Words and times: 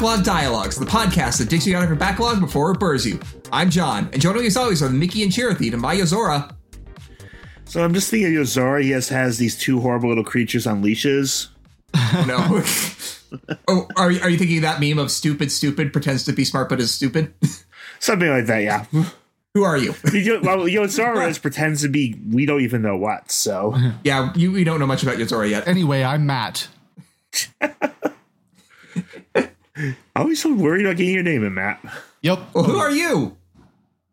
welcome 0.00 0.22
to 0.24 0.24
Backlog 0.24 0.24
Dialogues, 0.24 0.76
the 0.76 0.86
podcast 0.86 1.38
that 1.38 1.48
digs 1.48 1.66
you 1.66 1.76
out 1.76 1.82
of 1.82 1.88
your 1.88 1.96
backlog 1.98 2.40
before 2.40 2.70
it 2.70 2.78
burrs 2.78 3.06
you. 3.06 3.18
I'm 3.52 3.70
John, 3.70 4.08
and 4.12 4.20
joining 4.20 4.42
me 4.42 4.46
as 4.46 4.56
always 4.56 4.82
are 4.82 4.88
Mickey 4.90 5.22
and 5.22 5.32
Chirithy 5.32 5.72
and 5.72 5.80
my 5.82 5.96
Yozora. 5.96 6.54
So 7.64 7.82
I'm 7.84 7.92
just 7.94 8.10
thinking 8.10 8.36
of 8.36 8.42
Yozora. 8.42 8.82
He 8.82 8.90
has, 8.90 9.08
has 9.08 9.38
these 9.38 9.58
two 9.58 9.80
horrible 9.80 10.08
little 10.08 10.24
creatures 10.24 10.66
on 10.66 10.82
leashes. 10.82 11.48
No. 12.26 12.62
oh, 13.68 13.88
are, 13.96 14.10
you- 14.10 14.20
are 14.20 14.30
you 14.30 14.38
thinking 14.38 14.58
of 14.58 14.62
that 14.62 14.80
meme 14.80 14.98
of 14.98 15.10
stupid, 15.10 15.50
stupid, 15.50 15.92
pretends 15.92 16.24
to 16.24 16.32
be 16.32 16.44
smart 16.44 16.68
but 16.68 16.80
is 16.80 16.92
stupid? 16.92 17.34
Something 17.98 18.28
like 18.30 18.46
that, 18.46 18.58
yeah. 18.62 18.84
Who 19.54 19.64
are 19.64 19.76
you? 19.76 19.94
Well, 20.04 20.66
Yozora 20.66 21.28
is 21.28 21.38
pretends 21.38 21.82
to 21.82 21.88
be 21.88 22.18
we 22.30 22.46
don't 22.46 22.60
even 22.60 22.82
know 22.82 22.96
what, 22.96 23.30
so. 23.30 23.76
yeah, 24.04 24.32
you, 24.34 24.52
we 24.52 24.64
don't 24.64 24.78
know 24.78 24.86
much 24.86 25.02
about 25.02 25.16
Yozora 25.16 25.50
yet. 25.50 25.66
Anyway, 25.66 26.02
I'm 26.04 26.26
Matt. 26.26 26.68
I 30.18 30.22
always 30.22 30.42
so 30.42 30.52
worried 30.52 30.84
about 30.84 30.96
getting 30.96 31.14
your 31.14 31.22
name 31.22 31.44
in, 31.44 31.54
Matt. 31.54 31.80
Yep. 32.22 32.40
Well, 32.52 32.64
who 32.64 32.76
are 32.76 32.90
you? 32.90 33.36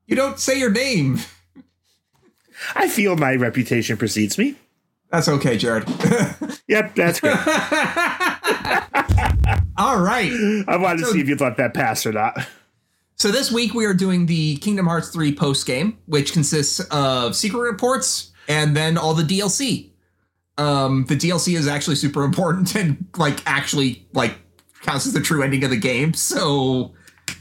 You 0.05 0.15
don't 0.15 0.39
say 0.39 0.59
your 0.59 0.69
name. 0.69 1.17
I 2.75 2.87
feel 2.87 3.17
my 3.17 3.33
reputation 3.33 3.97
precedes 3.97 4.37
me. 4.37 4.53
That's 5.09 5.27
okay, 5.27 5.57
Jared. 5.57 5.87
Yep, 6.67 6.95
that's 6.95 7.19
good. 7.19 7.31
All 9.77 9.99
right. 9.99 10.31
I 10.67 10.77
wanted 10.77 10.99
to 10.99 11.05
see 11.07 11.21
if 11.21 11.27
you'd 11.27 11.41
let 11.41 11.57
that 11.57 11.73
pass 11.73 12.05
or 12.05 12.11
not. 12.11 12.37
So 13.15 13.31
this 13.31 13.51
week 13.51 13.73
we 13.73 13.85
are 13.85 13.93
doing 13.93 14.27
the 14.27 14.57
Kingdom 14.57 14.85
Hearts 14.87 15.09
3 15.09 15.35
post 15.35 15.65
game, 15.65 15.97
which 16.05 16.33
consists 16.33 16.81
of 16.91 17.35
secret 17.35 17.61
reports 17.61 18.31
and 18.47 18.75
then 18.75 18.97
all 18.97 19.13
the 19.15 19.23
DLC. 19.23 19.89
Um, 20.57 21.05
the 21.07 21.15
DLC 21.15 21.55
is 21.55 21.67
actually 21.67 21.95
super 21.95 22.23
important 22.23 22.75
and 22.75 23.05
like 23.17 23.41
actually 23.45 24.07
like 24.13 24.35
counts 24.85 25.05
as 25.05 25.13
the 25.13 25.21
true 25.21 25.43
ending 25.43 25.63
of 25.63 25.69
the 25.69 25.77
game, 25.77 26.13
so 26.13 26.93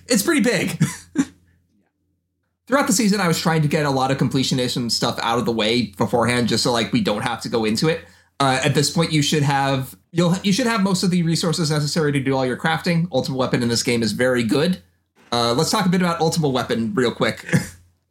it's 0.07 0.23
pretty 0.23 0.41
big. 0.41 0.83
Throughout 2.67 2.87
the 2.87 2.95
season, 2.95 3.21
I 3.21 3.29
was 3.29 3.39
trying 3.39 3.61
to 3.63 3.69
get 3.69 3.85
a 3.85 3.91
lot 3.91 4.11
of 4.11 4.17
completionism 4.17 4.91
stuff 4.91 5.19
out 5.23 5.39
of 5.39 5.45
the 5.45 5.53
way 5.53 5.89
beforehand, 5.99 6.49
just 6.49 6.63
so 6.65 6.73
like 6.73 6.93
we 6.93 7.03
don't 7.03 7.23
have 7.23 7.43
to 7.43 7.49
go 7.51 7.65
into 7.67 7.89
it. 7.89 8.01
Uh, 8.41 8.59
at 8.65 8.75
this 8.75 8.91
point, 8.91 9.13
you 9.13 9.23
should 9.23 9.43
have 9.43 9.95
you'll 10.13 10.35
you 10.43 10.53
should 10.53 10.67
have 10.67 10.83
most 10.83 11.03
of 11.03 11.11
the 11.11 11.23
resources 11.23 11.71
necessary 11.71 12.11
to 12.13 12.21
do 12.21 12.35
all 12.35 12.47
your 12.47 12.57
crafting. 12.57 13.07
Ultimate 13.13 13.37
Weapon 13.37 13.63
in 13.63 13.69
this 13.69 13.83
game 13.83 14.03
is 14.03 14.13
very 14.13 14.43
good. 14.43 14.83
Uh, 15.31 15.53
let's 15.53 15.71
talk 15.71 15.85
a 15.85 15.89
bit 15.89 16.01
about 16.01 16.21
Ultimate 16.21 16.49
Weapon 16.51 16.95
real 16.95 17.13
quick. 17.13 17.45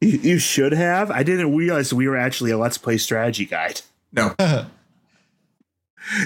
You, 0.02 0.18
you 0.18 0.38
should 0.38 0.74
have. 0.74 1.12
I 1.12 1.24
didn't 1.24 1.56
realize 1.56 1.94
we 1.94 2.10
were 2.10 2.18
actually 2.18 2.52
a 2.52 2.58
Let's 2.58 2.78
Play 2.78 2.98
strategy 2.98 3.46
guide. 3.46 3.80
no, 4.12 4.36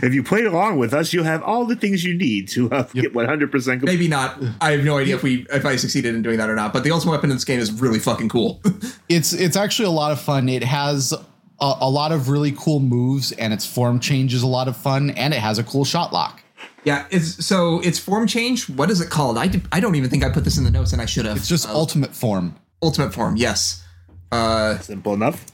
If 0.04 0.14
you 0.14 0.24
played 0.24 0.46
along 0.46 0.80
with 0.80 0.94
us, 0.94 1.14
you'll 1.14 1.24
have 1.26 1.44
all 1.44 1.66
the 1.66 1.76
things 1.76 2.04
you 2.04 2.18
need 2.18 2.48
to 2.50 2.70
uh, 2.72 2.84
get 2.94 3.14
100% 3.14 3.84
maybe 3.84 4.08
not. 4.08 4.42
I 4.60 4.72
have 4.72 4.84
no 4.84 4.98
idea 4.98 5.16
if 5.16 5.24
we 5.24 5.46
if 5.54 5.66
I 5.66 5.76
succeeded 5.76 6.16
in 6.16 6.22
doing 6.24 6.38
that 6.38 6.50
or 6.50 6.56
not. 6.56 6.74
But 6.74 6.84
the 6.84 6.92
Ultimate 6.92 7.12
Weapon 7.12 7.30
in 7.30 7.36
this 7.36 7.46
game 7.46 7.60
is 7.60 7.72
really 7.72 8.00
fucking 8.00 8.30
cool. 8.30 8.62
It's 9.10 9.32
it's 9.32 9.56
actually 9.56 9.86
a 9.86 9.92
lot 9.92 10.12
of 10.12 10.20
fun. 10.20 10.50
It 10.50 10.64
has 10.64 11.14
a, 11.14 11.76
a 11.82 11.90
lot 11.90 12.12
of 12.12 12.28
really 12.28 12.52
cool 12.52 12.80
moves, 12.82 13.32
and 13.32 13.54
its 13.54 13.66
form 13.66 14.00
change 14.02 14.34
is 14.34 14.42
a 14.44 14.48
lot 14.48 14.68
of 14.68 14.76
fun, 14.76 15.12
and 15.12 15.34
it 15.34 15.40
has 15.40 15.58
a 15.60 15.64
cool 15.64 15.86
shot 15.86 16.12
lock. 16.12 16.42
yeah, 16.84 17.06
it's 17.10 17.46
so 17.46 17.80
it's 17.82 18.00
form 18.00 18.28
change. 18.28 18.68
What 18.70 18.90
is 18.92 19.00
it 19.00 19.10
called? 19.10 19.38
I 19.38 19.48
did, 19.48 19.66
I 19.72 19.80
don't 19.80 19.96
even 19.96 20.10
think 20.10 20.26
I 20.26 20.30
put 20.30 20.44
this 20.44 20.58
in 20.58 20.66
the 20.66 20.72
notes, 20.72 20.92
and 20.92 21.02
I 21.02 21.06
should 21.06 21.26
have. 21.26 21.38
It's 21.38 21.48
just 21.48 21.70
ultimate 21.70 22.14
form. 22.16 22.56
Ultimate 22.82 23.14
form. 23.14 23.38
Yes. 23.38 23.84
Uh, 24.32 24.78
Simple 24.80 25.14
enough. 25.14 25.46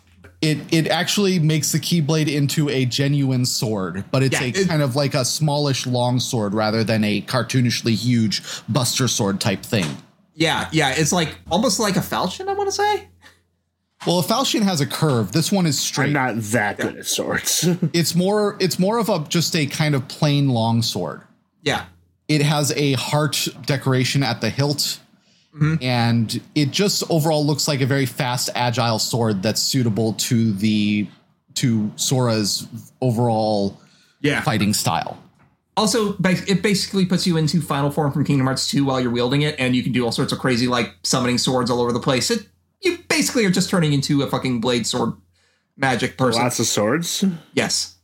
It 0.44 0.60
it 0.74 0.88
actually 0.90 1.40
makes 1.40 1.72
the 1.72 1.80
Keyblade 1.80 2.28
into 2.28 2.68
a 2.70 2.86
genuine 2.86 3.46
sword, 3.46 4.04
but 4.12 4.22
it's 4.24 4.40
Yeah, 4.40 4.48
a 4.48 4.50
it- 4.50 4.68
kind 4.68 4.82
of 4.82 4.96
like 4.96 5.14
a 5.14 5.24
smallish 5.24 5.88
long 5.88 6.20
sword 6.20 6.54
rather 6.54 6.84
than 6.84 7.04
a 7.04 7.22
cartoonishly 7.22 7.96
huge 7.96 8.42
Buster 8.68 9.08
sword 9.08 9.40
type 9.40 9.64
thing. 9.64 9.86
yeah, 10.36 10.68
yeah. 10.72 10.90
It's 10.90 11.12
like 11.14 11.38
almost 11.50 11.80
like 11.80 11.96
a 11.96 12.02
falchion. 12.02 12.50
I 12.50 12.54
want 12.54 12.68
to 12.68 12.76
say. 12.76 13.08
Well, 14.06 14.20
a 14.20 14.24
falchion 14.24 14.64
has 14.64 14.82
a 14.82 14.86
curve. 14.86 15.32
This 15.32 15.50
one 15.50 15.66
is 15.66 15.80
straight. 15.80 16.16
I'm 16.18 16.42
straight. 16.42 16.60
not 16.60 16.76
that 16.78 16.78
good 16.78 16.98
at 16.98 17.06
swords. 17.06 17.66
it's 17.94 18.14
more 18.14 18.58
it's 18.60 18.78
more 18.78 18.98
of 18.98 19.08
a 19.08 19.26
just 19.30 19.56
a 19.56 19.66
kind 19.66 19.96
of 19.96 20.08
plain 20.10 20.50
long 20.50 20.82
sword. 20.82 21.22
Yeah. 21.62 21.86
it 22.28 22.42
has 22.42 22.74
a 22.76 22.94
heart 22.94 23.48
decoration 23.66 24.24
at 24.24 24.42
the 24.42 24.50
hilt 24.50 25.00
Mm-hmm. 25.56 25.84
and 25.84 26.42
it 26.56 26.72
just 26.72 27.04
overall 27.12 27.46
looks 27.46 27.68
like 27.68 27.80
a 27.82 27.86
very 27.86 28.08
fast 28.08 28.50
agile 28.56 28.98
sword 28.98 29.44
that's 29.44 29.62
suitable 29.62 30.14
to 30.14 30.52
the 30.54 31.08
to 31.54 31.92
sora's 31.96 32.68
overall 33.02 33.80
Yeah. 34.22 34.42
fighting 34.42 34.74
style 34.74 35.20
Also, 35.78 36.16
it 36.24 36.62
basically 36.64 37.06
puts 37.06 37.28
you 37.28 37.38
into 37.38 37.62
final 37.62 37.92
form 37.92 38.12
from 38.12 38.26
Kingdom 38.26 38.48
Hearts 38.48 38.68
2 38.68 38.84
while 38.86 39.00
you're 39.00 39.12
wielding 39.12 39.44
it, 39.44 39.56
and 39.60 39.76
you 39.76 39.84
can 39.84 39.92
do 39.92 40.04
all 40.06 40.12
sorts 40.12 40.32
of 40.34 40.40
crazy, 40.40 40.68
like 40.68 40.94
summoning 41.04 41.38
swords 41.38 41.70
all 41.72 41.82
over 41.82 41.92
the 41.92 42.00
place. 42.00 42.32
It, 42.32 42.48
you 42.82 42.98
basically 43.08 43.46
are 43.46 43.52
just 43.52 43.70
turning 43.70 43.94
into 43.94 44.22
a 44.24 44.28
fucking 44.28 44.60
blade 44.62 44.86
sword 44.88 45.14
magic 45.78 46.18
person. 46.18 46.42
Lots 46.44 46.60
of 46.60 46.66
swords. 46.68 47.24
Yes, 47.54 47.96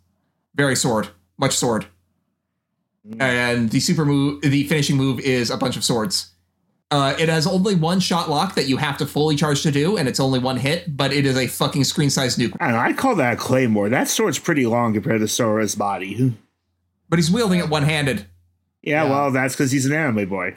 very 0.55 0.75
sword, 0.75 1.09
much 1.39 1.55
sword. 1.57 1.85
And 3.19 3.69
the 3.71 3.79
super 3.79 4.05
move, 4.05 4.41
the 4.41 4.63
finishing 4.65 4.97
move 4.97 5.19
is 5.19 5.49
a 5.49 5.57
bunch 5.57 5.77
of 5.77 5.83
swords. 5.83 6.31
Uh, 6.91 7.16
it 7.19 7.29
has 7.29 7.45
only 7.45 7.75
one 7.75 8.00
shot 8.00 8.29
lock 8.29 8.55
that 8.55 8.67
you 8.67 8.77
have 8.77 8.97
to 8.97 9.05
fully 9.05 9.35
charge 9.35 9.61
to 9.61 9.69
do, 9.72 9.95
and 9.97 10.07
it's 10.07 10.19
only 10.19 10.39
one 10.39 10.57
hit, 10.57 10.97
but 10.97 11.13
it 11.13 11.23
is 11.25 11.38
a 11.38 11.45
fucking 11.45 11.83
screen 11.83 12.09
size 12.09 12.35
nuke. 12.35 12.55
I. 12.59 12.89
I 12.89 12.94
call 12.94 13.16
that 13.16 13.33
a 13.33 13.35
claymore. 13.35 13.89
That 13.89 14.07
sword's 14.07 14.39
pretty 14.39 14.66
long 14.66 14.94
compared 14.94 15.22
to 15.22 15.27
Sora's 15.27 15.75
body. 15.75 16.35
But 17.07 17.19
he's 17.19 17.29
wielding 17.29 17.59
it 17.59 17.69
one 17.69 17.83
handed. 17.83 18.25
Yeah, 18.81 19.03
Yeah. 19.03 19.09
well, 19.09 19.31
that's 19.31 19.53
because 19.53 19.72
he's 19.72 19.85
an 19.85 19.94
anime 19.94 20.27
boy. 20.27 20.55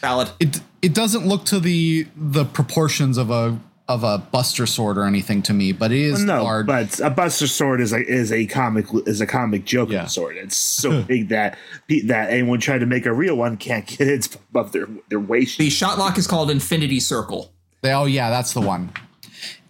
Valid. 0.00 0.28
it 0.38 0.60
it 0.82 0.92
doesn't 0.92 1.26
look 1.26 1.44
to 1.46 1.58
the 1.58 2.06
the 2.14 2.44
proportions 2.44 3.16
of 3.16 3.30
a 3.30 3.58
of 3.86 4.02
a 4.02 4.16
buster 4.16 4.64
sword 4.66 4.96
or 4.96 5.04
anything 5.04 5.42
to 5.42 5.52
me 5.52 5.70
but 5.70 5.92
it 5.92 6.00
is 6.00 6.24
no, 6.24 6.42
large 6.42 6.66
but 6.66 6.98
a 7.00 7.10
Buster 7.10 7.46
sword 7.46 7.82
is 7.82 7.92
a 7.92 7.98
is 8.02 8.32
a 8.32 8.46
comic 8.46 8.86
is 9.06 9.20
a 9.20 9.26
comic 9.26 9.66
joke 9.66 9.90
Yeah. 9.90 10.06
sword. 10.06 10.36
It's 10.38 10.56
so 10.56 11.02
big 11.08 11.28
that 11.28 11.58
that 12.06 12.30
anyone 12.30 12.60
trying 12.60 12.80
to 12.80 12.86
make 12.86 13.04
a 13.04 13.12
real 13.12 13.36
one 13.36 13.58
can't 13.58 13.86
get 13.86 14.00
it 14.08 14.34
above 14.50 14.72
their 14.72 14.86
their 15.10 15.20
waist. 15.20 15.58
The 15.58 15.68
shot 15.68 15.98
lock 15.98 16.16
is 16.16 16.26
called 16.26 16.50
Infinity 16.50 16.98
Circle. 16.98 17.52
oh 17.84 18.06
yeah 18.06 18.30
that's 18.30 18.54
the 18.54 18.62
one 18.62 18.90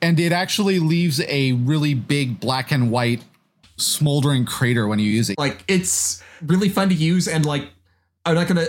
and 0.01 0.21
it 0.21 0.31
actually 0.31 0.79
leaves 0.79 1.21
a 1.23 1.53
really 1.53 1.95
big 1.95 2.39
black 2.39 2.71
and 2.71 2.93
white 2.93 3.25
smoldering 3.77 4.45
crater 4.45 4.87
when 4.87 5.01
you 5.01 5.11
use 5.11 5.29
it 5.31 5.37
like 5.39 5.65
it's 5.67 6.23
really 6.43 6.69
fun 6.69 6.89
to 6.89 6.95
use 6.95 7.27
and 7.27 7.45
like 7.45 7.69
i'm 8.25 8.37
not 8.37 8.47
gonna 8.47 8.67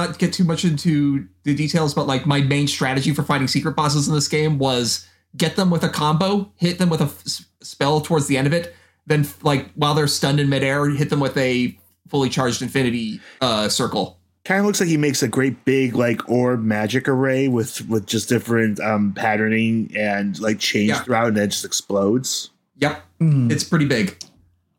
not 0.00 0.18
get 0.18 0.32
too 0.32 0.44
much 0.44 0.64
into 0.64 1.26
the 1.44 1.54
details 1.54 1.94
but 1.94 2.06
like 2.06 2.26
my 2.26 2.40
main 2.40 2.66
strategy 2.66 3.12
for 3.12 3.22
fighting 3.22 3.48
secret 3.48 3.74
bosses 3.76 4.08
in 4.08 4.14
this 4.14 4.28
game 4.28 4.58
was 4.58 5.06
get 5.36 5.56
them 5.56 5.70
with 5.70 5.82
a 5.84 5.88
combo 5.88 6.50
hit 6.56 6.78
them 6.78 6.88
with 6.90 7.00
a 7.00 7.04
f- 7.04 7.22
s- 7.26 7.44
spell 7.60 8.00
towards 8.00 8.26
the 8.28 8.36
end 8.38 8.46
of 8.46 8.52
it 8.52 8.74
then 9.06 9.26
like 9.42 9.70
while 9.74 9.94
they're 9.94 10.06
stunned 10.06 10.38
in 10.40 10.48
midair 10.48 10.88
hit 10.90 11.10
them 11.10 11.20
with 11.20 11.36
a 11.36 11.76
fully 12.08 12.28
charged 12.30 12.62
infinity 12.62 13.20
uh 13.40 13.68
circle. 13.68 14.14
Kind 14.44 14.60
of 14.60 14.66
looks 14.66 14.80
like 14.80 14.88
he 14.88 14.96
makes 14.96 15.22
a 15.22 15.28
great 15.28 15.62
big 15.66 15.94
like 15.94 16.26
orb 16.26 16.62
magic 16.62 17.06
array 17.06 17.48
with 17.48 17.86
with 17.86 18.06
just 18.06 18.30
different 18.30 18.80
um 18.80 19.12
patterning 19.12 19.92
and 19.94 20.38
like 20.40 20.58
change 20.58 20.88
Yeah. 20.88 21.02
throughout, 21.02 21.26
and 21.28 21.36
then 21.36 21.44
it 21.44 21.48
just 21.48 21.66
explodes. 21.66 22.48
yep. 22.76 23.02
It's 23.20 23.64
pretty 23.64 23.84
big. 23.84 24.16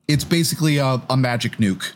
It's 0.07 0.23
basically 0.23 0.77
a, 0.77 0.99
a 1.07 1.15
magic 1.17 1.57
nuke 1.57 1.91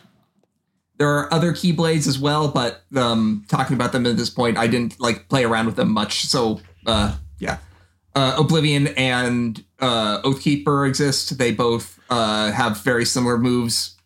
there 0.98 1.08
are 1.08 1.32
other 1.34 1.52
keyblades 1.52 2.06
as 2.06 2.18
well 2.18 2.48
but 2.48 2.82
um 2.96 3.44
talking 3.48 3.74
about 3.74 3.92
them 3.92 4.06
at 4.06 4.16
this 4.16 4.30
point 4.30 4.56
i 4.56 4.66
didn't 4.66 4.98
like 5.00 5.28
play 5.28 5.44
around 5.44 5.66
with 5.66 5.76
them 5.76 5.90
much. 5.90 6.22
So 6.26 6.60
uh 6.86 7.16
yeah. 7.38 7.58
Uh 8.14 8.36
oblivion 8.38 8.88
and 8.88 9.62
uh 9.80 10.22
oathkeeper 10.22 10.86
exist. 10.88 11.36
They 11.38 11.52
both 11.52 11.98
uh 12.10 12.52
have 12.52 12.78
very 12.82 13.04
similar 13.04 13.38
moves. 13.38 13.96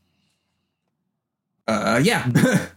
Uh 1.66 2.00
yeah. 2.02 2.28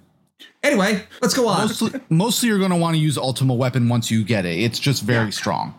Anyway 0.63 1.03
let's 1.23 1.33
go 1.33 1.47
on. 1.47 1.67
Mostly, 1.67 1.99
mostly 2.09 2.49
you're 2.49 2.59
going 2.59 2.69
to 2.69 2.75
want 2.77 2.93
to 2.95 2.99
use 3.01 3.17
ultimate 3.17 3.55
weapon 3.55 3.89
once 3.89 4.11
you 4.11 4.23
get 4.23 4.45
it. 4.45 4.59
It's 4.59 4.77
just 4.77 5.01
very 5.01 5.25
Yeah. 5.25 5.29
strong. 5.31 5.73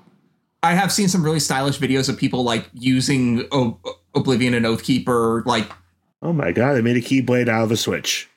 I 0.65 0.75
have 0.75 0.91
seen 0.91 1.09
some 1.09 1.23
really 1.25 1.39
stylish 1.39 1.79
videos 1.79 2.09
of 2.09 2.17
people 2.17 2.43
like 2.43 2.69
using 2.75 3.47
o- 3.53 3.79
oblivion 4.17 4.55
and 4.55 4.67
oathkeeper 4.67 5.45
like 5.47 5.71
Oh 6.23 6.33
my 6.33 6.53
god! 6.53 6.75
They 6.75 6.83
made 6.83 6.97
a 6.97 7.01
keyblade 7.01 7.49
out 7.49 7.65
of 7.65 7.73
a 7.73 7.77
switch. 7.77 8.31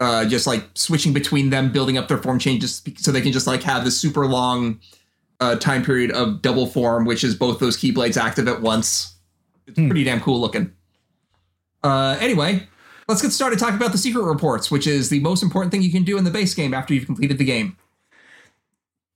uh, 0.00 0.24
just 0.26 0.46
like 0.46 0.64
switching 0.74 1.12
between 1.12 1.50
them, 1.50 1.72
building 1.72 1.96
up 1.96 2.08
their 2.08 2.18
form 2.18 2.38
changes 2.38 2.82
so 2.96 3.10
they 3.10 3.20
can 3.20 3.32
just 3.32 3.46
like 3.46 3.62
have 3.62 3.84
this 3.84 3.98
super 3.98 4.26
long 4.26 4.80
uh, 5.40 5.56
time 5.56 5.84
period 5.84 6.10
of 6.12 6.42
double 6.42 6.66
form, 6.66 7.04
which 7.04 7.24
is 7.24 7.34
both 7.34 7.58
those 7.58 7.76
keyblades 7.76 8.16
active 8.16 8.48
at 8.48 8.60
once. 8.60 9.16
It's 9.66 9.78
pretty 9.78 10.04
damn 10.04 10.20
cool 10.20 10.40
looking. 10.40 10.72
Uh, 11.82 12.16
anyway, 12.20 12.66
let's 13.08 13.22
get 13.22 13.30
started 13.30 13.58
talking 13.58 13.76
about 13.76 13.92
the 13.92 13.98
secret 13.98 14.24
reports, 14.24 14.70
which 14.70 14.86
is 14.86 15.08
the 15.08 15.20
most 15.20 15.42
important 15.42 15.72
thing 15.72 15.82
you 15.82 15.92
can 15.92 16.04
do 16.04 16.18
in 16.18 16.24
the 16.24 16.30
base 16.30 16.54
game 16.54 16.74
after 16.74 16.92
you've 16.92 17.06
completed 17.06 17.38
the 17.38 17.44
game. 17.44 17.76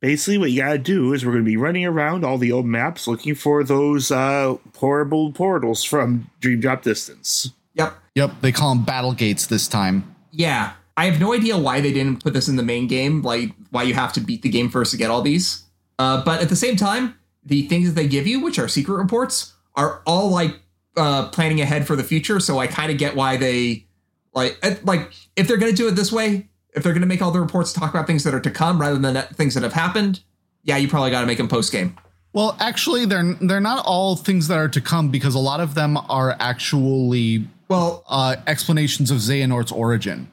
Basically, 0.01 0.39
what 0.39 0.51
you 0.51 0.63
gotta 0.63 0.79
do 0.79 1.13
is 1.13 1.27
we're 1.27 1.33
gonna 1.33 1.45
be 1.45 1.57
running 1.57 1.85
around 1.85 2.25
all 2.25 2.39
the 2.39 2.53
old 2.53 2.67
maps 2.67 3.07
looking 3.07 3.35
for 3.35 3.65
those 3.65 4.11
uh, 4.11 4.57
horrible 4.77 5.33
portals 5.33 5.83
from 5.83 6.31
Dream 6.41 6.61
Drop 6.61 6.83
Distance. 6.83 7.53
Yep. 7.75 7.95
Yep, 8.15 8.31
they 8.41 8.53
call 8.53 8.75
them 8.75 8.85
battle 8.85 9.13
gates 9.13 9.47
this 9.47 9.69
time. 9.69 10.15
Yeah. 10.31 10.73
I 10.97 11.05
have 11.05 11.21
no 11.21 11.33
idea 11.33 11.57
why 11.57 11.81
they 11.81 11.93
didn't 11.93 12.25
put 12.25 12.33
this 12.33 12.49
in 12.49 12.57
the 12.57 12.63
main 12.65 12.89
game, 12.89 13.23
like 13.23 13.53
why 13.71 13.85
you 13.85 13.95
have 13.95 14.13
to 14.15 14.21
beat 14.21 14.43
the 14.43 14.49
game 14.49 14.69
first 14.69 14.91
to 14.91 14.97
get 14.97 15.11
all 15.11 15.23
these. 15.23 15.63
Uh, 15.97 16.25
but 16.25 16.43
at 16.43 16.49
the 16.49 16.57
same 16.57 16.75
time, 16.75 17.17
the 17.45 17.69
things 17.69 17.87
that 17.87 17.95
they 17.95 18.09
give 18.09 18.27
you, 18.27 18.41
which 18.41 18.59
are 18.59 18.67
secret 18.67 18.97
reports, 18.97 19.55
are 19.77 20.03
all 20.07 20.29
like 20.29 20.59
uh, 20.97 21.29
planning 21.29 21.61
ahead 21.61 21.87
for 21.87 21.95
the 21.95 22.03
future. 22.03 22.41
So 22.41 22.59
I 22.59 22.67
kind 22.67 22.91
of 22.91 22.99
get 22.99 23.15
why 23.15 23.37
they 23.37 23.87
like 24.35 24.59
eh, 24.63 24.75
like 24.83 25.13
if 25.37 25.47
they're 25.47 25.57
going 25.57 25.71
to 25.71 25.77
do 25.77 25.87
it 25.87 25.93
this 25.93 26.11
way, 26.11 26.49
if 26.75 26.83
they're 26.83 26.93
going 26.93 27.01
to 27.03 27.07
make 27.09 27.23
all 27.23 27.31
the 27.31 27.41
reports 27.41 27.73
talk 27.73 27.91
about 27.91 28.07
things 28.07 28.25
that 28.25 28.35
are 28.35 28.41
to 28.41 28.51
come 28.51 28.81
rather 28.81 28.99
than 28.99 29.23
things 29.35 29.55
that 29.55 29.63
have 29.63 29.73
happened, 29.73 30.21
yeah, 30.65 30.77
you 30.77 30.89
probably 30.89 31.11
got 31.11 31.21
to 31.23 31.27
make 31.27 31.39
them 31.39 31.49
post 31.49 31.73
game. 31.73 31.97
Well, 32.35 32.57
actually, 32.61 33.07
they're 33.07 33.35
they're 33.41 33.61
not 33.61 33.85
all 33.87 34.15
things 34.15 34.49
that 34.49 34.59
are 34.59 34.69
to 34.69 34.81
come 34.81 35.11
because 35.11 35.35
a 35.35 35.39
lot 35.39 35.61
of 35.61 35.75
them 35.75 35.97
are 35.97 36.37
actually 36.39 37.49
Well, 37.69 38.05
uh, 38.09 38.37
explanations 38.47 39.11
of 39.11 39.19
Xehanort's 39.19 39.73
origin. 39.73 40.29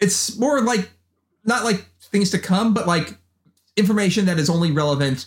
it's 0.00 0.38
more 0.38 0.60
like 0.62 0.90
not 1.44 1.62
like 1.64 1.84
things 2.00 2.30
to 2.30 2.38
come, 2.38 2.72
but 2.74 2.86
like 2.86 3.16
information 3.76 4.24
that 4.26 4.38
is 4.38 4.48
only 4.48 4.72
relevant 4.72 5.26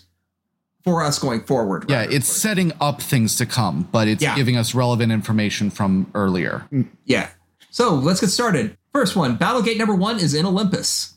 for 0.84 1.04
us 1.04 1.20
going 1.20 1.42
forward. 1.42 1.86
Yeah, 1.90 2.02
it's 2.10 2.28
setting 2.28 2.72
up 2.82 3.02
things 3.02 3.36
to 3.38 3.46
come, 3.46 3.88
but 3.92 4.08
it's 4.08 4.24
Yeah. 4.24 4.36
giving 4.36 4.58
us 4.58 4.74
relevant 4.74 5.12
information 5.12 5.70
from 5.70 6.10
earlier. 6.16 6.66
yeah. 7.06 7.30
So 7.70 7.94
let's 7.94 8.20
get 8.20 8.30
started. 8.30 8.78
First 8.94 9.16
one, 9.16 9.38
Battlegate 9.38 9.78
number 9.78 9.96
one 9.96 10.18
is 10.20 10.34
in 10.34 10.46
Olympus. 10.46 11.14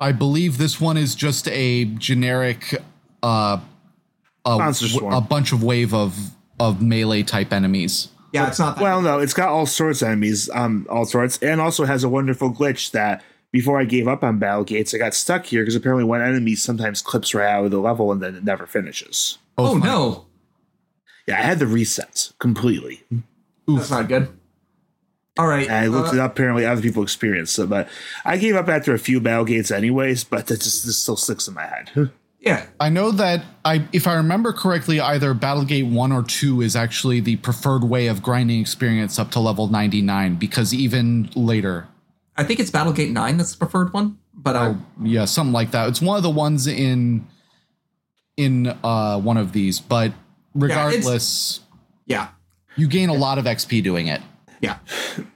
I 0.00 0.12
believe 0.12 0.58
this 0.58 0.80
one 0.80 0.96
is 0.96 1.14
just 1.14 1.48
a 1.48 1.84
generic, 1.84 2.74
uh, 3.22 3.60
a, 4.44 4.58
Monster 4.58 4.88
Swarm. 4.88 5.14
a 5.14 5.20
bunch 5.20 5.52
of 5.52 5.62
wave 5.62 5.94
of 5.94 6.16
of 6.60 6.80
melee 6.82 7.22
type 7.22 7.52
enemies. 7.52 8.08
Yeah, 8.32 8.48
it's 8.48 8.58
not 8.58 8.76
that. 8.76 8.82
Well, 8.82 9.00
no, 9.02 9.18
it's 9.20 9.34
got 9.34 9.48
all 9.48 9.66
sorts 9.66 10.02
of 10.02 10.08
enemies, 10.08 10.50
um, 10.52 10.86
all 10.90 11.04
sorts, 11.04 11.38
and 11.38 11.60
also 11.60 11.84
has 11.84 12.02
a 12.04 12.08
wonderful 12.08 12.52
glitch 12.52 12.90
that 12.90 13.22
before 13.52 13.80
I 13.80 13.84
gave 13.84 14.08
up 14.08 14.24
on 14.24 14.38
Battle 14.40 14.64
Gates, 14.64 14.92
I 14.92 14.98
got 14.98 15.14
stuck 15.14 15.46
here 15.46 15.62
because 15.62 15.76
apparently 15.76 16.04
one 16.04 16.20
enemy 16.20 16.56
sometimes 16.56 17.00
clips 17.00 17.32
right 17.34 17.48
out 17.48 17.64
of 17.64 17.70
the 17.70 17.78
level 17.78 18.10
and 18.10 18.20
then 18.20 18.34
it 18.34 18.42
never 18.44 18.66
finishes. 18.66 19.38
oh 19.56 19.74
Both 19.74 19.84
no, 19.84 20.26
Yeah, 21.28 21.38
I 21.38 21.42
had 21.42 21.60
the 21.60 21.64
resets 21.66 22.36
completely. 22.40 23.04
that's 23.68 23.90
not 23.90 24.08
good. 24.08 24.28
All 25.36 25.46
right. 25.46 25.66
And 25.66 25.74
I 25.74 25.86
looked 25.88 26.10
uh, 26.10 26.16
it 26.16 26.20
up. 26.20 26.32
Apparently, 26.32 26.64
other 26.64 26.82
people 26.82 27.02
experienced 27.02 27.58
it, 27.58 27.68
but 27.68 27.88
I 28.24 28.36
gave 28.36 28.54
up 28.54 28.68
after 28.68 28.94
a 28.94 28.98
few 28.98 29.20
Battle 29.20 29.44
Gates, 29.44 29.70
anyways. 29.70 30.24
But 30.24 30.46
that 30.46 30.60
just 30.60 30.86
this 30.86 30.96
still 30.96 31.16
sticks 31.16 31.48
in 31.48 31.54
my 31.54 31.66
head. 31.66 32.10
yeah. 32.40 32.66
I 32.78 32.88
know 32.88 33.10
that 33.10 33.44
I, 33.64 33.84
if 33.92 34.06
I 34.06 34.14
remember 34.14 34.52
correctly, 34.52 35.00
either 35.00 35.34
Battlegate 35.34 35.90
one 35.90 36.12
or 36.12 36.22
two 36.22 36.60
is 36.60 36.76
actually 36.76 37.20
the 37.20 37.36
preferred 37.36 37.82
way 37.82 38.06
of 38.06 38.22
grinding 38.22 38.60
experience 38.60 39.18
up 39.18 39.32
to 39.32 39.40
level 39.40 39.66
ninety 39.66 40.02
nine 40.02 40.36
because 40.36 40.72
even 40.72 41.30
later, 41.34 41.88
I 42.36 42.44
think 42.44 42.60
it's 42.60 42.70
Battlegate 42.70 43.12
9 43.12 43.36
that's 43.36 43.52
the 43.52 43.58
preferred 43.58 43.92
one, 43.92 44.18
but 44.34 44.56
I'll 44.56 44.84
yeah, 45.02 45.24
something 45.24 45.52
like 45.52 45.70
that. 45.70 45.88
It's 45.88 46.02
one 46.02 46.16
of 46.16 46.22
the 46.22 46.30
ones 46.30 46.66
in 46.66 47.26
in 48.36 48.66
uh, 48.82 49.20
one 49.20 49.36
of 49.36 49.52
these, 49.52 49.80
but 49.80 50.12
regardless, 50.54 51.60
yeah. 52.06 52.28
you 52.76 52.88
gain 52.88 53.08
a 53.08 53.14
lot 53.14 53.38
of 53.38 53.44
XP 53.44 53.82
doing 53.84 54.08
it. 54.08 54.20
Yeah. 54.64 54.78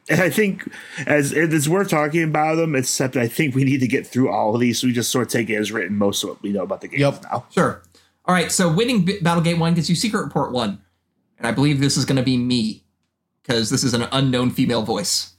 and 0.08 0.20
I 0.20 0.30
think 0.30 0.66
as 1.06 1.32
it's 1.32 1.68
worth 1.68 1.88
talking 1.90 2.22
about 2.22 2.56
them, 2.56 2.74
except 2.74 3.16
I 3.16 3.28
think 3.28 3.54
we 3.54 3.64
need 3.64 3.80
to 3.80 3.88
get 3.88 4.06
through 4.06 4.30
all 4.30 4.54
of 4.54 4.60
these. 4.60 4.78
So 4.80 4.86
we 4.86 4.92
just 4.92 5.10
sort 5.10 5.26
of 5.26 5.32
take 5.32 5.50
it 5.50 5.56
as 5.56 5.70
written. 5.72 5.96
Most 5.96 6.22
of 6.22 6.30
what 6.30 6.42
we 6.42 6.52
know 6.52 6.62
about 6.62 6.80
the 6.80 6.88
game 6.88 7.00
Yep. 7.00 7.22
now. 7.24 7.46
Sure. 7.50 7.82
All 8.24 8.34
right. 8.34 8.50
So 8.52 8.72
winning 8.72 9.04
B- 9.04 9.18
Battlegate 9.20 9.58
1 9.58 9.74
gets 9.74 9.88
you 9.88 9.94
Secret 9.96 10.22
Report 10.22 10.52
1. 10.52 10.78
And 11.38 11.46
I 11.46 11.52
believe 11.52 11.80
this 11.80 11.96
is 11.96 12.04
going 12.04 12.16
to 12.16 12.22
be 12.22 12.36
me 12.36 12.84
because 13.42 13.70
this 13.70 13.84
is 13.84 13.94
an 13.94 14.06
unknown 14.12 14.50
female 14.50 14.82
voice. 14.82 15.34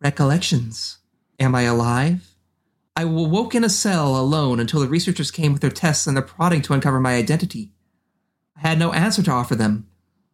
Recollections. 0.00 0.98
Am 1.40 1.54
I 1.54 1.62
alive? 1.62 2.32
I 2.94 3.04
woke 3.04 3.54
in 3.54 3.64
a 3.64 3.68
cell 3.68 4.16
alone 4.16 4.58
until 4.60 4.80
the 4.80 4.88
researchers 4.88 5.30
came 5.30 5.52
with 5.52 5.60
their 5.62 5.70
tests 5.70 6.06
and 6.06 6.16
their 6.16 6.24
prodding 6.24 6.62
to 6.62 6.72
uncover 6.72 6.98
my 7.00 7.14
identity. 7.14 7.72
I 8.56 8.60
had 8.68 8.78
no 8.78 8.92
answer 8.92 9.22
to 9.22 9.30
offer 9.30 9.54
them. 9.54 9.86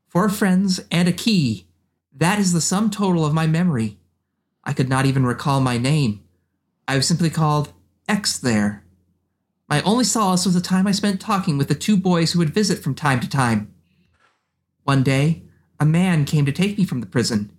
Four 0.08 0.28
friends 0.28 0.80
and 0.90 1.08
a 1.08 1.12
key. 1.12 1.66
That 2.14 2.38
is 2.38 2.52
the 2.52 2.60
sum 2.60 2.90
total 2.90 3.24
of 3.24 3.34
my 3.34 3.46
memory. 3.46 3.98
I 4.64 4.72
could 4.72 4.88
not 4.88 5.06
even 5.06 5.24
recall 5.24 5.60
my 5.60 5.78
name. 5.78 6.22
I 6.86 6.96
was 6.96 7.06
simply 7.06 7.30
called 7.30 7.72
X 8.08 8.38
there. 8.38 8.84
My 9.68 9.80
only 9.82 10.04
solace 10.04 10.44
was 10.44 10.54
the 10.54 10.60
time 10.60 10.86
I 10.86 10.92
spent 10.92 11.20
talking 11.20 11.56
with 11.56 11.68
the 11.68 11.74
two 11.74 11.96
boys 11.96 12.32
who 12.32 12.38
would 12.38 12.54
visit 12.54 12.80
from 12.80 12.94
time 12.94 13.20
to 13.20 13.28
time. 13.28 13.74
One 14.84 15.02
day, 15.02 15.44
a 15.80 15.86
man 15.86 16.24
came 16.24 16.44
to 16.44 16.52
take 16.52 16.76
me 16.76 16.84
from 16.84 17.00
the 17.00 17.06
prison. 17.06 17.50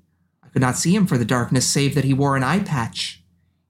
I 0.44 0.50
could 0.50 0.62
not 0.62 0.78
see 0.78 0.96
him 0.96 1.08
for 1.08 1.18
the 1.18 1.26
darkness 1.26 1.68
save 1.68 1.96
that 1.96 2.04
he 2.04 2.14
wore 2.14 2.36
an 2.36 2.44
eye 2.44 2.60
patch. 2.60 3.24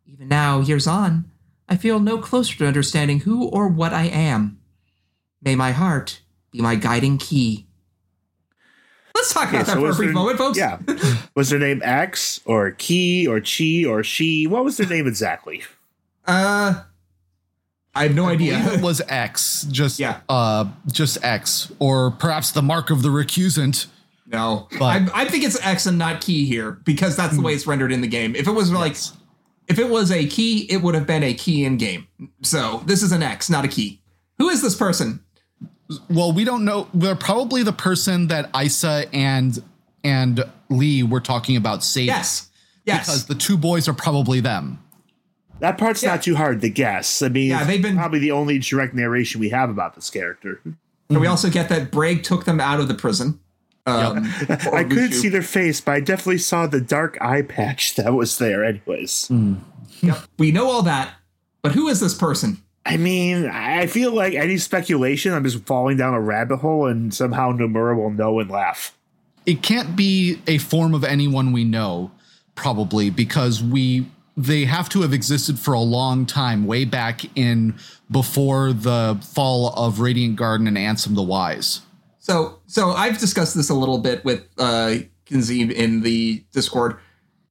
Even 0.06 0.28
now, 0.28 0.60
years 0.60 0.86
on, 0.86 1.32
I 1.70 1.78
feel 1.78 2.00
no 2.00 2.18
closer 2.18 2.58
to 2.58 2.68
understanding 2.68 3.22
who 3.22 3.48
or 3.48 3.68
what 3.68 3.94
I 3.94 4.04
am. 4.04 4.60
May 5.42 5.56
my 5.56 5.72
heart 5.72 6.22
be 6.52 6.62
my 6.62 6.76
guiding 6.76 7.18
key. 7.18 7.68
Let's 9.24 9.34
talk 9.34 9.50
about 9.52 9.66
that 9.68 9.74
for 9.74 9.80
a 9.80 9.82
was 9.84 9.96
brief 9.98 10.08
their- 10.10 10.14
moment, 10.14 10.38
folks. 10.38 10.58
Yeah, 10.58 10.80
was 11.36 11.50
their 11.50 11.60
name 11.60 11.82
X 11.84 12.42
or 12.44 12.72
Key 12.72 13.26
or 13.26 13.40
Chi 13.40 13.86
or 13.88 14.04
She? 14.04 14.48
What 14.48 14.66
was 14.66 14.76
their 14.76 14.88
name 14.88 15.08
exactly? 15.08 15.64
Uh, 16.28 16.82
I 17.96 18.04
have 18.04 18.16
no 18.16 18.26
I 18.26 18.32
idea. 18.34 18.58
it 18.74 18.82
was 18.82 19.02
X, 19.08 19.64
just 19.72 19.98
Yeah. 20.00 20.20
uh, 20.28 20.66
just 20.92 21.24
X, 21.24 21.72
or 21.80 22.12
perhaps 22.12 22.52
the 22.52 22.62
mark 22.62 22.90
of 22.90 23.02
the 23.02 23.10
recusant. 23.10 23.86
No, 24.28 24.68
But- 24.78 25.10
I, 25.14 25.22
I 25.22 25.26
think 25.26 25.44
it's 25.46 25.58
X 25.66 25.86
and 25.86 25.98
not 25.98 26.20
key 26.22 26.46
here 26.46 26.72
because 26.84 27.16
that's 27.16 27.36
the 27.36 27.42
way 27.42 27.54
it's 27.54 27.66
rendered 27.68 27.92
in 27.92 28.02
the 28.02 28.08
game. 28.08 28.36
If 28.36 28.48
it 28.48 28.52
was 28.52 28.72
like, 28.72 28.98
if 29.70 29.80
it 29.80 29.90
was 29.90 30.12
a 30.12 30.26
key, 30.26 30.62
it 30.70 30.82
would 30.82 30.96
have 30.96 31.06
been 31.08 31.24
a 31.24 31.34
key 31.34 31.64
in 31.66 31.78
game. 31.78 32.08
So 32.42 32.84
this 32.86 33.04
is 33.04 33.12
an 33.14 33.24
X, 33.24 33.50
not 33.50 33.64
a 33.64 33.70
key. 33.70 34.02
Who 34.40 34.50
is 34.50 34.62
this 34.62 34.76
person? 34.76 35.24
Well, 36.10 36.32
we 36.32 36.44
don't 36.44 36.66
know. 36.66 36.88
They're 36.94 37.16
probably 37.16 37.64
the 37.64 37.74
person 37.74 38.28
that 38.28 38.50
Isa 38.60 39.06
and 39.14 39.62
and 40.04 40.44
Lea 40.70 41.04
were 41.04 41.20
talking 41.22 41.56
about 41.56 41.84
saving. 41.84 42.08
Yes, 42.08 42.50
yes. 42.86 43.06
because 43.06 43.26
the 43.28 43.36
two 43.36 43.58
boys 43.58 43.88
are 43.88 43.94
probably 43.94 44.40
them. 44.42 44.80
That 45.60 45.78
part's 45.78 46.04
Yeah. 46.04 46.12
not 46.12 46.24
too 46.24 46.36
hard 46.36 46.60
to 46.62 46.70
guess. 46.70 47.22
I 47.22 47.30
mean, 47.30 47.50
Yeah, 47.50 47.60
it's 47.60 47.68
they've 47.68 47.82
been- 47.82 47.96
probably 47.96 48.20
the 48.20 48.32
only 48.32 48.60
direct 48.60 48.94
narration 48.94 49.40
we 49.40 49.50
have 49.50 49.70
about 49.70 49.96
this 49.96 50.10
character. 50.10 50.60
and 51.10 51.22
we 51.22 51.28
also 51.28 51.50
get 51.50 51.70
that 51.70 51.92
Braig 51.92 52.24
took 52.24 52.46
them 52.46 52.60
out 52.60 52.80
of 52.80 52.88
the 52.88 52.94
prison. 52.96 53.40
Um, 53.86 54.26
or 54.68 54.76
I 54.78 54.84
couldn't 54.84 55.12
see 55.12 55.30
their 55.30 55.42
face, 55.42 55.80
but 55.82 55.92
I 55.94 56.00
definitely 56.00 56.38
saw 56.40 56.66
the 56.68 56.82
dark 56.82 57.18
eye 57.22 57.42
patch 57.44 57.96
that 57.98 58.14
was 58.14 58.38
there. 58.40 58.64
Anyways, 58.66 59.30
Yep, 60.02 60.18
we 60.40 60.52
know 60.52 60.70
all 60.70 60.82
that, 60.84 61.12
but 61.62 61.74
who 61.74 61.88
is 61.88 62.00
this 62.00 62.14
person? 62.14 62.62
I 62.86 62.98
mean, 62.98 63.48
I 63.48 63.88
feel 63.88 64.12
like 64.12 64.34
any 64.34 64.58
speculation, 64.58 65.34
I'm 65.34 65.44
just 65.44 65.66
falling 65.66 65.98
down 65.98 66.14
a 66.14 66.20
rabbit 66.20 66.58
hole, 66.58 66.88
and 66.88 67.14
somehow 67.14 67.52
Nomura 67.54 67.96
will 67.96 68.12
know 68.12 68.40
and 68.40 68.50
laugh. 68.50 68.98
It 69.46 69.62
can't 69.62 69.96
be 69.96 70.42
a 70.48 70.58
form 70.58 70.94
of 70.94 71.04
anyone 71.04 71.52
we 71.52 71.64
know, 71.64 72.12
probably 72.56 73.10
because 73.10 73.64
we 73.64 74.08
they 74.36 74.66
have 74.66 74.90
to 74.90 75.02
have 75.02 75.14
existed 75.14 75.60
for 75.60 75.74
a 75.74 75.80
long 75.80 76.26
time, 76.26 76.66
way 76.66 76.86
back 76.86 77.22
in 77.38 77.76
before 78.10 78.74
the 78.74 79.20
fall 79.22 79.70
of 79.76 80.00
Radiant 80.00 80.36
Garden 80.38 80.68
and 80.68 80.76
Ansem 80.76 81.16
the 81.16 81.22
Wise. 81.22 81.82
So, 82.20 82.60
so 82.66 82.92
I've 82.92 83.20
discussed 83.20 83.56
this 83.56 83.70
a 83.70 83.76
little 83.76 84.00
bit 84.00 84.26
with 84.26 84.48
uh, 84.58 84.96
Kinzib 85.26 85.72
in 85.72 86.02
the 86.02 86.44
Discord. 86.52 86.98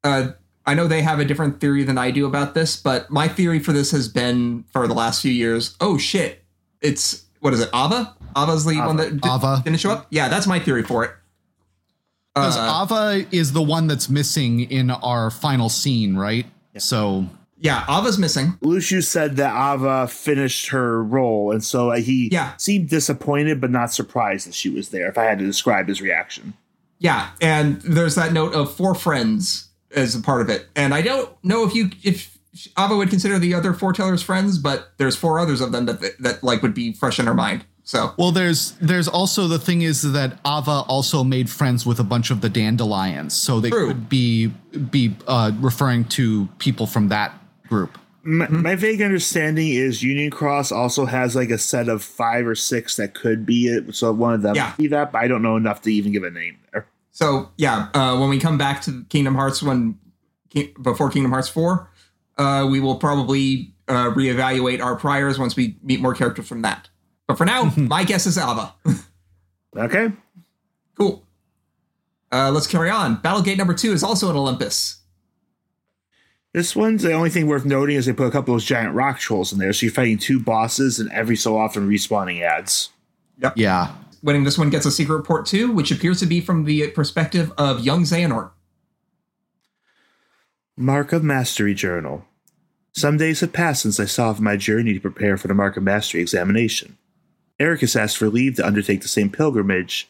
Uh, 0.03 0.31
I 0.64 0.75
know 0.75 0.87
they 0.87 1.02
have 1.02 1.19
a 1.19 1.25
different 1.25 1.61
theory 1.61 1.83
than 1.85 1.99
I 1.99 2.11
do 2.11 2.25
about 2.26 2.54
this, 2.54 2.76
but 2.76 3.11
my 3.11 3.26
theory 3.28 3.59
for 3.59 3.73
this 3.73 3.90
has 3.90 4.09
been 4.09 4.64
for 4.73 4.87
the 4.87 4.95
last 4.95 5.21
few 5.23 5.33
years. 5.33 5.76
Oh 5.81 5.99
shit! 5.99 6.45
It's 6.81 7.25
what 7.40 7.52
is 7.52 7.61
it? 7.61 7.69
Ava? 7.75 8.14
Ava's 8.37 8.64
the 8.64 8.78
one 8.78 8.97
that 8.97 9.21
di- 9.21 9.35
Ava. 9.35 9.61
didn't 9.64 9.81
show 9.81 9.90
up. 9.90 10.07
Yeah, 10.11 10.28
that's 10.28 10.47
my 10.47 10.59
theory 10.61 10.83
for 10.85 11.04
it. 11.04 11.11
Because 12.35 12.57
Uh, 12.57 12.83
Ava 12.85 13.26
is 13.31 13.52
the 13.52 13.61
one 13.62 13.87
that's 13.88 14.09
missing 14.09 14.61
in 14.61 14.90
our 14.90 15.31
final 15.31 15.69
scene, 15.69 16.16
right? 16.16 16.47
So 16.78 17.26
yeah, 17.59 17.85
Ava's 17.88 18.19
missing. 18.19 18.54
Luxu 18.62 19.04
said 19.04 19.37
that 19.37 19.52
Ava 19.54 20.07
finished 20.09 20.69
her 20.69 21.02
role, 21.04 21.50
and 21.52 21.62
so 21.62 21.90
he 21.92 22.28
Yeah. 22.33 22.52
seemed 22.57 22.88
disappointed 22.88 23.61
but 23.61 23.71
not 23.71 23.92
surprised 23.92 24.47
that 24.49 24.54
she 24.54 24.71
was 24.71 24.88
there. 24.88 25.09
If 25.09 25.19
I 25.19 25.25
had 25.25 25.38
to 25.40 25.45
describe 25.45 25.88
his 25.88 26.00
reaction, 26.00 26.54
Yeah, 27.00 27.31
and 27.40 27.81
there's 27.83 28.14
that 28.14 28.33
note 28.33 28.54
of 28.54 28.73
four 28.75 28.95
friends 28.95 29.69
as 29.95 30.15
a 30.15 30.21
part 30.21 30.41
of 30.43 30.49
it, 30.49 30.69
and 30.77 30.95
I 30.95 31.03
don't 31.03 31.31
know 31.45 31.65
if 31.67 31.75
you 31.75 31.91
if 32.03 32.39
Ava 32.79 32.97
would 32.97 33.11
consider 33.11 33.39
the 33.39 33.55
other 33.55 33.73
foretellers 33.73 34.23
friends, 34.23 34.59
but 34.59 34.93
there's 34.99 35.17
four 35.17 35.39
others 35.39 35.61
of 35.61 35.73
them 35.73 35.87
that 35.87 36.01
that 36.21 36.43
like 36.45 36.63
would 36.63 36.75
be 36.75 36.93
fresh 36.93 37.19
in 37.19 37.27
her 37.27 37.35
mind. 37.35 37.65
So 37.85 38.13
Well, 38.17 38.31
there's 38.31 38.73
there's 38.81 39.09
also 39.09 39.49
the 39.49 39.59
thing 39.59 39.83
is 39.83 40.13
that 40.13 40.39
Ava 40.47 40.85
also 40.87 41.25
made 41.25 41.51
friends 41.51 41.85
with 41.85 41.99
a 41.99 42.05
bunch 42.05 42.31
of 42.31 42.41
the 42.41 42.49
dandelions, 42.49 43.35
so 43.35 43.59
they 43.61 43.71
True. 43.71 43.89
could 43.89 44.09
be 44.09 44.49
be 44.49 45.17
uh, 45.27 45.51
referring 45.61 46.05
to 46.07 46.47
people 46.59 46.87
from 46.87 47.09
that 47.09 47.33
group. 47.69 47.99
my, 48.23 48.47
Mm-hmm. 48.47 48.63
my 48.63 48.75
vague 48.77 49.03
understanding 49.03 49.69
is 49.71 50.01
Union 50.03 50.31
Cross 50.31 50.71
also 50.71 51.07
has 51.07 51.35
like 51.35 51.51
a 51.51 51.59
set 51.59 51.89
of 51.89 52.05
five 52.05 52.47
or 52.47 52.55
six 52.55 52.95
that 52.97 53.15
could 53.15 53.45
be 53.45 53.67
it. 53.67 53.93
So 53.97 54.13
one 54.13 54.35
of 54.35 54.43
them 54.43 54.55
Yeah. 54.55 54.75
be 54.79 54.87
that, 54.89 55.11
but 55.11 55.19
I 55.19 55.27
don't 55.27 55.43
know 55.43 55.57
enough 55.57 55.83
to 55.83 55.93
even 55.93 56.13
give 56.13 56.23
a 56.23 56.31
name 56.31 56.59
there. 56.73 56.87
So 57.12 57.50
yeah, 57.57 57.88
uh, 57.95 58.19
when 58.19 58.28
we 58.28 58.40
come 58.40 58.59
back 58.59 58.83
to 58.83 59.04
Kingdom 59.09 59.35
Hearts, 59.35 59.62
when 59.62 59.99
before 60.83 61.11
Kingdom 61.11 61.33
Hearts 61.33 61.49
4. 61.49 61.88
Uh, 62.38 62.66
we 62.71 62.81
will 62.81 62.97
probably 62.97 63.75
uh, 63.88 64.11
reevaluate 64.11 64.83
our 64.83 64.97
priors 64.97 65.38
once 65.38 65.57
we 65.57 65.76
meet 65.83 66.00
more 66.00 66.14
characters 66.14 66.49
from 66.49 66.62
that. 66.62 66.88
But 67.26 67.38
for 67.38 67.45
now, 67.45 67.64
my 67.76 68.04
guess 68.04 68.26
is 68.26 68.38
Alba. 68.38 68.75
Okay. 69.75 70.12
cool. 70.99 71.25
Uh, 72.31 72.50
let's 72.50 72.66
carry 72.66 72.90
on. 72.90 73.16
Battlegate 73.23 73.57
number 73.57 73.73
two 73.73 73.92
is 73.92 74.02
also 74.02 74.28
at 74.28 74.37
Olympus. 74.37 75.00
This 76.52 76.76
one's 76.76 77.02
the 77.02 77.14
only 77.14 77.31
thing 77.31 77.47
worth 77.47 77.64
noting 77.64 77.97
is 77.97 78.04
they 78.04 78.12
put 78.12 78.26
a 78.26 78.31
couple 78.31 78.52
of 78.52 78.61
those 78.61 78.66
giant 78.66 78.95
rock 78.95 79.19
trolls 79.19 79.50
in 79.50 79.59
there, 79.59 79.73
so 79.73 79.87
you're 79.87 79.95
fighting 79.95 80.19
two 80.19 80.38
bosses 80.38 81.00
and 81.00 81.11
every 81.11 81.37
so 81.37 81.57
often 81.57 81.88
respawning 81.88 82.42
ads. 82.42 82.90
Yep. 83.38 83.54
Yeah. 83.57 83.95
Winning 84.23 84.45
this 84.45 84.59
one 84.59 84.71
gets 84.71 84.87
a 84.87 84.93
secret 84.93 85.17
report 85.17 85.47
too, 85.47 85.73
which 85.73 85.91
appears 85.91 86.21
to 86.21 86.26
be 86.26 86.41
from 86.41 86.64
the 86.64 86.88
perspective 86.88 87.52
of 87.59 87.85
young 87.85 88.05
Xehanort. 88.05 88.52
Mark 90.76 91.12
of 91.12 91.25
Mastery 91.25 91.75
Journal. 91.75 92.25
Some 92.93 93.17
days 93.17 93.41
have 93.41 93.52
passed 93.52 93.83
since 93.83 93.99
I 93.99 94.05
saw 94.05 94.31
of 94.31 94.41
my 94.41 94.57
journey 94.57 94.95
to 94.95 95.00
prepare 95.00 95.37
for 95.37 95.49
the 95.49 95.55
Mark 95.55 95.76
of 95.76 95.83
Mastery 95.83 96.21
examination. 96.21 96.99
Eraqus 97.59 97.97
asked 97.97 98.17
for 98.17 98.29
leave 98.29 98.57
to 98.57 98.67
undertake 98.67 99.02
the 99.02 99.09
same 99.09 99.31
pilgrimage, 99.31 100.09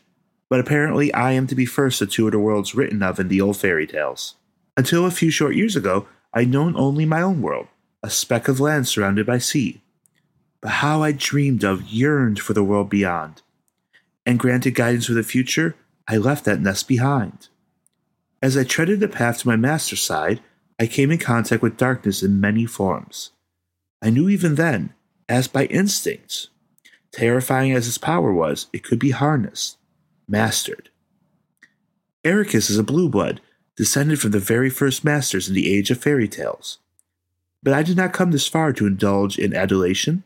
but 0.49 0.61
apparently 0.61 1.13
I 1.15 1.33
am 1.33 1.47
to 1.47 1.55
be 1.55 1.65
first 1.65 2.03
to 2.07 2.27
of 2.27 2.33
the 2.33 2.39
worlds 2.39 2.75
written 2.75 3.03
of 3.03 3.19
in 3.19 3.29
the 3.29 3.41
old 3.41 3.57
fairy 3.57 3.87
tales. 3.87 4.35
Until 4.77 5.07
a 5.07 5.11
few 5.11 5.31
short 5.31 5.55
years 5.55 5.77
ago, 5.77 6.07
I'd 6.35 6.51
known 6.51 6.77
only 6.77 7.05
my 7.05 7.23
own 7.23 7.41
world, 7.41 7.69
a 8.03 8.11
speck 8.11 8.49
of 8.49 8.61
land 8.61 8.89
surrounded 8.89 9.27
by 9.27 9.39
sea. 9.39 9.81
But 10.61 10.71
how 10.71 11.03
I 11.03 11.13
dreamed 11.13 11.65
of, 11.65 11.83
yearned 11.83 12.41
for 12.41 12.53
the 12.53 12.65
world 12.65 12.91
beyond. 12.91 13.43
And 14.25 14.39
granted 14.39 14.75
guidance 14.75 15.07
for 15.07 15.15
the 15.15 15.23
future, 15.23 15.77
I 16.07 16.17
left 16.17 16.45
that 16.45 16.61
nest 16.61 16.89
behind. 16.89 17.49
As 18.41 18.57
I 18.57 18.65
treaded 18.65 19.01
the 19.01 19.09
path 19.09 19.39
to 19.39 19.49
my 19.49 19.57
master's 19.57 20.03
side, 20.03 20.41
I 20.79 20.87
came 20.87 21.11
in 21.11 21.19
contact 21.19 21.63
with 21.63 21.77
darkness 21.77 22.23
in 22.23 22.41
many 22.41 22.67
forms. 22.67 23.31
I 24.03 24.11
knew 24.11 24.29
even 24.29 24.57
then, 24.57 24.95
as 25.29 25.47
by 25.47 25.67
instinct, 25.67 26.49
terrifying 27.13 27.73
as 27.73 27.87
its 27.87 27.99
power 27.99 28.33
was, 28.33 28.67
it 28.73 28.83
could 28.83 28.99
be 28.99 29.11
harnessed, 29.11 29.79
mastered. 30.27 30.91
Eraqus 32.25 32.69
is 32.69 32.79
a 32.79 32.83
blue 32.83 33.09
blood, 33.09 33.41
descended 33.77 34.21
from 34.21 34.33
the 34.33 34.39
very 34.39 34.71
first 34.71 35.05
masters 35.05 35.49
in 35.49 35.55
the 35.55 35.73
age 35.73 35.91
of 35.91 35.99
fairy 35.99 36.29
tales. 36.29 36.79
But 37.63 37.75
I 37.75 37.83
did 37.83 37.97
not 37.97 38.13
come 38.13 38.33
this 38.33 38.49
far 38.49 38.73
to 38.73 38.87
indulge 38.87 39.39
in 39.39 39.55
adulation. 39.55 40.25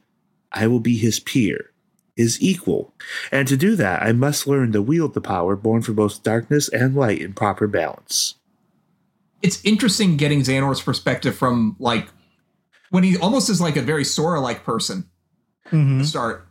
I 0.52 0.66
will 0.66 0.80
be 0.80 0.96
his 0.96 1.20
peer, 1.20 1.70
his 2.16 2.40
equal, 2.42 2.92
and 3.30 3.46
to 3.46 3.56
do 3.56 3.76
that 3.76 4.02
I 4.02 4.12
must 4.12 4.46
learn 4.46 4.72
to 4.72 4.82
wield 4.82 5.14
the 5.14 5.20
power 5.20 5.54
born 5.54 5.82
from 5.82 5.94
both 5.96 6.22
darkness 6.22 6.68
and 6.68 6.94
light 6.96 7.20
in 7.20 7.34
proper 7.34 7.66
balance. 7.68 8.34
It's 9.42 9.62
interesting 9.64 10.16
getting 10.16 10.40
Xehanort's 10.40 10.82
perspective 10.82 11.36
from 11.36 11.76
like 11.78 12.08
when 12.90 13.04
he 13.04 13.16
almost 13.18 13.50
is 13.50 13.60
like 13.60 13.76
a 13.76 13.82
very 13.82 14.04
Sora 14.04 14.40
like 14.40 14.64
person 14.64 15.08
Mhm. 15.70 16.00
to 16.00 16.06
start. 16.06 16.46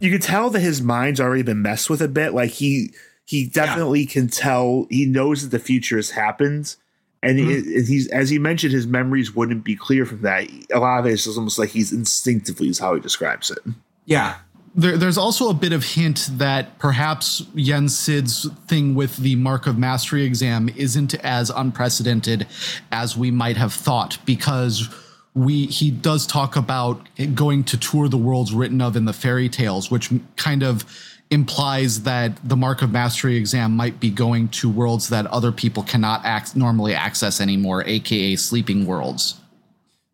you 0.00 0.10
can 0.10 0.20
tell 0.20 0.50
that 0.50 0.60
his 0.60 0.82
mind's 0.82 1.20
already 1.20 1.42
been 1.42 1.62
messed 1.62 1.88
with 1.88 2.02
a 2.02 2.08
bit. 2.08 2.34
Like 2.34 2.50
he 2.50 2.90
he 3.24 3.46
definitely 3.46 4.06
can 4.06 4.28
tell 4.28 4.86
he 4.90 5.06
knows 5.06 5.42
that 5.42 5.50
the 5.50 5.58
future 5.62 5.96
has 5.96 6.10
happened, 6.10 6.74
and 7.22 7.38
he, 7.38 7.60
he's 7.84 8.08
as 8.08 8.28
he 8.30 8.38
mentioned, 8.38 8.72
his 8.72 8.86
memories 8.86 9.34
wouldn't 9.34 9.64
be 9.64 9.76
clear 9.76 10.04
from 10.06 10.22
that. 10.22 10.48
A 10.72 10.78
lot 10.78 11.00
of 11.00 11.06
it 11.06 11.12
is 11.12 11.26
almost 11.36 11.58
like 11.58 11.70
he's 11.70 11.92
instinctively 11.92 12.68
is 12.68 12.78
how 12.78 12.94
he 12.94 13.00
describes 13.00 13.50
it. 13.50 13.58
Yeah. 14.04 14.36
There, 14.78 14.98
there's 14.98 15.16
also 15.16 15.48
a 15.48 15.54
bit 15.54 15.72
of 15.72 15.82
hint 15.82 16.28
that 16.32 16.78
perhaps 16.78 17.42
Yen 17.54 17.88
Sid's 17.88 18.46
thing 18.66 18.94
with 18.94 19.16
the 19.16 19.34
Mark 19.36 19.66
of 19.66 19.78
Mastery 19.78 20.24
exam 20.24 20.68
isn't 20.76 21.14
as 21.24 21.48
unprecedented 21.48 22.46
as 22.92 23.16
we 23.16 23.30
might 23.30 23.56
have 23.56 23.72
thought, 23.72 24.18
because 24.26 24.88
we 25.34 25.66
he 25.66 25.90
does 25.90 26.26
talk 26.26 26.56
about 26.56 27.08
going 27.34 27.64
to 27.64 27.78
tour 27.78 28.08
the 28.08 28.18
worlds 28.18 28.52
written 28.52 28.82
of 28.82 28.96
in 28.96 29.06
the 29.06 29.14
fairy 29.14 29.48
tales, 29.48 29.90
which 29.90 30.10
kind 30.36 30.62
of 30.62 30.84
implies 31.30 32.02
that 32.02 32.38
the 32.44 32.56
Mark 32.56 32.82
of 32.82 32.92
Mastery 32.92 33.36
exam 33.36 33.74
might 33.74 33.98
be 33.98 34.10
going 34.10 34.48
to 34.48 34.68
worlds 34.70 35.08
that 35.08 35.26
other 35.28 35.52
people 35.52 35.82
cannot 35.82 36.22
act, 36.24 36.54
normally 36.54 36.94
access 36.94 37.40
anymore, 37.40 37.82
aka 37.84 38.36
sleeping 38.36 38.84
worlds. 38.84 39.40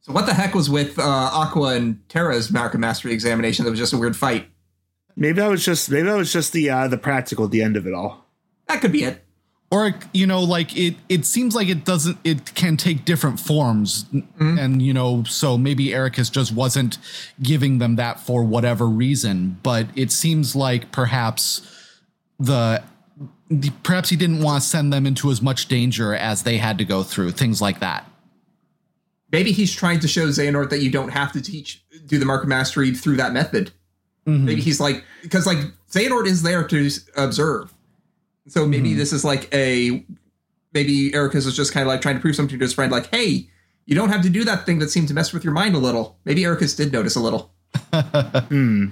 So 0.02 0.12
what 0.12 0.26
the 0.26 0.34
heck 0.34 0.54
was 0.54 0.70
with 0.70 0.98
uh, 0.98 1.02
Aqua 1.02 1.74
and 1.76 2.08
Terra's 2.08 2.50
Mark 2.50 2.74
of 2.74 2.80
Mastery 2.80 3.12
examination? 3.12 3.64
That 3.64 3.70
was 3.70 3.78
just 3.78 3.92
a 3.92 3.98
weird 3.98 4.16
fight. 4.16 4.48
Maybe 5.16 5.40
that 5.40 5.48
was 5.48 5.64
just 5.64 5.90
maybe 5.90 6.08
that 6.08 6.16
was 6.16 6.32
just 6.32 6.52
the 6.52 6.70
uh, 6.70 6.88
the 6.88 6.98
practical 6.98 7.44
at 7.44 7.50
the 7.50 7.62
end 7.62 7.76
of 7.76 7.86
it 7.86 7.94
all. 7.94 8.26
That 8.68 8.80
could 8.80 8.92
be 8.92 9.04
it. 9.04 9.22
or 9.70 9.94
you 10.14 10.26
know 10.26 10.40
like 10.42 10.76
it 10.76 10.96
it 11.08 11.24
seems 11.26 11.54
like 11.54 11.68
it 11.68 11.84
doesn't 11.84 12.18
it 12.24 12.54
can 12.54 12.76
take 12.76 13.04
different 13.04 13.38
forms 13.40 14.06
and 14.38 14.80
you 14.82 14.92
know 14.94 15.22
so 15.24 15.58
maybe 15.58 15.86
eraqus 15.88 16.30
just 16.32 16.52
wasn't 16.52 16.96
giving 17.42 17.78
them 17.78 17.96
that 17.96 18.20
for 18.20 18.42
whatever 18.44 18.86
reason 18.86 19.58
but 19.62 19.86
it 19.96 20.10
seems 20.10 20.54
like 20.56 20.90
perhaps 20.92 21.60
the 22.38 22.82
the- 23.50 23.70
perhaps 23.82 24.08
he 24.10 24.16
didn't 24.16 24.42
want 24.42 24.62
to 24.62 24.68
send 24.68 24.92
them 24.92 25.06
into 25.06 25.30
as 25.30 25.40
much 25.42 25.68
danger 25.68 26.14
as 26.14 26.42
they 26.44 26.56
had 26.58 26.78
to 26.78 26.84
go 26.84 27.02
through 27.02 27.30
things 27.32 27.60
like 27.60 27.80
that 27.80 28.06
Maybe 29.30 29.52
he's 29.52 29.72
trying 29.74 30.00
to 30.00 30.08
show 30.08 30.26
Xehanort 30.28 30.68
that 30.70 30.80
you 30.82 30.90
don't 30.90 31.08
have 31.08 31.32
to 31.32 31.40
teach 31.40 31.82
do 32.06 32.18
the 32.18 32.26
Mark 32.26 32.42
of 32.42 32.48
Mastery 32.50 32.92
through 32.94 33.16
that 33.16 33.32
method. 33.32 33.72
Maybe 34.26 34.60
he's 34.60 34.80
like 34.80 35.04
because 35.22 35.46
like 35.46 35.58
Xehanort 35.90 36.26
is 36.26 36.42
there 36.42 36.66
to 36.68 36.90
observe. 37.16 37.72
So 38.48 38.66
maybe 38.66 38.94
this 38.94 39.12
is 39.12 39.24
like 39.24 39.52
a 39.54 40.04
maybe 40.72 41.10
Eraqus 41.10 41.46
is 41.46 41.56
just 41.56 41.72
kind 41.72 41.82
of 41.82 41.88
like 41.88 42.00
trying 42.00 42.16
to 42.16 42.20
prove 42.20 42.36
something 42.36 42.58
to 42.58 42.64
his 42.64 42.72
friend, 42.72 42.90
like, 42.90 43.12
hey, 43.14 43.48
you 43.86 43.94
don't 43.94 44.10
have 44.10 44.22
to 44.22 44.30
do 44.30 44.44
that 44.44 44.64
thing 44.66 44.78
that 44.78 44.90
seemed 44.90 45.08
to 45.08 45.14
mess 45.14 45.32
with 45.32 45.44
your 45.44 45.52
mind 45.52 45.74
a 45.74 45.78
little. 45.78 46.18
Maybe 46.24 46.42
Eraqus 46.42 46.76
did 46.76 46.92
notice 46.92 47.16
a 47.16 47.20
little. 47.20 47.52
Hmm. 47.94 48.88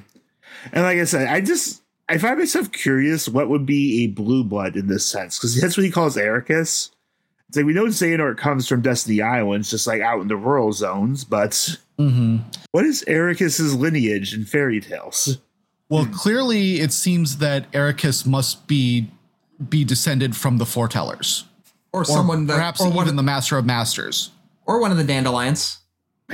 And 0.73 0.85
like 0.85 0.99
I 0.99 1.05
said, 1.05 1.29
I 1.29 1.41
just 1.41 1.83
I 2.09 2.19
find 2.19 2.39
myself 2.39 2.71
curious 2.73 3.29
what 3.29 3.49
would 3.49 3.65
be 3.65 4.05
a 4.05 4.09
blue 4.09 4.45
blood 4.45 4.77
in 4.77 4.89
this 4.89 5.07
sense 5.07 5.39
because 5.39 5.59
that's 5.59 5.77
what 5.77 5.85
he 5.85 5.91
calls 5.91 6.17
Eraqus. 6.17 6.91
It's 7.50 7.57
like 7.57 7.66
we 7.66 7.73
know 7.73 7.87
Xehanort 7.87 8.38
comes 8.38 8.69
from 8.69 8.80
Destiny 8.80 9.21
Islands, 9.21 9.71
just 9.71 9.87
like 9.87 10.00
out 10.00 10.21
in 10.21 10.28
the 10.28 10.37
rural 10.37 10.73
zones, 10.73 11.25
but 11.25 11.50
mm-hmm. 11.99 12.37
what 12.71 12.85
is 12.85 13.04
Eraqus's 13.09 13.75
lineage 13.75 14.33
in 14.33 14.45
fairy 14.45 14.80
tales? 14.80 15.38
well 15.90 16.07
clearly 16.07 16.80
it 16.80 16.92
seems 16.92 17.38
that 17.38 17.71
eraqus 17.73 18.25
must 18.25 18.66
be 18.66 19.11
be 19.69 19.85
descended 19.85 20.35
from 20.35 20.57
the 20.57 20.64
foretellers 20.64 21.45
Or, 21.92 22.00
or 22.00 22.04
someone 22.04 22.47
that 22.47 22.54
perhaps 22.54 22.80
or 22.80 22.87
even 22.87 22.97
one, 22.97 23.16
the 23.16 23.23
master 23.23 23.59
of 23.59 23.66
masters 23.66 24.30
or 24.64 24.80
one 24.80 24.90
of 24.92 24.97
the 24.97 25.04
dandelions. 25.04 25.78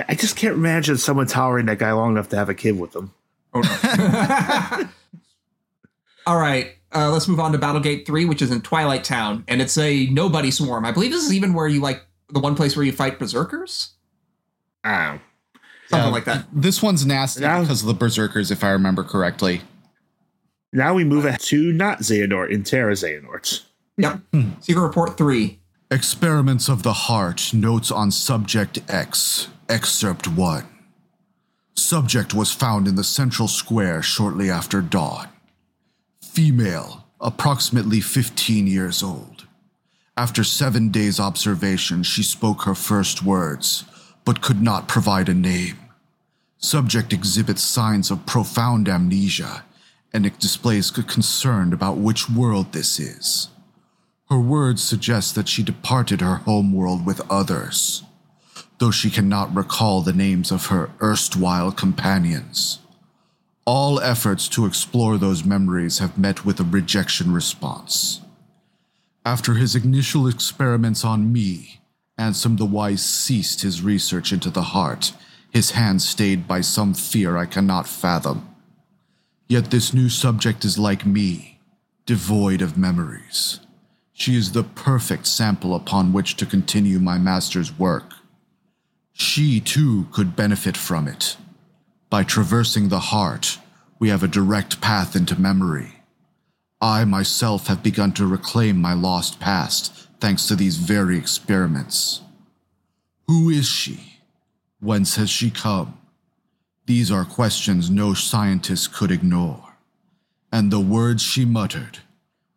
I 0.08 0.14
just 0.14 0.36
can't 0.36 0.54
imagine 0.54 0.98
someone 0.98 1.26
tolerating 1.26 1.66
that 1.66 1.78
guy 1.78 1.90
long 1.92 2.12
enough 2.12 2.28
to 2.28 2.36
have 2.36 2.50
a 2.50 2.54
kid 2.54 2.78
with 2.78 2.94
him. 2.94 3.12
Oh 3.54 3.60
no. 3.62 4.88
All 6.26 6.38
right. 6.38 6.76
Uh, 6.96 7.10
let's 7.10 7.28
move 7.28 7.38
on 7.40 7.52
to 7.52 7.58
Battlegate 7.58 8.06
3, 8.06 8.24
which 8.24 8.40
is 8.40 8.50
in 8.50 8.62
Twilight 8.62 9.04
Town, 9.04 9.44
and 9.48 9.60
it's 9.60 9.76
a 9.76 10.06
nobody 10.06 10.50
swarm. 10.50 10.86
I 10.86 10.92
believe 10.92 11.10
this 11.12 11.24
is 11.24 11.34
even 11.34 11.52
where 11.52 11.68
you 11.68 11.80
like 11.80 12.02
the 12.30 12.40
one 12.40 12.54
place 12.54 12.74
where 12.74 12.84
you 12.86 12.92
fight 12.92 13.18
berserkers? 13.18 13.90
Ah. 14.82 15.18
Something 15.88 16.08
Yeah. 16.08 16.12
like 16.12 16.24
that. 16.24 16.46
This 16.52 16.82
one's 16.82 17.04
nasty 17.04 17.42
Now- 17.42 17.60
because 17.60 17.82
of 17.82 17.86
the 17.86 17.94
berserkers, 17.94 18.50
if 18.50 18.64
I 18.64 18.70
remember 18.70 19.04
correctly. 19.04 19.60
Now 20.72 20.94
we 20.94 21.04
move 21.04 21.26
ahead 21.26 21.40
to 21.42 21.70
not 21.72 21.98
Xehanort 22.00 22.50
in 22.50 22.64
Terra 22.64 22.94
Xehanort. 22.94 23.62
Yep. 23.98 24.20
Secret 24.60 24.82
Report 24.82 25.16
3. 25.18 25.60
Experiments 25.90 26.68
of 26.68 26.82
the 26.82 26.92
Heart, 26.92 27.52
Notes 27.52 27.90
on 27.90 28.10
Subject 28.10 28.78
X, 28.88 29.48
Excerpt 29.68 30.26
1. 30.26 30.64
Subject 31.74 32.32
was 32.34 32.52
found 32.52 32.88
in 32.88 32.94
the 32.96 33.04
central 33.04 33.48
square 33.48 34.02
shortly 34.02 34.50
after 34.50 34.80
dawn. 34.80 35.28
Female, 36.36 37.06
approximately 37.18 38.02
15 38.02 38.66
years 38.66 39.02
old. 39.02 39.46
After 40.18 40.44
seven 40.44 40.90
days' 40.90 41.18
observation, 41.18 42.02
she 42.02 42.22
spoke 42.22 42.64
her 42.64 42.74
first 42.74 43.22
words, 43.22 43.84
but 44.26 44.42
could 44.42 44.60
not 44.60 44.86
provide 44.86 45.30
a 45.30 45.34
name. 45.34 45.78
Subject 46.58 47.14
exhibits 47.14 47.62
signs 47.62 48.10
of 48.10 48.26
profound 48.26 48.86
amnesia, 48.86 49.64
and 50.12 50.26
it 50.26 50.38
displays 50.38 50.90
concern 50.90 51.72
about 51.72 51.96
which 51.96 52.28
world 52.28 52.72
this 52.72 53.00
is. 53.00 53.48
Her 54.28 54.38
words 54.38 54.82
suggest 54.82 55.36
that 55.36 55.48
she 55.48 55.62
departed 55.62 56.20
her 56.20 56.42
homeworld 56.44 57.06
with 57.06 57.22
others, 57.30 58.02
though 58.76 58.90
she 58.90 59.08
cannot 59.08 59.56
recall 59.56 60.02
the 60.02 60.12
names 60.12 60.52
of 60.52 60.66
her 60.66 60.90
erstwhile 61.00 61.72
companions. 61.72 62.80
All 63.66 63.98
efforts 63.98 64.46
to 64.50 64.64
explore 64.64 65.18
those 65.18 65.44
memories 65.44 65.98
have 65.98 66.16
met 66.16 66.44
with 66.44 66.60
a 66.60 66.64
rejection 66.64 67.32
response. 67.32 68.20
After 69.24 69.54
his 69.54 69.74
initial 69.74 70.28
experiments 70.28 71.04
on 71.04 71.32
me, 71.32 71.80
Ansem 72.16 72.58
the 72.58 72.64
Wise 72.64 73.04
ceased 73.04 73.62
his 73.62 73.82
research 73.82 74.32
into 74.32 74.50
the 74.50 74.62
heart, 74.62 75.12
his 75.50 75.72
hand 75.72 76.00
stayed 76.00 76.46
by 76.46 76.60
some 76.60 76.94
fear 76.94 77.36
I 77.36 77.46
cannot 77.46 77.88
fathom. 77.88 78.48
Yet 79.48 79.72
this 79.72 79.92
new 79.92 80.08
subject 80.10 80.64
is 80.64 80.78
like 80.78 81.04
me, 81.04 81.58
devoid 82.04 82.62
of 82.62 82.78
memories. 82.78 83.58
She 84.12 84.36
is 84.36 84.52
the 84.52 84.62
perfect 84.62 85.26
sample 85.26 85.74
upon 85.74 86.12
which 86.12 86.36
to 86.36 86.46
continue 86.46 87.00
my 87.00 87.18
master's 87.18 87.76
work. 87.76 88.12
She, 89.12 89.58
too, 89.58 90.06
could 90.12 90.36
benefit 90.36 90.76
from 90.76 91.08
it. 91.08 91.36
By 92.08 92.22
traversing 92.22 92.88
the 92.88 93.00
heart, 93.00 93.58
we 93.98 94.10
have 94.10 94.22
a 94.22 94.28
direct 94.28 94.80
path 94.80 95.16
into 95.16 95.40
memory. 95.40 96.02
I 96.80 97.04
myself 97.04 97.66
have 97.66 97.82
begun 97.82 98.12
to 98.12 98.26
reclaim 98.26 98.80
my 98.80 98.92
lost 98.92 99.40
past 99.40 100.08
thanks 100.20 100.46
to 100.48 100.54
these 100.56 100.76
very 100.76 101.18
experiments. 101.18 102.20
Who 103.26 103.50
is 103.50 103.66
she? 103.66 104.20
Whence 104.80 105.16
has 105.16 105.30
she 105.30 105.50
come? 105.50 105.98
These 106.86 107.10
are 107.10 107.24
questions 107.24 107.90
no 107.90 108.14
scientist 108.14 108.94
could 108.94 109.10
ignore. 109.10 109.76
And 110.52 110.70
the 110.70 110.80
words 110.80 111.22
she 111.22 111.44
muttered 111.44 111.98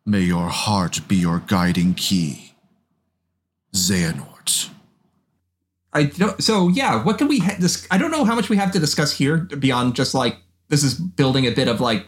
May 0.06 0.20
your 0.20 0.48
heart 0.48 1.06
be 1.08 1.16
your 1.16 1.40
guiding 1.46 1.94
key. 1.94 2.54
Xehanort. 3.74 4.70
I 5.92 6.04
don't. 6.04 6.42
So 6.42 6.68
yeah, 6.68 7.02
what 7.02 7.18
can 7.18 7.28
we? 7.28 7.40
Ha- 7.40 7.56
this 7.58 7.86
I 7.90 7.98
don't 7.98 8.10
know 8.10 8.24
how 8.24 8.34
much 8.34 8.48
we 8.48 8.56
have 8.56 8.72
to 8.72 8.78
discuss 8.78 9.12
here 9.12 9.38
beyond 9.38 9.96
just 9.96 10.14
like 10.14 10.36
this 10.68 10.84
is 10.84 10.94
building 10.94 11.46
a 11.46 11.50
bit 11.50 11.68
of 11.68 11.80
like 11.80 12.06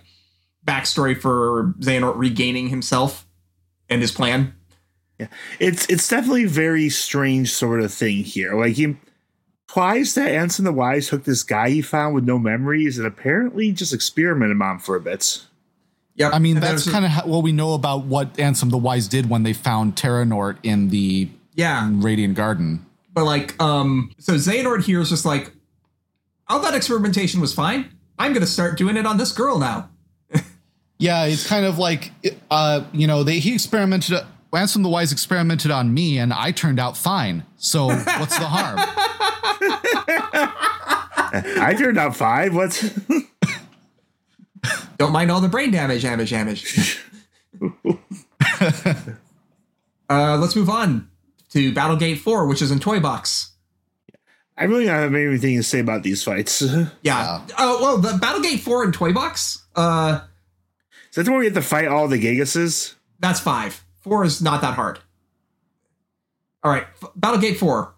backstory 0.66 1.20
for 1.20 1.74
Xehanort 1.80 2.16
regaining 2.16 2.68
himself 2.68 3.26
and 3.88 4.00
his 4.00 4.12
plan. 4.12 4.54
Yeah, 5.18 5.26
it's 5.58 5.86
it's 5.86 6.08
definitely 6.08 6.44
a 6.44 6.48
very 6.48 6.88
strange 6.88 7.52
sort 7.52 7.80
of 7.80 7.92
thing 7.92 8.18
here. 8.18 8.54
Like 8.54 8.74
he 8.74 8.96
implies 9.68 10.14
that 10.14 10.30
Ansem 10.30 10.64
the 10.64 10.72
Wise 10.72 11.08
took 11.08 11.24
this 11.24 11.42
guy 11.42 11.70
he 11.70 11.82
found 11.82 12.14
with 12.14 12.24
no 12.24 12.38
memories 12.38 12.98
and 12.98 13.06
apparently 13.06 13.72
just 13.72 13.92
experimented 13.92 14.60
on 14.60 14.72
him 14.72 14.78
for 14.78 14.96
a 14.96 15.00
bit. 15.00 15.44
Yeah, 16.14 16.28
I 16.28 16.38
mean, 16.38 16.60
that's 16.60 16.90
kind 16.90 17.06
of 17.06 17.26
what 17.26 17.42
we 17.42 17.52
know 17.52 17.72
about 17.72 18.04
what 18.04 18.34
Ansem 18.34 18.70
the 18.70 18.78
Wise 18.78 19.08
did 19.08 19.30
when 19.30 19.44
they 19.44 19.54
found 19.54 19.96
Terranort 19.96 20.58
in 20.62 20.90
the 20.90 21.28
yeah 21.54 21.88
Radiant 21.90 22.34
Garden. 22.34 22.84
But 23.12 23.24
like, 23.24 23.60
um, 23.60 24.12
so 24.18 24.34
Xehanort 24.34 24.84
here 24.84 25.00
is 25.00 25.10
just 25.10 25.24
like, 25.24 25.52
all 26.48 26.60
that 26.60 26.74
experimentation 26.74 27.40
was 27.40 27.54
fine. 27.54 27.90
I'm 28.18 28.32
gonna 28.32 28.46
start 28.46 28.78
doing 28.78 28.96
it 28.96 29.06
on 29.06 29.16
this 29.16 29.32
girl 29.32 29.58
now. 29.58 29.90
yeah, 30.98 31.24
it's 31.24 31.46
kind 31.46 31.66
of 31.66 31.78
like, 31.78 32.10
uh, 32.50 32.84
you 32.92 33.06
know, 33.06 33.22
they 33.22 33.38
he 33.38 33.54
experimented. 33.54 34.18
Ansem 34.52 34.82
the 34.82 34.88
Wise 34.90 35.12
experimented 35.12 35.70
on 35.70 35.94
me, 35.94 36.18
and 36.18 36.30
I 36.30 36.50
turned 36.52 36.78
out 36.78 36.94
fine. 36.94 37.44
So 37.56 37.86
what's 37.86 38.38
the 38.38 38.44
harm? 38.44 38.78
I 41.34 41.74
turned 41.78 41.98
out 41.98 42.14
fine. 42.14 42.54
What's 42.54 42.82
Don't 44.98 45.12
mind 45.12 45.30
all 45.30 45.40
the 45.40 45.48
brain 45.48 45.70
damage, 45.70 46.02
damage, 46.02 46.30
damage. 46.30 47.00
uh, 50.10 50.36
let's 50.36 50.54
move 50.54 50.68
on 50.68 51.08
to 51.52 51.72
Battlegate 51.72 52.18
4, 52.18 52.46
which 52.46 52.62
is 52.62 52.70
in 52.70 52.78
Toy 52.80 53.00
Box. 53.00 53.50
I 54.56 54.64
really 54.64 54.84
don't 54.86 54.94
have 54.94 55.14
anything 55.14 55.56
to 55.56 55.62
say 55.62 55.80
about 55.80 56.02
these 56.02 56.22
fights. 56.22 56.62
Yeah. 57.02 57.40
Oh, 57.58 57.78
well, 57.82 57.98
the 57.98 58.10
Battlegate 58.12 58.60
4 58.60 58.84
in 58.84 58.92
Toy 58.92 59.12
Box, 59.12 59.62
uh, 59.76 60.20
Is 61.10 61.16
that 61.16 61.24
the 61.24 61.30
one 61.30 61.40
we 61.40 61.46
have 61.46 61.54
to 61.54 61.62
fight 61.62 61.88
all 61.88 62.08
the 62.08 62.18
Gigases? 62.22 62.94
that's 63.20 63.38
five. 63.40 63.84
Four 64.00 64.24
is 64.24 64.42
not 64.42 64.60
that 64.62 64.74
hard. 64.74 64.98
All 66.64 66.72
right. 66.72 66.86
F- 67.02 67.10
Battlegate 67.18 67.56
4, 67.56 67.94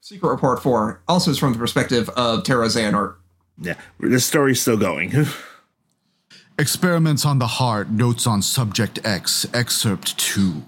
Secret 0.00 0.28
Report 0.28 0.62
4, 0.62 1.02
also 1.08 1.30
is 1.30 1.38
from 1.38 1.52
the 1.54 1.58
perspective 1.58 2.08
of 2.10 2.44
Terra 2.44 2.66
Xehanort. 2.66 3.16
Yeah, 3.58 3.74
the 3.98 4.20
story's 4.20 4.60
still 4.60 4.76
going. 4.76 5.12
Experiments 6.58 7.24
on 7.26 7.38
the 7.38 7.46
Heart, 7.46 7.90
Notes 7.90 8.26
on 8.26 8.42
Subject 8.42 8.98
X, 9.04 9.46
Excerpt 9.54 10.16
2. 10.18 10.62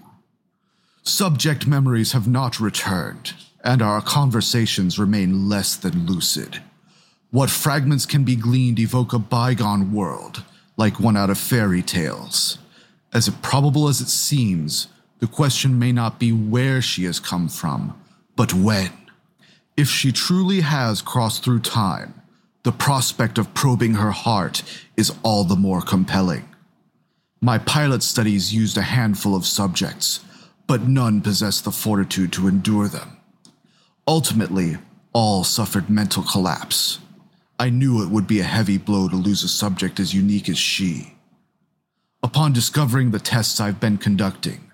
Subject 1.08 1.66
memories 1.66 2.12
have 2.12 2.28
not 2.28 2.60
returned, 2.60 3.32
and 3.64 3.80
our 3.80 4.02
conversations 4.02 4.98
remain 4.98 5.48
less 5.48 5.74
than 5.74 6.04
lucid. 6.04 6.62
What 7.30 7.48
fragments 7.48 8.04
can 8.04 8.24
be 8.24 8.36
gleaned 8.36 8.78
evoke 8.78 9.14
a 9.14 9.18
bygone 9.18 9.94
world, 9.94 10.44
like 10.76 11.00
one 11.00 11.16
out 11.16 11.30
of 11.30 11.38
fairy 11.38 11.80
tales. 11.80 12.58
As 13.10 13.26
improbable 13.26 13.88
as 13.88 14.02
it 14.02 14.10
seems, 14.10 14.88
the 15.18 15.26
question 15.26 15.78
may 15.78 15.92
not 15.92 16.20
be 16.20 16.30
where 16.30 16.82
she 16.82 17.04
has 17.04 17.20
come 17.20 17.48
from, 17.48 17.98
but 18.36 18.52
when. 18.52 18.92
If 19.78 19.88
she 19.88 20.12
truly 20.12 20.60
has 20.60 21.00
crossed 21.00 21.42
through 21.42 21.60
time, 21.60 22.20
the 22.64 22.72
prospect 22.72 23.38
of 23.38 23.54
probing 23.54 23.94
her 23.94 24.10
heart 24.10 24.62
is 24.94 25.14
all 25.22 25.44
the 25.44 25.56
more 25.56 25.80
compelling. 25.80 26.46
My 27.40 27.56
pilot 27.56 28.02
studies 28.02 28.54
used 28.54 28.76
a 28.76 28.82
handful 28.82 29.34
of 29.34 29.46
subjects, 29.46 30.20
but 30.68 30.82
none 30.82 31.20
possessed 31.20 31.64
the 31.64 31.72
fortitude 31.72 32.32
to 32.34 32.46
endure 32.46 32.86
them. 32.86 33.16
Ultimately, 34.06 34.76
all 35.12 35.42
suffered 35.42 35.90
mental 35.90 36.22
collapse. 36.22 37.00
I 37.58 37.70
knew 37.70 38.04
it 38.04 38.10
would 38.10 38.28
be 38.28 38.38
a 38.38 38.44
heavy 38.44 38.78
blow 38.78 39.08
to 39.08 39.16
lose 39.16 39.42
a 39.42 39.48
subject 39.48 39.98
as 39.98 40.14
unique 40.14 40.48
as 40.48 40.58
she. 40.58 41.14
Upon 42.22 42.52
discovering 42.52 43.10
the 43.10 43.18
tests 43.18 43.58
I've 43.58 43.80
been 43.80 43.98
conducting, 43.98 44.70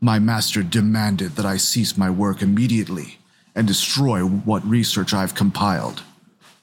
my 0.00 0.18
master 0.18 0.62
demanded 0.62 1.34
that 1.36 1.46
I 1.46 1.56
cease 1.56 1.96
my 1.96 2.10
work 2.10 2.42
immediately 2.42 3.18
and 3.54 3.66
destroy 3.66 4.20
what 4.20 4.64
research 4.64 5.12
I've 5.12 5.34
compiled. 5.34 6.02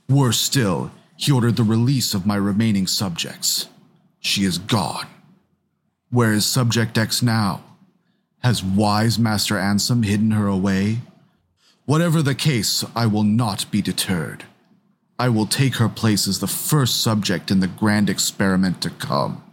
Worse 0.07 0.39
still, 0.39 0.91
he 1.17 1.31
ordered 1.31 1.55
the 1.55 1.63
release 1.63 2.13
of 2.13 2.25
my 2.25 2.35
remaining 2.35 2.87
subjects. 2.87 3.67
She 4.19 4.43
is 4.43 4.57
gone. 4.57 5.07
Where 6.09 6.33
is 6.33 6.45
Subject 6.45 6.97
X 6.97 7.21
now? 7.21 7.63
Has 8.45 8.63
wise 8.63 9.17
Master 9.17 9.55
Ansem 9.55 10.05
hidden 10.05 10.29
her 10.29 10.45
away? 10.45 10.99
Whatever 11.85 12.21
the 12.21 12.35
case, 12.35 12.85
I 12.95 13.07
will 13.07 13.23
not 13.23 13.65
be 13.71 13.81
deterred. 13.81 14.43
I 15.17 15.29
will 15.29 15.47
take 15.47 15.77
her 15.77 15.89
place 15.89 16.27
as 16.27 16.41
the 16.41 16.45
first 16.45 17.01
subject 17.01 17.49
in 17.49 17.59
the 17.59 17.67
grand 17.67 18.07
experiment 18.07 18.83
to 18.83 18.91
come. 18.91 19.43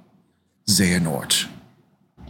Xehanort. 0.69 1.49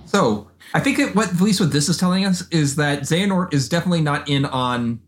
So 0.05 0.53
I 0.73 0.79
think 0.79 0.99
that 0.99 1.17
what 1.17 1.31
at 1.31 1.41
least 1.41 1.59
what 1.59 1.73
this 1.73 1.89
is 1.89 1.99
telling 1.99 2.25
us 2.25 2.47
is 2.51 2.77
that 2.77 3.01
Xehanort 3.01 3.53
is 3.53 3.69
definitely 3.69 4.03
not 4.03 4.29
in 4.29 4.45
on 4.45 5.01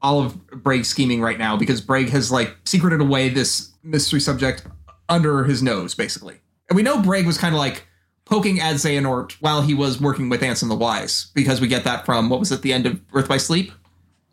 all 0.00 0.22
of 0.22 0.46
Braig's 0.46 0.88
scheming 0.88 1.20
right 1.20 1.38
now 1.38 1.54
because 1.58 1.82
Braig 1.82 2.08
has 2.08 2.32
like 2.32 2.56
secreted 2.64 3.02
away 3.02 3.28
this 3.28 3.72
mystery 3.82 4.20
subject 4.20 4.66
under 5.10 5.44
his 5.44 5.62
nose, 5.62 5.94
basically. 5.94 6.36
And 6.70 6.76
we 6.78 6.82
know 6.82 7.02
Braig 7.02 7.26
was 7.26 7.36
kind 7.36 7.54
of 7.54 7.58
like 7.58 7.86
poking 8.28 8.60
at 8.60 8.76
Xehanort 8.76 9.32
while 9.40 9.62
he 9.62 9.74
was 9.74 10.00
working 10.00 10.28
with 10.28 10.42
Ansem 10.42 10.68
the 10.68 10.74
Wise, 10.76 11.30
because 11.34 11.60
we 11.60 11.68
get 11.68 11.84
that 11.84 12.04
from 12.04 12.28
what 12.28 12.38
was 12.38 12.52
at 12.52 12.62
the 12.62 12.72
end 12.72 12.86
of 12.86 13.06
Birth 13.08 13.28
by 13.28 13.38
Sleep. 13.38 13.72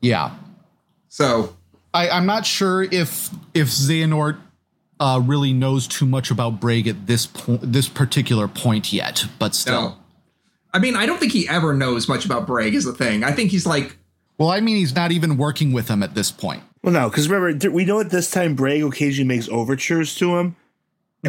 Yeah. 0.01 0.35
So 1.07 1.55
I, 1.93 2.09
I'm 2.09 2.25
not 2.25 2.45
sure 2.45 2.83
if 2.83 3.29
if 3.53 3.67
Xehanort 3.69 4.37
uh, 4.99 5.21
really 5.23 5.53
knows 5.53 5.87
too 5.87 6.05
much 6.05 6.29
about 6.31 6.59
Braig 6.59 6.87
at 6.87 7.07
this 7.07 7.25
point, 7.25 7.61
this 7.63 7.87
particular 7.87 8.47
point 8.47 8.91
yet, 8.93 9.25
but 9.39 9.55
still. 9.55 9.81
no. 9.81 9.97
I 10.73 10.79
mean, 10.79 10.97
I 10.97 11.05
don't 11.05 11.19
think 11.19 11.31
he 11.31 11.47
ever 11.47 11.73
knows 11.73 12.09
much 12.09 12.25
about 12.25 12.45
Braig 12.45 12.73
is 12.73 12.83
the 12.83 12.91
thing. 12.91 13.23
I 13.23 13.31
think 13.31 13.51
he's 13.51 13.65
like 13.65 13.97
Well, 14.37 14.49
I 14.49 14.59
mean, 14.59 14.75
he's 14.75 14.93
not 14.93 15.13
even 15.13 15.37
working 15.37 15.71
with 15.71 15.87
him 15.87 16.03
at 16.03 16.15
this 16.15 16.31
point. 16.31 16.63
well, 16.83 16.93
no, 16.93 17.09
because 17.09 17.29
remember, 17.29 17.69
we 17.71 17.85
know 17.85 18.01
at 18.01 18.09
this 18.09 18.29
time 18.29 18.55
Braig 18.57 18.85
occasionally 18.85 19.27
makes 19.27 19.47
overtures 19.47 20.15
to 20.15 20.37
him. 20.37 20.57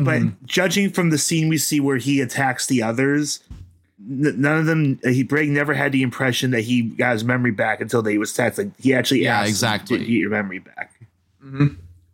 But 0.05 0.47
judging 0.47 0.91
from 0.91 1.11
the 1.11 1.19
scene 1.19 1.49
we 1.49 1.59
see 1.59 1.81
where 1.81 1.97
he 1.97 2.21
attacks 2.21 2.67
the 2.67 2.83
others, 2.83 3.41
none 3.99 4.59
of 4.59 4.67
them, 4.67 5.01
uh, 5.05 5.09
he 5.09 5.25
Braig 5.25 5.49
never 5.49 5.75
had 5.75 5.93
the 5.93 6.03
impression 6.03 6.51
that 6.51 6.63
he 6.63 6.83
got 6.83 7.13
his 7.15 7.25
memory 7.25 7.51
back 7.51 7.81
until 7.81 8.03
they 8.03 8.19
was 8.19 8.33
attacked. 8.33 8.59
Like 8.59 8.79
he 8.79 8.95
actually 8.95 9.25
Yeah, 9.25 9.41
asked, 9.41 9.49
exactly. 9.49 9.99
"Did 9.99 10.09
you 10.09 10.15
get 10.15 10.21
your 10.21 10.31
memory 10.31 10.59
back?" 10.59 10.93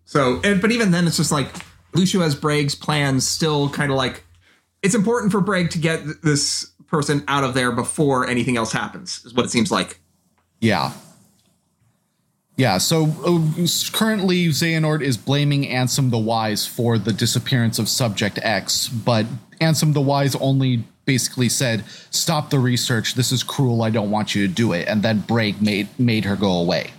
So, 0.05 0.41
and, 0.45 0.61
but 0.61 0.71
even 0.73 0.91
then, 0.91 1.07
it's 1.07 1.17
just 1.17 1.33
like 1.33 1.49
Luxu 1.93 2.21
has 2.21 2.37
Braig's 2.37 2.75
plans 2.75 3.27
still 3.27 3.69
kind 3.71 3.91
of 3.91 3.97
like 3.97 4.25
it's 4.83 4.95
important 4.95 5.33
for 5.33 5.41
Braig 5.41 5.71
to 5.71 5.79
get 5.79 6.23
this 6.23 6.71
person 6.87 7.25
out 7.29 7.45
of 7.45 7.55
there 7.55 7.73
before 7.73 8.27
anything 8.29 8.57
else 8.57 8.73
happens, 8.73 9.25
is 9.25 9.33
what 9.33 9.47
it 9.47 9.51
seems 9.51 9.71
like. 9.71 10.01
Yeah. 10.61 10.93
Yeah, 12.57 12.79
so 12.79 13.05
uh, 13.05 13.67
currently 13.93 14.49
Xehanort 14.49 15.03
is 15.03 15.17
blaming 15.17 15.65
Ansem 15.65 16.11
the 16.11 16.19
Wise 16.19 16.67
for 16.67 16.99
the 16.99 17.13
disappearance 17.13 17.79
of 17.79 17.89
Subject 17.89 18.39
X, 18.43 18.89
but 18.89 19.27
Ansem 19.61 19.95
the 19.95 20.03
Wise 20.03 20.35
only 20.37 20.85
basically 21.07 21.49
said, 21.49 21.85
"Stop 22.11 22.51
the 22.51 22.59
research. 22.59 23.15
This 23.15 23.33
is 23.33 23.43
cruel. 23.43 23.83
I 23.83 23.91
don't 23.91 24.11
want 24.11 24.35
you 24.35 24.47
to 24.47 24.53
do 24.53 24.73
it." 24.73 24.87
And 24.87 25.03
then 25.03 25.21
Braig 25.23 25.63
made 25.63 25.89
made 25.99 26.25
her 26.27 26.37
go 26.37 26.53
away. 26.53 26.91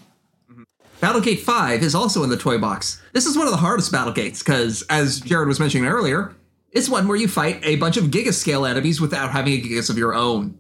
Battlegate 1.01 1.39
5 1.39 1.83
is 1.83 1.93
also 1.93 2.23
in 2.23 2.29
the 2.29 2.37
toy 2.37 2.57
box. 2.57 3.01
This 3.11 3.25
is 3.25 3.37
one 3.37 3.45
of 3.45 3.51
the 3.51 3.57
hardest 3.57 3.91
Battlegates 3.91 4.39
because, 4.39 4.83
as 4.83 5.19
Jared 5.19 5.49
was 5.49 5.59
mentioning 5.59 5.85
earlier, 5.85 6.33
it's 6.71 6.87
one 6.87 7.07
where 7.07 7.17
you 7.17 7.27
fight 7.27 7.59
a 7.63 7.75
bunch 7.75 7.97
of 7.97 8.05
gigascale 8.05 8.67
enemies 8.67 9.01
without 9.01 9.31
having 9.31 9.53
a 9.53 9.61
gigas 9.61 9.89
of 9.89 9.97
your 9.97 10.13
own. 10.13 10.57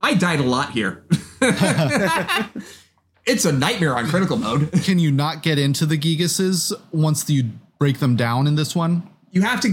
I 0.00 0.14
died 0.14 0.40
a 0.40 0.42
lot 0.42 0.70
here. 0.70 1.04
it's 3.26 3.44
a 3.44 3.52
nightmare 3.52 3.96
on 3.96 4.06
critical 4.08 4.36
mode. 4.36 4.70
Can 4.84 4.98
you 4.98 5.10
not 5.10 5.42
get 5.42 5.58
into 5.58 5.86
the 5.86 5.96
Gigases 5.98 6.72
once 6.92 7.28
you 7.28 7.50
break 7.78 7.98
them 7.98 8.16
down 8.16 8.46
in 8.46 8.54
this 8.54 8.74
one? 8.76 9.08
you 9.30 9.42
have 9.42 9.60
to 9.60 9.68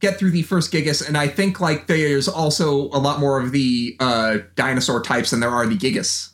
get 0.00 0.18
through 0.18 0.30
the 0.30 0.40
first 0.40 0.72
Gigas, 0.72 1.06
and 1.06 1.18
I 1.18 1.28
think 1.28 1.60
like 1.60 1.86
there's 1.86 2.28
also 2.28 2.84
a 2.92 2.96
lot 2.98 3.20
more 3.20 3.38
of 3.38 3.52
the 3.52 3.94
uh, 4.00 4.38
dinosaur 4.54 5.02
types 5.02 5.32
than 5.32 5.40
there 5.40 5.50
are 5.50 5.66
the 5.66 5.76
Gigas. 5.76 6.30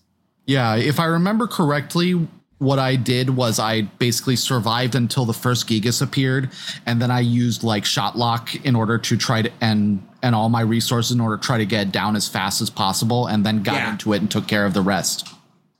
Yeah, 0.47 0.77
if 0.77 1.01
I 1.01 1.07
remember 1.07 1.49
correctly, 1.49 2.13
what 2.59 2.79
I 2.79 2.95
did 2.95 3.31
was 3.31 3.59
I 3.59 3.83
basically 3.83 4.37
survived 4.37 4.95
until 4.95 5.25
the 5.25 5.33
first 5.33 5.69
Gigas 5.69 6.01
appeared, 6.01 6.51
and 6.87 7.03
then 7.03 7.11
I 7.11 7.19
used 7.19 7.65
like 7.65 7.85
shot 7.85 8.17
lock 8.17 8.55
in 8.65 8.77
order 8.77 8.97
to 8.97 9.17
try 9.17 9.43
to 9.43 9.51
and 9.61 10.01
and 10.23 10.37
all 10.37 10.49
my 10.49 10.61
resources 10.61 11.11
in 11.11 11.21
order 11.21 11.37
to 11.37 11.43
try 11.43 11.59
to 11.59 11.67
get 11.67 11.91
down 11.91 12.15
as 12.15 12.29
fast 12.29 12.61
as 12.61 12.71
possible, 12.71 13.27
and 13.27 13.45
then 13.45 13.65
got 13.65 13.75
Yeah. 13.75 13.91
into 13.91 14.13
it 14.13 14.21
and 14.21 14.31
took 14.31 14.47
care 14.47 14.65
of 14.65 14.73
the 14.73 14.83
rest. 14.83 15.27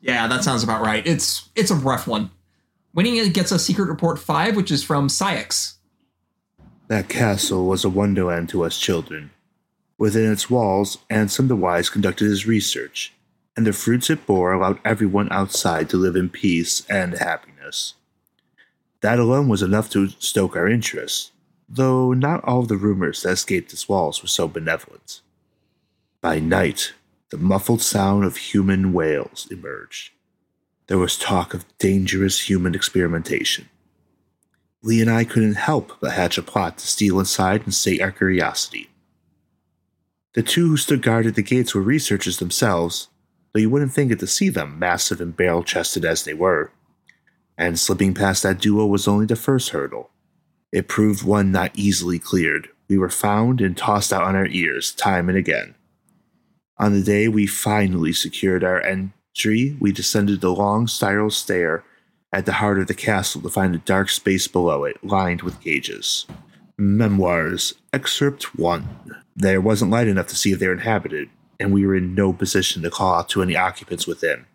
Yeah, 0.09 0.27
that 0.27 0.43
sounds 0.43 0.63
about 0.63 0.81
right. 0.81 1.07
It's 1.07 1.51
it's 1.55 1.71
a 1.71 1.75
rough 1.75 2.07
one. 2.07 2.31
Winning 2.95 3.31
gets 3.31 3.53
a 3.53 3.59
secret 3.59 3.91
report 3.91 4.19
five, 4.19 4.57
which 4.57 4.71
is 4.71 4.83
from 4.83 5.09
Saïx. 5.09 5.75
That 6.87 7.11
castle 7.11 7.67
was 7.67 7.85
a 7.85 7.91
wonderland 7.91 8.49
to 8.49 8.65
us 8.65 8.79
children. 8.79 9.33
Within 9.99 10.33
its 10.33 10.49
walls, 10.49 10.97
Ansem 11.11 11.49
the 11.49 11.57
Wise 11.57 11.91
conducted 11.91 12.25
his 12.25 12.47
research, 12.47 13.13
and 13.55 13.67
the 13.67 13.75
fruits 13.75 14.09
it 14.09 14.25
bore 14.25 14.55
allowed 14.55 14.81
everyone 14.83 15.29
outside 15.31 15.91
to 15.91 15.99
live 15.99 16.17
in 16.17 16.31
peace 16.31 16.87
and 16.89 17.19
happiness. 17.19 17.93
That 19.03 19.19
alone 19.19 19.47
was 19.47 19.61
enough 19.61 19.91
to 19.91 20.09
stoke 20.09 20.57
our 20.57 20.67
interest, 20.67 21.33
though 21.69 22.15
not 22.15 22.43
all 22.45 22.63
the 22.63 22.79
rumors 22.79 23.25
that 23.25 23.33
escaped 23.33 23.75
its 23.75 23.91
walls 23.91 24.23
were 24.23 24.29
so 24.29 24.49
benevolent. 24.49 25.21
By 26.23 26.39
night, 26.39 26.95
the 27.31 27.39
muffled 27.39 27.83
sound 27.83 28.25
of 28.25 28.37
human 28.37 28.93
wails 28.93 29.47
emerged. 29.51 30.13
There 30.87 30.99
was 30.99 31.19
talk 31.19 31.53
of 31.53 31.67
dangerous 31.79 32.49
human 32.49 32.75
experimentation. 32.75 33.69
Lea 34.83 35.03
and 35.03 35.11
I 35.11 35.25
couldn't 35.25 35.55
help 35.55 35.99
but 36.01 36.13
hatch 36.13 36.39
a 36.39 36.43
plot 36.43 36.79
to 36.79 36.87
steal 36.87 37.19
inside 37.19 37.65
and 37.65 37.75
sate 37.75 38.01
our 38.01 38.13
curiosity. 38.13 38.89
The 40.35 40.43
two 40.43 40.69
who 40.69 40.77
stood 40.77 41.03
guard 41.03 41.27
at 41.27 41.35
the 41.35 41.43
gates 41.43 41.75
were 41.75 41.83
researchers 41.83 42.39
themselves, 42.39 43.09
though 43.53 43.61
you 43.61 43.69
wouldn't 43.69 43.93
think 43.93 44.13
it 44.13 44.21
to 44.21 44.27
see 44.27 44.49
them, 44.49 44.79
massive 44.79 45.21
and 45.21 45.37
barrel 45.37 45.65
chested 45.65 46.05
as 46.05 46.25
they 46.25 46.35
were. 46.35 46.71
And 47.59 47.79
slipping 47.79 48.15
past 48.15 48.45
that 48.45 48.61
duo 48.61 48.87
was 48.87 49.09
only 49.09 49.27
the 49.27 49.37
first 49.37 49.71
hurdle. 49.71 50.11
It 50.71 50.87
proved 50.87 51.25
one 51.25 51.51
not 51.51 51.73
easily 51.75 52.19
cleared. 52.19 52.69
We 52.89 52.99
were 52.99 53.11
found 53.11 53.61
and 53.61 53.77
tossed 53.77 54.13
out 54.13 54.23
on 54.23 54.37
our 54.37 54.47
ears 54.47 54.93
time 54.93 55.29
and 55.29 55.37
again. 55.37 55.75
On 56.81 56.93
the 56.93 57.03
day 57.03 57.27
we 57.27 57.47
finally 57.47 58.13
secured 58.13 58.63
our 58.63 58.81
entry, 58.81 59.77
we 59.81 59.91
descended 59.91 60.41
the 60.41 60.53
long 60.53 60.87
spiral 60.87 61.31
stair 61.31 61.83
at 62.33 62.47
the 62.47 62.55
heart 62.55 62.79
of 62.79 62.87
the 62.87 62.95
castle 62.95 63.41
to 63.41 63.49
find 63.49 63.75
a 63.75 63.79
dark 63.79 64.11
space 64.11 64.47
below 64.47 64.85
it, 64.85 65.03
lined 65.03 65.43
with 65.43 65.61
cages. 65.61 66.27
Memoirs, 66.77 67.75
Excerpt 67.93 68.57
1. 68.57 68.89
There 69.35 69.61
wasn't 69.61 69.91
light 69.91 70.07
enough 70.07 70.29
to 70.29 70.37
see 70.37 70.53
if 70.53 70.61
they 70.61 70.69
were 70.69 70.73
inhabited, 70.75 71.31
and 71.59 71.73
we 71.73 71.85
were 71.85 71.97
in 71.97 72.15
no 72.15 72.33
position 72.33 72.83
to 72.83 72.91
call 72.91 73.15
out 73.15 73.29
to 73.31 73.43
any 73.43 73.57
occupants 73.57 74.07
within. 74.07 74.47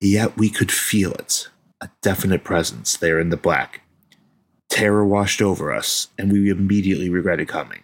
Yet 0.00 0.38
we 0.38 0.48
could 0.48 0.72
feel 0.72 1.12
it 1.12 1.48
a 1.82 1.90
definite 2.00 2.44
presence 2.44 2.96
there 2.96 3.20
in 3.20 3.28
the 3.28 3.36
black. 3.36 3.82
Terror 4.70 5.06
washed 5.06 5.42
over 5.42 5.72
us, 5.72 6.08
and 6.18 6.32
we 6.32 6.48
immediately 6.48 7.10
regretted 7.10 7.48
coming. 7.48 7.82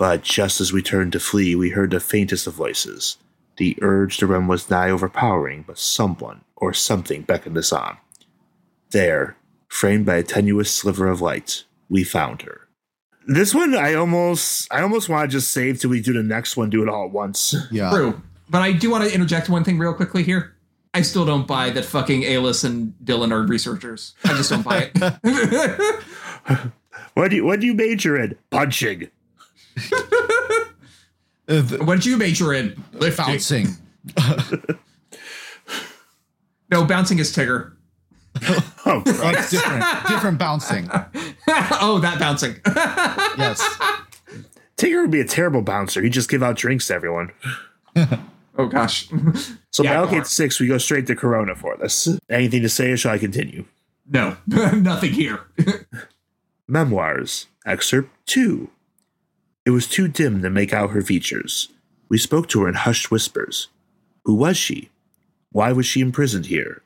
But 0.00 0.22
just 0.22 0.62
as 0.62 0.72
we 0.72 0.80
turned 0.80 1.12
to 1.12 1.20
flee, 1.20 1.54
we 1.54 1.68
heard 1.68 1.90
the 1.90 2.00
faintest 2.00 2.46
of 2.46 2.54
voices. 2.54 3.18
The 3.58 3.76
urge 3.82 4.16
to 4.16 4.26
run 4.26 4.46
was 4.46 4.70
nigh 4.70 4.88
overpowering, 4.88 5.64
but 5.66 5.78
someone 5.78 6.40
or 6.56 6.72
something 6.72 7.20
beckoned 7.20 7.58
us 7.58 7.70
on. 7.70 7.98
There, 8.92 9.36
framed 9.68 10.06
by 10.06 10.14
a 10.14 10.22
tenuous 10.22 10.72
sliver 10.72 11.06
of 11.06 11.20
light, 11.20 11.64
we 11.90 12.02
found 12.02 12.40
her. 12.42 12.66
This 13.26 13.54
one, 13.54 13.74
I 13.74 13.92
almost, 13.92 14.72
I 14.72 14.80
almost 14.80 15.10
want 15.10 15.30
to 15.30 15.36
just 15.36 15.50
save 15.50 15.78
till 15.78 15.90
we 15.90 16.00
do 16.00 16.14
the 16.14 16.22
next 16.22 16.56
one, 16.56 16.70
do 16.70 16.82
it 16.82 16.88
all 16.88 17.04
at 17.04 17.10
once. 17.10 17.54
Yeah. 17.70 17.90
True. 17.90 18.22
But 18.48 18.62
I 18.62 18.72
do 18.72 18.90
want 18.90 19.04
to 19.04 19.14
interject 19.14 19.50
one 19.50 19.64
thing 19.64 19.78
real 19.78 19.92
quickly 19.92 20.22
here. 20.22 20.56
I 20.94 21.02
still 21.02 21.26
don't 21.26 21.46
buy 21.46 21.68
that 21.68 21.84
fucking 21.84 22.22
Aeleus 22.22 22.64
and 22.64 22.94
Dilan 23.04 23.32
are 23.32 23.42
researchers. 23.42 24.14
I 24.24 24.28
just 24.28 24.48
don't 24.48 24.62
buy 24.62 24.90
it. 24.94 26.72
What 27.14 27.30
do 27.30 27.36
you, 27.36 27.44
what 27.44 27.60
do 27.60 27.66
you 27.66 27.74
major 27.74 28.16
in? 28.16 28.36
Punching. 28.50 29.10
Uh, 31.48 31.62
what 31.84 31.96
did 31.96 32.06
you 32.06 32.16
major 32.16 32.52
in? 32.54 32.82
Bouncing. 33.16 33.68
No, 36.70 36.84
bouncing 36.84 37.18
is 37.18 37.34
Tigger. 37.34 37.72
Oh, 38.86 39.02
Christ. 39.02 39.22
Like 39.22 39.50
different, 39.50 39.84
different 40.08 40.38
bouncing. 40.38 40.88
oh, 41.48 41.98
that 42.00 42.18
bouncing. 42.18 42.56
Yes. 43.36 43.60
Tigger 44.78 45.02
would 45.02 45.10
be 45.10 45.20
a 45.20 45.26
terrible 45.26 45.60
bouncer. 45.60 46.00
He'd 46.00 46.14
just 46.14 46.30
give 46.30 46.42
out 46.42 46.56
drinks 46.56 46.86
to 46.86 46.94
everyone. 46.94 47.30
oh 48.56 48.66
gosh. 48.68 49.10
So 49.70 49.84
Yeah, 49.84 50.02
by 50.02 50.10
go 50.10 50.16
on. 50.16 50.24
6, 50.24 50.60
we 50.60 50.66
go 50.66 50.78
straight 50.78 51.06
to 51.08 51.14
Corona 51.14 51.54
for 51.54 51.76
this. 51.76 52.08
Anything 52.30 52.62
to 52.62 52.70
say, 52.70 52.90
or 52.90 52.96
shall 52.96 53.12
I 53.12 53.18
continue? 53.18 53.66
No, 54.08 54.38
nothing 54.46 55.12
here. 55.12 55.40
Memoirs, 56.66 57.48
Excerpt 57.66 58.08
2. 58.26 58.70
It 59.66 59.70
was 59.70 59.86
too 59.86 60.08
dim 60.08 60.42
to 60.42 60.50
make 60.50 60.72
out 60.72 60.90
her 60.90 61.02
features. 61.02 61.68
We 62.08 62.18
spoke 62.18 62.48
to 62.48 62.62
her 62.62 62.68
in 62.68 62.74
hushed 62.74 63.10
whispers. 63.10 63.68
Who 64.24 64.34
was 64.34 64.56
she? 64.56 64.90
Why 65.52 65.72
was 65.72 65.86
she 65.86 66.00
imprisoned 66.00 66.46
here? 66.46 66.82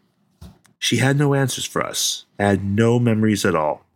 She 0.79 0.97
had 0.97 1.17
no 1.17 1.35
answers 1.35 1.65
for 1.65 1.83
us, 1.83 2.25
had 2.39 2.65
no 2.65 2.99
memories 2.99 3.45
at 3.45 3.55
all. 3.55 3.87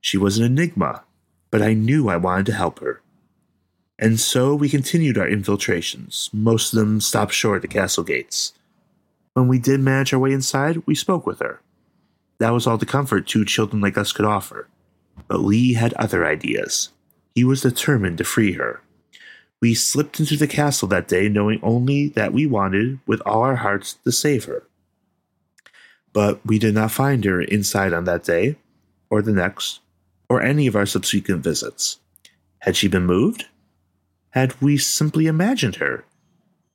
She 0.00 0.16
was 0.16 0.38
an 0.38 0.44
enigma, 0.44 1.04
but 1.50 1.62
I 1.62 1.74
knew 1.74 2.08
I 2.08 2.16
wanted 2.16 2.46
to 2.46 2.54
help 2.54 2.80
her. 2.80 3.02
And 3.98 4.18
so 4.18 4.54
we 4.54 4.68
continued 4.68 5.16
our 5.18 5.28
infiltrations. 5.28 6.30
Most 6.32 6.72
of 6.72 6.78
them 6.78 7.00
stopped 7.00 7.32
short 7.32 7.56
at 7.56 7.62
the 7.62 7.68
castle 7.68 8.04
gates. 8.04 8.52
When 9.34 9.48
we 9.48 9.58
did 9.58 9.80
manage 9.80 10.12
our 10.12 10.18
way 10.18 10.32
inside, 10.32 10.86
we 10.86 10.94
spoke 10.94 11.26
with 11.26 11.40
her. 11.40 11.60
That 12.38 12.50
was 12.50 12.66
all 12.66 12.78
the 12.78 12.86
comfort 12.86 13.26
two 13.26 13.44
children 13.44 13.80
like 13.80 13.96
us 13.96 14.12
could 14.12 14.26
offer. 14.26 14.68
But 15.28 15.40
Lea 15.40 15.74
had 15.74 15.94
other 15.94 16.26
ideas. 16.26 16.90
He 17.34 17.44
was 17.44 17.62
determined 17.62 18.18
to 18.18 18.24
free 18.24 18.52
her. 18.52 18.80
We 19.60 19.74
slipped 19.74 20.20
into 20.20 20.36
the 20.36 20.46
castle 20.46 20.88
that 20.88 21.08
day 21.08 21.28
knowing 21.28 21.58
only 21.62 22.08
that 22.10 22.32
we 22.32 22.46
wanted, 22.46 23.00
with 23.06 23.20
all 23.26 23.42
our 23.42 23.56
hearts, 23.56 23.94
to 24.04 24.12
save 24.12 24.44
her. 24.44 24.64
But 26.12 26.44
we 26.46 26.58
did 26.58 26.74
not 26.74 26.92
find 26.92 27.24
her 27.24 27.40
inside 27.40 27.92
on 27.92 28.04
that 28.04 28.24
day, 28.24 28.56
or 29.10 29.20
the 29.20 29.32
next, 29.32 29.80
or 30.28 30.42
any 30.42 30.66
of 30.66 30.76
our 30.76 30.86
subsequent 30.86 31.42
visits. 31.42 31.98
Had 32.58 32.76
she 32.76 32.88
been 32.88 33.04
moved? 33.04 33.46
Had 34.30 34.60
we 34.60 34.76
simply 34.78 35.26
imagined 35.26 35.76
her? 35.76 36.04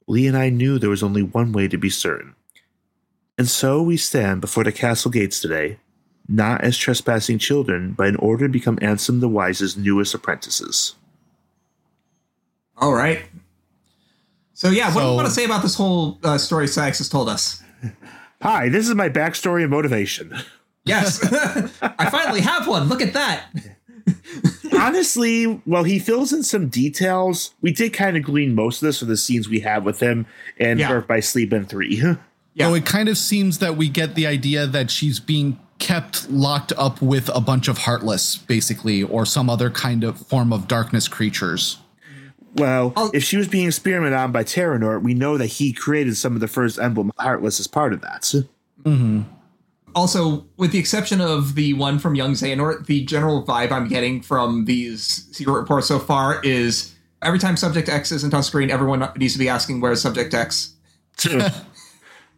Lea 0.08 0.28
and 0.28 0.38
I 0.38 0.50
knew 0.50 0.78
there 0.78 0.90
was 0.90 1.04
only 1.04 1.22
one 1.24 1.52
way 1.52 1.68
to 1.68 1.78
be 1.78 1.90
certain. 1.90 2.36
And 3.38 3.48
so 3.48 3.82
we 3.82 3.96
stand 3.96 4.42
before 4.42 4.64
the 4.64 4.72
castle 4.72 5.12
gates 5.12 5.40
today, 5.40 5.78
not 6.30 6.62
as 6.64 6.78
trespassing 6.78 7.40
children, 7.40 7.94
but 7.94 8.08
in 8.08 8.16
order 8.18 8.48
to 8.48 8.52
become 8.52 8.78
Ansem 8.78 9.20
the 9.20 9.28
Wise's 9.28 9.76
newest 9.76 10.14
apprentices. 10.14 10.96
All 12.78 12.94
right. 12.94 13.24
So 14.54 14.70
yeah, 14.70 14.94
what 14.94 15.02
do 15.02 15.08
you 15.08 15.16
want 15.16 15.28
to 15.28 15.34
say 15.34 15.46
about 15.46 15.62
this 15.64 15.76
whole 15.76 16.20
uh, 16.24 16.38
story 16.38 16.68
Saïx 16.68 17.00
has 17.00 17.10
told 17.10 17.30
us? 17.30 17.64
Hi, 18.42 18.70
this 18.70 18.88
is 18.88 18.96
my 18.96 19.10
backstory 19.10 19.62
and 19.64 19.72
motivation. 19.72 20.34
Yes, 20.86 21.22
I 21.82 22.10
finally 22.10 22.42
have 22.42 22.68
one. 22.68 22.88
Look 22.88 23.02
at 23.02 23.14
that. 23.14 23.46
Honestly, 24.74 25.44
while 25.66 25.84
he 25.84 26.00
fills 26.00 26.32
in 26.32 26.44
some 26.44 26.70
details, 26.70 27.54
we 27.62 27.72
did 27.72 27.92
kind 27.92 28.16
of 28.16 28.24
glean 28.24 28.56
most 28.56 28.82
of 28.82 28.88
this 28.88 29.00
from 29.00 29.08
the 29.08 29.18
scenes 29.18 29.50
we 29.50 29.60
have 29.62 29.84
with 29.84 30.00
him 30.00 30.26
and 30.58 30.80
Yeah. 30.80 30.90
Birth 30.90 31.08
by 31.08 31.20
Sleep 31.20 31.52
in 31.52 31.66
3. 31.66 31.96
Yeah. 32.54 32.68
So 32.68 32.74
it 32.76 32.86
kind 32.86 33.10
of 33.10 33.18
seems 33.18 33.60
that 33.60 33.76
we 33.78 33.90
get 33.90 34.16
the 34.16 34.26
idea 34.28 34.68
that 34.68 34.90
she's 34.90 35.20
being 35.20 35.60
kept 35.80 36.30
locked 36.30 36.74
up 36.78 37.02
with 37.02 37.30
a 37.34 37.42
bunch 37.42 37.68
of 37.68 37.80
heartless, 37.80 38.38
basically, 38.38 39.02
or 39.02 39.26
some 39.26 39.50
other 39.50 39.70
kind 39.70 40.04
of 40.04 40.20
form 40.28 40.54
of 40.54 40.68
darkness 40.68 41.08
creatures. 41.08 41.78
well, 42.56 42.94
I'll- 42.96 43.12
if 43.14 43.24
she 43.24 43.38
was 43.38 43.48
being 43.48 43.68
experimented 43.68 44.18
on 44.18 44.32
by 44.32 44.44
Terranor, 44.44 45.02
we 45.02 45.14
know 45.14 45.38
that 45.38 45.46
he 45.46 45.72
created 45.72 46.18
some 46.18 46.34
of 46.36 46.42
the 46.42 46.48
first 46.48 46.80
emblem 46.80 47.12
Heartless 47.18 47.60
as 47.60 47.68
part 47.68 47.94
of 47.94 48.02
that. 48.02 48.24
Mm-hmm. 48.84 49.22
Also, 49.96 50.46
with 50.58 50.72
the 50.72 50.80
exception 50.80 51.22
of 51.22 51.56
the 51.56 51.74
one 51.74 52.00
from 52.00 52.16
Young 52.16 52.34
Xehanort, 52.34 52.86
the 52.86 53.04
general 53.06 53.46
vibe 53.46 53.72
I'm 53.72 53.88
getting 53.88 54.22
from 54.22 54.66
these 54.66 55.28
secret 55.32 55.54
reports 55.54 55.88
so 55.88 56.00
far 56.00 56.42
is 56.44 56.94
every 57.22 57.40
time 57.40 57.58
Subject 57.58 57.90
X 57.90 58.12
isn't 58.12 58.34
on 58.34 58.44
screen, 58.44 58.70
everyone 58.70 59.08
needs 59.18 59.34
to 59.34 59.40
be 59.40 59.50
asking 59.50 59.82
where's 59.82 60.02
Subject 60.02 60.34
X. 60.34 60.76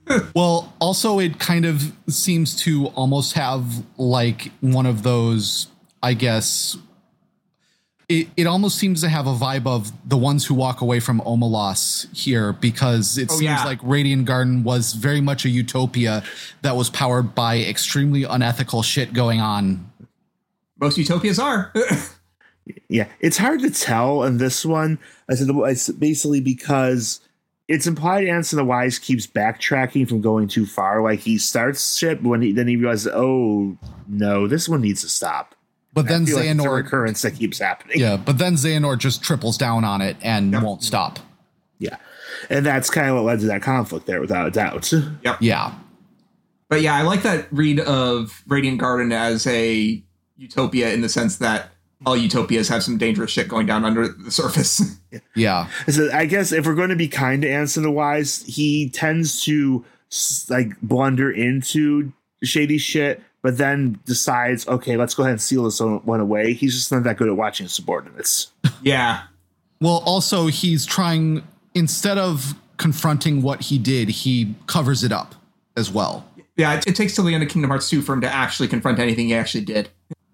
Well, 0.36 0.74
also, 0.80 1.20
it 1.20 1.40
kind 1.40 1.66
of 1.66 1.94
seems 2.10 2.56
to 2.64 2.88
almost 2.88 3.34
have 3.34 3.84
like 3.98 4.52
one 4.60 4.86
of 4.86 5.04
those, 5.04 5.68
I 6.04 6.14
guess. 6.16 6.78
It, 8.10 8.28
it 8.36 8.46
almost 8.46 8.78
seems 8.78 9.00
to 9.02 9.10
have 9.10 9.26
a 9.26 9.34
vibe 9.34 9.66
of 9.68 9.92
the 10.10 10.18
ones 10.18 10.46
who 10.46 10.54
walk 10.54 10.82
away 10.82 11.00
from 11.00 11.22
Omelas 11.22 12.14
here 12.14 12.52
because 12.52 13.18
it 13.18 13.30
Oh, 13.32 13.36
seems 13.36 13.44
yeah. 13.44 13.64
like 13.64 13.80
Radiant 13.84 14.26
Garden 14.26 14.64
was 14.66 14.92
very 14.94 15.22
much 15.22 15.46
a 15.46 15.50
utopia 15.50 16.24
that 16.62 16.76
was 16.76 16.90
powered 16.90 17.34
by 17.34 17.60
extremely 17.60 18.24
unethical 18.24 18.82
shit 18.84 19.14
going 19.14 19.40
on. 19.40 19.90
Most 20.80 20.98
utopias 20.98 21.40
are. 21.40 21.72
Yeah, 22.88 23.08
it's 23.20 23.38
hard 23.38 23.62
to 23.62 23.72
tell 23.72 24.24
in 24.24 24.38
this 24.38 24.64
one. 24.64 25.00
I 25.28 25.34
said 25.34 25.48
it's 25.50 25.90
basically 25.90 26.42
because 26.42 27.20
it's 27.72 27.88
implied 27.88 28.26
Ansem 28.26 28.56
the 28.56 28.66
Wise 28.66 29.00
keeps 29.00 29.26
backtracking 29.26 30.08
from 30.08 30.22
going 30.22 30.48
too 30.48 30.66
far. 30.66 31.02
Like 31.02 31.20
he 31.20 31.38
starts 31.38 31.98
shit, 31.98 32.22
but 32.22 32.30
when 32.30 32.42
he 32.42 32.52
then 32.52 32.68
he 32.68 32.76
realizes, 32.76 33.12
oh 33.14 33.78
no, 34.08 34.48
this 34.48 34.68
one 34.70 34.82
needs 34.82 35.02
to 35.02 35.10
stop. 35.10 35.56
But 35.94 36.08
then 36.08 36.24
I 36.24 36.26
feel 36.26 36.36
like 36.38 36.46
it's 36.46 36.60
a 36.60 36.64
Xehanort, 36.68 36.84
recurrence 36.84 37.22
that 37.24 37.32
keeps 37.36 37.60
happening. 37.60 38.00
yeah, 38.00 38.18
but 38.18 38.38
then 38.38 38.54
Xehanort 38.56 39.00
just 39.00 39.24
triples 39.24 39.58
down 39.58 39.84
on 39.84 40.02
it 40.02 40.16
and 40.22 40.52
Yep. 40.54 40.64
won't 40.64 40.84
stop. 40.84 41.20
yeah, 41.80 41.98
and 42.50 42.66
that's 42.66 42.90
kind 42.90 43.10
of 43.10 43.16
what 43.16 43.24
led 43.26 43.40
to 43.42 43.48
that 43.48 43.62
conflict 43.62 44.06
there, 44.06 44.22
without 44.22 44.48
a 44.48 44.52
doubt. 44.52 44.92
Yep. 45.24 45.38
Yeah. 45.42 45.74
But 46.70 46.82
yeah, 46.82 46.96
I 46.96 47.02
like 47.02 47.24
that 47.24 47.48
read 47.52 47.80
of 47.82 48.42
Radiant 48.48 48.78
Garden 48.80 49.12
as 49.12 49.46
a 49.48 50.02
utopia 50.38 50.94
in 50.94 51.02
the 51.02 51.10
sense 51.10 51.38
that 51.38 51.72
all 52.06 52.18
utopias 52.18 52.68
have 52.70 52.84
some 52.84 52.98
dangerous 52.98 53.32
shit 53.32 53.48
going 53.48 53.66
down 53.66 53.86
under 53.86 54.08
the 54.08 54.32
surface. 54.32 54.98
Yeah. 55.36 55.68
So 55.90 56.10
I 56.14 56.26
guess 56.26 56.54
if 56.54 56.66
we're 56.66 56.74
going 56.74 56.90
to 56.90 56.96
be 56.96 57.10
kind 57.10 57.42
to 57.42 57.48
Ansem 57.48 57.84
the 57.84 57.92
Wise, 57.92 58.44
he 58.48 58.90
tends 58.90 59.44
to 59.44 59.84
like 60.50 60.80
blunder 60.82 61.30
into 61.30 62.14
shady 62.44 62.78
shit, 62.78 63.22
but 63.42 63.58
then 63.58 64.00
decides, 64.06 64.66
okay, 64.70 64.96
let's 64.96 65.14
go 65.14 65.24
ahead 65.24 65.32
and 65.32 65.42
seal 65.42 65.66
this 65.66 65.82
one 65.82 66.22
away. 66.22 66.54
He's 66.54 66.74
just 66.76 66.94
not 66.94 67.04
that 67.04 67.18
good 67.18 67.28
at 67.28 67.36
watching 67.36 67.66
his 67.66 67.74
subordinates. 67.74 68.52
yeah. 68.82 69.24
Well, 69.82 70.02
also 70.06 70.48
he's 70.48 70.86
trying 70.86 71.44
instead 71.74 72.18
of 72.18 72.56
confronting 72.78 73.42
what 73.42 73.64
he 73.64 73.78
did, 73.78 74.10
he 74.10 74.56
covers 74.68 75.04
it 75.04 75.12
up 75.12 75.36
as 75.76 75.92
well. 75.92 76.26
Yeah, 76.56 76.76
it, 76.76 76.88
it 76.88 76.96
takes 76.96 77.16
till 77.16 77.26
the 77.26 77.34
end 77.34 77.44
of 77.44 77.50
Kingdom 77.50 77.70
Hearts 77.70 77.90
2 77.90 78.02
for 78.02 78.14
him 78.14 78.22
to 78.22 78.34
actually 78.34 78.68
confront 78.68 79.00
anything 79.00 79.28
he 79.28 79.36
actually 79.36 79.66
did. 79.66 79.90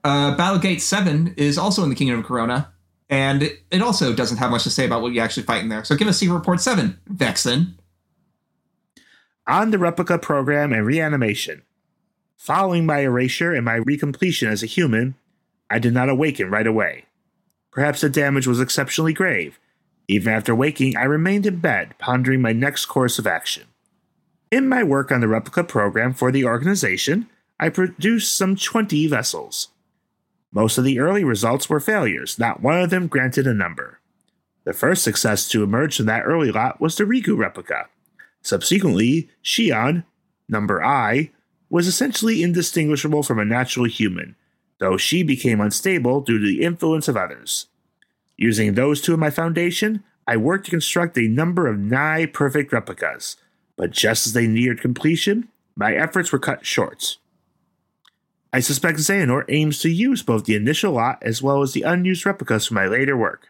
Uh, 0.08 0.34
Battlegate 0.38 0.80
7 0.80 1.34
is 1.36 1.58
also 1.58 1.84
in 1.84 1.90
the 1.90 1.96
Kingdom 1.96 2.20
of 2.20 2.26
Corona, 2.26 2.72
and 3.10 3.44
it, 3.44 3.82
also 3.82 4.14
doesn't 4.14 4.38
have 4.38 4.52
much 4.52 4.64
to 4.64 4.70
say 4.70 4.86
about 4.86 5.02
what 5.02 5.12
you 5.12 5.20
actually 5.20 5.44
fight 5.44 5.62
in 5.62 5.68
there. 5.68 5.84
So 5.84 5.98
give 5.98 6.08
us 6.08 6.18
Secret 6.18 6.36
Report 6.36 6.62
7, 6.62 6.98
Vexen. 7.14 7.74
On 9.48 9.72
the 9.72 9.78
replica 9.78 10.18
program 10.18 10.72
and 10.72 10.86
reanimation. 10.86 11.64
Following 12.38 12.86
my 12.86 13.00
erasure 13.00 13.54
and 13.54 13.66
my 13.66 13.80
recompletion 13.80 14.48
as 14.48 14.64
a 14.64 14.66
human, 14.66 15.16
I 15.70 15.78
did 15.78 15.94
not 15.94 16.08
awaken 16.08 16.50
right 16.50 16.68
away. 16.68 17.04
Perhaps 17.74 18.00
the 18.00 18.10
damage 18.10 18.48
was 18.48 18.62
exceptionally 18.62 19.12
grave. 19.12 19.60
Even 20.08 20.32
after 20.32 20.56
waking, 20.56 20.96
I 20.96 21.04
remained 21.04 21.46
in 21.46 21.60
bed, 21.60 21.96
pondering 22.00 22.40
my 22.40 22.54
next 22.54 22.86
course 22.86 23.20
of 23.20 23.28
action. 23.28 23.66
In 24.52 24.70
my 24.70 24.84
work 24.84 25.12
on 25.12 25.20
the 25.20 25.28
replica 25.28 25.66
program 25.66 26.14
for 26.14 26.32
the 26.32 26.46
organization, 26.46 27.28
I 27.60 27.68
produced 27.68 28.34
some 28.34 28.56
20 28.56 29.06
vessels. 29.08 29.68
Most 30.52 30.78
of 30.78 30.84
the 30.84 31.00
early 31.00 31.24
results 31.24 31.70
were 31.70 31.80
failures, 31.80 32.40
not 32.40 32.62
one 32.62 32.82
of 32.82 32.90
them 32.90 33.08
granted 33.08 33.48
a 33.48 33.54
number. 33.54 34.00
The 34.64 34.74
first 34.74 35.04
success 35.04 35.48
to 35.50 35.64
emerge 35.64 35.98
from 35.98 36.08
that 36.08 36.24
early 36.26 36.52
lot 36.52 36.82
was 36.82 36.96
the 36.96 37.04
Riku 37.04 37.38
replica. 37.38 37.88
Subsequently, 38.42 39.30
Xion, 39.44 40.04
number 40.50 40.84
I, 40.84 41.32
was 41.70 41.88
essentially 41.88 42.44
indistinguishable 42.44 43.24
from 43.24 43.40
a 43.40 43.46
natural 43.46 43.86
human, 43.86 44.36
though 44.80 44.98
she 44.98 45.24
became 45.24 45.60
unstable 45.60 46.22
due 46.22 46.40
to 46.40 46.46
the 46.46 46.64
influence 46.64 47.08
of 47.08 47.18
others. 47.18 47.68
Using 48.38 48.74
those 48.74 49.02
two 49.02 49.14
in 49.14 49.20
my 49.20 49.30
foundation, 49.30 50.04
I 50.28 50.38
worked 50.38 50.66
to 50.66 50.72
construct 50.72 51.18
a 51.18 51.28
number 51.28 51.68
of 51.68 51.80
nigh 51.80 52.26
perfect 52.26 52.72
replicas, 52.72 53.38
but 53.76 53.92
just 53.92 54.28
as 54.28 54.34
they 54.34 54.48
neared 54.48 54.82
completion, 54.82 55.50
my 55.76 55.94
efforts 55.94 56.32
were 56.32 56.40
cut 56.40 56.66
short. 56.66 57.18
I 58.54 58.60
suspect 58.62 59.00
Xehanort 59.00 59.46
aims 59.50 59.80
to 59.80 59.90
use 59.90 60.24
both 60.24 60.46
the 60.46 60.56
initial 60.56 60.94
lot 60.94 61.20
as 61.22 61.42
well 61.42 61.62
as 61.62 61.74
the 61.74 61.82
unused 61.82 62.26
replicas 62.26 62.68
for 62.68 62.74
my 62.74 62.88
later 62.88 63.18
work. 63.18 63.50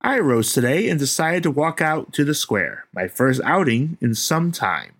I 0.00 0.18
arose 0.18 0.52
today 0.52 0.88
and 0.88 0.98
decided 0.98 1.44
to 1.44 1.50
walk 1.50 1.80
out 1.80 2.12
to 2.14 2.24
the 2.24 2.34
square, 2.34 2.86
my 2.92 3.06
first 3.06 3.40
outing 3.44 3.98
in 4.00 4.14
some 4.14 4.50
time. 4.50 4.94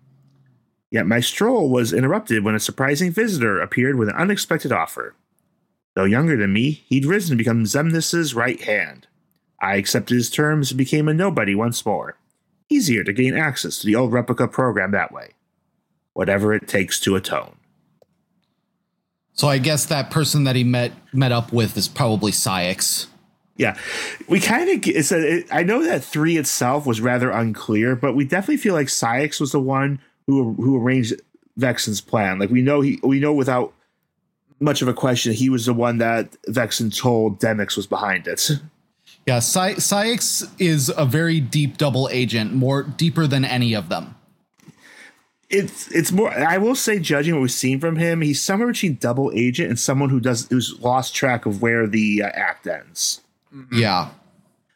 Yet 0.91 1.07
my 1.07 1.19
stroll 1.19 1.69
was 1.69 1.91
interrupted 1.91 2.43
when 2.43 2.55
a 2.55 2.59
surprising 2.59 3.11
visitor 3.11 3.59
appeared 3.59 3.97
with 3.97 4.09
an 4.09 4.15
unexpected 4.15 4.71
offer. 4.71 5.15
Though 5.95 6.05
younger 6.05 6.37
than 6.37 6.53
me, 6.53 6.83
he'd 6.87 7.05
risen 7.05 7.31
to 7.31 7.35
become 7.35 7.65
Xemnas's 7.65 8.35
right 8.35 8.61
hand. 8.61 9.07
I 9.59 9.75
accepted 9.75 10.15
his 10.15 10.29
terms 10.29 10.71
and 10.71 10.77
became 10.77 11.07
a 11.07 11.13
nobody 11.13 11.55
once 11.55 11.85
more. 11.85 12.17
Easier 12.69 13.03
to 13.03 13.11
gain 13.11 13.35
access 13.35 13.79
to 13.79 13.87
the 13.87 13.95
old 13.95 14.13
replica 14.13 14.47
program 14.47 14.91
that 14.91 15.11
way. 15.11 15.31
Whatever 16.13 16.53
it 16.53 16.67
takes 16.67 16.99
to 17.01 17.15
atone. 17.15 17.55
So 19.33 19.47
I 19.47 19.57
guess 19.57 19.85
that 19.85 20.11
person 20.11 20.43
that 20.43 20.55
he 20.55 20.63
met 20.63 20.91
met 21.11 21.31
up 21.31 21.51
with 21.51 21.75
is 21.77 21.87
probably 21.87 22.31
Saïx. 22.31 23.07
Yeah, 23.57 23.77
we 24.27 24.39
kind 24.39 24.69
of. 24.69 24.87
It's 24.87 25.11
a, 25.11 25.37
it, 25.37 25.47
I 25.51 25.63
know 25.63 25.83
that 25.83 26.03
three 26.03 26.37
itself 26.37 26.85
was 26.85 27.01
rather 27.01 27.29
unclear, 27.29 27.95
but 27.95 28.15
we 28.15 28.25
definitely 28.25 28.57
feel 28.57 28.73
like 28.73 28.87
Saïx 28.87 29.39
was 29.39 29.51
the 29.51 29.59
one 29.59 29.99
who 30.27 30.53
who 30.53 30.77
arranged 30.77 31.13
Vexen's 31.59 32.01
plan. 32.01 32.39
Like 32.39 32.49
we 32.49 32.61
know 32.61 32.81
he, 32.81 32.99
we 33.03 33.19
know 33.19 33.33
without 33.33 33.73
much 34.59 34.81
of 34.81 34.87
a 34.87 34.93
question, 34.93 35.33
he 35.33 35.49
was 35.49 35.65
the 35.65 35.73
one 35.73 35.97
that 35.99 36.35
Vexen 36.47 36.95
told 36.95 37.39
Demyx 37.39 37.75
was 37.75 37.85
behind 37.85 38.27
it. 38.27 38.49
Yeah, 39.25 39.39
Sy- 39.39 39.75
Saïx 39.75 40.49
is 40.59 40.91
a 40.95 41.05
very 41.05 41.39
deep 41.39 41.77
double 41.77 42.09
agent, 42.11 42.53
more 42.53 42.83
deeper 42.83 43.27
than 43.27 43.45
any 43.45 43.73
of 43.73 43.89
them. 43.89 44.15
It's 45.53 45.87
it's 45.91 46.11
more. 46.11 46.31
I 46.31 46.57
will 46.57 46.75
say, 46.75 46.99
judging 46.99 47.35
what 47.35 47.41
we've 47.41 47.51
seen 47.51 47.79
from 47.79 47.95
him, 47.95 48.21
he's 48.21 48.41
somewhere 48.41 48.67
between 48.67 48.95
double 48.95 49.31
agent 49.35 49.69
and 49.69 49.79
someone 49.79 50.09
who 50.09 50.19
does 50.19 50.47
who's 50.49 50.79
lost 50.79 51.13
track 51.15 51.45
of 51.45 51.61
where 51.61 51.85
the 51.85 52.23
uh, 52.23 52.27
act 52.27 52.65
ends. 52.65 53.21
Yeah. 53.71 54.09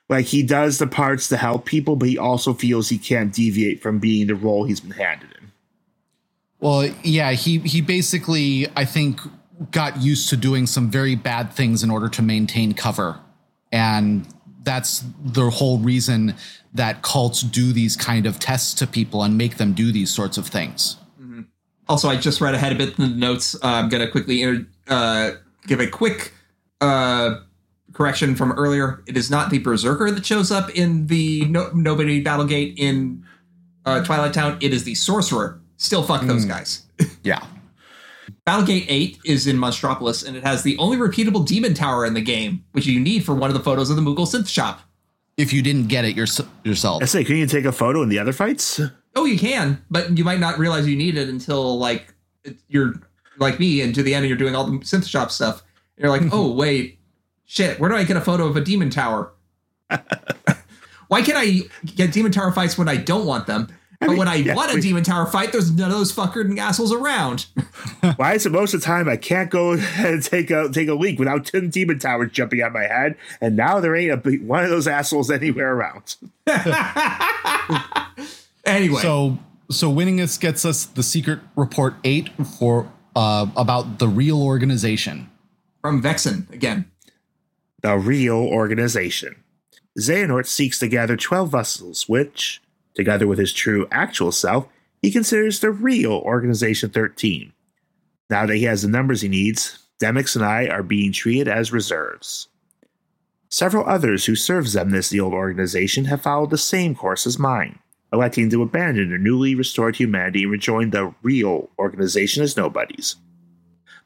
Like 0.09 0.25
he 0.25 0.43
does 0.43 0.77
the 0.77 0.87
parts 0.87 1.27
to 1.29 1.37
help 1.37 1.65
people, 1.65 1.95
but 1.95 2.07
he 2.07 2.17
also 2.17 2.53
feels 2.53 2.89
he 2.89 2.97
can't 2.97 3.33
deviate 3.33 3.81
from 3.81 3.99
being 3.99 4.27
the 4.27 4.35
role 4.35 4.63
he's 4.63 4.79
been 4.79 4.91
handed 4.91 5.31
in. 5.41 5.51
Well, 6.59 6.89
yeah, 7.03 7.31
he 7.31 7.57
he 7.59 7.81
basically 7.81 8.67
I 8.75 8.85
think 8.85 9.19
got 9.71 9.97
used 10.01 10.29
to 10.29 10.37
doing 10.37 10.67
some 10.67 10.89
very 10.89 11.15
bad 11.15 11.51
things 11.51 11.83
in 11.83 11.89
order 11.89 12.09
to 12.09 12.21
maintain 12.21 12.73
cover. 12.73 13.19
And 13.71 14.27
that's 14.63 15.03
the 15.19 15.49
whole 15.49 15.79
reason 15.79 16.35
that 16.77 17.01
cults 17.01 17.41
do 17.41 17.73
these 17.73 17.95
kind 17.95 18.25
of 18.25 18.39
tests 18.39 18.73
to 18.75 18.87
people 18.87 19.23
and 19.23 19.37
make 19.37 19.57
them 19.57 19.73
do 19.73 19.91
these 19.91 20.09
sorts 20.09 20.37
of 20.37 20.47
things. 20.47 20.97
Also, 21.89 22.09
I 22.09 22.17
just 22.17 22.41
read 22.41 22.53
ahead 22.53 22.73
a 22.73 22.75
bit 22.75 22.97
in 22.99 23.09
the 23.11 23.15
notes. 23.15 23.55
Uh, 23.55 23.59
I'm 23.67 23.87
going 23.89 24.05
to 24.05 24.11
quickly 24.11 24.41
inter- 24.41 24.67
uh, 24.89 25.31
give 25.67 25.79
a 25.79 25.87
quick 25.87 26.33
uh, 26.81 27.35
correction 27.93 28.35
from 28.35 28.51
earlier. 28.53 29.03
It 29.07 29.15
is 29.15 29.31
not 29.31 29.49
the 29.49 29.59
Berserker 29.59 30.11
that 30.11 30.25
shows 30.25 30.51
up 30.51 30.69
in 30.71 31.07
the 31.07 31.45
no- 31.45 31.71
Nobody 31.73 32.21
Battlegate 32.21 32.73
in 32.77 33.23
uh, 33.85 34.03
Twilight 34.03 34.33
Town. 34.33 34.57
It 34.59 34.73
is 34.73 34.83
the 34.83 34.95
Sorcerer. 34.95 35.61
Still 35.77 36.03
fuck 36.03 36.23
those 36.23 36.45
guys. 36.45 36.83
Yeah. 37.23 37.45
Battlegate 38.45 38.85
8 38.87 39.19
is 39.25 39.45
in 39.45 39.55
Monstropolis, 39.57 40.25
and 40.27 40.35
it 40.35 40.43
has 40.43 40.63
the 40.63 40.77
only 40.79 40.97
repeatable 40.97 41.45
demon 41.45 41.73
tower 41.73 42.05
in 42.05 42.13
the 42.15 42.21
game, 42.21 42.63
which 42.71 42.85
you 42.85 42.99
need 42.99 43.23
for 43.23 43.35
one 43.35 43.49
of 43.49 43.53
the 43.53 43.63
photos 43.63 43.89
of 43.89 43.95
the 43.95 44.01
Moogle 44.01 44.25
synth 44.25 44.47
shop. 44.47 44.81
If 45.37 45.53
you 45.53 45.61
didn't 45.61 45.87
get 45.87 46.03
it 46.03 46.15
yours- 46.15 46.41
yourself. 46.63 47.03
I 47.03 47.05
say, 47.05 47.23
can 47.23 47.35
you 47.37 47.45
take 47.45 47.65
a 47.65 47.71
photo 47.71 48.01
in 48.01 48.09
the 48.09 48.17
other 48.17 48.33
fights? 48.33 48.81
Oh, 49.15 49.25
you 49.25 49.37
can, 49.37 49.83
but 49.89 50.17
you 50.17 50.23
might 50.23 50.39
not 50.39 50.57
realize 50.57 50.87
you 50.87 50.95
need 50.95 51.17
it 51.17 51.29
until 51.29 51.77
like 51.77 52.13
you're 52.67 52.95
like 53.37 53.59
me 53.59 53.81
and 53.81 53.93
to 53.95 54.03
the 54.03 54.13
end 54.13 54.23
and 54.23 54.29
you're 54.29 54.37
doing 54.37 54.55
all 54.55 54.65
the 54.65 54.77
synth 54.79 55.07
shop 55.07 55.31
stuff. 55.31 55.63
And 55.95 56.03
you're 56.03 56.11
like, 56.11 56.23
oh 56.31 56.51
wait, 56.53 56.99
shit, 57.45 57.79
where 57.79 57.89
do 57.89 57.95
I 57.95 58.03
get 58.03 58.17
a 58.17 58.21
photo 58.21 58.45
of 58.45 58.55
a 58.55 58.61
demon 58.61 58.89
tower? 58.89 59.31
Why 61.07 61.21
can't 61.21 61.37
I 61.37 61.61
get 61.85 62.11
demon 62.11 62.31
tower 62.31 62.51
fights 62.51 62.77
when 62.77 62.89
I 62.89 62.97
don't 62.97 63.25
want 63.25 63.47
them? 63.47 63.67
But 63.99 64.09
mean, 64.09 64.17
when 64.19 64.27
I 64.27 64.35
yeah, 64.35 64.53
want 64.55 64.71
a 64.71 64.75
we- 64.75 64.81
demon 64.81 65.03
tower 65.03 65.25
fight, 65.25 65.51
there's 65.51 65.71
none 65.71 65.89
of 65.91 65.97
those 65.97 66.11
fucking 66.11 66.59
assholes 66.59 66.93
around. 66.93 67.47
Why 68.17 68.33
is 68.35 68.45
it 68.45 68.51
most 68.51 68.73
of 68.75 68.81
the 68.81 68.85
time 68.85 69.09
I 69.09 69.17
can't 69.17 69.49
go 69.49 69.73
and 69.97 70.21
take 70.23 70.51
a 70.51 70.69
take 70.69 70.87
a 70.87 70.93
leak 70.93 71.17
without 71.17 71.45
ten 71.45 71.69
demon 71.69 71.97
towers 71.97 72.31
jumping 72.31 72.61
on 72.61 72.73
my 72.73 72.83
head? 72.83 73.15
And 73.41 73.55
now 73.55 73.79
there 73.79 73.95
ain't 73.95 74.11
a 74.11 74.29
one 74.39 74.63
of 74.63 74.69
those 74.69 74.87
assholes 74.87 75.31
anywhere 75.31 75.73
around. 75.73 76.15
anyway, 78.65 79.01
So 79.01 79.37
so 79.69 79.91
Winningest 79.91 80.39
gets 80.39 80.63
us 80.65 80.85
the 80.85 81.03
secret 81.03 81.39
report 81.55 81.95
8 82.03 82.29
for 82.57 82.89
uh, 83.15 83.47
about 83.57 83.99
the 83.99 84.07
real 84.07 84.41
organization. 84.41 85.29
from 85.81 86.01
Vexen 86.01 86.49
again. 86.53 86.89
The 87.81 87.97
real 87.97 88.35
organization. 88.37 89.43
Xehanort 89.99 90.45
seeks 90.45 90.79
to 90.79 90.87
gather 90.87 91.17
twelve 91.17 91.51
vessels, 91.51 92.07
which, 92.07 92.61
together 92.97 93.27
with 93.27 93.39
his 93.39 93.53
true 93.53 93.87
actual 93.91 94.33
self, 94.33 94.67
he 95.01 95.11
considers 95.11 95.59
the 95.59 95.71
real 95.71 96.13
Organization 96.13 96.89
13. 96.89 97.53
Now 98.29 98.45
that 98.45 98.55
he 98.55 98.63
has 98.63 98.81
the 98.81 98.89
numbers 98.89 99.21
he 99.21 99.29
needs, 99.29 99.79
Demyx 100.01 100.35
and 100.35 100.43
I 100.43 100.67
are 100.67 100.83
being 100.83 101.13
treated 101.13 101.47
as 101.47 101.71
reserves. 101.71 102.49
Several 103.49 103.87
others 103.87 104.25
who 104.25 104.35
serve 104.35 104.65
Xemnas, 104.65 105.09
the 105.09 105.19
old 105.19 105.33
organization, 105.33 106.05
have 106.05 106.23
followed 106.23 106.49
the 106.49 106.57
same 106.57 106.95
course 106.95 107.25
as 107.25 107.39
mine, 107.39 107.79
electing 108.11 108.49
to 108.49 108.63
abandon 108.63 109.09
their 109.09 109.17
newly 109.17 109.55
restored 109.55 109.95
humanity 109.95 110.43
and 110.43 110.51
rejoin 110.51 110.89
the 110.89 111.13
real 111.21 111.69
organization 111.79 112.43
as 112.43 112.57
nobodies. 112.57 113.15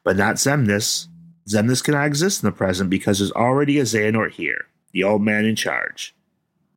But 0.04 0.16
not 0.16 0.36
Xemnas. 0.36 1.08
Xemnas 1.48 1.82
cannot 1.82 2.06
exist 2.06 2.42
in 2.42 2.46
the 2.46 2.56
present 2.56 2.90
because 2.90 3.18
there's 3.18 3.32
already 3.32 3.78
a 3.78 3.82
Xehanort 3.82 4.32
here, 4.32 4.66
the 4.92 5.02
old 5.02 5.22
man 5.22 5.44
in 5.44 5.56
charge. 5.56 6.14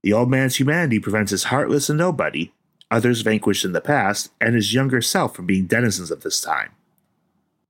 The 0.06 0.14
old 0.14 0.30
man's 0.30 0.58
humanity 0.58 1.00
prevents 1.00 1.32
his 1.32 1.46
heartless 1.46 1.90
and 1.90 1.98
nobody, 1.98 2.54
others 2.92 3.22
vanquished 3.22 3.66
in 3.66 3.72
the 3.72 3.82
past, 3.82 4.30
and 4.40 4.54
his 4.54 4.72
younger 4.72 5.02
self 5.02 5.36
from 5.36 5.48
being 5.48 5.66
denizens 5.66 6.12
of 6.12 6.22
this 6.22 6.40
time. 6.40 6.70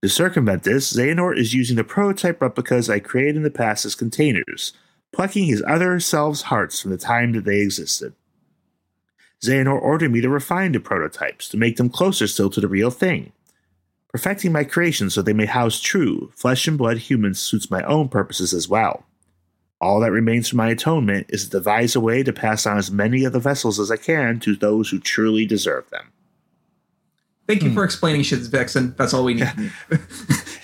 To 0.01 0.09
circumvent 0.09 0.63
this, 0.63 0.91
Xehanort 0.91 1.37
is 1.37 1.53
using 1.53 1.77
the 1.77 1.85
prototype 1.85 2.41
replicas 2.41 2.89
I 2.89 2.99
created 2.99 3.37
in 3.37 3.43
the 3.43 3.49
past 3.49 3.85
as 3.85 3.95
containers, 3.95 4.73
plucking 5.13 5.45
his 5.45 5.63
other 5.65 5.97
selves' 6.01 6.41
hearts 6.41 6.81
from 6.81 6.91
the 6.91 6.97
time 6.97 7.31
that 7.31 7.45
they 7.45 7.61
existed. 7.61 8.13
Xehanort 9.41 9.81
ordered 9.81 10.11
me 10.11 10.19
to 10.19 10.27
refine 10.27 10.73
the 10.73 10.81
prototypes 10.81 11.47
to 11.47 11.57
make 11.57 11.77
them 11.77 11.89
closer 11.89 12.27
still 12.27 12.49
to 12.49 12.59
the 12.59 12.67
real 12.67 12.91
thing. 12.91 13.31
Perfecting 14.09 14.51
my 14.51 14.65
creations 14.65 15.13
so 15.13 15.21
they 15.21 15.31
may 15.31 15.45
house 15.45 15.79
true, 15.79 16.33
flesh 16.35 16.67
and 16.67 16.77
blood 16.77 16.97
humans 16.97 17.39
suits 17.39 17.71
my 17.71 17.83
own 17.83 18.09
purposes 18.09 18.53
as 18.53 18.67
well. 18.67 19.05
All 19.81 19.99
that 19.99 20.11
remains 20.11 20.49
for 20.49 20.55
my 20.55 20.69
atonement 20.69 21.27
is 21.29 21.45
to 21.45 21.49
devise 21.49 21.95
a 21.95 21.99
way 21.99 22.23
to 22.23 22.31
pass 22.31 22.65
on 22.65 22.77
as 22.77 22.91
many 22.91 23.25
of 23.25 23.33
the 23.33 23.39
vessels 23.39 23.79
as 23.79 23.91
I 23.91 23.97
can 23.97 24.39
to 24.41 24.55
those 24.55 24.89
who 24.89 24.99
truly 24.99 25.45
deserve 25.45 25.89
them. 25.89 26.11
Thank 27.47 27.61
you 27.61 27.69
hmm. 27.69 27.75
for 27.75 27.83
explaining 27.83 28.23
shit, 28.23 28.39
Vexen. 28.39 28.95
That's 28.97 29.13
all 29.13 29.23
we 29.23 29.35
need. 29.35 29.51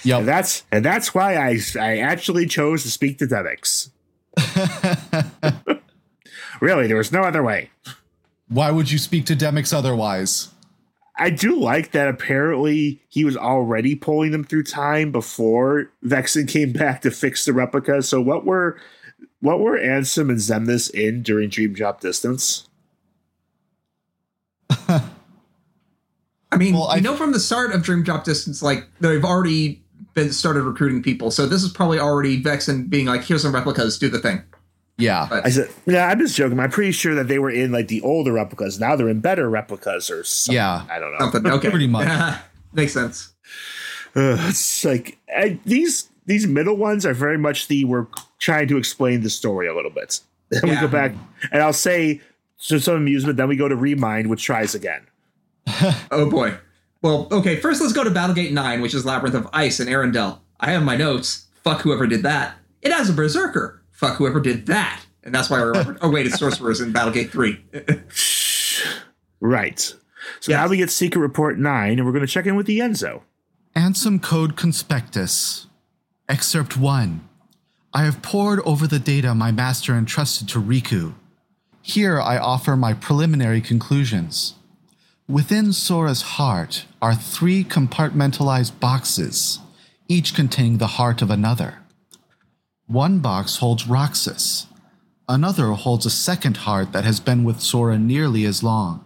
Yep. 0.03 0.19
And 0.21 0.27
that's 0.27 0.63
and 0.71 0.83
that's 0.83 1.13
why 1.13 1.35
I 1.35 1.59
I 1.79 1.99
actually 1.99 2.47
chose 2.47 2.81
to 2.83 2.89
speak 2.89 3.19
to 3.19 3.27
Demyx. 3.27 3.91
really, 6.61 6.87
there 6.87 6.97
was 6.97 7.11
no 7.11 7.21
other 7.21 7.43
way. 7.43 7.69
Why 8.47 8.71
would 8.71 8.89
you 8.91 8.97
speak 8.97 9.27
to 9.27 9.35
Demyx 9.35 9.73
otherwise? 9.73 10.49
I 11.17 11.29
do 11.29 11.55
like 11.55 11.91
that 11.91 12.07
apparently 12.07 13.01
he 13.09 13.23
was 13.25 13.37
already 13.37 13.93
pulling 13.93 14.31
them 14.31 14.43
through 14.43 14.63
time 14.63 15.11
before 15.11 15.91
Vexen 16.03 16.47
came 16.47 16.71
back 16.71 17.03
to 17.03 17.11
fix 17.11 17.45
the 17.45 17.53
replicas. 17.53 18.09
So 18.09 18.19
what 18.19 18.43
were 18.43 18.79
what 19.41 19.59
were 19.59 19.77
Ansem 19.77 20.29
and 20.29 20.37
Xemnas 20.37 20.89
in 20.91 21.21
during 21.23 21.49
Dream 21.49 21.73
Drop 21.73 21.99
Distance? 22.01 22.67
I 26.53 26.57
mean, 26.57 26.73
Well, 26.73 26.87
I- 26.87 26.95
you 26.97 27.01
know 27.01 27.15
from 27.15 27.31
the 27.31 27.39
start 27.39 27.71
of 27.73 27.81
Dream 27.83 28.03
Drop 28.03 28.23
Distance, 28.23 28.61
like 28.61 28.87
they've 28.99 29.23
already 29.23 29.81
been 30.13 30.31
started 30.33 30.63
recruiting 30.63 31.01
people. 31.01 31.31
So 31.31 31.45
this 31.45 31.63
is 31.63 31.71
probably 31.71 31.97
already 31.99 32.41
Vexen 32.43 32.89
being 32.89 33.05
like, 33.05 33.23
"Here's 33.23 33.41
some 33.43 33.53
replicas, 33.55 33.97
do 33.97 34.09
the 34.09 34.19
thing." 34.19 34.41
Yeah. 34.97 35.27
But- 35.29 35.45
I 35.45 35.49
said, 35.49 35.69
yeah, 35.85 36.07
I'm 36.07 36.19
just 36.19 36.35
joking. 36.35 36.59
I'm 36.59 36.69
pretty 36.69 36.91
sure 36.91 37.15
that 37.15 37.27
they 37.29 37.39
were 37.39 37.49
in 37.49 37.71
like 37.71 37.87
the 37.87 38.01
older 38.01 38.33
replicas. 38.33 38.79
Now 38.79 38.95
they're 38.95 39.07
in 39.09 39.21
better 39.21 39.49
replicas 39.49 40.11
or 40.11 40.23
something. 40.25 40.55
Yeah. 40.55 40.83
I 40.91 40.99
don't 40.99 41.13
know. 41.13 41.31
Something. 41.31 41.47
Okay, 41.53 41.69
Pretty 41.69 41.87
much. 41.87 42.37
makes 42.73 42.93
sense. 42.93 43.33
Ugh, 44.15 44.37
it's 44.49 44.83
like 44.83 45.17
I, 45.35 45.57
these 45.65 46.09
these 46.31 46.47
middle 46.47 46.77
ones 46.77 47.05
are 47.05 47.13
very 47.13 47.37
much 47.37 47.67
the 47.67 47.83
we're 47.85 48.07
trying 48.39 48.67
to 48.69 48.77
explain 48.77 49.21
the 49.21 49.29
story 49.29 49.67
a 49.67 49.75
little 49.75 49.91
bit. 49.91 50.19
Then 50.49 50.69
we 50.69 50.75
go 50.75 50.87
back 50.87 51.13
and 51.51 51.61
I'll 51.61 51.71
say 51.73 52.19
to 52.67 52.79
some 52.79 52.95
amusement. 52.95 53.37
Then 53.37 53.47
we 53.47 53.55
go 53.55 53.67
to 53.67 53.75
Remind, 53.75 54.29
which 54.29 54.43
tries 54.43 54.73
again. 54.75 55.05
Oh 56.11 56.29
boy. 56.29 56.55
Well, 57.01 57.27
okay. 57.31 57.55
First, 57.55 57.81
let's 57.81 57.93
go 57.93 58.03
to 58.03 58.09
Battlegate 58.11 58.51
Nine, 58.51 58.81
which 58.81 58.93
is 58.93 59.05
Labyrinth 59.05 59.35
of 59.35 59.47
Ice 59.53 59.79
and 59.79 59.89
Arendelle. 59.89 60.39
I 60.59 60.71
have 60.71 60.83
my 60.83 60.95
notes. 60.95 61.47
Fuck 61.63 61.81
whoever 61.81 62.05
did 62.05 62.21
that. 62.23 62.55
It 62.81 62.91
has 62.91 63.09
a 63.09 63.13
berserker. 63.13 63.81
Fuck 63.91 64.17
whoever 64.17 64.39
did 64.39 64.65
that. 64.67 65.01
And 65.23 65.33
that's 65.33 65.49
why 65.49 65.57
I 65.59 65.61
remembered. 65.61 65.97
oh 66.01 66.09
wait, 66.11 66.25
it's 66.27 66.37
sorcerers 66.39 66.81
in 66.81 66.91
Battlegate 66.93 67.29
Three. 67.31 67.63
Right. 69.39 69.79
So 69.79 69.97
Yes. 70.47 70.49
now 70.49 70.67
we 70.67 70.77
get 70.77 70.89
Secret 70.91 71.19
Report 71.21 71.57
nine, 71.57 71.97
and 71.97 72.05
we're 72.05 72.11
going 72.11 72.25
to 72.25 72.31
check 72.31 72.45
in 72.45 72.55
with 72.55 72.65
the 72.67 72.79
Enzo. 72.79 73.21
and 73.73 73.95
some 73.97 74.19
Code 74.19 74.55
Conspectus. 74.57 75.67
Excerpt 76.31 76.77
1. 76.77 77.27
I 77.93 78.05
have 78.05 78.21
pored 78.21 78.61
over 78.61 78.87
the 78.87 78.99
data 78.99 79.35
my 79.35 79.51
master 79.51 79.97
entrusted 79.97 80.47
to 80.47 80.61
Riku. 80.61 81.13
Here 81.81 82.21
I 82.21 82.37
offer 82.37 82.77
my 82.77 82.93
preliminary 82.93 83.59
conclusions. 83.59 84.53
Within 85.27 85.73
Sora's 85.73 86.21
heart 86.39 86.85
are 87.01 87.15
three 87.15 87.65
compartmentalized 87.65 88.79
boxes, 88.79 89.59
each 90.07 90.33
containing 90.33 90.77
the 90.77 90.95
heart 90.95 91.21
of 91.21 91.29
another. 91.29 91.79
One 92.87 93.19
box 93.19 93.57
holds 93.57 93.85
Roxas. 93.85 94.67
Another 95.27 95.73
holds 95.73 96.05
a 96.05 96.09
second 96.09 96.57
heart 96.63 96.93
that 96.93 97.03
has 97.03 97.19
been 97.19 97.43
with 97.43 97.59
Sora 97.59 97.99
nearly 97.99 98.45
as 98.45 98.63
long. 98.63 99.05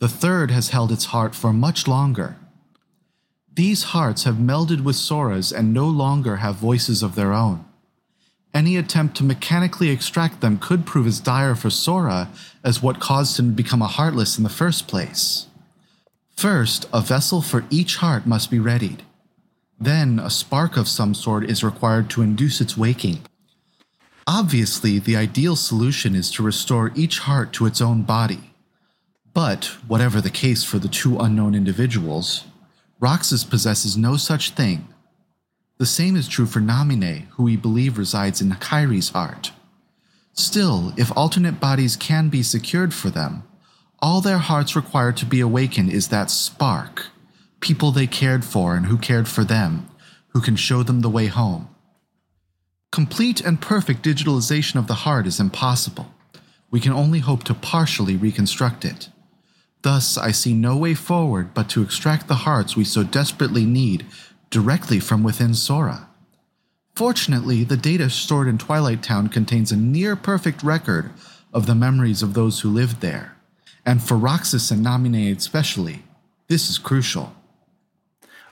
The 0.00 0.08
third 0.08 0.50
has 0.50 0.70
held 0.70 0.90
its 0.90 1.04
heart 1.04 1.36
for 1.36 1.52
much 1.52 1.86
longer. 1.86 2.38
These 3.54 3.84
hearts 3.84 4.24
have 4.24 4.34
melded 4.34 4.82
with 4.82 4.96
Sora's 4.96 5.52
and 5.52 5.72
no 5.72 5.86
longer 5.86 6.36
have 6.36 6.56
voices 6.56 7.04
of 7.04 7.14
their 7.14 7.32
own. 7.32 7.64
Any 8.52 8.76
attempt 8.76 9.16
to 9.16 9.24
mechanically 9.24 9.90
extract 9.90 10.40
them 10.40 10.58
could 10.58 10.86
prove 10.86 11.06
as 11.06 11.20
dire 11.20 11.54
for 11.54 11.70
Sora 11.70 12.30
as 12.64 12.82
what 12.82 12.98
caused 12.98 13.38
him 13.38 13.50
to 13.50 13.62
become 13.62 13.82
a 13.82 13.86
heartless 13.86 14.36
in 14.36 14.42
the 14.42 14.50
first 14.50 14.88
place. 14.88 15.46
First, 16.36 16.88
a 16.92 17.00
vessel 17.00 17.42
for 17.42 17.64
each 17.70 17.96
heart 17.96 18.26
must 18.26 18.50
be 18.50 18.58
readied. 18.58 19.04
Then, 19.78 20.18
a 20.18 20.30
spark 20.30 20.76
of 20.76 20.88
some 20.88 21.14
sort 21.14 21.48
is 21.48 21.62
required 21.62 22.10
to 22.10 22.22
induce 22.22 22.60
its 22.60 22.76
waking. 22.76 23.20
Obviously, 24.26 24.98
the 24.98 25.16
ideal 25.16 25.54
solution 25.54 26.16
is 26.16 26.30
to 26.32 26.42
restore 26.42 26.92
each 26.96 27.20
heart 27.20 27.52
to 27.52 27.66
its 27.66 27.80
own 27.80 28.02
body. 28.02 28.50
But, 29.32 29.66
whatever 29.86 30.20
the 30.20 30.30
case 30.30 30.64
for 30.64 30.78
the 30.78 30.88
two 30.88 31.18
unknown 31.18 31.54
individuals, 31.54 32.44
Roxas 33.00 33.44
possesses 33.44 33.96
no 33.96 34.16
such 34.16 34.50
thing. 34.50 34.88
The 35.78 35.86
same 35.86 36.16
is 36.16 36.28
true 36.28 36.46
for 36.46 36.60
Namine, 36.60 37.26
who 37.30 37.42
we 37.42 37.56
believe 37.56 37.98
resides 37.98 38.40
in 38.40 38.50
Kairi's 38.52 39.10
heart. 39.10 39.50
Still, 40.32 40.92
if 40.96 41.16
alternate 41.16 41.60
bodies 41.60 41.96
can 41.96 42.28
be 42.28 42.42
secured 42.42 42.94
for 42.94 43.10
them, 43.10 43.42
all 44.00 44.20
their 44.20 44.38
hearts 44.38 44.76
require 44.76 45.12
to 45.12 45.26
be 45.26 45.40
awakened 45.40 45.90
is 45.90 46.08
that 46.08 46.30
spark, 46.30 47.06
people 47.60 47.90
they 47.90 48.06
cared 48.06 48.44
for 48.44 48.76
and 48.76 48.86
who 48.86 48.98
cared 48.98 49.28
for 49.28 49.44
them, 49.44 49.88
who 50.28 50.40
can 50.40 50.56
show 50.56 50.82
them 50.82 51.00
the 51.00 51.08
way 51.08 51.26
home. 51.26 51.68
Complete 52.92 53.40
and 53.40 53.60
perfect 53.60 54.04
digitalization 54.04 54.76
of 54.76 54.86
the 54.86 55.02
heart 55.04 55.26
is 55.26 55.40
impossible. 55.40 56.14
We 56.70 56.80
can 56.80 56.92
only 56.92 57.20
hope 57.20 57.44
to 57.44 57.54
partially 57.54 58.16
reconstruct 58.16 58.84
it. 58.84 59.08
Thus, 59.84 60.16
I 60.16 60.30
see 60.30 60.54
no 60.54 60.78
way 60.78 60.94
forward 60.94 61.52
but 61.52 61.68
to 61.68 61.82
extract 61.82 62.26
the 62.26 62.46
hearts 62.46 62.74
we 62.74 62.84
so 62.84 63.04
desperately 63.04 63.66
need 63.66 64.06
directly 64.48 64.98
from 64.98 65.22
within 65.22 65.52
Sora. 65.52 66.08
Fortunately, 66.94 67.64
the 67.64 67.76
data 67.76 68.08
stored 68.08 68.48
in 68.48 68.56
Twilight 68.56 69.02
Town 69.02 69.28
contains 69.28 69.70
a 69.70 69.76
near 69.76 70.16
perfect 70.16 70.62
record 70.62 71.10
of 71.52 71.66
the 71.66 71.74
memories 71.74 72.22
of 72.22 72.32
those 72.32 72.60
who 72.60 72.70
lived 72.70 73.02
there, 73.02 73.36
and 73.84 74.02
for 74.02 74.16
Roxas 74.16 74.70
and 74.70 74.82
Namine 74.82 75.36
especially, 75.36 76.02
this 76.48 76.70
is 76.70 76.78
crucial. 76.78 77.34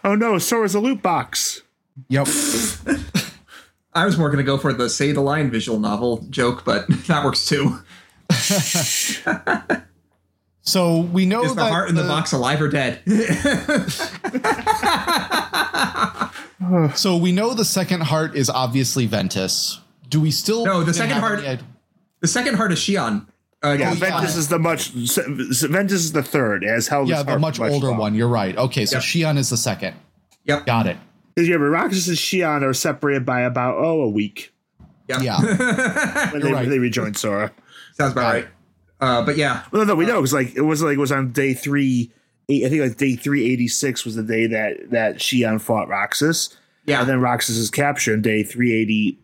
Oh 0.05 0.15
no, 0.15 0.37
Sora's 0.37 0.75
a 0.75 0.81
loot 0.81 1.01
box. 1.01 1.63
Yep. 2.11 2.27
I 3.95 4.05
was 4.05 4.19
more 4.19 4.29
going 4.29 4.37
to 4.37 4.45
go 4.45 4.59
for 4.59 4.75
the 4.75 4.91
Say 4.91 5.13
the 5.13 5.23
Line 5.23 5.51
visual 5.51 5.79
novel 5.79 6.27
joke, 6.29 6.63
but 6.67 6.87
that 7.07 7.25
works 7.25 7.47
too. 7.47 7.79
So 10.65 11.01
we 11.01 11.27
know 11.27 11.43
Is 11.43 11.57
the 11.57 11.63
that 11.63 11.73
heart 11.73 11.89
in 11.89 11.97
the 11.97 12.05
box 12.05 12.31
alive 12.33 12.63
or 12.63 12.69
dead? 12.69 13.01
So 16.95 17.17
we 17.17 17.33
know 17.33 17.55
the 17.55 17.65
second 17.65 18.03
heart 18.03 18.37
is 18.37 18.49
obviously 18.49 19.07
Ventus. 19.07 19.81
Do 20.09 20.21
we 20.21 20.31
still 20.31 20.65
No, 20.65 20.85
the 20.85 20.95
second 20.95 21.19
heart- 21.19 21.41
any 21.41 21.49
id- 21.49 21.65
the 22.21 22.29
second 22.29 22.55
heart 22.55 22.73
is 22.73 22.79
Xion. 22.79 23.27
Uh, 23.65 23.77
Yeah, 23.79 23.91
Oh, 23.91 23.93
yeah. 23.93 23.95
Ventus 23.95 24.37
is 24.37 24.49
the 24.49 24.59
much. 24.59 24.91
Ventus 24.91 26.05
is 26.05 26.13
the 26.13 26.23
third. 26.23 26.65
as 26.65 26.71
has 26.71 26.89
held. 26.89 27.09
Yeah, 27.09 27.17
its 27.17 27.25
the 27.25 27.31
heart 27.33 27.41
much 27.41 27.61
older 27.61 27.89
long. 27.89 27.99
one. 27.99 28.15
You're 28.15 28.29
right. 28.29 28.57
Okay, 28.57 28.87
so 28.87 28.97
Yep. 28.97 29.03
Xion 29.03 29.39
is 29.39 29.51
the 29.51 29.57
second. 29.57 29.97
Yep. 30.45 30.67
Got 30.67 30.87
it. 30.87 30.97
Because 31.35 31.49
yeah, 31.49 31.57
but 31.57 31.65
Roxas 31.65 32.09
and 32.09 32.17
Xion 32.17 32.63
are 32.63 32.75
separated 32.75 33.27
by 33.27 33.41
about 33.41 33.77
oh 33.77 34.03
a 34.03 34.09
week 34.09 34.53
Yep. 35.09 35.23
Yeah. 35.23 35.41
when 36.33 36.43
they, 36.43 36.53
right. 36.53 36.69
they 36.69 36.79
rejoin 36.79 37.15
Sora. 37.15 37.51
Sounds 37.99 38.13
about 38.13 38.23
Got 38.23 38.33
right. 38.35 38.49
Uh, 39.03 39.21
but 39.21 39.37
yeah, 39.37 39.65
Well, 39.73 39.85
no, 39.85 39.97
we 39.97 40.07
know 40.07 40.21
because 40.21 40.33
like 40.33 40.55
it 40.55 40.61
was 40.61 40.81
like 40.81 40.95
it 40.95 41.01
was 41.01 41.11
on 41.11 41.33
day 41.33 41.55
three. 41.55 42.13
Eight, 42.49 42.65
I 42.65 42.69
think 42.69 42.83
like 42.83 42.97
day 42.97 43.17
three 43.17 43.53
eighty 43.53 43.67
six 43.67 44.05
was 44.05 44.15
the 44.15 44.23
day 44.23 44.47
that 44.47 44.91
that 44.91 45.17
Xion 45.17 45.61
fought 45.61 45.89
Roxas, 45.89 46.57
yeah. 46.87 47.01
and 47.01 47.09
then 47.09 47.21
Roxas 47.21 47.57
is 47.57 47.69
captured 47.69 48.15
on 48.15 48.23
day 48.23 48.45
three 48.45 48.73
eighty 48.73 49.19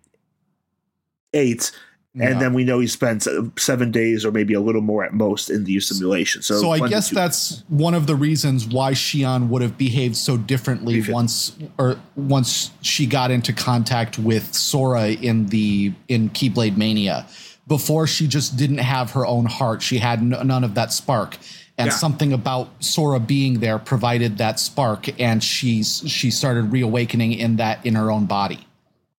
eight. 1.32 1.70
Yeah. 2.14 2.30
And 2.30 2.40
then 2.40 2.54
we 2.54 2.64
know 2.64 2.80
he 2.80 2.88
spent 2.88 3.26
uh, 3.28 3.42
seven 3.56 3.92
days 3.92 4.24
or 4.24 4.32
maybe 4.32 4.54
a 4.54 4.60
little 4.60 4.80
more 4.80 5.04
at 5.04 5.12
most 5.12 5.50
in 5.50 5.62
the 5.62 5.78
simulation. 5.78 6.42
So, 6.42 6.60
So 6.60 6.70
I 6.72 6.88
guess 6.88 7.10
that's 7.10 7.62
one 7.68 7.94
of 7.94 8.08
the 8.08 8.16
reasons 8.16 8.66
why 8.66 8.92
Xion 8.92 9.48
would 9.48 9.62
have 9.62 9.78
behaved 9.78 10.16
so 10.16 10.36
differently 10.36 10.94
Befit. 10.94 11.14
once 11.14 11.56
or 11.78 12.00
once 12.16 12.72
she 12.80 13.06
got 13.06 13.30
into 13.30 13.52
contact 13.52 14.18
with 14.18 14.52
Sora 14.52 15.10
in 15.10 15.46
the 15.46 15.92
in 16.08 16.30
Keyblade 16.30 16.76
Mania. 16.76 17.26
Before 17.68 18.06
she 18.06 18.26
just 18.26 18.56
didn't 18.56 18.78
have 18.78 19.12
her 19.12 19.24
own 19.26 19.44
heart. 19.46 19.82
She 19.82 19.98
had 19.98 20.18
n- 20.20 20.30
none 20.46 20.64
of 20.64 20.74
that 20.74 20.92
spark. 20.92 21.36
and 21.80 21.90
Yeah. 21.90 21.94
something 21.94 22.32
about 22.32 22.70
Sora 22.80 23.20
being 23.20 23.60
there 23.60 23.78
provided 23.78 24.38
that 24.38 24.58
spark, 24.58 25.08
and 25.20 25.44
she's 25.44 26.02
she 26.08 26.28
started 26.32 26.72
reawakening 26.72 27.32
in 27.34 27.54
that 27.56 27.78
in 27.86 27.94
her 27.94 28.10
own 28.10 28.24
body. 28.26 28.66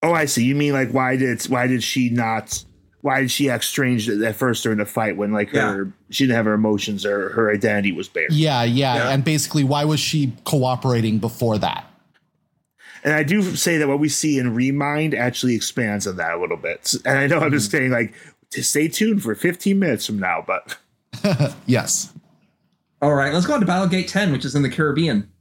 Oh, 0.03 0.11
I 0.11 0.25
see. 0.25 0.43
You 0.43 0.55
mean 0.55 0.73
like 0.73 0.91
why 0.91 1.15
did 1.15 1.41
why 1.43 1.67
did 1.67 1.83
she 1.83 2.09
not? 2.09 2.65
Why 3.01 3.21
did 3.21 3.31
she 3.31 3.49
act 3.49 3.63
strange 3.63 4.09
at 4.09 4.35
first 4.35 4.63
during 4.63 4.77
the 4.79 4.85
fight 4.85 5.15
when 5.15 5.31
like 5.31 5.51
her 5.51 5.93
she 6.09 6.25
didn't 6.25 6.35
have 6.35 6.43
her 6.47 6.53
emotions 6.53 7.05
or 7.05 7.29
her 7.29 7.49
identity 7.49 7.93
was 7.93 8.09
bare? 8.09 8.27
Yeah, 8.29 8.63
yeah, 8.63 8.95
Yeah. 8.95 9.09
and 9.11 9.23
basically, 9.23 9.63
why 9.63 9.85
was 9.85 10.01
she 10.01 10.33
cooperating 10.43 11.19
before 11.19 11.57
that? 11.59 11.85
And 13.05 13.13
I 13.13 13.23
do 13.23 13.41
say 13.55 13.77
that 13.77 13.87
what 13.87 13.99
we 13.99 14.09
see 14.09 14.37
in 14.37 14.53
Remind 14.53 15.13
actually 15.15 15.55
expands 15.55 16.05
on 16.07 16.17
that 16.17 16.33
a 16.33 16.37
little 16.41 16.57
bit. 16.57 16.93
And 17.05 17.17
I 17.17 17.27
know 17.27 17.37
I'm 17.37 17.43
Mm-hmm. 17.43 17.53
just 17.53 17.71
saying 17.71 17.91
like 17.91 18.11
to 18.11 18.17
stay 18.51 18.87
tuned 18.87 19.23
for 19.23 19.35
15 19.35 19.77
minutes 19.77 20.05
from 20.05 20.19
now, 20.19 20.43
but 20.45 20.77
Yes. 21.65 22.13
All 23.01 23.13
right, 23.13 23.33
let's 23.33 23.45
go 23.45 23.53
on 23.53 23.61
to 23.61 23.65
Battlegate 23.65 24.07
10, 24.07 24.31
which 24.31 24.45
is 24.45 24.55
in 24.55 24.61
the 24.61 24.69
Caribbean. 24.69 25.31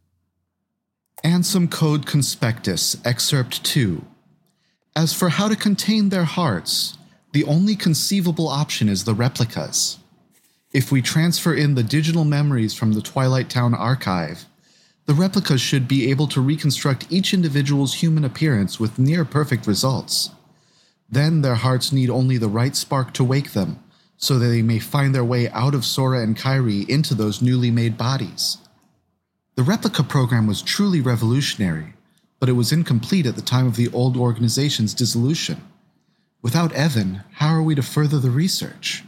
Ansem 1.24 1.70
Code 1.70 2.06
Conspectus, 2.06 2.96
Excerpt 3.04 3.64
2. 3.64 4.04
As 4.94 5.12
for 5.12 5.28
how 5.30 5.48
to 5.48 5.56
contain 5.56 6.08
their 6.08 6.24
hearts, 6.24 6.98
the 7.32 7.44
only 7.44 7.74
conceivable 7.74 8.48
option 8.48 8.88
is 8.88 9.04
the 9.04 9.14
replicas. 9.14 9.98
If 10.72 10.92
we 10.92 11.02
transfer 11.02 11.54
in 11.54 11.74
the 11.74 11.82
digital 11.82 12.24
memories 12.24 12.74
from 12.74 12.92
the 12.92 13.02
Twilight 13.02 13.50
Town 13.50 13.74
archive, 13.74 14.44
the 15.06 15.14
replicas 15.14 15.60
should 15.60 15.88
be 15.88 16.10
able 16.10 16.28
to 16.28 16.40
reconstruct 16.40 17.10
each 17.10 17.32
individual's 17.34 17.94
human 17.94 18.24
appearance 18.24 18.78
with 18.78 18.98
near 18.98 19.24
perfect 19.24 19.66
results. 19.66 20.30
Then 21.08 21.42
their 21.42 21.54
hearts 21.54 21.92
need 21.92 22.10
only 22.10 22.36
the 22.36 22.48
right 22.48 22.76
spark 22.76 23.14
to 23.14 23.24
wake 23.24 23.52
them, 23.52 23.82
so 24.16 24.38
that 24.38 24.48
they 24.48 24.62
may 24.62 24.78
find 24.78 25.14
their 25.14 25.24
way 25.24 25.48
out 25.50 25.74
of 25.74 25.84
Sora 25.84 26.22
and 26.22 26.36
Kairi 26.36 26.88
into 26.88 27.14
those 27.14 27.40
newly 27.40 27.70
made 27.70 27.96
bodies. 27.96 28.58
The 29.54 29.62
replica 29.62 30.02
program 30.02 30.46
was 30.46 30.62
truly 30.62 31.00
revolutionary, 31.00 31.94
but 32.38 32.48
it 32.48 32.52
was 32.52 32.72
incomplete 32.72 33.26
at 33.26 33.36
the 33.36 33.42
time 33.42 33.66
of 33.66 33.76
the 33.76 33.88
old 33.92 34.16
organization's 34.16 34.94
dissolution. 34.94 35.62
Without 36.42 36.76
Even, 36.76 37.22
how 37.34 37.48
are 37.54 37.62
we 37.62 37.74
to 37.74 37.82
further 37.82 38.18
the 38.18 38.30
research? 38.30 39.04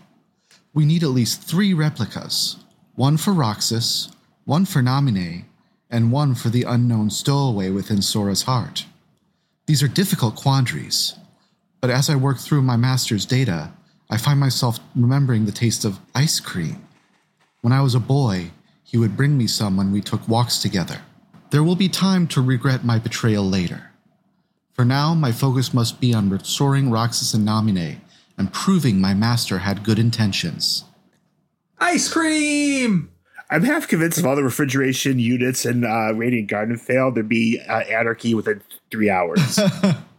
We 0.72 0.84
need 0.84 1.02
at 1.02 1.10
least 1.10 1.42
three 1.42 1.74
replicas 1.74 2.56
one 2.96 3.16
for 3.16 3.32
Roxas, 3.32 4.10
one 4.44 4.64
for 4.64 4.82
Namine, 4.82 5.44
and 5.88 6.12
one 6.12 6.34
for 6.34 6.48
the 6.48 6.64
unknown 6.64 7.10
stowaway 7.10 7.70
within 7.70 8.02
Sora's 8.02 8.42
heart. 8.42 8.86
These 9.66 9.82
are 9.82 9.88
difficult 9.88 10.36
quandaries, 10.36 11.14
but 11.80 11.90
as 11.90 12.10
I 12.10 12.16
work 12.16 12.38
through 12.38 12.62
my 12.62 12.76
master's 12.76 13.26
data, 13.26 13.72
I 14.10 14.16
find 14.16 14.40
myself 14.40 14.78
remembering 14.94 15.46
the 15.46 15.52
taste 15.52 15.84
of 15.84 16.00
ice 16.14 16.40
cream. 16.40 16.86
When 17.60 17.72
I 17.72 17.82
was 17.82 17.94
a 17.94 18.00
boy, 18.00 18.50
he 18.82 18.98
would 18.98 19.16
bring 19.16 19.38
me 19.38 19.46
some 19.46 19.76
when 19.76 19.92
we 19.92 20.00
took 20.00 20.26
walks 20.28 20.58
together. 20.58 21.00
There 21.50 21.62
will 21.62 21.76
be 21.76 21.88
time 21.88 22.26
to 22.28 22.40
regret 22.40 22.84
my 22.84 22.98
betrayal 22.98 23.44
later. 23.44 23.90
For 24.72 24.84
now, 24.84 25.14
my 25.14 25.32
focus 25.32 25.74
must 25.74 26.00
be 26.00 26.14
on 26.14 26.30
restoring 26.30 26.90
Roxas 26.90 27.34
and 27.34 27.46
Namine 27.46 27.98
and 28.36 28.52
proving 28.52 29.00
my 29.00 29.14
master 29.14 29.58
had 29.58 29.84
good 29.84 29.98
intentions. 29.98 30.84
Ice 31.78 32.12
cream! 32.12 33.10
I'm 33.50 33.64
half 33.64 33.88
convinced 33.88 34.18
if 34.18 34.24
all 34.24 34.36
the 34.36 34.44
refrigeration 34.44 35.18
units 35.18 35.66
in 35.66 35.84
uh, 35.84 36.12
Radiant 36.12 36.48
Garden 36.48 36.76
failed, 36.78 37.16
there'd 37.16 37.28
be 37.28 37.60
uh, 37.68 37.80
anarchy 37.80 38.34
within 38.34 38.62
three 38.90 39.10
hours. 39.10 39.58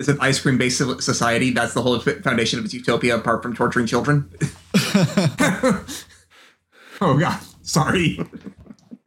It's 0.00 0.08
an 0.08 0.18
ice 0.18 0.40
cream 0.40 0.56
based 0.56 0.78
society. 0.78 1.50
That's 1.50 1.74
the 1.74 1.82
whole 1.82 2.00
foundation 2.00 2.58
of 2.58 2.64
its 2.64 2.72
utopia, 2.72 3.16
apart 3.16 3.42
from 3.42 3.54
torturing 3.54 3.86
children. 3.86 4.30
oh, 7.02 7.18
God. 7.18 7.38
Sorry. 7.60 8.18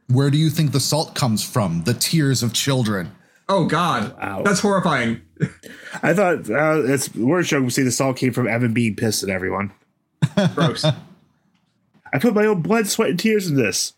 Where 0.07 0.29
do 0.29 0.37
you 0.37 0.51
think 0.51 0.71
the 0.71 0.79
salt 0.79 1.15
comes 1.15 1.43
from? 1.43 1.83
The 1.85 1.95
tears 1.95 2.43
of 2.43 2.53
children. 2.53 3.11
Oh, 3.49 3.65
God. 3.65 4.15
Wow. 4.19 4.43
That's 4.43 4.59
horrifying. 4.59 5.21
I 6.03 6.13
thought 6.13 6.47
uh, 6.51 6.83
it's 6.85 7.07
the 7.07 7.25
worst 7.25 7.49
joke 7.49 7.63
would 7.63 7.73
say 7.73 7.81
the 7.81 7.91
salt 7.91 8.15
came 8.17 8.31
from 8.31 8.47
Even 8.47 8.71
being 8.71 8.95
pissed 8.95 9.23
at 9.23 9.29
everyone. 9.29 9.73
Gross. 10.53 10.85
I 12.13 12.19
put 12.19 12.35
my 12.35 12.45
own 12.45 12.61
blood, 12.61 12.85
sweat, 12.85 13.09
and 13.09 13.19
tears 13.19 13.47
in 13.47 13.55
this. 13.55 13.93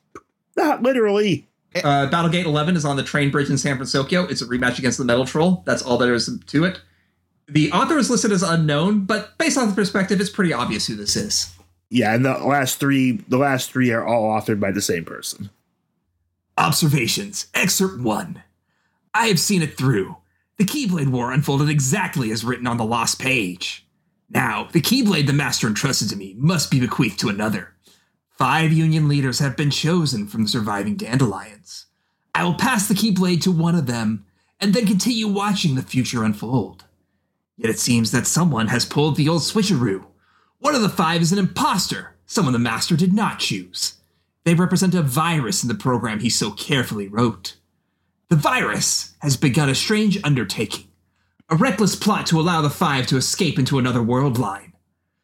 Not 0.56 0.82
literally. 0.82 1.46
Uh, 1.76 2.10
Battlegate 2.10 2.46
11 2.46 2.78
is 2.78 2.86
on 2.86 2.96
the 2.96 3.04
train 3.04 3.32
bridge 3.32 3.50
in 3.50 3.58
San 3.58 3.76
Francisco. 3.76 4.26
It's 4.26 4.42
a 4.42 4.46
rematch 4.46 4.80
against 4.80 4.98
the 4.98 5.06
Metal 5.06 5.26
Troll. 5.26 5.64
That's 5.66 5.82
all 5.82 5.98
there 5.98 6.14
is 6.14 6.30
to 6.48 6.64
it. 6.64 6.80
The 7.48 7.72
author 7.72 7.98
is 7.98 8.10
listed 8.10 8.32
as 8.32 8.44
unknown, 8.44 9.06
but 9.06 9.38
based 9.38 9.58
on 9.58 9.70
the 9.70 9.76
perspective, 9.76 10.20
it's 10.20 10.30
pretty 10.30 10.54
obvious 10.54 10.88
who 10.88 10.96
this 10.96 11.16
is. 11.16 11.54
Yeah, 11.90 12.16
and 12.16 12.26
the 12.26 12.34
last 12.34 12.80
three, 12.80 13.24
the 13.28 13.38
last 13.38 13.72
three 13.72 13.92
are 13.92 14.06
all 14.06 14.24
authored 14.24 14.60
by 14.60 14.72
the 14.72 14.82
same 14.82 15.06
person. 15.06 15.50
Observations, 16.58 17.48
Excerpt 17.54 18.00
1. 18.00 18.42
I 19.14 19.28
have 19.28 19.40
seen 19.40 19.62
it 19.62 19.78
through. 19.78 20.18
The 20.58 20.64
Keyblade 20.64 21.12
War 21.12 21.32
unfolded 21.32 21.70
exactly 21.70 22.32
as 22.32 22.46
written 22.46 22.66
on 22.66 22.78
the 22.78 22.86
lost 22.86 23.20
page. 23.20 23.86
Now, 24.30 24.70
the 24.72 24.82
Keyblade 24.82 25.28
the 25.28 25.34
Master 25.34 25.68
entrusted 25.68 26.10
to 26.10 26.16
me 26.16 26.34
must 26.38 26.72
be 26.72 26.80
bequeathed 26.80 27.20
to 27.20 27.30
another. 27.30 27.75
Five 28.38 28.74
Union 28.74 29.08
leaders 29.08 29.40
have 29.40 29.56
been 29.56 29.72
chosen 29.72 30.28
from 30.28 30.44
the 30.44 30.50
surviving 30.50 30.98
Dandelions. 30.98 31.86
I 32.34 32.44
will 32.44 32.56
pass 32.56 32.86
the 32.86 32.94
Keyblade 32.94 33.42
to 33.44 33.52
one 33.52 33.76
of 33.76 33.86
them, 33.86 34.26
and 34.60 34.74
then 34.74 34.86
continue 34.86 35.30
watching 35.30 35.76
the 35.76 35.82
future 35.82 36.22
unfold. 36.22 36.84
Yet 37.56 37.70
it 37.70 37.80
seems 37.80 38.12
that 38.12 38.28
someone 38.28 38.68
has 38.68 38.86
pulled 38.86 39.16
the 39.16 39.30
old 39.30 39.42
switcheroo. 39.42 40.06
One 40.60 40.76
of 40.76 40.82
the 40.82 40.90
five 40.90 41.22
is 41.22 41.32
an 41.32 41.40
imposter, 41.40 42.16
someone 42.26 42.52
the 42.52 42.60
Master 42.60 42.98
did 42.98 43.14
not 43.14 43.40
choose. 43.40 43.94
They 44.44 44.54
represent 44.54 44.94
a 44.96 45.02
virus 45.02 45.64
in 45.64 45.70
the 45.70 45.76
program 45.76 46.20
he 46.20 46.30
so 46.30 46.52
carefully 46.52 47.08
wrote. 47.08 47.56
The 48.28 48.36
virus 48.36 49.16
has 49.20 49.38
begun 49.38 49.70
a 49.70 49.76
strange 49.76 50.20
undertaking, 50.26 50.90
a 51.50 51.56
reckless 51.56 51.96
plot 51.96 52.28
to 52.28 52.40
allow 52.42 52.62
the 52.62 52.70
Five 52.70 53.08
to 53.08 53.18
escape 53.18 53.58
into 53.58 53.80
another 53.80 54.04
world 54.04 54.38
line. 54.38 54.74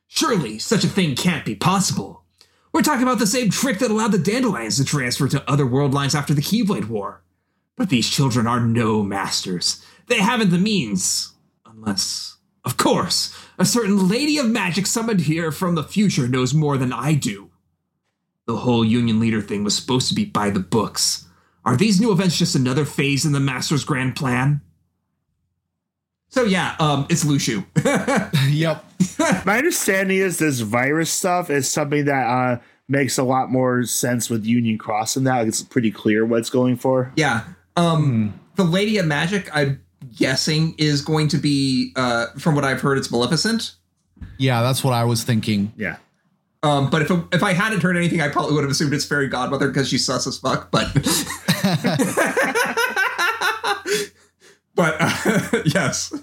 Surely 0.08 0.60
such 0.60 0.86
a 0.86 0.90
thing 0.90 1.16
can't 1.16 1.44
be 1.44 1.56
possible. 1.56 2.21
We're 2.74 2.82
talking 2.82 3.04
about 3.04 3.20
the 3.20 3.28
same 3.28 3.50
trick 3.50 3.80
that 3.80 3.92
allowed 3.92 4.14
the 4.14 4.18
Dandelions 4.18 4.78
to 4.78 4.86
transfer 4.86 5.28
to 5.28 5.50
other 5.50 5.66
world 5.66 5.94
lines 5.94 6.16
after 6.16 6.34
the 6.34 6.42
Keyblade 6.42 6.88
War. 6.88 7.22
But 7.76 7.90
these 7.90 8.10
children 8.10 8.48
are 8.48 8.62
no 8.62 9.04
masters. 9.04 9.84
They 10.08 10.20
haven't 10.20 10.52
the 10.52 10.58
means. 10.58 11.34
Unless, 11.66 12.38
of 12.64 12.78
course, 12.78 13.36
a 13.58 13.66
certain 13.66 14.08
Lady 14.08 14.38
of 14.38 14.48
Magic 14.48 14.86
summoned 14.86 15.22
here 15.22 15.52
from 15.52 15.76
the 15.76 15.84
future 15.84 16.28
knows 16.28 16.54
more 16.54 16.78
than 16.78 16.94
I 16.94 17.14
do. 17.14 17.50
The 18.46 18.58
whole 18.58 18.86
Union 18.86 19.20
Leader 19.20 19.42
thing 19.42 19.64
was 19.64 19.76
supposed 19.76 20.08
to 20.10 20.16
be 20.16 20.26
by 20.26 20.50
the 20.50 20.60
books. 20.60 21.28
Are 21.66 21.76
these 21.76 22.00
new 22.00 22.12
events 22.12 22.38
just 22.38 22.56
another 22.56 22.86
phase 22.86 23.26
in 23.26 23.34
the 23.34 23.40
Master's 23.40 23.84
grand 23.84 24.16
plan? 24.16 24.62
So, 26.32 26.44
yeah, 26.46 26.76
um, 26.80 27.06
it's 27.10 27.24
Luxu. 27.26 27.66
Yep. 28.52 28.86
My 29.46 29.58
understanding 29.58 30.18
is 30.18 30.40
this 30.40 30.62
virus 30.62 31.10
stuff 31.12 31.50
is 31.50 31.70
something 31.70 32.06
that 32.06 32.26
uh, 32.26 32.60
makes 32.88 33.18
a 33.18 33.24
lot 33.24 33.52
more 33.52 33.84
sense 33.84 34.30
with 34.30 34.46
Union 34.46 34.78
Cross 34.78 35.16
and 35.18 35.28
that. 35.28 35.48
It's 35.48 35.62
pretty 35.62 35.92
clear 35.92 36.26
what 36.26 36.40
it's 36.40 36.50
going 36.50 36.78
for. 36.78 37.12
yeah. 37.16 37.44
Um, 37.78 38.40
The 38.56 38.64
Lady 38.64 38.98
of 38.98 39.06
Magic, 39.06 39.50
I'm 39.54 39.82
guessing, 40.16 40.76
is 40.78 41.02
going 41.02 41.28
to 41.30 41.38
be, 41.38 41.92
uh, 41.96 42.28
from 42.38 42.56
what 42.56 42.64
I've 42.66 42.82
heard, 42.82 42.98
it's 42.98 43.10
Maleficent. 43.12 43.74
Yeah, 44.38 44.62
that's 44.62 44.84
what 44.84 44.94
I 44.94 45.04
was 45.04 45.24
thinking. 45.24 45.74
Yeah. 45.78 45.98
Um, 46.64 46.90
but 46.92 47.02
if 47.02 47.12
if 47.34 47.42
I 47.44 47.54
hadn't 47.54 47.82
heard 47.82 47.98
anything, 47.98 48.22
I 48.22 48.28
probably 48.28 48.54
would 48.54 48.64
have 48.64 48.70
assumed 48.72 48.94
it's 48.94 49.04
Fairy 49.06 49.28
Godmother 49.28 49.68
because 49.70 49.90
she's 49.90 50.06
sus 50.06 50.28
as 50.28 50.38
fuck. 50.38 50.70
But 50.70 50.86
but 54.82 54.98
uh, 55.00 55.62
yes, 55.66 56.14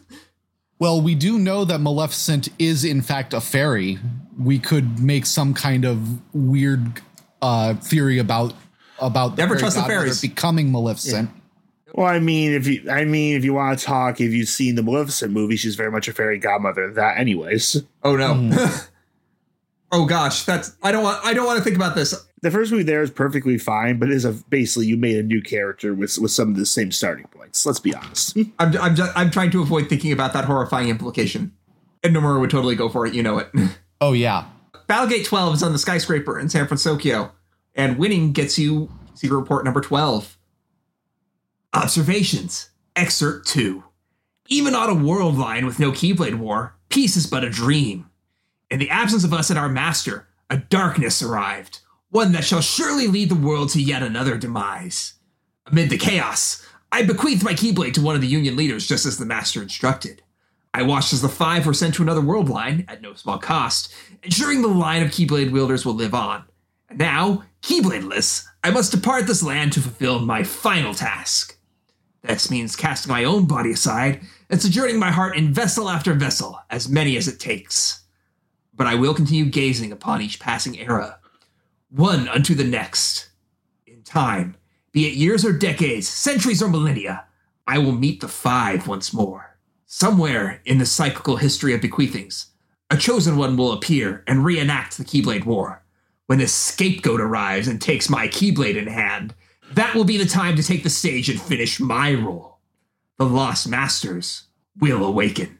Well, 0.79 1.01
we 1.01 1.15
do 1.15 1.39
know 1.39 1.65
that 1.65 1.81
Maleficent 1.81 2.49
is 2.59 2.85
in 2.85 3.03
fact 3.03 3.35
a 3.35 3.41
fairy. 3.41 3.99
We 4.39 4.59
could 4.59 5.01
make 5.01 5.27
some 5.27 5.55
kind 5.55 5.85
of 5.85 6.21
weird 6.35 7.01
uh, 7.43 7.75
theory 7.75 8.19
about 8.19 8.55
about 9.01 9.37
the 9.37 9.43
Never 9.43 9.55
fairy 9.55 9.61
trust 9.61 9.77
the 9.77 9.83
godmother 9.83 10.01
fairies. 10.03 10.21
becoming 10.21 10.73
Maleficent. 10.73 11.31
Well, 11.95 12.07
I 12.07 12.19
mean, 12.21 12.53
if 12.53 12.67
you, 12.67 12.89
I 12.91 13.05
mean, 13.05 13.37
if 13.37 13.45
you 13.45 13.55
want 13.55 13.79
to 13.79 13.85
talk, 13.85 14.21
if 14.21 14.33
you've 14.33 14.49
seen 14.49 14.75
the 14.75 14.83
Maleficent 14.83 15.33
movie, 15.33 15.57
she's 15.57 15.75
very 15.75 15.91
much 15.91 16.07
a 16.07 16.13
fairy 16.13 16.39
godmother. 16.39 16.93
That, 16.93 17.19
anyways. 17.19 17.83
oh 18.05 18.17
no, 18.17 18.51
oh 19.93 20.05
gosh, 20.05 20.45
that's 20.45 20.77
I 20.83 20.93
don't 20.93 21.03
want 21.03 21.25
I 21.25 21.35
don't 21.35 21.47
want 21.47 21.59
to 21.59 21.65
think 21.65 21.77
about 21.77 21.95
this. 21.95 22.15
The 22.43 22.51
first 22.51 22.71
movie 22.71 22.85
there 22.85 23.03
is 23.03 23.11
perfectly 23.11 23.59
fine, 23.59 23.99
but 23.99 24.11
it 24.11 24.15
is 24.15 24.25
a 24.25 24.33
basically 24.33 24.87
you 24.87 24.97
made 24.97 25.17
a 25.17 25.23
new 25.23 25.43
character 25.43 25.95
with 25.95 26.19
with 26.19 26.31
some 26.31 26.51
of 26.51 26.57
the 26.57 26.67
same 26.67 26.93
starting 26.93 27.27
points. 27.27 27.67
Let's 27.67 27.81
be 27.81 27.95
honest. 27.95 28.37
I'm 28.59 28.77
I'm 28.79 28.95
just, 28.95 29.13
I'm 29.17 29.31
trying 29.31 29.51
to 29.51 29.63
avoid 29.63 29.89
thinking 29.89 30.13
about 30.13 30.33
that 30.35 30.45
horrifying 30.45 30.89
implication. 30.89 31.53
And 32.05 32.15
Nomura 32.15 32.41
would 32.41 32.51
totally 32.51 32.77
go 32.77 32.89
for 32.89 33.07
it. 33.07 33.15
You 33.15 33.23
know 33.23 33.39
it. 33.39 33.51
Oh 34.01 34.13
yeah. 34.13 34.45
Battlegate 34.89 35.27
12 35.27 35.55
is 35.55 35.63
on 35.65 35.73
the 35.73 35.79
skyscraper 35.79 36.39
in 36.39 36.49
San 36.49 36.69
Francisco, 36.69 37.33
and 37.75 37.99
winning 37.99 38.31
gets 38.31 38.57
you 38.57 38.89
secret 39.15 39.37
report 39.37 39.65
number 39.65 39.81
12. 39.81 40.39
Observations, 41.75 42.71
Excerpt 42.95 43.49
2. 43.49 43.83
Even 44.47 44.77
on 44.77 44.89
a 44.89 44.95
world 44.95 45.37
line 45.37 45.67
with 45.67 45.81
no 45.81 45.91
Keyblade 45.91 46.39
War, 46.39 46.77
peace 46.89 47.17
is 47.17 47.27
but 47.27 47.43
a 47.43 47.51
dream. 47.51 48.09
In 48.71 48.79
the 48.79 48.89
absence 48.89 49.25
of 49.25 49.35
us 49.35 49.51
and 49.51 49.59
our 49.59 49.69
master, 49.69 50.29
a 50.49 50.59
darkness 50.59 51.21
arrived. 51.21 51.81
One 52.11 52.33
that 52.33 52.45
shall 52.45 52.61
surely 52.61 53.07
lead 53.07 53.29
the 53.29 53.35
world 53.35 53.71
to 53.71 53.83
yet 53.83 54.03
another 54.03 54.39
demise. 54.39 55.15
Amid 55.67 55.91
the 55.91 55.99
chaos, 55.99 56.67
I 56.91 57.03
bequeathed 57.03 57.45
my 57.45 57.53
Keyblade 57.53 57.93
to 57.95 58.01
one 58.01 58.15
of 58.15 58.23
the 58.23 58.27
Union 58.27 58.57
leaders 58.57 58.87
just 58.87 59.05
as 59.05 59.19
the 59.19 59.27
Master 59.27 59.63
instructed. 59.63 60.23
I 60.73 60.83
watched 60.83 61.13
as 61.13 61.21
the 61.21 61.29
five 61.29 61.67
were 61.67 61.75
sent 61.75 61.95
to 61.95 62.03
another 62.03 62.21
world 62.21 62.49
line, 62.49 62.85
at 62.89 63.03
no 63.03 63.15
small 63.15 63.39
cost, 63.39 63.93
ensuring 64.23 64.63
the 64.63 64.69
line 64.69 65.03
of 65.03 65.11
Keyblade 65.11 65.51
wielders 65.51 65.85
will 65.85 65.95
live 65.95 66.15
on. 66.15 66.45
And 66.89 66.99
now, 66.99 67.45
Keybladeless, 67.63 68.47
I 68.65 68.71
must 68.71 68.93
depart 68.93 69.27
this 69.27 69.43
land 69.43 69.73
to 69.75 69.81
fulfill 69.81 70.21
my 70.21 70.43
final 70.43 70.95
task. 70.95 71.59
This 72.23 72.51
means 72.51 72.77
casting 72.77 73.13
my 73.13 73.25
own 73.25 73.47
body 73.47 73.73
aside 73.73 74.21
and 74.51 74.61
sojourning 74.61 74.99
my 74.99 75.11
heart 75.11 75.37
in 75.37 75.53
vessel 75.53 75.89
after 75.89 76.15
vessel, 76.15 76.59
as 76.71 76.89
many 76.89 77.17
as 77.17 77.29
it 77.29 77.39
takes. 77.41 78.05
But 78.75 78.87
I 78.87 78.95
will 78.95 79.15
continue 79.15 79.47
gazing 79.47 79.93
upon 79.93 80.23
each 80.23 80.41
passing 80.41 80.79
era, 80.79 81.18
one 81.91 82.29
unto 82.29 82.55
the 82.55 82.65
next. 82.65 83.31
In 83.87 84.03
time, 84.03 84.57
be 84.93 85.07
it 85.07 85.15
years 85.15 85.45
or 85.45 85.53
decades, 85.53 86.09
centuries 86.09 86.63
or 86.63 86.69
millennia, 86.69 87.25
I 87.67 87.79
will 87.79 87.93
meet 87.93 88.21
the 88.21 88.29
five 88.29 88.87
once 88.87 89.13
more. 89.13 89.59
Somewhere 89.87 90.61
in 90.65 90.79
the 90.79 90.87
cyclical 90.87 91.37
history 91.37 91.75
of 91.75 91.81
bequeathings, 91.81 92.47
a 92.91 92.97
chosen 92.97 93.37
one 93.37 93.57
will 93.57 93.73
appear 93.73 94.23
and 94.27 94.45
reenact 94.45 94.97
the 94.97 95.05
Keyblade 95.05 95.47
War. 95.47 95.83
When 96.27 96.39
this 96.39 96.55
scapegoat 96.55 97.21
arrives 97.21 97.69
and 97.69 97.81
takes 97.81 98.11
my 98.11 98.29
Keyblade 98.29 98.77
in 98.77 98.87
hand, 98.87 99.35
that 99.73 99.95
will 99.95 100.05
be 100.05 100.19
the 100.19 100.27
time 100.27 100.57
to 100.57 100.63
take 100.63 100.83
the 100.83 100.91
stage 100.91 101.29
and 101.29 101.41
finish 101.41 101.81
my 101.81 102.13
role. 102.13 102.59
The 103.19 103.25
Lost 103.25 103.69
Masters 103.69 104.45
will 104.79 105.05
awaken. 105.05 105.58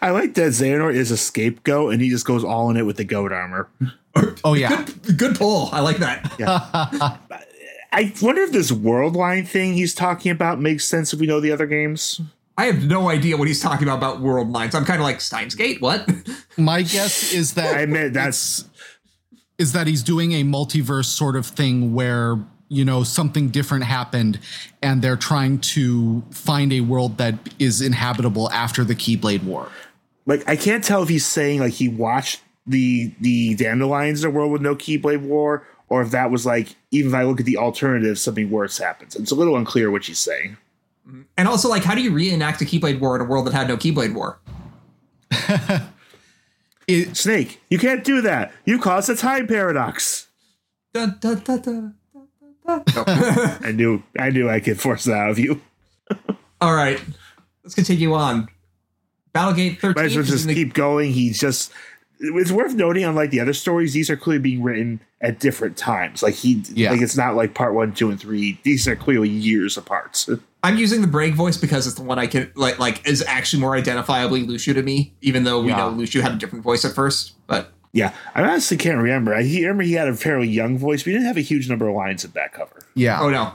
I 0.00 0.10
like 0.10 0.34
that 0.34 0.50
Xehanort 0.50 0.94
is 0.94 1.10
a 1.10 1.16
scapegoat 1.16 1.92
and 1.92 2.02
he 2.02 2.10
just 2.10 2.26
goes 2.26 2.44
all 2.44 2.70
in 2.70 2.76
it 2.76 2.86
with 2.86 2.96
the 2.96 3.04
goat 3.04 3.32
armor. 3.32 3.68
Oh 4.42 4.54
yeah. 4.54 4.82
Good, 4.84 5.16
good 5.18 5.36
pull. 5.36 5.68
I 5.70 5.78
like 5.78 5.98
that. 5.98 6.24
I 7.92 8.12
wonder 8.20 8.42
if 8.42 8.50
this 8.50 8.72
world 8.72 9.14
line 9.14 9.44
thing 9.44 9.74
he's 9.74 9.94
talking 9.94 10.32
about 10.32 10.60
makes 10.60 10.84
sense 10.84 11.12
if 11.12 11.20
we 11.20 11.28
know 11.28 11.38
the 11.38 11.52
other 11.52 11.66
games. 11.66 12.20
I 12.56 12.64
have 12.64 12.84
no 12.84 13.08
idea 13.08 13.36
what 13.36 13.46
he's 13.46 13.60
talking 13.60 13.86
about 13.86 13.98
about 13.98 14.20
world 14.20 14.50
lines. 14.50 14.74
I'm 14.74 14.84
kind 14.84 15.00
of 15.00 15.04
like 15.04 15.20
Steins 15.20 15.54
Gate. 15.54 15.80
What? 15.80 16.10
My 16.56 16.82
guess 16.82 17.32
is 17.32 17.54
that 17.54 17.76
I 17.76 17.82
admit 17.82 18.12
that's 18.12 18.64
is 19.58 19.72
that 19.72 19.86
he's 19.86 20.02
doing 20.02 20.32
a 20.32 20.42
multiverse 20.42 21.04
sort 21.04 21.36
of 21.36 21.46
thing 21.46 21.94
where 21.94 22.38
you 22.68 22.84
know 22.84 23.02
something 23.02 23.48
different 23.48 23.84
happened 23.84 24.38
and 24.82 25.02
they're 25.02 25.16
trying 25.16 25.58
to 25.58 26.22
find 26.30 26.72
a 26.72 26.80
world 26.80 27.18
that 27.18 27.34
is 27.58 27.80
inhabitable 27.80 28.50
after 28.50 28.84
the 28.84 28.94
keyblade 28.94 29.42
war 29.44 29.70
like 30.28 30.46
I 30.46 30.56
can't 30.56 30.84
tell 30.84 31.02
if 31.02 31.08
he's 31.08 31.26
saying 31.26 31.60
like 31.60 31.72
he 31.72 31.88
watched 31.88 32.42
the 32.68 33.12
the 33.20 33.54
dandelions 33.54 34.22
in 34.22 34.30
a 34.30 34.32
world 34.32 34.52
with 34.52 34.62
no 34.62 34.76
Keyblade 34.76 35.22
War, 35.22 35.66
or 35.88 36.02
if 36.02 36.10
that 36.10 36.30
was 36.30 36.46
like 36.46 36.76
even 36.90 37.10
if 37.10 37.14
I 37.16 37.24
look 37.24 37.40
at 37.40 37.46
the 37.46 37.56
alternative, 37.56 38.18
something 38.18 38.50
worse 38.50 38.78
happens. 38.78 39.16
It's 39.16 39.30
a 39.30 39.34
little 39.34 39.56
unclear 39.56 39.90
what 39.90 40.04
he's 40.04 40.18
saying. 40.18 40.58
and 41.38 41.48
also, 41.48 41.68
like, 41.68 41.82
how 41.82 41.94
do 41.94 42.02
you 42.02 42.12
reenact 42.12 42.60
a 42.60 42.66
Keyblade 42.66 43.00
War 43.00 43.16
in 43.16 43.22
a 43.22 43.24
world 43.24 43.46
that 43.46 43.54
had 43.54 43.68
no 43.68 43.78
Keyblade 43.78 44.12
War? 44.12 44.38
it, 46.86 47.16
Snake, 47.16 47.62
you 47.70 47.78
can't 47.78 48.04
do 48.04 48.20
that. 48.20 48.52
You 48.66 48.78
caused 48.78 49.08
a 49.08 49.16
time 49.16 49.46
paradox. 49.46 50.28
Dun, 50.92 51.16
dun, 51.20 51.40
dun, 51.40 51.94
I 52.68 53.72
knew 53.74 54.02
I 54.18 54.30
knew 54.30 54.48
I 54.48 54.60
could 54.60 54.80
force 54.80 55.04
that 55.04 55.14
out 55.16 55.30
of 55.30 55.38
you. 55.38 55.60
All 56.60 56.74
right, 56.74 57.00
let's 57.64 57.74
continue 57.74 58.12
on. 58.14 58.48
Battlegate 59.34 59.78
13. 59.78 59.92
Might 59.94 60.06
as 60.06 60.16
well 60.16 60.24
just 60.24 60.46
the- 60.46 60.54
keep 60.54 60.74
going. 60.74 61.12
He's 61.12 61.40
just 61.40 61.72
it's 62.20 62.50
worth 62.50 62.74
noting, 62.74 63.04
unlike 63.04 63.30
the 63.30 63.38
other 63.40 63.52
stories, 63.52 63.92
these 63.92 64.10
are 64.10 64.16
clearly 64.16 64.40
being 64.42 64.62
written 64.62 65.00
at 65.20 65.38
different 65.38 65.76
times. 65.76 66.22
Like 66.22 66.34
he 66.34 66.62
Yeah. 66.72 66.90
like 66.90 67.00
it's 67.00 67.16
not 67.16 67.36
like 67.36 67.54
part 67.54 67.74
one, 67.74 67.92
two, 67.92 68.10
and 68.10 68.18
three. 68.20 68.58
These 68.64 68.88
are 68.88 68.96
clearly 68.96 69.28
years 69.28 69.76
apart. 69.76 70.26
I'm 70.64 70.76
using 70.76 71.00
the 71.00 71.06
Brave 71.06 71.34
voice 71.36 71.56
because 71.56 71.86
it's 71.86 71.94
the 71.96 72.02
one 72.02 72.18
I 72.18 72.26
can 72.26 72.50
like 72.56 72.78
like 72.80 73.06
is 73.08 73.22
actually 73.22 73.60
more 73.60 73.76
identifiably 73.76 74.44
Luxu 74.46 74.74
to 74.74 74.82
me, 74.82 75.14
even 75.20 75.44
though 75.44 75.60
we 75.62 75.68
Yeah. 75.68 75.76
know 75.76 75.90
Luxu 75.92 76.20
had 76.20 76.32
a 76.32 76.36
different 76.36 76.64
voice 76.64 76.84
at 76.84 76.92
first. 76.94 77.34
But 77.46 77.72
Yeah, 77.92 78.12
I 78.34 78.42
honestly 78.42 78.76
can't 78.76 78.98
remember. 78.98 79.34
I 79.34 79.42
he- 79.42 79.62
remember 79.62 79.82
he 79.82 79.92
had 79.94 80.08
a 80.08 80.14
fairly 80.14 80.46
young 80.48 80.76
voice, 80.78 81.04
We 81.06 81.12
didn't 81.12 81.26
have 81.26 81.36
a 81.38 81.42
huge 81.42 81.68
number 81.68 81.88
of 81.88 81.94
lines 81.94 82.24
in 82.24 82.30
that 82.32 82.52
cover. 82.52 82.82
yeah 82.94 83.20
oh 83.20 83.30
no, 83.30 83.52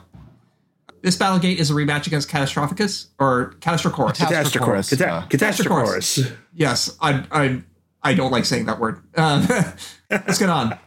this 1.01 1.17
Battlegate 1.17 1.57
is 1.57 1.69
a 1.69 1.73
rematch 1.73 2.07
against 2.07 2.29
Catastrophicus 2.29 3.07
or 3.19 3.55
Catastrochorus. 3.59 4.15
Catas- 4.17 4.45
Catastrochorus. 4.51 5.29
Catastrochorus, 5.29 6.17
yeah. 6.25 6.35
Yes, 6.55 6.97
I 7.01 7.25
I 7.31 7.61
I 8.01 8.13
don't 8.15 8.31
like 8.31 8.45
saying 8.45 8.65
that 8.65 8.79
word. 8.79 9.01
Um, 9.17 9.47
let's 10.09 10.37
get 10.39 10.49
on. 10.49 10.77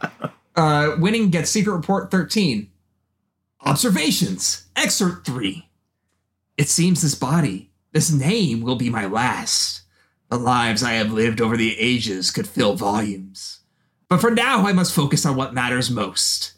Uh, 0.55 0.95
winning 0.99 1.29
gets 1.29 1.49
secret 1.49 1.73
report 1.73 2.09
13. 2.11 2.69
Observations. 3.65 4.67
Excerpt 4.75 5.25
3. 5.25 5.67
It 6.57 6.69
seems 6.69 7.01
this 7.01 7.15
body, 7.15 7.71
this 7.91 8.11
name 8.11 8.61
will 8.61 8.75
be 8.75 8.89
my 8.89 9.05
last. 9.05 9.81
The 10.29 10.37
lives 10.37 10.83
I 10.83 10.93
have 10.93 11.13
lived 11.13 11.39
over 11.39 11.55
the 11.55 11.79
ages 11.79 12.31
could 12.31 12.47
fill 12.47 12.75
volumes. 12.75 13.61
But 14.09 14.19
for 14.19 14.31
now, 14.31 14.65
I 14.65 14.73
must 14.73 14.93
focus 14.93 15.25
on 15.25 15.35
what 15.35 15.53
matters 15.53 15.89
most. 15.89 16.53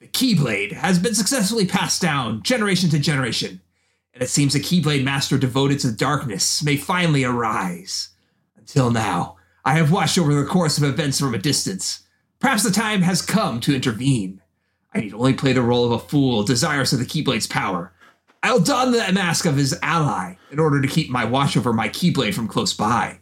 The 0.00 0.06
Keyblade 0.06 0.72
has 0.72 0.98
been 0.98 1.14
successfully 1.14 1.66
passed 1.66 2.00
down 2.00 2.42
generation 2.42 2.88
to 2.90 2.98
generation, 2.98 3.60
and 4.14 4.22
it 4.22 4.30
seems 4.30 4.54
a 4.54 4.60
Keyblade 4.60 5.04
master 5.04 5.36
devoted 5.36 5.80
to 5.80 5.92
darkness 5.92 6.62
may 6.62 6.76
finally 6.76 7.24
arise. 7.24 8.08
Until 8.56 8.90
now, 8.90 9.36
I 9.64 9.74
have 9.74 9.92
watched 9.92 10.16
over 10.16 10.32
the 10.32 10.46
course 10.46 10.78
of 10.78 10.84
events 10.84 11.20
from 11.20 11.34
a 11.34 11.38
distance. 11.38 12.00
Perhaps 12.38 12.62
the 12.62 12.70
time 12.70 13.02
has 13.02 13.20
come 13.20 13.60
to 13.60 13.74
intervene. 13.74 14.40
I 14.94 15.00
need 15.00 15.12
only 15.12 15.34
play 15.34 15.52
the 15.52 15.62
role 15.62 15.84
of 15.84 15.92
a 15.92 15.98
fool 15.98 16.42
desirous 16.42 16.94
of 16.94 16.98
the 16.98 17.04
Keyblade's 17.04 17.46
power. 17.46 17.92
I'll 18.42 18.60
don 18.60 18.92
the 18.92 19.12
mask 19.12 19.44
of 19.44 19.56
his 19.56 19.78
ally 19.82 20.36
in 20.50 20.58
order 20.58 20.80
to 20.80 20.88
keep 20.88 21.10
my 21.10 21.24
watch 21.24 21.56
over 21.56 21.72
my 21.72 21.88
Keyblade 21.88 22.34
from 22.34 22.48
close 22.48 22.72
by. 22.72 23.18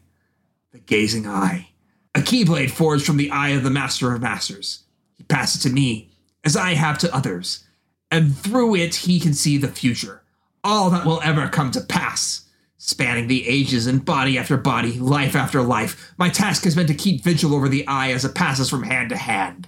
The 0.73 0.79
Gazing 0.79 1.27
Eye. 1.27 1.71
A 2.15 2.21
Keyblade 2.21 2.71
forged 2.71 3.05
from 3.05 3.17
the 3.17 3.31
eye 3.31 3.51
of 3.51 3.65
the 3.65 3.71
Master 3.71 4.15
of 4.15 4.23
Masters. 4.23 4.85
He 5.15 5.25
passed 5.25 5.57
it 5.57 5.69
to 5.69 5.75
me, 5.75 6.11
as 6.45 6.57
I 6.57 6.75
have 6.75 6.99
to 6.99 7.15
others, 7.15 7.65
and 8.11 8.37
through 8.37 8.77
it 8.77 8.95
he 8.95 9.19
can 9.19 9.35
see 9.35 9.59
the 9.59 9.69
future. 9.69 10.23
All 10.63 10.91
that 10.91 11.05
will 11.05 11.21
ever 11.23 11.49
come 11.49 11.71
to 11.73 11.81
pass. 11.81 12.49
Spanning 12.77 13.27
the 13.27 13.49
ages 13.49 13.89
and 13.89 14.05
body 14.05 14.39
after 14.39 14.57
body, 14.57 15.01
life 15.01 15.35
after 15.35 15.63
life, 15.63 16.13
my 16.17 16.29
task 16.29 16.63
has 16.63 16.77
been 16.77 16.87
to 16.87 16.95
keep 16.95 17.25
vigil 17.25 17.55
over 17.55 17.69
the 17.69 17.87
eye 17.89 18.13
as 18.13 18.25
it 18.25 18.37
passes 18.37 18.71
from 18.71 18.85
hand 18.85 19.09
to 19.09 19.17
hand. 19.17 19.67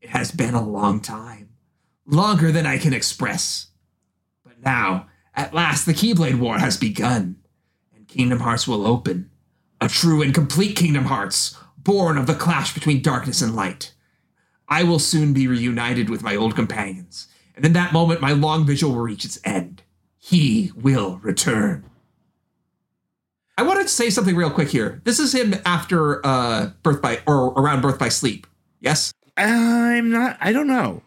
It 0.00 0.10
has 0.10 0.30
been 0.30 0.54
a 0.54 0.66
long 0.66 1.00
time, 1.00 1.48
longer 2.06 2.52
than 2.52 2.64
I 2.64 2.78
can 2.78 2.92
express. 2.92 3.66
Now, 4.64 5.08
at 5.34 5.54
last, 5.54 5.84
the 5.84 5.94
Keyblade 5.94 6.38
War 6.38 6.58
has 6.58 6.76
begun, 6.76 7.36
and 7.94 8.08
Kingdom 8.08 8.40
Hearts 8.40 8.66
will 8.66 8.86
open. 8.86 9.30
A 9.80 9.88
true 9.88 10.22
and 10.22 10.32
complete 10.34 10.76
Kingdom 10.76 11.06
Hearts, 11.06 11.56
born 11.76 12.16
of 12.16 12.26
the 12.26 12.34
clash 12.34 12.72
between 12.72 13.02
darkness 13.02 13.42
and 13.42 13.54
light. 13.54 13.92
I 14.68 14.84
will 14.84 14.98
soon 14.98 15.32
be 15.32 15.46
reunited 15.46 16.08
with 16.08 16.22
my 16.22 16.34
old 16.36 16.56
companions, 16.56 17.28
and 17.54 17.64
in 17.64 17.74
that 17.74 17.92
moment, 17.92 18.20
my 18.20 18.32
long 18.32 18.64
vigil 18.64 18.90
will 18.90 19.02
reach 19.02 19.24
its 19.24 19.38
end. 19.44 19.82
He 20.18 20.72
will 20.74 21.18
return. 21.22 21.84
I 23.58 23.62
wanted 23.62 23.82
to 23.82 23.88
say 23.88 24.10
something 24.10 24.34
real 24.34 24.50
quick 24.50 24.68
here. 24.68 25.00
This 25.04 25.18
is 25.18 25.34
him 25.34 25.54
after 25.64 26.24
uh, 26.26 26.70
Birth 26.82 27.02
by 27.02 27.20
or 27.26 27.52
around 27.52 27.82
Birth 27.82 27.98
by 27.98 28.08
Sleep. 28.08 28.46
Yes. 28.80 29.12
I'm 29.36 30.10
not. 30.10 30.38
I 30.40 30.52
don't 30.52 30.66
know. 30.66 31.02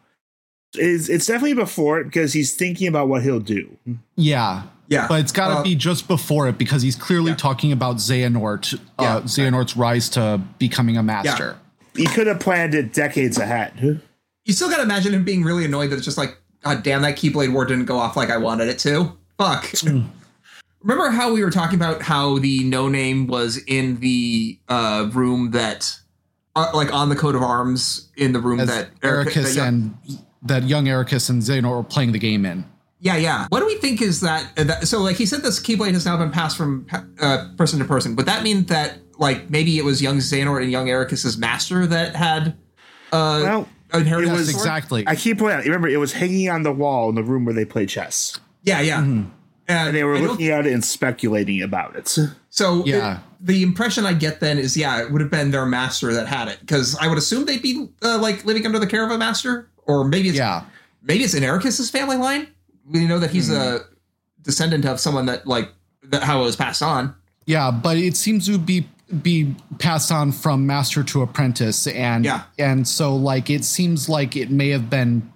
It's, 0.78 1.10
it's 1.10 1.26
definitely 1.26 1.54
before 1.56 2.00
it 2.00 2.06
because 2.06 2.34
he's 2.34 2.54
thinking 2.56 2.88
about 2.88 3.08
what 3.08 3.24
he'll 3.24 3.40
do. 3.40 3.78
yeah 4.16 4.64
Yeah. 4.90 5.08
but 5.08 5.20
it's 5.20 5.32
got 5.32 5.48
to 5.50 5.54
Uh, 5.56 5.64
be 5.64 5.76
just 5.76 6.08
before 6.08 6.48
it 6.48 6.58
because 6.58 6.82
he's 6.82 6.96
clearly 6.96 7.32
Yeah. 7.32 7.38
talking 7.38 7.72
about 7.72 7.98
Xehanort, 7.98 8.74
uh, 8.74 8.78
Yeah. 9.04 9.20
Xehanort's 9.22 9.76
rise 9.78 10.10
to 10.10 10.42
becoming 10.60 10.98
a 10.98 11.04
master. 11.04 11.56
He 11.96 12.06
could 12.06 12.28
have 12.28 12.40
planned 12.40 12.74
it 12.76 12.94
decades 12.94 13.38
ahead. 13.38 14.02
You 14.46 14.54
still 14.54 14.70
gotta 14.70 14.84
imagine 14.84 15.14
him 15.14 15.24
being 15.24 15.44
really 15.44 15.66
annoyed 15.66 15.90
that 15.90 15.96
it's 15.98 16.06
just 16.06 16.18
like, 16.18 16.38
God 16.64 16.84
damn, 16.84 17.02
that 17.02 17.18
Keyblade 17.18 17.52
War 17.52 17.66
didn't 17.66 17.86
go 17.86 17.98
off 17.98 18.16
like 18.16 18.30
I 18.30 18.38
wanted 18.38 18.68
it 18.70 18.80
to. 18.80 19.14
Fuck. 19.38 19.72
Remember 20.84 21.10
how 21.10 21.34
we 21.34 21.44
were 21.44 21.50
talking 21.52 21.76
about 21.76 22.02
how 22.02 22.38
the 22.40 22.64
no 22.64 22.88
name 22.88 23.28
was 23.28 23.58
in 23.68 24.00
the 24.00 24.58
uh, 24.70 25.10
room 25.12 25.52
that, 25.52 25.92
uh, 26.56 26.72
like 26.74 26.94
on 26.94 27.10
the 27.10 27.16
coat 27.16 27.36
of 27.36 27.42
arms 27.42 28.08
in 28.16 28.32
the 28.32 28.40
room 28.40 28.60
As 28.60 28.68
that 28.70 28.90
Eric- 29.04 29.30
Eraqus 29.30 29.56
that 29.56 29.68
and 29.68 29.98
that 30.48 30.64
young 30.64 30.86
Eraqus 30.86 31.30
and 31.30 31.42
Xehanort 31.42 31.76
were 31.78 31.84
playing 31.84 32.12
the 32.12 32.20
game 32.20 32.46
in. 32.46 32.66
Yeah, 33.00 33.16
yeah. 33.18 33.46
What 33.50 33.60
do 33.60 33.68
we 33.68 33.76
think 33.76 34.02
is 34.02 34.22
that, 34.22 34.52
uh, 34.58 34.64
that? 34.64 34.88
So, 34.88 35.00
like 35.02 35.18
he 35.18 35.26
said, 35.28 35.42
this 35.44 35.60
Keyblade 35.60 35.94
has 35.94 36.06
now 36.06 36.18
been 36.18 36.32
passed 36.32 36.58
from 36.58 36.88
uh, 37.22 37.50
person 37.56 37.78
to 37.80 37.86
person. 37.86 38.16
Would 38.16 38.26
that 38.26 38.42
mean 38.44 38.66
that, 38.66 38.98
like, 39.20 39.50
maybe 39.52 39.78
it 39.78 39.86
was 39.86 40.02
young 40.02 40.18
Xehanort 40.18 40.64
and 40.64 40.72
young 40.72 40.88
Eraqus's 40.88 41.38
master 41.38 41.86
that 41.86 42.16
had 42.16 42.58
uh, 43.12 43.42
Well, 43.44 43.70
inherited 43.94 44.30
it 44.30 44.34
was- 44.34 44.50
exactly. 44.50 45.04
I 45.06 45.16
keep 45.16 45.38
pointing 45.38 45.60
out. 45.60 45.66
Remember, 45.66 45.88
it 45.88 45.98
was 46.00 46.14
hanging 46.14 46.50
on 46.50 46.64
the 46.64 46.72
wall 46.72 47.08
in 47.10 47.16
the 47.16 47.24
room 47.24 47.46
where 47.46 47.54
they 47.54 47.66
play 47.66 47.86
chess, 47.86 48.40
Yeah, 48.64 48.82
yeah. 48.82 48.98
Mm-hmm. 49.02 49.30
And 49.70 49.88
and 49.90 49.96
they 49.96 50.04
were 50.06 50.16
I 50.16 50.20
looking 50.22 50.48
at 50.48 50.66
it 50.66 50.72
and 50.74 50.84
speculating 50.84 51.62
about 51.62 51.96
it. 51.98 52.08
So 52.50 52.86
Yeah. 52.86 53.20
the 53.42 53.62
impression 53.64 54.06
I 54.06 54.14
get 54.14 54.40
then 54.40 54.58
is, 54.58 54.76
yeah, 54.78 55.02
it 55.02 55.12
would 55.12 55.20
have 55.22 55.30
been 55.30 55.52
their 55.52 55.66
master 55.66 56.14
that 56.14 56.26
had 56.26 56.48
it, 56.48 56.60
because 56.62 56.98
I 57.00 57.08
would 57.08 57.18
assume 57.18 57.46
they'd 57.46 57.62
be 57.62 57.90
uh, 58.02 58.18
like 58.18 58.44
living 58.46 58.66
under 58.66 58.80
the 58.80 58.88
care 58.88 59.04
of 59.06 59.12
a 59.12 59.18
master, 59.18 59.70
or 59.88 60.06
maybe 60.06 60.30
it's 60.30 60.38
Yeah. 60.38 60.64
maybe 61.02 61.24
it's 61.24 61.34
in 61.34 61.44
Eraqus's 61.44 61.90
family 61.90 62.18
line. 62.18 62.48
We 62.90 63.06
know 63.08 63.20
that 63.20 63.32
he's 63.32 63.50
a 63.50 63.80
hmm. 63.80 63.84
descendant 64.44 64.86
of 64.86 65.00
someone 65.00 65.26
that 65.26 65.48
like 65.48 65.72
that 66.04 66.24
how 66.24 66.42
it 66.42 66.44
was 66.44 66.56
passed 66.56 66.82
on. 66.82 67.16
Yeah, 67.46 67.72
but 67.72 67.98
it 67.98 68.16
seems 68.16 68.46
to 68.48 68.58
be 68.58 68.88
be 69.22 69.56
passed 69.80 70.12
on 70.12 70.34
from 70.34 70.68
master 70.68 71.02
to 71.02 71.22
apprentice 71.22 71.88
and 71.88 72.26
Yeah. 72.26 72.44
and 72.60 72.86
so 72.88 73.16
like 73.16 73.50
it 73.50 73.64
seems 73.64 74.10
like 74.10 74.36
it 74.36 74.52
may 74.52 74.70
have 74.70 74.90
been 74.90 75.32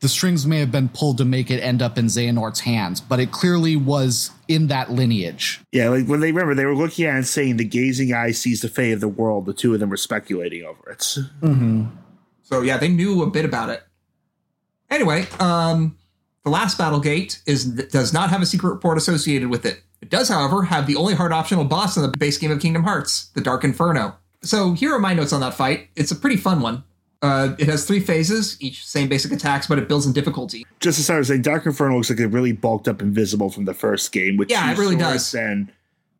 the 0.00 0.08
strings 0.08 0.46
may 0.46 0.58
have 0.58 0.72
been 0.72 0.88
pulled 0.88 1.18
to 1.18 1.26
make 1.26 1.50
it 1.50 1.58
end 1.58 1.82
up 1.82 1.98
in 1.98 2.06
Xehanort's 2.06 2.60
hands, 2.60 3.02
but 3.02 3.20
it 3.20 3.30
clearly 3.30 3.76
was 3.76 4.30
in 4.48 4.68
that 4.68 4.90
lineage. 4.90 5.60
Yeah, 5.72 5.90
like 5.90 6.06
when 6.06 6.20
they 6.20 6.32
remember 6.32 6.54
they 6.54 6.64
were 6.64 6.74
looking 6.74 7.04
at 7.04 7.14
it 7.14 7.16
and 7.18 7.26
saying 7.26 7.58
the 7.58 7.64
gazing 7.64 8.14
eye 8.14 8.30
sees 8.30 8.62
the 8.62 8.68
fate 8.68 8.92
of 8.92 9.00
the 9.00 9.08
world. 9.08 9.44
The 9.44 9.52
two 9.52 9.74
of 9.74 9.80
them 9.80 9.90
were 9.90 9.98
speculating 9.98 10.64
over 10.64 10.90
it. 10.90 11.00
Mm-hmm. 11.42 11.84
So 12.42 12.62
yeah, 12.62 12.78
they 12.78 12.88
knew 12.88 13.22
a 13.22 13.30
bit 13.30 13.44
about 13.44 13.68
it. 13.68 13.82
Anyway, 14.90 15.26
um, 15.38 15.96
the 16.44 16.50
last 16.50 16.78
battle 16.78 17.00
gate 17.00 17.40
is 17.46 17.64
does 17.64 18.12
not 18.12 18.30
have 18.30 18.42
a 18.42 18.46
secret 18.46 18.70
report 18.70 18.98
associated 18.98 19.48
with 19.48 19.64
it. 19.66 19.82
It 20.00 20.08
does, 20.10 20.28
however, 20.28 20.62
have 20.64 20.86
the 20.86 20.96
only 20.96 21.14
hard 21.14 21.32
optional 21.32 21.64
boss 21.64 21.96
in 21.96 22.02
the 22.02 22.08
base 22.18 22.38
game 22.38 22.50
of 22.50 22.60
Kingdom 22.60 22.84
Hearts, 22.84 23.26
the 23.34 23.40
Dark 23.40 23.64
Inferno. 23.64 24.14
So 24.42 24.72
here 24.72 24.94
are 24.94 24.98
my 24.98 25.12
notes 25.12 25.32
on 25.34 25.40
that 25.42 25.52
fight. 25.54 25.88
It's 25.96 26.10
a 26.10 26.16
pretty 26.16 26.36
fun 26.36 26.60
one. 26.62 26.82
Uh, 27.22 27.54
it 27.58 27.68
has 27.68 27.84
three 27.84 28.00
phases, 28.00 28.56
each 28.60 28.86
same 28.86 29.06
basic 29.06 29.30
attacks, 29.30 29.66
but 29.66 29.78
it 29.78 29.86
builds 29.88 30.06
in 30.06 30.12
difficulty. 30.14 30.64
Just 30.80 30.96
to 30.96 31.04
start 31.04 31.26
saying, 31.26 31.42
Dark 31.42 31.66
Inferno 31.66 31.96
looks 31.96 32.08
like 32.08 32.18
it 32.18 32.28
really 32.28 32.52
bulked 32.52 32.88
up 32.88 33.02
invisible 33.02 33.50
from 33.50 33.66
the 33.66 33.74
first 33.74 34.10
game, 34.10 34.38
which 34.38 34.50
Yeah, 34.50 34.72
it 34.72 34.78
really 34.78 34.96
does. 34.96 35.34
and 35.34 35.70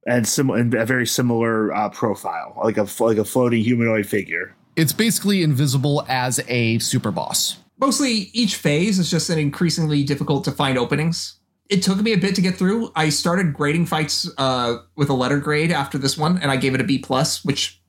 and 0.06 0.28
sim- 0.28 0.50
and 0.50 0.74
a 0.74 0.84
very 0.84 1.06
similar 1.06 1.72
uh, 1.74 1.88
profile, 1.88 2.52
like 2.62 2.76
a 2.76 2.86
like 3.02 3.16
a 3.16 3.24
floating 3.24 3.62
humanoid 3.62 4.04
figure. 4.06 4.54
It's 4.76 4.92
basically 4.92 5.42
invisible 5.42 6.04
as 6.06 6.38
a 6.48 6.78
super 6.80 7.10
boss. 7.10 7.56
Mostly 7.80 8.30
each 8.34 8.56
phase 8.56 8.98
is 8.98 9.10
just 9.10 9.30
an 9.30 9.38
increasingly 9.38 10.04
difficult 10.04 10.44
to 10.44 10.52
find 10.52 10.76
openings. 10.76 11.36
It 11.70 11.82
took 11.82 11.98
me 11.98 12.12
a 12.12 12.18
bit 12.18 12.34
to 12.34 12.42
get 12.42 12.56
through. 12.56 12.90
I 12.94 13.08
started 13.08 13.54
grading 13.54 13.86
fights 13.86 14.28
uh, 14.36 14.78
with 14.96 15.08
a 15.08 15.14
letter 15.14 15.38
grade 15.38 15.72
after 15.72 15.96
this 15.98 16.18
one, 16.18 16.36
and 16.38 16.50
I 16.50 16.56
gave 16.56 16.74
it 16.74 16.80
a 16.80 16.84
B 16.84 16.98
plus, 16.98 17.44
which 17.44 17.80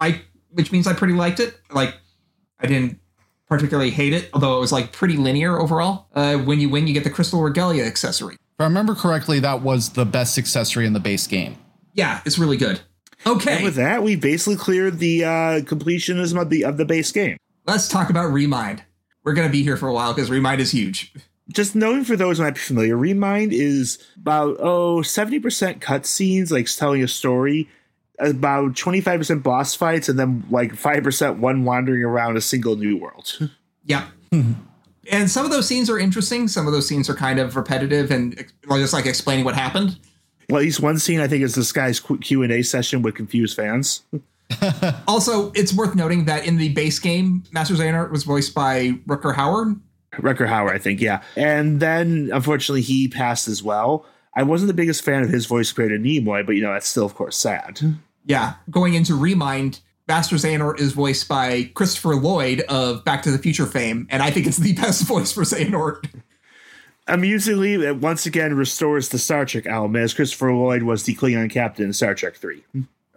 I 0.00 0.22
which 0.50 0.72
means 0.72 0.86
I 0.86 0.94
pretty 0.94 1.14
liked 1.14 1.38
it. 1.38 1.54
Like 1.70 1.94
I 2.58 2.66
didn't 2.66 2.98
particularly 3.46 3.90
hate 3.90 4.12
it, 4.14 4.30
although 4.32 4.56
it 4.56 4.60
was 4.60 4.72
like 4.72 4.92
pretty 4.92 5.16
linear 5.16 5.58
overall. 5.58 6.08
Uh, 6.14 6.36
when 6.38 6.60
you 6.60 6.68
win, 6.68 6.86
you 6.86 6.94
get 6.94 7.04
the 7.04 7.10
Crystal 7.10 7.40
Regalia 7.40 7.84
accessory. 7.84 8.34
If 8.34 8.60
I 8.60 8.64
remember 8.64 8.94
correctly, 8.94 9.38
that 9.40 9.62
was 9.62 9.90
the 9.90 10.04
best 10.04 10.38
accessory 10.38 10.86
in 10.86 10.92
the 10.92 11.00
base 11.00 11.26
game. 11.26 11.56
Yeah, 11.92 12.20
it's 12.24 12.38
really 12.38 12.56
good. 12.56 12.80
Okay, 13.26 13.56
And 13.56 13.64
with 13.64 13.74
that, 13.76 14.02
we 14.02 14.16
basically 14.16 14.56
cleared 14.56 14.98
the 14.98 15.24
uh, 15.24 15.28
completionism 15.60 16.40
of 16.40 16.50
the 16.50 16.64
of 16.64 16.78
the 16.78 16.84
base 16.84 17.12
game. 17.12 17.36
let's 17.66 17.86
talk 17.86 18.10
about 18.10 18.32
Remind. 18.32 18.82
We're 19.28 19.34
gonna 19.34 19.50
be 19.50 19.62
here 19.62 19.76
for 19.76 19.88
a 19.88 19.92
while 19.92 20.14
because 20.14 20.30
Remind 20.30 20.58
is 20.58 20.70
huge. 20.70 21.12
Just 21.52 21.74
knowing 21.74 22.02
for 22.02 22.16
those 22.16 22.38
who 22.38 22.44
might 22.44 22.54
be 22.54 22.60
familiar, 22.60 22.96
Remind 22.96 23.52
is 23.52 23.98
about 24.16 24.56
oh 24.58 25.00
70% 25.00 25.80
cutscenes, 25.80 26.50
like 26.50 26.66
telling 26.66 27.02
a 27.02 27.08
story, 27.08 27.68
about 28.18 28.72
25% 28.72 29.42
boss 29.42 29.74
fights, 29.74 30.08
and 30.08 30.18
then 30.18 30.46
like 30.48 30.72
5% 30.72 31.40
one 31.40 31.64
wandering 31.64 32.04
around 32.04 32.38
a 32.38 32.40
single 32.40 32.76
new 32.76 32.96
world. 32.96 33.38
Yeah. 33.84 34.06
and 34.32 35.30
some 35.30 35.46
of 35.46 35.50
those 35.50 35.66
scenes 35.66 35.88
are 35.88 35.98
interesting. 35.98 36.46
Some 36.46 36.66
of 36.66 36.74
those 36.74 36.86
scenes 36.86 37.08
are 37.08 37.14
kind 37.14 37.38
of 37.38 37.56
repetitive 37.56 38.10
and 38.10 38.44
just 38.68 38.92
like 38.92 39.06
explaining 39.06 39.46
what 39.46 39.54
happened. 39.54 39.98
Well, 40.50 40.60
at 40.60 40.64
least 40.64 40.80
one 40.80 40.98
scene 40.98 41.20
I 41.20 41.28
think 41.28 41.42
is 41.42 41.54
this 41.54 41.72
guy's 41.72 41.98
Q 41.98 42.42
and 42.42 42.52
A 42.52 42.60
session 42.62 43.00
with 43.00 43.14
confused 43.14 43.56
fans. 43.56 44.02
Also, 45.06 45.52
it's 45.52 45.72
worth 45.72 45.94
noting 45.94 46.26
that 46.26 46.46
in 46.46 46.56
the 46.56 46.68
base 46.70 46.98
game, 46.98 47.42
Master 47.52 47.74
Xehanort 47.74 48.10
was 48.10 48.24
voiced 48.24 48.54
by 48.54 48.90
Rutger 49.06 49.34
Hauer. 49.34 49.80
Rutger 50.14 50.48
Hauer, 50.48 50.70
I 50.70 50.78
think, 50.78 51.00
yeah. 51.00 51.22
And 51.36 51.80
then 51.80 52.30
unfortunately 52.32 52.82
he 52.82 53.08
passed 53.08 53.48
as 53.48 53.62
well. 53.62 54.06
I 54.34 54.42
wasn't 54.42 54.68
the 54.68 54.74
biggest 54.74 55.04
fan 55.04 55.22
of 55.22 55.30
his 55.30 55.46
voice 55.46 55.72
compared 55.72 55.90
to 55.90 56.08
Nimoy, 56.08 56.44
but 56.46 56.52
you 56.52 56.62
know 56.62 56.72
that's 56.72 56.86
still 56.86 57.06
of 57.06 57.14
course 57.14 57.36
sad. 57.36 57.80
Yeah. 58.24 58.54
Going 58.70 58.94
into 58.94 59.14
Remind, 59.14 59.80
Master 60.06 60.36
Xehanort 60.36 60.80
is 60.80 60.92
voiced 60.92 61.28
by 61.28 61.70
Christopher 61.74 62.14
Lloyd 62.14 62.60
of 62.68 63.04
Back 63.04 63.22
to 63.22 63.30
the 63.30 63.38
Future 63.38 63.66
fame, 63.66 64.06
and 64.10 64.22
I 64.22 64.30
think 64.30 64.46
it's 64.46 64.58
the 64.58 64.72
best 64.80 65.02
voice 65.02 65.32
for 65.32 65.42
Xehanort. 65.42 66.08
Amusingly, 67.06 67.74
it 67.74 67.96
once 67.96 68.26
again 68.26 68.54
restores 68.54 69.08
the 69.08 69.18
Star 69.18 69.46
Trek 69.46 69.66
element 69.66 70.04
as 70.04 70.14
Christopher 70.14 70.52
Lloyd 70.52 70.82
was 70.82 71.04
the 71.04 71.14
Klingon 71.14 71.50
captain 71.50 71.86
in 71.86 71.92
Star 71.92 72.14
Trek 72.14 72.36
Three. 72.36 72.64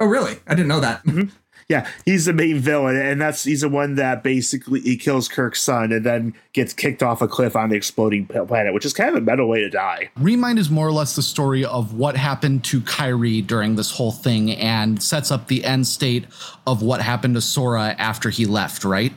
Oh, 0.01 0.07
really? 0.07 0.39
I 0.47 0.55
didn't 0.55 0.67
know 0.67 0.81
that. 0.81 1.03
Yeah, 1.69 1.87
he's 2.03 2.25
the 2.25 2.33
main 2.33 2.59
villain, 2.59 2.97
and 2.97 3.21
that's 3.21 3.45
he's 3.45 3.61
the 3.61 3.69
one 3.69 3.95
that 3.95 4.23
basically 4.23 4.81
he 4.81 4.97
kills 4.97 5.29
Kirk's 5.29 5.61
son 5.61 5.93
and 5.93 6.05
then 6.05 6.33
gets 6.51 6.73
kicked 6.73 7.01
off 7.01 7.21
a 7.21 7.29
cliff 7.29 7.55
on 7.55 7.69
the 7.69 7.77
exploding 7.77 8.25
planet, 8.25 8.73
which 8.73 8.83
is 8.83 8.91
kind 8.91 9.09
of 9.09 9.15
a 9.15 9.21
metal 9.21 9.47
way 9.47 9.61
to 9.61 9.69
die. 9.69 10.09
Remind 10.17 10.59
is 10.59 10.69
more 10.69 10.85
or 10.85 10.91
less 10.91 11.15
the 11.15 11.21
story 11.21 11.63
of 11.63 11.93
what 11.93 12.17
happened 12.17 12.65
to 12.65 12.81
Kairi 12.81 13.47
during 13.47 13.77
this 13.77 13.89
whole 13.89 14.11
thing 14.11 14.51
and 14.51 15.01
sets 15.01 15.31
up 15.31 15.47
the 15.47 15.63
end 15.63 15.87
state 15.87 16.25
of 16.67 16.81
what 16.81 16.99
happened 16.99 17.35
to 17.35 17.41
Sora 17.41 17.95
after 17.97 18.29
he 18.29 18.45
left, 18.45 18.83
right? 18.83 19.13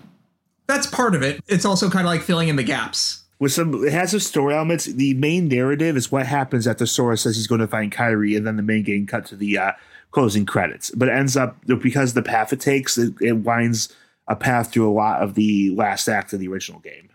That's 0.69 0.87
part 0.87 1.17
of 1.17 1.23
it. 1.23 1.43
It's 1.49 1.65
also 1.65 1.91
kind 1.91 2.07
of 2.07 2.13
like 2.13 2.21
filling 2.21 2.49
in 2.49 2.55
the 2.55 2.63
gaps. 2.63 3.25
With 3.41 3.53
some, 3.53 3.85
it 3.85 3.93
has 3.93 4.13
some 4.13 4.21
story 4.21 4.55
elements. 4.55 4.85
The 4.85 5.15
main 5.15 5.49
narrative 5.49 5.97
is 5.97 6.13
what 6.13 6.27
happens 6.27 6.69
after 6.69 6.87
Sora 6.87 7.17
says 7.17 7.35
he's 7.35 7.49
going 7.49 7.61
to 7.63 7.67
find 7.67 7.91
Kairi, 7.91 8.37
and 8.37 8.47
then 8.47 8.55
the 8.55 8.63
main 8.63 8.85
game 8.85 9.09
cut 9.09 9.27
to 9.27 9.35
the 9.35 9.59
uh, 9.59 9.73
closing 10.15 10.47
credits. 10.47 10.91
But 10.93 11.09
it 11.09 11.13
ends 11.13 11.37
up 11.37 11.59
because 11.67 12.15
the 12.15 12.23
path 12.23 12.53
it 12.53 12.61
takes, 12.61 12.97
it, 12.97 13.15
it 13.21 13.33
winds 13.33 13.95
a 14.27 14.37
path 14.37 14.73
through 14.73 14.89
a 14.89 14.93
lot 14.93 15.23
of 15.23 15.35
the 15.35 15.71
last 15.71 16.09
act 16.09 16.33
of 16.33 16.41
the 16.41 16.49
original 16.49 16.81
game. 16.81 17.11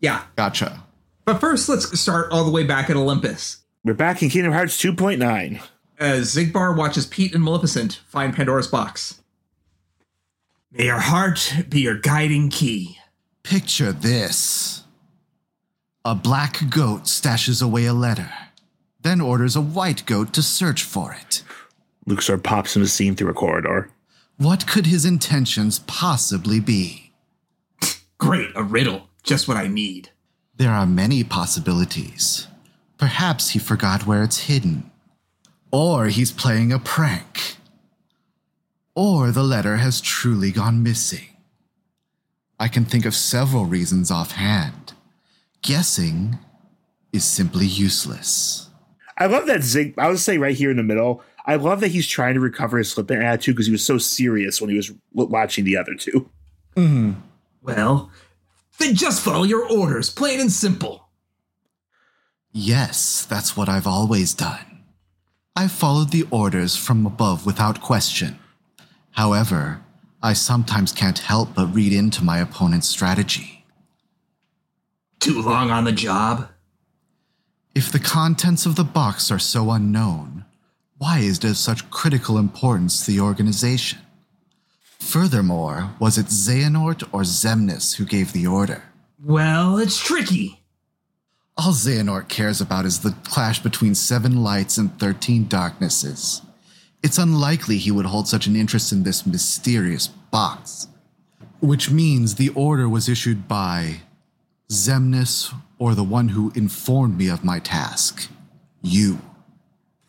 Yeah. 0.00 0.22
Gotcha. 0.36 0.84
But 1.24 1.38
first, 1.40 1.68
let's 1.68 1.98
start 1.98 2.30
all 2.30 2.44
the 2.44 2.50
way 2.50 2.64
back 2.64 2.90
at 2.90 2.96
Olympus. 2.96 3.58
We're 3.84 3.94
back 3.94 4.22
in 4.22 4.28
Kingdom 4.28 4.52
Hearts 4.52 4.80
2.9. 4.80 5.60
As 5.98 6.34
Xigbar 6.34 6.76
watches 6.76 7.06
Pete 7.06 7.34
and 7.34 7.42
Maleficent 7.42 8.00
find 8.06 8.34
Pandora's 8.34 8.68
box. 8.68 9.20
May 10.70 10.86
your 10.86 10.98
heart 10.98 11.54
be 11.68 11.80
your 11.80 11.96
guiding 11.96 12.48
key. 12.48 12.98
Picture 13.42 13.92
this 13.92 14.84
a 16.04 16.14
black 16.14 16.68
goat 16.70 17.02
stashes 17.04 17.62
away 17.62 17.86
a 17.86 17.92
letter, 17.92 18.32
then 19.00 19.20
orders 19.20 19.54
a 19.54 19.60
white 19.60 20.04
goat 20.06 20.32
to 20.32 20.42
search 20.42 20.82
for 20.82 21.12
it. 21.12 21.44
Luke 22.06 22.22
sort 22.22 22.38
of 22.38 22.42
pops 22.42 22.76
in 22.76 22.82
the 22.82 22.88
scene 22.88 23.14
through 23.14 23.30
a 23.30 23.34
corridor. 23.34 23.90
What 24.36 24.66
could 24.66 24.86
his 24.86 25.04
intentions 25.04 25.78
possibly 25.80 26.58
be? 26.58 27.12
Great, 28.18 28.50
a 28.54 28.62
riddle. 28.62 29.08
Just 29.22 29.46
what 29.46 29.56
I 29.56 29.68
need. 29.68 30.10
There 30.56 30.70
are 30.70 30.86
many 30.86 31.22
possibilities. 31.24 32.48
Perhaps 32.98 33.50
he 33.50 33.58
forgot 33.58 34.06
where 34.06 34.22
it's 34.22 34.46
hidden. 34.46 34.90
Or 35.70 36.06
he's 36.06 36.32
playing 36.32 36.72
a 36.72 36.78
prank. 36.78 37.56
Or 38.94 39.30
the 39.30 39.42
letter 39.42 39.76
has 39.76 40.00
truly 40.00 40.50
gone 40.50 40.82
missing. 40.82 41.28
I 42.60 42.68
can 42.68 42.84
think 42.84 43.04
of 43.04 43.14
several 43.14 43.64
reasons 43.64 44.10
offhand. 44.10 44.92
Guessing 45.62 46.38
is 47.12 47.24
simply 47.24 47.66
useless. 47.66 48.68
I 49.18 49.26
love 49.26 49.46
that 49.46 49.62
Zig. 49.62 49.94
I 49.98 50.08
would 50.08 50.18
say 50.18 50.38
right 50.38 50.56
here 50.56 50.70
in 50.70 50.76
the 50.76 50.82
middle. 50.82 51.22
I 51.44 51.56
love 51.56 51.80
that 51.80 51.88
he's 51.88 52.06
trying 52.06 52.34
to 52.34 52.40
recover 52.40 52.78
his 52.78 52.92
flippant 52.92 53.22
attitude 53.22 53.56
because 53.56 53.66
he 53.66 53.72
was 53.72 53.84
so 53.84 53.98
serious 53.98 54.60
when 54.60 54.70
he 54.70 54.76
was 54.76 54.92
watching 55.12 55.64
the 55.64 55.76
other 55.76 55.94
two. 55.94 56.30
Mm-hmm. 56.76 57.12
Well, 57.62 58.10
then 58.78 58.94
just 58.94 59.22
follow 59.22 59.44
your 59.44 59.66
orders, 59.70 60.10
plain 60.10 60.40
and 60.40 60.52
simple. 60.52 61.08
Yes, 62.52 63.24
that's 63.24 63.56
what 63.56 63.68
I've 63.68 63.86
always 63.86 64.34
done. 64.34 64.84
I've 65.56 65.72
followed 65.72 66.10
the 66.10 66.26
orders 66.30 66.76
from 66.76 67.06
above 67.06 67.44
without 67.44 67.82
question. 67.82 68.38
However, 69.12 69.82
I 70.22 70.32
sometimes 70.32 70.92
can't 70.92 71.18
help 71.18 71.54
but 71.54 71.74
read 71.74 71.92
into 71.92 72.24
my 72.24 72.38
opponent's 72.38 72.88
strategy. 72.88 73.64
Too 75.18 75.42
long 75.42 75.70
on 75.70 75.84
the 75.84 75.92
job? 75.92 76.48
If 77.74 77.90
the 77.90 77.98
contents 77.98 78.66
of 78.66 78.76
the 78.76 78.84
box 78.84 79.30
are 79.30 79.38
so 79.38 79.70
unknown, 79.70 80.31
why 81.02 81.18
is 81.18 81.38
it 81.38 81.44
of 81.44 81.56
such 81.56 81.90
critical 81.90 82.38
importance 82.38 83.04
to 83.04 83.10
the 83.10 83.18
organization? 83.18 83.98
Furthermore, 85.00 85.90
was 85.98 86.16
it 86.16 86.26
Xehanort 86.26 87.02
or 87.12 87.22
Xemnas 87.22 87.96
who 87.96 88.04
gave 88.04 88.32
the 88.32 88.46
order? 88.46 88.84
Well, 89.20 89.78
it's 89.78 89.98
tricky. 89.98 90.62
All 91.56 91.72
Xehanort 91.72 92.28
cares 92.28 92.60
about 92.60 92.86
is 92.86 93.00
the 93.00 93.16
clash 93.24 93.58
between 93.58 93.96
seven 93.96 94.44
lights 94.44 94.78
and 94.78 94.96
thirteen 95.00 95.48
darknesses. 95.48 96.40
It's 97.02 97.18
unlikely 97.18 97.78
he 97.78 97.90
would 97.90 98.06
hold 98.06 98.28
such 98.28 98.46
an 98.46 98.54
interest 98.54 98.92
in 98.92 99.02
this 99.02 99.26
mysterious 99.26 100.06
box. 100.06 100.86
Which 101.58 101.90
means 101.90 102.36
the 102.36 102.50
order 102.50 102.88
was 102.88 103.08
issued 103.08 103.48
by 103.48 104.02
Xemnas 104.68 105.52
or 105.80 105.96
the 105.96 106.04
one 106.04 106.28
who 106.28 106.52
informed 106.54 107.18
me 107.18 107.26
of 107.28 107.44
my 107.44 107.58
task. 107.58 108.28
You. 108.82 109.18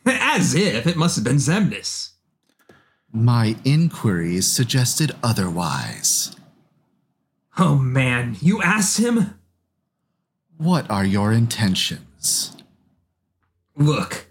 As 0.06 0.56
if 0.56 0.88
it 0.88 0.98
must 0.98 1.16
have 1.16 1.24
been 1.24 1.38
Xemnas. 1.38 2.12
My 3.12 3.56
inquiries 3.64 4.48
suggested 4.48 5.12
otherwise. 5.24 6.36
Oh 7.58 7.76
man, 7.78 8.36
you 8.42 8.62
asked 8.62 9.00
him? 9.00 9.40
What 10.58 10.90
are 10.90 11.06
your 11.06 11.32
intentions? 11.32 12.58
Look, 13.76 14.26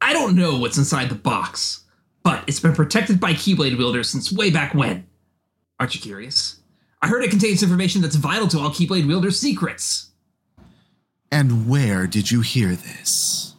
I 0.00 0.12
don't 0.12 0.36
know 0.36 0.58
what's 0.58 0.78
inside 0.78 1.08
the 1.08 1.14
box, 1.16 1.84
but 2.22 2.44
it's 2.46 2.60
been 2.60 2.74
protected 2.74 3.18
by 3.18 3.32
Keyblade 3.32 3.76
wielders 3.76 4.08
since 4.08 4.32
way 4.32 4.50
back 4.50 4.74
when. 4.74 5.06
Aren't 5.78 5.94
you 5.94 6.00
curious? 6.00 6.60
I 7.02 7.08
heard 7.08 7.24
it 7.24 7.30
contains 7.30 7.62
information 7.62 8.02
that's 8.02 8.16
vital 8.16 8.46
to 8.48 8.58
all 8.58 8.70
Keyblade 8.70 9.06
wielders' 9.06 9.40
secrets. 9.40 10.10
And 11.32 11.68
where 11.68 12.06
did 12.06 12.30
you 12.30 12.40
hear 12.42 12.70
this? 12.70 13.49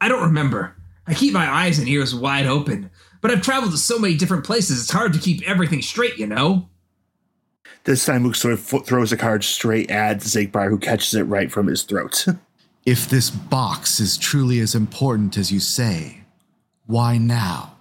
I 0.00 0.08
don't 0.08 0.22
remember. 0.22 0.76
I 1.06 1.14
keep 1.14 1.32
my 1.32 1.48
eyes 1.48 1.78
and 1.78 1.88
ears 1.88 2.14
wide 2.14 2.46
open, 2.46 2.90
but 3.20 3.30
I've 3.30 3.42
traveled 3.42 3.72
to 3.72 3.78
so 3.78 3.98
many 3.98 4.14
different 4.16 4.44
places 4.44 4.80
it's 4.80 4.90
hard 4.90 5.12
to 5.12 5.18
keep 5.18 5.48
everything 5.48 5.82
straight, 5.82 6.18
you 6.18 6.26
know? 6.26 6.68
This 7.84 8.04
time, 8.04 8.24
Luke 8.24 8.34
sort 8.34 8.54
of 8.54 8.60
throws 8.60 9.12
a 9.12 9.16
card 9.16 9.42
straight 9.42 9.90
at 9.90 10.18
Xigbar, 10.18 10.68
who 10.68 10.78
catches 10.78 11.14
it 11.14 11.22
right 11.24 11.50
from 11.50 11.66
his 11.66 11.82
throat. 11.82 12.26
If 12.86 13.10
this 13.10 13.28
box 13.28 14.00
is 14.00 14.16
truly 14.16 14.58
as 14.58 14.74
important 14.74 15.36
as 15.36 15.52
you 15.52 15.60
say, 15.60 16.22
why 16.86 17.18
now? 17.18 17.76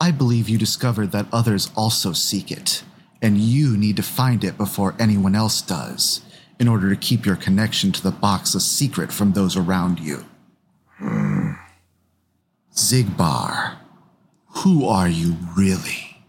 I 0.00 0.12
believe 0.12 0.48
you 0.48 0.58
discovered 0.58 1.10
that 1.10 1.26
others 1.32 1.72
also 1.74 2.12
seek 2.12 2.52
it, 2.52 2.84
and 3.20 3.36
you 3.36 3.76
need 3.76 3.96
to 3.96 4.04
find 4.04 4.44
it 4.44 4.56
before 4.56 4.94
anyone 5.00 5.34
else 5.34 5.60
does, 5.60 6.20
in 6.60 6.68
order 6.68 6.88
to 6.88 6.96
keep 6.96 7.26
your 7.26 7.34
connection 7.34 7.90
to 7.92 8.02
the 8.02 8.12
box 8.12 8.54
a 8.54 8.60
secret 8.60 9.10
from 9.12 9.32
those 9.32 9.56
around 9.56 9.98
you. 9.98 10.24
Xigbar, 12.74 13.76
who 14.48 14.86
are 14.86 15.08
you 15.08 15.36
really? 15.56 16.22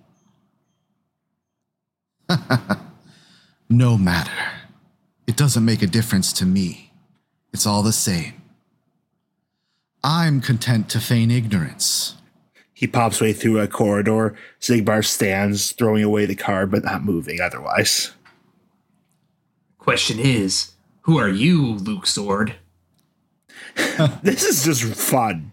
no 3.70 3.98
matter. 3.98 4.32
It 5.26 5.36
doesn't 5.36 5.66
make 5.66 5.82
a 5.82 5.88
difference 5.88 6.32
to 6.34 6.46
me. 6.46 6.92
It's 7.54 7.66
all 7.66 7.84
the 7.84 7.94
same. 7.94 8.34
I'm 10.04 10.42
content 10.42 10.90
to 10.90 11.00
feign 11.00 11.32
ignorance. 11.32 12.16
he 12.74 12.88
pops 12.88 13.20
way 13.20 13.34
through 13.34 13.60
a 13.60 13.68
corridor. 13.68 14.36
Xigbar 14.62 15.04
stands, 15.04 15.72
throwing 15.72 16.04
away 16.04 16.26
the 16.26 16.36
card, 16.36 16.70
but 16.72 16.84
not 16.84 17.04
moving 17.04 17.42
otherwise. 17.42 18.12
Question 19.80 20.20
is, 20.20 20.74
who 21.02 21.18
are 21.18 21.30
you, 21.30 21.76
Luxord? 21.76 22.54
This 24.24 24.44
is 24.44 24.64
just 24.64 24.84
fun. 24.96 25.52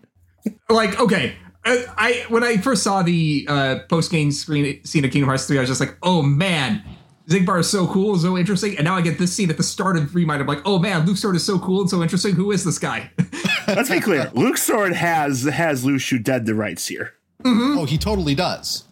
like 0.69 0.99
okay 1.01 1.37
I, 1.65 1.87
I 1.97 2.25
when 2.29 2.45
i 2.45 2.59
first 2.59 2.83
saw 2.83 3.03
the 3.03 3.47
uh 3.49 3.79
post-game 3.89 4.31
screen 4.33 4.85
scene 4.85 5.05
of 5.05 5.11
kingdom 5.11 5.29
hearts 5.29 5.47
3 5.47 5.57
i 5.57 5.61
was 5.61 5.71
just 5.71 5.81
like 5.81 5.97
oh 6.03 6.21
man 6.21 6.83
xigbar 7.29 7.61
is 7.61 7.71
so 7.71 7.87
cool 7.87 8.19
so 8.19 8.37
interesting 8.37 8.77
and 8.77 8.85
now 8.85 8.95
i 8.95 9.01
get 9.01 9.19
this 9.19 9.33
scene 9.35 9.49
at 9.49 9.57
the 9.57 9.63
start 9.63 9.97
of 9.97 10.15
remind 10.15 10.43
i'm 10.43 10.47
like 10.47 10.61
oh 10.67 10.79
man 10.79 11.07
luxord 11.07 11.35
is 11.35 11.45
so 11.45 11.59
cool 11.59 11.81
and 11.81 11.89
so 11.89 12.03
interesting 12.03 12.35
who 12.35 12.53
is 12.53 12.65
this 12.65 12.79
guy 12.79 13.11
Let's 13.67 13.89
be 13.89 14.01
clear. 14.01 14.27
Luxord 14.35 14.93
has 14.93 15.45
has 15.45 15.85
Luxu 15.85 16.23
dead 16.23 16.45
to 16.47 16.55
rights 16.55 16.87
here. 16.87 17.15
Oh, 17.45 17.85
he 17.87 17.99
totally 17.99 18.35
does. 18.35 18.85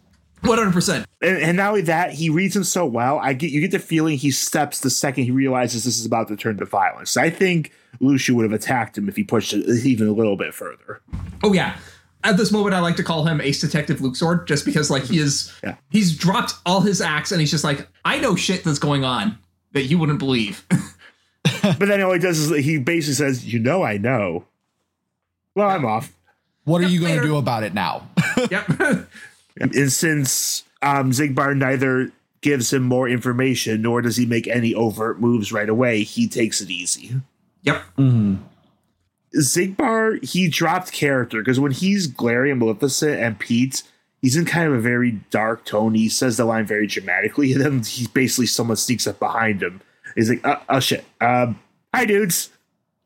100% 0.42 1.04
And, 1.20 1.38
and 1.38 1.56
not 1.56 1.68
only 1.68 1.82
that, 1.82 2.12
he 2.12 2.28
reads 2.28 2.56
him 2.56 2.64
so 2.64 2.84
well. 2.84 3.18
I 3.18 3.32
get 3.32 3.50
you 3.50 3.60
get 3.60 3.70
the 3.70 3.78
feeling 3.78 4.16
he 4.18 4.30
steps 4.30 4.80
the 4.80 4.90
second 4.90 5.24
he 5.24 5.30
realizes 5.30 5.84
this 5.84 5.98
is 5.98 6.06
about 6.06 6.28
to 6.28 6.36
turn 6.36 6.56
to 6.58 6.64
violence. 6.64 7.16
I 7.16 7.30
think 7.30 7.72
Luxu 8.00 8.30
would 8.30 8.42
have 8.44 8.52
attacked 8.52 8.96
him 8.98 9.08
if 9.08 9.16
he 9.16 9.24
pushed 9.24 9.52
it 9.52 9.64
even 9.84 10.08
a 10.08 10.12
little 10.12 10.36
bit 10.36 10.54
further. 10.54 11.00
oh 11.44 11.52
yeah 11.52 11.76
at 12.24 12.36
this 12.36 12.52
moment 12.52 12.74
i 12.74 12.78
like 12.78 12.94
to 12.96 13.02
call 13.02 13.24
him 13.26 13.40
ace 13.40 13.60
detective 13.60 13.98
luxord 13.98 14.46
just 14.46 14.64
because 14.64 14.90
like 14.90 15.02
he 15.04 15.18
is 15.18 15.52
Yeah. 15.64 15.74
he's 15.90 16.16
dropped 16.16 16.54
all 16.64 16.80
his 16.80 17.00
acts 17.00 17.32
and 17.32 17.40
he's 17.40 17.50
just 17.50 17.64
like 17.64 17.88
i 18.04 18.18
know 18.18 18.36
shit 18.36 18.62
that's 18.64 18.78
going 18.78 19.04
on 19.04 19.38
that 19.72 19.84
you 19.84 19.98
wouldn't 19.98 20.18
believe 20.18 20.64
But 21.62 21.78
then 21.80 22.00
all 22.02 22.12
he 22.12 22.18
does 22.18 22.38
is 22.38 22.64
he 22.64 22.78
basically 22.78 23.14
says, 23.14 23.52
"You 23.52 23.58
know, 23.60 23.82
I 23.84 23.96
know." 23.96 24.44
Well, 25.54 25.68
I'm 25.68 25.84
off. 25.84 26.12
What 26.64 26.80
are 26.82 26.88
you 26.88 26.98
going 27.00 27.12
to 27.14 27.18
later. 27.20 27.28
do 27.32 27.36
about 27.36 27.62
it 27.62 27.72
now? 27.74 28.08
yep 28.50 28.68
And 29.60 29.92
since 29.92 30.64
um, 30.82 31.10
Xigbar 31.12 31.56
neither 31.56 32.10
gives 32.40 32.72
him 32.72 32.82
more 32.82 33.08
information 33.08 33.82
nor 33.82 34.00
does 34.02 34.16
he 34.16 34.26
make 34.26 34.48
any 34.48 34.74
overt 34.74 35.20
moves 35.20 35.52
right 35.52 35.68
away, 35.68 36.02
he 36.02 36.26
takes 36.28 36.60
it 36.60 36.70
easy. 36.70 37.20
Yep 37.62 37.82
Xigbar, 39.34 40.22
he 40.24 40.48
dropped 40.48 40.92
character 40.92 41.40
because 41.40 41.58
when 41.58 41.72
he's 41.72 42.06
glaring 42.06 42.52
and 42.52 42.60
Maleficent 42.60 43.18
and 43.20 43.38
Pete, 43.38 43.82
he's 44.20 44.36
in 44.36 44.44
kind 44.44 44.68
of 44.68 44.74
a 44.74 44.80
very 44.80 45.12
dark 45.30 45.64
tone. 45.64 45.94
He 45.94 46.08
says 46.08 46.36
the 46.36 46.44
line 46.44 46.66
very 46.66 46.86
dramatically, 46.86 47.52
and 47.54 47.60
then 47.60 47.82
he 47.82 48.06
basically 48.08 48.46
someone 48.46 48.76
sneaks 48.76 49.06
up 49.06 49.18
behind 49.18 49.62
him. 49.62 49.80
He's 50.14 50.28
like, 50.28 50.46
"Uh, 50.46 50.58
oh 50.68 50.80
shit, 50.80 51.04
um, 51.20 51.58
hi 51.94 52.04
dudes." 52.04 52.50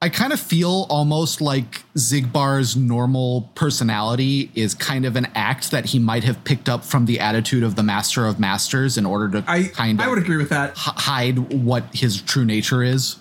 I 0.03 0.11
kind 0.11 0.33
of 0.33 0.39
feel 0.39 0.87
almost 0.91 1.41
like 1.41 1.83
Xigbar's 1.95 2.77
normal 2.77 3.51
personality 3.55 4.51
is 4.55 4.75
kind 4.75 5.07
of 5.07 5.17
an 5.17 5.27
act 5.35 5.71
that 5.71 5.87
he 5.87 5.99
might 5.99 6.23
have 6.25 6.45
picked 6.45 6.69
up 6.69 6.85
from 6.85 7.07
the 7.07 7.19
attitude 7.19 7.63
of 7.63 7.77
the 7.77 7.83
Master 7.83 8.27
of 8.27 8.39
Masters 8.39 8.99
in 8.99 9.07
order 9.07 9.41
to 9.41 9.51
i 9.51 9.65
kind 9.65 9.99
of 9.99 10.07
i 10.07 10.09
would 10.09 10.19
agree 10.19 10.37
with 10.37 10.51
that 10.51 10.73
h- 10.73 10.77
hide 10.77 11.39
what 11.53 11.85
his 11.95 12.21
true 12.21 12.45
nature 12.45 12.83
is. 12.83 13.17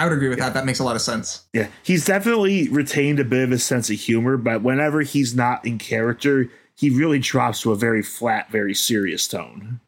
I 0.00 0.04
would 0.04 0.12
agree 0.12 0.28
with 0.28 0.38
that 0.38 0.54
that 0.54 0.64
makes 0.64 0.78
a 0.78 0.84
lot 0.84 0.96
of 0.96 1.02
sense 1.02 1.44
Yeah, 1.52 1.68
he's 1.82 2.04
definitely 2.04 2.68
retained 2.68 3.20
a 3.20 3.24
bit 3.24 3.44
of 3.44 3.52
a 3.52 3.58
sense 3.58 3.90
of 3.90 3.96
humor, 3.96 4.36
but 4.36 4.62
whenever 4.62 5.02
he's 5.02 5.34
not 5.34 5.64
in 5.64 5.78
character, 5.78 6.48
he 6.74 6.88
really 6.90 7.18
drops 7.18 7.60
to 7.62 7.72
a 7.72 7.76
very 7.76 8.02
flat, 8.02 8.50
very 8.50 8.74
serious 8.74 9.28
tone. 9.28 9.80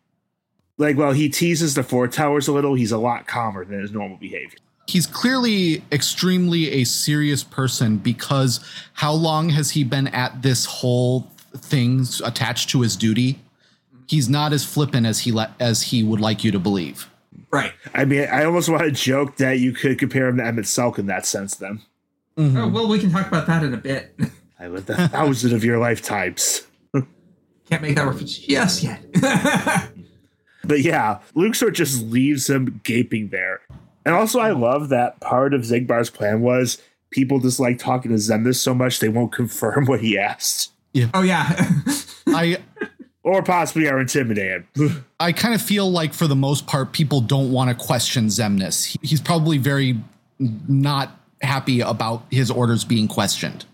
Like, 0.76 0.96
while 0.96 1.12
he 1.12 1.28
teases 1.28 1.74
the 1.74 1.82
Four 1.82 2.08
Towers 2.08 2.48
a 2.48 2.52
little, 2.52 2.74
he's 2.74 2.92
a 2.92 2.98
lot 2.98 3.26
calmer 3.26 3.64
than 3.64 3.80
his 3.80 3.92
normal 3.92 4.18
behavior. 4.18 4.58
He's 4.88 5.06
clearly 5.06 5.82
extremely 5.92 6.70
a 6.72 6.84
serious 6.84 7.44
person 7.44 7.96
because 7.98 8.60
how 8.94 9.12
long 9.12 9.48
has 9.50 9.70
he 9.70 9.84
been 9.84 10.08
at 10.08 10.42
this 10.42 10.64
whole 10.66 11.30
thing 11.56 12.04
attached 12.24 12.68
to 12.70 12.80
his 12.82 12.96
duty? 12.96 13.38
He's 14.08 14.28
not 14.28 14.52
as 14.52 14.64
flippant 14.64 15.06
as 15.06 15.20
he 15.20 15.32
le- 15.32 15.54
as 15.60 15.82
he 15.82 16.02
would 16.02 16.20
like 16.20 16.44
you 16.44 16.50
to 16.50 16.58
believe. 16.58 17.08
Right 17.52 17.72
I 17.94 18.04
mean, 18.04 18.28
I 18.28 18.44
almost 18.44 18.68
want 18.68 18.82
to 18.82 18.90
joke 18.90 19.36
that 19.36 19.58
you 19.60 19.72
could 19.72 19.98
compare 19.98 20.28
him 20.28 20.38
to 20.38 20.42
Emet-Selch 20.42 20.98
in 20.98 21.06
that 21.06 21.26
sense, 21.26 21.56
then. 21.56 21.80
Mm-hmm. 22.36 22.56
oh, 22.56 22.68
well 22.68 22.88
we 22.88 22.98
can 22.98 23.10
talk 23.10 23.26
about 23.28 23.46
that 23.46 23.62
in 23.62 23.74
a 23.74 23.76
bit 23.76 24.14
I 24.58 24.68
lived 24.68 24.88
a 24.88 25.08
thousand 25.08 25.52
of 25.54 25.62
your 25.64 25.78
lifetimes. 25.78 26.66
can't 27.68 27.82
make 27.82 27.94
that 27.96 28.06
reference 28.06 28.38
just 28.38 28.82
yet 28.82 29.04
But 30.64 30.80
yeah, 30.80 31.18
Luke 31.34 31.54
sort 31.54 31.70
of 31.70 31.76
just 31.76 32.02
leaves 32.04 32.48
him 32.48 32.80
gaping 32.84 33.28
there. 33.28 33.60
And 34.04 34.14
also, 34.14 34.40
I 34.40 34.52
love 34.52 34.88
that 34.90 35.20
part 35.20 35.54
of 35.54 35.62
Xigbar's 35.62 36.10
plan 36.10 36.40
was 36.40 36.80
people 37.10 37.40
just 37.40 37.60
like 37.60 37.78
talking 37.78 38.10
to 38.10 38.16
Xemnas 38.16 38.56
so 38.56 38.74
much 38.74 39.00
they 39.00 39.08
won't 39.08 39.32
confirm 39.32 39.86
what 39.86 40.00
he 40.00 40.18
asked. 40.18 40.72
Yeah. 40.92 41.08
oh 41.14 41.22
yeah 41.22 41.48
I 42.28 42.58
Or 43.24 43.42
possibly 43.42 43.88
are 43.88 44.00
intimidated. 44.00 44.64
I 45.20 45.32
kind 45.32 45.54
of 45.54 45.62
feel 45.62 45.90
like 45.90 46.12
for 46.12 46.26
the 46.26 46.36
most 46.36 46.66
part, 46.66 46.92
people 46.92 47.20
don't 47.20 47.52
want 47.52 47.70
to 47.70 47.84
question 47.84 48.26
Xemnas. 48.26 48.96
He's 49.02 49.20
probably 49.20 49.58
very 49.58 50.00
not 50.38 51.16
happy 51.40 51.80
about 51.80 52.24
his 52.30 52.50
orders 52.50 52.84
being 52.84 53.06
questioned. 53.06 53.64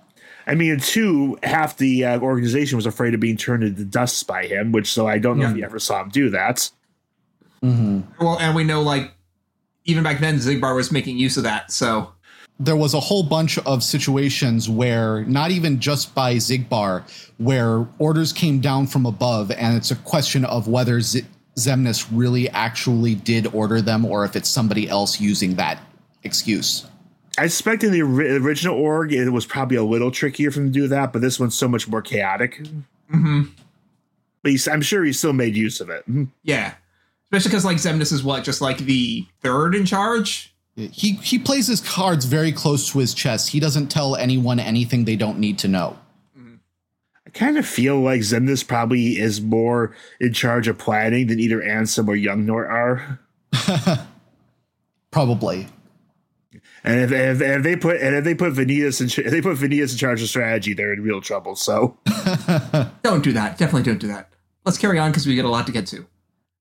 I 0.47 0.55
mean, 0.55 0.81
two, 0.81 1.39
half 1.43 1.77
the 1.77 2.05
uh, 2.05 2.21
organization 2.21 2.77
was 2.77 2.87
afraid 2.87 3.13
of 3.15 3.21
being 3.21 3.37
turned 3.37 3.63
into 3.63 3.85
dust 3.85 4.27
by 4.27 4.47
him, 4.47 4.73
which 4.73 4.91
so 4.91 5.07
I 5.07 5.19
don't 5.19 5.39
know 5.39 5.51
if 5.51 5.57
you 5.57 5.65
ever 5.65 5.79
saw 5.79 6.03
him 6.03 6.09
do 6.09 6.31
that. 6.31 6.71
Well, 8.19 8.39
and 8.39 8.55
we 8.55 8.65
know 8.65 8.83
like 8.83 9.13
even 9.85 10.05
back 10.05 10.21
then 10.21 10.37
Xigbar 10.37 10.75
was 10.75 10.93
making 10.93 11.19
use 11.19 11.37
of 11.37 11.43
that. 11.43 11.71
So 11.71 12.13
There 12.61 12.77
was 12.77 12.93
a 12.93 13.01
whole 13.01 13.23
bunch 13.23 13.57
of 13.59 13.85
situations 13.85 14.69
where, 14.69 15.25
not 15.27 15.53
even 15.53 15.79
just 15.79 16.13
by 16.15 16.35
Xigbar, 16.37 17.05
where 17.39 17.87
orders 17.99 18.33
came 18.33 18.59
down 18.61 18.89
from 18.89 19.07
above, 19.07 19.53
and 19.53 19.77
it's 19.77 19.93
a 19.93 19.97
question 19.97 20.45
of 20.45 20.67
whether 20.67 21.01
Z- 21.01 21.25
Xemnas 21.57 22.09
really 22.13 22.49
actually 22.51 23.15
did 23.15 23.47
order 23.55 23.81
them 23.81 24.05
or 24.05 24.25
if 24.25 24.35
it's 24.35 24.49
somebody 24.49 24.89
else 24.89 25.21
using 25.21 25.55
that 25.55 25.79
excuse. 26.25 26.85
I 27.39 27.47
suspect 27.47 27.85
in 27.85 27.93
the 27.93 28.03
original 28.03 28.77
org, 28.77 29.13
it 29.13 29.31
was 29.31 29.47
probably 29.47 29.77
a 29.77 29.85
little 29.85 30.11
trickier 30.11 30.51
for 30.51 30.61
him 30.61 30.67
to 30.67 30.73
do 30.73 30.89
that, 30.89 31.13
but 31.13 31.23
this 31.23 31.39
one's 31.39 31.55
so 31.55 31.69
much 31.69 31.87
more 31.87 32.03
chaotic. 32.03 32.61
hmm 33.09 33.43
But 34.43 34.51
he's, 34.51 34.67
I'm 34.67 34.83
sure 34.83 35.05
he 35.05 35.13
still 35.13 35.33
made 35.33 35.55
use 35.57 35.81
of 35.81 35.91
it. 35.91 36.05
yeah, 36.43 36.75
especially 37.31 37.51
because 37.51 37.65
like 37.65 37.77
Xemnas 37.77 38.13
is 38.13 38.25
what 38.25 38.43
just 38.43 38.61
like 38.61 38.79
the 38.79 39.25
third 39.43 39.77
in 39.77 39.87
charge. 39.87 40.53
He 40.79 41.15
he 41.15 41.41
plays 41.41 41.67
his 41.67 41.81
cards 41.81 42.25
very 42.25 42.53
close 42.53 42.93
to 42.93 43.01
his 43.01 43.13
chest. 43.13 43.51
He 43.51 43.59
doesn't 43.59 43.89
tell 43.89 44.15
anyone 44.15 44.61
anything 44.61 45.05
they 45.05 45.17
don't 45.17 45.41
need 45.41 45.59
to 45.59 45.69
know. 45.69 45.99
Mm-hmm. 46.39 46.55
I 47.27 47.31
kind 47.31 47.59
of 47.59 47.67
feel 47.67 48.01
like 48.01 48.21
Xemnas 48.21 48.67
probably 48.67 49.19
is 49.19 49.41
more 49.41 49.97
in 50.21 50.33
charge 50.33 50.69
of 50.69 50.79
planning 50.79 51.27
than 51.27 51.41
either 51.41 51.61
Ansem 51.61 52.07
or 52.07 52.15
Youngnort 52.15 52.71
are. 52.71 54.07
Probably. 55.11 55.67
And 56.85 57.01
if, 57.01 57.11
if, 57.11 57.41
if 57.41 57.63
they 57.65 57.75
put 57.75 58.01
and 58.01 58.15
if 58.15 58.23
they 58.23 58.35
put 58.35 58.53
Vanitas 58.53 59.01
in 59.01 59.25
if 59.25 59.33
they 59.33 59.43
put 59.43 59.57
Vanitas 59.57 59.93
in 59.93 59.99
charge 59.99 60.23
of 60.23 60.29
strategy, 60.29 60.75
they're 60.75 60.93
in 60.93 61.03
real 61.03 61.21
trouble. 61.21 61.57
So 61.57 61.99
Don't 63.03 63.25
do 63.25 63.33
that. 63.33 63.59
Definitely 63.59 63.83
don't 63.83 63.99
do 63.99 64.09
that. 64.09 64.31
Let's 64.65 64.79
carry 64.79 64.99
on 64.99 65.11
because 65.11 65.27
we 65.27 65.35
get 65.35 65.45
a 65.45 65.49
lot 65.49 65.67
to 65.67 65.73
get 65.73 65.87
to. 65.89 66.07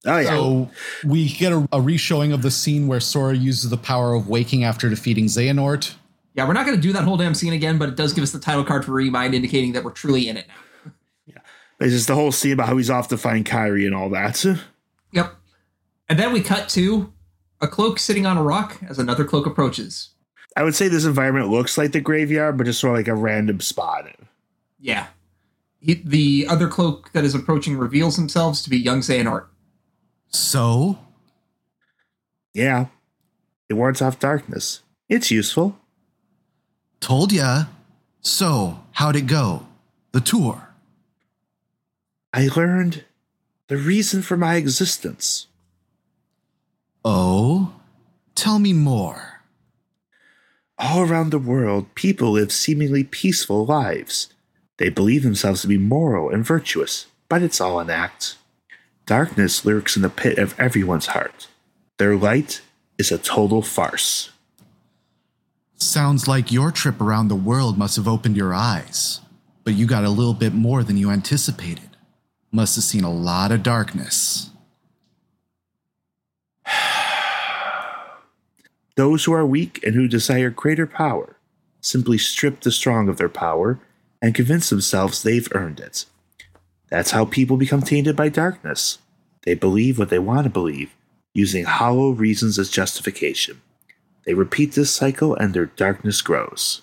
Oh 0.07 0.17
yeah, 0.17 0.29
So 0.29 0.69
we 1.05 1.29
get 1.29 1.51
a, 1.51 1.67
a 1.71 1.81
reshowing 1.81 2.33
of 2.33 2.41
the 2.41 2.51
scene 2.51 2.87
where 2.87 2.99
Sora 2.99 3.35
uses 3.35 3.69
the 3.69 3.77
power 3.77 4.13
of 4.13 4.27
waking 4.29 4.63
after 4.63 4.89
defeating 4.89 5.25
Xehanort. 5.25 5.93
Yeah, 6.33 6.47
we're 6.47 6.53
not 6.53 6.65
going 6.65 6.77
to 6.77 6.81
do 6.81 6.93
that 6.93 7.03
whole 7.03 7.17
damn 7.17 7.33
scene 7.33 7.53
again, 7.53 7.77
but 7.77 7.89
it 7.89 7.95
does 7.95 8.13
give 8.13 8.23
us 8.23 8.31
the 8.31 8.39
title 8.39 8.63
card 8.63 8.85
for 8.85 8.91
Remind, 8.91 9.33
indicating 9.33 9.73
that 9.73 9.83
we're 9.83 9.91
truly 9.91 10.29
in 10.29 10.37
it 10.37 10.47
now. 10.47 10.91
Yeah. 11.25 11.39
It's 11.79 11.91
just 11.91 12.07
the 12.07 12.15
whole 12.15 12.31
scene 12.31 12.53
about 12.53 12.67
how 12.67 12.77
he's 12.77 12.89
off 12.89 13.09
to 13.09 13.17
find 13.17 13.45
Kairi 13.45 13.85
and 13.85 13.93
all 13.93 14.09
that. 14.11 14.43
Yep. 15.13 15.33
And 16.09 16.19
then 16.19 16.33
we 16.33 16.41
cut 16.41 16.67
to 16.69 17.13
a 17.61 17.67
cloak 17.67 17.97
sitting 17.97 18.25
on 18.25 18.37
a 18.37 18.43
rock 18.43 18.77
as 18.87 18.99
another 18.99 19.23
cloak 19.23 19.45
approaches. 19.45 20.09
I 20.57 20.63
would 20.63 20.75
say 20.75 20.87
this 20.89 21.05
environment 21.05 21.49
looks 21.49 21.77
like 21.77 21.93
the 21.93 22.01
graveyard, 22.01 22.57
but 22.57 22.65
just 22.65 22.81
sort 22.81 22.93
of 22.93 22.99
like 22.99 23.07
a 23.07 23.15
random 23.15 23.61
spot. 23.61 24.05
Yeah. 24.79 25.07
He, 25.79 25.95
the 25.95 26.45
other 26.49 26.67
cloak 26.67 27.11
that 27.13 27.23
is 27.23 27.33
approaching 27.33 27.77
reveals 27.77 28.15
themselves 28.17 28.61
to 28.63 28.69
be 28.69 28.77
young 28.77 28.99
Xehanort. 28.99 29.45
So 30.29 30.99
Yeah, 32.53 32.87
it 33.69 33.73
wards 33.73 34.01
off 34.01 34.19
darkness. 34.19 34.81
It's 35.09 35.31
useful. 35.31 35.77
told 36.99 37.31
ya. 37.31 37.65
So 38.21 38.79
how'd 38.93 39.15
it 39.15 39.27
go? 39.27 39.67
The 40.11 40.21
tour. 40.21 40.69
I 42.33 42.49
learned 42.55 43.05
the 43.67 43.77
reason 43.77 44.21
for 44.21 44.37
my 44.37 44.55
existence. 44.55 45.47
Oh, 47.05 47.73
tell 48.35 48.59
me 48.59 48.73
more. 48.73 49.41
All 50.77 51.01
around 51.01 51.31
the 51.31 51.39
world, 51.39 51.93
people 51.95 52.31
live 52.31 52.51
seemingly 52.51 53.03
peaceful 53.03 53.65
lives. 53.65 54.33
They 54.77 54.89
believe 54.89 55.23
themselves 55.23 55.61
to 55.61 55.67
be 55.67 55.77
moral 55.77 56.29
and 56.29 56.45
virtuous, 56.45 57.07
but 57.29 57.41
it's 57.41 57.59
all 57.61 57.79
an 57.79 57.89
act. 57.89 58.36
Darkness 59.07 59.63
lurks 59.63 59.95
in 59.95 60.01
the 60.01 60.09
pit 60.09 60.37
of 60.37 60.53
everyone's 60.59 61.05
heart. 61.07 61.47
Their 61.97 62.17
light 62.17 62.61
is 62.97 63.09
a 63.09 63.17
total 63.17 63.61
farce. 63.61 64.31
Sounds 65.77 66.27
like 66.27 66.51
your 66.51 66.71
trip 66.71 66.99
around 66.99 67.29
the 67.29 67.35
world 67.35 67.77
must 67.77 67.95
have 67.95 68.07
opened 68.07 68.35
your 68.35 68.53
eyes, 68.53 69.21
but 69.63 69.75
you 69.75 69.85
got 69.85 70.03
a 70.03 70.09
little 70.09 70.33
bit 70.33 70.53
more 70.53 70.83
than 70.83 70.97
you 70.97 71.09
anticipated. 71.09 71.95
Must 72.51 72.75
have 72.75 72.83
seen 72.83 73.05
a 73.05 73.09
lot 73.09 73.53
of 73.53 73.63
darkness. 73.63 74.49
Those 78.97 79.23
who 79.23 79.31
are 79.31 79.45
weak 79.45 79.79
and 79.85 79.95
who 79.95 80.09
desire 80.09 80.49
greater 80.49 80.85
power 80.85 81.37
simply 81.79 82.17
strip 82.17 82.59
the 82.59 82.73
strong 82.73 83.07
of 83.07 83.15
their 83.15 83.29
power 83.29 83.79
and 84.21 84.35
convince 84.35 84.69
themselves 84.69 85.23
they've 85.23 85.47
earned 85.53 85.79
it. 85.79 86.03
That's 86.89 87.11
how 87.11 87.25
people 87.25 87.57
become 87.57 87.81
tainted 87.81 88.15
by 88.15 88.29
darkness. 88.29 88.99
They 89.43 89.53
believe 89.53 89.99
what 89.99 90.09
they 90.09 90.19
want 90.19 90.45
to 90.45 90.49
believe, 90.49 90.95
using 91.33 91.65
hollow 91.65 92.09
reasons 92.11 92.57
as 92.57 92.69
justification. 92.69 93.61
They 94.25 94.33
repeat 94.33 94.73
this 94.73 94.91
cycle 94.91 95.35
and 95.35 95.53
their 95.53 95.67
darkness 95.67 96.21
grows. 96.21 96.81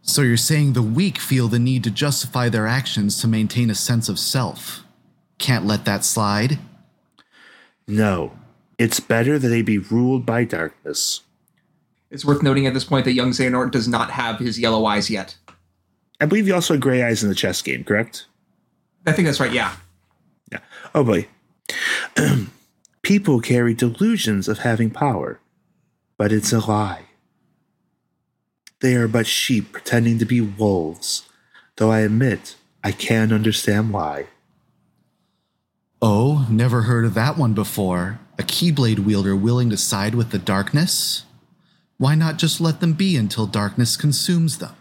So 0.00 0.22
you're 0.22 0.36
saying 0.36 0.72
the 0.72 0.82
weak 0.82 1.18
feel 1.18 1.46
the 1.46 1.60
need 1.60 1.84
to 1.84 1.90
justify 1.90 2.48
their 2.48 2.66
actions 2.66 3.20
to 3.20 3.28
maintain 3.28 3.70
a 3.70 3.74
sense 3.74 4.08
of 4.08 4.18
self. 4.18 4.82
Can't 5.38 5.64
let 5.64 5.84
that 5.84 6.04
slide? 6.04 6.58
No, 7.86 8.32
it's 8.78 8.98
better 8.98 9.38
that 9.38 9.48
they 9.48 9.62
be 9.62 9.78
ruled 9.78 10.26
by 10.26 10.44
darkness. 10.44 11.20
It's 12.10 12.24
worth 12.24 12.42
noting 12.42 12.66
at 12.66 12.74
this 12.74 12.84
point 12.84 13.04
that 13.04 13.12
young 13.12 13.30
Xehanort 13.30 13.70
does 13.70 13.86
not 13.86 14.10
have 14.10 14.40
his 14.40 14.58
yellow 14.58 14.84
eyes 14.84 15.08
yet. 15.08 15.36
I 16.20 16.26
believe 16.26 16.48
you 16.48 16.54
also 16.54 16.74
had 16.74 16.80
gray 16.80 17.02
eyes 17.02 17.22
in 17.22 17.28
the 17.28 17.34
chess 17.34 17.62
game, 17.62 17.84
correct? 17.84 18.26
I 19.06 19.12
think 19.12 19.26
that's 19.26 19.40
right, 19.40 19.52
yeah. 19.52 19.76
Yeah. 20.50 20.60
Oh 20.94 21.04
boy. 21.04 21.28
People 23.02 23.40
carry 23.40 23.74
delusions 23.74 24.48
of 24.48 24.58
having 24.58 24.90
power, 24.90 25.40
but 26.16 26.32
it's 26.32 26.52
a 26.52 26.60
lie. 26.60 27.06
They 28.80 28.94
are 28.94 29.08
but 29.08 29.26
sheep 29.26 29.72
pretending 29.72 30.18
to 30.18 30.24
be 30.24 30.40
wolves, 30.40 31.28
though 31.76 31.90
I 31.90 32.00
admit 32.00 32.56
I 32.84 32.92
can 32.92 33.32
understand 33.32 33.92
why. 33.92 34.26
Oh, 36.00 36.46
never 36.50 36.82
heard 36.82 37.04
of 37.04 37.14
that 37.14 37.38
one 37.38 37.54
before. 37.54 38.18
A 38.38 38.42
Keyblade 38.42 39.00
wielder 39.00 39.36
willing 39.36 39.70
to 39.70 39.76
side 39.76 40.16
with 40.16 40.30
the 40.30 40.38
darkness? 40.38 41.24
Why 41.96 42.16
not 42.16 42.38
just 42.38 42.60
let 42.60 42.80
them 42.80 42.94
be 42.94 43.16
until 43.16 43.46
darkness 43.46 43.96
consumes 43.96 44.58
them? 44.58 44.74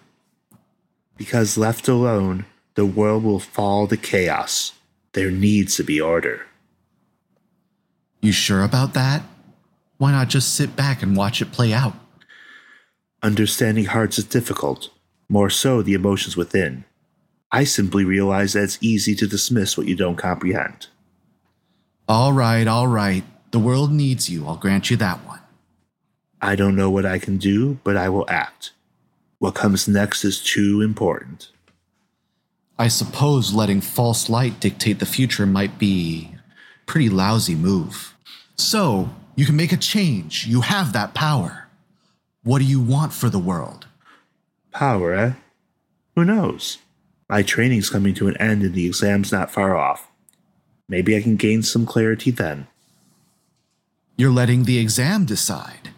Because 1.17 1.57
left 1.57 1.87
alone, 1.87 2.47
the 2.75 2.85
world 2.85 3.23
will 3.23 3.39
fall 3.39 3.87
to 3.87 3.97
chaos. 3.97 4.73
There 5.13 5.31
needs 5.31 5.75
to 5.75 5.83
be 5.83 5.99
order. 5.99 6.45
You 8.21 8.31
sure 8.31 8.63
about 8.63 8.93
that? 8.93 9.23
Why 9.97 10.11
not 10.11 10.29
just 10.29 10.55
sit 10.55 10.75
back 10.75 11.03
and 11.03 11.17
watch 11.17 11.41
it 11.41 11.51
play 11.51 11.73
out? 11.73 11.95
Understanding 13.23 13.85
hearts 13.85 14.17
is 14.17 14.25
difficult, 14.25 14.89
more 15.29 15.49
so 15.49 15.81
the 15.81 15.93
emotions 15.93 16.37
within. 16.37 16.85
I 17.51 17.65
simply 17.65 18.05
realize 18.05 18.53
that 18.53 18.63
it's 18.63 18.77
easy 18.81 19.13
to 19.15 19.27
dismiss 19.27 19.77
what 19.77 19.87
you 19.87 19.95
don't 19.95 20.15
comprehend. 20.15 20.87
All 22.07 22.33
right, 22.33 22.67
all 22.67 22.87
right. 22.87 23.23
The 23.51 23.59
world 23.59 23.91
needs 23.91 24.29
you. 24.29 24.47
I'll 24.47 24.55
grant 24.55 24.89
you 24.89 24.97
that 24.97 25.25
one. 25.25 25.39
I 26.41 26.55
don't 26.55 26.75
know 26.75 26.89
what 26.89 27.05
I 27.05 27.19
can 27.19 27.37
do, 27.37 27.79
but 27.83 27.97
I 27.97 28.09
will 28.09 28.25
act. 28.29 28.71
What 29.39 29.55
comes 29.55 29.87
next 29.87 30.23
is 30.23 30.41
too 30.41 30.81
important. 30.81 31.49
I 32.81 32.87
suppose 32.87 33.53
letting 33.53 33.79
false 33.79 34.27
light 34.27 34.59
dictate 34.59 34.97
the 34.97 35.05
future 35.05 35.45
might 35.45 35.77
be 35.77 36.31
a 36.33 36.85
pretty 36.87 37.09
lousy 37.09 37.53
move. 37.53 38.15
So, 38.55 39.11
you 39.35 39.45
can 39.45 39.55
make 39.55 39.71
a 39.71 39.77
change. 39.77 40.47
You 40.47 40.61
have 40.61 40.91
that 40.93 41.13
power. 41.13 41.67
What 42.41 42.57
do 42.57 42.65
you 42.65 42.81
want 42.81 43.13
for 43.13 43.29
the 43.29 43.37
world? 43.37 43.85
Power, 44.71 45.13
eh? 45.13 45.33
Who 46.15 46.25
knows? 46.25 46.79
My 47.29 47.43
training's 47.43 47.91
coming 47.91 48.15
to 48.15 48.27
an 48.27 48.35
end 48.37 48.63
and 48.63 48.73
the 48.73 48.87
exam's 48.87 49.31
not 49.31 49.51
far 49.51 49.77
off. 49.77 50.09
Maybe 50.89 51.15
I 51.15 51.21
can 51.21 51.35
gain 51.35 51.61
some 51.61 51.85
clarity 51.85 52.31
then. 52.31 52.65
You're 54.17 54.31
letting 54.31 54.63
the 54.63 54.79
exam 54.79 55.25
decide. 55.25 55.91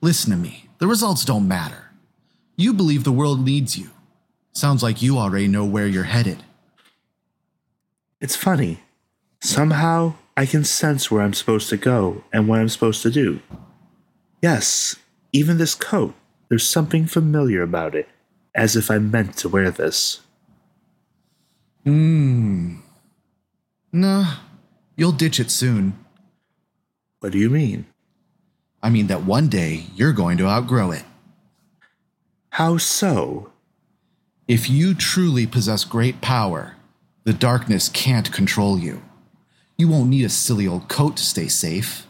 Listen 0.00 0.32
to 0.32 0.36
me. 0.36 0.68
The 0.78 0.88
results 0.88 1.24
don't 1.24 1.46
matter. 1.46 1.92
You 2.56 2.72
believe 2.74 3.04
the 3.04 3.12
world 3.12 3.44
needs 3.44 3.78
you. 3.78 3.90
Sounds 4.56 4.82
like 4.82 5.02
you 5.02 5.18
already 5.18 5.48
know 5.48 5.66
where 5.66 5.86
you're 5.86 6.04
headed. 6.04 6.42
It's 8.22 8.34
funny. 8.34 8.80
Somehow, 9.38 10.14
I 10.34 10.46
can 10.46 10.64
sense 10.64 11.10
where 11.10 11.20
I'm 11.20 11.34
supposed 11.34 11.68
to 11.68 11.76
go 11.76 12.24
and 12.32 12.48
what 12.48 12.60
I'm 12.60 12.70
supposed 12.70 13.02
to 13.02 13.10
do. 13.10 13.40
Yes, 14.40 14.96
even 15.30 15.58
this 15.58 15.74
coat, 15.74 16.14
there's 16.48 16.66
something 16.66 17.04
familiar 17.04 17.60
about 17.60 17.94
it, 17.94 18.08
as 18.54 18.76
if 18.76 18.90
I 18.90 18.96
meant 18.96 19.36
to 19.36 19.50
wear 19.50 19.70
this. 19.70 20.22
Hmm. 21.84 22.76
Nah, 23.92 24.36
you'll 24.96 25.12
ditch 25.12 25.38
it 25.38 25.50
soon. 25.50 26.02
What 27.20 27.32
do 27.32 27.38
you 27.38 27.50
mean? 27.50 27.84
I 28.82 28.88
mean 28.88 29.08
that 29.08 29.24
one 29.24 29.50
day 29.50 29.84
you're 29.94 30.14
going 30.14 30.38
to 30.38 30.46
outgrow 30.46 30.92
it. 30.92 31.04
How 32.48 32.78
so? 32.78 33.52
If 34.48 34.70
you 34.70 34.94
truly 34.94 35.44
possess 35.44 35.84
great 35.84 36.20
power, 36.20 36.76
the 37.24 37.32
darkness 37.32 37.88
can't 37.88 38.32
control 38.32 38.78
you. 38.78 39.02
You 39.76 39.88
won't 39.88 40.08
need 40.08 40.24
a 40.24 40.28
silly 40.28 40.68
old 40.68 40.88
coat 40.88 41.16
to 41.16 41.24
stay 41.24 41.48
safe. 41.48 42.06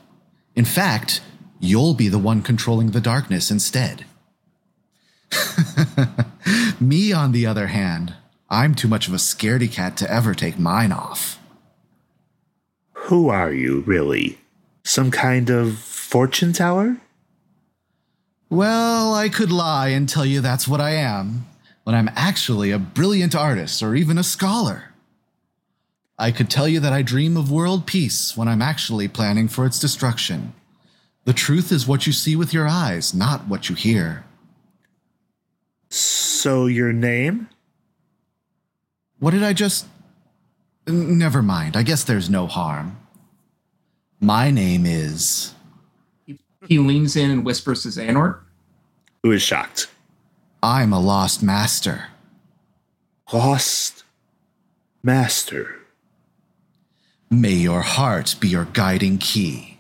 In 0.55 0.67
fact, 0.67 1.23
you'll 1.59 1.95
be 1.95 2.09
the 2.09 2.19
one 2.19 2.43
controlling 2.43 2.91
the 2.91 3.01
darkness 3.01 3.51
instead. 3.51 4.05
Me, 6.81 7.11
on 7.11 7.33
the 7.33 7.47
other 7.47 7.69
hand, 7.69 8.15
I'm 8.51 8.75
too 8.75 8.89
much 8.89 9.09
of 9.09 9.15
a 9.15 9.19
scaredy 9.19 9.73
cat 9.73 9.97
to 9.97 10.13
ever 10.13 10.35
take 10.35 10.59
mine 10.59 10.93
off. 10.93 11.39
Who 12.93 13.31
are 13.31 13.53
you, 13.53 13.81
really? 13.81 14.39
Some 14.85 15.11
kind 15.11 15.49
of 15.49 15.79
fortune 15.79 16.53
teller? 16.53 16.99
Well, 18.51 19.15
I 19.15 19.31
could 19.31 19.51
lie 19.51 19.89
and 19.89 20.07
tell 20.07 20.27
you 20.27 20.41
that's 20.41 20.69
what 20.69 20.81
I 20.81 20.91
am, 20.91 21.47
but 21.87 21.95
I'm 21.95 22.11
actually 22.17 22.73
a 22.73 22.81
brilliant 22.81 23.37
artist 23.37 23.81
or 23.81 23.95
even 23.95 24.19
a 24.19 24.25
scholar. 24.25 24.93
I 26.19 26.33
could 26.33 26.51
tell 26.51 26.67
you 26.67 26.81
that 26.81 26.93
I 26.93 27.03
dream 27.03 27.37
of 27.37 27.51
world 27.51 27.87
peace 27.87 28.37
when 28.37 28.49
I'm 28.49 28.61
actually 28.61 29.07
planning 29.07 29.47
for 29.47 29.65
its 29.65 29.79
destruction. 29.79 30.53
The 31.27 31.33
truth 31.33 31.71
is 31.71 31.87
what 31.87 32.05
you 32.05 32.13
see 32.13 32.35
with 32.35 32.53
your 32.53 32.67
eyes, 32.67 33.15
not 33.15 33.47
what 33.47 33.69
you 33.69 33.77
hear. 33.77 34.25
So, 35.89 36.67
your 36.67 36.93
name? 36.93 37.49
What 39.21 39.31
did 39.31 39.45
I 39.45 39.53
just. 39.53 39.87
Never 40.89 41.43
mind, 41.43 41.77
I 41.77 41.83
guess 41.83 42.03
there's 42.03 42.29
no 42.29 42.49
harm. 42.49 42.97
My 44.21 44.51
name 44.51 44.87
is. 44.87 45.55
He 46.27 46.39
he 46.67 46.79
leans 46.79 47.15
in 47.15 47.31
and 47.31 47.45
whispers 47.45 47.83
to 47.85 47.89
Xehanort. 47.89 48.41
Who 49.23 49.31
is 49.31 49.43
shocked? 49.43 49.89
I'm 50.67 50.93
a 50.93 50.99
lost 50.99 51.45
master. 51.45 52.07
Lost 53.33 54.03
master. 55.01 55.77
May 57.31 57.53
your 57.53 57.83
heart 57.83 58.35
be 58.41 58.49
your 58.49 58.65
guiding 58.65 59.19
key. 59.19 59.79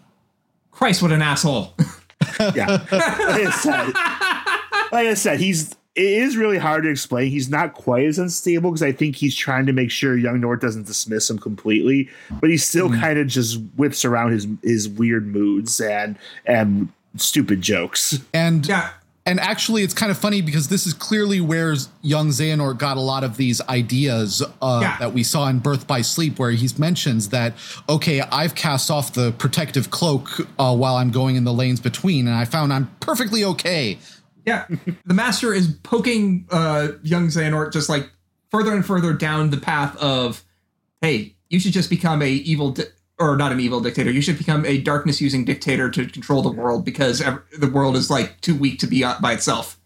Christ, 0.70 1.02
what 1.02 1.10
an 1.10 1.22
asshole. 1.22 1.74
Yeah. 2.54 2.66
like, 2.68 2.86
I 2.92 3.50
said, 3.50 3.86
like 4.92 5.06
I 5.08 5.14
said, 5.14 5.40
he's 5.40 5.72
it 5.96 6.04
is 6.04 6.36
really 6.36 6.58
hard 6.58 6.84
to 6.84 6.88
explain. 6.88 7.30
He's 7.30 7.50
not 7.50 7.74
quite 7.74 8.06
as 8.06 8.20
unstable 8.20 8.70
because 8.70 8.82
I 8.82 8.92
think 8.92 9.16
he's 9.16 9.34
trying 9.34 9.66
to 9.66 9.72
make 9.72 9.90
sure 9.90 10.16
young 10.16 10.40
Nort 10.40 10.60
doesn't 10.60 10.86
dismiss 10.86 11.28
him 11.28 11.38
completely, 11.38 12.08
but 12.40 12.48
he 12.48 12.56
still 12.56 12.90
mm-hmm. 12.90 13.00
kind 13.00 13.18
of 13.18 13.26
just 13.26 13.60
whips 13.76 14.04
around 14.04 14.30
his 14.30 14.46
his 14.62 14.88
weird 14.88 15.26
moods 15.26 15.80
and 15.80 16.16
and 16.44 16.90
stupid 17.16 17.60
jokes. 17.60 18.20
And 18.32 18.68
yeah. 18.68 18.90
And 19.26 19.40
actually 19.40 19.82
it's 19.82 19.92
kind 19.92 20.10
of 20.10 20.16
funny 20.16 20.40
because 20.40 20.68
this 20.68 20.86
is 20.86 20.94
clearly 20.94 21.40
where 21.40 21.74
young 22.02 22.28
Xehanort 22.28 22.78
got 22.78 22.96
a 22.96 23.00
lot 23.00 23.24
of 23.24 23.36
these 23.36 23.60
ideas 23.68 24.42
uh, 24.62 24.78
Yeah. 24.82 24.96
that 24.98 25.12
we 25.12 25.22
saw 25.22 25.48
in 25.48 25.58
Birth 25.58 25.86
by 25.86 26.00
Sleep 26.02 26.38
where 26.38 26.52
he 26.52 26.68
mentions 26.78 27.28
that 27.30 27.54
okay 27.88 28.20
I've 28.20 28.54
cast 28.54 28.90
off 28.90 29.12
the 29.12 29.32
protective 29.32 29.90
cloak 29.90 30.40
uh, 30.58 30.74
while 30.76 30.96
I'm 30.96 31.10
going 31.10 31.36
in 31.36 31.44
the 31.44 31.52
lanes 31.52 31.80
between 31.80 32.26
and 32.28 32.36
I 32.36 32.44
found 32.44 32.72
I'm 32.72 32.88
perfectly 33.00 33.44
okay 33.44 33.98
Yeah. 34.46 34.66
the 35.04 35.14
master 35.14 35.52
is 35.52 35.68
poking 35.82 36.46
uh, 36.50 36.88
young 37.02 37.26
Xehanort 37.28 37.72
just 37.72 37.88
like 37.88 38.10
further 38.50 38.72
and 38.72 38.86
further 38.86 39.12
down 39.12 39.50
the 39.50 39.56
path 39.56 39.96
of, 39.96 40.44
hey, 41.00 41.34
you 41.50 41.58
should 41.58 41.72
just 41.72 41.90
become 41.90 42.22
a 42.22 42.30
evil, 42.30 42.76
or 43.18 43.36
not 43.36 43.52
an 43.52 43.60
evil 43.60 43.80
dictator. 43.80 44.10
You 44.10 44.20
should 44.20 44.38
become 44.38 44.64
a 44.66 44.78
darkness 44.78 45.20
using 45.20 45.44
dictator 45.44 45.90
to 45.90 46.06
control 46.06 46.42
the 46.42 46.50
world 46.50 46.84
because 46.84 47.20
ev- 47.22 47.42
the 47.58 47.68
world 47.68 47.96
is 47.96 48.10
like 48.10 48.40
too 48.40 48.54
weak 48.54 48.78
to 48.80 48.86
be 48.86 49.02
uh, 49.04 49.14
by 49.20 49.32
itself. 49.32 49.78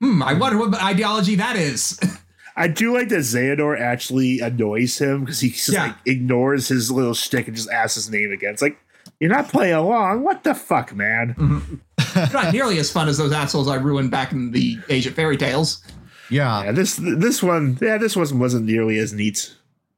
Hmm, 0.00 0.22
I 0.22 0.32
wonder 0.34 0.58
what 0.58 0.74
ideology 0.82 1.34
that 1.36 1.56
is. 1.56 1.98
I 2.56 2.68
do 2.68 2.92
like 2.92 3.08
that 3.08 3.20
Xehanort 3.20 3.80
actually 3.80 4.40
annoys 4.40 4.98
him 4.98 5.20
because 5.20 5.40
he 5.40 5.50
just 5.50 5.68
Yeah. 5.70 5.84
like 5.86 5.96
ignores 6.06 6.68
his 6.68 6.90
little 6.90 7.14
shtick 7.14 7.46
and 7.46 7.56
just 7.56 7.70
asks 7.70 7.94
his 7.94 8.10
name 8.10 8.30
again. 8.30 8.52
It's 8.52 8.60
like 8.62 8.78
you're 9.20 9.30
not 9.30 9.48
playing 9.48 9.74
along. 9.74 10.22
What 10.22 10.44
the 10.44 10.54
fuck, 10.54 10.94
man? 10.94 11.80
not 12.32 12.52
nearly 12.52 12.78
as 12.78 12.90
fun 12.92 13.08
as 13.08 13.16
those 13.16 13.32
assholes 13.32 13.68
I 13.68 13.76
ruined 13.76 14.10
back 14.10 14.32
in 14.32 14.50
the 14.52 14.78
age 14.90 15.06
of 15.06 15.14
fairy 15.14 15.36
tales. 15.36 15.82
yeah 16.30 16.64
Yeah, 16.64 16.72
this 16.72 16.96
this 16.96 17.42
one, 17.42 17.78
yeah, 17.80 17.96
this 17.98 18.16
one 18.16 18.38
wasn't 18.38 18.66
nearly 18.66 18.98
as 18.98 19.12
neat. 19.12 19.54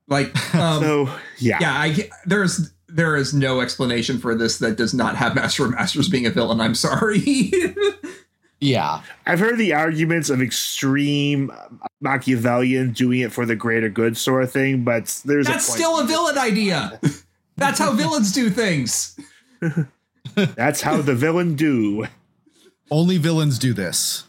Like, 0.08 0.54
um, 0.54 0.82
So 0.82 1.10
yeah, 1.38 1.58
yeah, 1.60 1.72
I, 1.72 2.10
there's 2.26 2.72
there 2.88 3.16
is 3.16 3.34
no 3.34 3.60
explanation 3.60 4.18
for 4.18 4.34
this 4.34 4.58
that 4.58 4.76
does 4.76 4.94
not 4.94 5.16
have 5.16 5.34
Master 5.34 5.64
of 5.64 5.72
Masters 5.72 6.08
being 6.08 6.26
a 6.26 6.30
villain. 6.30 6.60
I'm 6.60 6.74
sorry. 6.74 7.22
yeah 8.60 9.02
I've 9.26 9.40
heard 9.40 9.58
the 9.58 9.74
arguments 9.74 10.30
of 10.30 10.40
extreme 10.40 11.52
Machiavellian 12.00 12.92
doing 12.92 13.20
it 13.20 13.32
for 13.32 13.44
the 13.44 13.56
greater 13.56 13.88
good 13.88 14.16
sort 14.16 14.44
of 14.44 14.52
thing, 14.52 14.84
but 14.84 15.20
there's 15.24 15.46
That's 15.46 15.66
a 15.66 15.70
point. 15.70 15.80
still 15.80 16.00
a 16.00 16.04
villain 16.06 16.38
idea. 16.38 17.00
That's 17.56 17.78
how 17.78 17.92
villains 17.92 18.32
do 18.32 18.50
things. 18.50 19.18
That's 20.34 20.80
how 20.80 21.02
the 21.02 21.14
villain 21.14 21.56
do. 21.56 22.06
only 22.90 23.18
villains 23.18 23.58
do 23.58 23.72
this 23.72 24.24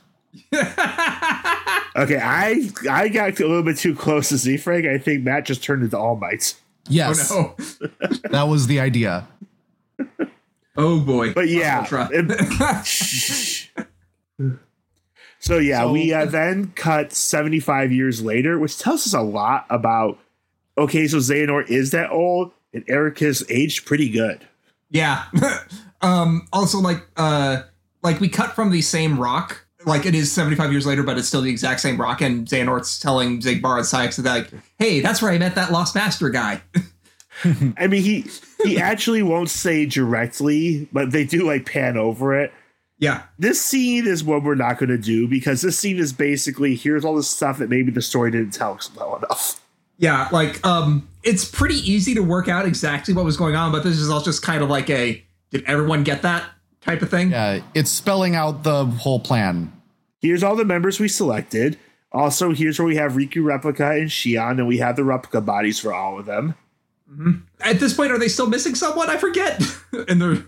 Okay, 1.95 2.19
I 2.21 2.69
I 2.89 3.07
got 3.07 3.39
a 3.39 3.47
little 3.47 3.63
bit 3.63 3.77
too 3.77 3.95
close 3.95 4.29
to 4.29 4.37
Z 4.37 4.57
Frank. 4.57 4.85
I 4.85 4.97
think 4.97 5.23
Matt 5.23 5.45
just 5.45 5.63
turned 5.63 5.83
into 5.83 5.97
All 5.97 6.15
Might. 6.15 6.55
yes 6.89 7.31
Oh 7.31 7.55
that 8.31 8.47
was 8.49 8.67
the 8.67 8.79
idea. 8.79 9.27
Oh 10.77 10.99
boy. 10.99 11.33
But 11.33 11.47
yeah. 11.47 11.79
Ultra. 11.79 12.09
So 15.39 15.59
yeah, 15.59 15.81
So- 15.81 15.91
we 15.91 16.11
uh, 16.11 16.25
then 16.25 16.71
cut 16.75 17.13
75 17.13 17.91
years 17.91 18.23
later, 18.23 18.57
which 18.57 18.79
tells 18.79 19.05
us 19.05 19.13
a 19.13 19.21
lot 19.21 19.65
about. 19.69 20.17
Okay, 20.77 21.07
so 21.07 21.17
Xehanort 21.17 21.69
is 21.69 21.91
that 21.91 22.09
old, 22.11 22.51
and 22.73 22.83
Eric 22.87 23.19
has 23.19 23.43
aged 23.49 23.85
pretty 23.85 24.09
good. 24.09 24.45
yeah. 24.89 25.25
um 26.01 26.45
also 26.51 26.79
like 26.79 27.01
uh 27.15 27.61
like 28.03 28.19
we 28.19 28.27
cut 28.27 28.53
from 28.53 28.71
the 28.71 28.81
same 28.81 29.17
rock. 29.19 29.64
Like 29.85 30.05
it 30.05 30.15
is 30.15 30.31
75 30.31 30.71
years 30.71 30.85
later, 30.85 31.03
but 31.03 31.17
it's 31.17 31.27
still 31.27 31.41
the 31.41 31.49
exact 31.51 31.79
same 31.79 31.99
rock. 31.99 32.21
And 32.21 32.47
Xehanort's 32.47 32.99
telling 32.99 33.39
Xigbar 33.39 33.77
and 33.77 33.85
Saïx 33.85 34.21
that 34.21 34.29
like, 34.29 34.51
hey, 34.79 34.99
that's 34.99 35.21
where 35.21 35.31
I 35.31 35.37
met 35.37 35.55
that 35.55 35.71
lost 35.71 35.95
master 35.95 36.29
guy. 36.29 36.61
I 37.77 37.87
mean, 37.87 38.01
he 38.01 38.25
he 38.63 38.79
actually 38.79 39.21
won't 39.21 39.49
say 39.49 39.85
directly, 39.85 40.87
but 40.91 41.11
they 41.11 41.25
do 41.25 41.45
like 41.45 41.65
pan 41.65 41.97
over 41.97 42.39
it. 42.39 42.53
yeah. 42.97 43.23
This 43.37 43.59
scene 43.61 44.07
is 44.07 44.23
what 44.23 44.43
we're 44.43 44.55
not 44.55 44.77
going 44.79 44.89
to 44.89 44.97
do 44.97 45.27
because 45.27 45.61
this 45.61 45.77
scene 45.77 45.97
is 45.97 46.13
basically 46.13 46.75
here's 46.75 47.03
all 47.03 47.15
the 47.15 47.23
stuff 47.23 47.57
that 47.57 47.69
maybe 47.69 47.91
the 47.91 48.01
story 48.01 48.31
didn't 48.31 48.51
tell 48.51 48.73
us 48.73 48.89
well 48.95 49.17
enough. 49.17 49.61
Yeah, 49.97 50.29
like 50.31 50.65
um 50.65 51.07
it's 51.23 51.45
pretty 51.45 51.75
easy 51.75 52.13
to 52.15 52.21
work 52.21 52.47
out 52.47 52.65
exactly 52.65 53.13
what 53.13 53.25
was 53.25 53.37
going 53.37 53.55
on, 53.55 53.71
but 53.71 53.83
this 53.83 53.97
is 53.97 54.09
all 54.09 54.21
just 54.21 54.41
kind 54.41 54.63
of 54.63 54.69
like 54.69 54.89
a 54.89 55.23
did 55.51 55.63
everyone 55.65 56.03
get 56.03 56.21
that 56.23 56.43
type 56.81 57.01
of 57.01 57.09
thing? 57.09 57.31
yeah 57.31 57.61
it's 57.73 57.89
spelling 57.89 58.35
out 58.35 58.61
the 58.63 58.85
whole 58.85 59.19
plan 59.19 59.73
Here's 60.21 60.43
all 60.43 60.55
the 60.55 60.65
members 60.65 60.99
we 60.99 61.07
selected. 61.07 61.77
Also, 62.11 62.53
here's 62.53 62.79
where 62.79 62.87
we 62.87 62.95
have 62.95 63.13
Riku 63.13 63.43
Replica 63.43 63.91
and 63.91 64.09
Xion, 64.09 64.51
and 64.51 64.67
we 64.67 64.77
have 64.77 64.95
the 64.95 65.03
replica 65.03 65.41
bodies 65.41 65.79
for 65.79 65.93
all 65.93 66.17
of 66.17 66.25
them. 66.25 66.55
At 67.61 67.79
this 67.79 67.93
point, 67.93 68.11
are 68.11 68.17
they 68.17 68.27
still 68.29 68.49
missing 68.49 68.75
someone? 68.75 69.09
I 69.09 69.17
forget. 69.17 69.61
and 70.07 70.21
they're 70.21 70.45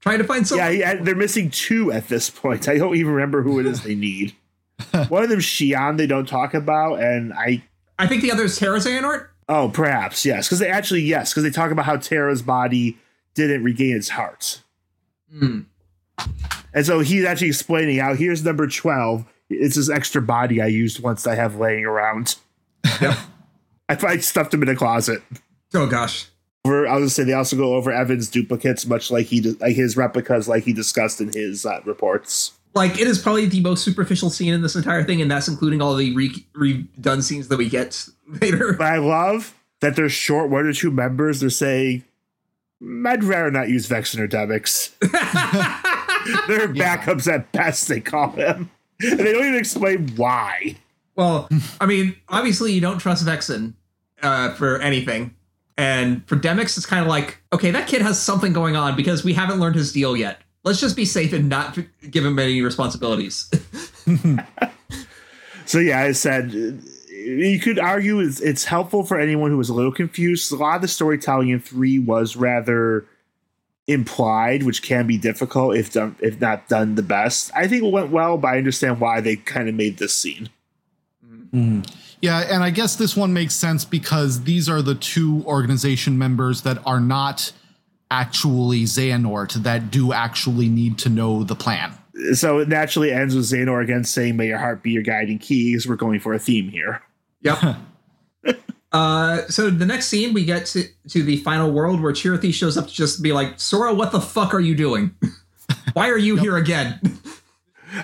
trying 0.00 0.18
to 0.18 0.24
find 0.24 0.46
someone. 0.46 0.66
Yeah, 0.72 0.94
yeah, 0.94 1.02
they're 1.02 1.14
missing 1.14 1.50
two 1.50 1.90
at 1.90 2.08
this 2.08 2.30
point. 2.30 2.68
I 2.68 2.78
don't 2.78 2.96
even 2.96 3.12
remember 3.12 3.42
who 3.42 3.58
it 3.58 3.66
is 3.66 3.82
they 3.82 3.94
need. 3.94 4.34
One 5.08 5.22
of 5.22 5.30
them, 5.30 5.40
Xion, 5.40 5.96
they 5.96 6.06
don't 6.06 6.28
talk 6.28 6.54
about, 6.54 7.00
and 7.00 7.32
I. 7.32 7.64
I 7.98 8.06
think 8.06 8.22
the 8.22 8.30
other 8.30 8.44
is 8.44 8.58
Terra 8.58 8.78
Xehanort. 8.78 9.28
Oh, 9.48 9.70
perhaps 9.72 10.24
yes, 10.26 10.46
because 10.48 10.58
they 10.58 10.68
actually 10.68 11.02
yes, 11.02 11.32
because 11.32 11.44
they 11.44 11.50
talk 11.50 11.70
about 11.70 11.86
how 11.86 11.96
Terra's 11.96 12.42
body 12.42 12.98
didn't 13.34 13.62
regain 13.62 13.96
its 13.96 14.10
heart, 14.10 14.60
Hmm. 15.32 15.60
And 16.76 16.84
so 16.84 17.00
he's 17.00 17.24
actually 17.24 17.48
explaining 17.48 17.98
how 17.98 18.14
here's 18.14 18.44
number 18.44 18.68
twelve. 18.68 19.24
It's 19.48 19.76
this 19.76 19.88
extra 19.88 20.20
body 20.20 20.60
I 20.60 20.66
used 20.66 21.02
once 21.02 21.26
I 21.26 21.34
have 21.34 21.56
laying 21.56 21.86
around. 21.86 22.36
Yep. 23.00 23.16
I, 23.88 23.98
I 24.06 24.16
stuffed 24.18 24.52
him 24.52 24.62
in 24.62 24.68
a 24.68 24.76
closet. 24.76 25.22
Oh 25.72 25.86
gosh. 25.86 26.26
Over, 26.66 26.86
I 26.86 26.92
was 26.94 27.00
gonna 27.00 27.10
say 27.10 27.24
they 27.24 27.32
also 27.32 27.56
go 27.56 27.76
over 27.76 27.90
Even's 27.90 28.28
duplicates, 28.28 28.84
much 28.84 29.10
like 29.10 29.26
he 29.26 29.40
like 29.40 29.74
his 29.74 29.96
replicas, 29.96 30.48
like 30.48 30.64
he 30.64 30.74
discussed 30.74 31.20
in 31.20 31.32
his 31.32 31.64
uh, 31.64 31.80
reports. 31.86 32.52
Like 32.74 33.00
it 33.00 33.06
is 33.06 33.18
probably 33.18 33.46
the 33.46 33.60
most 33.60 33.82
superficial 33.82 34.28
scene 34.28 34.52
in 34.52 34.60
this 34.60 34.76
entire 34.76 35.02
thing, 35.02 35.22
and 35.22 35.30
that's 35.30 35.48
including 35.48 35.80
all 35.80 35.96
the 35.96 36.14
re- 36.14 36.44
redone 36.54 37.22
scenes 37.22 37.48
that 37.48 37.56
we 37.56 37.70
get 37.70 38.06
later. 38.42 38.74
But 38.74 38.88
I 38.88 38.98
love 38.98 39.54
that 39.80 39.96
they're 39.96 40.10
short 40.10 40.50
one 40.50 40.66
or 40.66 40.74
two 40.74 40.90
members. 40.90 41.40
They're 41.40 41.48
saying, 41.48 42.04
"Mm, 42.82 43.08
"I'd 43.08 43.24
rather 43.24 43.50
not 43.50 43.70
use 43.70 43.88
Vexen 43.88 44.18
or 44.18 44.28
Demyx." 44.28 44.90
they're 46.48 46.68
backups 46.68 47.32
at 47.32 47.50
best. 47.52 47.88
They 47.88 48.00
call 48.00 48.30
them, 48.30 48.70
and 49.00 49.18
they 49.18 49.32
don't 49.32 49.46
even 49.46 49.54
explain 49.54 50.08
why. 50.16 50.76
well, 51.14 51.48
I 51.80 51.86
mean, 51.86 52.16
obviously 52.28 52.72
you 52.72 52.80
don't 52.80 52.98
trust 52.98 53.24
Vexen 53.24 53.74
uh, 54.22 54.54
for 54.54 54.80
anything. 54.80 55.34
And 55.78 56.26
for 56.26 56.36
Demyx, 56.36 56.76
it's 56.78 56.86
kind 56.86 57.02
of 57.02 57.08
like, 57.08 57.38
okay, 57.52 57.70
that 57.70 57.86
kid 57.86 58.00
has 58.00 58.20
something 58.20 58.54
going 58.54 58.76
on 58.76 58.96
because 58.96 59.24
we 59.24 59.34
haven't 59.34 59.60
learned 59.60 59.74
his 59.74 59.92
deal 59.92 60.16
yet. 60.16 60.40
Let's 60.64 60.80
just 60.80 60.96
be 60.96 61.04
safe 61.04 61.34
and 61.34 61.50
not 61.50 61.78
give 62.10 62.24
him 62.24 62.38
any 62.38 62.62
responsibilities. 62.62 63.50
So 65.66 65.80
yeah, 65.80 66.00
I 66.00 66.12
said 66.12 66.50
uh, 66.50 66.80
you 67.12 67.58
could 67.60 67.78
argue 67.78 68.20
it's, 68.20 68.40
it's 68.40 68.64
helpful 68.64 69.02
for 69.04 69.18
anyone 69.18 69.50
who 69.50 69.58
was 69.58 69.68
a 69.68 69.74
little 69.74 69.92
confused. 69.92 70.52
A 70.52 70.56
lot 70.56 70.76
of 70.76 70.82
the 70.82 70.88
storytelling 70.88 71.48
in 71.48 71.60
three 71.60 71.98
was 71.98 72.36
rather 72.36 73.04
implied, 73.86 74.64
which 74.64 74.82
can 74.82 75.06
be 75.06 75.16
difficult 75.16 75.76
if 75.76 75.92
done 75.92 76.16
if 76.20 76.40
not 76.40 76.68
done 76.68 76.94
the 76.94 77.02
best. 77.02 77.50
I 77.54 77.68
think 77.68 77.84
it 77.84 77.92
went 77.92 78.10
well, 78.10 78.36
but 78.38 78.48
I 78.48 78.58
understand 78.58 79.00
why 79.00 79.20
they 79.20 79.36
kind 79.36 79.68
of 79.68 79.74
made 79.74 79.98
this 79.98 80.14
scene. 80.14 80.48
Mm-hmm. 81.24 81.82
Yeah, 82.20 82.40
and 82.40 82.64
I 82.64 82.70
guess 82.70 82.96
this 82.96 83.16
one 83.16 83.32
makes 83.32 83.54
sense 83.54 83.84
because 83.84 84.44
these 84.44 84.68
are 84.68 84.82
the 84.82 84.94
two 84.94 85.44
organization 85.46 86.18
members 86.18 86.62
that 86.62 86.78
are 86.86 87.00
not 87.00 87.52
actually 88.10 88.84
Xehanort 88.84 89.52
that 89.62 89.90
do 89.90 90.12
actually 90.12 90.68
need 90.68 90.98
to 90.98 91.08
know 91.08 91.44
the 91.44 91.54
plan. 91.54 91.92
So 92.32 92.58
it 92.58 92.68
naturally 92.68 93.12
ends 93.12 93.34
with 93.34 93.44
Xehanort 93.44 93.84
again 93.84 94.04
saying, 94.04 94.36
"May 94.36 94.46
your 94.48 94.58
heart 94.58 94.82
be 94.82 94.90
your 94.90 95.02
guiding 95.02 95.38
keys. 95.38 95.86
we're 95.86 95.96
going 95.96 96.18
for 96.18 96.32
a 96.32 96.38
theme 96.38 96.68
here. 96.68 97.02
Yep. 97.42 97.58
uh, 98.92 99.46
so 99.48 99.68
the 99.70 99.84
next 99.86 100.08
scene, 100.08 100.32
we 100.32 100.44
get 100.44 100.66
to, 100.66 100.84
to 101.08 101.22
the 101.22 101.38
final 101.38 101.70
world 101.70 102.00
where 102.00 102.12
Chirithy 102.12 102.52
shows 102.54 102.76
up 102.76 102.86
to 102.86 102.92
just 102.92 103.22
be 103.22 103.32
like, 103.32 103.58
Sora, 103.60 103.92
what 103.94 104.12
the 104.12 104.20
fuck 104.20 104.54
are 104.54 104.60
you 104.60 104.74
doing? 104.74 105.14
Why 105.92 106.08
are 106.10 106.18
you 106.18 106.36
here 106.36 106.56
again? 106.56 107.00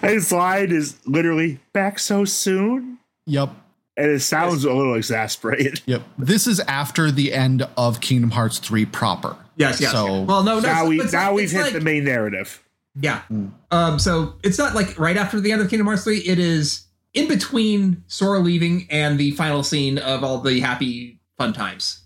And 0.02 0.10
his 0.12 0.32
line 0.32 0.72
is 0.72 0.98
literally 1.06 1.60
"back 1.72 1.98
so 1.98 2.24
soon," 2.24 2.98
Yep. 3.26 3.50
and 3.96 4.10
it 4.10 4.20
sounds 4.20 4.64
a 4.64 4.72
little 4.72 4.94
exasperated. 4.94 5.80
Yep. 5.86 6.02
This 6.18 6.46
is 6.46 6.60
after 6.60 7.10
the 7.10 7.32
end 7.32 7.66
of 7.76 8.00
Kingdom 8.00 8.30
Hearts 8.30 8.58
3 8.58 8.86
proper. 8.86 9.36
yes, 9.56 9.80
yes. 9.80 9.92
So- 9.92 10.22
well, 10.22 10.42
no, 10.42 10.60
no. 10.60 10.60
now 10.60 10.86
we, 10.86 10.96
now 10.98 11.26
like, 11.28 11.34
we've 11.34 11.50
hit 11.50 11.62
like- 11.62 11.72
the 11.74 11.80
main 11.80 12.04
narrative. 12.04 12.62
Yeah. 12.94 13.22
Um, 13.70 13.98
so 13.98 14.34
it's 14.42 14.58
not 14.58 14.74
like 14.74 14.98
right 14.98 15.16
after 15.16 15.40
the 15.40 15.50
end 15.52 15.62
of 15.62 15.70
Kingdom 15.70 15.86
Hearts 15.86 16.04
3. 16.04 16.18
It 16.18 16.38
is 16.38 16.86
in 17.14 17.28
between 17.28 18.04
Sora 18.06 18.38
leaving 18.38 18.86
and 18.90 19.18
the 19.18 19.32
final 19.32 19.62
scene 19.62 19.98
of 19.98 20.24
all 20.24 20.38
the 20.38 20.60
happy 20.60 21.20
fun 21.38 21.52
times. 21.52 22.00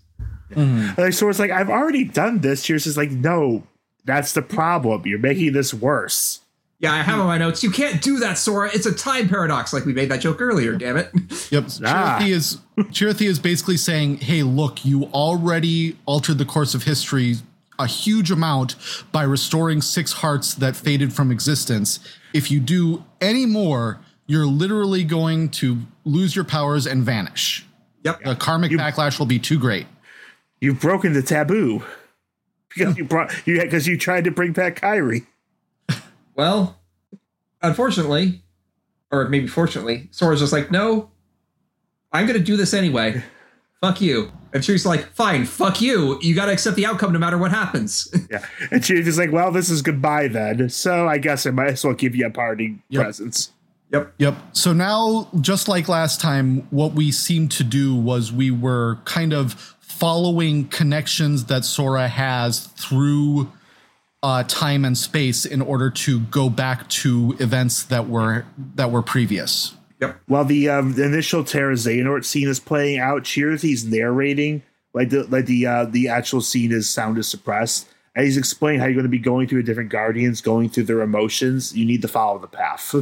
Like 0.55 1.13
Sora's 1.13 1.39
like, 1.39 1.51
I've 1.51 1.69
already 1.69 2.05
done 2.05 2.39
this. 2.39 2.65
Tears 2.65 2.85
is 2.87 2.97
like, 2.97 3.11
no, 3.11 3.63
that's 4.05 4.33
the 4.33 4.41
problem. 4.41 5.03
You're 5.05 5.19
making 5.19 5.53
this 5.53 5.73
worse. 5.73 6.41
Yeah, 6.79 6.93
I 6.93 7.01
have 7.01 7.19
on 7.19 7.25
my 7.25 7.39
notes. 7.39 7.63
You 7.63 7.71
can't 7.71 8.01
do 8.03 8.19
that, 8.19 8.37
Sora. 8.37 8.69
It's 8.71 8.85
a 8.85 8.93
time 8.93 9.27
paradox. 9.27 9.73
Like 9.73 9.83
we 9.85 9.93
made 9.93 10.09
that 10.09 10.21
joke 10.21 10.39
earlier. 10.39 10.73
Damn 10.75 10.97
it. 10.97 11.11
Yep. 11.49 11.63
Ah. 11.85 12.19
Chirithy 12.19 12.29
is 12.29 12.57
Chirithy 12.77 13.25
is 13.25 13.39
basically 13.39 13.77
saying, 13.77 14.17
"Hey, 14.17 14.43
look, 14.43 14.83
you 14.83 15.05
already 15.05 15.97
altered 16.05 16.39
the 16.39 16.45
course 16.45 16.75
of 16.75 16.83
history 16.83 17.37
a 17.79 17.87
huge 17.87 18.31
amount 18.31 18.75
by 19.11 19.23
restoring 19.23 19.81
six 19.81 20.13
hearts 20.13 20.53
that 20.55 20.75
faded 20.75 21.13
from 21.13 21.31
existence. 21.31 21.99
If 22.33 22.51
you 22.51 22.59
do 22.59 23.03
any 23.21 23.45
more, 23.45 23.99
you're 24.27 24.45
literally 24.45 25.03
going 25.03 25.49
to 25.49 25.79
lose 26.05 26.35
your 26.35 26.45
powers 26.45 26.85
and 26.85 27.03
vanish. 27.03 27.65
Yep. 28.03 28.23
The 28.23 28.35
karmic 28.35 28.71
backlash 28.71 29.17
will 29.19 29.25
be 29.25 29.39
too 29.39 29.57
great." 29.59 29.87
You've 30.61 30.79
broken 30.79 31.13
the 31.13 31.21
taboo 31.21 31.83
because 32.75 32.97
you 32.97 33.03
brought 33.05 33.31
you 33.47 33.61
because 33.61 33.85
you 33.87 33.97
tried 33.97 34.23
to 34.25 34.31
bring 34.31 34.53
back 34.53 34.79
Kairi. 34.81 35.25
Well, 36.35 36.79
unfortunately, 37.61 38.43
or 39.11 39.27
maybe 39.29 39.47
fortunately, 39.47 40.07
Sora's 40.11 40.39
just 40.39 40.53
like, 40.53 40.71
no, 40.71 41.09
I'm 42.11 42.25
going 42.27 42.37
to 42.39 42.43
do 42.43 42.57
this 42.57 42.73
anyway. 42.73 43.23
Fuck 43.81 44.01
you. 44.01 44.31
And 44.53 44.63
she's 44.65 44.85
like, 44.85 45.05
fine, 45.13 45.45
fuck 45.45 45.81
you. 45.81 46.17
You 46.21 46.33
got 46.35 46.45
to 46.47 46.51
accept 46.51 46.75
the 46.75 46.85
outcome 46.85 47.13
no 47.13 47.19
matter 47.19 47.37
what 47.37 47.51
happens. 47.51 48.07
Yeah, 48.31 48.43
and 48.71 48.83
she's 48.83 49.05
just 49.05 49.17
like, 49.17 49.31
well, 49.31 49.51
this 49.51 49.69
is 49.69 49.81
goodbye 49.81 50.27
then. 50.27 50.69
So 50.69 51.07
I 51.07 51.17
guess 51.17 51.45
I 51.45 51.51
might 51.51 51.67
as 51.69 51.83
well 51.85 51.93
give 51.93 52.15
you 52.15 52.25
a 52.25 52.29
party 52.31 52.79
Yep. 52.89 53.03
presents. 53.03 53.51
Yep. 53.91 54.13
Yep. 54.17 54.35
So 54.53 54.73
now, 54.73 55.29
just 55.41 55.67
like 55.67 55.87
last 55.87 56.21
time, 56.21 56.67
what 56.69 56.93
we 56.93 57.11
seemed 57.11 57.51
to 57.51 57.63
do 57.63 57.95
was 57.95 58.31
we 58.31 58.51
were 58.51 58.99
kind 59.05 59.33
of 59.33 59.53
following 59.79 60.67
connections 60.67 61.45
that 61.45 61.65
Sora 61.65 62.07
has 62.07 62.67
through 62.67 63.51
uh, 64.23 64.43
time 64.43 64.85
and 64.85 64.97
space 64.97 65.45
in 65.45 65.61
order 65.61 65.89
to 65.89 66.19
go 66.19 66.49
back 66.49 66.87
to 66.89 67.35
events 67.39 67.83
that 67.85 68.07
were 68.07 68.45
that 68.75 68.91
were 68.91 69.01
previous. 69.01 69.75
Yep. 69.99 70.19
While 70.27 70.45
the, 70.45 70.69
um, 70.69 70.93
the 70.93 71.05
initial 71.05 71.43
Terra 71.43 71.73
Xehanort 71.73 72.23
scene 72.23 72.47
is 72.47 72.59
playing 72.59 72.99
out, 72.99 73.23
Chirithy's 73.23 73.83
narrating 73.83 74.61
like 74.93 75.09
the 75.09 75.23
like 75.25 75.45
the 75.45 75.65
uh, 75.65 75.85
the 75.85 76.07
actual 76.07 76.41
scene 76.41 76.71
is 76.71 76.89
sound 76.89 77.17
is 77.17 77.27
suppressed. 77.27 77.87
And 78.15 78.25
he's 78.25 78.37
explaining 78.37 78.79
how 78.79 78.87
you're 78.87 78.95
going 78.95 79.03
to 79.03 79.09
be 79.09 79.19
going 79.19 79.47
through 79.47 79.59
a 79.59 79.63
different 79.63 79.91
guardians, 79.91 80.41
going 80.41 80.69
through 80.69 80.85
their 80.85 81.01
emotions. 81.01 81.77
You 81.77 81.85
need 81.85 82.01
to 82.01 82.07
follow 82.07 82.39
the 82.39 82.47
path. 82.47 82.95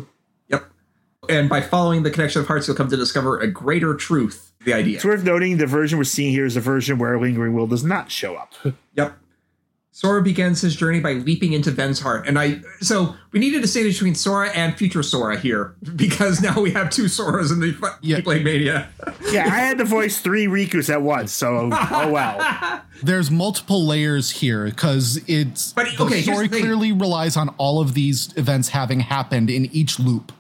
Yep. 1.30 1.38
And 1.40 1.50
by 1.50 1.62
following 1.62 2.04
the 2.04 2.12
connection 2.12 2.42
of 2.42 2.48
hearts, 2.48 2.68
you'll 2.68 2.78
come 2.78 2.90
to 2.90 2.98
discover 2.98 3.40
a 3.40 3.48
greater 3.48 3.94
truth. 3.96 4.52
The 4.66 4.74
idea. 4.74 4.96
It's 4.96 5.06
worth 5.06 5.24
noting 5.24 5.58
the 5.58 5.68
version 5.68 5.98
we're 6.00 6.06
seeing 6.06 6.32
here 6.32 6.46
is 6.46 6.56
a 6.58 6.62
version 6.62 6.98
where 6.98 7.20
Lingering 7.20 7.54
Will 7.54 7.68
does 7.68 7.84
not 7.84 8.12
show 8.12 8.36
up. 8.36 8.54
Yep. 8.96 9.18
Sora 9.92 10.22
begins 10.22 10.60
his 10.60 10.76
journey 10.76 11.00
by 11.00 11.14
leaping 11.14 11.54
into 11.54 11.72
Ven's 11.72 12.02
heart. 12.02 12.28
And 12.28 12.38
I 12.38 12.60
so 12.82 13.16
we 13.32 13.40
needed 13.40 13.58
to 13.58 13.62
distinguish 13.62 13.96
between 13.96 14.14
Sora 14.16 14.50
and 14.50 14.78
future 14.78 15.02
Sora 15.04 15.38
here, 15.40 15.76
because 15.96 16.42
now 16.42 16.60
we 16.60 16.72
have 16.72 16.90
two 16.90 17.06
Soras 17.06 17.50
in 17.50 17.62
the 17.62 17.72
fu- 17.72 17.88
Yeah. 18.02 18.20
Keyblade 18.20 18.44
Mania. 18.44 18.90
yeah, 19.32 19.46
I 19.46 19.60
had 19.60 19.78
to 19.78 19.86
voice 19.86 20.20
three 20.20 20.48
Rikus 20.48 20.90
at 20.90 21.02
once, 21.02 21.32
so 21.32 21.70
oh 21.72 22.12
well. 22.12 22.82
There's 23.04 23.32
multiple 23.32 23.86
layers 23.86 24.32
here 24.32 24.66
because 24.66 25.22
it's 25.28 25.72
But, 25.72 25.88
the 25.96 26.04
okay, 26.04 26.16
here's 26.22 26.26
story 26.26 26.48
the 26.50 26.60
clearly 26.60 26.92
relies 26.92 27.38
on 27.38 27.50
all 27.58 27.80
of 27.80 27.94
these 27.94 28.34
events 28.36 28.70
having 28.70 29.00
happened 29.00 29.50
in 29.50 29.66
each 29.68 29.98
loop. 29.98 30.34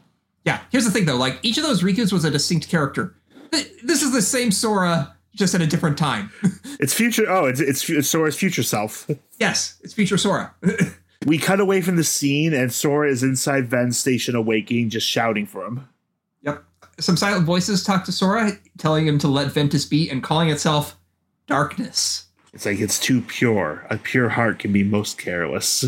Yeah, 0.46 0.62
here's 0.72 0.86
the 0.86 0.92
thing 0.92 1.06
though, 1.06 1.18
like 1.18 1.40
each 1.44 1.58
of 1.58 1.64
those 1.64 1.82
Rikus 1.84 2.14
was 2.14 2.24
a 2.24 2.32
distinct 2.32 2.70
character. 2.70 3.16
This 3.84 4.02
is 4.02 4.12
the 4.12 4.22
same 4.22 4.52
Sora, 4.52 5.16
just 5.34 5.56
at 5.56 5.62
a 5.62 5.68
different 5.68 5.98
time. 5.98 6.32
It's 6.78 6.94
future. 6.94 7.26
Oh, 7.30 7.46
it's 7.46 7.62
it's, 7.62 7.90
it's 7.90 8.10
Sora's 8.10 8.38
future 8.38 8.62
self. 8.64 9.10
yes, 9.40 9.80
it's 9.82 9.94
future 9.94 10.18
Sora. 10.18 10.54
We 11.26 11.40
cut 11.40 11.60
away 11.60 11.82
from 11.82 11.96
the 11.96 12.04
scene, 12.04 12.54
and 12.54 12.72
Sora 12.72 13.10
is 13.10 13.24
inside 13.24 13.68
Ven's 13.68 13.98
station, 13.98 14.36
awaking, 14.36 14.90
just 14.92 15.08
shouting 15.08 15.48
for 15.48 15.66
him. 15.66 15.88
yep. 16.44 16.64
Some 17.00 17.18
silent 17.18 17.46
voices 17.46 17.84
talk 17.84 18.04
to 18.06 18.12
Sora, 18.12 18.52
telling 18.78 19.08
him 19.08 19.18
to 19.20 19.28
let 19.28 19.52
Ventus 19.52 19.86
be 19.86 20.08
and 20.08 20.22
calling 20.22 20.50
itself 20.52 20.96
darkness. 21.48 22.26
It's 22.54 22.66
like 22.68 22.80
it's 22.80 23.00
too 23.00 23.22
pure. 23.22 23.88
A 23.90 23.98
pure 23.98 24.30
heart 24.30 24.60
can 24.60 24.72
be 24.72 24.84
most 24.84 25.18
careless. 25.18 25.86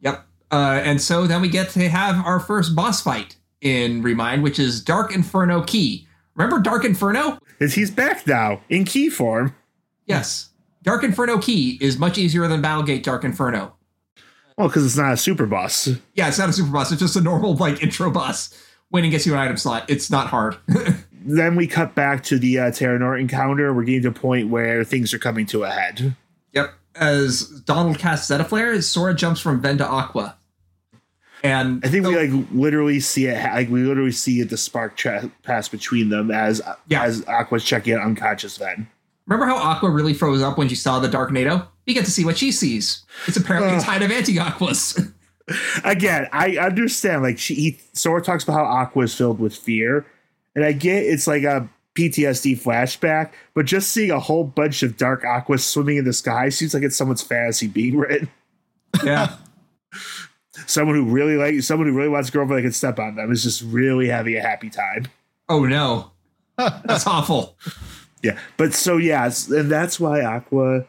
Yep. 0.00 0.24
Uh, 0.52 0.80
and 0.84 1.00
so 1.00 1.26
then 1.26 1.40
we 1.42 1.48
get 1.48 1.70
to 1.70 1.88
have 1.88 2.24
our 2.24 2.38
first 2.38 2.76
boss 2.76 3.02
fight 3.02 3.34
in 3.64 4.02
Remind, 4.02 4.44
which 4.44 4.60
is 4.60 4.80
Dark 4.80 5.12
Inferno 5.12 5.62
Key. 5.64 6.06
Remember 6.36 6.60
Dark 6.60 6.84
Inferno? 6.84 7.38
Is 7.58 7.74
he's 7.74 7.90
back 7.90 8.26
now 8.26 8.60
in 8.68 8.84
key 8.84 9.08
form? 9.08 9.56
Yes. 10.06 10.50
Dark 10.82 11.02
Inferno 11.02 11.38
Key 11.38 11.78
is 11.80 11.98
much 11.98 12.18
easier 12.18 12.46
than 12.46 12.62
Battlegate 12.62 13.02
Dark 13.02 13.24
Inferno. 13.24 13.74
Well, 14.58 14.68
because 14.68 14.84
it's 14.84 14.96
not 14.96 15.12
a 15.14 15.16
super 15.16 15.46
boss. 15.46 15.88
Yeah, 16.14 16.28
it's 16.28 16.38
not 16.38 16.48
a 16.48 16.52
super 16.52 16.70
boss. 16.70 16.92
It's 16.92 17.00
just 17.00 17.16
a 17.16 17.20
normal 17.20 17.56
like 17.56 17.82
intro 17.82 18.10
boss. 18.10 18.56
Winning 18.90 19.10
gets 19.10 19.26
you 19.26 19.32
an 19.32 19.38
item 19.40 19.56
slot. 19.56 19.88
It's 19.88 20.10
not 20.10 20.28
hard. 20.28 20.56
Then 21.26 21.56
we 21.56 21.66
cut 21.66 21.94
back 21.94 22.22
to 22.24 22.38
the 22.38 22.58
uh, 22.58 22.64
Terranort 22.70 23.18
encounter. 23.18 23.72
We're 23.72 23.84
getting 23.84 24.02
to 24.02 24.08
a 24.08 24.12
point 24.12 24.50
where 24.50 24.84
things 24.84 25.14
are 25.14 25.18
coming 25.18 25.46
to 25.46 25.64
a 25.64 25.70
head. 25.70 26.14
yep. 26.52 26.74
As 26.96 27.48
Donald 27.64 27.98
casts 27.98 28.30
Zettaflare, 28.30 28.82
Sora 28.82 29.14
jumps 29.14 29.40
from 29.40 29.62
Ven 29.62 29.78
to 29.78 29.86
Aqua. 29.86 30.36
And 31.44 31.84
I 31.84 31.88
think 31.88 32.06
we 32.06 32.16
like 32.16 32.48
literally 32.52 32.98
see 33.00 33.26
it. 33.26 33.34
Like 33.44 33.68
we 33.68 33.82
literally 33.82 34.10
see 34.12 34.40
it, 34.40 34.48
the 34.50 34.56
spark 34.56 34.96
tra- 34.96 35.30
pass 35.42 35.68
between 35.68 36.08
them 36.08 36.30
as 36.30 36.60
Yeah. 36.88 37.04
as 37.04 37.24
Aqua's 37.28 37.62
checking 37.64 37.94
out 37.94 38.00
unconscious 38.00 38.56
then. 38.56 38.88
remember 39.26 39.46
how 39.46 39.56
Aqua 39.56 39.90
really 39.90 40.14
froze 40.14 40.42
up 40.42 40.56
when 40.58 40.68
she 40.68 40.74
saw 40.74 40.98
the 40.98 41.08
Darknado? 41.08 41.66
We 41.86 41.92
get 41.94 42.06
to 42.06 42.10
see 42.10 42.24
what 42.24 42.38
she 42.38 42.50
sees. 42.50 43.04
It's 43.26 43.36
apparently 43.36 43.76
a 43.76 43.80
tide 43.80 44.02
of 44.02 44.10
anti-Aquas. 44.10 44.98
again, 45.84 46.28
I 46.32 46.56
understand. 46.56 47.22
Like 47.22 47.38
she, 47.38 47.54
he, 47.54 47.78
Sora 47.92 48.22
talks 48.22 48.42
about 48.44 48.54
how 48.54 48.64
Aqua 48.64 49.04
is 49.04 49.14
filled 49.14 49.38
with 49.38 49.54
fear, 49.54 50.06
and 50.56 50.64
I 50.64 50.72
get 50.72 51.02
it's 51.04 51.26
like 51.26 51.42
a 51.42 51.68
PTSD 51.94 52.58
flashback. 52.58 53.32
But 53.54 53.66
just 53.66 53.90
seeing 53.90 54.10
a 54.10 54.18
whole 54.20 54.44
bunch 54.44 54.82
of 54.82 54.96
dark 54.96 55.24
Aquas 55.26 55.64
swimming 55.64 55.98
in 55.98 56.04
the 56.06 56.14
sky 56.14 56.48
seems 56.48 56.72
like 56.72 56.82
it's 56.82 56.96
someone's 56.96 57.22
fantasy 57.22 57.66
being 57.66 57.98
written. 57.98 58.30
yeah. 59.04 59.36
Someone 60.66 60.96
who 60.96 61.04
really 61.04 61.36
like 61.36 61.62
someone 61.62 61.88
who 61.88 61.94
really 61.94 62.08
wants 62.08 62.28
a 62.28 62.32
girlfriend 62.32 62.58
that 62.58 62.62
can 62.62 62.72
step 62.72 62.98
on 62.98 63.16
them 63.16 63.30
is 63.32 63.42
just 63.42 63.62
really 63.62 64.08
having 64.08 64.36
a 64.36 64.40
happy 64.40 64.70
time. 64.70 65.06
Oh 65.48 65.64
no. 65.64 66.12
That's 66.56 67.06
awful. 67.06 67.56
Yeah, 68.24 68.38
but 68.56 68.72
so 68.72 68.96
yeah, 68.96 69.30
and 69.50 69.70
that's 69.70 70.00
why 70.00 70.22
Aqua 70.22 70.86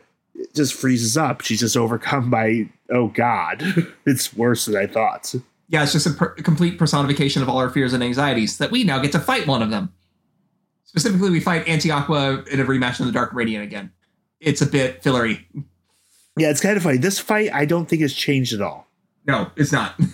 just 0.55 0.73
freezes 0.73 1.17
up. 1.17 1.41
She's 1.41 1.59
just 1.59 1.75
overcome 1.75 2.29
by 2.29 2.69
oh 2.89 3.07
god, 3.09 3.61
it's 4.05 4.33
worse 4.33 4.65
than 4.65 4.77
I 4.77 4.87
thought. 4.87 5.35
Yeah, 5.67 5.83
it's 5.83 5.91
just 5.91 6.07
a 6.07 6.11
per- 6.11 6.29
complete 6.35 6.79
personification 6.79 7.41
of 7.41 7.49
all 7.49 7.57
our 7.57 7.69
fears 7.69 7.91
and 7.91 8.01
anxieties 8.01 8.57
that 8.59 8.71
we 8.71 8.85
now 8.85 8.99
get 8.99 9.11
to 9.11 9.19
fight 9.19 9.47
one 9.47 9.61
of 9.61 9.69
them. 9.69 9.91
Specifically, 10.85 11.29
we 11.29 11.41
fight 11.41 11.67
Anti 11.67 11.91
Aqua 11.91 12.45
in 12.49 12.61
a 12.61 12.63
rematch 12.63 13.01
in 13.01 13.05
the 13.05 13.11
Dark 13.11 13.33
Radiant 13.33 13.65
again. 13.65 13.91
It's 14.39 14.61
a 14.61 14.65
bit 14.65 15.03
fillery. 15.03 15.45
Yeah, 16.37 16.51
it's 16.51 16.61
kind 16.61 16.77
of 16.77 16.83
funny. 16.83 16.99
This 16.99 17.19
fight, 17.19 17.53
I 17.53 17.65
don't 17.65 17.89
think 17.89 18.01
has 18.01 18.13
changed 18.13 18.53
at 18.53 18.61
all. 18.61 18.84
No, 19.25 19.51
it's 19.55 19.71
not. 19.71 19.99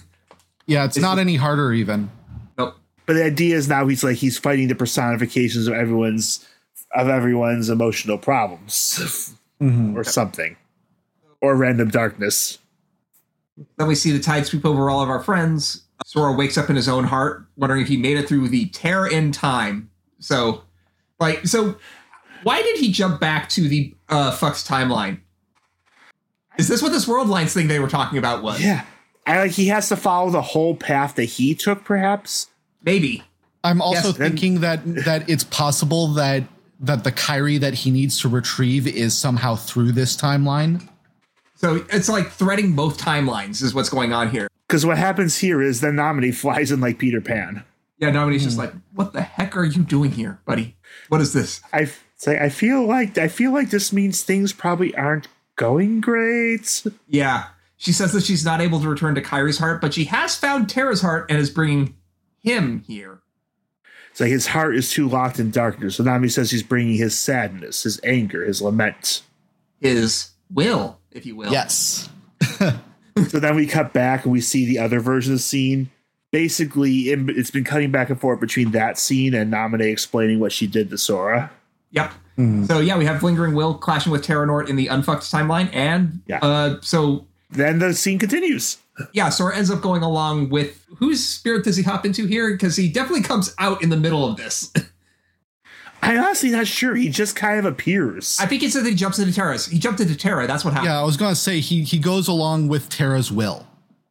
Yeah, 0.68 0.86
it's, 0.86 0.98
not 0.98 1.20
any 1.20 1.36
harder 1.36 1.74
even. 1.74 2.10
nope. 2.58 2.76
But 3.06 3.14
the 3.14 3.26
idea 3.26 3.58
is 3.58 3.68
now 3.68 3.88
he's 3.88 4.06
like 4.06 4.16
he's 4.16 4.38
fighting 4.38 4.70
the 4.70 4.76
personifications 4.76 5.68
of 5.68 5.74
everyone's 5.74 6.48
of 6.96 7.10
everyone's 7.10 7.70
emotional 7.70 8.18
problems 8.18 9.36
or 9.60 10.06
something. 10.06 10.56
Or 11.42 11.58
random 11.58 11.90
darkness. 11.90 12.60
Then 13.78 13.88
we 13.88 13.96
see 13.96 14.12
the 14.12 14.20
tide 14.20 14.46
sweep 14.46 14.66
over 14.66 14.90
all 14.90 15.02
of 15.02 15.10
our 15.10 15.22
friends. 15.22 15.84
Sora 16.06 16.32
wakes 16.34 16.58
up 16.58 16.70
in 16.70 16.78
his 16.78 16.88
own 16.88 17.04
heart, 17.04 17.46
wondering 17.58 17.82
if 17.82 17.88
he 17.90 17.98
made 17.98 18.16
it 18.18 18.30
through 18.30 18.48
the 18.48 18.68
tear 18.68 19.06
in 19.06 19.32
time. 19.34 19.90
So, 20.20 20.64
like, 21.20 21.46
so 21.48 21.76
why 22.44 22.62
did 22.62 22.78
he 22.78 22.92
jump 22.92 23.20
back 23.20 23.50
to 23.50 23.68
the 23.68 23.94
uh, 24.08 24.32
fucks 24.32 24.66
timeline? 24.66 25.20
Is 26.58 26.68
this 26.68 26.82
what 26.82 26.92
this 26.92 27.08
world 27.08 27.28
lines 27.28 27.54
thing 27.54 27.68
they 27.68 27.80
were 27.80 27.90
talking 27.90 28.18
about 28.18 28.44
was? 28.44 28.64
Yeah. 28.64 28.86
I 29.26 29.40
like 29.40 29.52
he 29.52 29.68
has 29.68 29.90
to 29.90 29.96
follow 29.96 30.30
the 30.30 30.42
whole 30.42 30.76
path 30.76 31.16
that 31.16 31.26
he 31.26 31.56
took, 31.56 31.84
perhaps. 31.84 32.48
Maybe. 32.84 33.24
I'm 33.64 33.82
also 33.82 34.10
Yes, 34.10 34.18
then- 34.18 34.32
thinking 34.32 34.62
that 34.62 34.82
that 35.06 35.30
it's 35.30 35.44
possible 35.44 36.08
that 36.14 36.44
that 36.80 37.04
the 37.04 37.12
Kairi 37.12 37.60
that 37.60 37.76
he 37.76 37.92
needs 37.92 38.20
to 38.22 38.28
retrieve 38.28 38.88
is 38.88 39.16
somehow 39.16 39.56
through 39.56 39.92
this 39.92 40.18
timeline. 40.18 40.88
So 41.56 41.86
it's 41.92 42.10
like 42.10 42.32
threading 42.32 42.76
both 42.76 42.98
timelines 43.00 43.62
is 43.62 43.76
what's 43.76 43.90
going 43.90 44.14
on 44.14 44.32
here. 44.32 44.48
Because 44.68 44.84
what 44.84 44.98
happens 44.98 45.38
here 45.38 45.62
is 45.62 45.80
the 45.80 45.88
Naminé 45.88 46.34
flies 46.36 46.72
in 46.72 46.82
like 46.82 46.98
Peter 46.98 47.22
Pan. 47.22 47.64
Yeah, 48.00 48.10
Naminé's 48.10 48.44
just 48.44 48.56
hmm. 48.56 48.62
like, 48.62 48.74
what 48.96 49.14
the 49.14 49.22
heck 49.22 49.56
are 49.56 49.64
you 49.64 49.84
doing 49.84 50.12
here, 50.12 50.40
buddy? 50.46 50.76
What 51.10 51.22
is 51.22 51.34
this? 51.34 51.62
I 51.72 51.86
say, 52.16 52.34
like 52.34 52.42
I 52.42 52.50
feel 52.50 52.88
like 52.88 53.18
I 53.20 53.28
feel 53.28 53.52
like 53.52 53.70
this 53.70 53.94
means 53.94 54.24
things 54.24 54.54
probably 54.54 54.96
aren't 54.96 55.28
going 55.56 56.02
great. 56.02 56.84
Yeah. 57.08 57.46
She 57.82 57.94
says 57.94 58.12
that 58.14 58.22
she's 58.22 58.46
not 58.46 58.62
able 58.62 58.80
to 58.80 58.88
return 58.88 59.16
to 59.16 59.24
Kairi's 59.24 59.58
heart, 59.58 59.82
but 59.82 59.92
she 59.92 60.04
has 60.04 60.36
found 60.36 60.70
Terra's 60.70 61.02
heart 61.02 61.26
and 61.32 61.40
is 61.40 61.50
bringing 61.50 61.96
him 62.40 62.84
here. 62.86 63.22
It's 64.12 64.20
like 64.20 64.30
his 64.30 64.46
heart 64.46 64.76
is 64.76 64.92
too 64.92 65.10
locked 65.10 65.40
in 65.40 65.50
darkness. 65.50 65.96
So 65.96 66.04
Nami 66.04 66.28
says 66.30 66.52
he's 66.52 66.62
bringing 66.62 66.94
his 66.94 67.18
sadness, 67.18 67.82
his 67.82 68.00
anger, 68.04 68.46
his 68.46 68.62
lament. 68.62 69.24
His 69.80 70.30
will, 70.54 71.00
if 71.12 71.26
you 71.26 71.36
will. 71.36 71.52
Yes. 71.52 72.08
so 72.60 73.40
then 73.40 73.56
we 73.56 73.66
cut 73.66 73.94
back 73.94 74.26
and 74.26 74.32
we 74.32 74.42
see 74.42 74.68
the 74.68 74.78
other 74.78 75.00
version 75.00 75.34
of 75.34 75.40
the 75.40 75.44
scene. 75.44 75.90
Basically, 76.30 77.10
it's 77.10 77.50
been 77.50 77.64
cutting 77.64 77.90
back 77.90 78.12
and 78.12 78.22
forth 78.22 78.40
between 78.40 78.72
that 78.74 79.00
scene 79.00 79.34
and 79.34 79.52
Naminé 79.52 79.92
explaining 79.92 80.40
what 80.40 80.52
she 80.52 80.68
did 80.68 80.92
to 80.92 81.00
Sora. 81.00 81.50
Yep. 81.90 82.12
So 82.68 82.80
yeah, 82.80 82.96
we 82.96 83.06
have 83.06 83.24
Lingering 83.24 83.56
Will 83.56 83.74
clashing 83.74 84.12
with 84.12 84.24
Terra 84.24 84.46
Nort 84.46 84.70
in 84.70 84.76
the 84.76 84.86
unfucked 84.88 85.24
timeline, 85.24 85.70
and 85.74 86.22
Yeah. 86.28 86.40
uh, 86.44 86.80
so 86.82 87.26
Then 87.52 87.80
the 87.80 87.94
scene 87.94 88.18
continues. 88.20 88.78
yeah, 89.14 89.30
Sora 89.30 89.56
ends 89.56 89.70
up 89.72 89.82
going 89.82 90.04
along 90.04 90.50
with 90.50 90.86
whose 90.98 91.26
spirit 91.26 91.64
does 91.66 91.76
he 91.78 91.84
hop 91.84 92.06
into 92.06 92.26
here? 92.26 92.52
Because 92.52 92.76
he 92.76 92.90
definitely 92.90 93.24
comes 93.24 93.54
out 93.58 93.82
in 93.84 93.90
the 93.90 93.98
middle 93.98 94.26
of 94.28 94.38
this. 94.38 94.72
I'm 96.04 96.18
honestly 96.20 96.50
not 96.50 96.66
sure. 96.66 96.96
He 96.96 97.10
just 97.10 97.36
kind 97.36 97.60
of 97.60 97.66
appears. 97.66 98.38
I 98.40 98.48
think 98.48 98.62
he 98.64 98.70
said 98.70 98.84
that 98.86 98.90
he 98.90 98.96
jumps 98.96 99.20
into 99.20 99.32
Terra's. 99.34 99.68
He 99.68 99.78
jumped 99.78 100.00
into 100.00 100.16
Terra. 100.16 100.48
That's 100.48 100.66
what 100.66 100.74
happened. 100.74 100.88
Yeah, 100.90 101.00
I 101.00 101.04
was 101.04 101.16
going 101.16 101.32
to 101.32 101.40
say 101.40 101.60
he 101.60 101.84
he 101.84 102.00
goes 102.00 102.28
along 102.28 102.70
with 102.70 102.90
Terra's 102.90 103.32
will. 103.32 103.68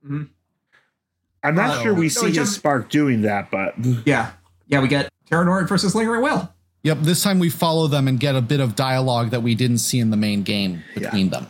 I'm 0.08 1.54
not 1.54 1.70
Uh, 1.78 1.82
sure 1.82 1.94
we 1.94 2.02
no, 2.04 2.08
see 2.08 2.30
he 2.30 2.38
his 2.38 2.54
spark 2.54 2.90
doing 2.90 3.22
that, 3.22 3.50
but 3.50 3.74
Yeah. 4.06 4.32
Yeah, 4.68 4.80
we 4.80 4.88
get 4.88 5.08
Terra 5.28 5.44
Nort 5.44 5.68
versus 5.68 5.94
Lingering 5.96 6.22
Will. 6.22 6.52
Yep, 6.84 6.98
this 7.00 7.22
time 7.22 7.38
we 7.40 7.50
follow 7.50 7.88
them 7.88 8.06
and 8.08 8.20
get 8.20 8.36
a 8.36 8.40
bit 8.40 8.60
of 8.60 8.76
dialogue 8.76 9.30
that 9.30 9.42
we 9.42 9.54
didn't 9.54 9.78
see 9.78 9.98
in 9.98 10.10
the 10.10 10.16
main 10.16 10.42
game 10.42 10.82
between 10.94 11.30
them. 11.30 11.46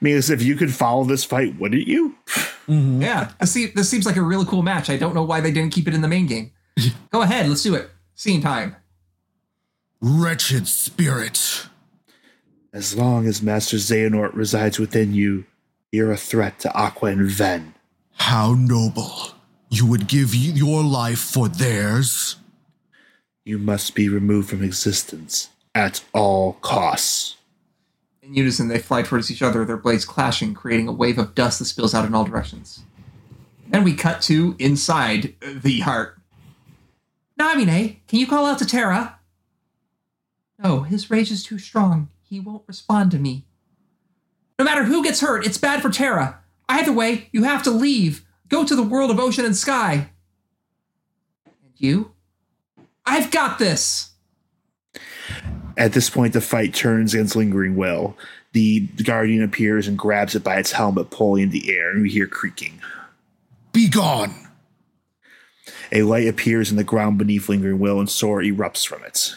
I 0.00 0.04
mean, 0.04 0.16
as 0.16 0.28
if 0.30 0.42
you 0.42 0.56
could 0.56 0.74
follow 0.74 1.04
this 1.04 1.24
fight, 1.24 1.58
wouldn't 1.58 1.86
you? 1.86 2.14
Mm-hmm. 2.68 3.02
Yeah. 3.02 3.32
This, 3.40 3.52
se- 3.52 3.72
this 3.74 3.88
seems 3.88 4.04
like 4.04 4.16
a 4.16 4.22
really 4.22 4.44
cool 4.44 4.62
match. 4.62 4.90
I 4.90 4.96
don't 4.96 5.14
know 5.14 5.22
why 5.22 5.40
they 5.40 5.50
didn't 5.50 5.72
keep 5.72 5.88
it 5.88 5.94
in 5.94 6.02
the 6.02 6.08
main 6.08 6.26
game. 6.26 6.52
Go 7.10 7.22
ahead, 7.22 7.48
let's 7.48 7.62
do 7.62 7.74
it. 7.74 7.90
Scene 8.14 8.42
time. 8.42 8.76
Wretched 10.00 10.68
spirit. 10.68 11.68
As 12.72 12.94
long 12.94 13.26
as 13.26 13.42
Master 13.42 13.78
Xehanort 13.78 14.34
resides 14.34 14.78
within 14.78 15.14
you, 15.14 15.46
you're 15.90 16.12
a 16.12 16.16
threat 16.16 16.58
to 16.60 16.72
Aqua 16.74 17.10
and 17.10 17.30
Ven. 17.30 17.72
How 18.12 18.54
noble. 18.54 19.32
You 19.70 19.86
would 19.86 20.08
give 20.08 20.34
your 20.34 20.82
life 20.82 21.18
for 21.18 21.48
theirs? 21.48 22.36
You 23.44 23.58
must 23.58 23.94
be 23.94 24.08
removed 24.08 24.50
from 24.50 24.62
existence 24.62 25.48
at 25.74 26.02
all 26.12 26.54
costs. 26.54 27.36
In 28.26 28.34
unison, 28.34 28.66
they 28.66 28.80
fly 28.80 29.02
towards 29.02 29.30
each 29.30 29.40
other, 29.40 29.64
their 29.64 29.76
blades 29.76 30.04
clashing, 30.04 30.52
creating 30.52 30.88
a 30.88 30.92
wave 30.92 31.16
of 31.16 31.36
dust 31.36 31.60
that 31.60 31.66
spills 31.66 31.94
out 31.94 32.04
in 32.04 32.14
all 32.14 32.24
directions. 32.24 32.82
Then 33.68 33.84
we 33.84 33.94
cut 33.94 34.20
to 34.22 34.56
inside 34.58 35.34
the 35.40 35.80
heart. 35.80 36.18
Namine, 37.38 37.98
can 38.08 38.18
you 38.18 38.26
call 38.26 38.46
out 38.46 38.58
to 38.58 38.66
Terra? 38.66 39.20
No, 40.58 40.80
his 40.80 41.08
rage 41.08 41.30
is 41.30 41.44
too 41.44 41.58
strong. 41.58 42.08
He 42.22 42.40
won't 42.40 42.64
respond 42.66 43.12
to 43.12 43.18
me. 43.18 43.44
No 44.58 44.64
matter 44.64 44.84
who 44.84 45.04
gets 45.04 45.20
hurt, 45.20 45.46
it's 45.46 45.58
bad 45.58 45.80
for 45.80 45.90
Terra. 45.90 46.40
Either 46.68 46.92
way, 46.92 47.28
you 47.30 47.44
have 47.44 47.62
to 47.62 47.70
leave. 47.70 48.24
Go 48.48 48.64
to 48.64 48.74
the 48.74 48.82
world 48.82 49.12
of 49.12 49.20
ocean 49.20 49.44
and 49.44 49.56
sky. 49.56 50.10
And 51.44 51.74
you? 51.76 52.12
I've 53.04 53.30
got 53.30 53.60
this! 53.60 54.14
At 55.76 55.92
this 55.92 56.08
point, 56.08 56.32
the 56.32 56.40
fight 56.40 56.72
turns 56.74 57.12
against 57.12 57.36
Lingering 57.36 57.76
Will. 57.76 58.16
The 58.52 58.80
Guardian 59.04 59.42
appears 59.42 59.86
and 59.86 59.98
grabs 59.98 60.34
it 60.34 60.42
by 60.42 60.56
its 60.56 60.72
helmet, 60.72 61.10
pulling 61.10 61.44
in 61.44 61.50
the 61.50 61.70
air, 61.74 61.90
and 61.90 62.02
we 62.02 62.10
hear 62.10 62.26
creaking. 62.26 62.80
Be 63.72 63.88
gone. 63.88 64.34
A 65.92 66.02
light 66.02 66.26
appears 66.26 66.70
in 66.70 66.76
the 66.76 66.84
ground 66.84 67.18
beneath 67.18 67.48
Lingering 67.48 67.78
Will, 67.78 68.00
and 68.00 68.08
Sora 68.08 68.44
erupts 68.44 68.86
from 68.86 69.04
it. 69.04 69.34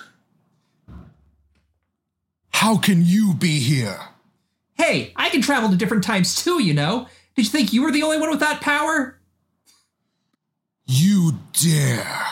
How 2.52 2.78
can 2.78 3.06
you 3.06 3.34
be 3.34 3.60
here? 3.60 4.00
Hey, 4.76 5.12
I 5.16 5.30
can 5.30 5.42
travel 5.42 5.70
to 5.70 5.76
different 5.76 6.04
times 6.04 6.36
too, 6.36 6.62
you 6.64 6.74
know. 6.74 7.08
Did 7.36 7.46
you 7.46 7.52
think 7.52 7.74
you 7.74 7.84
were 7.84 7.92
the 7.92 8.04
only 8.04 8.18
one 8.18 8.30
with 8.30 8.40
that 8.40 8.62
power? 8.62 9.18
You 10.86 11.40
dare. 11.54 12.26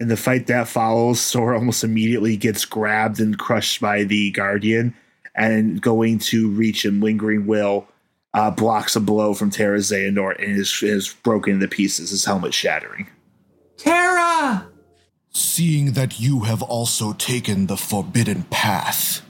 In 0.00 0.08
the 0.08 0.16
fight 0.16 0.46
that 0.46 0.68
follows, 0.68 1.20
Sora 1.20 1.58
almost 1.58 1.82
immediately 1.82 2.36
gets 2.36 2.64
grabbed 2.64 3.20
and 3.20 3.36
crushed 3.36 3.80
by 3.80 4.04
the 4.04 4.30
Guardian, 4.30 4.94
and 5.34 5.80
going 5.80 6.18
to 6.20 6.50
reach 6.50 6.84
him, 6.84 7.00
Lingering 7.00 7.46
Will 7.46 7.88
uh, 8.34 8.50
blocks 8.50 8.94
a 8.94 9.00
blow 9.00 9.34
from 9.34 9.50
Terra 9.50 9.78
Xehanort 9.78 10.42
and 10.42 10.56
is, 10.56 10.82
is 10.82 11.14
broken 11.24 11.54
into 11.54 11.68
pieces, 11.68 12.10
his 12.10 12.24
helmet 12.24 12.54
shattering. 12.54 13.08
Terra! 13.76 14.68
Seeing 15.30 15.92
that 15.92 16.20
you 16.20 16.40
have 16.40 16.62
also 16.62 17.12
taken 17.12 17.66
the 17.66 17.76
forbidden 17.76 18.44
path, 18.44 19.22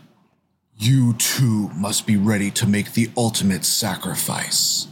you 0.77 1.15
too 1.15 1.71
must 1.75 2.07
be 2.07 2.17
ready 2.17 2.51
to 2.53 2.67
make 2.67 2.93
the 2.93 3.11
ultimate 3.17 3.65
sacrifice. 3.65 4.89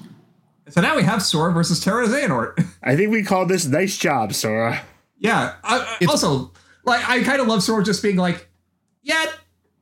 So 0.69 0.81
now 0.81 0.97
we 0.97 1.03
have 1.03 1.23
Sora 1.23 1.53
versus 1.53 1.81
Terra 1.81 2.07
Xehanort. 2.07 2.66
I 2.82 2.97
think 2.97 3.11
we 3.11 3.23
call 3.23 3.47
this 3.47 3.66
nice 3.66 3.97
job, 3.97 4.32
Sora. 4.32 4.82
Yeah. 5.18 5.55
I, 5.64 5.97
I- 6.01 6.06
also, 6.06 6.52
like, 6.84 7.09
I 7.09 7.22
kind 7.22 7.40
of 7.40 7.47
love 7.47 7.62
Sora 7.62 7.82
just 7.84 8.02
being 8.02 8.16
like, 8.16 8.48
yeah, 9.02 9.26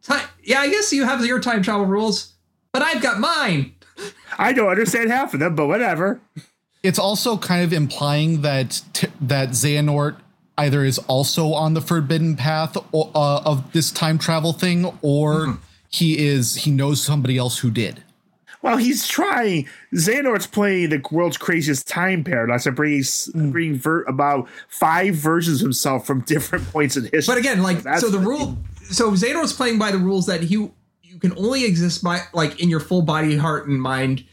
ti 0.02 0.14
yeah, 0.42 0.60
I 0.60 0.68
guess 0.68 0.92
you 0.92 1.04
have 1.04 1.24
your 1.24 1.40
time 1.40 1.62
travel 1.62 1.86
rules, 1.86 2.34
but 2.72 2.82
I've 2.82 3.02
got 3.02 3.18
mine. 3.20 3.74
I 4.38 4.52
don't 4.52 4.68
understand 4.68 5.10
half 5.10 5.34
of 5.34 5.40
them, 5.40 5.54
but 5.54 5.66
whatever. 5.66 6.20
It's 6.82 6.98
also 6.98 7.36
kind 7.38 7.64
of 7.64 7.72
implying 7.72 8.42
that 8.42 8.82
t- 8.92 9.08
that 9.20 9.50
Xehanort 9.50 10.16
either 10.58 10.84
is 10.84 10.98
also 10.98 11.52
on 11.54 11.74
the 11.74 11.80
forbidden 11.80 12.36
path 12.36 12.76
or, 12.92 13.10
uh, 13.14 13.40
of 13.44 13.72
this 13.72 13.90
time 13.90 14.18
travel 14.18 14.52
thing, 14.52 14.92
or 15.02 15.58
he 15.88 16.18
is 16.26 16.54
he 16.56 16.70
knows 16.70 17.02
somebody 17.02 17.36
else 17.38 17.58
who 17.58 17.70
did. 17.70 18.03
Well, 18.64 18.78
he's 18.78 19.06
trying. 19.06 19.68
Xehanort's 19.92 20.46
playing 20.46 20.88
the 20.88 21.02
world's 21.10 21.36
craziest 21.36 21.86
time 21.86 22.24
paradox 22.24 22.64
and 22.64 22.74
bringing, 22.74 23.04
bringing 23.52 23.74
ver- 23.74 24.04
about 24.04 24.48
five 24.68 25.16
versions 25.16 25.60
of 25.60 25.66
himself 25.66 26.06
from 26.06 26.22
different 26.22 26.66
points 26.72 26.96
in 26.96 27.04
history. 27.04 27.34
But 27.34 27.36
again, 27.36 27.62
like, 27.62 27.82
That's 27.82 28.00
so 28.00 28.08
the 28.08 28.18
rule, 28.18 28.56
so 28.84 29.10
Xehanort's 29.12 29.52
playing 29.52 29.78
by 29.78 29.90
the 29.92 29.98
rules 29.98 30.24
that 30.26 30.44
you 30.50 30.72
you 31.02 31.18
can 31.18 31.36
only 31.36 31.66
exist 31.66 32.02
by 32.02 32.20
like 32.32 32.58
in 32.58 32.70
your 32.70 32.80
full 32.80 33.02
body, 33.02 33.36
heart, 33.36 33.68
and 33.68 33.78
mind 33.80 34.24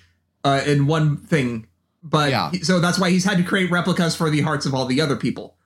uh, 0.45 0.61
in 0.65 0.87
one 0.87 1.17
thing. 1.17 1.67
But 2.01 2.29
Yeah. 2.29 2.51
so 2.63 2.79
that's 2.79 2.97
why 2.97 3.09
he's 3.09 3.25
had 3.25 3.37
to 3.37 3.43
create 3.43 3.69
replicas 3.69 4.15
for 4.15 4.29
the 4.29 4.39
hearts 4.39 4.65
of 4.65 4.73
all 4.73 4.85
the 4.85 5.01
other 5.01 5.17
people. 5.17 5.57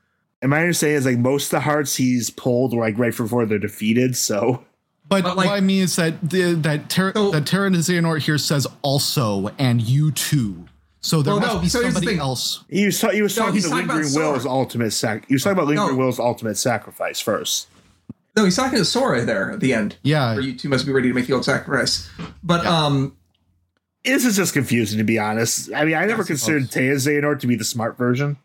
And 0.41 0.49
my 0.49 0.59
understanding 0.61 0.97
is 0.97 1.05
like 1.05 1.19
most 1.19 1.45
of 1.45 1.51
the 1.51 1.59
hearts 1.59 1.95
he's 1.95 2.31
pulled 2.31 2.73
were 2.73 2.81
like 2.81 2.97
right 2.97 3.15
before 3.15 3.45
they're 3.45 3.59
defeated. 3.59 4.17
So 4.17 4.65
But, 5.07 5.23
But, 5.23 5.37
like- 5.37 5.47
what 5.47 5.55
I 5.55 5.61
mean 5.61 5.83
is 5.83 5.95
that 5.97 6.27
the, 6.29 6.53
that 6.55 6.89
Ter- 6.89 7.13
So- 7.13 7.31
that 7.31 7.45
Terran 7.45 7.73
Xehanort 7.73 8.21
here 8.23 8.37
says 8.37 8.65
also 8.81 9.49
and 9.59 9.81
you 9.81 10.11
too. 10.11 10.65
So 11.01 11.21
there 11.21 11.33
Well, 11.35 11.41
must 11.41 11.53
no, 11.55 11.59
be 11.61 11.69
so 11.69 11.81
somebody 11.91 12.17
else. 12.17 12.63
he 12.67 12.87
was 12.87 12.99
ta- 12.99 13.11
he 13.11 13.21
was 13.21 13.35
No, 13.37 13.41
talking 13.43 13.53
he's 13.55 13.63
to 13.65 13.69
talking 13.69 13.85
about 13.85 13.93
Lingering 13.97 14.11
Sora. 14.13 14.31
Will's 14.31 14.45
ultimate 14.47 14.91
sac. 14.91 15.27
He 15.27 15.35
was 15.35 15.43
talking 15.43 15.57
about 15.59 15.67
Lingering 15.67 15.91
No. 15.91 16.03
Will's 16.03 16.19
ultimate 16.19 16.57
sacrifice 16.57 17.19
first. 17.19 17.67
No, 18.35 18.43
he's 18.45 18.55
talking 18.55 18.79
to 18.79 18.85
Sora 18.85 19.23
there 19.23 19.51
at 19.51 19.59
the 19.59 19.73
end. 19.75 19.97
Yeah. 20.01 20.33
Where 20.33 20.41
you 20.41 20.55
two 20.57 20.67
must 20.67 20.85
be 20.87 20.91
ready 20.91 21.07
to 21.09 21.13
make 21.13 21.27
the 21.27 21.33
old 21.33 21.45
sacrifice. 21.45 22.09
But 22.43 22.63
Yeah. 22.63 22.85
um 22.85 23.13
This 24.03 24.25
is 24.25 24.35
just 24.35 24.53
confusing 24.53 24.97
to 24.97 25.03
be 25.03 25.19
honest. 25.19 25.69
I 25.75 25.85
mean, 25.85 25.93
I 25.95 26.05
never 26.05 26.23
I 26.23 26.25
considered 26.25 26.63
Taya 26.71 26.95
Xehanort 26.95 27.39
to 27.41 27.47
be 27.47 27.55
the 27.55 27.63
smart 27.63 27.97
version. 27.99 28.37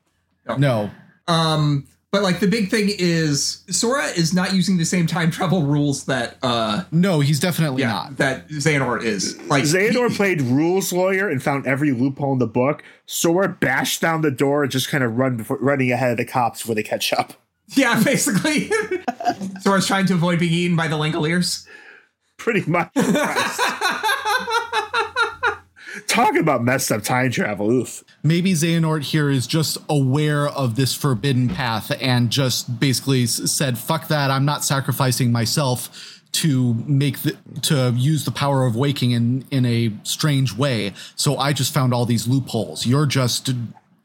No. 0.59 0.91
um 1.27 1.87
but 2.13 2.23
like 2.23 2.41
the 2.41 2.47
big 2.49 2.71
thing 2.71 2.91
is 2.99 3.63
Sora 3.71 4.07
is 4.07 4.33
not 4.35 4.53
using 4.55 4.77
the 4.79 4.85
same 4.85 5.07
time 5.07 5.31
travel 5.31 5.63
rules 5.63 6.05
that 6.07 6.39
uh 6.43 6.85
No, 6.91 7.21
he's 7.21 7.39
definitely 7.41 7.83
yeah, 7.83 7.89
not. 7.93 8.17
that 8.17 8.49
Xehanort 8.49 9.05
is. 9.05 9.41
Like 9.43 9.65
Xehanort 9.65 10.11
he- 10.11 10.17
played 10.17 10.41
rules 10.43 10.93
lawyer 10.93 11.29
and 11.29 11.43
found 11.43 11.67
every 11.67 11.93
loophole 11.93 12.33
in 12.33 12.39
the 12.39 12.47
book. 12.47 12.83
Sora 13.07 13.49
bashed 13.49 14.01
down 14.01 14.23
the 14.23 14.31
door 14.31 14.63
and 14.65 14.73
just 14.73 14.89
kind 14.89 15.05
of 15.05 15.17
run 15.17 15.37
before, 15.37 15.59
running 15.61 15.93
ahead 15.93 16.11
of 16.13 16.17
the 16.17 16.25
cops 16.25 16.63
before 16.63 16.75
they 16.75 16.83
catch 16.83 17.13
up. 17.13 17.35
Yeah, 17.77 18.03
basically. 18.05 18.71
Sora's 19.61 19.87
trying 19.87 20.07
to 20.07 20.15
avoid 20.15 20.39
being 20.41 20.53
eaten 20.53 20.77
by 20.77 20.89
the 20.89 20.97
Langoliers. 20.97 21.67
Pretty 22.39 22.69
much. 22.69 22.91
Talking 26.11 26.41
about 26.41 26.65
messed 26.65 26.91
up 26.91 27.05
time 27.05 27.31
travel. 27.31 27.71
Oof. 27.71 28.03
Maybe 28.25 28.53
Xehanort 28.53 29.05
here 29.05 29.31
is 29.31 29.47
just 29.47 29.79
aware 29.89 30.49
of 30.49 30.75
this 30.75 30.93
forbidden 30.93 31.49
path 31.49 31.93
and 32.03 32.31
just 32.31 32.81
basically 32.81 33.27
said, 33.27 33.79
"Fuck 33.79 34.09
that! 34.09 34.29
I'm 34.29 34.45
not 34.45 34.65
sacrificing 34.65 35.31
myself 35.31 36.21
to 36.33 36.75
make 36.85 37.21
the 37.21 37.37
to 37.63 37.95
use 37.97 38.25
the 38.25 38.33
power 38.33 38.67
of 38.67 38.75
waking 38.75 39.13
in 39.13 39.45
in 39.53 39.65
a 39.65 39.93
strange 40.03 40.53
way. 40.53 40.95
So 41.15 41.37
I 41.37 41.53
just 41.53 41.73
found 41.73 41.95
all 41.95 42.07
these 42.07 42.27
loopholes. 42.27 42.87
You're 42.87 43.07
just 43.07 43.55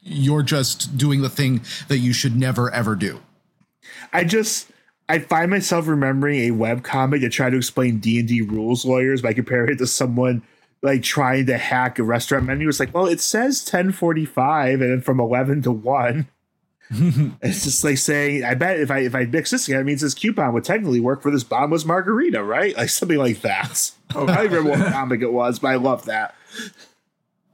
you're 0.04 0.44
just 0.44 0.96
doing 0.96 1.22
the 1.22 1.28
thing 1.28 1.62
that 1.88 1.98
you 1.98 2.12
should 2.12 2.36
never 2.36 2.72
ever 2.72 2.94
do." 2.94 3.18
I 4.12 4.22
just 4.22 4.68
I 5.08 5.18
find 5.18 5.50
myself 5.50 5.88
remembering 5.88 6.38
a 6.42 6.50
web 6.52 6.84
comic 6.84 7.22
that 7.22 7.32
tried 7.32 7.50
to 7.50 7.56
explain 7.56 7.98
D 7.98 8.20
and 8.20 8.28
D 8.28 8.42
rules 8.42 8.84
lawyers 8.84 9.22
by 9.22 9.32
comparing 9.32 9.70
it 9.70 9.78
to 9.78 9.88
someone 9.88 10.42
like 10.82 11.02
trying 11.02 11.46
to 11.46 11.58
hack 11.58 11.98
a 11.98 12.02
restaurant 12.02 12.44
menu. 12.44 12.68
It's 12.68 12.80
like, 12.80 12.94
well, 12.94 13.06
it 13.06 13.20
says 13.20 13.62
1045 13.62 14.80
and 14.80 14.90
then 14.90 15.00
from 15.00 15.20
11 15.20 15.62
to 15.62 15.72
1. 15.72 16.28
it's 16.90 17.64
just 17.64 17.82
like 17.82 17.98
saying, 17.98 18.44
I 18.44 18.54
bet 18.54 18.78
if 18.78 18.92
I 18.92 19.00
if 19.00 19.14
I 19.14 19.24
mix 19.24 19.50
this 19.50 19.64
together, 19.64 19.82
it 19.82 19.86
means 19.86 20.02
this 20.02 20.14
coupon 20.14 20.52
would 20.52 20.62
technically 20.62 21.00
work 21.00 21.20
for 21.20 21.32
this 21.32 21.42
bottomless 21.42 21.84
margarita, 21.84 22.42
right? 22.44 22.76
Like 22.76 22.90
something 22.90 23.18
like 23.18 23.40
that. 23.40 23.90
I 24.10 24.24
don't 24.24 24.52
remember 24.52 24.70
what 24.70 24.92
comic 24.92 25.20
it 25.20 25.32
was, 25.32 25.58
but 25.58 25.68
I 25.68 25.76
love 25.76 26.04
that. 26.04 26.36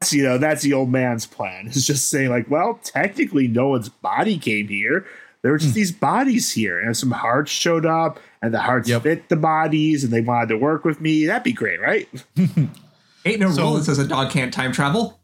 That's, 0.00 0.12
you 0.12 0.22
know, 0.22 0.36
that's 0.36 0.62
the 0.62 0.74
old 0.74 0.90
man's 0.90 1.26
plan. 1.26 1.68
It's 1.68 1.86
just 1.86 2.10
saying, 2.10 2.28
like, 2.28 2.50
well, 2.50 2.78
technically 2.82 3.48
no 3.48 3.68
one's 3.68 3.88
body 3.88 4.36
came 4.36 4.68
here. 4.68 5.06
There 5.40 5.50
were 5.50 5.58
just 5.58 5.72
hmm. 5.72 5.76
these 5.76 5.92
bodies 5.92 6.52
here, 6.52 6.78
and 6.78 6.96
some 6.96 7.10
hearts 7.10 7.50
showed 7.50 7.86
up, 7.86 8.20
and 8.42 8.52
the 8.52 8.60
hearts 8.60 8.88
Yep. 8.88 9.02
fit 9.02 9.28
the 9.28 9.36
bodies, 9.36 10.04
and 10.04 10.12
they 10.12 10.20
wanted 10.20 10.48
to 10.50 10.58
work 10.58 10.84
with 10.84 11.00
me. 11.00 11.26
That'd 11.26 11.42
be 11.42 11.52
great, 11.52 11.80
right? 11.80 12.08
Ain't 13.24 13.40
no 13.40 13.50
So- 13.50 13.62
rule 13.62 13.74
that 13.74 13.84
says 13.84 13.98
a 13.98 14.06
dog 14.06 14.30
can't 14.30 14.52
time 14.52 14.72
travel. 14.72 15.20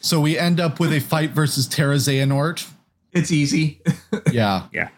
So 0.00 0.20
we 0.20 0.38
end 0.38 0.60
up 0.60 0.78
with 0.80 0.92
a 0.92 1.00
fight 1.00 1.30
versus 1.30 1.66
Terra 1.66 1.96
Xehanort. 1.96 2.68
It's 3.12 3.30
easy. 3.32 3.80
Yeah. 4.32 4.66
Yeah. 4.72 4.88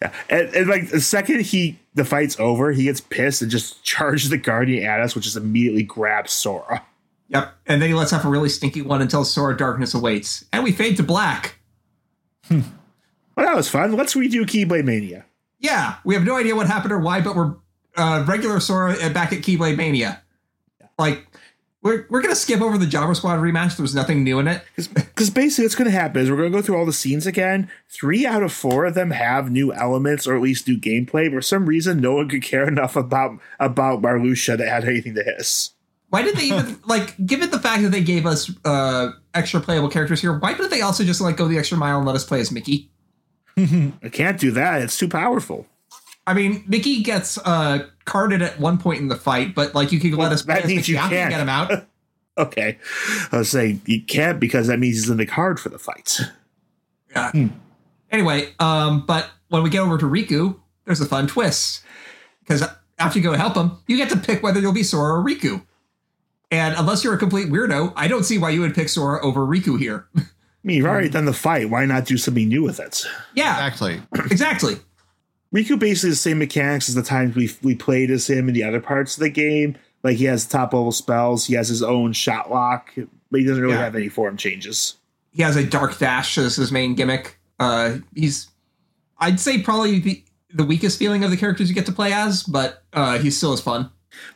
Yeah. 0.00 0.12
And, 0.28 0.48
and 0.54 0.68
like 0.68 0.90
the 0.90 1.00
second 1.00 1.42
he 1.42 1.78
the 1.94 2.04
fight's 2.04 2.38
over, 2.40 2.72
he 2.72 2.84
gets 2.84 3.00
pissed 3.00 3.40
and 3.42 3.50
just 3.50 3.82
charges 3.84 4.30
the 4.30 4.36
guardian 4.38 4.84
at 4.84 5.00
us, 5.00 5.14
which 5.14 5.24
just 5.24 5.36
immediately 5.36 5.82
grabs 5.84 6.32
Sora. 6.32 6.84
yep. 7.28 7.54
And 7.66 7.80
then 7.80 7.88
he 7.88 7.94
lets 7.94 8.12
off 8.12 8.24
a 8.24 8.28
really 8.28 8.48
stinky 8.48 8.82
one 8.82 9.00
until 9.02 9.24
Sora 9.24 9.56
Darkness 9.56 9.94
awaits. 9.94 10.44
And 10.52 10.64
we 10.64 10.72
fade 10.72 10.96
to 10.98 11.02
black. 11.02 11.56
Well, 13.34 13.46
that 13.46 13.56
was 13.56 13.66
fun. 13.68 13.92
Let's 13.96 14.14
redo 14.14 14.42
Keyblade 14.42 14.84
Mania. 14.84 15.24
Yeah, 15.58 15.94
we 16.04 16.14
have 16.14 16.22
no 16.24 16.36
idea 16.36 16.54
what 16.54 16.66
happened 16.66 16.92
or 16.92 16.98
why, 16.98 17.22
but 17.22 17.34
we're 17.34 17.54
uh, 17.96 18.24
regular 18.28 18.60
Sora 18.60 18.94
back 19.08 19.32
at 19.32 19.38
Keyblade 19.38 19.78
Mania. 19.78 20.20
Like, 21.02 21.26
we're, 21.82 22.06
we're 22.10 22.22
going 22.22 22.32
to 22.32 22.40
skip 22.40 22.60
over 22.60 22.78
the 22.78 22.86
Jobber 22.86 23.14
Squad 23.14 23.40
rematch. 23.40 23.76
There's 23.76 23.94
nothing 23.94 24.22
new 24.22 24.38
in 24.38 24.46
it. 24.46 24.62
Because 24.76 25.30
basically, 25.30 25.64
what's 25.64 25.74
going 25.74 25.90
to 25.90 25.96
happen 25.96 26.22
is 26.22 26.30
we're 26.30 26.36
going 26.36 26.52
to 26.52 26.58
go 26.58 26.62
through 26.62 26.76
all 26.76 26.86
the 26.86 26.92
scenes 26.92 27.26
again. 27.26 27.68
Three 27.88 28.24
out 28.24 28.44
of 28.44 28.52
four 28.52 28.84
of 28.84 28.94
them 28.94 29.10
have 29.10 29.50
new 29.50 29.72
elements 29.72 30.28
or 30.28 30.36
at 30.36 30.42
least 30.42 30.68
new 30.68 30.78
gameplay. 30.78 31.28
For 31.28 31.42
some 31.42 31.66
reason, 31.66 32.00
no 32.00 32.14
one 32.14 32.28
could 32.28 32.42
care 32.42 32.68
enough 32.68 32.94
about 32.94 33.38
about 33.58 34.00
Marluxia 34.00 34.56
to 34.56 34.66
add 34.66 34.84
anything 34.84 35.16
to 35.16 35.24
hiss. 35.24 35.72
Why 36.10 36.22
did 36.22 36.36
they 36.36 36.44
even, 36.44 36.78
like, 36.86 37.16
given 37.26 37.50
the 37.50 37.58
fact 37.58 37.82
that 37.82 37.88
they 37.88 38.02
gave 38.02 38.26
us 38.26 38.52
uh, 38.64 39.12
extra 39.34 39.60
playable 39.60 39.88
characters 39.88 40.20
here, 40.20 40.38
why 40.38 40.54
couldn't 40.54 40.70
they 40.70 40.82
also 40.82 41.04
just, 41.04 41.20
like, 41.20 41.36
go 41.36 41.48
the 41.48 41.58
extra 41.58 41.78
mile 41.78 41.96
and 41.98 42.06
let 42.06 42.14
us 42.14 42.24
play 42.24 42.38
as 42.38 42.52
Mickey? 42.52 42.90
I 43.56 44.08
can't 44.12 44.38
do 44.38 44.52
that. 44.52 44.82
It's 44.82 44.98
too 44.98 45.08
powerful. 45.08 45.66
I 46.26 46.34
mean, 46.34 46.64
Mickey 46.68 47.02
gets 47.02 47.38
uh, 47.38 47.88
carded 48.04 48.42
at 48.42 48.58
one 48.60 48.78
point 48.78 49.00
in 49.00 49.08
the 49.08 49.16
fight, 49.16 49.54
but, 49.54 49.74
like, 49.74 49.92
you 49.92 50.00
could 50.00 50.14
let 50.14 50.32
us 50.32 50.42
play 50.42 50.54
that 50.56 50.66
means 50.66 50.88
you 50.88 50.96
can't. 50.96 51.30
get 51.30 51.40
him 51.40 51.48
out. 51.48 51.86
Okay. 52.38 52.78
I 53.30 53.36
was 53.36 53.50
saying 53.50 53.82
you 53.84 54.00
can't 54.00 54.40
because 54.40 54.68
that 54.68 54.78
means 54.78 54.94
he's 54.96 55.10
in 55.10 55.18
the 55.18 55.26
card 55.26 55.60
for 55.60 55.68
the 55.68 55.78
fight. 55.78 56.18
Yeah. 57.14 57.30
Anyway, 58.10 58.54
um, 58.58 59.04
but 59.04 59.28
when 59.48 59.62
we 59.62 59.68
get 59.68 59.80
over 59.80 59.98
to 59.98 60.06
Riku, 60.06 60.56
there's 60.86 61.02
a 61.02 61.04
fun 61.04 61.26
twist. 61.26 61.82
Because 62.40 62.64
after 62.98 63.18
you 63.18 63.22
go 63.22 63.34
help 63.34 63.54
him, 63.54 63.72
you 63.86 63.98
get 63.98 64.08
to 64.10 64.16
pick 64.16 64.42
whether 64.42 64.60
you'll 64.60 64.72
be 64.72 64.82
Sora 64.82 65.20
or 65.20 65.22
Riku. 65.22 65.62
And 66.50 66.74
unless 66.78 67.04
you're 67.04 67.12
a 67.12 67.18
complete 67.18 67.48
weirdo, 67.48 67.92
I 67.96 68.08
don't 68.08 68.24
see 68.24 68.38
why 68.38 68.48
you 68.48 68.62
would 68.62 68.74
pick 68.74 68.88
Sora 68.88 69.22
over 69.22 69.40
Riku 69.42 69.78
here. 69.78 70.06
I 70.16 70.22
mean, 70.64 70.78
you've 70.78 70.86
already 70.86 71.08
done 71.10 71.26
the 71.26 71.34
fight. 71.34 71.68
Why 71.68 71.84
not 71.84 72.06
do 72.06 72.16
something 72.16 72.48
new 72.48 72.62
with 72.62 72.80
it? 72.80 73.04
yeah, 73.34 73.66
Exactly. 73.66 74.00
exactly. 74.30 74.76
Riku 75.54 75.78
basically 75.78 76.10
the 76.10 76.16
same 76.16 76.38
mechanics 76.38 76.88
as 76.88 76.94
the 76.94 77.02
times 77.02 77.34
we 77.34 77.50
we 77.62 77.74
played 77.74 78.10
as 78.10 78.28
him 78.28 78.48
in 78.48 78.54
the 78.54 78.64
other 78.64 78.80
parts 78.80 79.16
of 79.16 79.20
the 79.22 79.28
game. 79.30 79.76
Like 80.02 80.16
he 80.16 80.24
has 80.24 80.46
top 80.46 80.72
level 80.72 80.92
spells, 80.92 81.46
he 81.46 81.54
has 81.54 81.68
his 81.68 81.82
own 81.82 82.12
shot 82.12 82.50
lock, 82.50 82.90
but 83.30 83.40
he 83.40 83.46
doesn't 83.46 83.62
really 83.62 83.74
Yeah. 83.74 83.84
have 83.84 83.94
any 83.94 84.08
form 84.08 84.36
changes. 84.36 84.96
He 85.30 85.42
has 85.42 85.56
a 85.56 85.64
dark 85.64 85.96
dash 85.98 86.36
as 86.38 86.56
his 86.56 86.72
main 86.72 86.94
gimmick. 86.94 87.38
Uh, 87.60 87.98
he's, 88.14 88.48
I'd 89.18 89.38
say, 89.40 89.62
probably 89.62 89.98
the, 90.00 90.24
the 90.52 90.64
weakest 90.64 90.98
feeling 90.98 91.22
of 91.24 91.30
the 91.30 91.36
characters 91.36 91.68
you 91.68 91.74
get 91.74 91.86
to 91.86 91.92
play 91.92 92.12
as, 92.12 92.42
but 92.42 92.82
uh, 92.92 93.18
he 93.18 93.30
still 93.30 93.52
is 93.52 93.60
fun. 93.60 93.90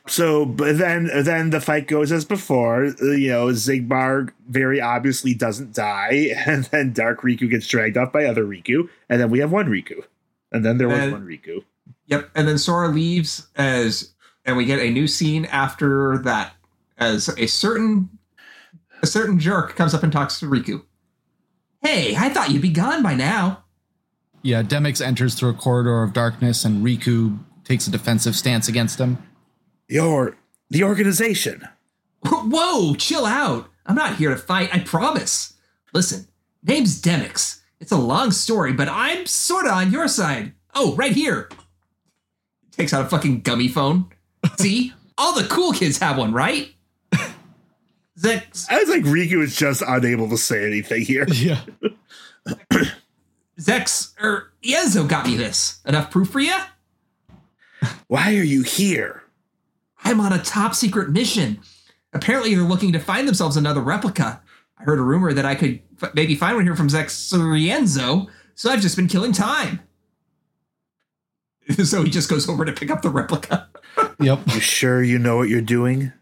So, 0.06 0.46
but 0.46 0.78
then 0.78 1.10
then 1.22 1.50
the 1.50 1.60
fight 1.60 1.86
goes 1.88 2.10
as 2.12 2.24
before. 2.24 2.86
Uh, 2.86 3.10
You 3.12 3.28
know, 3.28 3.46
Xigbar 3.48 4.30
very 4.48 4.80
obviously 4.80 5.34
doesn't 5.34 5.74
die, 5.74 6.34
and 6.46 6.64
then 6.66 6.92
Dark 6.92 7.22
Riku 7.22 7.50
gets 7.50 7.66
dragged 7.66 7.96
off 7.96 8.12
by 8.12 8.24
other 8.24 8.44
Riku, 8.44 8.88
and 9.10 9.20
then 9.20 9.30
we 9.30 9.40
have 9.40 9.50
one 9.52 9.66
Riku, 9.66 10.02
and 10.52 10.64
then 10.64 10.78
there 10.78 10.88
was 10.88 10.98
And- 10.98 11.12
one 11.12 11.26
Riku. 11.26 11.64
Yep. 12.06 12.30
And 12.36 12.46
then 12.46 12.56
Sora 12.58 12.88
leaves 12.88 13.48
as, 13.56 14.12
and 14.44 14.56
we 14.56 14.64
get 14.64 14.78
a 14.78 14.90
new 14.90 15.08
scene 15.08 15.44
after 15.46 16.18
that 16.18 16.54
as 16.98 17.28
a 17.36 17.46
certain, 17.48 18.10
a 19.02 19.06
certain 19.08 19.38
jerk 19.40 19.74
comes 19.74 19.92
up 19.92 20.02
and 20.04 20.12
talks 20.12 20.38
to 20.40 20.46
Riku. 20.46 20.82
Hey, 21.82 22.14
I 22.16 22.28
thought 22.28 22.50
you'd 22.50 22.62
be 22.62 22.68
gone 22.70 23.02
by 23.02 23.14
now. 23.14 23.64
Yeah. 24.42 24.62
Demyx 24.62 25.04
enters 25.04 25.34
through 25.34 25.50
a 25.50 25.54
corridor 25.54 26.02
of 26.04 26.12
darkness 26.12 26.64
and 26.64 26.84
Riku 26.84 27.38
takes 27.64 27.86
a 27.88 27.90
defensive 27.90 28.36
stance 28.36 28.68
against 28.68 29.00
him. 29.00 29.18
Your 29.88 30.36
the 30.70 30.84
organization. 30.84 31.66
Whoa, 32.24 32.94
chill 32.94 33.26
out. 33.26 33.68
I'm 33.84 33.94
not 33.96 34.16
here 34.16 34.30
to 34.30 34.36
fight, 34.36 34.72
I 34.74 34.80
promise. 34.80 35.54
Listen, 35.92 36.26
name's 36.62 37.00
Demyx. 37.00 37.60
It's 37.80 37.92
a 37.92 37.96
long 37.96 38.30
story, 38.30 38.72
but 38.72 38.88
I'm 38.88 39.26
sorta 39.26 39.70
on 39.70 39.92
your 39.92 40.08
side. 40.08 40.52
Oh, 40.74 40.94
right 40.96 41.12
here. 41.12 41.48
Takes 42.72 42.92
out 42.92 43.04
a 43.04 43.08
fucking 43.08 43.42
gummy 43.42 43.68
phone. 43.68 44.06
See? 44.58 44.92
All 45.18 45.34
the 45.34 45.48
cool 45.48 45.72
kids 45.72 45.98
have 45.98 46.18
one, 46.18 46.32
right? 46.32 46.74
Zex, 48.18 48.66
I 48.70 48.78
was 48.78 48.88
like 48.88 49.02
Riku 49.02 49.42
is 49.42 49.56
just 49.56 49.82
unable 49.86 50.28
to 50.28 50.36
say 50.36 50.66
anything 50.66 51.02
here. 51.02 51.26
Yeah. 51.34 51.60
Zex, 53.58 54.14
er, 54.22 54.52
Ienzo 54.62 55.08
got 55.08 55.26
me 55.26 55.36
this. 55.36 55.80
Enough 55.84 56.12
proof 56.12 56.30
for 56.30 56.38
you? 56.38 56.54
Why 58.06 58.36
are 58.36 58.42
you 58.42 58.62
here? 58.62 59.24
I'm 60.04 60.20
on 60.20 60.32
a 60.32 60.40
top 60.42 60.74
secret 60.74 61.10
mission. 61.10 61.58
Apparently, 62.12 62.54
they're 62.54 62.64
looking 62.64 62.92
to 62.92 63.00
find 63.00 63.26
themselves 63.26 63.56
another 63.56 63.80
replica. 63.80 64.40
I 64.78 64.84
heard 64.84 64.98
a 64.98 65.02
rumor 65.02 65.32
that 65.32 65.44
I 65.44 65.54
could 65.54 65.80
f- 66.02 66.14
maybe 66.14 66.34
find 66.34 66.56
one 66.56 66.64
here 66.64 66.76
from 66.76 66.88
Zex 66.88 67.32
Rienzo, 67.32 68.28
so 68.54 68.70
I've 68.70 68.80
just 68.80 68.96
been 68.96 69.08
killing 69.08 69.32
time. 69.32 69.80
so 71.84 72.02
he 72.02 72.10
just 72.10 72.28
goes 72.30 72.48
over 72.48 72.64
to 72.64 72.72
pick 72.72 72.90
up 72.90 73.02
the 73.02 73.10
replica. 73.10 73.68
Yep. 74.20 74.40
You 74.48 74.60
sure 74.60 75.02
you 75.02 75.18
know 75.18 75.36
what 75.38 75.48
you're 75.48 75.60
doing? 75.62 76.12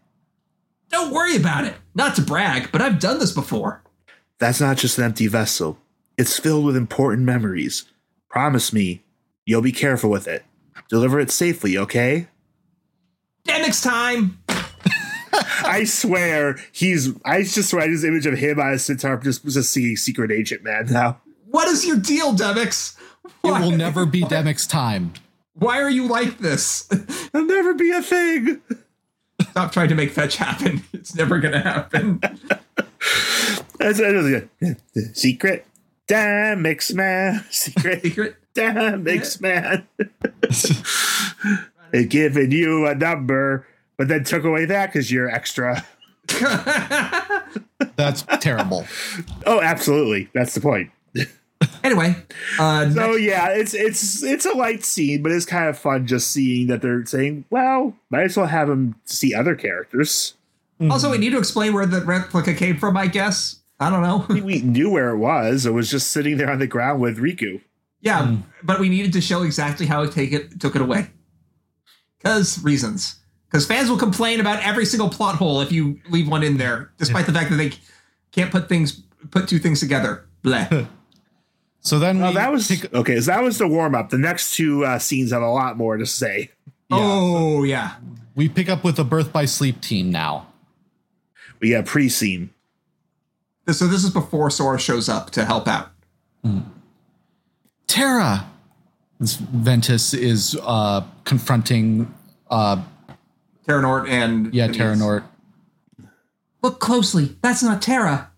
Don't 0.89 1.13
worry 1.13 1.35
about 1.35 1.65
it. 1.65 1.75
Not 1.93 2.15
to 2.15 2.21
brag, 2.21 2.71
but 2.71 2.81
I've 2.81 2.99
done 2.99 3.19
this 3.19 3.31
before. 3.33 3.83
That's 4.39 4.61
not 4.61 4.77
just 4.77 4.97
an 4.97 5.03
empty 5.05 5.27
vessel. 5.27 5.77
It's 6.17 6.37
filled 6.39 6.65
with 6.65 6.75
important 6.77 7.23
memories. 7.23 7.85
Promise 8.29 8.71
me, 8.73 9.03
you'll 9.45 9.61
be 9.61 9.71
careful 9.73 10.09
with 10.09 10.27
it. 10.27 10.43
Deliver 10.89 11.19
it 11.19 11.31
safely, 11.31 11.77
okay? 11.77 12.27
Demyx 13.45 13.83
time! 13.83 14.39
I 15.63 15.83
swear, 15.85 16.57
he's. 16.71 17.09
I 17.23 17.43
just 17.43 17.71
write 17.73 17.89
his 17.89 18.03
image 18.03 18.25
of 18.25 18.37
him 18.37 18.59
on 18.59 18.73
a 18.73 18.79
sitar, 18.79 19.17
just 19.17 19.43
just 19.45 19.71
seeing 19.71 19.95
Secret 19.95 20.31
Agent 20.31 20.63
Man 20.63 20.87
now. 20.91 21.19
What 21.47 21.67
is 21.67 21.85
your 21.85 21.97
deal, 21.97 22.33
Demyx? 22.33 22.97
It 23.43 23.61
will 23.61 23.71
never 23.71 24.05
be 24.05 24.21
Demyx 24.23 24.67
time. 24.67 25.13
why 25.53 25.81
are 25.81 25.89
you 25.89 26.07
like 26.07 26.39
this? 26.39 26.87
It'll 26.91 27.45
never 27.45 27.73
be 27.73 27.91
a 27.91 28.01
thing. 28.01 28.61
Stop 29.51 29.71
trying 29.71 29.89
to 29.89 29.95
make 29.95 30.11
fetch 30.11 30.35
happen. 30.37 30.83
It's 30.93 31.15
never 31.15 31.39
gonna 31.39 31.61
happen. 31.61 32.19
That's 33.79 33.99
another 33.99 34.49
secret. 35.13 35.65
Demyx 36.07 36.93
man. 36.93 37.43
Secret. 37.49 38.01
Secret. 38.01 38.35
Damn, 38.55 39.03
mix 39.03 39.41
man. 39.41 39.85
They've 41.91 42.07
given 42.09 42.51
you 42.51 42.87
a 42.87 42.95
number, 42.95 43.67
but 43.97 44.07
then 44.07 44.23
took 44.23 44.43
away 44.43 44.65
that 44.65 44.87
because 44.87 45.11
you're 45.11 45.29
extra. 45.29 45.85
That's 47.95 48.23
terrible. 48.39 48.85
Oh, 49.45 49.61
absolutely. 49.61 50.29
That's 50.33 50.53
the 50.53 50.61
point. 50.61 50.91
anyway, 51.83 52.15
uh, 52.59 52.89
So 52.89 53.11
next- 53.11 53.21
yeah, 53.21 53.49
it's 53.49 53.73
it's 53.73 54.23
it's 54.23 54.45
a 54.45 54.51
light 54.53 54.83
scene, 54.83 55.23
but 55.23 55.31
it's 55.31 55.45
kind 55.45 55.69
of 55.69 55.77
fun 55.77 56.07
just 56.07 56.31
seeing 56.31 56.67
that 56.67 56.81
they're 56.81 57.05
saying, 57.05 57.45
well, 57.49 57.95
might 58.09 58.23
as 58.23 58.37
well 58.37 58.47
have 58.47 58.67
them 58.67 58.95
see 59.05 59.33
other 59.33 59.55
characters. 59.55 60.33
also 60.89 61.09
we 61.09 61.17
need 61.17 61.29
to 61.31 61.37
explain 61.37 61.73
where 61.73 61.85
the 61.85 62.01
replica 62.01 62.53
came 62.53 62.77
from. 62.77 62.97
I 62.97 63.07
guess 63.07 63.59
I 63.79 63.89
don't 63.89 64.01
know. 64.03 64.25
We 64.43 64.61
knew 64.61 64.89
where 64.89 65.09
it 65.11 65.17
was. 65.17 65.65
It 65.65 65.71
was 65.73 65.89
just 65.89 66.11
sitting 66.11 66.37
there 66.37 66.49
on 66.51 66.59
the 66.59 66.67
ground 66.67 67.01
with 67.01 67.17
Riku. 67.17 67.61
Yeah, 68.01 68.35
but 68.61 68.79
we 68.79 68.89
needed 68.89 69.13
to 69.13 69.21
show 69.21 69.43
exactly 69.43 69.85
how 69.85 70.03
it 70.03 70.11
take 70.11 70.31
it 70.33 70.59
took 70.59 70.75
it 70.75 70.81
away. 70.81 71.07
Because 72.17 72.61
reasons. 72.63 73.15
Because 73.55 73.67
fans 73.67 73.89
will 73.89 73.97
complain 73.97 74.41
about 74.41 74.61
every 74.63 74.85
single 74.85 75.07
plot 75.07 75.35
hole 75.35 75.61
if 75.61 75.71
you 75.71 75.97
leave 76.09 76.27
one 76.27 76.43
in 76.43 76.57
there, 76.57 76.91
despite 76.97 77.25
the 77.25 77.31
fact 77.31 77.49
that 77.51 77.55
they 77.55 77.71
can't 78.33 78.51
put 78.51 78.67
things 78.67 79.01
put 79.31 79.47
two 79.47 79.59
things 79.59 79.79
together. 79.79 80.25
Bleh. 80.43 80.87
So 81.79 81.99
then 81.99 82.21
Oh, 82.21 82.29
we 82.29 82.33
that 82.33 82.51
was 82.51 82.67
take- 82.67 82.91
okay. 82.95 83.21
So 83.21 83.29
that 83.31 83.43
was 83.43 83.59
the 83.59 83.67
warm 83.67 83.93
up. 83.93 84.09
The 84.09 84.17
next 84.17 84.55
two 84.55 84.83
uh, 84.83 84.97
scenes 84.99 85.31
have 85.31 85.43
a 85.43 85.47
lot 85.47 85.77
more 85.77 85.95
to 85.97 86.05
say. 86.07 86.49
Oh 86.91 87.63
yeah. 87.63 87.97
We 88.35 88.49
pick 88.49 88.67
up 88.69 88.83
with 88.83 88.95
the 88.97 89.05
Birth 89.05 89.31
by 89.31 89.45
Sleep 89.45 89.79
team 89.81 90.11
now. 90.11 90.47
We 91.61 91.69
got 91.69 91.85
pre-scene. 91.85 92.49
So 93.71 93.85
this 93.87 94.03
is 94.03 94.09
before 94.09 94.49
Sora 94.49 94.79
shows 94.79 95.07
up 95.07 95.29
to 95.31 95.45
help 95.45 95.67
out. 95.67 95.91
Terra! 97.87 98.49
Ventus 99.19 100.13
is 100.13 100.57
uh, 100.63 101.01
confronting, 101.23 102.11
uh, 102.49 102.81
Terranort 103.67 104.09
and 104.09 104.53
yeah, 104.53 104.65
and 104.65 104.75
Terra 104.75 104.95
Nort. 104.95 105.23
Look 106.61 106.79
closely. 106.79 107.35
That's 107.41 107.63
not 107.63 107.81
Terra. 107.81 108.31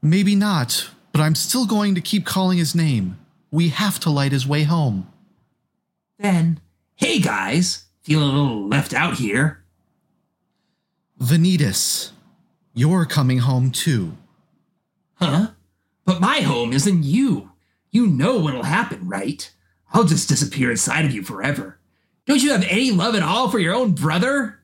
Maybe 0.00 0.34
not, 0.34 0.90
but 1.12 1.20
I'm 1.20 1.34
still 1.34 1.66
going 1.66 1.94
to 1.94 2.00
keep 2.00 2.26
calling 2.26 2.58
his 2.58 2.74
name. 2.74 3.18
We 3.50 3.68
have 3.68 4.00
to 4.00 4.10
light 4.10 4.32
his 4.32 4.46
way 4.46 4.64
home. 4.64 5.06
Then, 6.18 6.60
hey 6.96 7.20
guys, 7.20 7.84
feeling 8.02 8.30
a 8.30 8.32
little 8.32 8.68
left 8.68 8.94
out 8.94 9.14
here. 9.14 9.62
Vanitas, 11.20 12.10
you're 12.74 13.06
coming 13.06 13.38
home 13.38 13.70
too. 13.70 14.16
Huh? 15.14 15.48
But 16.04 16.20
my 16.20 16.40
home 16.40 16.72
isn't 16.72 17.04
you. 17.04 17.52
You 17.90 18.06
know 18.06 18.38
what'll 18.38 18.64
happen, 18.64 19.08
right? 19.08 19.50
I'll 19.92 20.04
just 20.04 20.28
disappear 20.28 20.70
inside 20.70 21.04
of 21.04 21.12
you 21.12 21.22
forever. 21.22 21.78
Don't 22.26 22.42
you 22.42 22.52
have 22.52 22.64
any 22.64 22.90
love 22.90 23.14
at 23.14 23.22
all 23.22 23.48
for 23.48 23.58
your 23.58 23.74
own 23.74 23.92
brother? 23.92 24.60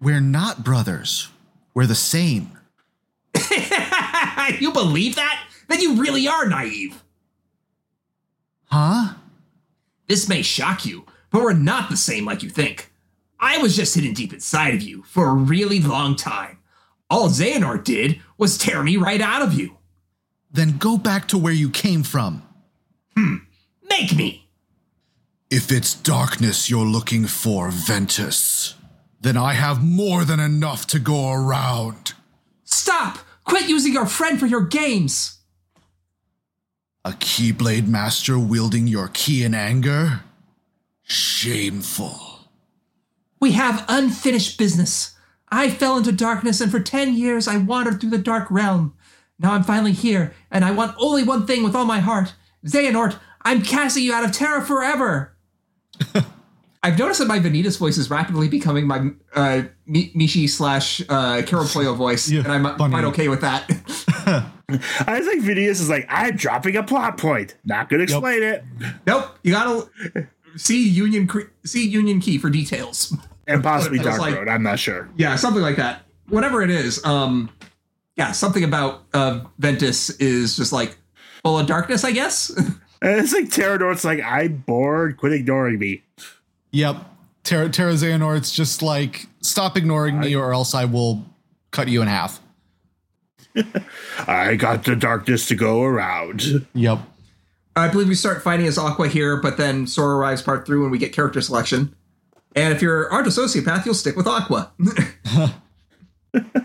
We're 0.00 0.20
not 0.20 0.64
brothers. 0.64 1.28
We're 1.74 1.86
the 1.86 1.94
same. 1.94 2.58
you 4.60 4.72
believe 4.72 5.14
that? 5.16 5.48
Then 5.68 5.80
you 5.80 6.00
really 6.00 6.28
are 6.28 6.46
naive. 6.46 7.02
Huh? 8.66 9.14
This 10.08 10.28
may 10.28 10.42
shock 10.42 10.84
you, 10.84 11.06
but 11.30 11.42
we're 11.42 11.52
not 11.52 11.88
the 11.88 11.96
same 11.96 12.24
like 12.24 12.42
you 12.42 12.50
think. 12.50 12.90
I 13.38 13.58
was 13.58 13.76
just 13.76 13.94
hidden 13.94 14.14
deep 14.14 14.32
inside 14.32 14.74
of 14.74 14.82
you 14.82 15.02
for 15.04 15.28
a 15.28 15.34
really 15.34 15.80
long 15.80 16.16
time. 16.16 16.58
All 17.08 17.28
Xehanort 17.28 17.84
did 17.84 18.20
was 18.36 18.58
tear 18.58 18.82
me 18.82 18.96
right 18.96 19.20
out 19.20 19.42
of 19.42 19.54
you. 19.54 19.76
Then 20.50 20.78
go 20.78 20.98
back 20.98 21.28
to 21.28 21.38
where 21.38 21.52
you 21.52 21.70
came 21.70 22.02
from. 22.02 22.42
Hmm. 23.16 23.36
Make 23.88 24.16
me! 24.16 24.43
If 25.56 25.70
it's 25.70 25.94
darkness 25.94 26.68
you're 26.68 26.84
looking 26.84 27.28
for, 27.28 27.70
Ventus, 27.70 28.74
then 29.20 29.36
I 29.36 29.52
have 29.52 29.84
more 29.84 30.24
than 30.24 30.40
enough 30.40 30.84
to 30.88 30.98
go 30.98 31.30
around. 31.30 32.14
Stop! 32.64 33.18
Quit 33.44 33.68
using 33.68 33.92
your 33.92 34.06
friend 34.06 34.40
for 34.40 34.46
your 34.46 34.62
games! 34.62 35.38
A 37.04 37.12
Keyblade 37.12 37.86
Master 37.86 38.36
wielding 38.36 38.88
your 38.88 39.06
key 39.06 39.44
in 39.44 39.54
anger? 39.54 40.22
Shameful. 41.04 42.40
We 43.38 43.52
have 43.52 43.84
unfinished 43.88 44.58
business. 44.58 45.14
I 45.50 45.70
fell 45.70 45.96
into 45.96 46.10
darkness, 46.10 46.60
and 46.60 46.72
for 46.72 46.80
10 46.80 47.14
years 47.14 47.46
I 47.46 47.58
wandered 47.58 48.00
through 48.00 48.10
the 48.10 48.18
dark 48.18 48.50
realm. 48.50 48.96
Now 49.38 49.52
I'm 49.52 49.62
finally 49.62 49.92
here, 49.92 50.34
and 50.50 50.64
I 50.64 50.72
want 50.72 50.96
only 50.98 51.22
one 51.22 51.46
thing 51.46 51.62
with 51.62 51.76
all 51.76 51.84
my 51.84 52.00
heart. 52.00 52.34
Xehanort, 52.66 53.20
I'm 53.42 53.62
casting 53.62 54.02
you 54.02 54.12
out 54.12 54.24
of 54.24 54.32
Terra 54.32 54.60
forever! 54.60 55.30
I've 56.82 56.98
noticed 56.98 57.20
that 57.20 57.28
my 57.28 57.38
Vanitas 57.38 57.78
voice 57.78 57.96
is 57.96 58.10
rapidly 58.10 58.46
becoming 58.48 58.86
my 58.86 59.10
uh, 59.34 59.62
Mishi 59.88 60.48
slash 60.48 61.00
uh, 61.08 61.40
Carol 61.46 61.64
Poyo 61.64 61.96
voice, 61.96 62.28
Yeah, 62.30 62.40
and 62.44 62.52
I'm 62.52 62.76
funny. 62.76 62.92
quite 62.92 63.04
okay 63.06 63.28
with 63.28 63.40
that. 63.40 63.64
I 65.06 65.20
think 65.22 65.44
Phineas 65.44 65.80
is 65.80 65.88
like, 65.88 66.06
I'm 66.10 66.36
dropping 66.36 66.76
a 66.76 66.82
plot 66.82 67.16
point. 67.18 67.54
Not 67.64 67.88
gonna 67.88 68.02
explain 68.02 68.42
it. 68.42 68.64
Nope. 69.06 69.38
You 69.42 69.52
gotta 69.52 69.88
see 70.56 70.86
Union 70.88 71.28
see 71.64 71.86
Union 71.88 72.20
Key 72.20 72.36
for 72.38 72.50
details. 72.50 73.14
And 73.46 73.62
possibly 73.62 73.98
Dark 73.98 74.18
like- 74.20 74.34
Road. 74.34 74.48
I'm 74.48 74.62
not 74.62 74.78
sure. 74.78 75.08
Yeah, 75.16 75.36
something 75.36 75.62
like 75.62 75.76
that. 75.76 76.02
Whatever 76.28 76.62
it 76.62 76.70
is, 76.70 77.04
um, 77.04 77.50
yeah, 78.16 78.32
something 78.32 78.64
about 78.64 79.04
uh, 79.14 79.40
Ventus 79.58 80.10
is 80.10 80.56
just 80.56 80.72
like 80.72 80.96
full 81.42 81.58
of 81.58 81.66
darkness, 81.66 82.04
I 82.04 82.12
guess. 82.12 82.50
And 83.04 83.20
it's 83.20 83.34
like 83.34 83.50
Terrador's 83.50 84.02
like, 84.02 84.22
I'm 84.24 84.64
bored. 84.66 85.18
Quit 85.18 85.34
ignoring 85.34 85.78
me. 85.78 86.02
Yep. 86.70 86.96
Terra, 87.42 87.68
Terra 87.68 87.92
Xehanort's 87.92 88.50
just 88.50 88.80
like, 88.80 89.26
stop 89.42 89.76
ignoring 89.76 90.18
me 90.18 90.34
or 90.34 90.54
else 90.54 90.74
I 90.74 90.86
will 90.86 91.22
cut 91.70 91.88
you 91.88 92.00
in 92.00 92.08
half. 92.08 92.40
I 94.26 94.56
got 94.56 94.84
the 94.84 94.96
darkness 94.96 95.46
to 95.48 95.54
go 95.54 95.82
around. 95.82 96.66
Yep. 96.72 97.00
I 97.76 97.88
believe 97.88 98.08
we 98.08 98.14
start 98.14 98.42
fighting 98.42 98.66
as 98.66 98.78
Aqua 98.78 99.08
here, 99.08 99.36
but 99.36 99.58
then 99.58 99.86
Sora 99.86 100.16
arrives 100.16 100.40
part 100.40 100.64
three 100.64 100.78
when 100.78 100.90
we 100.90 100.96
get 100.96 101.12
character 101.12 101.42
selection. 101.42 101.94
And 102.56 102.72
if 102.72 102.80
you're 102.80 103.12
aren't 103.12 103.26
a 103.26 103.30
sociopath, 103.30 103.84
you'll 103.84 103.94
stick 103.94 104.16
with 104.16 104.26
Aqua. 104.26 104.72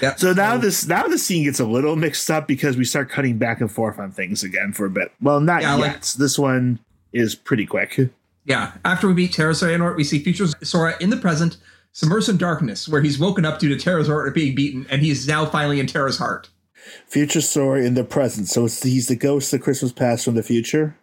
yeah. 0.00 0.14
So 0.16 0.32
now 0.32 0.56
this 0.56 0.86
now 0.86 1.06
the 1.06 1.18
scene 1.18 1.44
gets 1.44 1.60
a 1.60 1.64
little 1.64 1.96
mixed 1.96 2.30
up 2.30 2.46
because 2.48 2.76
we 2.76 2.84
start 2.84 3.08
cutting 3.10 3.38
back 3.38 3.60
and 3.60 3.70
forth 3.70 3.98
on 3.98 4.10
things 4.12 4.42
again 4.42 4.72
for 4.72 4.86
a 4.86 4.90
bit. 4.90 5.12
Well, 5.20 5.40
not 5.40 5.62
Yeah, 5.62 5.76
yet. 5.76 5.80
like- 5.82 6.06
this 6.14 6.38
one 6.38 6.78
is 7.12 7.34
pretty 7.34 7.66
quick. 7.66 8.10
Yeah, 8.44 8.72
after 8.84 9.06
we 9.08 9.14
beat 9.14 9.32
Terra 9.32 9.52
Xehanort, 9.52 9.96
we 9.96 10.04
see 10.04 10.18
future 10.22 10.46
Sora 10.62 10.94
in 11.00 11.10
the 11.10 11.16
present, 11.16 11.58
submersed 11.94 12.28
in 12.28 12.36
darkness, 12.38 12.88
where 12.88 13.02
he's 13.02 13.18
woken 13.18 13.44
up 13.44 13.58
due 13.58 13.68
to 13.68 13.76
Terra's 13.76 14.08
heart 14.08 14.34
being 14.34 14.54
beaten, 14.54 14.86
and 14.90 15.02
he's 15.02 15.28
now 15.28 15.44
finally 15.46 15.78
in 15.78 15.86
Terra's 15.86 16.18
heart. 16.18 16.48
Future 17.06 17.42
Sora 17.42 17.82
in 17.82 17.94
the 17.94 18.02
present. 18.04 18.48
So 18.48 18.64
it's 18.64 18.82
he's 18.82 19.08
the 19.08 19.14
ghost 19.16 19.52
of 19.52 19.60
Christmas 19.60 19.92
past 19.92 20.24
from 20.24 20.34
the 20.34 20.42
future. 20.42 20.96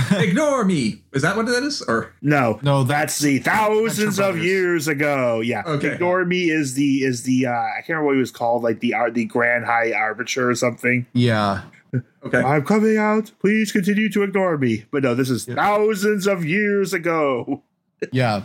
Ignore 0.12 0.64
me. 0.64 1.02
Is 1.12 1.22
that 1.22 1.36
what 1.36 1.46
that 1.46 1.62
is? 1.62 1.82
Or 1.82 2.14
No, 2.22 2.58
No, 2.62 2.82
that's 2.84 3.18
the 3.18 3.38
thousands 3.40 4.18
of 4.18 4.38
years 4.38 4.88
ago. 4.88 5.40
Yeah, 5.40 5.62
Okay. 5.66 5.92
Ignore 5.94 6.24
me 6.24 6.50
is 6.50 6.74
the 6.74 7.02
is 7.04 7.22
the 7.24 7.46
uh, 7.46 7.50
I 7.52 7.74
can't 7.76 7.88
remember 7.90 8.06
what 8.06 8.14
he 8.14 8.20
was 8.20 8.30
called, 8.30 8.62
like 8.62 8.80
the 8.80 8.94
uh, 8.94 9.10
the 9.10 9.24
Grand 9.26 9.64
High 9.66 9.92
Arbiter 9.92 10.48
or 10.50 10.54
something. 10.54 11.06
Yeah. 11.12 11.62
okay, 12.24 12.38
I'm 12.38 12.64
coming 12.64 12.96
out. 12.96 13.30
Please 13.40 13.70
continue 13.70 14.08
to 14.10 14.22
ignore 14.22 14.56
me. 14.56 14.84
But 14.90 15.02
no, 15.02 15.14
this 15.14 15.28
is 15.28 15.44
thousands 15.44 16.26
of 16.26 16.44
years 16.44 16.92
ago. 16.92 17.62
Yeah. 18.10 18.42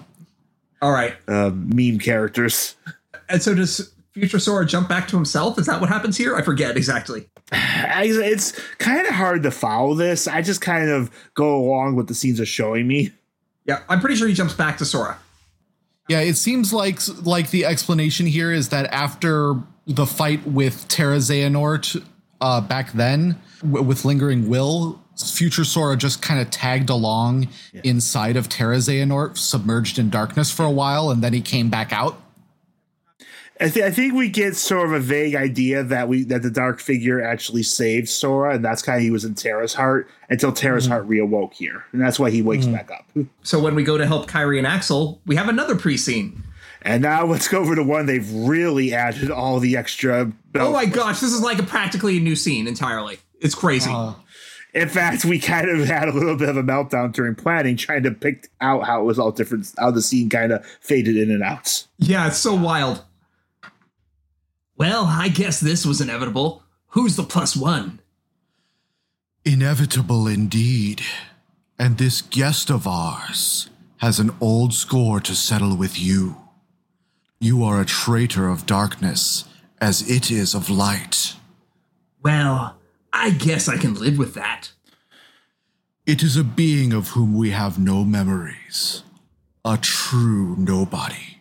all 0.83 0.91
right. 0.91 1.15
Um, 1.27 1.69
meme 1.73 1.97
characters. 1.97 2.75
And 3.27 3.41
so 3.41 3.55
does 3.55 3.91
future 4.13 4.37
Sora 4.37 4.67
jump 4.67 4.87
back 4.87 5.07
to 5.07 5.15
himself? 5.15 5.57
Is 5.57 5.65
that 5.65 5.81
what 5.81 5.89
happens 5.89 6.15
here? 6.15 6.35
I 6.35 6.43
forget 6.43 6.77
exactly. 6.77 7.27
I, 7.51 8.09
it's 8.11 8.51
kind 8.77 9.07
of 9.07 9.13
hard 9.13 9.43
to 9.43 9.51
follow 9.51 9.93
this. 9.93 10.27
I 10.27 10.41
just 10.41 10.61
kind 10.61 10.89
of 10.89 11.09
go 11.33 11.55
along 11.55 11.95
with 11.95 12.07
the 12.07 12.13
scenes 12.13 12.39
are 12.39 12.45
showing 12.45 12.87
me. 12.87 13.11
Yeah, 13.65 13.81
I'm 13.89 13.99
pretty 13.99 14.15
sure 14.15 14.27
he 14.27 14.33
jumps 14.33 14.53
back 14.53 14.77
to 14.79 14.85
Sora. 14.85 15.17
Yeah, 16.09 16.21
it 16.21 16.35
seems 16.35 16.71
like 16.73 16.99
like 17.25 17.49
the 17.49 17.65
explanation 17.65 18.25
here 18.27 18.51
is 18.51 18.69
that 18.69 18.85
after 18.93 19.55
the 19.85 20.05
fight 20.05 20.45
with 20.47 20.87
Terra 20.87 21.17
Xehanort 21.17 22.03
uh, 22.39 22.61
back 22.61 22.93
then 22.93 23.37
w- 23.61 23.83
with 23.83 24.05
Lingering 24.05 24.47
Will, 24.47 25.01
Future 25.33 25.65
Sora 25.65 25.97
just 25.97 26.21
kind 26.21 26.39
of 26.39 26.49
tagged 26.49 26.89
along 26.89 27.47
inside 27.83 28.37
of 28.37 28.47
Terra 28.47 28.77
Xehanort, 28.77 29.37
submerged 29.37 29.97
in 29.99 30.09
darkness 30.09 30.51
for 30.51 30.63
a 30.63 30.71
while, 30.71 31.09
and 31.09 31.21
then 31.23 31.33
he 31.33 31.41
came 31.41 31.69
back 31.69 31.91
out. 31.91 32.21
I, 33.59 33.69
th- 33.69 33.85
I 33.85 33.89
think 33.91 34.13
we 34.13 34.29
get 34.29 34.55
sort 34.55 34.85
of 34.87 34.93
a 34.93 34.99
vague 34.99 35.33
idea 35.35 35.83
that 35.83 36.07
we 36.07 36.23
that 36.25 36.43
the 36.43 36.51
dark 36.51 36.79
figure 36.79 37.23
actually 37.23 37.63
saved 37.63 38.07
Sora, 38.09 38.55
and 38.55 38.63
that's 38.63 38.81
kind 38.81 38.97
of 38.97 39.03
he 39.03 39.09
was 39.11 39.25
in 39.25 39.33
Terra's 39.35 39.73
heart 39.73 40.09
until 40.29 40.51
Terra's 40.51 40.85
heart 40.85 41.07
reawoke 41.09 41.53
here, 41.53 41.83
and 41.91 42.01
that's 42.01 42.19
why 42.19 42.29
he 42.29 42.41
wakes 42.41 42.65
back 42.67 42.91
up. 42.91 43.05
So 43.43 43.59
when 43.59 43.73
we 43.73 43.83
go 43.83 43.97
to 43.97 44.05
help 44.05 44.29
Kairi 44.29 44.57
and 44.59 44.67
Axel, 44.67 45.21
we 45.25 45.35
have 45.35 45.49
another 45.49 45.75
pre-scene. 45.75 46.43
And 46.83 47.01
now 47.01 47.25
let's 47.25 47.47
go 47.47 47.59
over 47.59 47.75
to 47.75 47.83
one 47.83 48.05
they've 48.05 48.31
really 48.31 48.93
added 48.93 49.31
all 49.31 49.59
the 49.59 49.75
extra. 49.75 50.31
Oh 50.55 50.71
my 50.71 50.85
gosh, 50.85 51.19
this 51.19 51.33
is 51.33 51.41
like 51.41 51.57
a 51.59 51.63
practically 51.63 52.17
a 52.17 52.21
new 52.21 52.35
scene 52.35 52.67
entirely. 52.67 53.17
It's 53.41 53.55
crazy. 53.55 53.89
Uh, 53.91 54.13
In 54.75 54.87
fact, 54.87 55.25
we 55.25 55.39
kind 55.39 55.67
of 55.69 55.85
had 55.87 56.07
a 56.07 56.13
little 56.13 56.37
bit 56.37 56.49
of 56.49 56.57
a 56.57 56.63
meltdown 56.63 57.11
during 57.11 57.33
planning, 57.33 57.75
trying 57.75 58.03
to 58.03 58.11
pick 58.11 58.49
out 58.61 58.85
how 58.85 59.01
it 59.01 59.05
was 59.05 59.17
all 59.17 59.31
different, 59.31 59.71
how 59.79 59.89
the 59.89 60.01
scene 60.03 60.29
kind 60.29 60.51
of 60.51 60.63
faded 60.79 61.17
in 61.17 61.31
and 61.31 61.41
out. 61.41 61.85
yeah, 61.97 62.27
it's 62.27 62.37
so 62.37 62.53
wild. 62.53 63.01
Well, 64.77 65.05
I 65.05 65.29
guess 65.29 65.59
this 65.59 65.85
was 65.85 66.01
inevitable. 66.01 66.63
Who's 66.89 67.15
the 67.15 67.23
plus 67.23 67.55
one? 67.55 67.99
inevitable 69.47 70.27
indeed. 70.27 71.01
And 71.79 71.97
this 71.97 72.21
guest 72.21 72.69
of 72.69 72.85
ours 72.85 73.69
has 73.97 74.19
an 74.19 74.31
old 74.41 74.73
score 74.73 75.19
to 75.21 75.35
settle 75.35 75.75
with 75.77 75.99
you. 75.99 76.35
You 77.39 77.63
are 77.63 77.79
a 77.79 77.85
traitor 77.85 78.49
of 78.49 78.65
darkness, 78.65 79.45
as 79.79 80.09
it 80.09 80.29
is 80.29 80.53
of 80.53 80.69
light. 80.69 81.35
Well, 82.21 82.77
I 83.13 83.29
guess 83.29 83.69
I 83.69 83.77
can 83.77 83.93
live 83.93 84.17
with 84.17 84.33
that. 84.33 84.71
It 86.05 86.23
is 86.23 86.35
a 86.35 86.43
being 86.43 86.93
of 86.93 87.09
whom 87.09 87.33
we 87.37 87.51
have 87.51 87.79
no 87.79 88.03
memories, 88.03 89.03
a 89.63 89.77
true 89.77 90.55
nobody, 90.57 91.39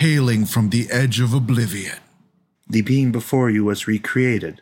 hailing 0.00 0.44
from 0.46 0.70
the 0.70 0.88
edge 0.90 1.20
of 1.20 1.34
oblivion. 1.34 1.98
The 2.68 2.82
being 2.82 3.12
before 3.12 3.48
you 3.48 3.64
was 3.64 3.86
recreated 3.86 4.60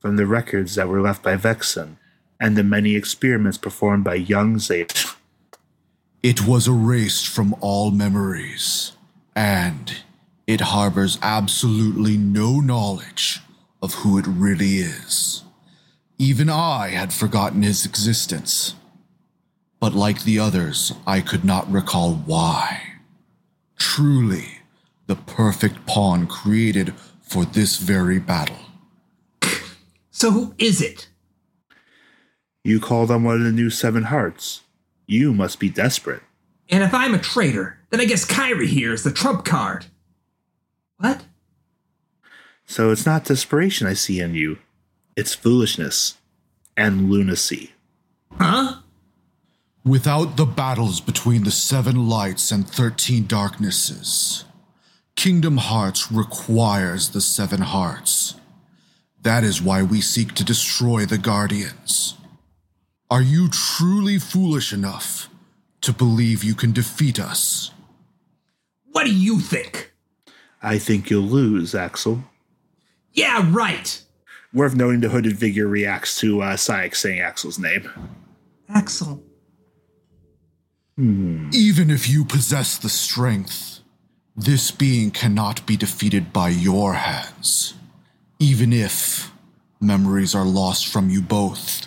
from 0.00 0.16
the 0.16 0.26
records 0.26 0.74
that 0.74 0.88
were 0.88 1.00
left 1.00 1.22
by 1.22 1.36
Vexen 1.36 1.96
and 2.40 2.56
the 2.56 2.64
many 2.64 2.96
experiments 2.96 3.58
performed 3.58 4.04
by 4.04 4.16
young 4.16 4.58
Zeta. 4.58 5.10
It 6.22 6.46
was 6.46 6.66
erased 6.66 7.28
from 7.28 7.54
all 7.60 7.90
memories, 7.90 8.92
and 9.36 9.94
it 10.46 10.60
harbors 10.60 11.18
absolutely 11.22 12.16
no 12.16 12.60
knowledge 12.60 13.40
of 13.80 13.94
who 13.94 14.18
it 14.18 14.26
really 14.26 14.78
is. 14.78 15.44
Even 16.18 16.50
I 16.50 16.88
had 16.88 17.12
forgotten 17.12 17.62
his 17.62 17.84
existence. 17.84 18.74
But 19.80 19.94
like 19.94 20.24
the 20.24 20.38
others, 20.38 20.92
I 21.06 21.20
could 21.20 21.44
not 21.44 21.70
recall 21.70 22.14
why. 22.14 22.94
Truly, 23.76 24.58
the 25.06 25.16
perfect 25.16 25.86
pawn 25.86 26.26
created 26.26 26.94
for 27.34 27.44
this 27.44 27.78
very 27.78 28.20
battle. 28.20 28.60
So 30.12 30.30
who 30.30 30.54
is 30.56 30.80
it? 30.80 31.08
You 32.62 32.78
called 32.78 33.10
on 33.10 33.24
one 33.24 33.38
of 33.38 33.42
the 33.42 33.50
new 33.50 33.70
Seven 33.70 34.04
Hearts. 34.04 34.60
You 35.08 35.34
must 35.34 35.58
be 35.58 35.68
desperate. 35.68 36.22
And 36.68 36.84
if 36.84 36.94
I'm 36.94 37.12
a 37.12 37.18
traitor, 37.18 37.80
then 37.90 38.00
I 38.00 38.04
guess 38.04 38.24
Kairi 38.24 38.68
here 38.68 38.92
is 38.92 39.02
the 39.02 39.10
trump 39.10 39.44
card. 39.44 39.86
What? 40.98 41.24
So 42.66 42.92
it's 42.92 43.04
not 43.04 43.24
desperation 43.24 43.88
I 43.88 43.94
see 43.94 44.20
in 44.20 44.36
you, 44.36 44.58
it's 45.16 45.34
foolishness 45.34 46.16
and 46.76 47.10
lunacy. 47.10 47.72
Huh? 48.38 48.76
Without 49.84 50.36
the 50.36 50.46
battles 50.46 51.00
between 51.00 51.42
the 51.42 51.50
seven 51.50 52.08
lights 52.08 52.52
and 52.52 52.64
thirteen 52.64 53.26
darknesses, 53.26 54.43
Kingdom 55.16 55.56
Hearts 55.56 56.12
requires 56.12 57.10
the 57.10 57.20
seven 57.20 57.60
hearts. 57.60 58.34
That 59.22 59.42
is 59.42 59.62
why 59.62 59.82
we 59.82 60.00
seek 60.00 60.34
to 60.34 60.44
destroy 60.44 61.06
the 61.06 61.18
Guardians. 61.18 62.14
Are 63.10 63.22
you 63.22 63.48
truly 63.48 64.18
foolish 64.18 64.72
enough 64.72 65.28
to 65.82 65.92
believe 65.92 66.44
you 66.44 66.54
can 66.54 66.72
defeat 66.72 67.18
us? 67.18 67.70
What 68.92 69.04
do 69.04 69.14
you 69.14 69.40
think? 69.40 69.92
I 70.62 70.78
think 70.78 71.10
you'll 71.10 71.22
lose, 71.22 71.74
Axel. 71.74 72.24
Yeah, 73.12 73.48
right. 73.50 74.02
Worth 74.52 74.74
noting 74.74 75.00
the 75.00 75.08
hooded 75.08 75.38
figure 75.38 75.66
reacts 75.68 76.18
to 76.20 76.42
uh, 76.42 76.56
Saïx 76.56 76.96
saying 76.96 77.20
Axel's 77.20 77.58
name. 77.58 77.88
Axel. 78.68 79.22
Even 80.96 81.90
if 81.90 82.08
you 82.08 82.24
possess 82.24 82.78
the 82.78 82.88
strength, 82.88 83.73
this 84.36 84.70
being 84.70 85.10
cannot 85.10 85.64
be 85.66 85.76
defeated 85.76 86.32
by 86.32 86.48
your 86.48 86.94
hands. 86.94 87.74
Even 88.38 88.72
if 88.72 89.32
memories 89.80 90.34
are 90.34 90.44
lost 90.44 90.88
from 90.88 91.08
you 91.10 91.22
both. 91.22 91.86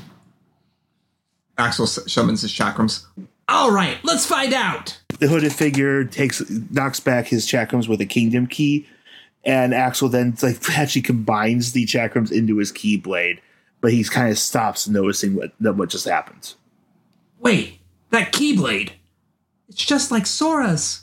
Axel 1.57 1.85
s- 1.85 2.11
summons 2.11 2.41
his 2.41 2.51
chakrams. 2.51 3.05
All 3.49 3.71
right, 3.71 3.97
let's 4.03 4.25
find 4.25 4.53
out. 4.53 4.99
The 5.19 5.27
hooded 5.27 5.53
figure 5.53 6.03
takes 6.03 6.41
knocks 6.71 6.99
back 6.99 7.27
his 7.27 7.47
chakrams 7.47 7.87
with 7.87 8.01
a 8.01 8.05
kingdom 8.05 8.47
key, 8.47 8.87
and 9.43 9.73
Axel 9.73 10.09
then 10.09 10.35
like 10.41 10.69
actually 10.77 11.01
combines 11.01 11.71
the 11.71 11.85
chakrams 11.85 12.31
into 12.31 12.57
his 12.57 12.71
keyblade, 12.71 13.39
but 13.81 13.91
he 13.91 14.03
kind 14.03 14.29
of 14.29 14.37
stops 14.37 14.87
noticing 14.87 15.35
what 15.35 15.51
what 15.59 15.89
just 15.89 16.07
happened. 16.07 16.53
Wait, 17.39 17.79
that 18.11 18.31
Keyblade. 18.33 18.91
It's 19.69 19.83
just 19.85 20.11
like 20.11 20.25
Sora's. 20.25 21.01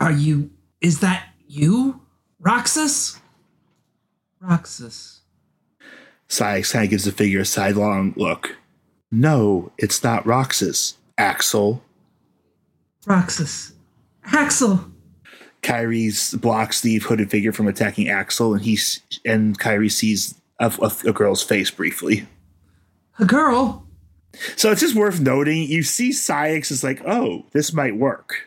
Are 0.00 0.12
you. 0.12 0.50
Is 0.80 1.00
that 1.00 1.28
you? 1.46 2.00
Roxas? 2.40 3.18
Roxas. 4.40 5.20
Saïx 6.28 6.72
kind 6.72 6.84
of 6.84 6.90
gives 6.90 7.04
the 7.04 7.12
figure 7.12 7.40
a 7.40 7.44
sidelong 7.44 8.12
look. 8.16 8.56
No, 9.10 9.72
it's 9.78 10.02
not 10.02 10.26
Roxas. 10.26 10.96
Axel. 11.16 11.82
Roxas. 13.06 13.72
Axel. 14.24 14.84
Kairi's 15.62 16.34
blocks 16.34 16.80
the 16.82 16.98
hooded 16.98 17.30
figure 17.30 17.52
from 17.52 17.68
attacking 17.68 18.08
Axel, 18.08 18.52
and 18.52 18.62
he's 18.62 19.00
and 19.24 19.58
Kairi 19.58 19.90
sees 19.90 20.34
a, 20.60 20.72
a, 20.82 21.08
a 21.08 21.12
girl's 21.12 21.42
face 21.42 21.70
briefly. 21.70 22.26
A 23.18 23.24
girl? 23.24 23.86
So 24.56 24.70
it's 24.70 24.80
just 24.80 24.94
worth 24.94 25.20
noting. 25.20 25.62
You 25.62 25.82
see, 25.82 26.10
Saïx 26.10 26.70
is 26.70 26.84
like, 26.84 27.00
"Oh, 27.06 27.46
this 27.52 27.72
might 27.72 27.96
work,". 27.96 28.46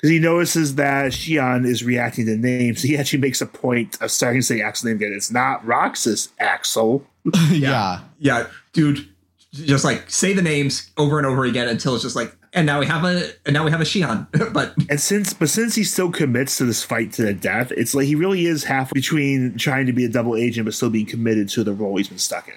Because 0.00 0.10
he 0.10 0.18
notices 0.18 0.76
that 0.76 1.12
Xion 1.12 1.66
is 1.66 1.84
reacting 1.84 2.24
to 2.24 2.36
names. 2.36 2.80
He 2.80 2.96
actually 2.96 3.18
makes 3.18 3.42
a 3.42 3.46
point 3.46 4.00
of 4.00 4.10
starting 4.10 4.40
to 4.40 4.46
say 4.46 4.62
Axel 4.62 4.88
name 4.88 4.96
again. 4.96 5.12
It's 5.14 5.30
not 5.30 5.64
Roxas, 5.66 6.30
Axel. 6.38 7.04
yeah. 7.50 8.00
Yeah, 8.18 8.46
dude. 8.72 9.06
Just 9.52 9.84
like 9.84 10.08
say 10.08 10.32
the 10.32 10.42
names 10.42 10.90
over 10.96 11.18
and 11.18 11.26
over 11.26 11.44
again 11.44 11.68
until 11.68 11.94
it's 11.94 12.04
just 12.04 12.16
like, 12.16 12.34
and 12.54 12.64
now 12.64 12.80
we 12.80 12.86
have 12.86 13.04
a, 13.04 13.30
and 13.44 13.52
now 13.52 13.62
we 13.62 13.70
have 13.70 13.80
a 13.80 13.84
Xion. 13.84 14.26
but 14.54 14.74
And 14.88 14.98
since, 14.98 15.34
but 15.34 15.50
since 15.50 15.74
he 15.74 15.84
still 15.84 16.10
commits 16.10 16.56
to 16.58 16.64
this 16.64 16.82
fight 16.82 17.12
to 17.14 17.22
the 17.22 17.34
death, 17.34 17.70
it's 17.72 17.94
like 17.94 18.06
he 18.06 18.14
really 18.14 18.46
is 18.46 18.64
half 18.64 18.90
between 18.94 19.58
trying 19.58 19.84
to 19.84 19.92
be 19.92 20.06
a 20.06 20.08
double 20.08 20.34
agent 20.34 20.64
but 20.64 20.72
still 20.72 20.88
being 20.88 21.04
committed 21.04 21.50
to 21.50 21.64
the 21.64 21.74
role 21.74 21.96
he's 21.96 22.08
been 22.08 22.18
stuck 22.18 22.48
in. 22.48 22.54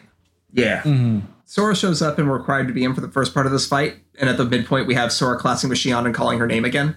yeah, 0.53 0.81
mm-hmm. 0.83 1.19
Sora 1.45 1.75
shows 1.75 2.01
up 2.01 2.17
and 2.17 2.27
we're 2.27 2.37
required 2.37 2.67
to 2.67 2.73
be 2.73 2.83
in 2.83 2.95
for 2.95 3.01
the 3.01 3.11
first 3.11 3.33
part 3.33 3.45
of 3.45 3.51
this 3.51 3.67
fight. 3.67 3.95
And 4.19 4.29
at 4.29 4.37
the 4.37 4.45
midpoint, 4.45 4.87
we 4.87 4.95
have 4.95 5.11
Sora 5.11 5.37
classing 5.37 5.69
with 5.69 5.77
Xion 5.77 6.05
and 6.05 6.15
calling 6.15 6.39
her 6.39 6.47
name 6.47 6.65
again. 6.65 6.95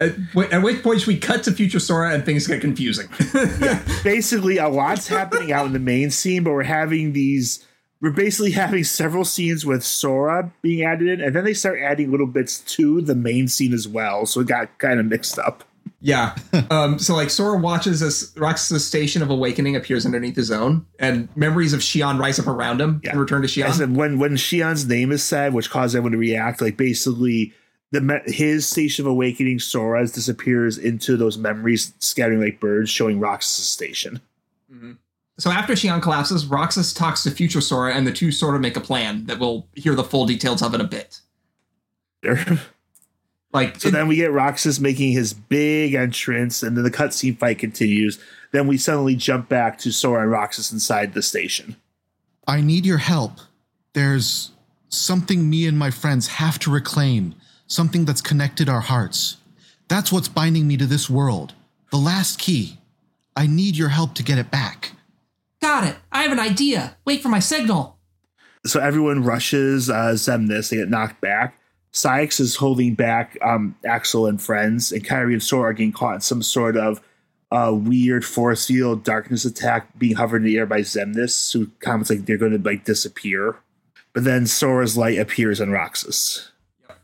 At, 0.00 0.14
at 0.52 0.62
which 0.62 0.82
point 0.82 1.06
we 1.06 1.16
cut 1.18 1.44
to 1.44 1.52
future 1.52 1.78
Sora 1.78 2.12
and 2.12 2.24
things 2.24 2.46
get 2.46 2.60
confusing. 2.60 3.08
basically 4.04 4.58
a 4.58 4.68
lot's 4.68 5.08
happening 5.08 5.52
out 5.52 5.66
in 5.66 5.72
the 5.72 5.78
main 5.78 6.10
scene, 6.10 6.44
but 6.44 6.52
we're 6.52 6.62
having 6.64 7.12
these. 7.12 7.66
We're 8.00 8.10
basically 8.12 8.52
having 8.52 8.82
several 8.84 9.24
scenes 9.26 9.66
with 9.66 9.84
Sora 9.84 10.50
being 10.62 10.82
added 10.84 11.08
in, 11.08 11.20
and 11.20 11.36
then 11.36 11.44
they 11.44 11.52
start 11.54 11.78
adding 11.82 12.10
little 12.10 12.26
bits 12.26 12.60
to 12.76 13.02
the 13.02 13.14
main 13.14 13.46
scene 13.46 13.74
as 13.74 13.86
well. 13.86 14.24
So 14.24 14.40
it 14.40 14.46
got 14.48 14.78
kind 14.78 14.98
of 14.98 15.06
mixed 15.06 15.38
up. 15.38 15.64
Yeah. 16.00 16.34
Um, 16.70 16.98
so 16.98 17.14
like 17.14 17.28
Sora 17.28 17.58
watches 17.58 18.00
as 18.00 18.32
Roxas' 18.38 18.86
station 18.86 19.20
of 19.20 19.28
awakening 19.28 19.76
appears 19.76 20.06
underneath 20.06 20.34
his 20.34 20.50
own, 20.50 20.86
and 20.98 21.28
memories 21.36 21.74
of 21.74 21.80
Xion 21.80 22.18
rise 22.18 22.38
up 22.38 22.46
around 22.46 22.80
him 22.80 23.02
Yeah. 23.04 23.10
and 23.10 23.20
return 23.20 23.42
to 23.42 23.48
Xion. 23.48 23.94
when 23.94 24.18
when 24.18 24.32
Xion's 24.32 24.86
name 24.86 25.12
is 25.12 25.22
said, 25.22 25.52
which 25.52 25.68
caused 25.68 25.94
everyone 25.94 26.12
to 26.12 26.18
react, 26.18 26.62
like 26.62 26.78
basically 26.78 27.52
the 27.92 28.00
me- 28.00 28.20
his 28.26 28.66
station 28.68 29.04
of 29.04 29.10
awakening 29.10 29.58
Sora's 29.58 30.12
disappears 30.12 30.78
into 30.78 31.16
those 31.16 31.36
memories, 31.38 31.92
scattering 31.98 32.40
like 32.40 32.60
birds, 32.60 32.88
showing 32.90 33.18
Roxas' 33.20 33.68
station. 33.68 34.20
Mm-hmm. 34.72 34.92
So 35.38 35.50
after 35.50 35.72
Xion 35.72 36.00
collapses, 36.02 36.46
Roxas 36.46 36.92
talks 36.92 37.22
to 37.24 37.30
future 37.30 37.60
Sora, 37.60 37.94
and 37.94 38.06
the 38.06 38.12
two 38.12 38.30
sort 38.30 38.54
of 38.54 38.60
make 38.60 38.76
a 38.76 38.80
plan 38.80 39.24
that 39.26 39.38
we'll 39.38 39.66
hear 39.74 39.94
the 39.94 40.04
full 40.04 40.26
details 40.26 40.62
of 40.62 40.74
in 40.74 40.80
a 40.80 40.84
bit. 40.84 41.20
Like, 43.52 43.80
So 43.80 43.88
it- 43.88 43.90
then 43.92 44.06
we 44.06 44.14
get 44.14 44.30
Roxas 44.32 44.78
making 44.78 45.10
his 45.12 45.32
big 45.32 45.94
entrance, 45.94 46.62
and 46.62 46.76
then 46.76 46.84
the 46.84 46.90
cutscene 46.90 47.36
fight 47.36 47.58
continues. 47.58 48.20
Then 48.52 48.68
we 48.68 48.78
suddenly 48.78 49.16
jump 49.16 49.48
back 49.48 49.76
to 49.78 49.90
Sora 49.90 50.22
and 50.22 50.30
Roxas 50.30 50.72
inside 50.72 51.14
the 51.14 51.22
station. 51.22 51.74
I 52.46 52.60
need 52.60 52.86
your 52.86 52.98
help. 52.98 53.38
There's 53.92 54.52
something 54.88 55.50
me 55.50 55.66
and 55.66 55.76
my 55.76 55.90
friends 55.90 56.28
have 56.28 56.60
to 56.60 56.70
reclaim, 56.70 57.34
something 57.70 58.04
that's 58.04 58.20
connected 58.20 58.68
our 58.68 58.80
hearts. 58.80 59.36
That's 59.88 60.12
what's 60.12 60.28
binding 60.28 60.66
me 60.66 60.76
to 60.76 60.86
this 60.86 61.08
world. 61.08 61.54
The 61.90 61.98
last 61.98 62.38
key. 62.38 62.78
I 63.36 63.46
need 63.46 63.76
your 63.76 63.88
help 63.88 64.14
to 64.16 64.22
get 64.22 64.38
it 64.38 64.50
back. 64.50 64.92
Got 65.62 65.84
it. 65.84 65.96
I 66.10 66.22
have 66.22 66.32
an 66.32 66.40
idea. 66.40 66.96
Wait 67.04 67.22
for 67.22 67.28
my 67.28 67.38
signal. 67.38 67.96
So 68.66 68.80
everyone 68.80 69.22
rushes 69.24 69.88
uh, 69.88 70.12
Xemnas. 70.14 70.70
They 70.70 70.78
get 70.78 70.90
knocked 70.90 71.20
back. 71.20 71.58
Saïx 71.92 72.40
is 72.40 72.56
holding 72.56 72.94
back 72.94 73.38
um, 73.42 73.76
Axel 73.84 74.26
and 74.26 74.40
friends, 74.40 74.92
and 74.92 75.04
Kairi 75.04 75.32
and 75.32 75.42
Sora 75.42 75.70
are 75.70 75.72
getting 75.72 75.92
caught 75.92 76.16
in 76.16 76.20
some 76.20 76.42
sort 76.42 76.76
of 76.76 77.00
uh, 77.50 77.72
weird 77.74 78.24
force 78.24 78.66
field 78.66 79.02
darkness 79.02 79.44
attack, 79.44 79.98
being 79.98 80.16
hovered 80.16 80.38
in 80.38 80.44
the 80.44 80.56
air 80.56 80.66
by 80.66 80.80
Xemnas, 80.80 81.52
who 81.52 81.68
comments 81.80 82.10
like 82.10 82.26
they're 82.26 82.36
going 82.36 82.52
to 82.52 82.68
like 82.68 82.84
disappear. 82.84 83.56
But 84.12 84.24
then 84.24 84.46
Sora's 84.46 84.96
light 84.96 85.18
appears 85.18 85.60
on 85.60 85.70
Roxas. 85.70 86.49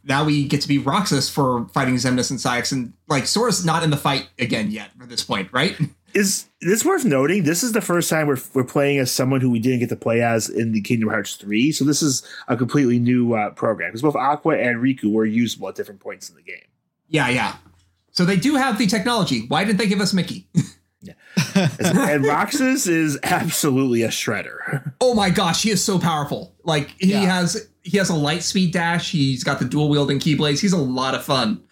Now 0.06 0.24
we 0.24 0.46
get 0.46 0.60
to 0.62 0.68
be 0.68 0.78
Roxas 0.78 1.28
for 1.28 1.66
fighting 1.74 1.96
Xemnas 1.96 2.30
and 2.30 2.38
Saïx, 2.38 2.72
and 2.72 2.92
like 3.08 3.26
Sora's 3.26 3.64
not 3.64 3.82
in 3.82 3.90
the 3.90 3.96
fight 3.96 4.28
again 4.38 4.70
yet 4.70 4.90
at 5.02 5.08
this 5.08 5.22
point, 5.24 5.48
right? 5.52 5.76
Is 6.14 6.46
this 6.62 6.82
worth 6.82 7.04
noting? 7.04 7.42
This 7.42 7.62
is 7.62 7.72
the 7.72 7.82
first 7.82 8.08
time 8.08 8.26
we're, 8.26 8.38
we're 8.54 8.64
playing 8.64 8.98
as 9.00 9.12
someone 9.12 9.42
who 9.42 9.50
we 9.50 9.58
didn't 9.58 9.80
get 9.80 9.90
to 9.90 9.96
play 9.96 10.22
as 10.22 10.48
in 10.48 10.72
the 10.72 10.80
Kingdom 10.80 11.10
Hearts 11.10 11.34
3. 11.34 11.72
So 11.72 11.84
this 11.84 12.00
is 12.00 12.22
a 12.48 12.56
completely 12.56 12.98
new 12.98 13.34
uh, 13.34 13.50
program 13.50 13.90
because 13.90 14.00
both 14.00 14.16
Aqua 14.16 14.56
and 14.56 14.78
Riku 14.78 15.12
were 15.12 15.26
usable 15.26 15.68
at 15.68 15.74
different 15.74 16.00
points 16.00 16.30
in 16.30 16.36
the 16.36 16.42
game. 16.42 16.62
yeah, 17.08 17.28
yeah. 17.28 17.56
So 18.12 18.24
they 18.24 18.36
do 18.36 18.54
have 18.54 18.78
the 18.78 18.86
technology. 18.86 19.44
Why 19.48 19.62
didn't 19.64 19.76
they 19.76 19.88
give 19.88 20.00
us 20.00 20.14
Mickey? 20.14 20.48
yeah. 21.02 21.12
and 21.54 22.24
Roxas 22.24 22.86
is 22.86 23.18
absolutely 23.22 24.02
a 24.02 24.08
shredder. 24.08 24.92
oh 25.02 25.12
my 25.12 25.28
gosh, 25.28 25.64
he 25.64 25.70
is 25.70 25.84
so 25.84 25.98
powerful. 25.98 26.54
Like 26.64 26.94
he 26.98 27.10
Yeah. 27.12 27.20
has 27.40 27.68
he 27.86 27.96
has 27.98 28.10
a 28.10 28.14
light 28.14 28.42
speed 28.42 28.72
dash. 28.72 29.12
He's 29.12 29.44
got 29.44 29.58
the 29.58 29.64
dual 29.64 29.88
wielding 29.88 30.18
keyblades. 30.18 30.60
He's 30.60 30.72
a 30.72 30.76
lot 30.78 31.14
of 31.14 31.24
fun. 31.24 31.62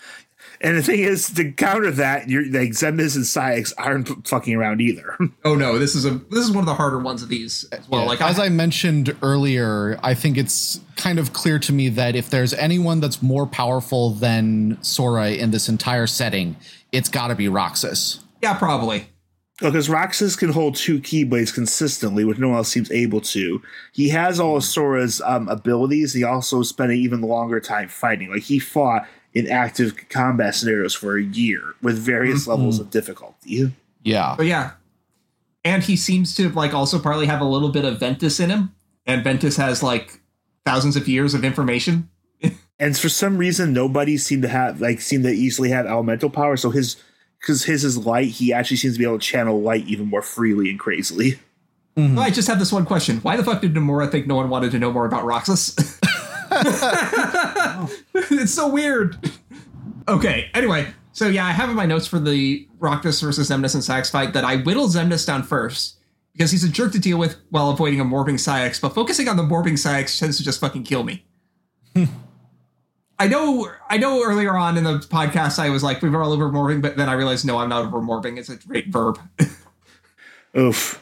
And 0.61 0.79
the 0.79 0.83
thing 0.83 1.01
is, 1.01 1.31
to 1.35 1.53
counter 1.53 1.91
that, 1.91 2.31
you're 2.31 2.45
like 2.45 2.71
Xemnas 2.71 3.17
and 3.17 3.25
Saïx 3.25 3.73
aren't 3.77 4.27
fucking 4.27 4.55
around 4.55 4.81
either. 4.81 5.19
Oh 5.45 5.55
no, 5.57 5.79
this 5.79 5.95
is 5.95 6.07
a 6.07 6.11
this 6.31 6.41
is 6.45 6.51
one 6.51 6.61
of 6.61 6.67
the 6.67 6.75
harder 6.75 6.99
ones 6.99 7.23
of 7.23 7.29
these 7.29 7.65
as 7.73 7.87
well. 7.89 8.03
Yeah, 8.03 8.09
Like 8.09 8.23
as 8.23 8.39
I, 8.39 8.47
I 8.47 8.49
mentioned 8.49 9.15
earlier, 9.21 9.99
I 10.03 10.15
think 10.15 10.39
it's 10.39 10.81
kind 10.97 11.19
of 11.19 11.35
clear 11.35 11.59
to 11.59 11.73
me 11.73 11.91
that 11.91 12.17
if 12.17 12.31
there's 12.31 12.55
anyone 12.55 13.01
that's 13.01 13.21
more 13.21 13.47
powerful 13.47 14.11
than 14.11 14.79
Sora 14.83 15.33
in 15.33 15.51
this 15.51 15.69
entire 15.69 16.07
setting, 16.07 16.57
it's 16.93 17.11
got 17.11 17.29
to 17.29 17.35
be 17.35 17.49
Roxas. 17.49 18.21
yeah, 18.41 18.55
probably. 18.55 19.07
Because 19.61 19.89
Roxas 19.89 20.37
can 20.37 20.51
hold 20.51 20.75
two 20.75 21.01
Keyblades 21.01 21.55
consistently, 21.55 22.25
which 22.25 22.39
no 22.39 22.49
one 22.49 22.57
else 22.57 22.71
seems 22.71 22.91
able 22.91 23.21
to. 23.21 23.63
He 23.93 24.09
has 24.09 24.41
all 24.41 24.57
of 24.57 24.65
Sora's 24.65 25.21
um, 25.25 25.49
abilities. 25.49 26.13
He 26.13 26.25
also 26.25 26.63
spent 26.63 26.91
an 26.91 26.99
even 26.99 27.21
longer 27.21 27.61
time 27.61 27.89
fighting. 27.89 28.31
Like 28.33 28.43
he 28.43 28.59
fought 28.59 29.07
in 29.33 29.49
active 29.49 30.09
combat 30.09 30.57
scenarios 30.57 30.95
for 30.95 31.17
a 31.17 31.23
year 31.23 31.75
with 31.83 31.97
various 31.99 32.49
levels 32.49 32.81
of 32.81 32.91
difficulty. 32.91 33.73
Yeah. 34.03 34.35
But 34.37 34.47
yeah, 34.47 34.73
and 35.65 35.83
he 35.83 35.97
seems 35.97 36.35
to 36.37 36.51
like 36.51 36.75
also 36.75 36.99
partly 36.99 37.27
have 37.27 37.41
a 37.41 37.45
little 37.45 37.71
bit 37.71 37.85
of 37.85 37.99
Ventus 37.99 38.39
in 38.39 38.51
him, 38.51 38.75
and 39.07 39.25
Ventus 39.25 39.57
has 39.57 39.83
like 39.83 40.21
thousands 40.65 40.97
of 40.97 41.09
years 41.09 41.35
of 41.35 41.45
information. 41.45 42.09
And 42.77 42.99
for 42.99 43.09
some 43.09 43.39
reason, 43.39 43.73
nobody 43.73 44.17
seemed 44.19 44.43
to 44.43 44.49
have 44.49 44.81
like 44.81 45.01
seemed 45.01 45.23
to 45.23 45.31
easily 45.31 45.71
have 45.71 45.87
elemental 45.87 46.29
power. 46.29 46.57
So 46.57 46.71
his 46.71 46.97
because 47.45 47.65
his 47.65 47.85
is 47.85 47.99
light, 47.99 48.29
he 48.29 48.53
actually 48.53 48.79
seems 48.79 48.95
to 48.95 48.99
be 48.99 49.05
able 49.05 49.19
to 49.19 49.27
channel 49.27 49.61
light 49.61 49.85
even 49.87 50.07
more 50.07 50.23
freely 50.23 50.71
and 50.71 50.79
crazily. 50.79 51.39
Well, 51.97 52.21
I 52.21 52.31
just 52.31 52.49
have 52.49 52.59
this 52.59 52.73
one 52.73 52.87
question: 52.87 53.19
Why 53.19 53.37
the 53.37 53.45
fuck 53.45 53.61
did 53.61 53.75
Nomura 53.75 54.11
think 54.11 54.27
no 54.27 54.35
one 54.35 54.49
wanted 54.49 54.73
to 54.73 54.79
know 54.79 54.91
more 54.91 55.07
about 55.07 55.25
Roxas? 55.25 55.77
it's 58.15 58.55
so 58.55 58.69
weird. 58.69 59.31
Okay. 60.09 60.51
Anyway, 60.55 60.87
so 61.13 61.29
yeah, 61.29 61.47
I 61.47 61.53
have 61.53 61.69
in 61.71 61.77
my 61.77 61.87
notes 61.87 62.07
for 62.07 62.19
the 62.19 62.67
Roxas 62.79 63.21
versus 63.21 63.49
Xemnas 63.49 63.75
and 63.75 63.83
Saïx 63.83 64.11
fight 64.11 64.33
that 64.33 64.45
I 64.45 64.57
whittled 64.57 64.91
Xemnas 64.91 65.27
down 65.27 65.43
first 65.43 65.99
because 66.33 66.51
he's 66.51 66.65
a 66.65 66.69
jerk 66.69 66.93
to 66.93 66.99
deal 66.99 67.19
with 67.19 67.37
while 67.51 67.71
avoiding 67.71 68.01
a 68.01 68.05
morbing 68.05 68.35
Saix, 68.35 68.81
but 68.81 68.91
focusing 68.91 69.29
on 69.29 69.37
the 69.37 69.45
morbing 69.45 69.75
Saix 69.75 70.19
tends 70.19 70.37
to 70.39 70.43
just 70.43 70.61
fucking 70.61 70.83
kill 70.83 71.05
me. 71.05 71.25
I 73.19 73.29
know, 73.29 73.71
I 73.89 73.97
know. 73.97 74.25
Earlier 74.25 74.57
on 74.57 74.77
in 74.77 74.85
the 74.85 74.99
podcast, 74.99 75.59
I 75.59 75.71
was 75.71 75.83
like, 75.83 76.03
"We 76.03 76.11
were 76.11 76.23
all 76.23 76.33
over 76.33 76.51
morbing," 76.51 76.83
but 76.83 76.97
then 76.97 77.09
I 77.09 77.13
realized, 77.13 77.45
no, 77.45 77.59
I'm 77.59 77.69
not 77.69 77.85
over 77.85 78.01
morbing. 78.01 78.39
It's 78.39 78.49
a 78.49 78.57
great 78.57 78.89
verb. 78.89 79.19
Oof. 80.57 81.01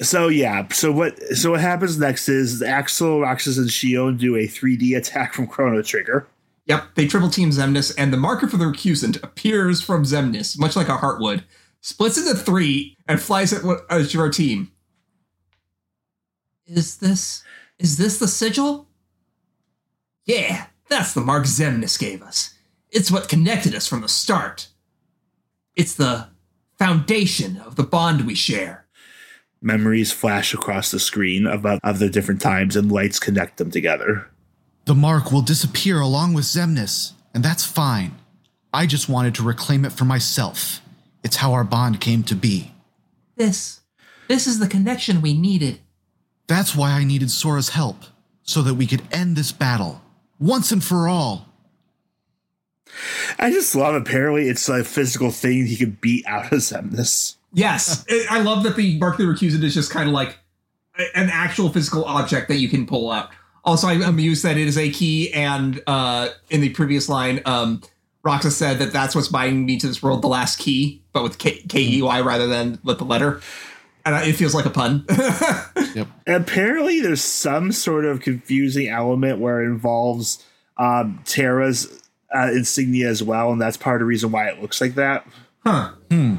So 0.00 0.28
yeah, 0.28 0.68
so 0.68 0.92
what 0.92 1.18
so 1.34 1.52
what 1.52 1.60
happens 1.60 1.98
next 1.98 2.28
is 2.28 2.62
Axel, 2.62 3.20
Roxas, 3.20 3.58
and 3.58 3.68
Xion 3.68 4.18
do 4.18 4.36
a 4.36 4.46
3D 4.46 4.96
attack 4.96 5.32
from 5.32 5.46
Chrono 5.46 5.82
Trigger. 5.82 6.26
Yep, 6.66 6.96
they 6.96 7.06
triple 7.06 7.30
team 7.30 7.50
Xemnas, 7.50 7.94
and 7.96 8.12
the 8.12 8.18
marker 8.18 8.48
for 8.48 8.56
the 8.56 8.64
recusant 8.64 9.22
appears 9.22 9.80
from 9.80 10.02
Xemnas, 10.02 10.58
much 10.58 10.76
like 10.76 10.88
a 10.88 10.96
heartwood, 10.96 11.44
splits 11.80 12.18
into 12.18 12.34
three, 12.34 12.96
and 13.06 13.20
flies 13.20 13.52
at 13.52 13.64
what 13.64 13.86
as 13.88 14.12
your 14.12 14.28
team. 14.30 14.70
Is 16.66 16.96
this 16.98 17.42
is 17.78 17.96
this 17.96 18.18
the 18.18 18.28
sigil? 18.28 18.88
Yeah, 20.24 20.66
that's 20.88 21.14
the 21.14 21.20
mark 21.20 21.44
Xemnas 21.44 21.98
gave 21.98 22.22
us. 22.22 22.54
It's 22.90 23.10
what 23.10 23.28
connected 23.28 23.74
us 23.74 23.86
from 23.86 24.02
the 24.02 24.08
start. 24.08 24.68
It's 25.74 25.94
the 25.94 26.28
foundation 26.78 27.58
of 27.58 27.76
the 27.76 27.82
bond 27.82 28.26
we 28.26 28.34
share. 28.34 28.86
Memories 29.60 30.12
flash 30.12 30.54
across 30.54 30.90
the 30.90 31.00
screen 31.00 31.46
of, 31.46 31.66
of 31.66 31.98
the 31.98 32.08
different 32.08 32.40
times 32.40 32.76
and 32.76 32.92
lights 32.92 33.18
connect 33.18 33.56
them 33.56 33.70
together. 33.70 34.30
The 34.84 34.94
mark 34.94 35.32
will 35.32 35.42
disappear 35.42 36.00
along 36.00 36.34
with 36.34 36.44
Xemnas, 36.44 37.12
and 37.34 37.44
that's 37.44 37.64
fine. 37.64 38.14
I 38.72 38.86
just 38.86 39.08
wanted 39.08 39.34
to 39.36 39.42
reclaim 39.42 39.84
it 39.84 39.92
for 39.92 40.04
myself. 40.04 40.80
It's 41.24 41.36
how 41.36 41.54
our 41.54 41.64
bond 41.64 42.00
came 42.00 42.22
to 42.24 42.34
be. 42.34 42.72
This 43.36 43.80
this 44.28 44.46
is 44.46 44.58
the 44.58 44.68
connection 44.68 45.22
we 45.22 45.38
needed. 45.38 45.80
That's 46.46 46.76
why 46.76 46.92
I 46.92 47.04
needed 47.04 47.30
Sora's 47.30 47.70
help, 47.70 48.04
so 48.42 48.62
that 48.62 48.74
we 48.74 48.86
could 48.86 49.02
end 49.10 49.36
this 49.36 49.52
battle 49.52 50.02
once 50.38 50.72
and 50.72 50.82
for 50.82 51.08
all. 51.08 51.46
I 53.38 53.50
just 53.50 53.74
love 53.74 53.94
apparently 53.94 54.48
it's 54.48 54.68
a 54.68 54.84
physical 54.84 55.30
thing 55.30 55.66
he 55.66 55.76
could 55.76 56.00
beat 56.00 56.26
out 56.26 56.52
of 56.52 56.58
Xemnas. 56.60 57.36
Yes, 57.52 58.04
I 58.10 58.26
I 58.30 58.40
love 58.40 58.62
that 58.64 58.76
the 58.76 58.98
Barkley 58.98 59.26
Recusant 59.26 59.62
is 59.62 59.74
just 59.74 59.90
kind 59.90 60.08
of 60.08 60.14
like 60.14 60.38
an 61.14 61.28
actual 61.30 61.68
physical 61.68 62.04
object 62.04 62.48
that 62.48 62.56
you 62.56 62.68
can 62.68 62.86
pull 62.86 63.10
out. 63.10 63.30
Also, 63.64 63.88
I'm 63.88 64.02
amused 64.02 64.44
that 64.44 64.56
it 64.56 64.66
is 64.66 64.78
a 64.78 64.90
key, 64.90 65.32
and 65.32 65.82
uh, 65.86 66.28
in 66.50 66.60
the 66.60 66.70
previous 66.70 67.08
line, 67.08 67.42
um, 67.44 67.82
Roxa 68.24 68.50
said 68.50 68.78
that 68.78 68.92
that's 68.92 69.14
what's 69.14 69.28
binding 69.28 69.66
me 69.66 69.78
to 69.78 69.88
this 69.88 70.02
world, 70.02 70.22
the 70.22 70.28
last 70.28 70.58
key, 70.58 71.02
but 71.12 71.22
with 71.22 71.38
K 71.38 71.62
E 71.74 72.02
Y 72.02 72.20
rather 72.20 72.46
than 72.46 72.78
with 72.84 72.98
the 72.98 73.04
letter. 73.04 73.40
And 74.06 74.14
I- 74.14 74.24
it 74.24 74.36
feels 74.36 74.54
like 74.54 74.64
a 74.64 74.70
pun. 74.70 75.04
Yep. 75.94 76.08
Apparently 76.26 77.00
there's 77.00 77.22
some 77.22 77.72
sort 77.72 78.04
of 78.04 78.20
confusing 78.20 78.88
element 78.88 79.38
where 79.38 79.62
it 79.62 79.66
involves 79.66 80.44
um, 80.76 81.22
Terra's 81.24 82.02
uh, 82.34 82.50
insignia 82.52 83.08
as 83.08 83.22
well, 83.22 83.50
and 83.50 83.58
that's 83.60 83.78
part 83.78 83.96
of 83.96 84.00
the 84.00 84.04
reason 84.06 84.30
why 84.30 84.48
it 84.48 84.60
looks 84.60 84.78
like 84.80 84.94
that. 84.96 85.26
huh. 85.64 85.92
Hmm. 86.10 86.34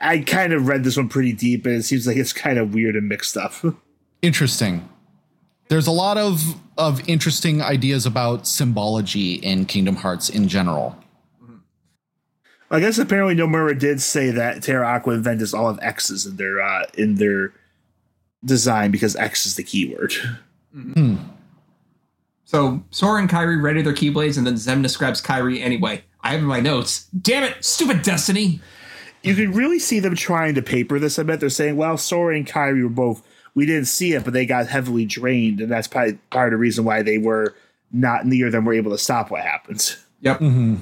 I 0.00 0.18
kind 0.18 0.52
of 0.52 0.68
read 0.68 0.84
this 0.84 0.96
one 0.98 1.08
pretty 1.08 1.32
deep, 1.32 1.64
and 1.64 1.76
it 1.76 1.84
seems 1.84 2.06
like 2.06 2.18
it's 2.18 2.34
kind 2.34 2.58
of 2.58 2.74
weird 2.74 2.96
and 2.96 3.08
mixed 3.08 3.36
up. 3.38 3.52
Interesting. 4.22 4.86
There's 5.68 5.86
a 5.86 5.92
lot 5.92 6.18
of 6.18 6.42
of 6.76 7.08
interesting 7.08 7.62
ideas 7.62 8.04
about 8.04 8.46
symbology 8.46 9.34
in 9.34 9.64
Kingdom 9.64 9.96
Hearts 9.96 10.28
in 10.28 10.48
general. 10.48 10.96
I 12.74 12.80
guess 12.80 12.98
apparently 12.98 13.36
Nomura 13.36 13.78
did 13.78 14.02
say 14.02 14.32
that 14.32 14.64
Terra 14.64 14.84
Aqua 14.84 15.14
and 15.14 15.22
Ventus 15.22 15.54
all 15.54 15.68
have 15.68 15.78
X's 15.80 16.26
in 16.26 16.34
their 16.34 16.60
uh, 16.60 16.86
in 16.98 17.14
their 17.14 17.52
design 18.44 18.90
because 18.90 19.14
X 19.14 19.46
is 19.46 19.54
the 19.54 19.62
keyword. 19.62 20.10
Mm-hmm. 20.74 20.92
Hmm. 20.92 21.16
So 22.44 22.82
Sora 22.90 23.20
and 23.20 23.30
Kairi 23.30 23.62
ready 23.62 23.80
their 23.80 23.92
Keyblades, 23.92 24.36
and 24.36 24.44
then 24.44 24.54
Xemnas 24.54 24.98
grabs 24.98 25.22
Kairi 25.22 25.60
anyway. 25.60 26.02
I 26.22 26.32
have 26.32 26.40
in 26.40 26.46
my 26.46 26.58
notes. 26.58 27.06
Damn 27.20 27.44
it, 27.44 27.64
stupid 27.64 28.02
Destiny! 28.02 28.60
You 29.22 29.36
can 29.36 29.52
really 29.52 29.78
see 29.78 30.00
them 30.00 30.16
trying 30.16 30.56
to 30.56 30.62
paper 30.62 30.98
this. 30.98 31.16
I 31.16 31.22
bet 31.22 31.38
they're 31.38 31.50
saying, 31.50 31.76
"Well, 31.76 31.96
Sora 31.96 32.34
and 32.34 32.44
Kairi 32.44 32.82
were 32.82 32.88
both. 32.88 33.22
We 33.54 33.66
didn't 33.66 33.86
see 33.86 34.14
it, 34.14 34.24
but 34.24 34.32
they 34.32 34.46
got 34.46 34.66
heavily 34.66 35.04
drained, 35.04 35.60
and 35.60 35.70
that's 35.70 35.86
probably 35.86 36.14
part 36.30 36.52
of 36.52 36.58
the 36.58 36.60
reason 36.60 36.84
why 36.84 37.02
they 37.02 37.18
were 37.18 37.54
not 37.92 38.26
near 38.26 38.50
them 38.50 38.64
were 38.64 38.74
able 38.74 38.90
to 38.90 38.98
stop 38.98 39.30
what 39.30 39.42
happens." 39.42 39.96
Yep. 40.22 40.40
Mm-hmm. 40.40 40.76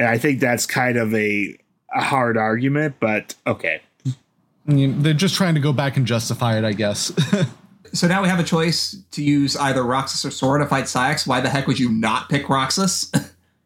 And 0.00 0.08
I 0.08 0.16
think 0.16 0.40
that's 0.40 0.64
kind 0.64 0.96
of 0.96 1.14
a 1.14 1.58
a 1.92 2.02
hard 2.02 2.38
argument, 2.38 2.94
but 3.00 3.34
okay. 3.46 3.82
I 4.06 4.72
mean, 4.72 5.02
They're 5.02 5.12
just 5.12 5.34
trying 5.34 5.54
to 5.56 5.60
go 5.60 5.74
back 5.74 5.98
and 5.98 6.06
justify 6.06 6.56
it, 6.56 6.64
I 6.64 6.72
guess. 6.72 7.12
So 7.92 8.06
now 8.06 8.22
we 8.22 8.28
have 8.28 8.38
a 8.38 8.44
choice 8.44 8.96
to 9.10 9.22
use 9.24 9.56
either 9.56 9.82
Roxas 9.82 10.24
or 10.24 10.30
Sora 10.30 10.60
to 10.60 10.66
fight 10.66 10.84
Saix. 10.84 11.26
Why 11.26 11.40
the 11.40 11.48
heck 11.48 11.66
would 11.66 11.80
you 11.80 11.90
not 11.90 12.28
pick 12.28 12.48
Roxas? 12.48 13.10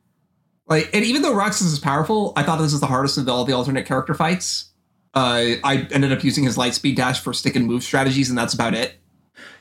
like, 0.67 0.89
and 0.95 1.05
even 1.05 1.21
though 1.21 1.35
Roxas 1.35 1.67
is 1.67 1.79
powerful, 1.79 2.33
I 2.35 2.43
thought 2.43 2.57
this 2.57 2.73
is 2.73 2.81
the 2.81 2.87
hardest 2.87 3.19
of 3.19 3.29
all 3.29 3.45
the 3.45 3.53
alternate 3.53 3.85
character 3.85 4.15
fights. 4.15 4.71
Uh, 5.13 5.61
I 5.63 5.87
ended 5.91 6.11
up 6.11 6.25
using 6.25 6.43
his 6.45 6.57
light 6.57 6.73
speed 6.73 6.97
dash 6.97 7.21
for 7.21 7.35
stick 7.35 7.55
and 7.55 7.67
move 7.67 7.83
strategies, 7.83 8.31
and 8.31 8.39
that's 8.39 8.55
about 8.55 8.73
it. 8.73 8.95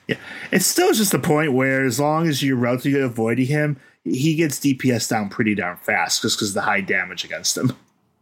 Yeah, 0.07 0.15
it's 0.49 0.65
still 0.65 0.93
just 0.93 1.13
a 1.13 1.19
point 1.19 1.51
where 1.51 1.83
as 1.83 1.99
long 1.99 2.27
as 2.27 2.41
you're 2.41 2.55
relatively 2.55 3.01
avoiding 3.01 3.47
him, 3.47 3.77
he 4.03 4.35
gets 4.35 4.59
DPS 4.59 5.09
down 5.09 5.29
pretty 5.29 5.55
darn 5.55 5.77
fast 5.77 6.21
just 6.21 6.37
because 6.37 6.53
the 6.53 6.61
high 6.61 6.81
damage 6.81 7.23
against 7.23 7.57
him. 7.57 7.75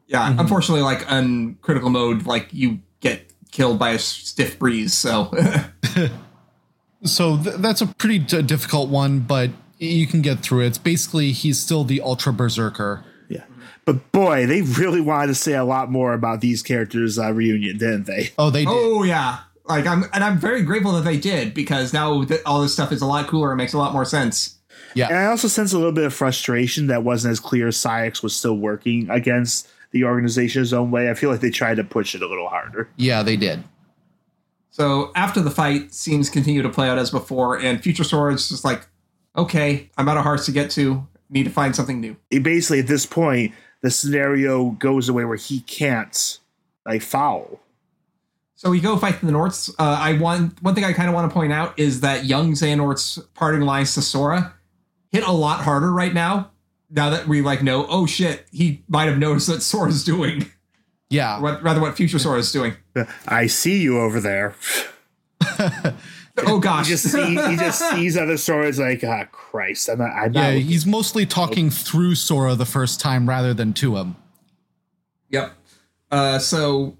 Yeah, 0.08 0.36
unfortunately, 0.38 0.84
like 0.84 1.10
on 1.12 1.56
critical 1.62 1.90
mode, 1.90 2.26
like 2.26 2.50
you 2.52 2.80
get 3.00 3.32
killed 3.52 3.80
by 3.80 3.92
a 3.92 4.00
stiff 4.00 4.60
breeze. 4.60 4.94
So 4.94 5.32
so 7.04 7.38
th- 7.38 7.56
that's 7.58 7.82
a 7.82 7.88
pretty 7.88 8.20
d- 8.20 8.42
difficult 8.42 8.90
one, 8.90 9.20
but 9.20 9.52
you 9.80 10.06
can 10.08 10.22
get 10.22 10.40
through 10.40 10.62
it. 10.62 10.68
It's 10.68 10.78
basically 10.78 11.32
he's 11.32 11.60
still 11.60 11.84
the 11.84 12.02
Ultra 12.02 12.34
Berserker. 12.34 13.04
Yeah, 13.30 13.46
but 13.86 14.12
boy, 14.12 14.46
they 14.46 14.62
really 14.62 15.02
wanted 15.02 15.28
to 15.28 15.36
say 15.36 15.54
a 15.54 15.64
lot 15.64 15.90
more 15.90 16.14
about 16.14 16.42
these 16.42 16.62
characters' 16.62 17.18
uh, 17.18 17.32
reunion, 17.34 17.78
didn't 17.78 18.06
they? 18.06 18.32
Oh, 18.38 18.50
they 18.50 18.66
did. 18.66 18.74
Oh 18.74 19.04
yeah, 19.04 19.40
like 19.66 19.88
I'm, 19.88 20.04
and 20.14 20.24
I'm 20.24 20.38
very 20.38 20.62
grateful 20.62 20.92
that 20.94 21.06
they 21.06 21.18
did 21.18 21.54
because 21.54 21.94
now 21.94 22.24
that 22.26 22.46
all 22.46 22.62
this 22.62 22.74
stuff 22.74 22.92
is 22.92 23.02
a 23.02 23.06
lot 23.06 23.28
cooler 23.28 23.52
and 23.52 23.58
makes 23.58 23.74
a 23.74 23.78
lot 23.78 23.94
more 23.94 24.06
sense. 24.06 24.58
Yeah. 24.94 25.08
And 25.08 25.18
I 25.18 25.26
also 25.26 25.48
sense 25.48 25.74
a 25.74 25.78
little 25.78 25.92
bit 25.92 26.06
of 26.06 26.14
frustration 26.14 26.88
that 26.88 27.04
wasn't 27.04 27.32
as 27.32 27.40
clear. 27.40 27.68
Saïx 27.68 28.22
was 28.24 28.36
still 28.36 28.58
working 28.58 29.10
against 29.10 29.70
the 29.92 30.04
organization's 30.04 30.74
own 30.74 30.92
way. 30.92 31.10
I 31.10 31.14
feel 31.14 31.30
like 31.30 31.42
they 31.42 31.50
tried 31.50 31.76
to 31.76 31.84
push 31.84 32.16
it 32.16 32.22
a 32.22 32.28
little 32.28 32.48
harder. 32.48 32.90
Yeah, 32.96 33.24
they 33.24 33.36
did. 33.38 33.64
So 34.70 35.12
after 35.16 35.42
the 35.42 35.52
fight, 35.52 35.94
scenes 35.94 36.30
continue 36.30 36.62
to 36.62 36.70
play 36.70 36.88
out 36.88 36.98
as 36.98 37.12
before, 37.12 37.60
and 37.60 37.84
Future 37.84 38.06
Sora's 38.06 38.48
just 38.48 38.64
like, 38.64 38.88
okay, 39.36 39.90
I'm 39.98 40.08
out 40.08 40.18
of 40.18 40.24
hearts 40.24 40.46
to 40.46 40.52
get 40.52 40.72
to. 40.72 41.06
Need 41.30 41.44
to 41.44 41.50
find 41.50 41.76
something 41.76 42.00
new. 42.00 42.16
It 42.30 42.44
basically, 42.44 42.80
at 42.80 42.88
this 42.88 43.06
point, 43.06 43.54
the 43.82 43.92
scenario 43.92 44.72
goes 44.72 45.10
away 45.10 45.26
where 45.26 45.38
he 45.38 45.62
can't 45.62 46.40
like 46.86 47.02
foul. 47.02 47.60
So 48.56 48.70
we 48.70 48.80
go 48.80 48.96
fight 48.98 49.20
the 49.22 49.32
Norts. 49.32 49.70
Uh, 49.80 49.98
I 50.00 50.14
want 50.20 50.62
one 50.62 50.76
thing 50.76 50.84
I 50.84 50.94
kind 50.94 51.10
of 51.10 51.16
want 51.16 51.30
to 51.30 51.34
point 51.34 51.52
out 51.52 51.78
is 51.80 52.02
that 52.02 52.26
young 52.26 52.52
Xehanort's 52.52 53.18
parting 53.34 53.62
lines 53.62 53.94
to 53.96 54.02
Sora 54.02 54.54
hit 55.12 55.24
a 55.26 55.32
lot 55.32 55.62
harder 55.64 55.92
right 55.92 56.14
now 56.14 56.52
now 56.90 57.10
that 57.12 57.28
we 57.28 57.42
like 57.42 57.64
know, 57.64 57.86
oh 57.90 58.06
shit, 58.06 58.46
he 58.52 58.84
might 58.90 59.06
have 59.06 59.18
noticed 59.18 59.48
what 59.50 59.62
Sora's 59.62 60.04
doing. 60.04 60.46
Yeah. 61.10 61.40
What 61.40 61.62
rather 61.64 61.82
what 61.82 61.96
future 61.96 62.20
Sora 62.20 62.40
is 62.40 62.52
doing. 62.52 62.76
I 63.28 63.48
see 63.48 63.82
you 63.82 64.00
over 64.00 64.20
there. 64.20 64.56
Oh 66.38 66.60
gosh. 66.60 66.88
He 66.88 66.92
just 66.94 67.12
see, 67.12 67.36
he 67.36 67.56
just 67.58 67.90
sees 67.92 68.16
other 68.18 68.38
Sora's 68.38 68.80
like, 68.80 69.04
ah, 69.04 69.26
Christ, 69.32 69.90
I'm 69.90 70.00
not. 70.00 70.12
I'm 70.12 70.34
Yeah, 70.34 70.54
not. 70.54 70.62
he's 70.62 70.86
mostly 70.86 71.26
talking 71.26 71.70
through 71.70 72.16
Sora 72.16 72.56
the 72.56 72.66
first 72.66 73.00
time 73.02 73.28
rather 73.28 73.54
than 73.54 73.74
to 73.74 73.98
him. 73.98 74.16
Yep. 75.30 75.52
Uh, 76.10 76.40
so 76.40 76.98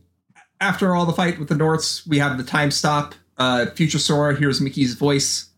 after 0.60 0.94
all 0.96 1.06
the 1.06 1.14
fight 1.14 1.40
with 1.40 1.48
the 1.48 1.56
Norts, 1.56 2.06
we 2.06 2.20
have 2.20 2.38
the 2.38 2.44
time 2.44 2.72
stop. 2.72 3.16
Uh, 3.38 3.68
future 3.68 4.00
Sora 4.00 4.38
hears 4.38 4.60
Mickey's 4.60 4.94
voice. 4.96 5.51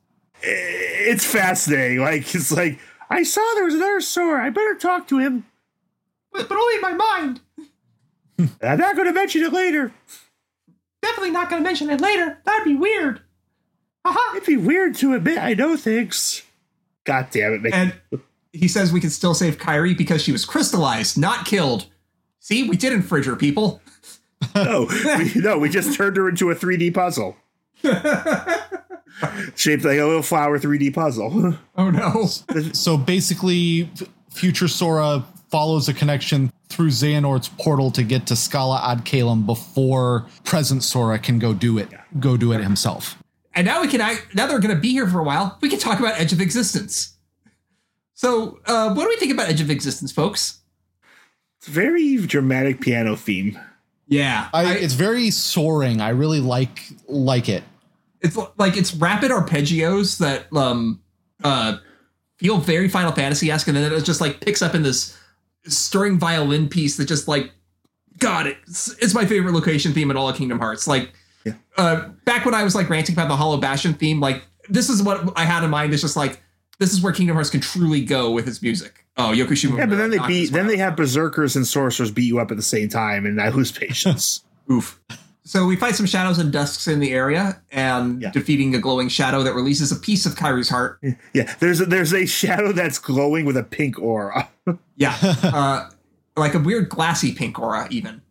It's 0.44 1.26
fascinating. 1.26 2.00
Like 2.00 2.34
it's 2.36 2.52
like 2.52 2.80
I 3.10 3.24
saw 3.24 3.42
there 3.56 3.66
was 3.66 3.76
another 3.76 4.02
Sora. 4.02 4.46
I 4.46 4.50
better 4.50 4.76
talk 4.76 5.08
to 5.10 5.20
him. 5.20 5.46
But, 6.32 6.50
but 6.50 6.58
only 6.58 6.76
in 6.76 6.82
my 6.82 6.94
mind. 6.94 7.42
I'm 8.62 8.80
not 8.80 8.96
going 8.96 9.08
to 9.08 9.14
mention 9.14 9.44
it 9.44 9.54
later. 9.54 9.94
Definitely 11.02 11.32
not 11.32 11.50
going 11.50 11.62
to 11.62 11.68
mention 11.68 11.90
it 11.90 12.02
later. 12.02 12.40
That'd 12.46 12.66
be 12.66 12.76
weird. 12.76 13.22
Haha. 14.06 14.38
It'd 14.38 14.48
be 14.48 14.58
weird 14.58 14.96
to 14.96 15.14
admit 15.14 15.38
I 15.38 15.54
know 15.54 15.78
things. 15.78 16.42
God 17.04 17.28
damn 17.32 17.54
it, 17.54 17.62
Mickey. 17.62 17.76
And 17.76 17.94
he 18.52 18.68
says 18.68 18.92
we 18.92 19.00
can 19.02 19.10
still 19.10 19.34
save 19.34 19.58
Kairi 19.58 19.98
because 19.98 20.24
she 20.24 20.32
was 20.32 20.46
crystallized, 20.46 21.18
not 21.18 21.46
killed. 21.46 21.88
See, 22.40 22.68
we 22.68 22.78
didn't 22.78 23.04
fridge 23.04 23.26
her, 23.26 23.36
people. 23.36 23.82
no, 24.56 24.88
we, 25.18 25.34
no, 25.36 25.58
we 25.58 25.70
just 25.70 25.96
turned 25.96 26.18
her 26.18 26.28
into 26.28 26.52
a 26.52 26.56
3D 26.56 26.94
puzzle. 26.94 27.38
Shaped 29.56 29.84
like 29.86 30.00
a 30.00 30.06
little 30.06 30.24
flower 30.24 30.60
3D 30.60 30.94
puzzle. 30.94 31.58
Oh 31.76 31.90
no. 31.90 32.26
So 32.74 32.98
basically, 32.98 33.90
future 34.30 34.68
Sora 34.68 35.26
follows 35.50 35.90
a 35.90 35.94
connection 35.94 36.52
through 36.70 36.90
Xehanort's 36.90 37.50
portal 37.50 37.92
to 37.92 38.04
get 38.04 38.28
to 38.28 38.36
Scala 38.36 38.82
ad 38.84 39.06
Caelum 39.06 39.46
before 39.46 40.28
present 40.44 40.84
Sora 40.84 41.20
can 41.20 41.40
go 41.40 41.54
do 41.54 41.78
it. 41.78 41.90
Go 42.20 42.38
do 42.38 42.52
it 42.54 42.62
himself. 42.62 43.18
And 43.56 43.66
now 43.66 43.82
we 43.82 43.88
can 43.88 44.02
act, 44.02 44.34
now 44.34 44.48
they're 44.48 44.60
going 44.60 44.76
to 44.76 44.82
be 44.82 44.92
here 44.92 45.08
for 45.08 45.20
a 45.20 45.24
while. 45.24 45.58
We 45.62 45.70
can 45.70 45.80
talk 45.80 46.00
about 46.00 46.20
Edge 46.20 46.34
of 46.34 46.42
Existence. 46.42 47.16
So, 48.14 48.60
uh, 48.66 48.94
what 48.94 49.04
do 49.04 49.10
we 49.10 49.18
think 49.18 49.32
about 49.32 49.50
Edge 49.50 49.62
of 49.62 49.70
Existence, 49.70 50.12
folks? 50.12 50.62
It's 51.60 51.68
very 51.68 52.18
dramatic 52.18 52.82
piano 52.82 53.16
theme. 53.16 53.60
Yeah, 54.08 54.50
I, 54.54 54.76
it's 54.76 54.94
very 54.94 55.32
soaring. 55.32 56.02
I 56.02 56.10
really 56.10 56.40
like 56.40 56.84
like 57.08 57.48
it. 57.50 57.64
It's 58.24 58.38
like 58.58 58.78
it's 58.78 58.94
rapid 58.96 59.32
arpeggios 59.32 60.18
that 60.20 60.52
um 60.56 61.02
uh 61.44 61.78
feel 62.38 62.58
very 62.58 62.88
Final 62.90 63.12
Fantasy 63.12 63.52
esque, 63.52 63.68
and 63.68 63.78
then 63.78 63.92
it 63.92 64.04
just 64.04 64.22
like 64.22 64.40
picks 64.42 64.62
up 64.62 64.74
in 64.76 64.82
this 64.84 65.18
stirring 65.66 66.18
violin 66.18 66.68
piece 66.70 66.98
that 66.98 67.06
just 67.06 67.28
like 67.28 67.52
God, 68.20 68.48
it's 68.48 68.96
it's 69.00 69.14
my 69.14 69.26
favorite 69.26 69.54
location 69.54 69.94
theme 69.94 70.10
in 70.12 70.18
all 70.18 70.30
of 70.30 70.36
Kingdom 70.38 70.60
Hearts. 70.60 70.88
Like 70.88 71.12
Yeah. 71.46 71.54
uh 71.78 72.08
back 72.26 72.46
when 72.46 72.54
I 72.54 72.64
was 72.64 72.76
like 72.76 72.90
ranting 72.90 73.14
about 73.16 73.28
the 73.28 73.36
Hollow 73.36 73.58
Bastion 73.58 73.94
theme, 73.94 74.20
like 74.20 74.44
this 74.70 74.90
is 74.90 75.04
what 75.04 75.38
I 75.38 75.44
had 75.46 75.64
in 75.64 75.70
mind. 75.70 75.92
It's 75.94 76.02
just 76.02 76.16
like 76.16 76.42
this 76.80 76.92
is 76.94 77.02
where 77.02 77.14
Kingdom 77.14 77.36
Hearts 77.36 77.50
can 77.50 77.60
truly 77.62 78.04
go 78.04 78.32
with 78.32 78.48
its 78.48 78.62
music. 78.62 79.06
Oh, 79.16 79.32
Yoko 79.36 79.50
Shimomura. 79.50 79.78
Yeah, 79.80 79.86
but 79.86 79.98
then 79.98 80.10
they 80.10 80.20
beat. 80.28 80.52
Then 80.52 80.66
they 80.68 80.78
have 80.78 80.96
berserkers 80.96 81.56
and 81.56 81.68
sorcerers 81.68 82.10
beat 82.10 82.24
you 82.26 82.40
up 82.40 82.50
at 82.50 82.58
the 82.58 82.64
same 82.64 82.90
time, 82.90 83.26
and 83.28 83.40
I 83.40 83.50
lose 83.50 83.72
patience. 83.72 84.44
Oof. 84.72 85.00
So 85.46 85.66
we 85.66 85.76
fight 85.76 85.96
some 85.96 86.06
shadows 86.06 86.40
and 86.40 86.52
dusks 86.54 86.88
in 86.88 87.00
the 87.02 87.12
area, 87.12 87.62
and 87.72 88.22
Yeah. 88.22 88.32
defeating 88.32 88.74
a 88.76 88.80
glowing 88.80 89.10
shadow 89.10 89.44
that 89.44 89.54
releases 89.54 89.92
a 89.92 89.98
piece 89.98 90.26
of 90.26 90.36
Kairi's 90.36 90.70
heart. 90.70 91.00
yeah, 91.34 91.54
there's 91.60 91.82
a, 91.82 91.86
there's 91.86 92.14
a 92.14 92.26
shadow 92.26 92.72
that's 92.72 92.98
glowing 92.98 93.44
with 93.46 93.58
a 93.58 93.64
pink 93.64 94.00
aura. 94.00 94.50
Yeah, 94.96 95.18
uh, 95.22 95.90
like 96.38 96.54
a 96.54 96.60
weird 96.60 96.88
glassy 96.88 97.34
pink 97.34 97.60
aura, 97.60 97.88
even. 97.90 98.22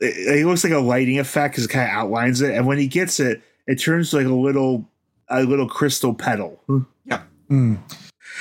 It, 0.00 0.40
it 0.40 0.46
looks 0.46 0.64
like 0.64 0.72
a 0.72 0.78
lighting 0.78 1.18
effect 1.18 1.54
because 1.54 1.64
it 1.64 1.68
kind 1.68 1.88
of 1.88 1.94
outlines 1.96 2.40
it, 2.42 2.54
and 2.54 2.66
when 2.66 2.78
he 2.78 2.86
gets 2.88 3.20
it, 3.20 3.40
it 3.66 3.76
turns 3.76 4.12
like 4.12 4.26
a 4.26 4.34
little 4.34 4.86
a 5.28 5.44
little 5.44 5.68
crystal 5.68 6.12
petal. 6.12 6.60
Yep. 7.06 7.22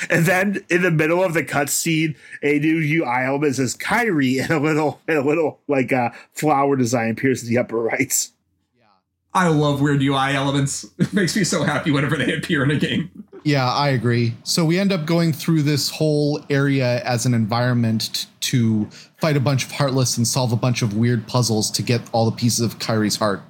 And 0.10 0.26
then 0.26 0.64
in 0.70 0.82
the 0.82 0.92
middle 0.92 1.24
of 1.24 1.34
the 1.34 1.44
cutscene, 1.44 2.16
a 2.42 2.60
new 2.60 2.78
UI 2.78 3.26
element 3.26 3.56
says 3.56 3.76
Kairi 3.76 4.42
and 4.42 4.52
a 4.52 4.60
little 4.60 5.02
and 5.08 5.18
a 5.18 5.24
little 5.24 5.60
like 5.68 5.92
uh, 5.92 6.10
flower 6.34 6.76
design 6.76 7.12
appears 7.12 7.44
in 7.44 7.50
the 7.50 7.58
upper 7.58 7.78
right. 7.78 8.30
Yeah. 8.78 8.86
I 9.34 9.48
love 9.50 9.82
weird 9.82 10.02
UI 10.02 10.34
elements. 10.34 10.86
It 11.00 11.14
makes 11.14 11.36
me 11.36 11.44
so 11.44 11.64
happy 11.64 11.92
whenever 11.92 12.16
they 12.16 12.34
appear 12.34 12.64
in 12.64 12.72
a 12.72 12.78
game. 12.78 13.26
Yeah, 13.44 13.72
I 13.72 13.90
agree. 13.90 14.36
So 14.44 14.66
we 14.66 14.78
end 14.78 14.92
up 14.92 15.06
going 15.06 15.32
through 15.32 15.64
this 15.64 15.90
whole 15.90 16.44
area 16.50 17.02
as 17.04 17.26
an 17.26 17.34
environment 17.34 18.28
to 18.42 18.86
fight 19.18 19.38
a 19.38 19.40
bunch 19.40 19.64
of 19.64 19.72
heartless 19.72 20.18
and 20.18 20.28
solve 20.28 20.52
a 20.52 20.58
bunch 20.58 20.82
of 20.82 20.96
weird 20.96 21.26
puzzles 21.28 21.72
to 21.72 21.82
get 21.82 22.02
all 22.12 22.30
the 22.30 22.36
pieces 22.36 22.60
of 22.60 22.80
Kairi's 22.80 23.16
heart. 23.16 23.42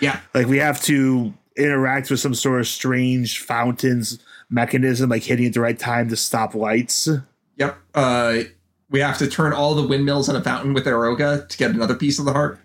Yeah, 0.00 0.20
Like 0.34 0.46
we 0.46 0.58
have 0.58 0.80
to 0.82 1.32
interact 1.56 2.10
with 2.10 2.20
some 2.20 2.34
sort 2.34 2.60
of 2.60 2.68
strange 2.68 3.40
fountains 3.40 4.20
mechanism, 4.50 5.10
like 5.10 5.22
hitting 5.22 5.46
at 5.46 5.54
the 5.54 5.60
right 5.60 5.78
time 5.78 6.08
to 6.08 6.16
stop 6.16 6.54
lights. 6.54 7.08
yep. 7.56 7.78
Uh, 7.94 8.40
we 8.90 9.00
have 9.00 9.18
to 9.18 9.26
turn 9.26 9.52
all 9.52 9.74
the 9.74 9.86
windmills 9.86 10.28
in 10.28 10.36
a 10.36 10.42
fountain 10.42 10.72
with 10.72 10.86
Aeroga 10.86 11.46
to 11.46 11.58
get 11.58 11.70
another 11.70 11.94
piece 11.94 12.18
of 12.18 12.24
the 12.24 12.32
heart. 12.32 12.58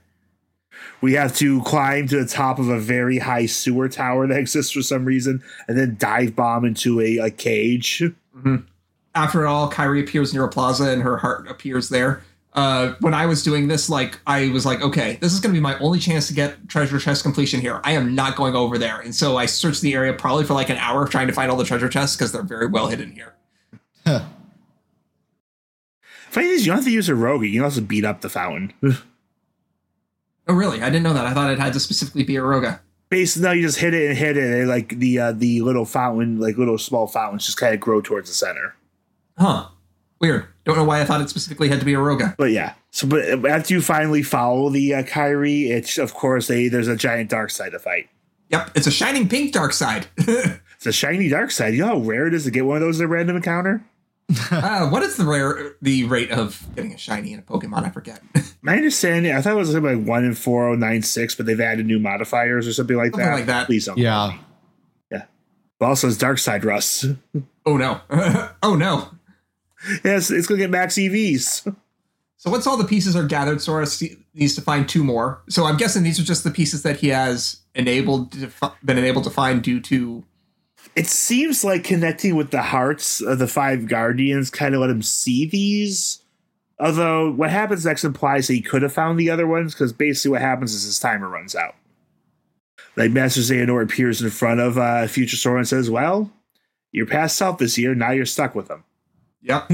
We 1.01 1.13
have 1.13 1.35
to 1.37 1.61
climb 1.63 2.07
to 2.07 2.23
the 2.23 2.29
top 2.29 2.59
of 2.59 2.69
a 2.69 2.79
very 2.79 3.19
high 3.19 3.45
sewer 3.45 3.89
tower 3.89 4.25
that 4.27 4.37
exists 4.39 4.71
for 4.71 4.81
some 4.81 5.05
reason, 5.05 5.43
and 5.67 5.77
then 5.77 5.97
dive 5.99 6.35
bomb 6.35 6.65
into 6.65 7.01
a, 7.01 7.17
a 7.17 7.29
cage. 7.29 8.03
After 9.15 9.45
all, 9.45 9.69
Kairi 9.69 10.01
appears 10.01 10.33
near 10.33 10.45
a 10.45 10.49
plaza 10.49 10.89
and 10.89 11.03
her 11.03 11.17
heart 11.17 11.47
appears 11.47 11.89
there. 11.89 12.23
Uh, 12.55 12.93
when 12.99 13.15
I 13.15 13.25
was 13.25 13.41
doing 13.41 13.67
this, 13.67 13.89
like 13.89 14.19
I 14.27 14.49
was 14.49 14.63
like, 14.65 14.81
okay, 14.81 15.17
this 15.21 15.33
is 15.33 15.39
going 15.39 15.53
to 15.53 15.57
be 15.57 15.61
my 15.61 15.77
only 15.79 15.99
chance 15.99 16.27
to 16.27 16.33
get 16.33 16.69
treasure 16.69 16.99
chest 16.99 17.23
completion 17.23 17.59
here. 17.61 17.81
I 17.83 17.93
am 17.93 18.13
not 18.13 18.35
going 18.35 18.55
over 18.55 18.77
there, 18.77 18.99
and 18.99 19.15
so 19.15 19.37
I 19.37 19.47
searched 19.47 19.81
the 19.81 19.95
area 19.95 20.13
probably 20.13 20.45
for 20.45 20.53
like 20.53 20.69
an 20.69 20.77
hour 20.77 21.07
trying 21.07 21.27
to 21.27 21.33
find 21.33 21.49
all 21.49 21.57
the 21.57 21.65
treasure 21.65 21.89
chests 21.89 22.15
because 22.15 22.31
they're 22.31 22.43
very 22.43 22.67
well 22.67 22.87
hidden 22.87 23.11
here. 23.11 23.33
Funny 26.29 26.47
is, 26.47 26.65
you 26.65 26.71
don't 26.71 26.77
have 26.77 26.85
to 26.85 26.91
use 26.91 27.09
Aeroga. 27.09 27.47
You 27.47 27.59
can 27.59 27.63
also 27.63 27.81
beat 27.81 28.05
up 28.05 28.21
the 28.21 28.29
fountain. 28.29 28.73
Oh, 30.47 30.53
really? 30.53 30.81
I 30.81 30.85
didn't 30.89 31.03
know 31.03 31.13
that. 31.13 31.25
I 31.25 31.33
thought 31.33 31.51
it 31.51 31.59
had 31.59 31.73
to 31.73 31.79
specifically 31.79 32.23
be 32.23 32.33
Aeroga. 32.33 32.81
Basically, 33.09 33.47
no, 33.47 33.51
you 33.51 33.61
just 33.61 33.79
hit 33.79 33.93
it 33.93 34.09
and 34.09 34.17
hit 34.17 34.37
it, 34.37 34.59
and 34.61 34.67
like 34.67 34.99
the 34.99 35.19
uh, 35.19 35.31
the 35.31 35.61
little 35.61 35.85
fountain, 35.85 36.39
like 36.39 36.57
little 36.57 36.77
small 36.77 37.07
fountains, 37.07 37.45
just 37.45 37.57
kind 37.57 37.73
of 37.73 37.79
grow 37.79 38.01
towards 38.01 38.29
the 38.29 38.35
center. 38.35 38.75
Huh. 39.37 39.69
Weird. 40.19 40.47
Don't 40.65 40.77
know 40.77 40.83
why 40.85 41.01
I 41.01 41.05
thought 41.05 41.21
it 41.21 41.29
specifically 41.29 41.67
had 41.67 41.79
to 41.79 41.85
be 41.85 41.93
Aeroga. 41.93 42.35
But 42.37 42.51
yeah, 42.51 42.73
so 42.91 43.07
but 43.07 43.45
after 43.45 43.73
you 43.73 43.81
finally 43.81 44.23
follow 44.23 44.69
the 44.69 44.95
uh, 44.95 45.03
Kairi, 45.03 45.69
it's 45.69 45.97
of 45.97 46.13
course 46.13 46.49
a 46.49 46.69
there's 46.69 46.87
a 46.87 46.95
giant 46.95 47.29
dark 47.29 47.49
side 47.49 47.73
to 47.73 47.79
fight. 47.79 48.09
Yep, 48.49 48.71
it's 48.75 48.87
a 48.87 48.91
shining 48.91 49.27
pink 49.27 49.51
dark 49.53 49.73
side. 49.73 50.07
It's 50.85 50.87
a 50.89 50.91
shiny 50.91 51.29
dark 51.29 51.49
side. 51.51 51.73
You 51.73 51.79
know 51.79 51.87
how 51.87 51.97
rare 51.99 52.27
it 52.27 52.33
is 52.33 52.43
to 52.43 52.51
get 52.51 52.65
one 52.65 52.75
of 52.75 52.81
those 52.81 52.99
in 52.99 53.05
a 53.05 53.07
random 53.07 53.37
encounter. 53.37 53.81
uh, 54.51 54.89
what 54.89 55.01
is 55.01 55.15
the 55.15 55.23
rare 55.23 55.75
the 55.81 56.03
rate 56.03 56.29
of 56.29 56.61
getting 56.75 56.93
a 56.93 56.97
shiny 56.97 57.31
in 57.31 57.39
a 57.39 57.41
Pokemon? 57.41 57.85
I 57.85 57.89
forget. 57.89 58.19
My 58.61 58.75
understanding, 58.75 59.33
I 59.33 59.41
thought 59.41 59.53
it 59.53 59.55
was 59.55 59.71
something 59.71 59.99
like 59.99 60.05
one 60.05 60.25
in 60.25 60.33
four 60.33 60.67
oh 60.67 60.75
nine 60.75 61.01
six, 61.01 61.35
but 61.35 61.45
they've 61.45 61.61
added 61.61 61.85
new 61.85 61.99
modifiers 61.99 62.67
or 62.67 62.73
something 62.73 62.97
like 62.97 63.11
Something 63.11 63.29
that. 63.29 63.33
like 63.35 63.45
that. 63.45 63.67
Please 63.67 63.85
don't. 63.85 63.97
Yeah. 63.97 64.37
But 65.79 65.85
also, 65.85 66.07
it's 66.09 66.17
dark 66.17 66.37
side 66.37 66.65
rust. 66.65 67.05
oh 67.65 67.77
no. 67.77 68.01
oh 68.61 68.75
no. 68.75 69.09
Yes, 70.03 70.31
it's 70.31 70.47
gonna 70.47 70.59
get 70.59 70.69
max 70.69 70.95
EVs. 70.95 71.75
So 72.43 72.51
once 72.51 72.67
all 72.67 72.75
the 72.75 72.83
pieces 72.83 73.15
are 73.15 73.25
gathered, 73.25 73.61
Sora 73.61 73.87
needs 74.33 74.53
to 74.55 74.61
find 74.61 74.87
two 74.87 75.01
more. 75.01 75.41
So 75.47 75.63
I'm 75.63 75.77
guessing 75.77 76.03
these 76.03 76.19
are 76.19 76.23
just 76.23 76.43
the 76.43 76.51
pieces 76.51 76.83
that 76.83 76.97
he 76.97 77.07
has 77.07 77.61
enabled 77.73 78.33
to 78.33 78.47
fi- 78.49 78.73
been 78.83 78.97
enabled 78.97 79.23
to 79.23 79.29
find 79.29 79.61
due 79.61 79.79
to. 79.79 80.25
It 80.93 81.07
seems 81.07 81.63
like 81.63 81.85
connecting 81.85 82.35
with 82.35 82.51
the 82.51 82.61
hearts 82.61 83.21
of 83.21 83.39
the 83.39 83.47
five 83.47 83.87
guardians 83.87 84.49
kind 84.49 84.75
of 84.75 84.81
let 84.81 84.89
him 84.89 85.01
see 85.01 85.45
these. 85.45 86.21
Although 86.81 87.31
what 87.31 87.49
happens 87.49 87.85
next 87.85 88.03
implies 88.03 88.47
that 88.47 88.55
he 88.55 88.61
could 88.61 88.81
have 88.81 88.91
found 88.91 89.17
the 89.17 89.29
other 89.29 89.47
ones, 89.47 89.73
because 89.73 89.93
basically 89.93 90.31
what 90.31 90.41
happens 90.41 90.73
is 90.73 90.83
his 90.83 90.99
timer 90.99 91.29
runs 91.29 91.55
out. 91.55 91.75
Like 92.97 93.11
Master 93.11 93.39
Xehanort 93.39 93.83
appears 93.83 94.21
in 94.21 94.29
front 94.29 94.59
of 94.59 94.77
uh, 94.77 95.07
Future 95.07 95.37
Sora 95.37 95.59
and 95.59 95.67
says, 95.67 95.89
"Well, 95.89 96.29
you're 96.91 97.05
past 97.05 97.37
self 97.37 97.57
this 97.57 97.77
year. 97.77 97.95
Now 97.95 98.11
you're 98.11 98.25
stuck 98.25 98.53
with 98.53 98.67
them." 98.67 98.83
Yep. 99.43 99.71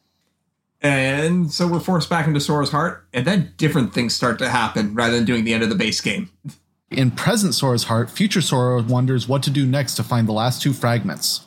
and 0.82 1.50
so 1.52 1.66
we're 1.66 1.80
forced 1.80 2.08
back 2.08 2.26
into 2.26 2.40
Sora's 2.40 2.70
heart, 2.70 3.06
and 3.12 3.26
then 3.26 3.52
different 3.56 3.92
things 3.92 4.14
start 4.14 4.38
to 4.38 4.48
happen 4.48 4.94
rather 4.94 5.14
than 5.14 5.24
doing 5.24 5.44
the 5.44 5.52
end 5.52 5.62
of 5.62 5.68
the 5.68 5.74
base 5.74 6.00
game. 6.00 6.30
In 6.92 7.10
present 7.10 7.52
Sora's 7.52 7.82
heart, 7.84 8.08
future 8.10 8.40
Sora 8.40 8.80
wonders 8.80 9.26
what 9.26 9.42
to 9.42 9.50
do 9.50 9.66
next 9.66 9.96
to 9.96 10.04
find 10.04 10.28
the 10.28 10.32
last 10.32 10.62
two 10.62 10.72
fragments. 10.72 11.44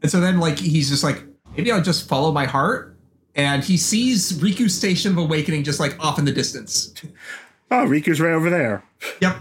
And 0.00 0.10
so 0.10 0.18
then, 0.18 0.40
like, 0.40 0.58
he's 0.58 0.88
just 0.88 1.04
like, 1.04 1.22
maybe 1.54 1.70
I'll 1.70 1.82
just 1.82 2.08
follow 2.08 2.32
my 2.32 2.46
heart. 2.46 2.96
And 3.34 3.62
he 3.62 3.76
sees 3.76 4.32
Riku's 4.40 4.74
Station 4.74 5.12
of 5.12 5.18
Awakening 5.18 5.64
just 5.64 5.78
like 5.78 6.02
off 6.02 6.18
in 6.18 6.24
the 6.24 6.32
distance. 6.32 6.94
Oh, 7.70 7.84
Riku's 7.86 8.18
right 8.18 8.32
over 8.32 8.48
there. 8.48 8.82
Yep. 9.20 9.36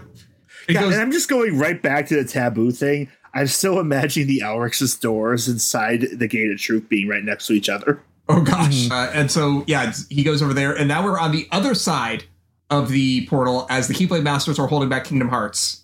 It 0.68 0.76
Yeah, 0.76 0.82
goes, 0.82 0.94
and 0.94 1.02
I'm 1.02 1.12
just 1.14 1.30
going 1.30 1.58
right 1.58 1.82
back 1.82 2.08
to 2.08 2.22
the 2.22 2.30
taboo 2.30 2.72
thing. 2.72 3.10
I'm 3.34 3.48
still 3.48 3.80
imagining 3.80 4.28
the 4.28 4.40
Elrics' 4.40 5.00
doors 5.00 5.48
inside 5.48 6.02
the 6.14 6.28
Gate 6.28 6.52
of 6.52 6.60
Truth 6.60 6.90
being 6.90 7.08
right 7.08 7.24
next 7.24 7.48
to 7.48 7.54
each 7.54 7.70
other. 7.70 8.02
Oh 8.28 8.42
gosh. 8.42 8.90
Uh, 8.90 9.12
and 9.14 9.32
so 9.32 9.64
yeah, 9.68 9.94
he 10.10 10.24
goes 10.24 10.42
over 10.42 10.54
there, 10.54 10.74
and 10.74 10.88
now 10.88 11.04
we're 11.04 11.20
on 11.20 11.32
the 11.32 11.48
other 11.52 11.74
side 11.74 12.26
of 12.70 12.90
the 12.90 13.28
portal 13.28 13.68
as 13.70 13.88
the 13.88 13.94
Keyblade 13.94 14.24
Masters 14.24 14.58
are 14.58 14.68
holding 14.68 14.90
back 14.90 15.06
Kingdom 15.06 15.30
Hearts. 15.30 15.82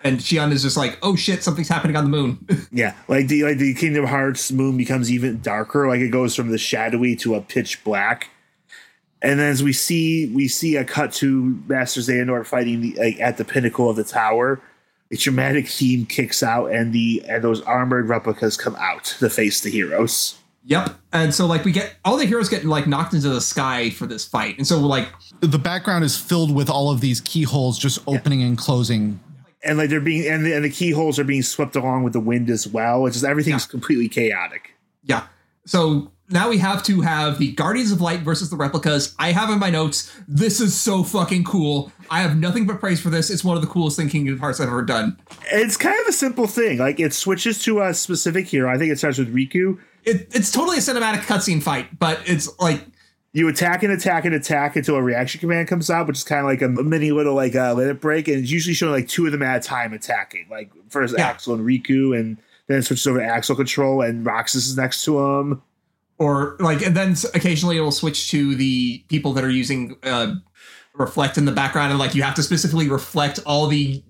And 0.00 0.18
Xion 0.18 0.52
is 0.52 0.62
just 0.62 0.76
like, 0.76 0.98
oh 1.02 1.16
shit, 1.16 1.42
something's 1.42 1.68
happening 1.68 1.96
on 1.96 2.04
the 2.04 2.10
moon. 2.10 2.46
Yeah, 2.72 2.94
like 3.08 3.28
the 3.28 3.44
like 3.44 3.58
the 3.58 3.74
Kingdom 3.74 4.06
Hearts 4.06 4.52
moon 4.52 4.76
becomes 4.76 5.10
even 5.10 5.40
darker. 5.40 5.88
Like 5.88 6.00
it 6.00 6.08
goes 6.08 6.34
from 6.34 6.50
the 6.50 6.58
shadowy 6.58 7.16
to 7.16 7.34
a 7.34 7.40
pitch 7.40 7.82
black. 7.84 8.28
And 9.22 9.40
then 9.40 9.50
as 9.50 9.62
we 9.62 9.72
see 9.72 10.26
we 10.26 10.48
see 10.48 10.76
a 10.76 10.84
cut 10.84 11.12
to 11.14 11.62
Master 11.66 12.00
Xehanort 12.00 12.46
fighting 12.46 12.80
the, 12.82 12.94
like, 12.94 13.20
at 13.20 13.38
the 13.38 13.44
pinnacle 13.44 13.88
of 13.88 13.96
the 13.96 14.04
tower. 14.04 14.60
A 15.12 15.16
dramatic 15.16 15.68
theme 15.68 16.04
kicks 16.06 16.42
out, 16.42 16.66
and 16.72 16.92
the 16.92 17.22
and 17.28 17.44
those 17.44 17.62
armored 17.62 18.08
replicas 18.08 18.56
come 18.56 18.74
out 18.76 19.04
to 19.20 19.30
face 19.30 19.60
the 19.60 19.70
heroes. 19.70 20.36
yep. 20.64 20.96
And 21.12 21.32
so 21.32 21.46
like 21.46 21.64
we 21.64 21.70
get 21.72 21.94
all 22.04 22.16
the 22.16 22.24
heroes 22.26 22.48
get 22.48 22.64
like 22.64 22.86
knocked 22.88 23.14
into 23.14 23.28
the 23.28 23.40
sky 23.40 23.90
for 23.90 24.06
this 24.06 24.26
fight. 24.26 24.58
And 24.58 24.66
so 24.66 24.80
we're 24.80 24.88
like, 24.88 25.08
The 25.40 25.58
background 25.60 26.04
is 26.04 26.18
filled 26.18 26.52
with 26.52 26.68
all 26.68 26.90
of 26.90 27.00
these 27.00 27.20
keyholes 27.20 27.78
just 27.78 28.00
opening 28.08 28.42
and 28.42 28.58
closing. 28.58 29.20
And 29.64 29.78
like 29.78 29.90
they're 29.90 30.00
being 30.00 30.26
and 30.28 30.44
the, 30.44 30.54
and 30.54 30.64
the 30.64 30.70
keyholes 30.70 31.18
are 31.20 31.24
being 31.24 31.42
swept 31.42 31.76
along 31.76 32.02
with 32.02 32.12
the 32.12 32.20
wind 32.20 32.50
as 32.50 32.66
well. 32.66 33.06
It's 33.06 33.14
just 33.16 33.24
everything's 33.24 33.64
Yeah. 33.66 33.70
completely 33.70 34.08
chaotic. 34.08 34.74
yeah. 35.04 35.26
So 35.66 36.12
now 36.28 36.48
we 36.48 36.58
have 36.58 36.82
to 36.84 37.00
have 37.00 37.38
the 37.38 37.50
Guardians 37.52 37.90
of 37.92 38.00
Light 38.00 38.20
versus 38.20 38.50
the 38.50 38.56
replicas. 38.56 39.14
I 39.18 39.32
have 39.32 39.50
in 39.50 39.58
my 39.60 39.70
notes, 39.70 40.12
this 40.28 40.60
is 40.60 40.78
so 40.78 41.02
fucking 41.04 41.42
cool. 41.44 41.90
I 42.10 42.20
have 42.22 42.36
nothing 42.36 42.66
but 42.66 42.80
praise 42.80 43.00
for 43.00 43.10
this. 43.10 43.30
It's 43.30 43.44
one 43.44 43.56
of 43.56 43.62
the 43.62 43.68
coolest 43.68 43.96
thing 43.96 44.08
Kingdom 44.08 44.38
Hearts 44.38 44.60
I've 44.60 44.68
ever 44.68 44.82
done. 44.82 45.18
It's 45.52 45.76
kind 45.76 45.98
of 46.00 46.06
a 46.08 46.12
simple 46.12 46.46
thing. 46.46 46.78
Like 46.78 47.00
it 47.00 47.12
switches 47.12 47.62
to 47.64 47.80
a 47.82 47.94
specific 47.94 48.46
hero. 48.46 48.72
I 48.72 48.78
think 48.78 48.92
it 48.92 48.98
starts 48.98 49.18
with 49.18 49.34
Riku. 49.34 49.78
It, 50.04 50.28
it's 50.34 50.52
totally 50.52 50.76
a 50.78 50.80
cinematic 50.80 51.20
cutscene 51.20 51.62
fight, 51.62 51.98
but 51.98 52.20
it's 52.26 52.48
like 52.60 52.84
You 53.32 53.48
attack 53.48 53.82
and 53.82 53.92
attack 53.92 54.24
and 54.24 54.34
attack 54.34 54.76
until 54.76 54.94
a 54.94 55.02
reaction 55.02 55.40
command 55.40 55.68
comes 55.68 55.90
out, 55.90 56.06
which 56.06 56.18
is 56.18 56.24
kind 56.24 56.40
of 56.40 56.46
like 56.46 56.62
a 56.62 56.68
mini 56.68 57.10
little 57.12 57.34
like 57.34 57.54
uh, 57.56 57.72
limit 57.74 58.00
break, 58.00 58.28
and 58.28 58.38
it's 58.38 58.50
usually 58.50 58.72
showing 58.74 58.92
like 58.92 59.08
two 59.08 59.26
of 59.26 59.32
them 59.32 59.42
at 59.42 59.56
a 59.56 59.60
time 59.60 59.92
attacking. 59.92 60.46
Like 60.50 60.70
first 60.88 61.14
Yeah. 61.18 61.26
Axel 61.26 61.54
and 61.54 61.66
Riku, 61.66 62.18
and 62.18 62.38
then 62.68 62.78
it 62.78 62.82
switches 62.82 63.06
over 63.06 63.18
to 63.18 63.24
Axel 63.26 63.56
control, 63.56 64.00
and 64.02 64.24
Roxas 64.24 64.66
is 64.68 64.76
next 64.76 65.04
to 65.04 65.18
him. 65.18 65.62
or 66.18 66.56
like 66.60 66.80
and 66.86 66.96
then 66.96 67.14
occasionally 67.34 67.76
it'll 67.76 67.90
switch 67.90 68.30
to 68.30 68.54
the 68.54 69.02
people 69.08 69.32
that 69.34 69.44
are 69.44 69.50
using 69.50 69.96
uh 70.02 70.34
reflect 70.96 71.38
in 71.38 71.44
the 71.44 71.52
background 71.52 71.90
and 71.90 71.98
like 71.98 72.14
you 72.14 72.22
have 72.22 72.34
to 72.34 72.42
specifically 72.42 72.88
reflect 72.88 73.38
all 73.46 73.66
the 73.66 74.02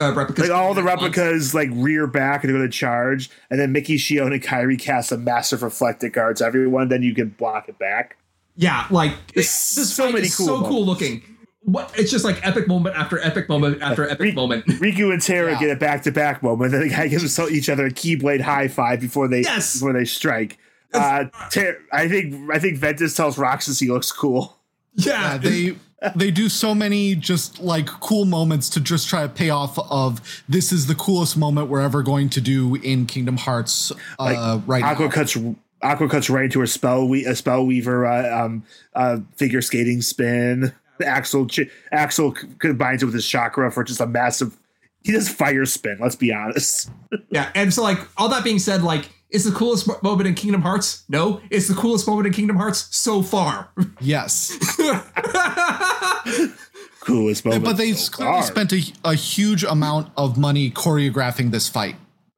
uh, 0.00 0.12
replicas 0.14 0.48
Like 0.48 0.56
all 0.58 0.74
the 0.74 0.82
replicas 0.82 1.54
like 1.54 1.68
rear 1.72 2.06
back 2.06 2.44
and 2.44 2.52
go 2.52 2.58
to 2.60 2.68
charge, 2.68 3.30
and 3.50 3.58
then 3.60 3.72
Mickey, 3.72 3.96
Xion, 3.96 4.32
and 4.32 4.42
Kairi 4.42 4.78
cast 4.78 5.12
a 5.12 5.16
massive 5.16 5.62
reflect 5.62 6.00
that 6.00 6.10
guards 6.10 6.42
everyone. 6.42 6.88
Then 6.88 7.02
you 7.02 7.14
can 7.14 7.28
block 7.30 7.68
it 7.68 7.78
back. 7.78 8.16
yeah 8.56 8.86
like 8.90 9.12
it, 9.12 9.34
There's 9.36 9.74
this 9.74 9.94
so 9.94 10.10
many 10.12 10.28
cool 10.28 10.46
so 10.46 10.62
cool 10.62 10.84
looking 10.84 11.22
what 11.62 11.92
it's 11.98 12.10
just 12.12 12.24
like 12.24 12.44
epic 12.46 12.68
moment 12.68 12.94
after 12.96 13.18
epic 13.20 13.48
moment 13.48 13.82
after 13.82 14.04
epic 14.08 14.20
Re- 14.20 14.32
moment 14.32 14.64
Riku 14.80 15.12
and 15.12 15.20
Terra 15.22 15.52
Yeah. 15.52 15.58
get 15.60 15.70
a 15.70 15.76
back 15.76 16.02
to 16.04 16.12
back 16.12 16.42
moment. 16.42 16.70
Then 16.72 16.82
the 16.82 16.88
guy 16.90 17.08
gives 17.08 17.38
each 17.50 17.68
other 17.68 17.86
a 17.86 17.90
keyblade 17.90 18.40
high 18.40 18.68
five 18.68 19.00
before 19.00 19.26
they 19.28 19.40
Yes! 19.42 19.74
before 19.74 19.92
they 19.92 20.04
strike. 20.04 20.58
Uh, 20.94 21.24
Ter- 21.50 21.78
I 21.92 22.08
think 22.08 22.50
I 22.52 22.58
think 22.60 22.78
Ventus 22.78 23.14
tells 23.14 23.36
Roxas 23.38 23.78
he 23.80 23.88
looks 23.90 24.10
cool. 24.12 24.55
Yeah, 24.96 25.32
Yeah, 25.32 25.38
they 25.38 25.76
they 26.14 26.30
do 26.30 26.48
so 26.48 26.74
many 26.74 27.14
just 27.14 27.58
like 27.60 27.86
cool 27.86 28.24
moments 28.26 28.68
to 28.70 28.80
just 28.80 29.08
try 29.08 29.22
to 29.22 29.28
pay 29.28 29.50
off 29.50 29.78
of 29.90 30.20
this 30.48 30.70
is 30.72 30.86
the 30.86 30.94
coolest 30.94 31.36
moment 31.36 31.68
we're 31.68 31.80
ever 31.80 32.02
going 32.02 32.28
to 32.30 32.40
do 32.40 32.74
in 32.76 33.06
Kingdom 33.06 33.36
Hearts 33.38 33.92
uh, 34.18 34.60
right 34.66 34.82
Aqua 34.84 35.06
now. 35.06 35.10
cuts 35.10 35.36
Aqua 35.82 36.08
cuts 36.08 36.28
right 36.30 36.44
into 36.44 36.60
her 36.60 36.66
spell 36.66 37.08
we- 37.08 37.24
a 37.24 37.34
spell 37.34 37.64
weaver 37.66 38.06
uh, 38.06 38.44
um, 38.44 38.62
uh, 38.94 39.18
figure 39.36 39.62
skating 39.62 40.02
spin. 40.02 40.72
Axel 41.04 41.46
ch- 41.46 41.68
Axel 41.92 42.32
combines 42.58 43.02
it 43.02 43.06
with 43.06 43.14
his 43.14 43.26
chakra 43.26 43.70
for 43.72 43.84
just 43.84 44.00
a 44.00 44.06
massive. 44.06 44.56
He 45.02 45.12
does 45.12 45.28
fire 45.28 45.64
spin. 45.66 45.98
Let's 46.00 46.16
be 46.16 46.32
honest. 46.32 46.90
yeah 47.30 47.50
and 47.54 47.72
so 47.72 47.82
like 47.82 47.98
all 48.16 48.28
that 48.28 48.44
being 48.44 48.58
said 48.58 48.82
like 48.82 49.08
it's 49.30 49.44
the 49.44 49.50
coolest 49.52 49.88
moment 50.02 50.26
in 50.28 50.34
kingdom 50.34 50.62
hearts 50.62 51.04
no 51.08 51.40
it's 51.50 51.68
the 51.68 51.74
coolest 51.74 52.06
moment 52.06 52.26
in 52.26 52.32
kingdom 52.32 52.56
hearts 52.56 52.88
so 52.96 53.22
far 53.22 53.70
Yes, 54.00 54.52
Coolest 57.00 57.44
moment. 57.44 57.64
but 57.64 57.76
they 57.76 57.92
so 57.92 58.10
clearly 58.10 58.34
far. 58.34 58.42
spent 58.42 58.72
a, 58.72 58.92
a 59.04 59.14
huge 59.14 59.62
amount 59.62 60.10
of 60.16 60.36
money 60.36 60.70
choreographing 60.72 61.52
this 61.52 61.68
fight. 61.68 61.94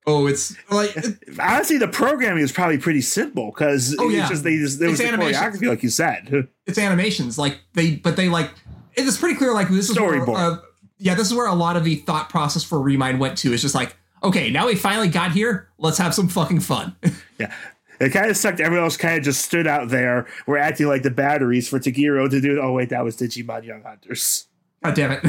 oh 0.07 0.27
it's 0.27 0.55
like 0.71 0.95
Honestly, 1.41 1.79
the 1.79 1.89
programming 1.89 2.43
is 2.43 2.53
probably 2.53 2.77
pretty 2.79 3.01
simple 3.01 3.51
because 3.51 3.97
Oh, 3.99 4.09
it's 4.09 4.15
yeah. 4.17 4.29
just 4.29 4.45
they 4.45 4.57
just 4.59 4.79
there 4.79 4.91
was 4.91 5.01
It's 5.01 5.11
the 5.11 5.17
choreography, 5.17 5.69
like 5.69 5.83
you 5.83 5.89
said. 5.89 6.49
it's 6.67 6.79
animations 6.79 7.39
like 7.39 7.59
they 7.73 7.97
but 7.97 8.17
they 8.17 8.29
like 8.29 8.51
it's 8.95 9.17
pretty 9.17 9.37
clear 9.37 9.55
like 9.55 9.69
this 9.71 9.89
is 9.89 9.99
where, 9.99 10.21
Storyboard. 10.21 10.37
uh, 10.37 10.61
yeah 10.99 11.15
this 11.15 11.29
is 11.29 11.35
where 11.35 11.47
a 11.47 11.55
lot 11.55 11.77
of 11.77 11.85
the 11.85 11.95
thought 11.97 12.29
process 12.29 12.63
for 12.63 12.79
remind 12.81 13.21
went 13.21 13.39
to 13.39 13.53
it's 13.55 13.63
just 13.63 13.75
like 13.75 13.97
okay 14.23 14.51
now 14.51 14.67
we 14.67 14.75
finally 14.75 15.09
got 15.09 15.33
here 15.33 15.69
let's 15.79 15.99
have 15.99 16.15
some 16.15 16.29
fucking 16.29 16.61
fun 16.61 16.95
Yeah. 17.39 17.55
It 18.01 18.11
kind 18.11 18.31
of 18.31 18.37
sucked. 18.37 18.61
Everyone 18.61 18.85
else 18.85 18.97
kind 18.97 19.19
of 19.19 19.25
just 19.25 19.45
stood 19.45 19.67
out 19.67 19.89
there. 19.89 20.29
We're 20.47 20.59
acting 20.59 20.87
like 20.87 21.03
the 21.03 21.11
batteries 21.11 21.69
for 21.69 21.81
Tagiru 21.81 22.31
to 22.31 22.41
do. 22.41 22.61
Oh 22.61 22.71
wait, 22.73 22.91
that 22.91 23.03
was 23.03 23.17
Digimon 23.17 23.65
Young 23.65 23.83
Hunters. 23.83 24.47
god 24.85 24.95
damn 24.95 25.11
it 25.13 25.25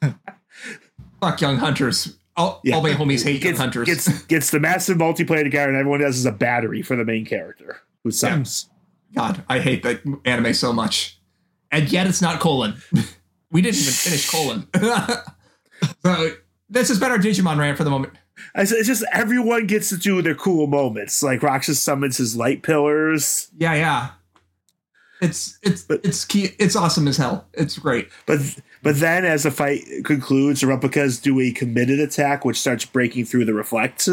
fuck 1.20 1.40
young 1.40 1.56
hunters 1.56 2.16
all, 2.36 2.60
Yeah. 2.64 2.76
all 2.76 2.82
my 2.82 2.90
homies 2.90 3.24
hate 3.24 3.42
young 3.42 3.56
hunters 3.56 3.86
gets 3.86 4.22
gets 4.26 4.50
the 4.50 4.60
massive 4.60 4.96
multiplayer 4.98 5.42
together, 5.42 5.68
and 5.70 5.76
everyone 5.78 6.02
else 6.04 6.16
is 6.16 6.26
a 6.26 6.32
battery 6.32 6.82
for 6.82 6.94
the 6.96 7.04
main 7.04 7.24
character 7.24 7.78
who 8.04 8.10
sucks. 8.12 8.68
god 9.14 9.42
i 9.48 9.58
hate 9.58 9.82
that 9.82 10.00
anime 10.24 10.52
so 10.54 10.72
much 10.72 11.18
and 11.72 11.90
yet 11.90 12.06
it's 12.06 12.22
not 12.22 12.38
colon 12.40 12.74
we 13.50 13.60
didn't 13.62 13.80
even 13.80 13.92
finish 13.92 14.30
colon 14.30 14.66
so 16.04 16.30
this 16.68 16.88
has 16.88 16.98
been 17.00 17.10
our 17.10 17.18
digimon 17.18 17.58
rant 17.58 17.76
for 17.76 17.84
the 17.84 17.90
moment 17.90 18.12
It's, 18.56 18.70
it's 18.72 18.86
just 18.86 19.04
everyone 19.12 19.66
gets 19.66 19.88
to 19.88 19.96
do 19.96 20.22
their 20.22 20.34
cool 20.34 20.66
moments. 20.66 21.22
Like 21.22 21.42
Roxas 21.42 21.80
summons 21.82 22.16
his 22.18 22.36
light 22.36 22.62
pillars, 22.62 23.50
yeah 23.58 23.74
yeah 23.74 24.10
it's 25.20 25.58
it's 25.62 25.82
But- 25.82 26.04
it's 26.04 26.24
key 26.24 26.50
it's 26.58 26.74
awesome 26.76 27.06
as 27.08 27.16
hell 27.16 27.46
it's 27.54 27.78
great 27.78 28.08
but 28.26 28.40
but 28.82 28.96
then 28.96 29.24
as 29.24 29.44
the 29.44 29.50
fight 29.50 29.82
concludes, 30.04 30.60
the 30.60 30.66
replicas 30.66 31.18
do 31.18 31.40
a 31.40 31.50
committed 31.52 31.98
attack, 32.00 32.44
which 32.44 32.60
starts 32.60 32.84
breaking 32.84 33.24
through 33.24 33.46
the 33.46 33.54
reflect. 33.54 34.06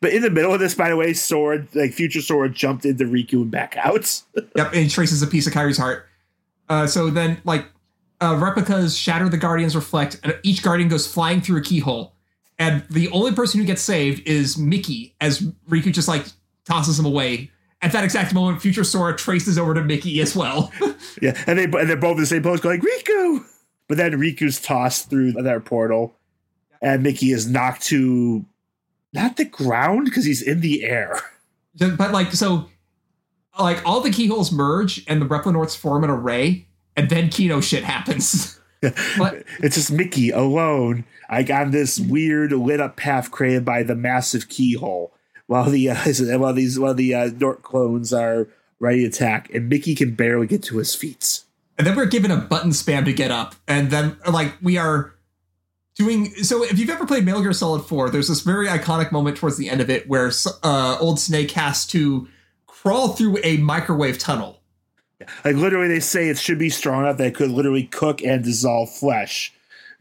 But 0.00 0.14
in 0.14 0.22
the 0.22 0.30
middle 0.30 0.54
of 0.54 0.60
this, 0.60 0.74
by 0.74 0.88
the 0.88 0.96
way, 0.96 1.12
Sora 1.12 1.66
like 1.74 1.92
Future 1.92 2.22
Sora 2.22 2.48
jumped 2.48 2.86
into 2.86 3.04
Riku 3.04 3.34
and 3.42 3.50
back 3.50 3.76
out. 3.76 4.22
Yep, 4.56 4.66
and 4.72 4.76
he 4.84 4.88
traces 4.88 5.20
a 5.22 5.26
piece 5.26 5.46
of 5.46 5.52
Kairi's 5.52 5.76
heart. 5.76 6.06
Uh, 6.70 6.86
so 6.86 7.10
then, 7.10 7.42
like, 7.44 7.66
uh, 8.22 8.36
replicas 8.40 8.96
shatter 8.96 9.28
the 9.28 9.36
Guardian's 9.36 9.76
reflect, 9.76 10.18
and 10.22 10.38
each 10.42 10.62
Guardian 10.62 10.88
goes 10.88 11.06
flying 11.06 11.42
through 11.42 11.58
a 11.58 11.62
keyhole. 11.62 12.14
And 12.60 12.84
the 12.90 13.08
only 13.08 13.32
person 13.32 13.58
who 13.58 13.66
gets 13.66 13.80
saved 13.80 14.28
is 14.28 14.58
Mickey, 14.58 15.14
as 15.18 15.40
Riku 15.68 15.92
just 15.92 16.08
like 16.08 16.26
tosses 16.66 16.98
him 16.98 17.06
away. 17.06 17.50
At 17.80 17.92
that 17.92 18.04
exact 18.04 18.34
moment, 18.34 18.60
Future 18.60 18.84
Sora 18.84 19.16
traces 19.16 19.58
over 19.58 19.72
to 19.72 19.82
Mickey 19.82 20.20
as 20.20 20.36
well. 20.36 20.70
Yeah, 21.20 21.36
and 21.46 21.58
they 21.58 21.64
and 21.64 21.88
they're 21.88 21.96
both 21.96 22.16
in 22.16 22.20
the 22.20 22.26
same 22.26 22.42
pose, 22.42 22.60
going 22.60 22.80
Riku. 22.80 23.44
But 23.88 23.96
then 23.96 24.12
Riku's 24.12 24.60
tossed 24.60 25.10
through 25.10 25.32
their 25.32 25.58
portal, 25.58 26.14
and 26.80 27.02
Mickey 27.02 27.32
is 27.32 27.48
knocked 27.48 27.82
to 27.86 28.44
not 29.12 29.36
the 29.36 29.44
ground 29.44 30.04
because 30.04 30.24
he's 30.24 30.40
in 30.40 30.60
the 30.60 30.84
air. 30.84 31.20
but 31.74 32.12
like, 32.12 32.32
so, 32.32 32.68
like, 33.58 33.84
all 33.84 34.00
the 34.00 34.10
keyholes 34.10 34.52
merge, 34.52 35.04
and 35.08 35.20
the 35.20 35.26
Replinorts 35.26 35.76
form 35.76 36.04
an 36.04 36.10
array, 36.10 36.66
and 36.96 37.10
then 37.10 37.28
Kino 37.28 37.60
shit 37.60 37.82
happens. 37.82 38.59
But- 38.80 39.44
it's 39.62 39.76
just 39.76 39.92
Mickey 39.92 40.30
alone, 40.30 41.04
like 41.30 41.50
on 41.50 41.70
this 41.70 41.98
weird 42.00 42.52
lit 42.52 42.80
up 42.80 42.96
path 42.96 43.30
created 43.30 43.64
by 43.64 43.82
the 43.82 43.94
massive 43.94 44.48
keyhole, 44.48 45.12
while 45.46 45.68
the 45.70 45.90
uh, 45.90 45.96
while 46.38 46.52
these 46.52 46.78
while 46.78 46.94
the 46.94 47.14
uh, 47.14 47.30
Nort 47.30 47.62
clones 47.62 48.12
are 48.12 48.48
ready 48.78 49.00
to 49.02 49.08
attack, 49.08 49.52
and 49.52 49.68
Mickey 49.68 49.94
can 49.94 50.14
barely 50.14 50.46
get 50.46 50.62
to 50.64 50.78
his 50.78 50.94
feet. 50.94 51.40
and 51.78 51.86
then 51.86 51.96
we're 51.96 52.06
given 52.06 52.30
a 52.30 52.36
button 52.36 52.70
spam 52.70 53.04
to 53.04 53.12
get 53.12 53.30
up 53.30 53.54
and 53.68 53.90
then 53.90 54.16
like 54.30 54.54
we 54.62 54.76
are 54.78 55.14
doing 55.94 56.26
so 56.42 56.62
if 56.62 56.78
you've 56.78 56.90
ever 56.90 57.06
played 57.06 57.24
Metal 57.24 57.42
Gear 57.42 57.52
Solid 57.52 57.82
4 57.82 58.10
there's 58.10 58.28
this 58.28 58.40
very 58.40 58.66
iconic 58.68 59.12
moment 59.12 59.36
towards 59.36 59.56
the 59.56 59.68
end 59.68 59.80
of 59.80 59.88
it 59.90 60.08
where 60.08 60.30
uh, 60.62 60.96
old 61.00 61.18
snake 61.18 61.50
has 61.52 61.86
to 61.88 62.28
crawl 62.66 63.08
through 63.08 63.38
a 63.42 63.56
microwave 63.58 64.18
tunnel 64.18 64.59
Like 65.44 65.56
literally, 65.56 65.88
they 65.88 66.00
say 66.00 66.28
it 66.28 66.38
should 66.38 66.58
be 66.58 66.70
strong 66.70 67.02
enough 67.04 67.18
that 67.18 67.26
it 67.28 67.34
could 67.34 67.50
literally 67.50 67.84
cook 67.84 68.22
and 68.22 68.42
dissolve 68.44 68.90
flesh. 68.90 69.52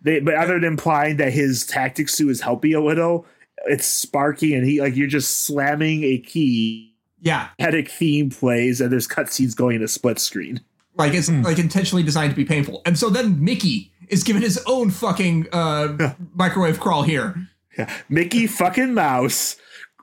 They, 0.01 0.19
but 0.21 0.35
other 0.35 0.53
than 0.55 0.63
implying 0.63 1.17
that 1.17 1.33
his 1.33 1.65
tactic 1.65 2.07
suit 2.09 2.29
is 2.29 2.41
helping 2.41 2.73
a 2.73 2.79
little, 2.79 3.25
it's 3.67 3.85
sparking 3.85 4.53
and 4.53 4.65
he 4.65 4.79
like 4.81 4.95
you're 4.95 5.07
just 5.07 5.41
slamming 5.45 6.03
a 6.05 6.17
key. 6.19 6.93
yeah 7.21 7.49
Epic 7.59 7.89
theme 7.91 8.29
plays 8.29 8.79
and 8.79 8.91
there's 8.91 9.07
cutscenes 9.07 9.53
going 9.55 9.75
in 9.75 9.83
a 9.83 9.87
split 9.89 10.17
screen. 10.19 10.61
like 10.95 11.13
it's 11.13 11.29
like 11.29 11.59
intentionally 11.59 12.01
designed 12.03 12.29
to 12.31 12.35
be 12.37 12.45
painful 12.45 12.81
and 12.85 12.97
so 12.97 13.09
then 13.09 13.43
Mickey 13.43 13.91
is 14.07 14.23
given 14.23 14.41
his 14.41 14.57
own 14.65 14.89
fucking 14.89 15.47
uh, 15.51 16.13
microwave 16.33 16.79
crawl 16.79 17.03
here 17.03 17.35
Yeah. 17.77 17.93
Mickey 18.07 18.47
fucking 18.47 18.93
Mouse 18.93 19.57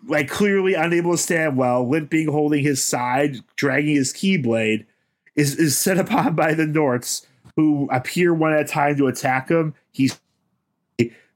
like 0.07 0.29
clearly 0.29 0.75
unable 0.75 1.13
to 1.13 1.19
stand 1.19 1.57
well, 1.57 1.89
limping, 1.89 2.29
holding 2.29 2.63
his 2.63 2.85
side, 2.85 3.39
dragging 3.57 3.97
his 3.97 4.13
keyblade, 4.13 4.85
is 5.37 5.55
is 5.57 5.79
set 5.79 5.99
upon 5.99 6.35
by 6.35 6.55
the 6.55 6.65
Norts, 6.65 7.27
who 7.57 7.89
appear 7.93 8.35
one 8.35 8.53
at 8.53 8.61
a 8.61 8.65
time 8.65 8.97
to 8.97 9.07
attack 9.07 9.49
him. 9.49 9.75
He's 9.93 10.19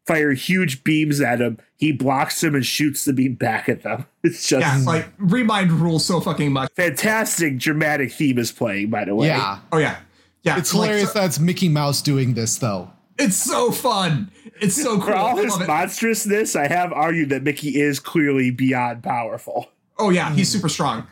fire 0.07 0.33
huge 0.33 0.83
beams 0.83 1.21
at 1.21 1.41
him. 1.41 1.59
He 1.77 1.93
blocks 1.93 2.41
them 2.41 2.55
and 2.55 2.67
shoots 2.67 3.05
the 3.05 3.13
beam 3.13 3.35
back 3.35 3.69
at 3.69 3.83
them. 3.83 4.07
It's 4.23 4.47
just 4.49 4.61
Yeah, 4.61 4.83
like 4.85 5.07
Remind 5.19 5.73
rules 5.73 6.05
so 6.05 6.21
fucking 6.21 6.53
much. 6.53 6.71
fantastic 6.75 7.57
dramatic 7.59 8.13
theme 8.13 8.39
is 8.39 8.53
playing, 8.53 8.91
by 8.91 9.05
the 9.07 9.15
way. 9.15 9.29
Yeah. 9.29 9.61
Oh 9.73 9.79
yeah, 9.79 9.99
yeah. 10.43 10.59
It's 10.59 10.75
like, 10.75 10.89
hilarious 10.89 11.13
so- 11.13 11.21
that's 11.21 11.39
Mickey 11.39 11.69
Mouse 11.69 12.03
doing 12.03 12.35
this, 12.35 12.59
though. 12.59 12.91
it's 13.19 13.37
so 13.37 13.71
fun. 13.71 14.31
It's 14.61 14.75
so 14.75 14.97
cool. 14.97 15.07
For 15.07 15.15
all 15.15 15.37
his 15.37 15.59
monstrousness, 15.61 16.55
I 16.55 16.67
have 16.67 16.93
argued 16.93 17.31
that 17.31 17.43
Mickey 17.43 17.81
is 17.81 17.99
clearly 18.01 18.51
beyond 18.51 19.03
powerful. 19.03 19.71
Oh 19.99 20.11
yeah, 20.11 20.35
he's 20.35 20.53
hmm. 20.53 20.59
super 20.59 20.69
strong. 20.69 21.07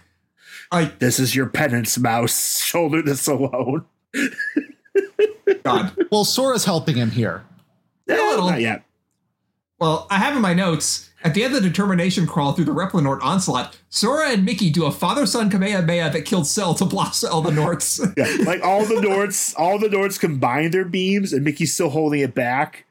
Like 0.72 0.98
This 0.98 1.18
is 1.18 1.34
your 1.34 1.46
penance, 1.46 1.98
mouse. 1.98 2.60
Shoulder 2.64 3.02
this 3.02 3.26
alone. 3.26 3.86
God. 5.64 5.96
Well, 6.10 6.24
Sora's 6.24 6.64
helping 6.64 6.96
him 6.96 7.10
here. 7.10 7.44
Eh, 8.08 8.14
little. 8.14 8.50
Not 8.50 8.60
yet. 8.60 8.82
Well, 9.78 10.06
I 10.10 10.18
have 10.18 10.34
in 10.34 10.42
my 10.42 10.54
notes 10.54 11.10
at 11.22 11.34
the 11.34 11.44
end 11.44 11.54
of 11.54 11.62
the 11.62 11.68
determination 11.68 12.26
crawl 12.26 12.52
through 12.52 12.64
the 12.64 12.72
Replinort 12.72 13.20
onslaught, 13.22 13.78
Sora 13.88 14.30
and 14.30 14.44
Mickey 14.44 14.70
do 14.70 14.84
a 14.84 14.92
father-son 14.92 15.50
Kamehameha 15.50 16.10
that 16.10 16.24
killed 16.24 16.46
Cell 16.46 16.74
to 16.74 16.84
blast 16.84 17.24
all 17.24 17.42
the 17.42 17.50
Norts. 17.50 17.98
Yeah, 18.16 18.44
like 18.44 18.62
all 18.62 18.84
the 18.84 18.96
Norts, 18.96 19.54
all 19.56 19.78
the 19.78 19.88
Norts 19.88 20.18
combine 20.18 20.70
their 20.70 20.84
beams, 20.84 21.32
and 21.32 21.44
Mickey's 21.44 21.74
still 21.74 21.90
holding 21.90 22.20
it 22.20 22.34
back. 22.34 22.86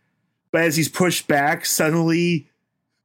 But 0.52 0.62
as 0.62 0.76
he's 0.78 0.90
pushed 0.90 1.28
back, 1.28 1.66
suddenly, 1.66 2.48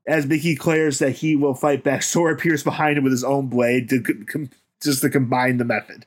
as 0.06 0.26
Mickey 0.26 0.54
declares 0.54 0.98
that 1.00 1.10
he 1.12 1.34
will 1.36 1.54
fight 1.54 1.82
back, 1.82 2.02
Sora 2.02 2.34
appears 2.34 2.62
behind 2.62 2.98
him 2.98 3.04
with 3.04 3.12
his 3.12 3.24
own 3.24 3.48
blade 3.48 3.88
to 3.90 4.00
com- 4.00 4.26
com- 4.26 4.50
just 4.82 5.02
to 5.02 5.10
combine 5.10 5.58
the 5.58 5.64
method. 5.64 6.06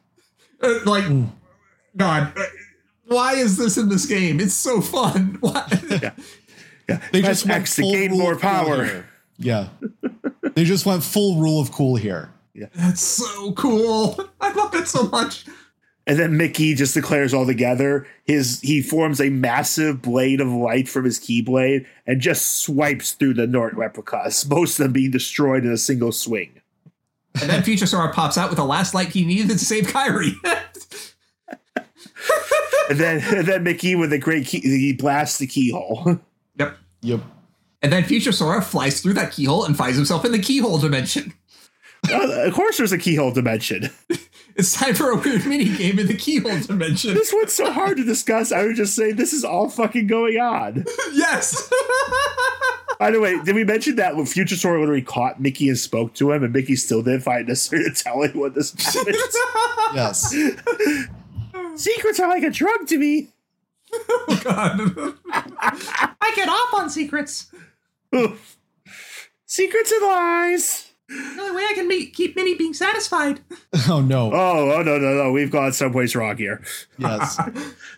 Uh, 0.61 0.79
like, 0.85 1.05
God, 1.97 2.33
uh, 2.37 2.43
why 3.07 3.33
is 3.35 3.57
this 3.57 3.77
in 3.77 3.89
this 3.89 4.05
game? 4.05 4.39
It's 4.39 4.53
so 4.53 4.81
fun. 4.81 5.37
Why? 5.41 5.65
Yeah, 6.87 6.99
They 7.11 7.21
Press 7.21 7.43
just 7.43 7.45
went 7.45 7.61
X 7.61 7.75
to 7.75 7.81
gain 7.83 8.11
rule 8.11 8.19
more 8.19 8.31
of 8.33 8.41
cool 8.41 8.49
power. 8.49 9.05
Yeah. 9.37 9.67
they 10.55 10.63
just 10.63 10.85
went 10.85 11.03
full 11.03 11.39
rule 11.39 11.59
of 11.61 11.71
cool 11.71 11.95
here. 11.95 12.31
Yeah. 12.53 12.67
That's 12.73 13.01
so 13.01 13.51
cool. 13.53 14.17
I 14.41 14.51
love 14.53 14.73
it 14.75 14.87
so 14.87 15.07
much. 15.09 15.45
And 16.07 16.19
then 16.19 16.37
Mickey 16.37 16.75
just 16.75 16.93
declares 16.93 17.33
all 17.33 17.45
together. 17.45 18.07
His 18.25 18.61
he 18.61 18.81
forms 18.81 19.19
a 19.19 19.29
massive 19.29 20.01
blade 20.01 20.39
of 20.39 20.47
light 20.49 20.87
from 20.87 21.03
his 21.05 21.19
keyblade 21.19 21.85
and 22.05 22.21
just 22.21 22.61
swipes 22.61 23.13
through 23.13 23.33
the 23.33 23.47
Nort 23.47 23.73
replicas, 23.75 24.47
most 24.47 24.79
of 24.79 24.83
them 24.83 24.93
being 24.93 25.11
destroyed 25.11 25.65
in 25.65 25.71
a 25.71 25.77
single 25.77 26.11
swing. 26.11 26.61
And 27.41 27.49
then 27.49 27.63
Future 27.63 27.85
Sora 27.85 28.13
pops 28.13 28.37
out 28.37 28.49
with 28.49 28.57
the 28.57 28.65
last 28.65 28.93
light 28.93 29.09
he 29.09 29.25
needed 29.25 29.49
to 29.49 29.59
save 29.59 29.87
Kyrie. 29.87 30.35
And 32.89 32.99
then 32.99 33.21
and 33.35 33.47
then 33.47 33.63
Mickey 33.63 33.95
with 33.95 34.13
a 34.13 34.19
great 34.19 34.45
key 34.45 34.59
he 34.59 34.93
blasts 34.93 35.39
the 35.39 35.47
keyhole. 35.47 36.19
yep. 36.59 36.77
Yep. 37.01 37.21
And 37.81 37.91
then 37.91 38.03
Future 38.03 38.31
Sora 38.31 38.61
flies 38.61 39.01
through 39.01 39.13
that 39.13 39.31
keyhole 39.31 39.65
and 39.65 39.75
finds 39.75 39.95
himself 39.97 40.25
in 40.25 40.31
the 40.31 40.39
keyhole 40.39 40.77
dimension. 40.77 41.33
Uh, 42.09 42.43
of 42.47 42.53
course 42.53 42.77
there's 42.77 42.91
a 42.91 42.97
keyhole 42.97 43.31
dimension. 43.31 43.89
It's 44.57 44.71
time 44.71 44.95
for 44.95 45.11
a 45.11 45.17
weird 45.17 45.45
mini 45.45 45.65
game 45.65 45.99
in 45.99 46.07
the 46.07 46.15
keyhole 46.15 46.57
dimension. 46.61 47.13
This 47.13 47.33
one's 47.33 47.51
so 47.51 47.73
hard 47.73 47.97
to 47.97 48.05
discuss. 48.05 48.53
I 48.53 48.63
would 48.63 48.77
just 48.77 48.95
say 48.95 49.11
this 49.11 49.33
is 49.33 49.43
all 49.43 49.69
fucking 49.69 50.07
going 50.07 50.39
on. 50.39 50.85
yes. 51.11 51.69
By 52.99 53.11
the 53.11 53.19
way, 53.19 53.41
did 53.43 53.55
we 53.55 53.63
mention 53.63 53.95
that 53.97 54.15
when 54.15 54.25
Future 54.25 54.55
Sora 54.55 54.79
literally 54.79 55.01
caught 55.01 55.41
Mickey 55.41 55.67
and 55.69 55.77
spoke 55.77 56.13
to 56.15 56.31
him, 56.31 56.43
and 56.43 56.53
Mickey 56.53 56.75
still 56.75 57.01
didn't 57.01 57.21
find 57.21 57.41
it 57.41 57.47
necessary 57.47 57.83
to 57.83 57.91
tell 57.91 58.23
anyone 58.23 58.53
this 58.53 58.73
happened? 58.95 59.15
Yes. 59.93 60.33
Secrets 61.75 62.19
are 62.19 62.29
like 62.29 62.43
a 62.43 62.49
drug 62.49 62.87
to 62.87 62.97
me. 62.97 63.29
Oh, 63.93 64.41
God. 64.43 64.79
I 65.31 66.33
get 66.35 66.49
off 66.49 66.73
on 66.73 66.89
secrets. 66.89 67.51
Secrets 69.45 69.91
and 69.91 70.01
lies. 70.01 70.91
The 71.07 71.37
only 71.39 71.55
way 71.55 71.63
I 71.69 71.73
can 71.75 71.87
be, 71.87 72.07
keep 72.07 72.35
Minnie 72.35 72.55
being 72.55 72.73
satisfied. 72.73 73.39
Oh 73.87 74.01
no. 74.01 74.31
Oh, 74.33 74.71
oh 74.71 74.81
no, 74.81 74.97
no, 74.97 75.13
no. 75.13 75.31
We've 75.31 75.51
gone 75.51 75.71
someplace 75.71 76.15
wrong 76.15 76.35
here. 76.35 76.63
Yes. 76.97 77.39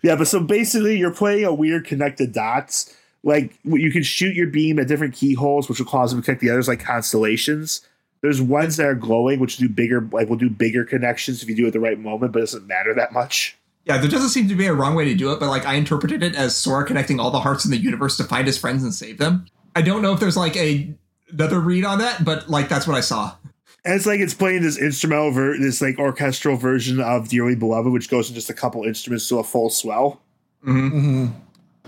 Yeah, 0.04 0.18
but 0.18 0.28
so 0.28 0.42
basically, 0.42 0.98
you're 0.98 1.14
playing 1.14 1.46
a 1.46 1.54
weird 1.54 1.86
connected 1.86 2.34
dots. 2.34 2.94
Like 3.28 3.54
you 3.66 3.92
can 3.92 4.04
shoot 4.04 4.36
your 4.36 4.48
beam 4.48 4.80
at 4.80 4.88
different 4.88 5.14
keyholes, 5.14 5.68
which 5.68 5.80
will 5.80 5.86
cause 5.86 6.12
them 6.12 6.22
to 6.22 6.26
connect 6.26 6.40
the 6.40 6.50
others, 6.50 6.70
like 6.70 6.80
constellations. 6.80 7.82
There's 8.22 8.42
ones 8.42 8.78
that 8.78 8.88
are 8.88 8.96
glowing, 8.96 9.42
which 9.42 9.58
do 9.58 9.68
bigger, 9.68 10.08
like 10.14 10.30
will 10.30 10.38
do 10.38 10.50
bigger 10.50 10.86
connections 10.86 11.44
if 11.44 11.50
you 11.50 11.56
do 11.56 11.66
it 11.66 11.68
at 11.68 11.74
the 11.74 11.82
right 11.82 12.00
moment, 12.00 12.32
but 12.32 12.40
it 12.40 12.44
doesn't 12.44 12.66
matter 12.68 12.94
that 12.96 13.12
much. 13.12 13.58
Yeah, 13.84 13.98
there 13.98 14.10
doesn't 14.10 14.30
seem 14.30 14.48
to 14.48 14.56
be 14.56 14.66
a 14.66 14.74
wrong 14.74 14.96
way 14.96 15.04
to 15.04 15.14
do 15.14 15.34
it, 15.34 15.42
but 15.42 15.50
like 15.50 15.66
I 15.66 15.74
interpreted 15.74 16.24
it 16.24 16.36
as 16.36 16.56
Sora 16.56 16.86
connecting 16.86 17.20
all 17.20 17.30
the 17.30 17.42
hearts 17.42 17.66
in 17.66 17.72
the 17.72 17.78
universe 17.78 18.16
to 18.18 18.24
find 18.24 18.48
his 18.48 18.58
friends 18.58 18.82
and 18.82 18.94
save 18.94 19.18
them. 19.18 19.46
I 19.76 19.82
don't 19.82 20.02
know 20.02 20.14
if 20.14 20.22
there's 20.22 20.38
like 20.38 20.56
a 20.56 20.96
another 21.30 21.60
read 21.60 21.84
on 21.84 22.00
that, 22.00 22.24
but 22.24 22.50
like 22.50 22.70
that's 22.70 22.88
what 22.88 22.96
I 22.96 23.02
saw. 23.02 23.36
And 23.84 23.94
it's 23.94 24.06
like 24.06 24.22
it's 24.22 24.34
playing 24.34 24.62
this 24.62 24.78
instrumental, 24.78 25.32
ver- 25.32 25.58
this 25.58 25.82
like 25.82 26.00
orchestral 26.00 26.56
version 26.56 27.02
of 27.02 27.28
Dearly 27.28 27.56
Beloved, 27.56 27.92
which 27.92 28.10
goes 28.10 28.30
in 28.30 28.36
just 28.36 28.50
a 28.50 28.54
couple 28.54 28.84
instruments 28.86 29.28
to 29.28 29.40
a 29.40 29.44
full 29.44 29.70
swell. 29.70 30.22
Mhm. 30.66 31.34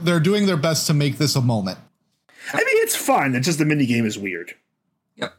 They're 0.03 0.19
doing 0.19 0.45
their 0.45 0.57
best 0.57 0.87
to 0.87 0.93
make 0.93 1.17
this 1.17 1.35
a 1.35 1.41
moment. 1.41 1.77
I 2.53 2.57
mean, 2.57 2.65
it's 2.83 2.95
fun. 2.95 3.35
It's 3.35 3.45
just 3.45 3.59
the 3.59 3.65
mini 3.65 3.85
game 3.85 4.05
is 4.05 4.17
weird. 4.17 4.53
Yep. 5.17 5.33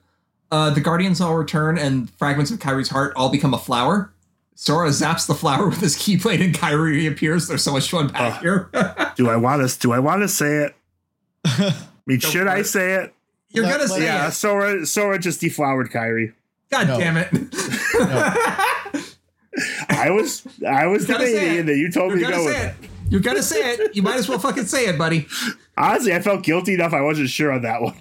Uh, 0.50 0.70
the 0.70 0.80
Guardians 0.80 1.20
all 1.20 1.34
return, 1.36 1.78
and 1.78 2.08
fragments 2.10 2.50
of 2.50 2.58
Kairi's 2.58 2.88
heart 2.88 3.12
all 3.16 3.30
become 3.30 3.52
a 3.54 3.58
flower. 3.58 4.12
Sora 4.54 4.90
zaps 4.90 5.26
the 5.26 5.34
flower 5.34 5.68
with 5.68 5.80
his 5.80 5.96
keyblade, 5.96 6.44
and 6.44 6.54
Kairi 6.54 6.90
reappears. 6.92 7.48
There's 7.48 7.62
so 7.62 7.72
much 7.72 7.90
fun 7.90 8.08
back 8.08 8.36
Ugh. 8.36 8.42
here. 8.42 8.70
Do 9.16 9.28
I 9.30 9.36
want 9.36 9.68
to? 9.68 9.78
Do 9.78 9.92
I 9.92 9.98
want 9.98 10.20
to 10.22 10.28
say 10.28 10.64
it? 10.64 10.74
I 11.46 11.74
mean, 12.06 12.20
should 12.20 12.46
I 12.46 12.58
it. 12.58 12.64
say 12.64 12.94
it? 12.94 13.14
You're 13.48 13.64
Let- 13.64 13.78
gonna 13.78 13.90
let- 13.90 13.98
say 13.98 14.04
Yeah, 14.04 14.28
it. 14.28 14.32
Sora. 14.32 14.86
Sora 14.86 15.18
just 15.18 15.40
deflowered 15.40 15.90
Kairi. 15.90 16.34
God 16.70 16.86
No. 16.88 16.98
damn 17.00 17.16
it. 17.16 17.28
I 19.88 20.10
was, 20.10 20.46
I 20.66 20.86
was 20.86 21.06
Gotta 21.06 21.26
say 21.26 21.32
debating, 21.32 21.54
it. 21.56 21.60
and 21.60 21.68
then 21.68 21.78
you 21.78 21.90
told 21.90 22.10
You're 22.12 22.18
me 22.20 22.26
to 22.26 22.30
go 22.32 22.44
with 22.44 22.56
it. 22.56 22.74
it. 22.84 22.90
You're 23.10 23.20
gonna 23.20 23.42
say 23.42 23.72
it. 23.74 23.94
You 23.94 24.02
might 24.02 24.16
as 24.16 24.28
well 24.28 24.38
fucking 24.38 24.66
say 24.66 24.86
it, 24.86 24.96
buddy. 24.96 25.26
Honestly, 25.76 26.14
I 26.14 26.20
felt 26.20 26.42
guilty 26.42 26.74
enough. 26.74 26.92
I 26.94 27.00
wasn't 27.02 27.28
sure 27.28 27.52
on 27.52 27.62
that 27.62 27.82
one. 27.82 27.96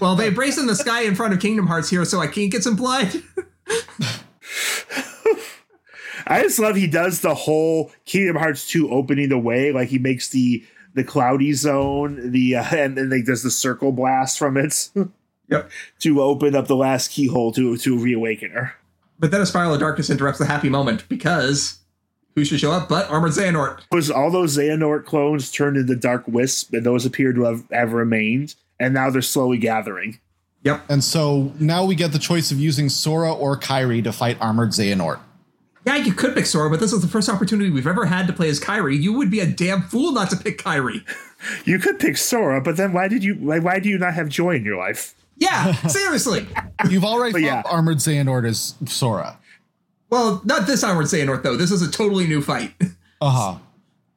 Well, 0.00 0.16
they 0.16 0.30
brazen 0.30 0.66
the 0.66 0.74
sky 0.74 1.02
in 1.02 1.14
front 1.14 1.34
of 1.34 1.40
Kingdom 1.40 1.66
Hearts 1.66 1.90
here, 1.90 2.04
so 2.06 2.18
I 2.18 2.26
can't 2.26 2.50
get 2.50 2.62
some 2.62 2.76
blood. 2.76 3.12
I 6.26 6.42
just 6.42 6.58
love 6.58 6.76
he 6.76 6.86
does 6.86 7.20
the 7.20 7.34
whole 7.34 7.90
Kingdom 8.04 8.36
Hearts 8.36 8.66
2 8.68 8.90
opening 8.90 9.28
the 9.28 9.38
way, 9.38 9.72
like 9.72 9.88
he 9.88 9.98
makes 9.98 10.28
the 10.28 10.64
the 10.94 11.04
cloudy 11.04 11.52
zone, 11.52 12.32
the 12.32 12.56
uh, 12.56 12.64
and 12.74 12.96
then 12.96 13.10
like 13.10 13.24
does 13.24 13.42
the 13.42 13.50
circle 13.50 13.92
blast 13.92 14.38
from 14.38 14.56
it 14.56 14.90
Yep. 15.48 15.70
to 16.00 16.22
open 16.22 16.54
up 16.54 16.66
the 16.68 16.76
last 16.76 17.10
keyhole 17.10 17.52
to 17.52 17.76
to 17.76 17.98
reawaken 17.98 18.50
her. 18.52 18.74
But 19.18 19.30
then 19.30 19.40
a 19.40 19.46
spiral 19.46 19.74
of 19.74 19.80
darkness 19.80 20.10
interrupts 20.10 20.38
the 20.38 20.46
happy 20.46 20.68
moment 20.68 21.08
because 21.08 21.78
who 22.34 22.44
should 22.44 22.60
show 22.60 22.72
up 22.72 22.88
but 22.88 23.08
Armored 23.10 23.32
Xehanort? 23.32 23.80
Was 23.90 24.10
all 24.10 24.30
those 24.30 24.56
Xehanort 24.56 25.04
clones 25.04 25.50
turned 25.50 25.76
into 25.76 25.94
Dark 25.96 26.24
Wisp, 26.26 26.72
and 26.72 26.84
those 26.84 27.04
appear 27.06 27.32
to 27.32 27.42
have, 27.44 27.64
have 27.70 27.92
remained, 27.92 28.54
and 28.80 28.94
now 28.94 29.10
they're 29.10 29.22
slowly 29.22 29.58
gathering. 29.58 30.18
Yep. 30.64 30.84
And 30.88 31.02
so 31.02 31.52
now 31.58 31.84
we 31.84 31.94
get 31.94 32.12
the 32.12 32.18
choice 32.18 32.52
of 32.52 32.60
using 32.60 32.88
Sora 32.88 33.32
or 33.32 33.58
Kairi 33.58 34.02
to 34.04 34.12
fight 34.12 34.38
Armored 34.40 34.70
Xehanort. 34.70 35.18
Yeah, 35.84 35.96
you 35.96 36.12
could 36.12 36.34
pick 36.34 36.46
Sora, 36.46 36.70
but 36.70 36.78
this 36.78 36.92
is 36.92 37.02
the 37.02 37.08
first 37.08 37.28
opportunity 37.28 37.68
we've 37.68 37.88
ever 37.88 38.04
had 38.06 38.28
to 38.28 38.32
play 38.32 38.48
as 38.48 38.60
Kairi. 38.60 39.00
You 39.00 39.12
would 39.14 39.32
be 39.32 39.40
a 39.40 39.46
damn 39.46 39.82
fool 39.82 40.12
not 40.12 40.30
to 40.30 40.36
pick 40.36 40.58
Kairi. 40.58 41.04
You 41.64 41.80
could 41.80 41.98
pick 41.98 42.16
Sora, 42.18 42.60
but 42.60 42.76
then 42.76 42.92
why 42.92 43.08
did 43.08 43.24
you 43.24 43.34
why, 43.34 43.58
why 43.58 43.80
do 43.80 43.88
you 43.88 43.98
not 43.98 44.14
have 44.14 44.28
joy 44.28 44.54
in 44.54 44.64
your 44.64 44.76
life? 44.76 45.16
Yeah, 45.38 45.72
seriously. 45.88 46.46
You've 46.88 47.04
already 47.04 47.32
But 47.32 47.40
fought 47.40 47.46
yeah. 47.46 47.62
Armored 47.64 47.96
Xehanort 47.98 48.48
as 48.48 48.76
Sora. 48.86 49.40
Well, 50.12 50.42
not 50.44 50.66
this 50.68 50.84
Armored 50.84 51.06
Xehanort 51.06 51.42
though. 51.42 51.56
This 51.56 51.70
is 51.72 51.82
a 51.82 51.90
totally 51.90 52.26
new 52.28 52.40
fight. 52.42 52.72
Uh 53.20 53.30
huh. 53.30 53.58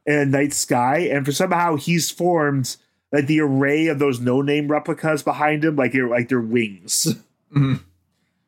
and 0.07 0.31
Night 0.31 0.51
Sky, 0.51 0.97
and 1.11 1.23
for 1.23 1.31
somehow 1.31 1.76
he's 1.76 2.09
formed 2.09 2.76
like 3.11 3.27
the 3.27 3.39
array 3.39 3.85
of 3.85 3.99
those 3.99 4.19
no 4.19 4.41
name 4.41 4.67
replicas 4.67 5.22
behind 5.22 5.63
him, 5.63 5.76
like 5.76 5.91
they're 5.91 6.07
like 6.09 6.27
their 6.30 6.41
wings. 6.41 7.07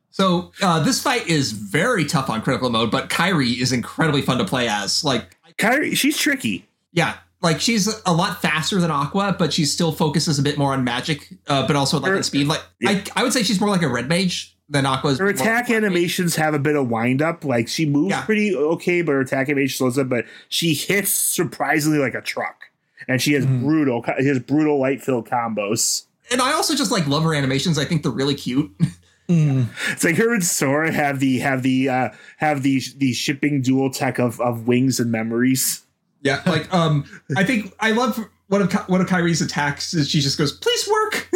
So 0.09 0.51
uh, 0.63 0.79
this 0.83 0.99
fight 1.01 1.27
is 1.27 1.51
very 1.51 2.03
tough 2.05 2.27
on 2.29 2.41
critical 2.41 2.71
mode, 2.71 2.89
but 2.89 3.09
Kairi 3.09 3.61
is 3.61 3.71
incredibly 3.71 4.23
fun 4.23 4.39
to 4.39 4.45
play 4.45 4.67
as. 4.67 5.03
Like, 5.03 5.37
Kairi, 5.59 5.95
she's 5.95 6.17
tricky. 6.17 6.65
yeah, 6.91 7.17
like 7.43 7.61
she's 7.61 7.87
a 8.07 8.13
lot 8.13 8.41
faster 8.41 8.81
than 8.81 8.89
Aqua, 8.89 9.35
but 9.37 9.53
she 9.53 9.63
still 9.65 9.91
focuses 9.91 10.39
a 10.39 10.41
bit 10.41 10.57
more 10.57 10.73
on 10.73 10.83
magic, 10.83 11.29
uh, 11.47 11.67
but 11.67 11.75
also 11.75 11.99
like 11.99 12.11
Her- 12.13 12.23
speed. 12.23 12.47
Like, 12.47 12.63
Yeah. 12.79 12.89
I, 12.89 13.03
I 13.17 13.23
would 13.23 13.31
say 13.31 13.43
she's 13.43 13.59
more 13.61 13.69
like 13.69 13.83
a 13.83 13.87
red 13.87 14.09
mage 14.09 14.56
than 14.69 14.85
Aqua's. 14.85 15.19
Her 15.19 15.27
attack 15.27 15.69
animations 15.69 16.35
have 16.35 16.53
a 16.53 16.59
bit 16.59 16.75
of 16.75 16.89
wind 16.89 17.21
up. 17.21 17.43
Like 17.45 17.67
she 17.67 17.85
moves 17.85 18.11
Yeah. 18.11 18.21
pretty 18.25 18.55
okay, 18.55 19.01
but 19.01 19.13
her 19.13 19.21
attack 19.21 19.49
animation 19.49 19.77
slows 19.77 19.97
up. 19.97 20.09
But 20.09 20.25
she 20.49 20.73
hits 20.73 21.09
surprisingly 21.11 21.99
like 21.99 22.13
a 22.15 22.21
truck, 22.21 22.65
and 23.07 23.21
she 23.21 23.33
has 23.33 23.45
brutal, 23.45 24.03
she 24.19 24.27
has 24.27 24.39
brutal 24.39 24.79
light 24.79 25.01
filled 25.01 25.27
combos. 25.29 26.03
and 26.31 26.41
I 26.41 26.51
also 26.53 26.75
just 26.75 26.91
like 26.91 27.07
love 27.07 27.23
her 27.23 27.33
animations. 27.33 27.77
I 27.77 27.85
think 27.85 28.03
they're 28.03 28.11
really 28.11 28.35
cute. 28.35 28.71
It's 29.29 30.05
like 30.05 30.15
her 30.15 30.33
and 30.33 30.41
Sora 30.41 30.89
have 30.89 31.19
the 31.19 31.39
have 31.39 31.61
the 31.61 31.89
uh 31.89 32.09
have 32.37 32.63
the 32.63 32.81
the 32.95 33.11
shipping 33.11 33.61
dual 33.61 33.89
tech 33.91 34.19
of 34.19 34.39
of 34.39 34.67
wings 34.69 35.01
and 35.01 35.11
memories. 35.11 35.81
Yeah, 36.21 36.41
like 36.45 36.73
um, 36.73 37.03
I 37.35 37.43
think 37.43 37.73
I 37.81 37.91
love 37.91 38.17
one 38.47 38.61
of 38.61 38.71
one 38.87 39.01
of 39.01 39.07
Kairi's 39.07 39.41
attacks 39.41 39.93
is 39.93 40.07
she 40.09 40.21
just 40.21 40.37
goes, 40.37 40.53
"Please 40.53 40.87
work." 40.89 41.29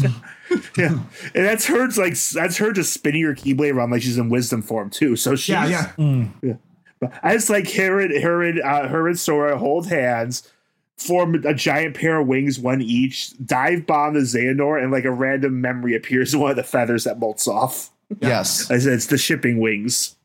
Yeah, 0.76 0.98
and 1.34 1.44
that's 1.46 1.66
her. 1.66 1.84
It's 1.84 1.98
like 1.98 2.18
that's 2.18 2.56
her 2.56 2.72
just 2.72 2.92
spinning 2.92 3.22
her 3.24 3.34
keyblade 3.34 3.74
around 3.74 3.90
like 3.90 4.02
she's 4.02 4.18
in 4.18 4.28
wisdom 4.28 4.62
form 4.62 4.90
too. 4.90 5.16
So 5.16 5.36
she's, 5.36 5.50
yeah, 5.50 5.92
yeah. 6.42 6.54
I 7.22 7.34
just 7.34 7.50
like 7.50 7.70
her 7.72 8.00
and 8.00 8.22
her 8.22 8.42
and 8.42 8.60
uh, 8.62 8.88
her 8.88 9.08
and 9.08 9.18
Sora 9.18 9.58
hold 9.58 9.88
hands, 9.88 10.50
form 10.96 11.34
a 11.44 11.54
giant 11.54 11.96
pair 11.96 12.20
of 12.20 12.26
wings, 12.26 12.58
one 12.58 12.80
each, 12.80 13.34
dive 13.44 13.86
bomb 13.86 14.14
the 14.14 14.20
Xehanort, 14.20 14.82
and 14.82 14.92
like 14.92 15.04
a 15.04 15.10
random 15.10 15.60
memory 15.60 15.94
appears 15.94 16.32
in 16.32 16.40
one 16.40 16.50
of 16.50 16.56
the 16.56 16.62
feathers 16.62 17.04
that 17.04 17.18
molts 17.18 17.48
off. 17.48 17.90
Yes. 18.20 18.70
I 18.70 18.78
said 18.78 18.94
it's 18.94 19.06
the 19.06 19.18
shipping 19.18 19.58
wings. 19.58 20.16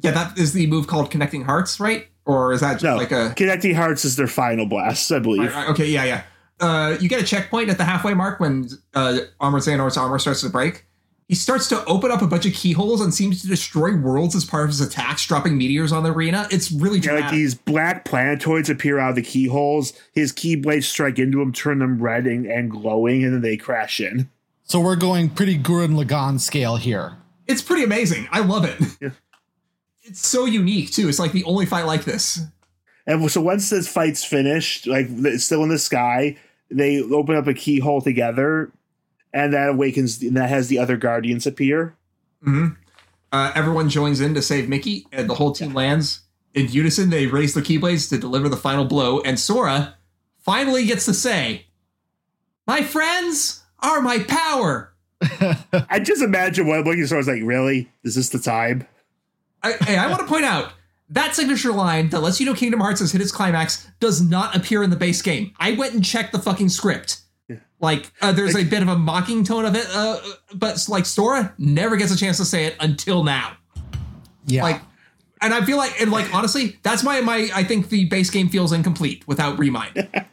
Yeah, 0.00 0.12
that 0.12 0.38
is 0.38 0.52
the 0.52 0.66
move 0.66 0.86
called 0.86 1.10
connecting 1.10 1.44
hearts, 1.44 1.78
right? 1.78 2.08
Or 2.24 2.52
is 2.52 2.60
that 2.60 2.74
just 2.74 2.84
No, 2.84 2.96
like 2.96 3.12
a 3.12 3.34
connecting 3.36 3.74
hearts 3.74 4.04
is 4.04 4.16
their 4.16 4.26
final 4.26 4.66
blast, 4.66 5.10
I 5.12 5.18
believe. 5.18 5.40
Right, 5.40 5.54
right, 5.54 5.68
okay, 5.70 5.86
yeah, 5.86 6.04
yeah. 6.04 6.22
Uh, 6.62 6.96
you 7.00 7.08
get 7.08 7.20
a 7.20 7.24
checkpoint 7.26 7.68
at 7.68 7.76
the 7.76 7.84
halfway 7.84 8.14
mark 8.14 8.40
when 8.40 8.68
uh, 8.94 9.18
Armor 9.40 9.58
Xehanort's 9.58 9.96
armor 9.98 10.18
starts 10.18 10.40
to 10.42 10.48
break. 10.48 10.86
He 11.28 11.34
starts 11.34 11.66
to 11.70 11.84
open 11.86 12.10
up 12.10 12.20
a 12.22 12.26
bunch 12.26 12.44
of 12.46 12.52
keyholes 12.52 13.00
and 13.00 13.12
seems 13.12 13.40
to 13.42 13.48
destroy 13.48 13.96
worlds 13.96 14.34
as 14.36 14.44
part 14.44 14.64
of 14.64 14.68
his 14.70 14.80
attacks, 14.80 15.26
dropping 15.26 15.56
meteors 15.56 15.90
on 15.90 16.02
the 16.02 16.12
arena. 16.12 16.46
It's 16.50 16.70
really 16.70 16.98
Yeah, 16.98 17.02
dramatic. 17.04 17.24
like 17.24 17.32
these 17.32 17.54
black 17.54 18.04
planetoids 18.04 18.68
appear 18.70 18.98
out 18.98 19.10
of 19.10 19.16
the 19.16 19.22
keyholes. 19.22 19.92
His 20.14 20.32
keyblades 20.32 20.84
strike 20.84 21.18
into 21.18 21.38
them, 21.38 21.52
turn 21.52 21.78
them 21.78 22.02
red 22.02 22.26
and, 22.26 22.46
and 22.46 22.70
glowing, 22.70 23.24
and 23.24 23.32
then 23.34 23.40
they 23.40 23.56
crash 23.56 23.98
in. 23.98 24.28
So 24.64 24.78
we're 24.80 24.96
going 24.96 25.30
pretty 25.30 25.58
Gurren 25.58 26.00
Lagann 26.02 26.38
scale 26.38 26.76
here. 26.76 27.16
it's 27.46 27.62
pretty 27.62 27.82
amazing. 27.84 28.28
I 28.30 28.40
love 28.40 28.64
it. 28.64 28.78
Yeah. 29.00 29.10
It's 30.04 30.26
so 30.26 30.46
unique 30.46 30.90
too. 30.90 31.08
It's 31.08 31.20
like 31.20 31.30
the 31.30 31.44
only 31.44 31.64
fight 31.64 31.86
like 31.86 32.04
this. 32.04 32.40
And 33.06 33.30
so 33.30 33.40
once 33.40 33.70
this 33.70 33.86
fight's 33.86 34.24
finished, 34.24 34.86
like 34.88 35.06
it's 35.08 35.44
still 35.44 35.62
in 35.62 35.68
the 35.68 35.78
sky, 35.78 36.36
they 36.72 37.02
open 37.02 37.36
up 37.36 37.46
a 37.46 37.54
keyhole 37.54 38.00
together, 38.00 38.72
and 39.32 39.52
that 39.52 39.70
awakens. 39.70 40.22
And 40.22 40.36
that 40.36 40.48
has 40.48 40.68
the 40.68 40.78
other 40.78 40.96
guardians 40.96 41.46
appear. 41.46 41.96
Uh, 43.32 43.52
everyone 43.54 43.88
joins 43.88 44.20
in 44.20 44.34
to 44.34 44.42
save 44.42 44.68
Mickey, 44.68 45.06
and 45.12 45.28
the 45.28 45.34
whole 45.34 45.52
team 45.52 45.72
lands 45.72 46.20
in 46.54 46.68
unison. 46.68 47.10
They 47.10 47.26
raise 47.26 47.54
the 47.54 47.62
keyblades 47.62 48.08
to 48.10 48.18
deliver 48.18 48.48
the 48.48 48.56
final 48.56 48.84
blow, 48.84 49.20
and 49.20 49.38
Sora 49.38 49.96
finally 50.38 50.84
gets 50.84 51.04
to 51.06 51.14
say, 51.14 51.66
"My 52.66 52.82
friends 52.82 53.62
are 53.80 54.00
my 54.00 54.18
power." 54.18 54.92
I 55.88 56.00
just 56.00 56.22
imagine 56.22 56.66
what 56.66 56.84
looking 56.84 57.06
Sora's 57.06 57.28
like. 57.28 57.42
Really, 57.42 57.90
is 58.02 58.16
this 58.16 58.28
the 58.28 58.38
time? 58.38 58.86
I, 59.62 59.72
hey, 59.72 59.96
I 59.96 60.08
want 60.08 60.20
to 60.20 60.26
point 60.26 60.44
out 60.44 60.72
that 61.12 61.34
signature 61.34 61.72
line 61.72 62.08
that 62.10 62.20
lets 62.20 62.40
you 62.40 62.46
know 62.46 62.54
Kingdom 62.54 62.80
Hearts 62.80 63.00
has 63.00 63.12
hit 63.12 63.20
its 63.20 63.32
climax 63.32 63.86
does 64.00 64.20
not 64.20 64.56
appear 64.56 64.82
in 64.82 64.90
the 64.90 64.96
base 64.96 65.22
game. 65.22 65.52
I 65.58 65.72
went 65.72 65.94
and 65.94 66.04
checked 66.04 66.32
the 66.32 66.38
fucking 66.38 66.68
script. 66.70 67.20
Like, 67.80 68.12
uh, 68.20 68.30
there's 68.30 68.54
a 68.54 68.62
bit 68.62 68.80
of 68.82 68.88
a 68.88 68.96
mocking 68.96 69.42
tone 69.42 69.64
of 69.64 69.74
it, 69.74 69.86
uh, 69.92 70.20
but 70.54 70.84
like 70.88 71.04
Sora 71.04 71.52
never 71.58 71.96
gets 71.96 72.12
a 72.14 72.16
chance 72.16 72.36
to 72.36 72.44
say 72.44 72.66
it 72.66 72.76
until 72.78 73.24
now. 73.24 73.56
Yeah. 74.46 74.62
Like, 74.62 74.80
and 75.40 75.52
I 75.52 75.64
feel 75.64 75.76
like, 75.76 76.00
and 76.00 76.12
like 76.12 76.32
honestly, 76.32 76.78
that's 76.84 77.02
why 77.02 77.20
my 77.22 77.50
I 77.52 77.64
think 77.64 77.88
the 77.88 78.04
base 78.04 78.30
game 78.30 78.48
feels 78.48 78.72
incomplete 78.72 79.26
without 79.26 79.58
Remind. 79.58 80.08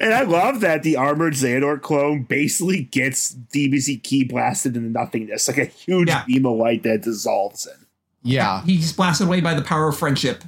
And 0.00 0.12
I 0.14 0.22
love 0.24 0.60
that 0.60 0.82
the 0.82 0.96
armored 0.96 1.34
Xehanort 1.34 1.80
clone 1.82 2.22
basically 2.24 2.82
gets 2.84 3.34
DBZ 3.34 4.02
key 4.02 4.24
blasted 4.24 4.76
into 4.76 4.90
nothingness, 4.90 5.48
like 5.48 5.58
a 5.58 5.64
huge 5.66 6.08
Yeah. 6.08 6.24
beam 6.26 6.44
of 6.46 6.56
light 6.56 6.82
that 6.82 7.02
dissolves 7.02 7.66
in. 7.66 7.83
Yeah. 8.24 8.62
He's 8.64 8.92
blasted 8.92 9.26
away 9.28 9.40
by 9.40 9.54
the 9.54 9.62
power 9.62 9.88
of 9.88 9.96
friendship. 9.98 10.42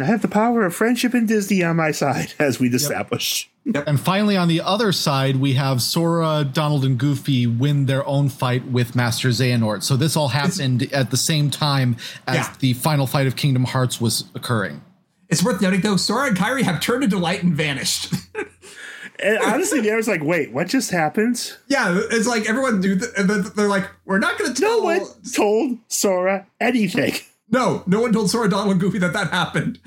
I 0.00 0.04
have 0.04 0.22
the 0.22 0.28
power 0.28 0.64
of 0.64 0.74
friendship 0.74 1.12
and 1.12 1.28
Disney 1.28 1.62
on 1.62 1.76
my 1.76 1.90
side, 1.90 2.32
as 2.38 2.58
we'd 2.58 2.72
established. 2.72 3.50
And 3.86 4.00
finally, 4.00 4.38
on 4.38 4.48
the 4.48 4.62
other 4.62 4.90
side, 4.90 5.36
we 5.36 5.52
have 5.52 5.82
Sora, 5.82 6.48
Donald, 6.50 6.84
and 6.86 6.96
Goofy 6.98 7.46
win 7.46 7.84
their 7.86 8.04
own 8.06 8.30
fight 8.30 8.66
with 8.66 8.96
Master 8.96 9.28
Xehanort. 9.28 9.82
So 9.82 9.96
this 9.96 10.16
all 10.16 10.28
happened 10.28 10.90
at 10.94 11.10
the 11.10 11.18
same 11.18 11.50
time 11.50 11.96
as 12.26 12.36
Yeah. 12.36 12.54
the 12.60 12.72
final 12.72 13.06
fight 13.06 13.26
of 13.26 13.36
Kingdom 13.36 13.64
Hearts 13.64 14.00
was 14.00 14.24
occurring. 14.34 14.82
It's 15.28 15.44
worth 15.44 15.60
noting 15.60 15.82
though, 15.82 15.96
Sora 15.96 16.28
and 16.28 16.36
Kairi 16.38 16.62
have 16.62 16.80
turned 16.80 17.04
into 17.04 17.18
light 17.18 17.42
and 17.42 17.54
vanished. 17.54 18.12
And 19.22 19.38
honestly, 19.38 19.80
was 19.94 20.08
like, 20.08 20.22
wait, 20.22 20.52
what 20.52 20.66
just 20.66 20.90
happened? 20.90 21.56
yeah, 21.68 21.98
it's 22.10 22.26
like 22.26 22.48
everyone 22.48 22.80
do, 22.80 22.98
th- 22.98 23.10
and 23.16 23.28
they're 23.28 23.68
like, 23.68 23.88
we're 24.04 24.18
not 24.18 24.38
going 24.38 24.52
to 24.52 24.60
tell. 24.60 24.80
No 24.80 24.84
one 24.84 25.06
told 25.34 25.78
Sora 25.88 26.46
anything. 26.60 27.14
No, 27.50 27.82
no 27.86 28.00
one 28.00 28.12
told 28.12 28.30
Sora, 28.30 28.48
Donald, 28.48 28.72
and 28.72 28.80
Goofy 28.80 28.98
that 28.98 29.12
that 29.12 29.30
happened. 29.30 29.78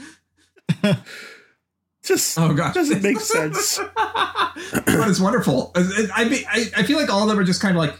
Just 2.03 2.37
Oh 2.37 2.53
gosh, 2.53 2.75
doesn't 2.75 3.01
make 3.01 3.19
sense. 3.19 3.79
but 3.95 4.53
it's 5.09 5.19
wonderful. 5.19 5.71
Uh, 5.75 5.79
uh, 5.79 6.07
I, 6.15 6.23
I, 6.23 6.45
I 6.51 6.65
I 6.77 6.83
feel 6.83 6.99
like 6.99 7.09
all 7.09 7.23
of 7.23 7.27
them 7.29 7.39
are 7.39 7.43
just 7.43 7.61
kind 7.61 7.75
of 7.75 7.81
like, 7.81 7.99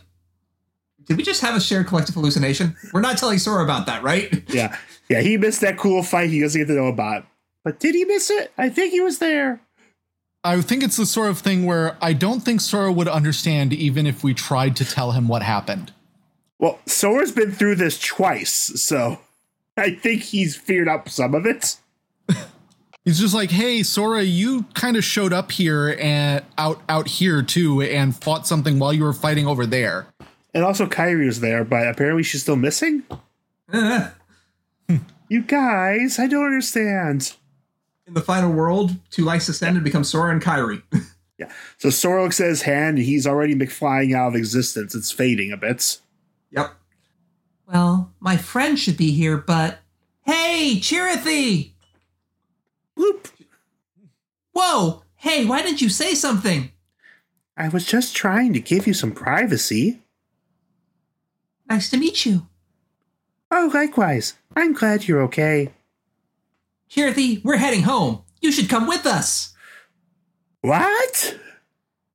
did 1.05 1.17
we 1.17 1.23
just 1.23 1.41
have 1.41 1.55
a 1.55 1.59
shared 1.59 1.87
collective 1.87 2.13
hallucination? 2.13 2.75
We're 2.93 3.01
not 3.01 3.17
telling 3.17 3.39
Sora 3.39 3.63
about 3.63 3.87
that, 3.87 4.03
right? 4.03 4.43
Yeah, 4.47 4.77
yeah, 5.09 5.21
he 5.21 5.37
missed 5.37 5.61
that 5.61 5.77
cool 5.79 6.03
fight. 6.03 6.29
He 6.29 6.39
doesn't 6.39 6.61
get 6.61 6.67
to 6.67 6.73
know 6.73 6.85
about. 6.85 7.25
But 7.63 7.79
did 7.79 7.95
he 7.95 8.05
miss 8.05 8.29
it? 8.29 8.53
I 8.59 8.69
think 8.69 8.91
he 8.91 9.01
was 9.01 9.17
there. 9.17 9.59
I 10.45 10.61
think 10.61 10.83
it's 10.83 10.97
the 10.97 11.05
sort 11.05 11.29
of 11.29 11.39
thing 11.39 11.65
where 11.65 11.97
I 12.01 12.13
don't 12.13 12.41
think 12.41 12.61
Sora 12.61 12.91
would 12.91 13.07
understand 13.07 13.73
even 13.73 14.05
if 14.05 14.23
we 14.23 14.33
tried 14.33 14.75
to 14.77 14.85
tell 14.85 15.11
him 15.11 15.27
what 15.27 15.41
happened. 15.41 15.91
Well, 16.59 16.79
Sora's 16.85 17.31
been 17.31 17.51
through 17.51 17.75
this 17.75 17.99
twice, 17.99 18.51
so 18.51 19.19
I 19.75 19.95
think 19.95 20.21
he's 20.21 20.55
figured 20.55 20.87
out 20.87 21.09
some 21.09 21.35
of 21.35 21.45
it. 21.45 21.77
He's 23.03 23.19
just 23.19 23.33
like, 23.33 23.51
"Hey, 23.51 23.83
Sora, 23.83 24.23
you 24.23 24.63
kind 24.73 24.97
of 24.97 25.03
showed 25.03 25.33
up 25.33 25.51
here 25.51 25.97
and 25.99 26.43
out 26.57 26.81
out 26.89 27.07
here 27.07 27.43
too, 27.43 27.81
and 27.81 28.15
fought 28.15 28.47
something 28.47 28.79
while 28.79 28.93
you 28.93 29.03
were 29.03 29.13
fighting 29.13 29.45
over 29.45 29.65
there." 29.65 30.07
And 30.53 30.63
also, 30.63 30.87
Kyrie 30.87 31.27
was 31.27 31.39
there, 31.39 31.63
but 31.63 31.87
apparently 31.87 32.23
she's 32.23 32.41
still 32.41 32.55
missing. 32.55 33.03
You 35.27 35.41
guys, 35.41 36.19
I 36.19 36.27
don't 36.27 36.45
understand. 36.45 37.33
In 38.07 38.13
the 38.13 38.21
final 38.21 38.51
world, 38.51 38.95
two 39.09 39.23
lights 39.23 39.47
descend 39.47 39.77
and 39.77 39.83
become 39.83 40.03
Sora 40.03 40.31
and 40.31 40.41
Kairi. 40.41 40.81
Yeah. 41.37 41.51
So 41.77 41.89
Sora 41.89 42.23
looks 42.23 42.39
at 42.39 42.47
his 42.47 42.61
hand, 42.61 42.97
and 42.97 43.05
he's 43.05 43.27
already 43.27 43.65
flying 43.65 44.13
out 44.13 44.29
of 44.29 44.35
existence. 44.35 44.95
It's 44.95 45.11
fading 45.11 45.51
a 45.51 45.57
bit. 45.57 45.99
yep. 46.49 46.71
Well, 47.67 48.13
my 48.19 48.37
friend 48.37 48.79
should 48.79 48.95
be 48.95 49.11
here, 49.11 49.35
but 49.37 49.79
hey, 50.21 50.77
Chirithy! 50.79 51.71
Bloop. 52.97 53.31
Whoa! 54.53 55.03
Hey, 55.15 55.45
why 55.45 55.61
didn't 55.61 55.81
you 55.81 55.89
say 55.89 56.13
something? 56.15 56.71
I 57.57 57.67
was 57.67 57.85
just 57.85 58.15
trying 58.15 58.53
to 58.53 58.59
give 58.59 58.87
you 58.87 58.93
some 58.93 59.11
privacy. 59.11 60.01
Nice 61.69 61.89
to 61.89 61.97
meet 61.97 62.25
you. 62.25 62.47
Oh, 63.51 63.71
likewise. 63.73 64.35
I'm 64.55 64.73
glad 64.73 65.07
you're 65.07 65.21
okay. 65.23 65.73
Chirithy, 66.89 67.43
we're 67.43 67.57
heading 67.57 67.83
home. 67.83 68.23
You 68.41 68.51
should 68.51 68.69
come 68.69 68.87
with 68.87 69.05
us. 69.05 69.53
What? 70.61 71.37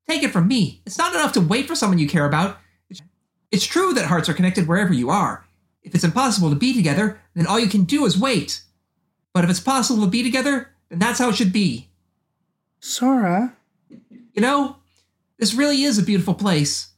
Take 0.08 0.22
it 0.22 0.32
from 0.32 0.48
me. 0.48 0.82
It's 0.86 0.98
not 0.98 1.14
enough 1.14 1.32
to 1.32 1.40
wait 1.40 1.68
for 1.68 1.74
someone 1.74 1.98
you 1.98 2.08
care 2.08 2.26
about. 2.26 2.58
It's, 2.88 3.02
it's 3.50 3.64
true 3.64 3.94
that 3.94 4.06
hearts 4.06 4.28
are 4.28 4.34
connected 4.34 4.66
wherever 4.66 4.92
you 4.92 5.10
are. 5.10 5.44
If 5.82 5.94
it's 5.94 6.04
impossible 6.04 6.50
to 6.50 6.56
be 6.56 6.74
together, 6.74 7.20
then 7.34 7.46
all 7.46 7.58
you 7.58 7.68
can 7.68 7.84
do 7.84 8.04
is 8.04 8.18
wait. 8.18 8.62
But 9.32 9.44
if 9.44 9.50
it's 9.50 9.60
possible 9.60 10.04
to 10.04 10.10
be 10.10 10.22
together, 10.22 10.70
then 10.88 10.98
that's 10.98 11.18
how 11.18 11.30
it 11.30 11.36
should 11.36 11.52
be. 11.52 11.88
Sora? 12.80 13.56
You 13.88 14.42
know, 14.42 14.76
this 15.38 15.54
really 15.54 15.82
is 15.82 15.98
a 15.98 16.02
beautiful 16.02 16.34
place. 16.34 16.92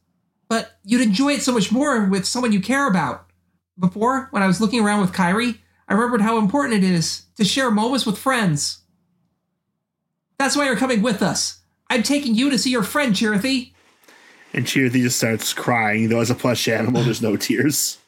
But 0.49 0.79
you'd 0.85 1.01
enjoy 1.01 1.35
it 1.35 1.43
so 1.43 1.53
much 1.53 1.73
more 1.73 2.07
with 2.07 2.27
someone 2.27 2.53
you 2.53 2.61
care 2.61 2.87
about. 2.87 3.27
Before, 3.79 4.29
when 4.31 4.43
I 4.43 4.47
was 4.47 4.61
looking 4.61 4.85
around 4.85 5.01
with 5.01 5.13
Kairi, 5.13 5.59
I 5.93 5.95
remembered 5.95 6.23
how 6.23 6.39
important 6.39 6.83
it 6.83 6.91
is 6.91 7.25
to 7.37 7.45
share 7.45 7.71
moments 7.71 8.07
with 8.07 8.17
friends. 8.17 8.79
That's 10.39 10.57
why 10.57 10.65
you're 10.65 10.75
coming 10.77 11.03
with 11.03 11.21
us. 11.21 11.61
I'm 11.91 12.03
taking 12.03 12.35
you 12.35 12.49
to 12.49 12.57
see 12.57 12.71
your 12.71 12.83
friend, 12.83 13.15
Chirithy. 13.15 13.73
And 14.55 14.65
Chirithy 14.65 15.03
just 15.03 15.19
starts 15.19 15.53
crying, 15.53 16.09
though 16.09 16.21
as 16.21 16.31
a 16.31 16.35
plush 16.35 16.67
animal, 16.67 17.03
there's 17.03 17.21
no 17.21 17.37
tears. 17.37 17.99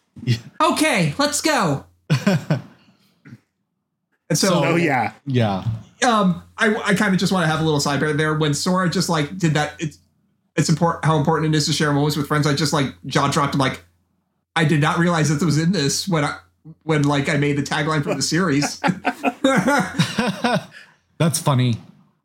Okay, 0.62 1.12
let's 1.18 1.42
go. 1.42 1.84
and 2.26 2.62
so, 4.32 4.64
Oh, 4.64 4.76
yeah. 4.76 5.12
Yeah. 5.26 5.64
um, 6.06 6.42
I, 6.56 6.74
I 6.76 6.94
kind 6.94 7.12
of 7.12 7.20
just 7.20 7.32
want 7.34 7.44
to 7.44 7.48
have 7.50 7.60
a 7.60 7.64
little 7.64 7.80
sidebar 7.80 8.16
there. 8.16 8.32
When 8.32 8.54
Sora 8.54 8.88
just 8.88 9.10
like 9.10 9.36
did 9.36 9.52
that, 9.54 9.74
it's 9.78 9.98
it's 10.56 10.70
important 10.70 11.04
how 11.04 11.18
important 11.18 11.54
it 11.54 11.58
is 11.58 11.66
to 11.66 11.74
share 11.74 11.92
moments 11.92 12.16
with 12.16 12.28
friends. 12.28 12.46
I 12.46 12.54
just 12.54 12.72
like 12.72 12.94
jaw 13.04 13.28
dropped. 13.28 13.52
I'm 13.52 13.60
like, 13.60 13.84
I 14.56 14.64
did 14.64 14.80
not 14.80 14.96
realize 14.98 15.28
that 15.28 15.42
it 15.42 15.44
was 15.44 15.58
in 15.58 15.72
this 15.72 16.08
when 16.08 16.24
I 16.24 16.38
when 16.82 17.02
like 17.02 17.28
I 17.28 17.36
made 17.36 17.56
the 17.56 17.62
tagline 17.62 18.02
for 18.02 18.14
the 18.14 18.22
series. 18.22 18.80
That's 21.18 21.40
funny. 21.40 21.76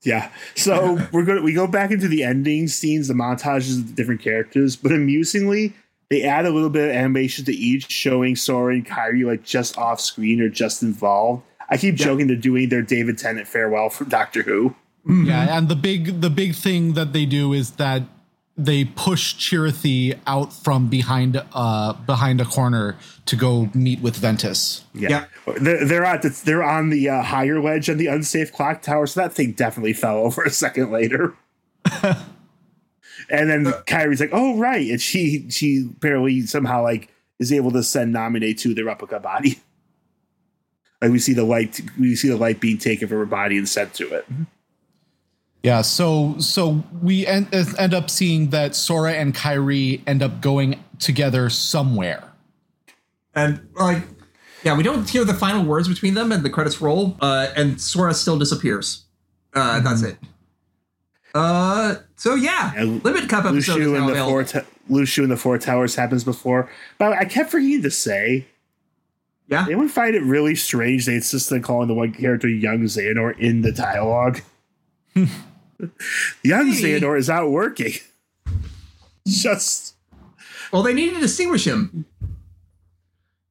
Yeah. 0.04 0.32
So 0.56 0.98
we're 1.12 1.26
going. 1.26 1.40
to 1.40 1.44
We 1.44 1.54
go 1.54 1.68
back 1.68 1.92
into 1.92 2.08
the 2.08 2.24
ending 2.24 2.68
scenes, 2.68 3.08
the 3.08 3.14
montages 3.14 3.80
of 3.80 3.88
the 3.88 3.94
different 3.94 4.22
characters, 4.22 4.76
but 4.76 4.92
amusingly, 4.92 5.74
they 6.10 6.24
add 6.24 6.46
a 6.46 6.52
little 6.52 6.70
bit 6.70 6.90
of 6.90 6.96
animation 6.96 7.46
to 7.46 7.54
each, 7.54 7.92
showing 7.92 8.36
Sora 8.36 8.74
and 8.74 8.86
Kairi 8.86 9.26
like 9.26 9.44
just 9.44 9.78
off 9.78 10.00
screen 10.00 10.42
or 10.42 10.50
just 10.50 10.82
involved. 10.82 11.44
I 11.70 11.78
keep 11.78 11.96
joking 11.96 12.28
they're 12.28 12.36
doing 12.36 12.70
their 12.70 12.82
David 12.82 13.18
Tennant 13.18 13.48
farewell 13.48 13.90
from 13.90 14.10
Doctor 14.10 14.42
Who. 14.42 14.76
Yeah, 15.06 15.14
mm-hmm. 15.14 15.32
and 15.32 15.70
the 15.70 15.76
big 15.76 16.22
the 16.22 16.30
big 16.30 16.56
thing 16.56 16.94
that 16.94 17.14
they 17.14 17.26
do 17.26 17.54
is 17.54 17.72
that 17.72 18.04
they 18.60 18.84
push 18.84 19.36
Chirithy 19.36 20.20
out 20.28 20.52
from 20.52 20.90
behind 20.90 21.42
uh 21.54 21.94
behind 21.94 22.42
a 22.42 22.46
corner 22.46 22.98
to 23.26 23.36
go 23.36 23.70
meet 23.74 24.02
with 24.02 24.18
Ventus. 24.18 24.84
Yeah, 24.94 25.26
they're, 25.62 25.86
they're 25.86 26.04
at 26.04 26.24
the, 26.24 26.42
they're 26.44 26.64
on 26.64 26.90
the 26.90 27.10
uh, 27.10 27.22
higher 27.22 27.62
ledge 27.62 27.88
and 27.88 28.00
the 28.00 28.08
unsafe 28.08 28.52
clock 28.52 28.82
tower, 28.82 29.08
so 29.08 29.22
that 29.22 29.34
thing 29.34 29.54
definitely 29.54 29.94
fell 29.94 30.18
over 30.26 30.44
a 30.44 30.50
second 30.50 30.92
later. 30.92 31.36
and 32.04 33.50
then 33.50 33.66
Kairi's 33.88 34.20
like, 34.20 34.32
"Oh 34.34 34.58
right," 34.58 34.90
and 34.90 35.02
she 35.02 35.50
she 35.50 35.90
apparently 35.98 36.42
somehow 36.42 36.84
like 36.84 37.10
is 37.40 37.54
able 37.54 37.72
to 37.72 37.82
send 37.82 38.14
Naminé 38.14 38.58
to 38.60 38.74
the 38.74 38.84
replica 38.84 39.20
body. 39.20 39.62
Like 41.02 41.12
we 41.12 41.20
see 41.20 41.34
the 41.34 41.46
light, 41.46 41.80
we 41.98 42.16
see 42.18 42.28
the 42.28 42.36
light 42.36 42.60
being 42.60 42.78
taken 42.78 43.08
from 43.08 43.20
her 43.20 43.26
body 43.26 43.58
and 43.58 43.70
sent 43.70 43.94
to 43.96 44.14
it. 44.14 44.26
Yeah, 45.64 45.82
so 45.82 46.36
so 46.40 46.84
we 47.02 47.28
end, 47.28 47.54
end 47.54 47.94
up 47.94 48.10
seeing 48.10 48.52
that 48.52 48.76
Sora 48.76 49.14
and 49.14 49.36
Kairi 49.36 50.02
end 50.08 50.24
up 50.24 50.40
going 50.42 50.82
together 51.00 51.50
somewhere. 51.50 52.24
And 53.36 53.68
like, 53.76 54.04
yeah, 54.64 54.76
we 54.78 54.84
don't 54.84 55.10
hear 55.10 55.26
the 55.26 55.34
final 55.34 55.66
words 55.66 55.88
between 55.88 56.14
them, 56.14 56.32
and 56.32 56.44
the 56.44 56.50
credits 56.50 56.80
roll. 56.80 57.18
Uh, 57.22 57.48
and 57.58 57.80
Sora 57.80 58.14
still 58.14 58.38
disappears. 58.40 59.06
Uh, 59.54 59.80
that's 59.82 60.02
it. 60.02 60.18
Uh, 61.36 61.96
so 62.16 62.36
yeah, 62.36 62.74
And 62.76 63.04
Limit 63.04 63.30
Cut 63.30 63.46
episode 63.46 63.82
is 63.82 63.88
Lucio 63.88 63.94
now 63.94 64.08
and 64.08 64.16
the 64.16 64.24
four 64.26 64.44
ta- 64.44 64.66
Lucio 64.90 65.24
and 65.24 65.32
the 65.32 65.38
four 65.38 65.58
towers 65.58 65.96
happens 65.96 66.24
before, 66.24 66.70
but 66.98 67.14
I 67.14 67.26
kept 67.26 67.52
forgetting 67.52 67.82
to 67.84 67.92
say. 67.92 68.48
Yeah, 69.48 69.66
Anyone 69.66 69.90
find 69.90 70.16
it 70.16 70.22
really 70.22 70.54
strange 70.54 71.08
they 71.08 71.16
insisted 71.16 71.56
on 71.56 71.62
calling 71.64 71.88
the 71.88 71.96
one 71.96 72.14
character 72.14 72.48
young 72.48 72.82
Xehanort 72.82 73.40
in 73.40 73.62
the 73.64 73.72
dialogue? 73.72 74.42
young 76.44 76.72
Hey. 76.72 76.94
Is 76.94 77.30
out 77.30 77.50
working. 77.50 77.94
Just 79.28 79.96
well, 80.72 80.84
they 80.84 80.94
need 80.94 81.14
to 81.14 81.20
distinguish 81.20 81.66
him. 81.66 82.06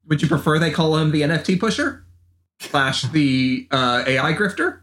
Would 0.07 0.21
you 0.21 0.27
prefer 0.27 0.57
they 0.57 0.71
call 0.71 0.97
him 0.97 1.11
the 1.11 1.21
NFT 1.21 1.59
pusher 1.59 2.05
slash 2.59 3.03
the 3.03 3.67
uh, 3.71 4.03
AI 4.07 4.33
grifter? 4.33 4.79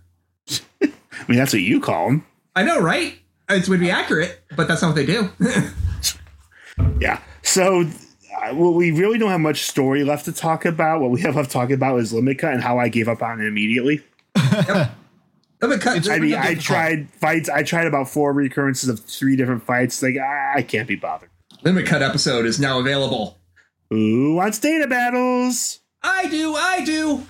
I 0.82 0.88
mean 1.28 1.38
that's 1.38 1.52
what 1.52 1.62
you 1.62 1.80
call 1.80 2.08
him. 2.08 2.26
I 2.54 2.62
know, 2.62 2.80
right? 2.80 3.18
It 3.48 3.68
would 3.68 3.80
be 3.80 3.90
accurate, 3.90 4.40
but 4.56 4.68
that's 4.68 4.82
not 4.82 4.88
what 4.88 4.96
they 4.96 5.06
do. 5.06 5.30
Yeah. 7.00 7.20
So 7.42 7.82
uh, 7.82 8.54
well, 8.54 8.74
we 8.74 8.90
really 8.90 9.18
don't 9.18 9.30
have 9.30 9.40
much 9.40 9.62
story 9.62 10.04
left 10.04 10.26
to 10.26 10.32
talk 10.32 10.64
about. 10.64 11.00
What 11.00 11.10
we 11.10 11.20
have 11.22 11.36
left 11.36 11.50
to 11.50 11.52
talk 11.52 11.70
about 11.70 11.98
is 12.00 12.12
Limit 12.12 12.38
Cut 12.38 12.52
and 12.52 12.62
how 12.62 12.78
I 12.78 12.88
gave 12.88 13.08
up 13.08 13.22
on 13.22 13.40
it 13.40 13.46
immediately. 13.46 14.02
Limit 15.62 15.80
Cut. 15.80 16.10
I 16.10 16.18
mean, 16.18 16.34
I 16.34 16.54
difficult. 16.54 16.64
tried 16.64 17.10
fights. 17.10 17.48
I 17.48 17.62
tried 17.62 17.86
about 17.86 18.08
four 18.08 18.32
recurrences 18.32 18.88
of 18.88 19.00
three 19.00 19.36
different 19.36 19.62
fights. 19.62 20.02
Like 20.02 20.16
ah, 20.20 20.54
I 20.56 20.62
can't 20.62 20.88
be 20.88 20.96
bothered. 20.96 21.30
Limit 21.62 21.86
Cut 21.86 22.02
episode 22.02 22.44
is 22.44 22.60
now 22.60 22.78
available. 22.78 23.38
Who 23.90 24.34
wants 24.34 24.58
data 24.58 24.86
battles? 24.86 25.80
I 26.02 26.26
do, 26.26 26.54
I 26.54 26.84
do. 26.84 27.22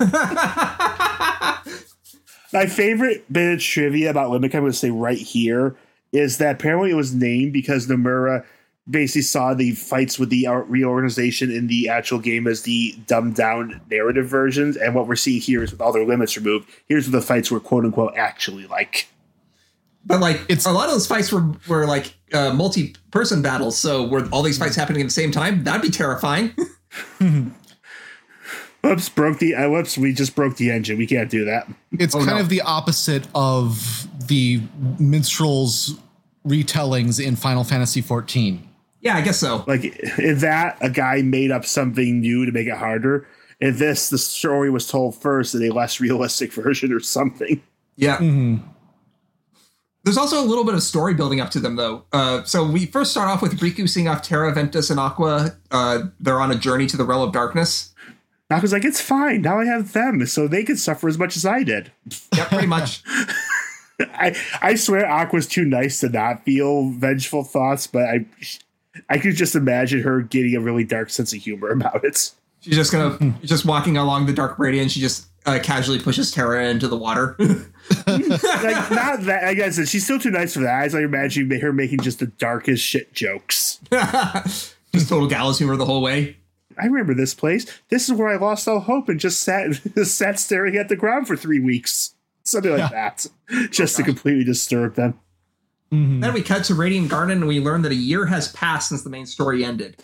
My 2.52 2.66
favorite 2.66 3.30
bit 3.30 3.54
of 3.54 3.60
trivia 3.60 4.10
about 4.10 4.30
Limit 4.30 4.52
Cut, 4.52 4.58
I'm 4.58 4.64
going 4.64 4.72
to 4.72 4.78
say 4.78 4.90
right 4.90 5.18
here, 5.18 5.76
is 6.12 6.38
that 6.38 6.56
apparently 6.56 6.90
it 6.90 6.94
was 6.94 7.14
named 7.14 7.52
because 7.52 7.86
Nomura 7.86 8.44
basically 8.90 9.22
saw 9.22 9.54
the 9.54 9.72
fights 9.72 10.18
with 10.18 10.30
the 10.30 10.46
uh, 10.46 10.52
Real 10.54 10.88
Organization 10.88 11.50
in 11.50 11.66
the 11.66 11.88
actual 11.88 12.18
game 12.18 12.46
as 12.46 12.62
the 12.62 12.94
dumbed 13.06 13.34
down 13.36 13.80
narrative 13.90 14.28
versions. 14.28 14.76
And 14.76 14.94
what 14.94 15.06
we're 15.06 15.16
seeing 15.16 15.40
here 15.40 15.62
is 15.62 15.70
with 15.72 15.80
all 15.80 15.92
their 15.92 16.06
limits 16.06 16.36
removed, 16.36 16.68
here's 16.88 17.06
what 17.06 17.12
the 17.12 17.20
fights 17.26 17.50
were 17.50 17.60
quote 17.60 17.84
unquote 17.84 18.14
actually 18.16 18.66
like. 18.66 19.08
But 20.06 20.20
like, 20.20 20.36
It's- 20.48 20.64
a 20.64 20.72
lot 20.72 20.86
of 20.86 20.92
those 20.92 21.06
fights 21.06 21.30
were 21.32 21.52
were 21.68 21.86
like 21.86 22.14
uh, 22.32 22.52
multi-person 22.54 23.42
battles. 23.42 23.76
So 23.78 24.06
were 24.06 24.26
all 24.32 24.42
these 24.42 24.56
fights 24.58 24.76
happening 24.76 25.02
at 25.02 25.06
the 25.06 25.10
same 25.12 25.32
time? 25.32 25.64
That'd 25.64 25.82
be 25.82 25.90
terrifying. 25.90 26.54
Whoops, 28.80 29.08
broke 29.08 29.38
the. 29.40 29.54
Uh, 29.56 29.68
whoops, 29.68 29.98
we 29.98 30.12
just 30.12 30.34
broke 30.36 30.56
the 30.56 30.70
engine. 30.70 30.98
We 30.98 31.06
can't 31.06 31.28
do 31.28 31.44
that. 31.46 31.66
It's 31.92 32.14
Oh, 32.14 32.18
kind 32.18 32.30
no. 32.36 32.38
of 32.40 32.48
the 32.48 32.60
opposite 32.62 33.26
of 33.34 34.06
the 34.28 34.62
minstrels 35.00 35.98
retellings 36.46 37.22
in 37.22 37.34
Final 37.34 37.64
Fantasy 37.64 38.00
XIV. 38.00 38.60
Yeah, 39.08 39.16
I 39.16 39.22
guess 39.22 39.38
so. 39.38 39.64
Like 39.66 39.84
in 40.18 40.38
that, 40.40 40.76
a 40.82 40.90
guy 40.90 41.22
made 41.22 41.50
up 41.50 41.64
something 41.64 42.20
new 42.20 42.44
to 42.44 42.52
make 42.52 42.66
it 42.66 42.76
harder. 42.76 43.26
In 43.58 43.78
this, 43.78 44.10
the 44.10 44.18
story 44.18 44.68
was 44.68 44.86
told 44.86 45.16
first 45.16 45.54
in 45.54 45.62
a 45.62 45.70
less 45.70 45.98
realistic 45.98 46.52
version 46.62 46.92
or 46.92 47.00
something. 47.00 47.62
Yeah. 47.96 48.18
Mm-hmm. 48.18 48.66
There's 50.04 50.18
also 50.18 50.42
a 50.42 50.44
little 50.44 50.64
bit 50.64 50.74
of 50.74 50.82
story 50.82 51.14
building 51.14 51.40
up 51.40 51.50
to 51.52 51.58
them, 51.58 51.76
though. 51.76 52.04
Uh, 52.12 52.44
so 52.44 52.70
we 52.70 52.84
first 52.84 53.10
start 53.10 53.30
off 53.30 53.40
with 53.40 53.58
Riku 53.60 53.88
seeing 53.88 54.08
off 54.08 54.20
Terra, 54.20 54.52
Ventus, 54.52 54.90
and 54.90 55.00
Aqua. 55.00 55.56
Uh, 55.70 56.00
they're 56.20 56.40
on 56.40 56.50
a 56.50 56.54
journey 56.54 56.86
to 56.86 56.98
the 56.98 57.04
realm 57.04 57.26
of 57.26 57.32
darkness. 57.32 57.94
Aqua's 58.50 58.74
like, 58.74 58.84
it's 58.84 59.00
fine. 59.00 59.40
Now 59.40 59.58
I 59.58 59.64
have 59.64 59.94
them, 59.94 60.26
so 60.26 60.46
they 60.46 60.64
could 60.64 60.78
suffer 60.78 61.08
as 61.08 61.16
much 61.16 61.34
as 61.34 61.46
I 61.46 61.62
did. 61.62 61.92
Yeah, 62.36 62.44
pretty 62.44 62.66
much. 62.66 63.02
I, 64.00 64.36
I 64.60 64.74
swear 64.74 65.06
Aqua's 65.06 65.46
too 65.46 65.64
nice 65.64 66.00
to 66.00 66.10
not 66.10 66.44
feel 66.44 66.90
vengeful 66.90 67.42
thoughts, 67.42 67.86
but 67.86 68.04
I 68.04 68.26
I 69.08 69.18
could 69.18 69.34
just 69.34 69.54
imagine 69.54 70.02
her 70.02 70.22
getting 70.22 70.54
a 70.54 70.60
really 70.60 70.84
dark 70.84 71.10
sense 71.10 71.32
of 71.32 71.40
humor 71.40 71.70
about 71.70 72.04
it. 72.04 72.32
She's 72.60 72.74
just 72.74 72.92
gonna 72.92 73.38
just 73.42 73.64
walking 73.64 73.96
along 73.96 74.26
the 74.26 74.32
dark 74.32 74.58
meridian. 74.58 74.88
She 74.88 75.00
just 75.00 75.28
uh, 75.46 75.58
casually 75.62 75.98
pushes 75.98 76.30
Terra 76.30 76.68
into 76.68 76.88
the 76.88 76.96
water. 76.96 77.36
Like 78.06 78.90
not 78.90 79.22
that 79.22 79.44
I 79.44 79.54
guess 79.54 79.88
she's 79.88 80.04
still 80.04 80.18
too 80.18 80.30
nice 80.30 80.52
for 80.52 80.60
that. 80.60 80.82
I 80.82 80.86
like 80.88 81.04
imagining 81.04 81.58
her 81.60 81.72
making 81.72 82.00
just 82.00 82.18
the 82.18 82.26
darkest 82.26 82.84
shit 82.84 83.14
jokes. 83.14 83.80
just 83.90 85.08
total 85.08 85.26
gallows 85.26 85.58
humor 85.58 85.76
the 85.76 85.86
whole 85.86 86.02
way. 86.02 86.36
I 86.78 86.86
remember 86.86 87.14
this 87.14 87.34
place. 87.34 87.66
This 87.88 88.08
is 88.08 88.14
where 88.14 88.28
I 88.28 88.36
lost 88.36 88.68
all 88.68 88.80
hope 88.80 89.08
and 89.08 89.18
just 89.18 89.40
sat 89.40 89.70
just 89.94 90.14
sat 90.18 90.38
staring 90.38 90.76
at 90.76 90.88
the 90.88 90.96
ground 90.96 91.26
for 91.26 91.36
three 91.36 91.60
weeks. 91.60 92.14
Something 92.44 92.76
like 92.76 92.90
that. 92.90 93.26
Just 93.70 93.96
to 93.96 94.02
completely 94.02 94.44
disturb 94.44 94.94
them. 94.94 95.18
Then 95.90 96.32
we 96.34 96.42
cut 96.42 96.64
to 96.64 96.74
Radiant 96.74 97.08
Garden, 97.08 97.38
and 97.38 97.48
we 97.48 97.60
learn 97.60 97.82
that 97.82 97.92
a 97.92 97.96
year 97.96 98.26
has 98.26 98.52
passed 98.52 98.90
since 98.90 99.02
the 99.02 99.10
main 99.10 99.24
story 99.26 99.64
ended. 99.64 100.02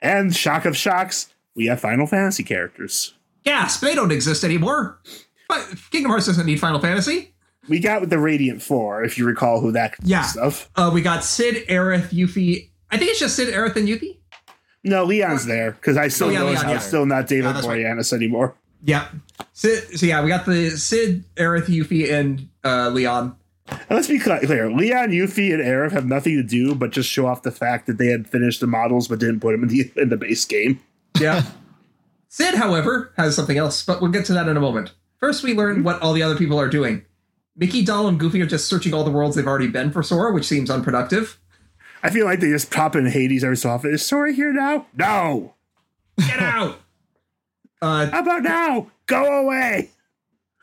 And 0.00 0.34
shock 0.34 0.64
of 0.64 0.76
shocks, 0.76 1.32
we 1.56 1.66
have 1.66 1.80
Final 1.80 2.06
Fantasy 2.06 2.42
characters. 2.44 3.14
Gasp! 3.44 3.80
They 3.80 3.94
don't 3.94 4.12
exist 4.12 4.44
anymore. 4.44 5.00
But 5.48 5.74
Kingdom 5.90 6.10
Hearts 6.10 6.26
doesn't 6.26 6.46
need 6.46 6.60
Final 6.60 6.80
Fantasy. 6.80 7.34
We 7.68 7.78
got 7.80 8.00
with 8.00 8.10
the 8.10 8.18
Radiant 8.18 8.62
Four, 8.62 9.04
if 9.04 9.18
you 9.18 9.24
recall 9.26 9.60
who 9.60 9.72
that 9.72 9.94
Yeah. 10.02 10.28
of. 10.40 10.68
Uh, 10.76 10.90
we 10.92 11.02
got 11.02 11.24
Cid, 11.24 11.66
Aerith, 11.68 12.10
Yuffie. 12.10 12.68
I 12.90 12.96
think 12.96 13.10
it's 13.10 13.20
just 13.20 13.36
Cid, 13.36 13.52
Aerith, 13.52 13.76
and 13.76 13.88
Yuffie. 13.88 14.18
No, 14.84 15.04
Leon's 15.04 15.46
there 15.46 15.72
because 15.72 15.96
I 15.96 16.08
still 16.08 16.28
Oh, 16.28 16.30
yeah, 16.30 16.38
know 16.40 16.46
Leon, 16.50 16.64
I'm 16.64 16.70
yeah. 16.70 16.78
still 16.78 17.06
not 17.06 17.26
David 17.28 17.54
Yeah, 17.56 17.68
right. 17.68 18.12
Anymore. 18.12 18.54
Yeah. 18.84 19.06
Cid, 19.52 19.96
so 19.98 20.06
yeah, 20.06 20.22
we 20.22 20.28
got 20.28 20.44
the 20.46 20.70
Cid, 20.70 21.24
Aerith, 21.36 21.66
Yuffie, 21.66 22.12
and 22.12 22.48
uh, 22.64 22.88
Leon. 22.88 23.36
And 23.72 23.90
let's 23.90 24.08
be 24.08 24.18
clear: 24.18 24.70
Leon, 24.70 25.10
Yuffie, 25.10 25.52
and 25.52 25.62
Aerith 25.62 25.92
have 25.92 26.06
nothing 26.06 26.36
to 26.36 26.42
do 26.42 26.74
but 26.74 26.90
just 26.90 27.08
show 27.08 27.26
off 27.26 27.42
the 27.42 27.50
fact 27.50 27.86
that 27.86 27.98
they 27.98 28.08
had 28.08 28.28
finished 28.28 28.60
the 28.60 28.66
models 28.66 29.08
but 29.08 29.18
didn't 29.18 29.40
put 29.40 29.52
them 29.52 29.62
in 29.62 29.68
the 29.68 29.92
in 29.96 30.08
the 30.08 30.16
base 30.16 30.44
game. 30.44 30.80
Yeah. 31.20 31.42
Cid, 32.28 32.54
however, 32.54 33.12
has 33.16 33.36
something 33.36 33.58
else, 33.58 33.84
but 33.84 34.00
we'll 34.00 34.10
get 34.10 34.24
to 34.26 34.32
that 34.32 34.48
in 34.48 34.56
a 34.56 34.60
moment. 34.60 34.92
First, 35.20 35.42
we 35.42 35.54
learn 35.54 35.84
what 35.84 36.00
all 36.00 36.14
the 36.14 36.22
other 36.22 36.36
people 36.36 36.58
are 36.58 36.68
doing. 36.68 37.04
Mickey, 37.54 37.84
Donald, 37.84 38.08
and 38.08 38.18
Goofy 38.18 38.40
are 38.40 38.46
just 38.46 38.66
searching 38.68 38.94
all 38.94 39.04
the 39.04 39.10
worlds 39.10 39.36
they've 39.36 39.46
already 39.46 39.68
been 39.68 39.92
for 39.92 40.02
Sora, 40.02 40.32
which 40.32 40.46
seems 40.46 40.70
unproductive. 40.70 41.38
I 42.02 42.08
feel 42.08 42.24
like 42.24 42.40
they 42.40 42.48
just 42.48 42.70
pop 42.70 42.96
in 42.96 43.04
Hades 43.04 43.44
every 43.44 43.58
so 43.58 43.68
often. 43.68 43.92
Is 43.92 44.04
Sora 44.04 44.32
here 44.32 44.52
now? 44.52 44.86
No. 44.96 45.54
Get 46.18 46.40
out! 46.40 46.78
Uh, 47.82 48.08
How 48.08 48.20
about 48.20 48.44
now? 48.44 48.92
Go 49.06 49.40
away 49.42 49.90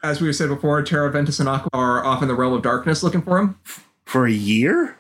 as 0.03 0.21
we 0.21 0.31
said 0.33 0.49
before, 0.49 0.81
Terra, 0.81 1.11
Ventus, 1.11 1.39
and 1.39 1.49
Aqua 1.49 1.69
are 1.73 2.03
off 2.05 2.21
in 2.21 2.27
the 2.27 2.35
realm 2.35 2.53
of 2.53 2.61
darkness 2.61 3.03
looking 3.03 3.21
for 3.21 3.37
him. 3.37 3.59
for 4.05 4.25
a 4.25 4.31
year. 4.31 4.97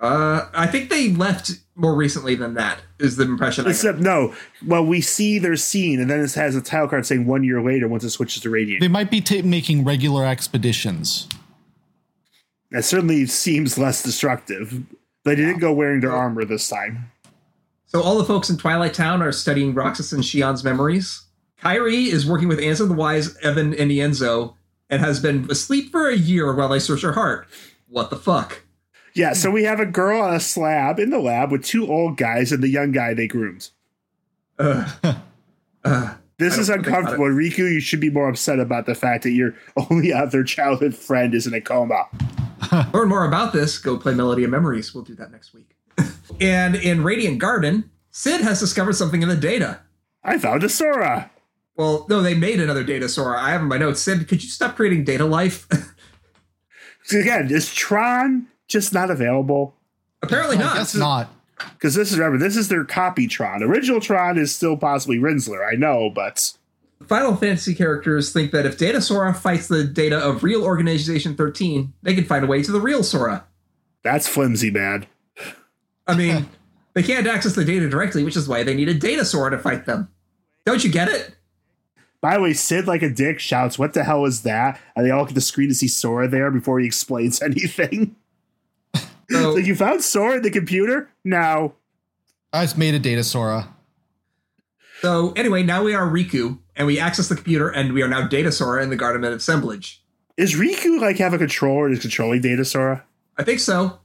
Uh, 0.00 0.48
I 0.52 0.66
think 0.66 0.90
they 0.90 1.10
left 1.10 1.52
more 1.76 1.94
recently 1.94 2.34
than 2.34 2.54
that. 2.54 2.80
Is 2.98 3.16
the 3.16 3.24
impression 3.24 3.66
I. 3.66 3.70
Except 3.70 3.98
no. 3.98 4.34
Well, 4.66 4.84
we 4.84 5.00
see 5.00 5.38
their 5.38 5.56
scene, 5.56 6.00
and 6.00 6.10
then 6.10 6.20
it 6.20 6.34
has 6.34 6.54
a 6.54 6.60
title 6.60 6.88
card 6.88 7.06
saying 7.06 7.26
one 7.26 7.42
year 7.42 7.62
later 7.62 7.88
once 7.88 8.04
it 8.04 8.10
switches 8.10 8.42
to 8.42 8.50
Radiant. 8.50 8.80
They 8.80 8.88
might 8.88 9.10
be 9.10 9.20
ta 9.20 9.36
making 9.42 9.84
regular 9.84 10.26
expeditions. 10.26 11.28
That 12.70 12.84
certainly 12.84 13.26
seems 13.26 13.78
less 13.78 14.02
destructive. 14.02 14.82
They 15.24 15.36
didn't 15.36 15.58
go 15.58 15.72
wearing 15.72 16.00
their 16.00 16.12
armor 16.12 16.44
this 16.44 16.68
time. 16.68 17.10
So 17.86 18.02
all 18.02 18.18
the 18.18 18.24
folks 18.24 18.50
in 18.50 18.56
Twilight 18.56 18.94
Town 18.94 19.22
are 19.22 19.32
studying 19.32 19.72
Roxas 19.74 20.12
and 20.12 20.22
Xion's 20.22 20.64
memories. 20.64 21.23
Kairi 21.64 22.08
is 22.08 22.26
working 22.26 22.48
with 22.48 22.58
Ansem 22.58 22.88
the 22.88 22.94
Wise, 22.94 23.36
Even, 23.42 23.72
and 23.74 23.90
Ienzo 23.90 24.54
and 24.90 25.00
has 25.00 25.18
been 25.20 25.50
asleep 25.50 25.90
for 25.90 26.08
a 26.08 26.16
year 26.16 26.54
while 26.54 26.72
I 26.72 26.78
search 26.78 27.02
her 27.02 27.12
heart. 27.12 27.48
What 27.88 28.10
the 28.10 28.16
fuck? 28.16 28.62
Yeah, 29.14 29.32
so 29.32 29.50
we 29.50 29.64
have 29.64 29.80
a 29.80 29.86
girl 29.86 30.20
on 30.20 30.34
a 30.34 30.40
slab 30.40 30.98
in 30.98 31.10
the 31.10 31.18
lab 31.18 31.50
with 31.50 31.64
two 31.64 31.90
old 31.90 32.16
guys 32.16 32.52
and 32.52 32.62
the 32.62 32.68
young 32.68 32.92
guy 32.92 33.14
they 33.14 33.26
groomed. 33.26 33.70
Uh, 34.58 34.90
uh, 35.84 36.14
This 36.36 36.58
is 36.58 36.66
don't 36.66 36.78
think 36.78 36.88
about 36.88 36.98
uncomfortable. 36.98 37.26
Riku, 37.30 37.72
you 37.72 37.78
should 37.78 38.00
be 38.00 38.10
more 38.10 38.28
upset 38.28 38.58
about 38.58 38.86
the 38.86 38.96
fact 38.96 39.22
that 39.22 39.30
your 39.30 39.54
only 39.90 40.12
other 40.12 40.42
childhood 40.42 40.92
friend 40.94 41.32
is 41.32 41.46
in 41.46 41.54
a 41.54 41.60
coma. 41.60 42.08
learn 42.92 43.08
more 43.08 43.24
about 43.24 43.52
this, 43.52 43.78
go 43.78 43.96
play 43.96 44.14
Melody 44.14 44.42
of 44.42 44.50
Memories. 44.50 44.92
We'll 44.92 45.04
do 45.04 45.14
that 45.14 45.30
next 45.30 45.54
week. 45.54 45.76
and 46.40 46.74
in 46.74 47.04
Radiant 47.04 47.38
Garden, 47.38 47.88
Cid 48.10 48.40
has 48.40 48.58
discovered 48.58 48.94
something 48.94 49.22
in 49.22 49.28
the 49.28 49.36
data. 49.36 49.80
I 50.24 50.38
found 50.38 50.64
a 50.64 50.68
Sora. 50.68 51.30
Well, 51.76 52.06
no, 52.08 52.22
they 52.22 52.34
made 52.34 52.60
another 52.60 52.84
data 52.84 53.08
Sora. 53.08 53.40
I 53.40 53.50
have 53.50 53.62
in 53.62 53.68
my 53.68 53.78
notes. 53.78 54.00
Cid, 54.00 54.28
could 54.28 54.42
you 54.42 54.48
stop 54.48 54.76
creating 54.76 55.04
data 55.04 55.24
life? 55.24 55.66
So 57.06 57.18
again, 57.18 57.50
is 57.50 57.72
Tron 57.72 58.46
just 58.66 58.94
not 58.94 59.10
available? 59.10 59.74
Apparently 60.22 60.56
not. 60.56 60.76
guess 60.76 60.94
not. 60.94 61.28
Because 61.74 61.94
this 61.94 62.10
is 62.10 62.18
remember, 62.18 62.38
this 62.38 62.56
is 62.56 62.68
their 62.68 62.84
copy 62.84 63.26
Tron. 63.26 63.62
Original 63.62 64.00
Tron 64.00 64.38
is 64.38 64.54
still 64.54 64.76
possibly 64.76 65.18
Rinzler, 65.18 65.70
I 65.70 65.76
know, 65.76 66.08
but 66.08 66.52
Final 67.06 67.36
Fantasy 67.36 67.74
characters 67.74 68.32
think 68.32 68.52
that 68.52 68.64
if 68.64 68.78
Data 68.78 69.02
Sora 69.02 69.34
fights 69.34 69.68
the 69.68 69.84
data 69.84 70.18
of 70.18 70.42
real 70.42 70.64
Organization 70.64 71.36
13, 71.36 71.92
they 72.02 72.14
can 72.14 72.24
find 72.24 72.42
a 72.42 72.48
way 72.48 72.62
to 72.62 72.72
the 72.72 72.80
real 72.80 73.02
Sora. 73.02 73.44
that's 74.02 74.26
flimsy, 74.26 74.70
man. 74.70 75.06
I 76.06 76.16
mean, 76.16 76.48
they 76.94 77.02
can't 77.02 77.26
access 77.26 77.54
the 77.54 77.66
data 77.66 77.88
directly, 77.88 78.24
which 78.24 78.36
is 78.36 78.48
why 78.48 78.62
they 78.62 78.74
need 78.74 78.88
a 78.88 78.94
Data 78.94 79.26
Sora 79.26 79.50
to 79.50 79.58
fight 79.58 79.84
them. 79.84 80.08
Don't 80.64 80.82
you 80.82 80.90
get 80.90 81.08
it? 81.08 81.34
By 82.24 82.38
the 82.38 82.40
way, 82.40 82.54
Cid, 82.54 82.86
like 82.86 83.02
a 83.02 83.10
dick, 83.10 83.38
shouts, 83.38 83.78
What 83.78 83.92
the 83.92 84.02
hell 84.02 84.24
is 84.24 84.44
that? 84.44 84.80
And 84.96 85.04
they 85.04 85.10
all 85.10 85.26
get 85.26 85.34
the 85.34 85.42
screen 85.42 85.68
to 85.68 85.74
see 85.74 85.88
Sora 85.88 86.26
there 86.26 86.50
before 86.50 86.80
he 86.80 86.86
explains 86.86 87.42
anything. 87.42 88.16
So, 89.30 89.52
like, 89.52 89.66
you 89.66 89.74
found 89.74 90.02
Sora 90.02 90.36
in 90.36 90.42
the 90.42 90.50
computer? 90.50 91.10
No. 91.22 91.74
I 92.50 92.64
just 92.64 92.78
made 92.78 92.94
a 92.94 92.98
data 92.98 93.22
Sora. 93.22 93.68
so 95.02 95.34
anyway, 95.36 95.64
now 95.64 95.84
we 95.84 95.94
are 95.94 96.06
Riku, 96.06 96.58
and 96.76 96.86
we 96.86 96.98
access 96.98 97.28
the 97.28 97.34
computer, 97.34 97.68
and 97.68 97.92
we 97.92 98.00
are 98.00 98.08
now 98.08 98.26
Data 98.26 98.50
Sora 98.50 98.82
in 98.82 98.88
the 98.88 98.96
Garden 98.96 99.22
of 99.22 99.34
Assemblage. 99.34 100.02
Is 100.38 100.54
Riku 100.54 101.02
like 101.02 101.18
have 101.18 101.34
a 101.34 101.38
controller 101.38 101.84
and 101.84 101.94
is 101.94 102.00
controlling 102.00 102.40
Data 102.40 102.64
Sora? 102.64 103.04
I 103.36 103.42
think 103.42 103.60
so. 103.60 103.98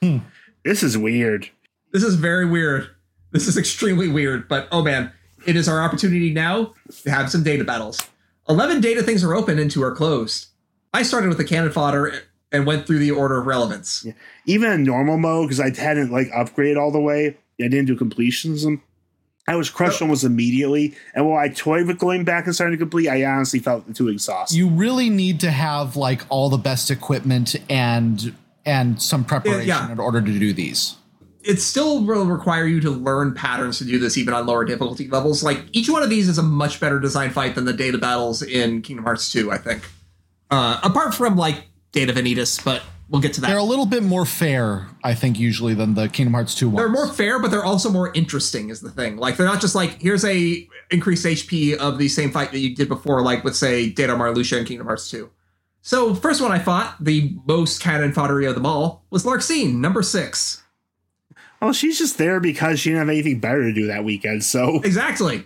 Hmm. 0.00 0.18
This 0.64 0.84
is 0.84 0.96
weird. 0.96 1.50
This 1.92 2.04
is 2.04 2.14
very 2.14 2.46
weird. 2.46 2.90
This 3.32 3.48
is 3.48 3.58
extremely 3.58 4.06
weird, 4.06 4.46
but 4.46 4.68
oh 4.70 4.82
man, 4.84 5.12
it 5.46 5.56
is 5.56 5.68
our 5.68 5.82
opportunity 5.82 6.32
now 6.32 6.74
to 7.02 7.10
have 7.10 7.30
some 7.30 7.42
data 7.42 7.64
battles. 7.64 8.00
11 8.48 8.80
data 8.80 9.02
things 9.02 9.22
are 9.22 9.34
open 9.34 9.58
and 9.58 9.70
two 9.70 9.82
are 9.82 9.94
closed. 9.94 10.46
I 10.94 11.02
started 11.02 11.28
with 11.28 11.38
the 11.38 11.44
cannon 11.44 11.70
fodder 11.70 12.22
and 12.50 12.66
went 12.66 12.86
through 12.86 12.98
the 12.98 13.10
order 13.10 13.38
of 13.38 13.46
relevance. 13.46 14.06
Even 14.46 14.72
in 14.72 14.84
normal 14.84 15.18
mode, 15.18 15.48
because 15.48 15.60
I 15.60 15.78
hadn't 15.78 16.10
like 16.10 16.28
upgraded 16.28 16.80
all 16.80 16.90
the 16.90 17.00
way, 17.00 17.36
I 17.60 17.68
didn't 17.68 17.86
do 17.86 17.96
completions. 17.96 18.66
I 19.46 19.56
was 19.56 19.70
crushed 19.70 20.00
Oh. 20.00 20.04
almost 20.04 20.24
immediately. 20.24 20.94
And 21.14 21.26
while 21.26 21.38
I 21.38 21.48
toyed 21.48 21.86
with 21.86 21.98
going 21.98 22.24
back 22.24 22.46
and 22.46 22.54
starting 22.54 22.76
to 22.76 22.82
complete, 22.82 23.08
I 23.08 23.24
honestly 23.24 23.58
felt 23.58 23.94
too 23.94 24.08
exhausted. 24.08 24.56
You 24.56 24.68
really 24.68 25.10
need 25.10 25.40
to 25.40 25.50
have 25.50 25.96
like 25.96 26.22
all 26.28 26.48
the 26.50 26.58
best 26.58 26.90
equipment 26.90 27.56
and 27.68 28.34
and 28.64 29.00
some 29.00 29.24
preparation 29.24 29.66
yeah. 29.66 29.90
in 29.90 29.98
order 29.98 30.20
to 30.20 30.38
do 30.38 30.52
these. 30.52 30.96
It 31.48 31.62
still 31.62 32.04
will 32.04 32.26
require 32.26 32.66
you 32.66 32.78
to 32.80 32.90
learn 32.90 33.32
patterns 33.32 33.78
to 33.78 33.84
do 33.84 33.98
this 33.98 34.18
even 34.18 34.34
on 34.34 34.46
lower 34.46 34.66
difficulty 34.66 35.08
levels. 35.08 35.42
Like 35.42 35.64
each 35.72 35.88
one 35.88 36.02
of 36.02 36.10
these 36.10 36.28
is 36.28 36.36
a 36.36 36.42
much 36.42 36.78
better 36.78 37.00
design 37.00 37.30
fight 37.30 37.54
than 37.54 37.64
the 37.64 37.72
data 37.72 37.96
battles 37.96 38.42
in 38.42 38.82
Kingdom 38.82 39.06
Hearts 39.06 39.32
2, 39.32 39.50
I 39.50 39.56
think. 39.56 39.88
Uh, 40.50 40.78
apart 40.82 41.14
from 41.14 41.36
like 41.36 41.64
Data 41.92 42.12
Vanitas, 42.12 42.62
but 42.62 42.82
we'll 43.08 43.22
get 43.22 43.32
to 43.32 43.40
that. 43.40 43.46
They're 43.48 43.56
a 43.56 43.62
little 43.62 43.86
bit 43.86 44.02
more 44.02 44.26
fair, 44.26 44.88
I 45.02 45.14
think, 45.14 45.38
usually 45.38 45.72
than 45.72 45.94
the 45.94 46.10
Kingdom 46.10 46.34
Hearts 46.34 46.54
2 46.54 46.68
ones. 46.68 46.78
they're 46.78 46.88
more 46.90 47.08
fair, 47.10 47.38
but 47.38 47.50
they're 47.50 47.64
also 47.64 47.88
more 47.90 48.12
interesting. 48.12 48.68
Is 48.68 48.82
the 48.82 48.90
thing 48.90 49.16
like 49.16 49.38
they're 49.38 49.46
not 49.46 49.62
just 49.62 49.74
like 49.74 50.02
here's 50.02 50.26
a 50.26 50.68
increased 50.90 51.24
HP 51.24 51.76
of 51.76 51.96
the 51.96 52.08
same 52.08 52.30
fight 52.30 52.52
that 52.52 52.58
you 52.58 52.76
did 52.76 52.88
before, 52.88 53.22
like 53.22 53.42
with 53.42 53.56
say 53.56 53.88
Data 53.88 54.12
Marluxia 54.14 54.58
in 54.58 54.66
Kingdom 54.66 54.86
Hearts 54.86 55.10
2. 55.10 55.30
So 55.80 56.14
first 56.14 56.42
one 56.42 56.52
I 56.52 56.58
fought, 56.58 57.02
the 57.02 57.38
most 57.46 57.80
cannon 57.80 58.12
foddery 58.12 58.46
of 58.46 58.54
them 58.54 58.66
all, 58.66 59.06
was 59.08 59.24
Larxene, 59.24 59.76
number 59.76 60.02
six. 60.02 60.62
Well, 61.60 61.72
she's 61.72 61.98
just 61.98 62.18
there 62.18 62.40
because 62.40 62.80
she 62.80 62.90
didn't 62.90 63.00
have 63.00 63.08
anything 63.08 63.40
better 63.40 63.62
to 63.62 63.72
do 63.72 63.86
that 63.86 64.04
weekend. 64.04 64.44
So 64.44 64.80
Exactly. 64.82 65.44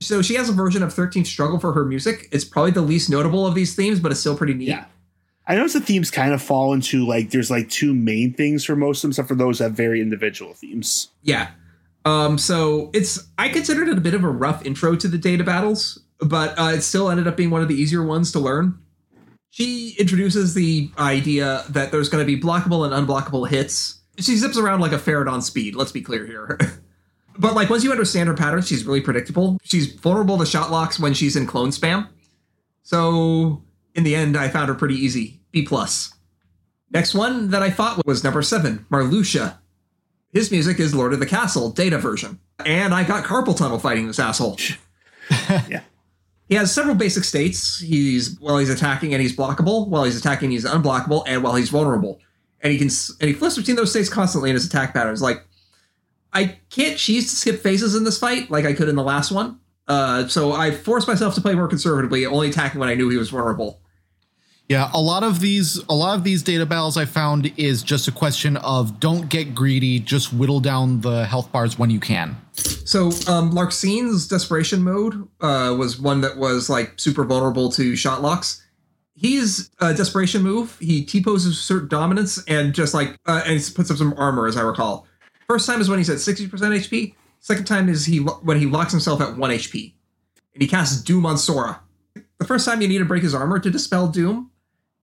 So 0.00 0.20
she 0.20 0.34
has 0.34 0.48
a 0.48 0.52
version 0.52 0.82
of 0.82 0.92
13th 0.92 1.26
Struggle 1.26 1.58
for 1.58 1.72
her 1.72 1.84
music. 1.84 2.28
It's 2.30 2.44
probably 2.44 2.72
the 2.72 2.82
least 2.82 3.08
notable 3.08 3.46
of 3.46 3.54
these 3.54 3.74
themes, 3.74 4.00
but 4.00 4.10
it's 4.10 4.20
still 4.20 4.36
pretty 4.36 4.54
neat. 4.54 4.68
Yeah. 4.68 4.84
I 5.46 5.56
notice 5.56 5.74
the 5.74 5.80
themes 5.80 6.10
kind 6.10 6.32
of 6.32 6.42
fall 6.42 6.72
into 6.72 7.06
like 7.06 7.30
there's 7.30 7.50
like 7.50 7.68
two 7.68 7.94
main 7.94 8.32
things 8.32 8.64
for 8.64 8.76
most 8.76 8.98
of 8.98 9.02
them, 9.02 9.10
except 9.12 9.28
for 9.28 9.34
those 9.34 9.58
that 9.58 9.64
have 9.64 9.72
very 9.72 10.00
individual 10.00 10.54
themes. 10.54 11.08
Yeah. 11.22 11.50
Um, 12.04 12.38
so 12.38 12.90
it's 12.94 13.18
I 13.38 13.48
considered 13.48 13.88
it 13.88 13.98
a 13.98 14.00
bit 14.00 14.14
of 14.14 14.24
a 14.24 14.30
rough 14.30 14.64
intro 14.64 14.96
to 14.96 15.08
the 15.08 15.18
data 15.18 15.44
battles, 15.44 16.02
but 16.18 16.58
uh, 16.58 16.72
it 16.74 16.82
still 16.82 17.10
ended 17.10 17.26
up 17.26 17.36
being 17.36 17.50
one 17.50 17.62
of 17.62 17.68
the 17.68 17.74
easier 17.74 18.02
ones 18.02 18.32
to 18.32 18.38
learn. 18.38 18.78
She 19.50 19.94
introduces 19.98 20.54
the 20.54 20.90
idea 20.98 21.64
that 21.70 21.92
there's 21.92 22.08
going 22.08 22.26
to 22.26 22.26
be 22.26 22.40
blockable 22.40 22.84
and 22.90 23.06
unblockable 23.06 23.48
hits. 23.48 24.00
She 24.18 24.36
zips 24.36 24.56
around 24.56 24.80
like 24.80 24.92
a 24.92 24.98
ferret 24.98 25.28
on 25.28 25.42
speed. 25.42 25.74
Let's 25.74 25.92
be 25.92 26.02
clear 26.02 26.26
here. 26.26 26.58
but 27.38 27.54
like 27.54 27.70
once 27.70 27.84
you 27.84 27.90
understand 27.90 28.28
her 28.28 28.34
patterns, 28.34 28.68
she's 28.68 28.84
really 28.84 29.00
predictable. 29.00 29.58
She's 29.62 29.92
vulnerable 29.92 30.38
to 30.38 30.46
shot 30.46 30.70
locks 30.70 31.00
when 31.00 31.14
she's 31.14 31.36
in 31.36 31.46
clone 31.46 31.70
spam. 31.70 32.08
So 32.82 33.62
in 33.94 34.04
the 34.04 34.14
end, 34.14 34.36
I 34.36 34.48
found 34.48 34.68
her 34.68 34.74
pretty 34.74 34.96
easy. 34.96 35.40
B 35.50 35.64
plus. 35.64 36.12
Next 36.90 37.14
one 37.14 37.50
that 37.50 37.62
I 37.62 37.70
fought 37.70 38.06
was 38.06 38.22
number 38.22 38.42
seven, 38.42 38.86
Marluxia. 38.90 39.58
His 40.32 40.50
music 40.50 40.78
is 40.80 40.94
Lord 40.94 41.12
of 41.12 41.20
the 41.20 41.26
Castle, 41.26 41.70
data 41.70 41.98
version. 41.98 42.40
And 42.64 42.94
I 42.94 43.04
got 43.04 43.24
carpal 43.24 43.56
tunnel 43.56 43.78
fighting 43.78 44.06
this 44.06 44.18
asshole. 44.18 44.58
Yeah. 45.68 45.80
He 46.48 46.54
has 46.56 46.72
several 46.72 46.94
basic 46.94 47.24
states. 47.24 47.80
He's 47.80 48.38
while 48.38 48.58
he's 48.58 48.68
attacking 48.68 49.14
and 49.14 49.22
he's 49.22 49.34
blockable, 49.34 49.88
while 49.88 50.04
he's 50.04 50.18
attacking 50.18 50.50
he's 50.50 50.66
unblockable, 50.66 51.24
and 51.26 51.42
while 51.42 51.54
he's 51.54 51.70
vulnerable. 51.70 52.20
And 52.64 52.72
he 52.72 52.78
can 52.78 52.88
and 53.20 53.28
he 53.28 53.34
flips 53.34 53.56
between 53.56 53.76
those 53.76 53.90
states 53.90 54.08
constantly 54.08 54.50
in 54.50 54.54
his 54.54 54.66
attack 54.66 54.92
patterns. 54.92 55.22
Like 55.22 55.44
I 56.32 56.58
can't 56.70 56.98
choose 56.98 57.30
to 57.30 57.36
skip 57.36 57.60
phases 57.60 57.94
in 57.94 58.02
this 58.02 58.18
fight 58.18 58.50
like 58.50 58.64
I 58.64 58.72
could 58.72 58.88
in 58.88 58.96
the 58.96 59.04
last 59.04 59.30
one. 59.30 59.60
Uh, 59.86 60.26
so 60.26 60.52
I 60.52 60.72
forced 60.72 61.06
myself 61.06 61.34
to 61.36 61.40
play 61.40 61.54
more 61.54 61.68
conservatively, 61.68 62.26
only 62.26 62.48
attacking 62.48 62.80
when 62.80 62.88
I 62.88 62.94
knew 62.94 63.08
he 63.10 63.16
was 63.16 63.30
vulnerable. 63.30 63.80
Yeah, 64.68 64.90
a 64.94 65.00
lot 65.00 65.22
of 65.22 65.40
these 65.40 65.76
a 65.90 65.94
lot 65.94 66.16
of 66.16 66.24
these 66.24 66.42
data 66.42 66.64
battles 66.64 66.96
I 66.96 67.04
found 67.04 67.52
is 67.58 67.82
just 67.82 68.08
a 68.08 68.12
question 68.12 68.56
of 68.56 68.98
don't 68.98 69.28
get 69.28 69.54
greedy, 69.54 70.00
just 70.00 70.32
whittle 70.32 70.60
down 70.60 71.02
the 71.02 71.26
health 71.26 71.52
bars 71.52 71.78
when 71.78 71.90
you 71.90 72.00
can. 72.00 72.34
So 72.54 73.08
um, 73.28 73.52
Larxene's 73.52 74.26
desperation 74.26 74.82
mode 74.82 75.28
uh, 75.42 75.74
was 75.78 76.00
one 76.00 76.22
that 76.22 76.38
was 76.38 76.70
like 76.70 76.98
super 76.98 77.24
vulnerable 77.24 77.70
to 77.72 77.94
shot 77.94 78.22
locks. 78.22 78.63
He's 79.14 79.70
a 79.80 79.94
desperation 79.94 80.42
move. 80.42 80.76
He 80.80 81.04
T 81.04 81.22
poses 81.22 81.60
certain 81.60 81.88
dominance 81.88 82.42
and 82.48 82.74
just 82.74 82.94
like 82.94 83.16
uh, 83.26 83.42
and 83.46 83.60
he 83.60 83.72
puts 83.72 83.90
up 83.90 83.96
some 83.96 84.14
armor, 84.16 84.46
as 84.46 84.56
I 84.56 84.62
recall. 84.62 85.06
First 85.46 85.66
time 85.66 85.80
is 85.80 85.88
when 85.88 85.98
he's 85.98 86.10
at 86.10 86.20
sixty 86.20 86.48
percent 86.48 86.74
HP. 86.74 87.14
Second 87.40 87.66
time 87.66 87.88
is 87.88 88.06
he 88.06 88.18
when 88.18 88.58
he 88.58 88.66
locks 88.66 88.90
himself 88.90 89.20
at 89.20 89.36
one 89.36 89.50
HP, 89.50 89.92
and 90.54 90.62
he 90.62 90.68
casts 90.68 91.02
Doom 91.02 91.26
on 91.26 91.38
Sora. 91.38 91.80
The 92.38 92.44
first 92.44 92.66
time 92.66 92.82
you 92.82 92.88
need 92.88 92.98
to 92.98 93.04
break 93.04 93.22
his 93.22 93.34
armor 93.34 93.58
to 93.58 93.70
dispel 93.70 94.08
Doom. 94.08 94.50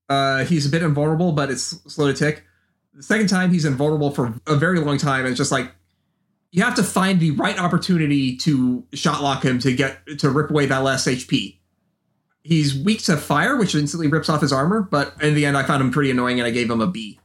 Uh, 0.10 0.44
he's 0.44 0.66
a 0.66 0.70
bit 0.70 0.84
invulnerable, 0.84 1.32
but 1.32 1.50
it's 1.50 1.64
slow 1.94 2.12
to 2.12 2.14
tick. 2.14 2.44
The 2.94 3.04
second 3.04 3.28
time 3.28 3.52
he's 3.52 3.64
invulnerable 3.64 4.12
for 4.12 4.34
a 4.46 4.56
very 4.56 4.80
long 4.80 4.98
time. 4.98 5.22
And 5.22 5.30
it's 5.30 5.38
just 5.38 5.52
like 5.52 5.72
you 6.52 6.64
have 6.64 6.76
to 6.76 6.84
find 6.84 7.20
the 7.20 7.32
right 7.32 7.58
opportunity 7.58 8.36
to 8.38 8.86
shot 8.94 9.24
lock 9.24 9.46
him 9.46 9.60
to 9.60 9.74
get 9.74 10.06
to 10.20 10.30
rip 10.30 10.50
away 10.50 10.66
that 10.66 10.80
last 10.80 11.08
HP. 11.08 11.60
He's 12.44 12.76
weak 12.76 13.04
to 13.04 13.18
fire, 13.18 13.56
which 13.58 13.76
instantly 13.76 14.08
rips 14.08 14.30
off 14.30 14.42
his 14.42 14.52
armor, 14.52 14.82
but 14.82 15.14
in 15.22 15.36
the 15.36 15.46
end, 15.46 15.58
I 15.58 15.64
found 15.64 15.82
him 15.82 15.92
pretty 15.92 16.10
annoying 16.10 16.40
and 16.40 16.48
I 16.48 16.52
gave 16.52 16.70
him 16.70 16.82
a 16.82 16.88
B. 16.88 17.20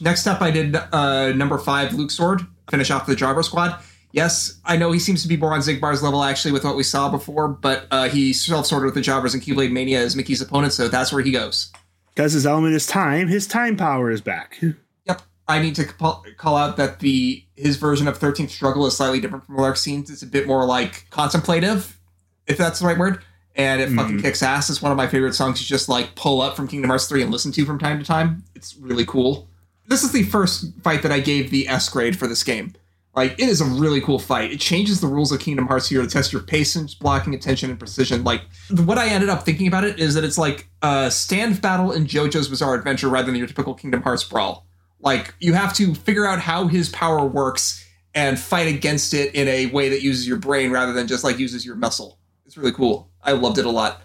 Next 0.00 0.26
up, 0.26 0.40
I 0.40 0.50
did 0.50 0.76
uh, 0.76 1.32
number 1.32 1.58
five, 1.58 1.92
Luxord, 1.92 2.46
finish 2.70 2.90
off 2.90 3.06
the 3.06 3.14
Jabra 3.14 3.44
squad. 3.44 3.80
Yes, 4.12 4.60
I 4.64 4.76
know 4.76 4.90
he 4.90 4.98
seems 4.98 5.22
to 5.22 5.28
be 5.28 5.36
more 5.36 5.52
on 5.52 5.60
Xigbar's 5.60 6.02
level 6.02 6.22
actually 6.24 6.52
with 6.52 6.64
what 6.64 6.76
we 6.76 6.82
saw 6.82 7.10
before, 7.10 7.48
but 7.48 7.86
uh, 7.90 8.08
he 8.08 8.32
self 8.32 8.66
sorted 8.66 8.86
with 8.86 8.94
the 8.94 9.00
Jabras 9.00 9.34
and 9.34 9.42
Keyblade 9.42 9.70
Mania 9.70 10.00
as 10.00 10.16
Mickey's 10.16 10.40
opponent, 10.40 10.72
so 10.72 10.88
that's 10.88 11.12
where 11.12 11.22
he 11.22 11.30
goes. 11.30 11.70
Because 12.14 12.32
his 12.32 12.46
element 12.46 12.74
is 12.74 12.86
time, 12.86 13.28
his 13.28 13.46
time 13.46 13.76
power 13.76 14.10
is 14.10 14.20
back. 14.20 14.60
Yep. 15.04 15.22
I 15.46 15.60
need 15.60 15.74
to 15.76 15.84
call, 15.84 16.24
out 16.56 16.76
that 16.78 17.00
the 17.00 17.44
his 17.54 17.76
version 17.76 18.08
of 18.08 18.18
13th 18.18 18.50
Struggle 18.50 18.86
is 18.86 18.96
slightly 18.96 19.20
different 19.20 19.44
from 19.46 19.56
Larxene's. 19.56 20.10
It's 20.10 20.22
a 20.22 20.26
bit 20.26 20.46
more 20.46 20.64
like 20.64 21.06
contemplative, 21.10 21.98
if 22.46 22.56
that's 22.56 22.80
the 22.80 22.86
right 22.86 22.98
word. 22.98 23.22
And 23.58 23.80
it 23.80 23.90
fucking 23.90 24.18
mm. 24.18 24.22
kicks 24.22 24.42
ass. 24.42 24.70
It's 24.70 24.80
one 24.80 24.92
of 24.92 24.96
my 24.96 25.08
favorite 25.08 25.34
songs 25.34 25.58
to 25.58 25.66
just 25.66 25.88
like 25.88 26.14
pull 26.14 26.40
up 26.40 26.54
from 26.56 26.68
Kingdom 26.68 26.90
Hearts 26.90 27.08
3 27.08 27.22
and 27.22 27.30
listen 27.32 27.50
to 27.52 27.64
from 27.66 27.78
time 27.78 27.98
to 27.98 28.04
time. 28.04 28.44
It's 28.54 28.76
really 28.76 29.04
cool. 29.04 29.48
This 29.88 30.04
is 30.04 30.12
the 30.12 30.22
first 30.22 30.72
fight 30.82 31.02
that 31.02 31.10
I 31.10 31.18
gave 31.18 31.50
the 31.50 31.68
S 31.68 31.88
grade 31.88 32.16
for 32.16 32.28
this 32.28 32.44
game. 32.44 32.74
Like 33.16 33.32
it 33.32 33.48
is 33.48 33.60
a 33.60 33.64
really 33.64 34.00
cool 34.00 34.20
fight. 34.20 34.52
It 34.52 34.60
changes 34.60 35.00
the 35.00 35.08
rules 35.08 35.32
of 35.32 35.40
Kingdom 35.40 35.66
Hearts 35.66 35.88
here 35.88 36.00
to 36.00 36.06
test 36.06 36.32
your 36.32 36.40
patience, 36.40 36.94
blocking, 36.94 37.34
attention, 37.34 37.68
and 37.68 37.76
precision. 37.76 38.22
Like 38.22 38.42
what 38.70 38.96
I 38.96 39.08
ended 39.08 39.28
up 39.28 39.44
thinking 39.44 39.66
about 39.66 39.82
it 39.82 39.98
is 39.98 40.14
that 40.14 40.22
it's 40.22 40.38
like 40.38 40.68
a 40.82 41.10
stand 41.10 41.60
battle 41.60 41.90
in 41.90 42.06
JoJo's 42.06 42.48
Bizarre 42.48 42.74
Adventure 42.76 43.08
rather 43.08 43.26
than 43.26 43.34
your 43.34 43.48
typical 43.48 43.74
Kingdom 43.74 44.02
Hearts 44.02 44.22
brawl. 44.22 44.68
Like 45.00 45.34
you 45.40 45.54
have 45.54 45.74
to 45.74 45.96
figure 45.96 46.26
out 46.26 46.38
how 46.38 46.68
his 46.68 46.90
power 46.90 47.26
works 47.26 47.84
and 48.14 48.38
fight 48.38 48.68
against 48.72 49.14
it 49.14 49.34
in 49.34 49.48
a 49.48 49.66
way 49.66 49.88
that 49.88 50.00
uses 50.00 50.28
your 50.28 50.36
brain 50.36 50.70
rather 50.70 50.92
than 50.92 51.08
just 51.08 51.24
like 51.24 51.40
uses 51.40 51.66
your 51.66 51.74
muscle. 51.74 52.20
It's 52.46 52.56
really 52.56 52.72
cool. 52.72 53.10
I 53.28 53.32
loved 53.32 53.58
it 53.58 53.66
a 53.66 53.70
lot. 53.70 54.02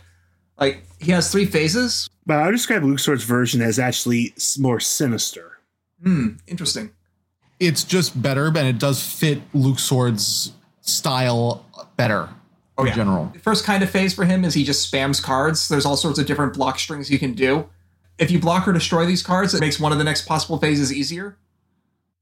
Like 0.60 0.84
he 1.00 1.12
has 1.12 1.32
three 1.32 1.45
phases. 1.45 2.10
But 2.26 2.38
I 2.38 2.45
would 2.45 2.52
describe 2.52 2.84
Luxord's 2.84 3.24
version 3.24 3.62
as 3.62 3.80
actually 3.80 4.34
more 4.60 4.80
sinister. 4.80 5.58
Hmm, 6.02 6.34
interesting. 6.48 6.91
It's 7.60 7.84
just 7.84 8.22
better, 8.22 8.48
and 8.48 8.58
it 8.68 8.80
does 8.80 9.02
fit 9.02 9.40
Luxord's 9.54 10.52
style 10.82 11.66
better 11.95 12.30
Oh, 12.78 12.84
in 12.84 12.88
yeah. 12.90 12.95
general. 12.95 13.30
The 13.34 13.40
first 13.40 13.64
kind 13.66 13.84
of 13.84 13.90
phase 13.90 14.14
for 14.14 14.26
him 14.26 14.44
is 14.44 14.54
he 14.54 14.64
just 14.64 14.91
spams 14.91 15.22
cards. 15.22 15.68
There's 15.70 15.86
all 15.86 15.95
sorts 15.95 16.18
of 16.20 16.26
different 16.26 16.54
block 16.54 16.80
strings 16.80 17.10
you 17.10 17.20
can 17.20 17.34
do. 17.34 17.70
If 18.18 18.32
you 18.32 18.40
block 18.40 18.68
or 18.68 18.74
destroy 18.74 19.06
these 19.06 19.22
cards, 19.24 19.54
it 19.54 19.60
makes 19.60 19.80
one 19.80 19.91
of 19.91 19.98
the 19.98 20.04
next 20.04 20.26
possible 20.28 20.58
phases 20.58 20.91
easier. 20.91 21.38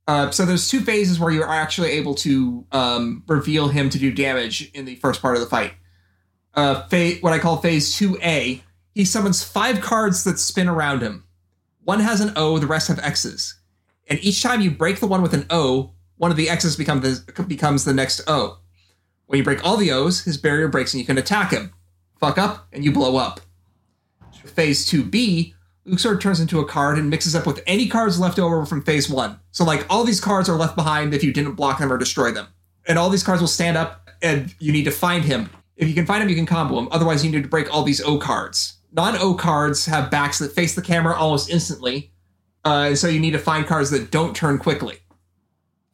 Uh, 0.08 0.30
so 0.32 0.46
there's 0.46 0.68
two 0.68 0.82
phases 0.82 1.20
where 1.20 1.32
you're 1.32 1.50
actually 1.50 1.90
able 1.92 2.16
to 2.16 2.66
um, 2.72 3.24
reveal 3.28 3.70
him 3.70 3.90
to 3.90 3.98
do 4.00 4.12
damage 4.12 4.70
in 4.74 4.84
the 4.86 4.96
first 4.96 5.22
part 5.22 5.36
of 5.36 5.42
the 5.42 5.48
fight. 5.48 5.74
Uh, 6.54 6.84
fa- 6.88 7.16
what 7.22 7.34
I 7.34 7.40
call 7.40 7.58
phase 7.58 7.96
2A, 7.96 8.62
he 8.94 9.06
summons 9.06 9.44
five 9.44 9.82
cards 9.82 10.24
that 10.24 10.40
spin 10.40 10.68
around 10.68 11.02
him. 11.02 11.26
One 11.84 12.00
has 12.00 12.20
an 12.22 12.34
O, 12.36 12.58
the 12.58 12.68
rest 12.68 12.90
have 12.90 13.00
X's. 13.00 13.60
And 14.08 14.24
each 14.24 14.44
time 14.44 14.62
you 14.62 14.72
break 14.72 15.00
the 15.00 15.08
one 15.08 15.22
with 15.22 15.34
an 15.34 15.46
O, 15.50 15.92
one 16.18 16.32
of 16.32 16.38
the 16.38 16.50
X's 16.50 16.76
become 16.76 17.02
the, 17.02 17.46
becomes 17.48 17.86
the 17.86 17.94
next 17.94 18.22
O. 18.28 18.60
When 19.26 19.38
you 19.38 19.44
break 19.44 19.64
all 19.66 19.78
the 19.78 19.92
O's, 19.92 20.26
his 20.26 20.38
barrier 20.38 20.68
breaks 20.68 20.94
and 20.94 21.00
you 21.00 21.06
can 21.06 21.18
attack 21.18 21.52
him. 21.52 21.74
Fuck 22.20 22.38
up, 22.38 22.68
and 22.72 22.84
you 22.84 22.92
blow 22.92 23.16
up. 23.16 23.40
Phase 24.46 24.86
2B, 24.92 25.54
Luxord 25.88 26.22
turns 26.22 26.40
into 26.40 26.60
a 26.60 26.66
card 26.66 26.98
and 26.98 27.10
mixes 27.10 27.36
up 27.36 27.48
with 27.48 27.64
any 27.66 27.88
cards 27.88 28.20
left 28.20 28.38
over 28.38 28.66
from 28.66 28.84
phase 28.84 29.10
1. 29.10 29.40
So, 29.52 29.64
like, 29.64 29.86
all 29.90 30.04
these 30.04 30.22
cards 30.22 30.48
are 30.48 30.56
left 30.56 30.76
behind 30.76 31.14
if 31.14 31.24
you 31.24 31.34
didn't 31.34 31.54
block 31.54 31.80
them 31.80 31.92
or 31.92 31.98
destroy 31.98 32.32
them. 32.32 32.48
And 32.88 33.00
all 33.00 33.10
these 33.10 33.24
cards 33.24 33.42
will 33.42 33.48
stand 33.48 33.78
up, 33.78 34.10
and 34.22 34.54
you 34.60 34.72
need 34.72 34.84
to 34.84 34.92
find 34.92 35.24
him. 35.24 35.50
If 35.78 35.88
you 35.88 35.94
can 35.94 36.06
find 36.06 36.22
him, 36.22 36.30
you 36.30 36.36
can 36.36 36.46
combo 36.46 36.78
him. 36.78 36.88
Otherwise, 36.92 37.24
you 37.26 37.32
need 37.32 37.44
to 37.44 37.50
break 37.50 37.74
all 37.74 37.84
these 37.84 38.02
O 38.02 38.18
cards. 38.18 38.78
Non 38.94 39.16
O 39.18 39.34
cards 39.34 39.86
have 39.86 40.12
backs 40.12 40.40
that 40.40 40.52
face 40.52 40.76
the 40.76 40.82
camera 40.82 41.16
almost 41.16 41.50
instantly. 41.50 42.12
Uh, 42.64 42.86
and 42.90 42.98
so 42.98 43.08
you 43.08 43.20
need 43.20 43.32
to 43.32 43.40
find 43.40 43.66
cards 43.66 43.90
that 43.90 44.12
don't 44.12 44.36
turn 44.36 44.58
quickly 44.60 44.98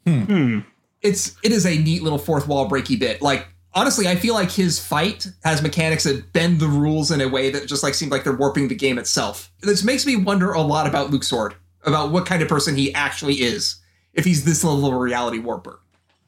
Hmm. 0.06 0.60
it's 1.02 1.36
it 1.44 1.52
is 1.52 1.66
a 1.66 1.78
neat 1.78 2.02
little 2.02 2.18
fourth 2.18 2.48
wall 2.48 2.70
breaky 2.70 2.98
bit. 2.98 3.22
Like 3.22 3.45
honestly, 3.74 4.08
I 4.08 4.16
feel 4.16 4.34
like 4.34 4.49
his 4.52 4.80
fight 4.80 5.28
has 5.44 5.62
mechanics 5.62 6.06
that 6.06 6.32
bend 6.34 6.60
the 6.60 6.68
rules 6.68 7.12
in 7.12 7.20
a 7.22 7.28
way 7.28 7.49
that 7.52 7.68
just 7.68 7.84
like 7.84 7.94
seems 7.94 8.12
like 8.12 8.24
they're 8.24 8.36
warping 8.36 8.68
the 8.70 8.76
game 8.76 8.98
itself. 8.98 9.52
This 9.62 9.84
makes 9.84 10.06
me 10.06 10.16
wonder 10.16 10.52
a 10.54 10.62
lot 10.62 10.88
about 10.88 11.12
Luxord, 11.12 11.56
about 11.84 12.12
what 12.12 12.26
kind 12.26 12.41
of 12.41 12.48
person 12.48 12.76
he 12.76 12.94
actually 12.94 13.36
is, 13.41 13.76
if 14.14 14.24
he's 14.26 14.45
this 14.45 14.64
level 14.64 14.88
of 14.88 14.94
a 14.94 14.98
reality 14.98 15.40
warper. 15.40 15.80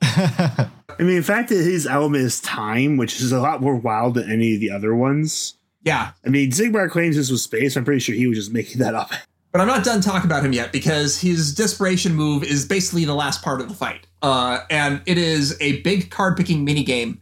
I 0.99 1.03
mean, 1.03 1.15
the 1.15 1.23
fact 1.23 1.47
that 1.49 1.55
his 1.55 1.87
element 1.87 2.23
is 2.25 2.41
time, 2.41 2.97
which 2.97 3.21
is 3.21 3.31
a 3.31 3.39
lot 3.39 3.61
more 3.61 3.75
wild 3.75 4.15
than 4.15 4.29
any 4.29 4.55
of 4.55 4.59
the 4.59 4.69
other 4.69 4.93
ones. 4.93 5.55
Yeah, 5.83 6.11
I 6.25 6.29
mean, 6.29 6.51
Xigbar 6.51 6.89
claims 6.91 7.15
this 7.15 7.31
was 7.31 7.41
space. 7.41 7.77
I'm 7.77 7.85
pretty 7.85 8.01
sure 8.01 8.13
he 8.13 8.27
was 8.27 8.37
just 8.37 8.51
making 8.51 8.79
that 8.79 8.93
up. 8.93 9.09
but 9.53 9.61
I'm 9.61 9.67
not 9.67 9.85
done 9.85 10.01
talking 10.01 10.29
about 10.29 10.45
him 10.45 10.51
yet 10.51 10.73
because 10.73 11.21
his 11.21 11.55
desperation 11.55 12.13
move 12.13 12.43
is 12.43 12.65
basically 12.65 13.05
the 13.05 13.15
last 13.15 13.41
part 13.41 13.61
of 13.61 13.69
the 13.69 13.73
fight, 13.73 14.07
uh, 14.21 14.59
and 14.69 15.01
it 15.05 15.17
is 15.17 15.57
a 15.61 15.81
big 15.83 16.11
card 16.11 16.35
picking 16.35 16.65
mini 16.65 16.83
game. 16.83 17.21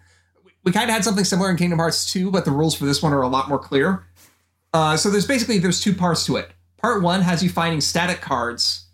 We 0.64 0.72
kind 0.72 0.90
of 0.90 0.95
had 0.95 1.04
something 1.04 1.24
similar 1.24 1.52
in 1.52 1.56
Kingdom 1.56 1.78
Hearts 1.78 2.12
2, 2.12 2.32
but 2.32 2.45
the 2.45 2.52
rules 2.52 2.76
for 2.76 2.86
this 2.86 3.02
one 3.04 3.14
are 3.14 3.22
a 3.22 3.28
lot 3.28 3.48
more 3.48 3.60
clear. 3.60 4.08
Uh, 4.74 4.98
so 4.98 5.12
there's 5.12 5.28
basically 5.28 5.60
there's 5.60 5.80
two 5.80 5.94
parts 5.94 6.26
to 6.26 6.36
it. 6.38 6.49
Part 6.78 7.04
one 7.04 7.22
has 7.22 7.44
you 7.44 7.49
finding 7.49 7.80
static 7.80 8.22
cards 8.22 8.87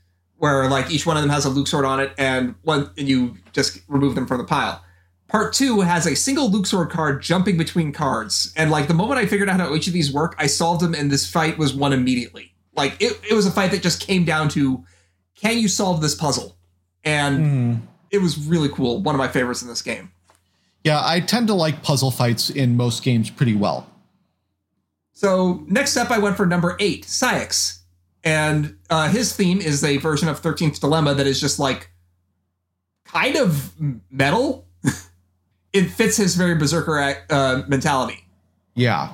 where 0.44 0.68
like 0.68 0.92
each 0.92 1.06
one 1.06 1.16
of 1.16 1.24
them 1.24 1.30
has 1.30 1.46
a 1.46 1.50
Luxord 1.50 1.88
on 1.88 2.02
it, 2.02 2.12
and 2.18 2.54
one 2.64 2.92
and 2.98 3.08
you 3.08 3.38
just 3.54 3.80
remove 3.88 4.14
them 4.14 4.28
from 4.28 4.40
the 4.40 4.44
pile. 4.44 4.84
Part 5.30 5.54
two 5.54 5.80
has 5.80 6.06
a 6.06 6.18
single 6.18 6.50
Luxord 6.50 6.90
card 6.90 7.22
jumping 7.22 7.56
between 7.56 7.94
cards, 7.94 8.52
and 8.58 8.70
like 8.70 8.90
the 8.90 8.94
moment 8.94 9.22
I 9.22 9.26
figured 9.26 9.48
out 9.48 9.62
how 9.62 9.74
each 9.74 9.88
of 9.88 9.94
these 9.94 10.12
work, 10.12 10.36
I 10.38 10.48
solved 10.48 10.82
them, 10.82 10.94
and 10.94 11.10
this 11.10 11.32
fight 11.32 11.58
was 11.58 11.74
won 11.74 11.94
immediately. 11.94 12.54
Like 12.76 13.02
it, 13.02 13.22
it 13.30 13.34
was 13.34 13.46
a 13.46 13.52
fight 13.52 13.72
that 13.72 13.82
just 13.82 14.02
came 14.06 14.26
down 14.26 14.50
to 14.50 14.84
can 15.34 15.58
you 15.60 15.70
solve 15.70 16.02
this 16.02 16.14
puzzle, 16.14 16.58
and 17.06 17.38
hmm. 17.38 17.86
it 18.12 18.18
was 18.18 18.38
really 18.38 18.68
cool. 18.68 19.02
One 19.02 19.16
of 19.16 19.20
my 19.20 19.30
favorites 19.30 19.62
in 19.62 19.70
this 19.70 19.82
game. 19.82 20.12
Yeah, 20.84 21.00
I 21.02 21.22
tend 21.22 21.48
to 21.48 21.54
like 21.54 21.84
puzzle 21.84 22.12
fights 22.12 22.50
in 22.50 22.76
most 22.76 23.02
games 23.02 23.30
pretty 23.30 23.56
well. 23.56 23.88
So 25.14 25.64
next 25.70 25.96
up, 25.96 26.12
I 26.12 26.20
went 26.20 26.36
for 26.36 26.46
number 26.46 26.76
eight, 26.82 27.06
Saïx, 27.06 27.83
and 28.24 28.78
uh, 28.90 29.08
his 29.10 29.36
theme 29.36 29.60
is 29.62 29.84
a 29.84 29.98
version 29.98 30.28
of 30.28 30.40
Thirteenth 30.40 30.80
Dilemma 30.80 31.14
that 31.16 31.28
is 31.28 31.40
just 31.42 31.60
like 31.60 31.90
kind 33.06 33.36
of 33.36 33.74
metal. 34.12 34.66
it 35.74 35.90
fits 35.90 36.18
his 36.18 36.36
very 36.36 36.56
berserker 36.56 37.16
uh, 37.30 37.64
mentality. 37.68 38.26
Yeah. 38.76 39.14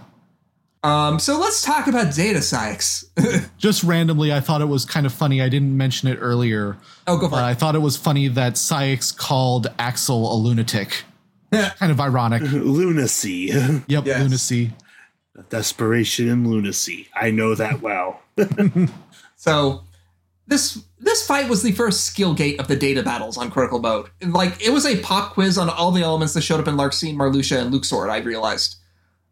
Um, 0.81 1.19
so 1.19 1.37
let's 1.37 1.61
talk 1.61 1.87
about 1.87 2.15
Data 2.15 2.39
Saïx. 2.39 3.03
Just 3.57 3.83
randomly, 3.83 4.31
I 4.31 4.39
thought 4.39 4.61
it 4.61 4.69
was 4.69 4.85
kind 4.85 5.05
of 5.05 5.11
funny. 5.13 5.41
I 5.41 5.49
didn't 5.49 5.75
mention 5.75 6.07
it 6.07 6.15
earlier. 6.21 6.77
oh, 7.05 7.17
go 7.17 7.27
for 7.27 7.31
But 7.31 7.43
I 7.43 7.53
thought 7.53 7.75
it 7.75 7.79
was 7.81 7.97
funny 7.97 8.29
that 8.29 8.53
Saïx 8.53 9.13
called 9.17 9.67
Axel 9.77 10.33
a 10.33 10.35
lunatic. 10.37 11.03
kind 11.51 11.91
of 11.91 11.99
ironic. 11.99 12.43
lunacy. 12.43 13.51
Yep, 13.87 14.05
Yes. 14.05 14.21
lunacy. 14.21 14.71
Desperation 15.49 16.29
and 16.29 16.47
lunacy. 16.47 17.07
I 17.15 17.31
know 17.31 17.55
that 17.55 17.81
well. 17.81 18.21
So 19.39 19.85
this 20.47 20.83
this 20.99 21.25
fight 21.25 21.49
was 21.49 21.63
the 21.63 21.71
first 21.71 22.03
skill 22.03 22.33
gate 22.33 22.59
of 22.59 22.67
the 22.67 22.75
data 22.75 23.01
battles 23.01 23.37
on 23.37 23.49
Critical 23.49 23.79
Mode. 23.79 24.09
Like 24.21 24.61
it 24.61 24.71
was 24.71 24.85
a 24.85 24.99
pop 24.99 25.31
quiz 25.31 25.57
on 25.57 25.69
all 25.69 25.91
the 25.91 26.01
elements 26.01 26.33
that 26.33 26.41
showed 26.41 26.59
up 26.59 26.67
in 26.67 26.75
Larxene, 26.75 27.15
Marluxia, 27.15 27.61
and 27.61 27.73
Luxord. 27.73 28.09
I 28.09 28.17
realized. 28.17 28.75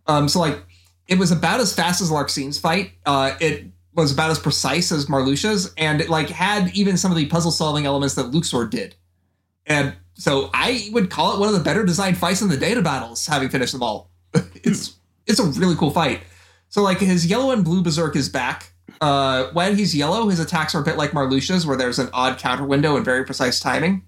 Um, 0.07 0.29
so 0.29 0.39
like 0.39 0.63
it 1.09 1.19
was 1.19 1.31
about 1.31 1.59
as 1.59 1.73
fast 1.73 2.01
as 2.01 2.09
Larxene's 2.09 2.57
fight. 2.57 2.91
Uh, 3.05 3.35
it 3.41 3.65
was 3.93 4.13
about 4.13 4.31
as 4.31 4.39
precise 4.39 4.93
as 4.93 5.07
Marluxia's, 5.07 5.73
and 5.75 5.99
it 5.99 6.07
like 6.07 6.29
had 6.29 6.73
even 6.73 6.95
some 6.95 7.11
of 7.11 7.17
the 7.17 7.25
puzzle 7.25 7.51
solving 7.51 7.85
elements 7.85 8.15
that 8.15 8.27
Luxord 8.27 8.69
did. 8.69 8.95
And 9.65 9.93
so 10.13 10.49
I 10.53 10.88
would 10.93 11.09
call 11.09 11.34
it 11.35 11.39
one 11.39 11.49
of 11.49 11.55
the 11.55 11.63
better 11.63 11.84
designed 11.84 12.17
fights 12.17 12.41
in 12.41 12.47
the 12.47 12.55
data 12.55 12.81
battles, 12.81 13.27
having 13.27 13.49
finished 13.49 13.73
them 13.73 13.84
all. 13.84 14.09
it's 14.34 14.95
it's 15.27 15.39
a 15.39 15.43
really 15.43 15.75
cool 15.75 15.91
fight. 15.91 16.21
So 16.69 16.81
like 16.81 16.99
his 16.99 17.25
yellow 17.25 17.51
and 17.51 17.63
blue 17.63 17.81
berserk 17.81 18.15
is 18.15 18.29
back. 18.29 18.73
Uh, 18.99 19.49
when 19.53 19.75
he's 19.75 19.95
yellow, 19.95 20.29
his 20.29 20.39
attacks 20.39 20.73
are 20.73 20.81
a 20.81 20.83
bit 20.83 20.97
like 20.97 21.11
Marluxia's, 21.11 21.65
where 21.65 21.77
there's 21.77 21.99
an 21.99 22.09
odd 22.13 22.39
counter 22.39 22.65
window 22.65 22.95
and 22.95 23.05
very 23.05 23.25
precise 23.25 23.59
timing. 23.59 24.03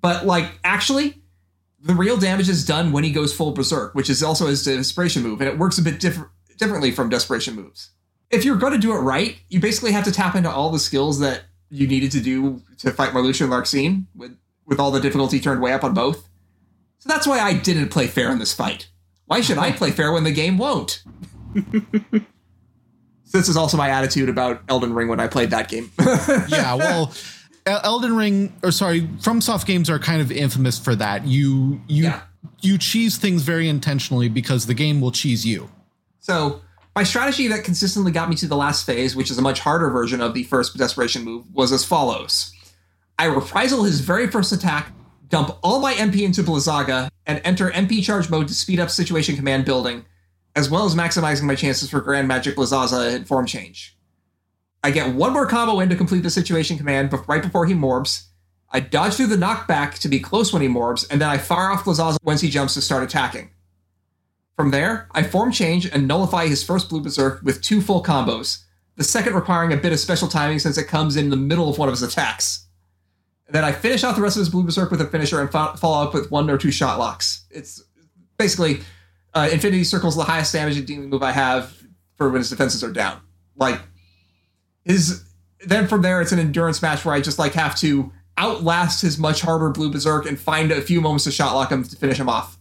But 0.00 0.26
like 0.26 0.58
actually, 0.62 1.22
the 1.80 1.94
real 1.94 2.16
damage 2.16 2.48
is 2.48 2.64
done 2.64 2.92
when 2.92 3.04
he 3.04 3.12
goes 3.12 3.34
full 3.34 3.52
berserk, 3.52 3.94
which 3.94 4.08
is 4.08 4.22
also 4.22 4.46
his 4.46 4.64
desperation 4.64 5.22
move, 5.22 5.40
and 5.40 5.48
it 5.48 5.58
works 5.58 5.78
a 5.78 5.82
bit 5.82 6.00
different 6.00 6.30
differently 6.56 6.90
from 6.90 7.08
desperation 7.08 7.54
moves. 7.54 7.90
If 8.30 8.44
you're 8.44 8.56
going 8.56 8.72
to 8.72 8.78
do 8.78 8.92
it 8.92 8.98
right, 8.98 9.36
you 9.48 9.60
basically 9.60 9.92
have 9.92 10.04
to 10.04 10.12
tap 10.12 10.34
into 10.34 10.50
all 10.50 10.70
the 10.70 10.78
skills 10.78 11.18
that 11.20 11.44
you 11.68 11.86
needed 11.86 12.12
to 12.12 12.20
do 12.20 12.62
to 12.78 12.90
fight 12.90 13.12
Marluxia 13.12 13.42
and 13.42 13.52
Larxene, 13.52 14.06
with 14.14 14.36
with 14.66 14.80
all 14.80 14.90
the 14.90 15.00
difficulty 15.00 15.40
turned 15.40 15.60
way 15.60 15.72
up 15.72 15.84
on 15.84 15.92
both. 15.92 16.28
So 16.98 17.08
that's 17.08 17.26
why 17.26 17.40
I 17.40 17.52
didn't 17.52 17.88
play 17.88 18.06
fair 18.06 18.30
in 18.30 18.38
this 18.38 18.54
fight. 18.54 18.88
Why 19.34 19.40
should 19.40 19.58
I 19.58 19.72
play 19.72 19.90
fair 19.90 20.12
when 20.12 20.22
the 20.22 20.30
game 20.30 20.58
won't? 20.58 21.02
this 23.32 23.48
is 23.48 23.56
also 23.56 23.76
my 23.76 23.88
attitude 23.90 24.28
about 24.28 24.62
Elden 24.68 24.94
Ring 24.94 25.08
when 25.08 25.18
I 25.18 25.26
played 25.26 25.50
that 25.50 25.68
game. 25.68 25.90
yeah, 26.46 26.74
well, 26.74 27.12
Elden 27.66 28.14
Ring, 28.14 28.52
or 28.62 28.70
sorry, 28.70 29.00
FromSoft 29.00 29.66
games 29.66 29.90
are 29.90 29.98
kind 29.98 30.20
of 30.22 30.30
infamous 30.30 30.78
for 30.78 30.94
that. 30.94 31.26
You 31.26 31.80
you 31.88 32.04
Yeah. 32.04 32.20
you 32.60 32.78
cheese 32.78 33.16
things 33.16 33.42
very 33.42 33.68
intentionally 33.68 34.28
because 34.28 34.66
the 34.66 34.74
game 34.74 35.00
will 35.00 35.10
cheese 35.10 35.44
you. 35.44 35.68
So 36.20 36.60
my 36.94 37.02
strategy 37.02 37.48
that 37.48 37.64
consistently 37.64 38.12
got 38.12 38.28
me 38.28 38.36
to 38.36 38.46
the 38.46 38.56
last 38.56 38.86
phase, 38.86 39.16
which 39.16 39.32
is 39.32 39.38
a 39.38 39.42
much 39.42 39.58
harder 39.58 39.90
version 39.90 40.20
of 40.20 40.34
the 40.34 40.44
first 40.44 40.76
desperation 40.76 41.24
move, 41.24 41.52
was 41.52 41.72
as 41.72 41.84
follows. 41.84 42.52
I 43.18 43.24
reprisal 43.24 43.82
his 43.82 43.98
very 43.98 44.28
first 44.28 44.52
attack, 44.52 44.92
dump 45.28 45.58
all 45.62 45.80
my 45.80 45.94
MP 45.94 46.22
into 46.22 46.42
Blizzaga, 46.42 47.08
and 47.26 47.40
enter 47.44 47.70
MP 47.70 48.02
charge 48.02 48.30
mode 48.30 48.48
to 48.48 48.54
speed 48.54 48.80
up 48.80 48.90
situation 48.90 49.36
command 49.36 49.64
building, 49.64 50.04
as 50.54 50.70
well 50.70 50.84
as 50.84 50.94
maximizing 50.94 51.44
my 51.44 51.54
chances 51.54 51.90
for 51.90 52.00
Grand 52.00 52.28
Magic 52.28 52.56
Blizzaza 52.56 53.14
and 53.14 53.26
form 53.26 53.46
change. 53.46 53.96
I 54.82 54.90
get 54.90 55.14
one 55.14 55.32
more 55.32 55.46
combo 55.46 55.80
in 55.80 55.88
to 55.88 55.96
complete 55.96 56.22
the 56.22 56.30
situation 56.30 56.76
command 56.76 57.10
bef- 57.10 57.26
right 57.26 57.42
before 57.42 57.66
he 57.66 57.74
morbs. 57.74 58.26
I 58.70 58.80
dodge 58.80 59.14
through 59.14 59.28
the 59.28 59.36
knockback 59.36 59.98
to 60.00 60.08
be 60.08 60.20
close 60.20 60.52
when 60.52 60.60
he 60.60 60.68
morbs, 60.68 61.06
and 61.10 61.20
then 61.20 61.28
I 61.28 61.38
fire 61.38 61.70
off 61.70 61.84
Blizzaza 61.84 62.18
once 62.22 62.40
he 62.40 62.50
jumps 62.50 62.74
to 62.74 62.82
start 62.82 63.02
attacking. 63.02 63.50
From 64.56 64.70
there, 64.70 65.08
I 65.12 65.22
form 65.22 65.52
change 65.52 65.86
and 65.86 66.06
nullify 66.06 66.46
his 66.46 66.62
first 66.62 66.88
blue 66.88 67.00
berserk 67.00 67.40
with 67.42 67.62
two 67.62 67.80
full 67.80 68.02
combos, 68.02 68.62
the 68.96 69.04
second 69.04 69.34
requiring 69.34 69.72
a 69.72 69.76
bit 69.76 69.92
of 69.92 69.98
special 69.98 70.28
timing 70.28 70.58
since 70.58 70.78
it 70.78 70.86
comes 70.86 71.16
in 71.16 71.30
the 71.30 71.36
middle 71.36 71.68
of 71.68 71.78
one 71.78 71.88
of 71.88 71.92
his 71.92 72.02
attacks. 72.02 72.63
Then 73.48 73.64
I 73.64 73.72
finish 73.72 74.04
off 74.04 74.16
the 74.16 74.22
rest 74.22 74.36
of 74.36 74.40
his 74.40 74.48
Blue 74.48 74.64
Berserk 74.64 74.90
with 74.90 75.00
a 75.00 75.06
finisher 75.06 75.40
and 75.40 75.50
fo- 75.50 75.74
follow 75.74 76.06
up 76.06 76.14
with 76.14 76.30
one 76.30 76.48
or 76.48 76.56
two 76.56 76.70
shot 76.70 76.98
locks. 76.98 77.44
It's 77.50 77.82
basically 78.38 78.80
uh, 79.34 79.48
Infinity 79.52 79.84
Circle's 79.84 80.16
the 80.16 80.24
highest 80.24 80.52
damage 80.52 80.84
dealing 80.86 81.10
move 81.10 81.22
I 81.22 81.32
have 81.32 81.76
for 82.16 82.30
when 82.30 82.38
his 82.38 82.50
defenses 82.50 82.82
are 82.82 82.92
down. 82.92 83.20
Like 83.56 83.80
his 84.84 85.24
then 85.66 85.88
from 85.88 86.02
there 86.02 86.20
it's 86.20 86.32
an 86.32 86.38
endurance 86.38 86.82
match 86.82 87.04
where 87.04 87.14
I 87.14 87.20
just 87.20 87.38
like 87.38 87.52
have 87.54 87.76
to 87.76 88.12
outlast 88.38 89.02
his 89.02 89.18
much 89.18 89.40
harder 89.40 89.70
Blue 89.70 89.90
Berserk 89.90 90.26
and 90.26 90.38
find 90.38 90.72
a 90.72 90.80
few 90.80 91.00
moments 91.00 91.24
to 91.24 91.30
shot 91.30 91.54
lock 91.54 91.70
him 91.70 91.84
to 91.84 91.96
finish 91.96 92.18
him 92.18 92.28
off. 92.28 92.58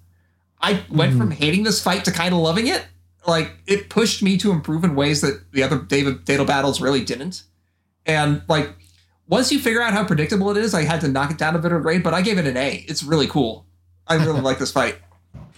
I 0.61 0.83
went 0.89 1.17
from 1.17 1.31
hating 1.31 1.63
this 1.63 1.83
fight 1.83 2.05
to 2.05 2.11
kind 2.11 2.33
of 2.33 2.39
loving 2.39 2.67
it. 2.67 2.85
Like 3.27 3.51
it 3.67 3.89
pushed 3.89 4.23
me 4.23 4.37
to 4.37 4.51
improve 4.51 4.83
in 4.83 4.95
ways 4.95 5.21
that 5.21 5.51
the 5.51 5.63
other 5.63 5.79
David 5.79 6.25
Data 6.25 6.45
battles 6.45 6.81
really 6.81 7.03
didn't. 7.03 7.43
And 8.05 8.41
like 8.47 8.73
once 9.33 9.51
you 9.51 9.57
figure 9.57 9.81
out 9.81 9.93
how 9.93 10.05
predictable 10.05 10.51
it 10.51 10.57
is, 10.57 10.75
I 10.75 10.83
had 10.83 11.01
to 11.01 11.07
knock 11.07 11.31
it 11.31 11.39
down 11.39 11.55
a 11.55 11.59
bit 11.59 11.71
of 11.71 11.79
a 11.79 11.81
grade, 11.81 12.03
but 12.03 12.13
I 12.13 12.21
gave 12.21 12.37
it 12.37 12.45
an 12.45 12.55
A. 12.55 12.85
It's 12.87 13.01
really 13.01 13.25
cool. 13.25 13.65
I 14.05 14.23
really 14.23 14.41
like 14.41 14.59
this 14.59 14.71
fight. 14.71 14.99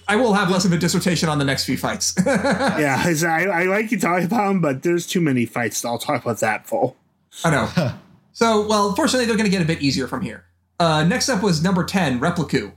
I 0.07 0.15
will 0.15 0.34
have 0.34 0.49
less 0.49 0.64
of 0.64 0.72
a 0.72 0.77
dissertation 0.77 1.27
on 1.27 1.39
the 1.39 1.43
next 1.43 1.65
few 1.65 1.76
fights. 1.76 2.14
yeah, 2.26 3.03
I, 3.06 3.45
I 3.47 3.64
like 3.65 3.91
you 3.91 3.99
talking 3.99 4.27
about 4.27 4.47
them, 4.47 4.61
but 4.61 4.84
there's 4.84 5.06
too 5.06 5.19
many 5.19 5.45
fights. 5.45 5.84
I'll 5.84 5.97
talk 5.97 6.23
about 6.23 6.39
that 6.39 6.65
full. 6.65 6.95
I 7.43 7.49
know. 7.49 7.93
so, 8.31 8.65
well, 8.65 8.95
fortunately, 8.95 9.26
they're 9.26 9.35
going 9.35 9.52
to 9.52 9.52
get 9.52 9.61
a 9.61 9.68
bit 9.68 9.81
easier 9.81 10.07
from 10.07 10.22
here. 10.22 10.45
Uh, 10.80 11.03
next 11.03 11.27
up 11.27 11.43
was 11.43 11.61
number 11.61 11.84
10, 11.84 12.22
Repliku, 12.22 12.72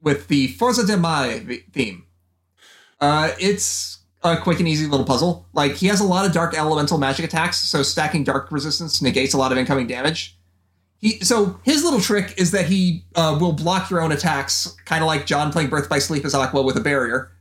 with 0.00 0.28
the 0.28 0.46
Forze 0.46 0.86
del 0.86 1.00
Male 1.00 1.58
theme. 1.72 2.06
Uh, 3.00 3.32
it's 3.40 3.98
a 4.22 4.36
quick 4.36 4.58
and 4.58 4.68
easy 4.68 4.86
little 4.86 5.06
puzzle. 5.06 5.46
Like, 5.52 5.72
he 5.72 5.86
has 5.86 6.00
a 6.00 6.04
lot 6.04 6.26
of 6.26 6.32
dark 6.32 6.56
elemental 6.56 6.98
magic 6.98 7.24
attacks, 7.24 7.58
so 7.58 7.82
stacking 7.82 8.24
dark 8.24 8.52
resistance 8.52 9.00
negates 9.00 9.34
a 9.34 9.38
lot 9.38 9.52
of 9.52 9.58
incoming 9.58 9.86
damage. 9.86 10.36
He, 10.98 11.18
so 11.20 11.58
his 11.62 11.82
little 11.82 12.00
trick 12.00 12.34
is 12.36 12.50
that 12.50 12.66
he 12.66 13.04
uh, 13.14 13.38
will 13.40 13.52
block 13.52 13.88
your 13.88 14.02
own 14.02 14.12
attacks, 14.12 14.76
kind 14.84 15.02
of 15.02 15.06
like 15.06 15.24
John 15.24 15.50
playing 15.50 15.70
Birth 15.70 15.88
by 15.88 15.98
Sleep 15.98 16.24
as 16.26 16.34
Aqua 16.34 16.60
with 16.62 16.76
a 16.76 16.80
barrier. 16.80 17.32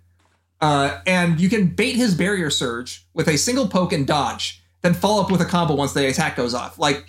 Uh, 0.62 1.02
and 1.06 1.40
you 1.40 1.50
can 1.50 1.68
bait 1.68 1.96
his 1.96 2.16
barrier 2.16 2.50
surge 2.50 3.06
with 3.14 3.28
a 3.28 3.38
single 3.38 3.68
poke 3.68 3.94
and 3.94 4.08
dodge, 4.08 4.64
then 4.82 4.94
follow 4.94 5.22
up 5.22 5.32
with 5.32 5.42
a 5.42 5.46
combo 5.46 5.76
once 5.76 5.94
the 5.94 6.08
attack 6.08 6.36
goes 6.36 6.54
off. 6.54 6.78
Like 6.78 7.06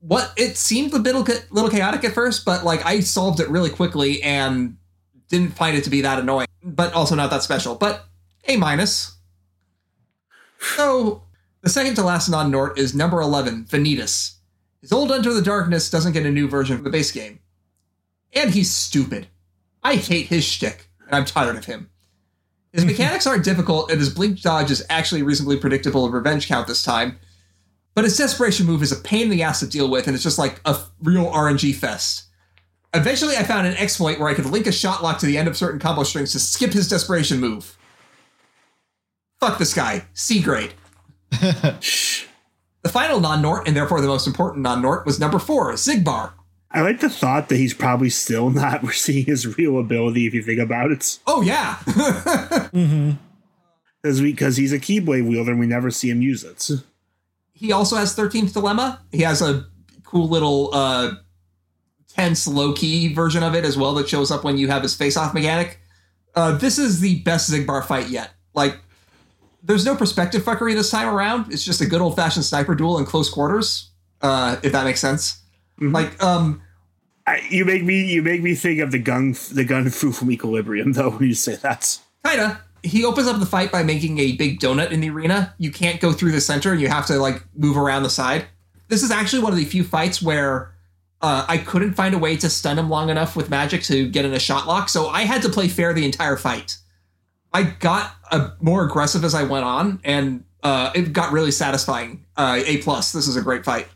what 0.00 0.32
it 0.36 0.56
seemed 0.56 0.92
a 0.92 0.98
little 0.98 1.24
little 1.50 1.70
chaotic 1.70 2.04
at 2.04 2.12
first, 2.12 2.44
but 2.44 2.64
like 2.64 2.84
I 2.84 3.00
solved 3.00 3.40
it 3.40 3.48
really 3.48 3.70
quickly 3.70 4.22
and 4.22 4.76
didn't 5.28 5.50
find 5.50 5.76
it 5.76 5.84
to 5.84 5.90
be 5.90 6.02
that 6.02 6.18
annoying, 6.18 6.48
but 6.62 6.92
also 6.92 7.14
not 7.14 7.30
that 7.30 7.42
special. 7.42 7.74
But 7.74 8.04
a 8.46 8.56
minus. 8.56 9.16
So 10.58 11.22
the 11.62 11.70
second 11.70 11.94
to 11.96 12.02
last 12.02 12.28
non-Nort 12.28 12.78
is 12.78 12.94
number 12.94 13.20
eleven, 13.20 13.64
Vanitas. 13.64 14.36
His 14.80 14.92
old 14.92 15.12
Under 15.12 15.32
the 15.32 15.42
Darkness 15.42 15.90
doesn't 15.90 16.12
get 16.12 16.26
a 16.26 16.30
new 16.30 16.48
version 16.48 16.76
of 16.76 16.84
the 16.84 16.90
base 16.90 17.12
game, 17.12 17.40
and 18.32 18.50
he's 18.50 18.70
stupid. 18.70 19.28
I 19.82 19.96
hate 19.96 20.26
his 20.26 20.44
shtick, 20.44 20.88
and 21.06 21.14
I'm 21.14 21.24
tired 21.24 21.56
of 21.56 21.66
him. 21.66 21.90
His 22.72 22.84
mechanics 22.86 23.26
aren't 23.26 23.44
difficult, 23.44 23.90
and 23.90 24.00
his 24.00 24.12
blink 24.12 24.40
dodge 24.40 24.70
is 24.70 24.84
actually 24.90 25.22
reasonably 25.22 25.56
predictable 25.56 26.04
and 26.04 26.14
revenge 26.14 26.48
count 26.48 26.66
this 26.66 26.82
time. 26.82 27.18
But 27.94 28.04
his 28.04 28.16
desperation 28.16 28.66
move 28.66 28.82
is 28.82 28.92
a 28.92 28.96
pain 28.96 29.24
in 29.24 29.30
the 29.30 29.42
ass 29.42 29.60
to 29.60 29.66
deal 29.66 29.88
with, 29.90 30.06
and 30.06 30.14
it's 30.14 30.24
just 30.24 30.38
like 30.38 30.60
a 30.64 30.78
real 31.02 31.26
RNG 31.26 31.74
fest. 31.74 32.24
Eventually, 32.94 33.36
I 33.36 33.42
found 33.42 33.66
an 33.66 33.76
exploit 33.76 34.18
where 34.18 34.28
I 34.28 34.34
could 34.34 34.46
link 34.46 34.66
a 34.66 34.72
shot 34.72 35.02
lock 35.02 35.18
to 35.18 35.26
the 35.26 35.38
end 35.38 35.48
of 35.48 35.56
certain 35.56 35.80
combo 35.80 36.02
strings 36.02 36.32
to 36.32 36.38
skip 36.38 36.72
his 36.72 36.88
desperation 36.88 37.40
move. 37.40 37.76
Fuck 39.42 39.58
this 39.58 39.74
guy. 39.74 40.04
C 40.14 40.40
grade. 40.40 40.72
the 41.32 42.88
final 42.88 43.18
non 43.18 43.42
Nort, 43.42 43.66
and 43.66 43.76
therefore 43.76 44.00
the 44.00 44.06
most 44.06 44.28
important 44.28 44.62
non 44.62 44.80
Nort, 44.80 45.04
was 45.04 45.18
number 45.18 45.40
four, 45.40 45.72
Xigbar. 45.72 46.30
I 46.70 46.82
like 46.82 47.00
the 47.00 47.10
thought 47.10 47.48
that 47.48 47.56
he's 47.56 47.74
probably 47.74 48.08
still 48.08 48.50
not 48.50 48.86
seeing 48.92 49.26
his 49.26 49.58
real 49.58 49.80
ability 49.80 50.28
if 50.28 50.32
you 50.32 50.44
think 50.44 50.60
about 50.60 50.92
it. 50.92 51.18
Oh, 51.26 51.42
yeah. 51.42 51.78
Because 54.00 54.20
because 54.20 54.56
he's 54.56 54.72
a 54.72 54.80
Keyblade 54.80 55.28
wielder 55.28 55.52
and 55.52 55.60
we 55.60 55.66
never 55.66 55.90
see 55.90 56.10
him 56.10 56.22
use 56.22 56.42
it. 56.42 56.70
he 57.52 57.70
also 57.70 57.94
has 57.94 58.16
13th 58.16 58.52
Dilemma. 58.52 59.00
He 59.12 59.22
has 59.22 59.40
a 59.40 59.66
cool 60.04 60.28
little 60.28 60.70
uh, 60.72 61.12
tense 62.08 62.48
low 62.48 62.72
key 62.72 63.14
version 63.14 63.44
of 63.44 63.54
it 63.54 63.64
as 63.64 63.76
well 63.76 63.94
that 63.94 64.08
shows 64.08 64.32
up 64.32 64.42
when 64.42 64.56
you 64.56 64.66
have 64.68 64.82
his 64.82 64.96
face 64.96 65.16
off 65.16 65.34
mechanic. 65.34 65.78
Uh, 66.34 66.58
this 66.58 66.78
is 66.78 66.98
the 66.98 67.20
best 67.22 67.48
Xigbar 67.50 67.84
fight 67.84 68.08
yet. 68.08 68.30
Like, 68.54 68.78
there's 69.62 69.84
no 69.84 69.94
perspective 69.94 70.42
fuckery 70.42 70.74
this 70.74 70.90
time 70.90 71.08
around. 71.08 71.52
It's 71.52 71.64
just 71.64 71.80
a 71.80 71.86
good 71.86 72.00
old 72.00 72.16
fashioned 72.16 72.44
sniper 72.44 72.74
duel 72.74 72.98
in 72.98 73.04
close 73.04 73.30
quarters, 73.30 73.90
uh, 74.20 74.56
if 74.62 74.72
that 74.72 74.84
makes 74.84 75.00
sense. 75.00 75.40
Like, 75.80 76.22
um, 76.22 76.62
I, 77.26 77.40
you 77.50 77.64
make 77.64 77.82
me 77.84 78.04
you 78.04 78.22
make 78.22 78.42
me 78.42 78.54
think 78.54 78.80
of 78.80 78.90
the 78.90 78.98
gun 78.98 79.34
the 79.52 79.64
gun 79.64 79.88
fu 79.90 80.12
from 80.12 80.30
Equilibrium 80.30 80.92
though 80.92 81.10
when 81.16 81.28
you 81.28 81.34
say 81.34 81.56
that. 81.56 81.98
kinda. 82.24 82.60
He 82.84 83.04
opens 83.04 83.28
up 83.28 83.38
the 83.38 83.46
fight 83.46 83.70
by 83.70 83.84
making 83.84 84.18
a 84.18 84.32
big 84.32 84.58
donut 84.58 84.90
in 84.90 85.00
the 85.00 85.10
arena. 85.10 85.54
You 85.56 85.70
can't 85.70 86.00
go 86.00 86.12
through 86.12 86.32
the 86.32 86.40
center, 86.40 86.72
and 86.72 86.80
you 86.80 86.88
have 86.88 87.06
to 87.06 87.16
like 87.18 87.44
move 87.54 87.76
around 87.76 88.02
the 88.02 88.10
side. 88.10 88.46
This 88.88 89.04
is 89.04 89.12
actually 89.12 89.44
one 89.44 89.52
of 89.52 89.58
the 89.58 89.64
few 89.64 89.84
fights 89.84 90.20
where 90.20 90.74
uh, 91.20 91.46
I 91.48 91.58
couldn't 91.58 91.94
find 91.94 92.12
a 92.12 92.18
way 92.18 92.36
to 92.36 92.50
stun 92.50 92.80
him 92.80 92.90
long 92.90 93.08
enough 93.08 93.36
with 93.36 93.48
magic 93.48 93.84
to 93.84 94.08
get 94.08 94.24
in 94.24 94.34
a 94.34 94.40
shot 94.40 94.66
lock, 94.66 94.88
so 94.88 95.06
I 95.08 95.22
had 95.22 95.42
to 95.42 95.48
play 95.48 95.68
fair 95.68 95.94
the 95.94 96.04
entire 96.04 96.36
fight. 96.36 96.76
I 97.52 97.64
got 97.64 98.14
uh, 98.30 98.50
more 98.60 98.84
aggressive 98.84 99.24
as 99.24 99.34
I 99.34 99.42
went 99.44 99.64
on, 99.64 100.00
and 100.04 100.44
uh, 100.62 100.90
it 100.94 101.12
got 101.12 101.32
really 101.32 101.50
satisfying. 101.50 102.24
Uh, 102.36 102.62
a 102.64 102.78
plus. 102.78 103.12
This 103.12 103.28
is 103.28 103.36
a 103.36 103.42
great 103.42 103.64
fight. 103.64 103.88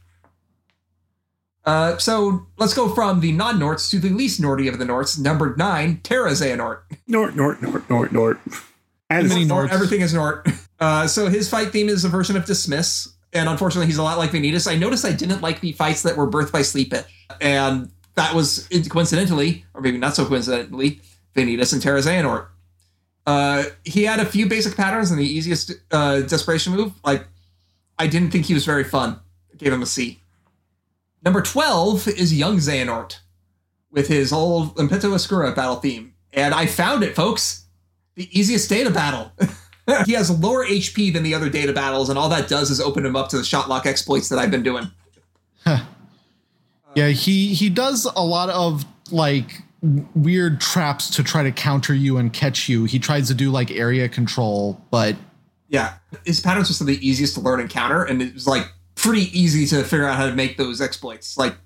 Uh, 1.65 1.97
so 1.99 2.47
let's 2.59 2.75
go 2.75 2.95
from 2.95 3.21
the 3.21 3.33
non-Norts 3.33 3.91
to 3.91 3.99
the 3.99 4.11
least 4.11 4.41
Norty 4.41 4.69
of 4.69 4.79
the 4.79 4.85
Norts, 4.85 5.19
number 5.19 5.57
nine, 5.57 6.01
Terra 6.05 6.31
Xehanort. 6.31 6.81
Nort 7.09 7.35
Nort 7.35 7.61
Nort 7.61 7.91
Nort 7.91 8.13
Nort. 8.13 8.39
And 9.11 9.29
Nort, 9.29 9.49
Norts. 9.49 9.73
everything 9.73 10.01
is 10.01 10.15
Nort. 10.15 10.47
Uh, 10.79 11.07
so 11.07 11.27
his 11.29 11.49
fight 11.49 11.69
theme 11.69 11.89
is 11.89 12.05
a 12.05 12.09
version 12.11 12.37
of 12.37 12.45
Dismiss, 12.45 13.09
and 13.33 13.49
unfortunately, 13.49 13.87
he's 13.87 13.97
a 13.97 14.03
lot 14.03 14.19
like 14.19 14.29
Vanitas. 14.29 14.71
I 14.71 14.77
noticed 14.77 15.07
I 15.07 15.13
didn't 15.13 15.41
like 15.41 15.63
the 15.63 15.73
fights 15.73 16.03
that 16.03 16.19
were 16.19 16.27
Birth 16.27 16.53
by 16.53 16.61
Sleepish, 16.61 17.07
and 17.41 17.91
that 18.17 18.35
was 18.35 18.69
coincidentally, 18.91 19.65
or 19.73 19.81
maybe 19.81 19.97
not 19.97 20.15
so 20.15 20.27
coincidentally, 20.27 21.01
Vanitas 21.35 21.73
and 21.73 21.81
Terra 21.81 22.01
Xehanort. 22.01 22.49
Uh, 23.27 23.65
he 23.85 24.05
had 24.05 24.21
a 24.21 24.25
few 24.25 24.47
basic 24.47 24.77
patterns 24.77 25.11
and 25.11 25.21
the 25.21 25.25
easiest 25.25 25.73
uh, 25.91 26.21
desperation 26.21 26.75
move. 26.75 26.93
Like, 27.05 27.27
I 27.99 28.07
didn't 28.07 28.31
think 28.31 28.47
he 28.47 28.55
was 28.55 28.65
very 28.65 28.85
fun. 28.85 29.19
I 29.53 29.57
gave 29.57 29.73
him 29.73 29.83
a 29.83 29.87
C. 29.87 30.21
Number 31.25 31.43
12 31.43 32.09
is 32.09 32.33
Young 32.33 32.59
Xehanort 32.59 33.19
with 33.91 34.09
his 34.09 34.33
old 34.33 34.77
Impeto 34.77 35.13
Oscuro 35.13 35.53
battle 35.53 35.77
theme. 35.77 36.15
And 36.33 36.55
I 36.55 36.67
found 36.67 37.03
it, 37.03 37.17
folks. 37.17 37.65
The 38.15 38.29
easiest 38.39 38.69
data 38.69 38.91
battle. 38.91 39.33
he 40.07 40.13
has 40.13 40.31
lower 40.31 40.65
HP 40.65 41.13
than 41.13 41.23
the 41.23 41.35
other 41.35 41.49
data 41.49 41.73
battles, 41.73 42.09
and 42.09 42.19
all 42.19 42.29
that 42.29 42.49
does 42.49 42.71
is 42.71 42.81
open 42.81 43.05
him 43.05 43.17
up 43.17 43.29
to 43.31 43.39
the 43.39 43.45
shot 43.45 43.69
lock 43.69 43.87
exploits 43.87 44.29
that 44.29 44.39
I've 44.39 44.51
been 44.51 44.63
doing. 44.63 44.91
Yeah, 46.95 47.09
he 47.09 47.55
he 47.55 47.69
does 47.69 48.07
a 48.17 48.25
lot 48.25 48.49
of 48.49 48.85
like 49.11 49.63
weird 49.83 50.61
traps 50.61 51.11
to 51.17 51.23
try 51.23 51.43
to 51.43 51.53
counter 51.53 51.95
you 51.95 52.17
and 52.19 52.33
catch 52.33 52.69
you. 52.69 52.85
He 52.85 52.99
tries 52.99 53.29
to 53.29 53.35
do 53.35 53.51
like 53.51 53.71
area 53.71 54.09
control, 54.09 54.81
but 54.91 55.17
Yeah, 55.69 55.95
his 56.25 56.41
patterns 56.41 56.71
are 56.71 56.73
some 56.73 56.89
of 56.89 56.95
the 56.95 57.07
easiest 57.07 57.35
to 57.35 57.41
learn 57.41 57.61
and 57.61 57.69
counter, 57.71 58.05
and 58.05 58.23
it 58.23 58.35
was 58.35 58.47
like 58.47 58.67
pretty 58.95 59.39
easy 59.39 59.67
to 59.67 59.83
figure 59.85 60.07
out 60.07 60.17
how 60.17 60.27
to 60.27 60.35
make 60.35 60.57
those 60.57 60.81
exploits. 60.81 61.37
Like, 61.37 61.57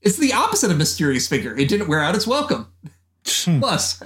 it's 0.00 0.16
the 0.16 0.32
opposite 0.32 0.70
of 0.70 0.78
mysterious 0.78 1.28
figure. 1.28 1.56
It 1.56 1.68
didn't 1.68 1.88
wear 1.88 2.00
out 2.00 2.14
its 2.14 2.26
welcome. 2.26 2.68
Hmm. 3.26 3.58
Plus, 3.60 4.02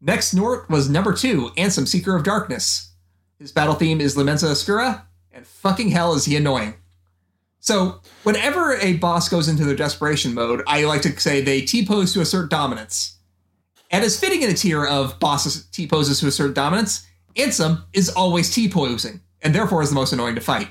next 0.00 0.34
Nort 0.34 0.68
was 0.68 0.90
number 0.90 1.12
two, 1.12 1.50
Ansem, 1.56 1.86
Seeker 1.88 2.14
of 2.16 2.24
Darkness. 2.24 2.92
His 3.38 3.52
battle 3.52 3.74
theme 3.74 4.00
is 4.00 4.16
Lamenza 4.16 4.48
Oscura, 4.50 5.02
and 5.32 5.46
fucking 5.46 5.90
hell 5.90 6.14
is 6.14 6.24
he 6.24 6.36
annoying. 6.36 6.74
So, 7.66 8.00
whenever 8.22 8.76
a 8.76 8.96
boss 8.98 9.28
goes 9.28 9.48
into 9.48 9.64
their 9.64 9.74
desperation 9.74 10.34
mode, 10.34 10.62
I 10.68 10.84
like 10.84 11.02
to 11.02 11.18
say 11.18 11.40
they 11.40 11.62
T 11.62 11.84
pose 11.84 12.12
to 12.12 12.20
assert 12.20 12.48
dominance. 12.48 13.18
And 13.90 14.04
as 14.04 14.20
fitting 14.20 14.42
in 14.42 14.50
a 14.50 14.54
tier 14.54 14.86
of 14.86 15.18
bosses 15.18 15.66
T 15.72 15.88
poses 15.88 16.20
to 16.20 16.28
assert 16.28 16.54
dominance, 16.54 17.04
Ansem 17.34 17.82
is 17.92 18.08
always 18.08 18.54
T 18.54 18.68
posing, 18.68 19.20
and 19.42 19.52
therefore 19.52 19.82
is 19.82 19.88
the 19.88 19.96
most 19.96 20.12
annoying 20.12 20.36
to 20.36 20.40
fight. 20.40 20.68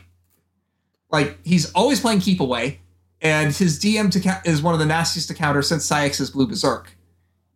Like, 1.11 1.37
he's 1.45 1.69
always 1.73 1.99
playing 1.99 2.21
Keep 2.21 2.39
Away, 2.39 2.79
and 3.19 3.53
his 3.53 3.77
DM 3.77 4.09
ca- 4.23 4.41
is 4.45 4.61
one 4.61 4.73
of 4.73 4.79
the 4.79 4.85
nastiest 4.85 5.27
to 5.27 5.33
counter 5.33 5.61
since 5.61 5.85
Saïx's 5.85 6.29
Blue 6.29 6.47
Berserk. 6.47 6.95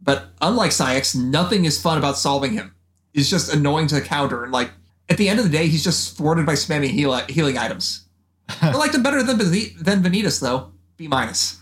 But 0.01 0.31
unlike 0.41 0.71
Saïx, 0.71 1.15
nothing 1.15 1.63
is 1.63 1.81
fun 1.81 1.97
about 1.97 2.17
solving 2.17 2.51
him. 2.51 2.75
He's 3.13 3.29
just 3.29 3.53
annoying 3.53 3.87
to 3.87 4.01
counter, 4.01 4.43
and 4.43 4.51
like, 4.51 4.71
at 5.07 5.15
the 5.15 5.29
end 5.29 5.39
of 5.39 5.45
the 5.45 5.57
day, 5.57 5.67
he's 5.67 5.83
just 5.85 6.17
thwarted 6.17 6.45
by 6.45 6.55
spamming 6.55 6.89
heal- 6.89 7.25
healing 7.29 7.57
items. 7.57 8.05
I 8.61 8.71
liked 8.71 8.95
him 8.95 9.03
better 9.03 9.23
than, 9.23 9.37
than 9.37 10.03
Vanitas, 10.03 10.39
though. 10.41 10.71
B 10.97 11.07
minus. 11.07 11.59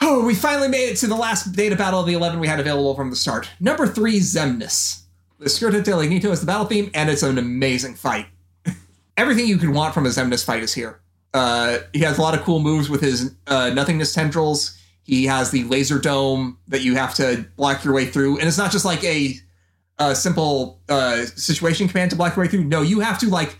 Oh, 0.00 0.24
we 0.24 0.34
finally 0.34 0.68
made 0.68 0.88
it 0.88 0.96
to 0.96 1.06
the 1.06 1.14
last 1.14 1.52
data 1.52 1.76
battle 1.76 2.00
of 2.00 2.06
the 2.06 2.14
11 2.14 2.40
we 2.40 2.48
had 2.48 2.58
available 2.58 2.94
from 2.96 3.10
the 3.10 3.16
start. 3.16 3.48
Number 3.60 3.86
three, 3.86 4.18
Xemnas. 4.18 5.02
The 5.38 5.46
Skirta 5.46 5.84
del 5.84 6.00
Ignito 6.00 6.30
is 6.32 6.40
the 6.40 6.46
battle 6.46 6.66
theme, 6.66 6.90
and 6.94 7.08
it's 7.08 7.22
an 7.22 7.38
amazing 7.38 7.94
fight. 7.94 8.26
Everything 9.16 9.46
you 9.46 9.58
could 9.58 9.70
want 9.70 9.94
from 9.94 10.06
a 10.06 10.08
Xemnas 10.08 10.44
fight 10.44 10.62
is 10.62 10.74
here. 10.74 11.00
Uh, 11.34 11.78
he 11.92 12.00
has 12.00 12.18
a 12.18 12.20
lot 12.20 12.34
of 12.34 12.42
cool 12.42 12.58
moves 12.58 12.88
with 12.88 13.00
his 13.00 13.34
uh, 13.46 13.70
nothingness 13.70 14.12
tendrils. 14.12 14.76
He 15.04 15.24
has 15.26 15.50
the 15.50 15.64
laser 15.64 15.98
dome 15.98 16.58
that 16.68 16.82
you 16.82 16.94
have 16.94 17.14
to 17.14 17.46
block 17.56 17.84
your 17.84 17.94
way 17.94 18.06
through, 18.06 18.38
and 18.38 18.48
it's 18.48 18.58
not 18.58 18.72
just 18.72 18.84
like 18.84 19.02
a, 19.04 19.36
a 19.98 20.14
simple 20.14 20.80
uh, 20.88 21.24
situation 21.26 21.88
command 21.88 22.10
to 22.10 22.16
block 22.16 22.36
your 22.36 22.44
way 22.44 22.50
through. 22.50 22.64
No, 22.64 22.82
you 22.82 23.00
have 23.00 23.18
to 23.18 23.28
like 23.28 23.56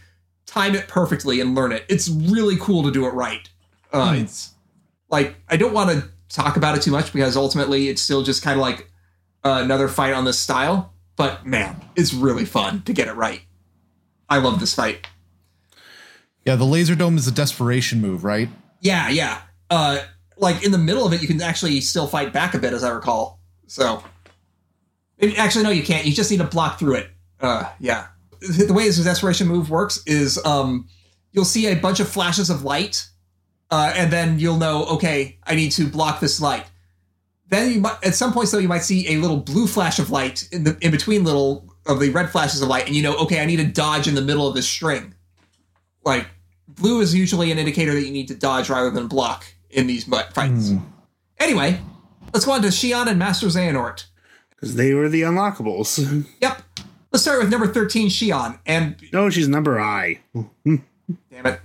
time 0.46 0.74
it 0.74 0.88
perfectly 0.88 1.40
and 1.40 1.54
learn 1.54 1.72
it. 1.72 1.84
It's 1.88 2.08
really 2.08 2.56
cool 2.56 2.82
to 2.82 2.90
do 2.90 3.06
it 3.06 3.10
right. 3.10 3.48
Uh, 3.92 4.14
It's 4.16 4.50
like 5.08 5.36
I 5.48 5.56
don't 5.56 5.72
want 5.72 5.90
to 5.90 6.08
talk 6.28 6.56
about 6.56 6.76
it 6.76 6.82
too 6.82 6.90
much 6.90 7.12
because 7.12 7.36
ultimately 7.36 7.88
it's 7.88 8.02
still 8.02 8.22
just 8.22 8.42
kind 8.42 8.58
of 8.58 8.62
like 8.62 8.90
uh, 9.44 9.60
another 9.62 9.88
fight 9.88 10.14
on 10.14 10.24
this 10.24 10.38
style. 10.38 10.92
But 11.16 11.46
man, 11.46 11.80
it's 11.94 12.14
really 12.14 12.44
fun 12.44 12.82
to 12.82 12.92
get 12.92 13.08
it 13.08 13.14
right. 13.14 13.42
I 14.28 14.38
love 14.38 14.60
this 14.60 14.74
fight. 14.74 15.06
Yeah, 16.44 16.56
the 16.56 16.64
laser 16.64 16.94
dome 16.94 17.16
is 17.16 17.28
a 17.28 17.32
desperation 17.32 18.00
move, 18.00 18.24
right? 18.24 18.48
Yeah, 18.80 19.08
yeah. 19.10 19.42
Uh, 19.70 20.00
like 20.38 20.64
in 20.64 20.72
the 20.72 20.78
middle 20.78 21.06
of 21.06 21.12
it, 21.12 21.22
you 21.22 21.28
can 21.28 21.40
actually 21.40 21.80
still 21.80 22.06
fight 22.06 22.32
back 22.32 22.54
a 22.54 22.58
bit, 22.58 22.72
as 22.72 22.82
I 22.82 22.90
recall. 22.90 23.38
So, 23.66 24.02
actually, 25.38 25.64
no, 25.64 25.70
you 25.70 25.82
can't. 25.82 26.04
You 26.04 26.12
just 26.12 26.30
need 26.30 26.38
to 26.38 26.44
block 26.44 26.78
through 26.78 26.96
it. 26.96 27.10
Uh, 27.40 27.70
yeah. 27.78 28.06
The 28.48 28.72
way 28.72 28.84
this 28.84 29.02
desperation 29.02 29.46
move 29.46 29.70
works 29.70 30.02
is, 30.06 30.42
um, 30.44 30.88
you'll 31.32 31.44
see 31.44 31.66
a 31.66 31.76
bunch 31.76 32.00
of 32.00 32.08
flashes 32.08 32.50
of 32.50 32.64
light, 32.64 33.08
uh, 33.70 33.92
and 33.96 34.12
then 34.12 34.38
you'll 34.38 34.58
know, 34.58 34.84
okay, 34.86 35.38
I 35.44 35.54
need 35.54 35.72
to 35.72 35.86
block 35.86 36.20
this 36.20 36.40
light. 36.40 36.66
Then 37.48 37.72
you 37.72 37.80
might, 37.80 37.98
at 38.02 38.14
some 38.14 38.32
points 38.32 38.50
though, 38.50 38.58
you 38.58 38.68
might 38.68 38.82
see 38.82 39.12
a 39.14 39.18
little 39.18 39.36
blue 39.36 39.66
flash 39.66 39.98
of 39.98 40.10
light 40.10 40.48
in 40.52 40.64
the 40.64 40.76
in 40.80 40.90
between 40.90 41.22
little 41.22 41.74
of 41.86 42.00
the 42.00 42.08
red 42.10 42.30
flashes 42.30 42.62
of 42.62 42.68
light, 42.68 42.86
and 42.86 42.96
you 42.96 43.02
know, 43.02 43.14
okay, 43.16 43.40
I 43.40 43.44
need 43.46 43.56
to 43.56 43.64
dodge 43.66 44.08
in 44.08 44.14
the 44.14 44.22
middle 44.22 44.48
of 44.48 44.54
this 44.54 44.66
string. 44.68 45.14
Like 46.04 46.26
blue 46.66 47.00
is 47.00 47.14
usually 47.14 47.52
an 47.52 47.58
indicator 47.58 47.92
that 47.92 48.02
you 48.02 48.10
need 48.10 48.28
to 48.28 48.34
dodge 48.34 48.70
rather 48.70 48.90
than 48.90 49.06
block 49.06 49.44
in 49.70 49.86
these 49.86 50.04
fights. 50.32 50.72
Anyway, 51.38 51.80
let's 52.32 52.46
go 52.46 52.52
on 52.52 52.62
to 52.62 52.68
Xion 52.68 53.06
and 53.06 53.18
Master 53.18 53.46
Xehanort. 53.46 54.06
Because 54.50 54.76
they 54.76 54.94
were 54.94 55.08
the 55.08 55.22
unlockables. 55.22 56.24
Yep. 56.40 56.62
Let's 57.12 57.22
start 57.22 57.40
with 57.40 57.50
number 57.50 57.66
13, 57.66 58.08
Xion. 58.08 58.58
And 58.64 58.96
no, 59.12 59.28
she's 59.28 59.48
number 59.48 59.78
I. 59.78 60.20
damn 60.64 60.82
it. 61.30 61.60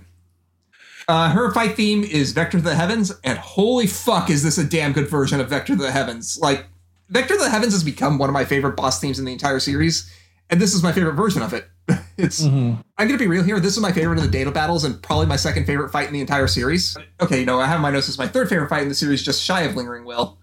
Uh, 1.08 1.30
her 1.30 1.50
fight 1.52 1.74
theme 1.74 2.04
is 2.04 2.32
Vector 2.32 2.58
to 2.58 2.64
the 2.64 2.74
Heavens, 2.74 3.12
and 3.24 3.38
holy 3.38 3.86
fuck, 3.86 4.28
is 4.28 4.42
this 4.42 4.58
a 4.58 4.64
damn 4.64 4.92
good 4.92 5.08
version 5.08 5.40
of 5.40 5.48
Vector 5.48 5.74
to 5.74 5.82
the 5.82 5.90
Heavens. 5.90 6.38
Like, 6.38 6.66
Vector 7.08 7.34
to 7.34 7.40
the 7.40 7.48
Heavens 7.48 7.72
has 7.72 7.82
become 7.82 8.18
one 8.18 8.28
of 8.28 8.34
my 8.34 8.44
favorite 8.44 8.76
boss 8.76 9.00
themes 9.00 9.18
in 9.18 9.24
the 9.24 9.32
entire 9.32 9.58
series, 9.58 10.12
and 10.50 10.60
this 10.60 10.74
is 10.74 10.82
my 10.82 10.92
favorite 10.92 11.14
version 11.14 11.40
of 11.42 11.54
it. 11.54 11.66
It's 12.18 12.44
I'm 12.44 12.82
gonna 12.98 13.16
be 13.16 13.28
real 13.28 13.44
here. 13.44 13.60
This 13.60 13.76
is 13.76 13.80
my 13.80 13.92
favorite 13.92 14.18
of 14.18 14.24
the 14.24 14.30
data 14.30 14.50
battles, 14.50 14.82
and 14.82 15.00
probably 15.00 15.26
my 15.26 15.36
second 15.36 15.66
favorite 15.66 15.90
fight 15.90 16.08
in 16.08 16.12
the 16.12 16.20
entire 16.20 16.48
series. 16.48 16.96
Okay, 17.20 17.44
no, 17.44 17.60
I 17.60 17.66
have 17.66 17.80
my 17.80 17.90
notes 17.92 18.08
as 18.08 18.18
my 18.18 18.26
third 18.26 18.48
favorite 18.48 18.68
fight 18.68 18.82
in 18.82 18.88
the 18.88 18.94
series, 18.94 19.22
just 19.22 19.40
shy 19.42 19.62
of 19.62 19.76
Lingering 19.76 20.04
Will. 20.04 20.36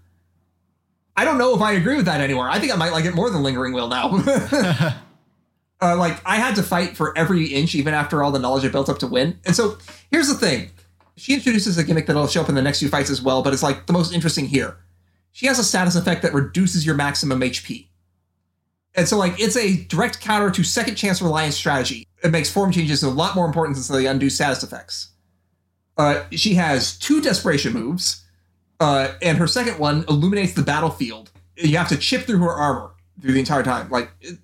I 1.16 1.24
don't 1.24 1.38
know 1.38 1.54
if 1.54 1.62
I 1.62 1.72
agree 1.72 1.96
with 1.96 2.04
that 2.06 2.20
anymore. 2.20 2.48
I 2.48 2.58
think 2.58 2.72
I 2.72 2.76
might 2.76 2.92
like 2.92 3.04
it 3.04 3.14
more 3.14 3.30
than 3.30 3.42
Lingering 3.42 3.72
Will 3.72 3.88
now. 3.88 4.10
uh, 5.80 5.96
like 5.96 6.20
I 6.26 6.36
had 6.36 6.56
to 6.56 6.62
fight 6.62 6.96
for 6.96 7.16
every 7.16 7.46
inch, 7.46 7.74
even 7.74 7.94
after 7.94 8.22
all 8.22 8.30
the 8.30 8.38
knowledge 8.38 8.64
I 8.64 8.68
built 8.68 8.88
up 8.88 8.98
to 8.98 9.06
win. 9.06 9.38
And 9.46 9.56
so 9.56 9.78
here's 10.10 10.28
the 10.28 10.34
thing: 10.34 10.70
she 11.16 11.34
introduces 11.34 11.78
a 11.78 11.84
gimmick 11.84 12.06
that'll 12.06 12.26
show 12.26 12.42
up 12.42 12.48
in 12.48 12.54
the 12.54 12.62
next 12.62 12.80
few 12.80 12.88
fights 12.88 13.10
as 13.10 13.22
well, 13.22 13.42
but 13.42 13.52
it's 13.52 13.62
like 13.62 13.86
the 13.86 13.92
most 13.92 14.12
interesting 14.12 14.46
here. 14.46 14.76
She 15.32 15.46
has 15.46 15.58
a 15.58 15.64
status 15.64 15.96
effect 15.96 16.22
that 16.22 16.32
reduces 16.32 16.86
your 16.86 16.94
maximum 16.94 17.40
HP. 17.40 17.88
And 18.94 19.06
so, 19.06 19.18
like, 19.18 19.38
it's 19.38 19.56
a 19.56 19.84
direct 19.84 20.20
counter 20.20 20.50
to 20.50 20.64
second 20.64 20.94
chance 20.94 21.20
reliance 21.20 21.54
strategy. 21.54 22.06
It 22.24 22.30
makes 22.30 22.50
form 22.50 22.72
changes 22.72 23.02
a 23.02 23.10
lot 23.10 23.34
more 23.34 23.44
important 23.44 23.76
than 23.76 24.02
the 24.02 24.10
undo 24.10 24.30
status 24.30 24.62
effects. 24.62 25.10
Uh, 25.98 26.24
she 26.32 26.54
has 26.54 26.98
two 26.98 27.20
desperation 27.20 27.74
moves, 27.74 28.24
uh, 28.80 29.12
and 29.22 29.38
her 29.38 29.46
second 29.46 29.78
one 29.78 30.04
illuminates 30.08 30.54
the 30.54 30.62
battlefield. 30.62 31.30
You 31.56 31.76
have 31.78 31.88
to 31.88 31.96
chip 31.96 32.22
through 32.22 32.38
her 32.38 32.52
armor 32.52 32.92
through 33.20 33.32
the 33.32 33.40
entire 33.40 33.62
time. 33.62 33.88
Like, 33.88 34.10
it, 34.20 34.38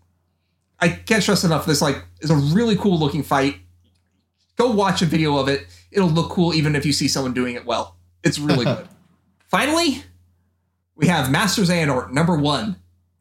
I 0.81 0.89
can't 0.89 1.23
stress 1.23 1.45
enough. 1.45 1.67
This 1.67 1.81
like 1.83 2.05
is 2.21 2.31
a 2.31 2.37
really 2.55 2.77
cool 2.77 2.99
looking 2.99 3.23
fight. 3.23 3.57
Go 4.57 4.73
watch 4.73 5.03
a 5.03 5.07
video 5.07 5.37
of 5.37 5.49
it. 5.49 5.67
It'll 5.91 6.09
look 6.09 6.31
cool 6.31 6.55
even 6.55 6.75
if 6.75 6.85
you 6.85 6.93
see 6.93 7.09
someone 7.09 7.33
doing 7.33 7.55
it 7.55 7.65
well. 7.65 7.97
It's 8.25 8.39
really 8.39 8.65
good. 8.67 8.89
Finally, 9.47 10.03
we 10.97 11.07
have 11.07 11.31
Master 11.31 11.63
Xehanort 11.63 12.11
number 12.11 12.37
one. 12.37 12.77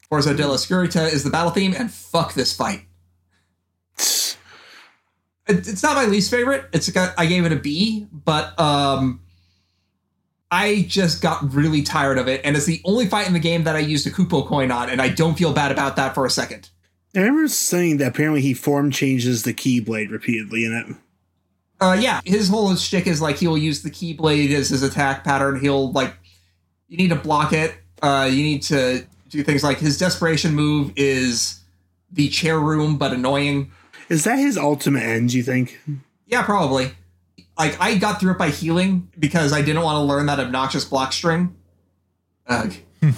Forza 0.09 0.33
della 0.33 0.55
Scurita 0.55 1.11
is 1.11 1.23
the 1.23 1.29
battle 1.29 1.51
theme, 1.51 1.73
and 1.77 1.89
fuck 1.89 2.33
this 2.33 2.53
fight. 2.53 2.81
It's 5.47 5.83
not 5.83 5.95
my 5.95 6.05
least 6.05 6.29
favorite. 6.29 6.65
It's 6.73 6.89
got 6.89 7.13
I 7.17 7.25
gave 7.25 7.45
it 7.45 7.51
a 7.51 7.55
B, 7.55 8.07
but 8.11 8.59
um, 8.59 9.21
I 10.51 10.85
just 10.87 11.21
got 11.21 11.53
really 11.53 11.81
tired 11.81 12.17
of 12.17 12.27
it, 12.27 12.41
and 12.43 12.57
it's 12.57 12.65
the 12.65 12.81
only 12.83 13.07
fight 13.07 13.25
in 13.25 13.33
the 13.33 13.39
game 13.39 13.63
that 13.63 13.75
I 13.77 13.79
used 13.79 14.05
a 14.05 14.09
Kupo 14.09 14.45
coin 14.45 14.69
on, 14.69 14.89
and 14.89 15.01
I 15.01 15.07
don't 15.07 15.37
feel 15.37 15.53
bad 15.53 15.71
about 15.71 15.95
that 15.95 16.13
for 16.13 16.25
a 16.25 16.29
second. 16.29 16.69
I 17.15 17.19
remember 17.19 17.47
saying 17.47 17.97
that 17.97 18.07
apparently 18.07 18.41
he 18.41 18.53
form 18.53 18.91
changes 18.91 19.43
the 19.43 19.53
Keyblade 19.53 20.11
repeatedly 20.11 20.65
in 20.65 20.73
it. 20.73 20.95
Uh, 21.79 21.97
yeah, 21.99 22.21
his 22.25 22.49
whole 22.49 22.75
shtick 22.75 23.07
is 23.07 23.21
like 23.21 23.37
he'll 23.37 23.57
use 23.57 23.81
the 23.81 23.89
Keyblade 23.89 24.51
as 24.53 24.69
his 24.69 24.83
attack 24.83 25.23
pattern. 25.23 25.59
He'll 25.59 25.91
like, 25.93 26.13
you 26.87 26.97
need 26.97 27.09
to 27.09 27.15
block 27.15 27.53
it. 27.53 27.75
Uh, 28.01 28.29
you 28.31 28.43
need 28.43 28.61
to 28.63 29.05
do 29.29 29.43
things 29.43 29.63
like 29.63 29.79
his 29.79 29.97
desperation 29.97 30.53
move 30.53 30.91
is 30.95 31.61
the 32.11 32.29
chair 32.29 32.59
room, 32.59 32.97
but 32.97 33.13
annoying. 33.13 33.71
Is 34.09 34.25
that 34.25 34.37
his 34.37 34.57
ultimate 34.57 35.03
end, 35.03 35.33
you 35.33 35.43
think? 35.43 35.79
Yeah, 36.27 36.43
probably. 36.43 36.91
Like 37.61 37.79
I 37.79 37.95
got 37.95 38.19
through 38.19 38.31
it 38.31 38.37
by 38.39 38.49
healing 38.49 39.07
because 39.19 39.53
I 39.53 39.61
didn't 39.61 39.83
want 39.83 39.97
to 39.97 40.01
learn 40.01 40.25
that 40.25 40.39
obnoxious 40.39 40.83
block 40.83 41.13
string. 41.13 41.55
Ugh. 42.47 42.73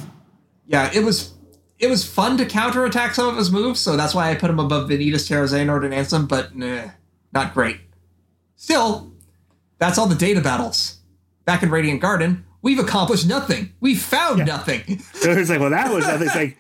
yeah, 0.68 0.92
it 0.94 1.02
was 1.02 1.36
it 1.80 1.88
was 1.88 2.06
fun 2.06 2.36
to 2.36 2.46
counterattack 2.46 3.16
some 3.16 3.30
of 3.30 3.38
his 3.38 3.54
moves, 3.54 3.80
so 3.80 3.96
that's 3.96 4.14
why 4.14 4.30
I 4.30 4.36
put 4.36 4.50
him 4.50 4.60
above 4.60 4.90
Vanitas, 4.90 5.30
Terra 5.30 5.48
Xehanort, 5.48 5.86
and 5.86 5.94
Ansem, 5.94 6.28
but 6.28 6.58
nah, 6.58 6.90
not 7.32 7.54
great. 7.54 7.78
Still, 8.58 9.14
that's 9.78 9.98
all 9.98 10.08
the 10.08 10.16
data 10.16 10.42
battles. 10.42 10.98
Back 11.46 11.64
in 11.64 11.72
Radiant 11.72 12.02
Garden, 12.02 12.44
we've 12.62 12.80
accomplished 12.80 13.26
nothing. 13.26 13.72
We 13.80 13.96
found 13.96 14.46
nothing. 14.46 15.02
So 15.14 15.32
it's 15.32 15.50
like, 15.50 15.62
well, 15.62 15.70
that 15.70 15.90
was 15.90 16.06
nothing. 16.06 16.28
It's 16.28 16.36
like 16.36 16.58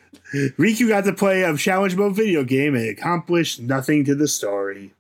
Riku 0.57 0.87
got 0.87 1.03
to 1.03 1.11
play 1.11 1.43
a 1.43 1.57
challenge 1.57 1.97
mode 1.97 2.15
video 2.15 2.45
game 2.45 2.75
and 2.75 2.87
accomplished 2.87 3.59
nothing 3.59 4.05
to 4.05 4.15
the 4.15 4.29
story. 4.29 4.93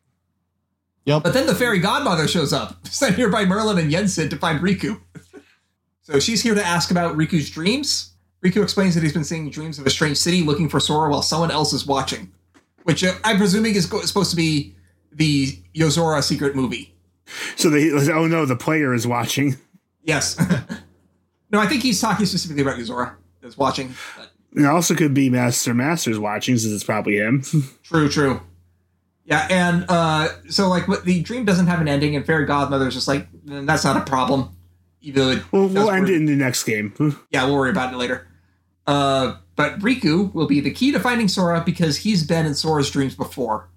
Yep. 1.05 1.23
But 1.23 1.33
then 1.33 1.47
the 1.47 1.55
fairy 1.55 1.79
godmother 1.79 2.27
shows 2.27 2.53
up, 2.53 2.87
sent 2.87 3.15
here 3.15 3.29
by 3.29 3.45
Merlin 3.45 3.77
and 3.77 3.91
Yensid 3.91 4.29
to 4.29 4.37
find 4.37 4.59
Riku. 4.59 4.99
so 6.01 6.19
she's 6.19 6.41
here 6.41 6.55
to 6.55 6.65
ask 6.65 6.91
about 6.91 7.17
Riku's 7.17 7.49
dreams. 7.49 8.13
Riku 8.43 8.61
explains 8.61 8.93
that 8.95 9.03
he's 9.03 9.13
been 9.13 9.23
seeing 9.23 9.49
dreams 9.49 9.79
of 9.79 9.85
a 9.85 9.89
strange 9.89 10.17
city 10.17 10.41
looking 10.41 10.67
for 10.69 10.79
Sora 10.79 11.09
while 11.09 11.21
someone 11.21 11.51
else 11.51 11.71
is 11.73 11.85
watching, 11.85 12.31
which 12.83 13.03
uh, 13.03 13.13
I'm 13.23 13.37
presuming 13.37 13.75
is 13.75 13.85
go- 13.85 14.01
supposed 14.01 14.29
to 14.31 14.35
be 14.35 14.75
the 15.11 15.47
Yozora 15.73 16.21
secret 16.23 16.55
movie. 16.55 16.93
So 17.55 17.69
they, 17.69 17.89
oh 17.91 18.27
no, 18.27 18.45
the 18.45 18.55
player 18.55 18.93
is 18.93 19.07
watching. 19.07 19.55
Yes. 20.03 20.37
no, 21.51 21.59
I 21.59 21.67
think 21.67 21.83
he's 21.83 22.01
talking 22.01 22.25
specifically 22.25 22.61
about 22.61 22.77
Yozora 22.77 23.15
is 23.41 23.57
watching. 23.57 23.93
But 24.17 24.31
It 24.61 24.65
also 24.65 24.95
could 24.95 25.13
be 25.13 25.29
Master 25.29 25.73
Master's 25.73 26.19
watching, 26.19 26.57
since 26.57 26.73
it's 26.73 26.83
probably 26.83 27.17
him. 27.17 27.43
True, 27.83 28.09
true. 28.09 28.41
Yeah, 29.25 29.47
and 29.49 29.85
uh, 29.87 30.29
so 30.49 30.67
like 30.67 30.85
the 31.03 31.21
dream 31.23 31.45
doesn't 31.45 31.67
have 31.67 31.79
an 31.79 31.87
ending, 31.87 32.15
and 32.15 32.25
Fairy 32.25 32.45
Godmother's 32.45 32.93
just 32.93 33.07
like 33.07 33.31
"Mm, 33.45 33.65
that's 33.65 33.83
not 33.83 33.95
a 33.95 34.01
problem. 34.01 34.55
Even 35.01 35.21
though 35.21 35.29
it 35.31 35.51
We'll, 35.51 35.67
we'll 35.67 35.91
end 35.91 36.09
it 36.09 36.15
in 36.15 36.25
the 36.25 36.35
next 36.35 36.63
game. 36.63 36.93
Yeah, 37.29 37.45
we'll 37.45 37.55
worry 37.55 37.69
about 37.71 37.93
it 37.93 37.97
later. 37.97 38.27
Uh, 38.87 39.35
but 39.55 39.79
Riku 39.79 40.33
will 40.33 40.47
be 40.47 40.59
the 40.59 40.71
key 40.71 40.91
to 40.91 40.99
finding 40.99 41.27
Sora 41.27 41.61
because 41.65 41.97
he's 41.97 42.25
been 42.25 42.45
in 42.45 42.53
Sora's 42.55 42.89
dreams 42.89 43.15
before. 43.15 43.69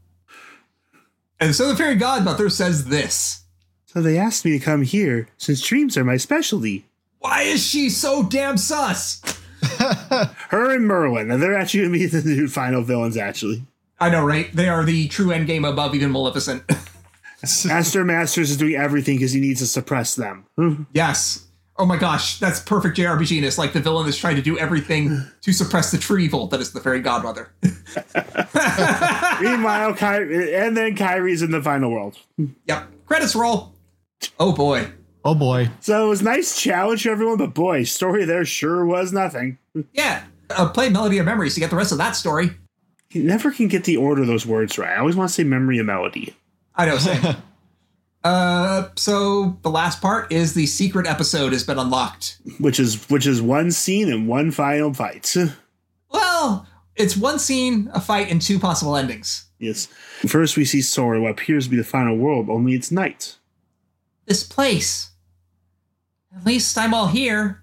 And 1.39 1.55
so 1.55 1.69
the 1.69 1.77
fairy 1.77 1.97
godmother 1.97 2.49
says 2.49 2.87
this. 2.87 3.43
So 3.87 4.01
they 4.01 4.19
asked 4.19 4.45
me 4.45 4.53
to 4.59 4.65
come 4.65 4.83
here 4.83 5.29
since 5.37 5.61
dreams 5.61 5.97
are 5.97 6.05
my 6.05 6.17
specialty. 6.17 6.87
Why 7.19 7.43
is 7.43 7.65
she 7.65 7.89
so 7.91 8.23
damn 8.23 8.57
sus? 8.57 9.21
Her 10.49 10.75
and 10.75 10.87
Merlin, 10.87 11.31
and 11.31 11.43
they're 11.43 11.57
actually 11.57 11.81
going 11.81 11.93
to 11.93 11.99
be 11.99 12.07
the 12.21 12.29
new 12.29 12.49
final 12.49 12.83
villains, 12.83 13.17
actually. 13.17 13.65
I 13.99 14.11
know, 14.11 14.25
right? 14.25 14.53
They 14.55 14.69
are 14.69 14.85
the 14.85 15.09
true 15.09 15.27
endgame 15.29 15.69
above 15.69 15.95
even 15.95 16.13
Maleficent. 16.13 16.63
Master 17.67 18.05
Masters 18.05 18.51
is 18.51 18.57
doing 18.57 18.75
everything 18.75 19.17
because 19.17 19.33
he 19.33 19.41
needs 19.41 19.61
to 19.61 19.67
suppress 19.67 20.15
them. 20.15 20.47
yes. 20.93 21.45
Oh 21.79 21.85
my 21.85 21.99
gosh, 21.99 22.39
that's 22.39 22.59
perfect 22.61 22.97
JRPG-ness. 22.97 23.59
Like 23.59 23.75
the 23.75 23.81
villain 23.81 24.09
is 24.09 24.17
trying 24.17 24.37
to 24.37 24.43
do 24.43 24.59
everything 24.59 25.23
to 25.43 25.53
suppress 25.53 25.91
the 25.91 25.99
true 25.99 26.17
evil 26.19 26.47
that 26.49 26.61
is 26.61 26.73
the 26.73 26.81
fairy 26.81 27.01
godmother. 27.01 27.53
Meanwhile, 29.43 29.95
Ky- 29.95 30.55
and 30.55 30.75
then 30.77 30.97
Kairi's 30.97 31.43
in 31.43 31.51
the 31.51 31.63
final 31.63 31.91
world. 31.91 32.19
yep. 32.67 32.89
Credits 33.07 33.37
roll. 33.37 33.75
Oh 34.41 34.53
boy. 34.53 34.91
Oh 35.25 35.35
boy. 35.35 35.69
So 35.81 36.07
it 36.07 36.09
was 36.09 36.23
nice 36.23 36.59
challenge 36.61 37.03
for 37.03 37.11
everyone, 37.11 37.37
but 37.37 37.53
boy, 37.53 37.85
story 37.85 38.25
there 38.25 38.45
sure 38.47 38.87
was 38.87 39.13
nothing. 39.13 39.59
Yeah. 39.93 40.25
Uh, 40.49 40.71
play 40.71 40.89
Melody 40.89 41.19
of 41.19 41.27
Memories 41.27 41.55
to 41.55 41.61
get 41.61 41.69
the 41.71 41.77
rest 41.77 41.93
of 41.93 41.99
that 41.99 42.13
story. 42.17 42.53
You 43.11 43.23
never 43.23 43.51
can 43.51 43.69
get 43.69 43.85
the 43.85 43.97
order 43.97 44.23
of 44.23 44.29
those 44.29 44.45
words 44.47 44.79
right. 44.79 44.91
I 44.91 44.97
always 44.99 45.17
want 45.17 45.29
to 45.31 45.35
say 45.35 45.45
memory 45.45 45.79
and 45.79 45.87
melody. 45.87 46.35
I 46.75 46.87
know, 46.87 46.99
same. 46.99 47.37
Uh, 48.25 48.89
so 48.97 49.57
the 49.63 49.71
last 49.71 50.03
part 50.03 50.33
is 50.33 50.55
the 50.55 50.67
secret 50.67 51.07
episode 51.07 51.53
has 51.53 51.63
been 51.63 51.79
unlocked. 51.79 52.39
Which 52.59 52.81
is 52.81 53.09
which 53.09 53.25
is 53.25 53.41
one 53.41 53.71
scene 53.71 54.11
and 54.11 54.27
one 54.27 54.51
final 54.51 54.93
fight. 54.93 55.33
Well, 56.11 56.67
it's 56.97 57.17
one 57.17 57.39
scene, 57.39 57.89
a 57.95 58.01
fight, 58.01 58.29
and 58.29 58.43
two 58.43 58.59
possible 58.59 58.97
endings. 58.97 59.47
yes. 59.61 59.87
First 60.27 60.57
we 60.57 60.65
see 60.65 60.83
Sora, 60.83 61.21
what 61.21 61.31
appears 61.31 61.67
to 61.67 61.71
be 61.71 61.77
the 61.77 61.85
final 61.85 62.17
world, 62.17 62.51
only 62.51 62.75
it's 62.75 62.91
night. 62.91 63.37
This 64.25 64.43
place. 64.43 65.11
At 66.37 66.45
least 66.45 66.77
I'm 66.77 66.95
all 66.95 67.07
here. 67.07 67.63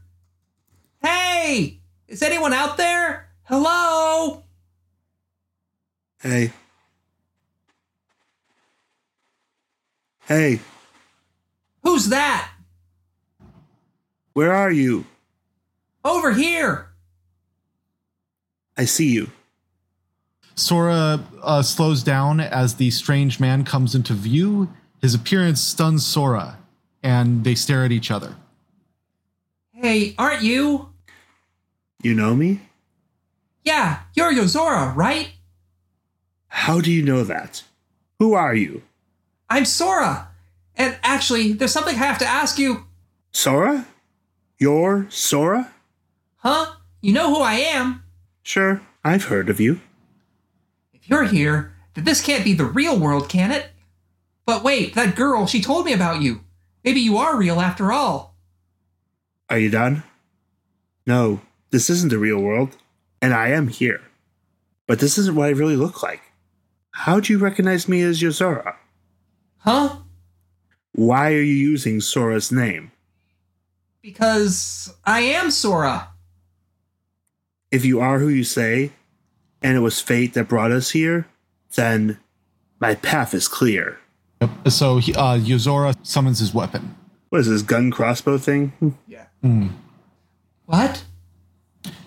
Hey! 1.01 1.81
Is 2.07 2.21
anyone 2.21 2.53
out 2.53 2.77
there? 2.77 3.27
Hello? 3.43 4.43
Hey. 6.23 6.51
Hey, 10.25 10.61
Who's 11.83 12.07
that? 12.09 12.49
where 14.31 14.53
are 14.53 14.71
you? 14.71 15.05
Over 16.05 16.31
here! 16.31 16.87
I 18.77 18.85
see 18.85 19.09
you. 19.11 19.29
Sora 20.55 21.19
uh, 21.41 21.61
slows 21.61 22.01
down 22.03 22.39
as 22.39 22.75
the 22.75 22.89
strange 22.89 23.39
man 23.41 23.65
comes 23.65 23.93
into 23.93 24.13
view. 24.13 24.69
His 25.01 25.13
appearance 25.13 25.59
stuns 25.61 26.05
Sora, 26.05 26.57
and 27.03 27.43
they 27.43 27.53
stare 27.53 27.83
at 27.83 27.91
each 27.91 28.09
other. 28.09 28.35
Hey, 29.73 30.15
aren't 30.17 30.41
you? 30.41 30.89
You 32.01 32.13
know 32.13 32.33
me? 32.33 32.61
Yeah, 33.63 33.99
you're 34.15 34.31
Yozora, 34.33 34.95
right? 34.95 35.31
How 36.53 36.79
do 36.79 36.91
you 36.91 37.01
know 37.03 37.23
that? 37.23 37.63
Who 38.19 38.35
are 38.35 38.53
you? 38.53 38.83
I'm 39.49 39.65
Sora. 39.65 40.29
And 40.75 40.97
actually, 41.03 41.51
there's 41.51 41.73
something 41.73 41.95
I 41.95 42.05
have 42.05 42.19
to 42.19 42.27
ask 42.27 42.59
you. 42.59 42.85
Sora? 43.31 43.87
You're 44.59 45.07
Sora? 45.09 45.73
Huh? 46.37 46.75
You 47.01 47.11
know 47.11 47.33
who 47.33 47.41
I 47.41 47.55
am? 47.55 48.03
Sure, 48.43 48.81
I've 49.03 49.25
heard 49.25 49.49
of 49.49 49.59
you. 49.59 49.81
If 50.93 51.09
you're 51.09 51.25
here, 51.25 51.73
then 51.95 52.05
this 52.05 52.21
can't 52.21 52.45
be 52.45 52.53
the 52.53 52.65
real 52.65 52.97
world, 52.97 53.27
can 53.27 53.51
it? 53.51 53.71
But 54.45 54.63
wait, 54.63 54.93
that 54.93 55.15
girl, 55.15 55.47
she 55.47 55.59
told 55.59 55.85
me 55.85 55.91
about 55.91 56.21
you. 56.21 56.41
Maybe 56.85 57.01
you 57.01 57.17
are 57.17 57.35
real 57.35 57.59
after 57.59 57.91
all. 57.91 58.35
Are 59.49 59.59
you 59.59 59.71
done? 59.71 60.03
No, 61.07 61.41
this 61.71 61.89
isn't 61.89 62.09
the 62.09 62.19
real 62.19 62.39
world, 62.39 62.77
and 63.21 63.33
I 63.33 63.49
am 63.49 63.69
here. 63.69 64.01
But 64.87 64.99
this 64.99 65.17
isn't 65.17 65.35
what 65.35 65.47
I 65.47 65.51
really 65.51 65.75
look 65.75 66.03
like. 66.03 66.21
How'd 66.93 67.27
you 67.27 67.39
recognize 67.39 67.89
me 67.89 68.01
as 68.01 68.21
Yozora? 68.21 68.75
Huh? 69.57 69.97
Why 70.93 71.33
are 71.33 71.41
you 71.41 71.55
using 71.55 71.99
Sora's 71.99 72.51
name? 72.51 72.91
Because 74.01 74.93
I 75.03 75.21
am 75.21 75.49
Sora. 75.49 76.09
If 77.71 77.83
you 77.83 77.99
are 77.99 78.19
who 78.19 78.27
you 78.27 78.43
say, 78.43 78.91
and 79.61 79.75
it 79.75 79.79
was 79.79 79.99
fate 79.99 80.33
that 80.35 80.47
brought 80.47 80.71
us 80.71 80.91
here, 80.91 81.25
then 81.75 82.19
my 82.79 82.93
path 82.93 83.33
is 83.33 83.47
clear. 83.47 83.97
So 84.67 84.97
he, 84.97 85.15
uh, 85.15 85.37
Yozora 85.39 85.95
summons 86.05 86.39
his 86.39 86.53
weapon. 86.53 86.95
What 87.29 87.41
is 87.41 87.49
this 87.49 87.63
gun 87.63 87.89
crossbow 87.89 88.37
thing? 88.37 88.95
Yeah. 89.07 89.25
Hmm. 89.41 89.69
What? 90.65 91.05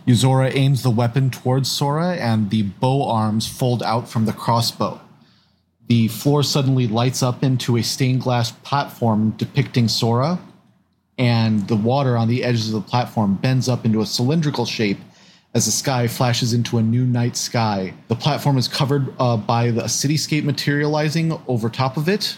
Yozora 0.07 0.55
aims 0.55 0.83
the 0.83 0.91
weapon 0.91 1.31
towards 1.31 1.71
Sora, 1.71 2.15
and 2.15 2.51
the 2.51 2.63
bow 2.63 3.09
arms 3.09 3.49
fold 3.49 3.83
out 3.83 4.09
from 4.09 4.25
the 4.25 4.33
crossbow. 4.33 5.01
The 5.89 6.09
floor 6.09 6.45
suddenly 6.45 6.87
lights 6.87 7.23
up 7.23 7.43
into 7.43 7.77
a 7.77 7.83
stained 7.83 8.21
glass 8.21 8.53
platform 8.53 9.31
depicting 9.31 9.89
Sora, 9.89 10.39
and 11.19 11.67
the 11.67 11.77
water 11.77 12.17
on 12.17 12.29
the 12.29 12.45
edges 12.45 12.73
of 12.73 12.75
the 12.75 12.89
platform 12.89 13.35
bends 13.35 13.69
up 13.69 13.85
into 13.85 14.01
a 14.01 14.07
cylindrical 14.07 14.65
shape 14.65 14.99
as 15.55 15.65
the 15.65 15.73
sky 15.73 16.07
flashes 16.07 16.53
into 16.53 16.79
a 16.79 16.83
new 16.83 17.05
night 17.05 17.37
sky. 17.37 17.93
The 18.09 18.15
platform 18.15 18.59
is 18.59 18.69
covered 18.69 19.13
uh, 19.19 19.37
by 19.37 19.71
the 19.71 19.83
cityscape 19.83 20.45
materializing 20.45 21.41
over 21.49 21.69
top 21.69 21.97
of 21.97 22.09
it, 22.09 22.37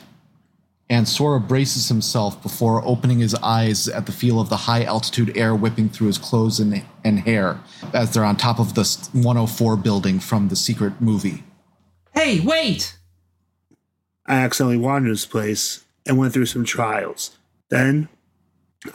and 0.90 1.06
Sora 1.06 1.38
braces 1.38 1.88
himself 1.88 2.42
before 2.42 2.82
opening 2.84 3.18
his 3.18 3.34
eyes 3.36 3.88
at 3.88 4.06
the 4.06 4.12
feel 4.12 4.40
of 4.40 4.48
the 4.48 4.56
high 4.56 4.84
altitude 4.84 5.36
air 5.36 5.54
whipping 5.54 5.88
through 5.88 6.06
his 6.06 6.18
clothes 6.18 6.60
and, 6.60 6.82
and 7.04 7.20
hair 7.20 7.60
as 7.92 8.12
they're 8.12 8.24
on 8.24 8.36
top 8.36 8.58
of 8.58 8.74
the 8.74 8.84
104 9.12 9.76
building 9.76 10.18
from 10.18 10.48
the 10.48 10.56
secret 10.56 11.00
movie. 11.00 11.44
Hey, 12.14 12.40
wait! 12.40 12.96
I 14.26 14.36
accidentally 14.36 14.78
wandered 14.78 15.12
this 15.12 15.26
place 15.26 15.84
and 16.06 16.18
went 16.18 16.32
through 16.32 16.46
some 16.46 16.64
trials. 16.64 17.36
Then 17.68 18.08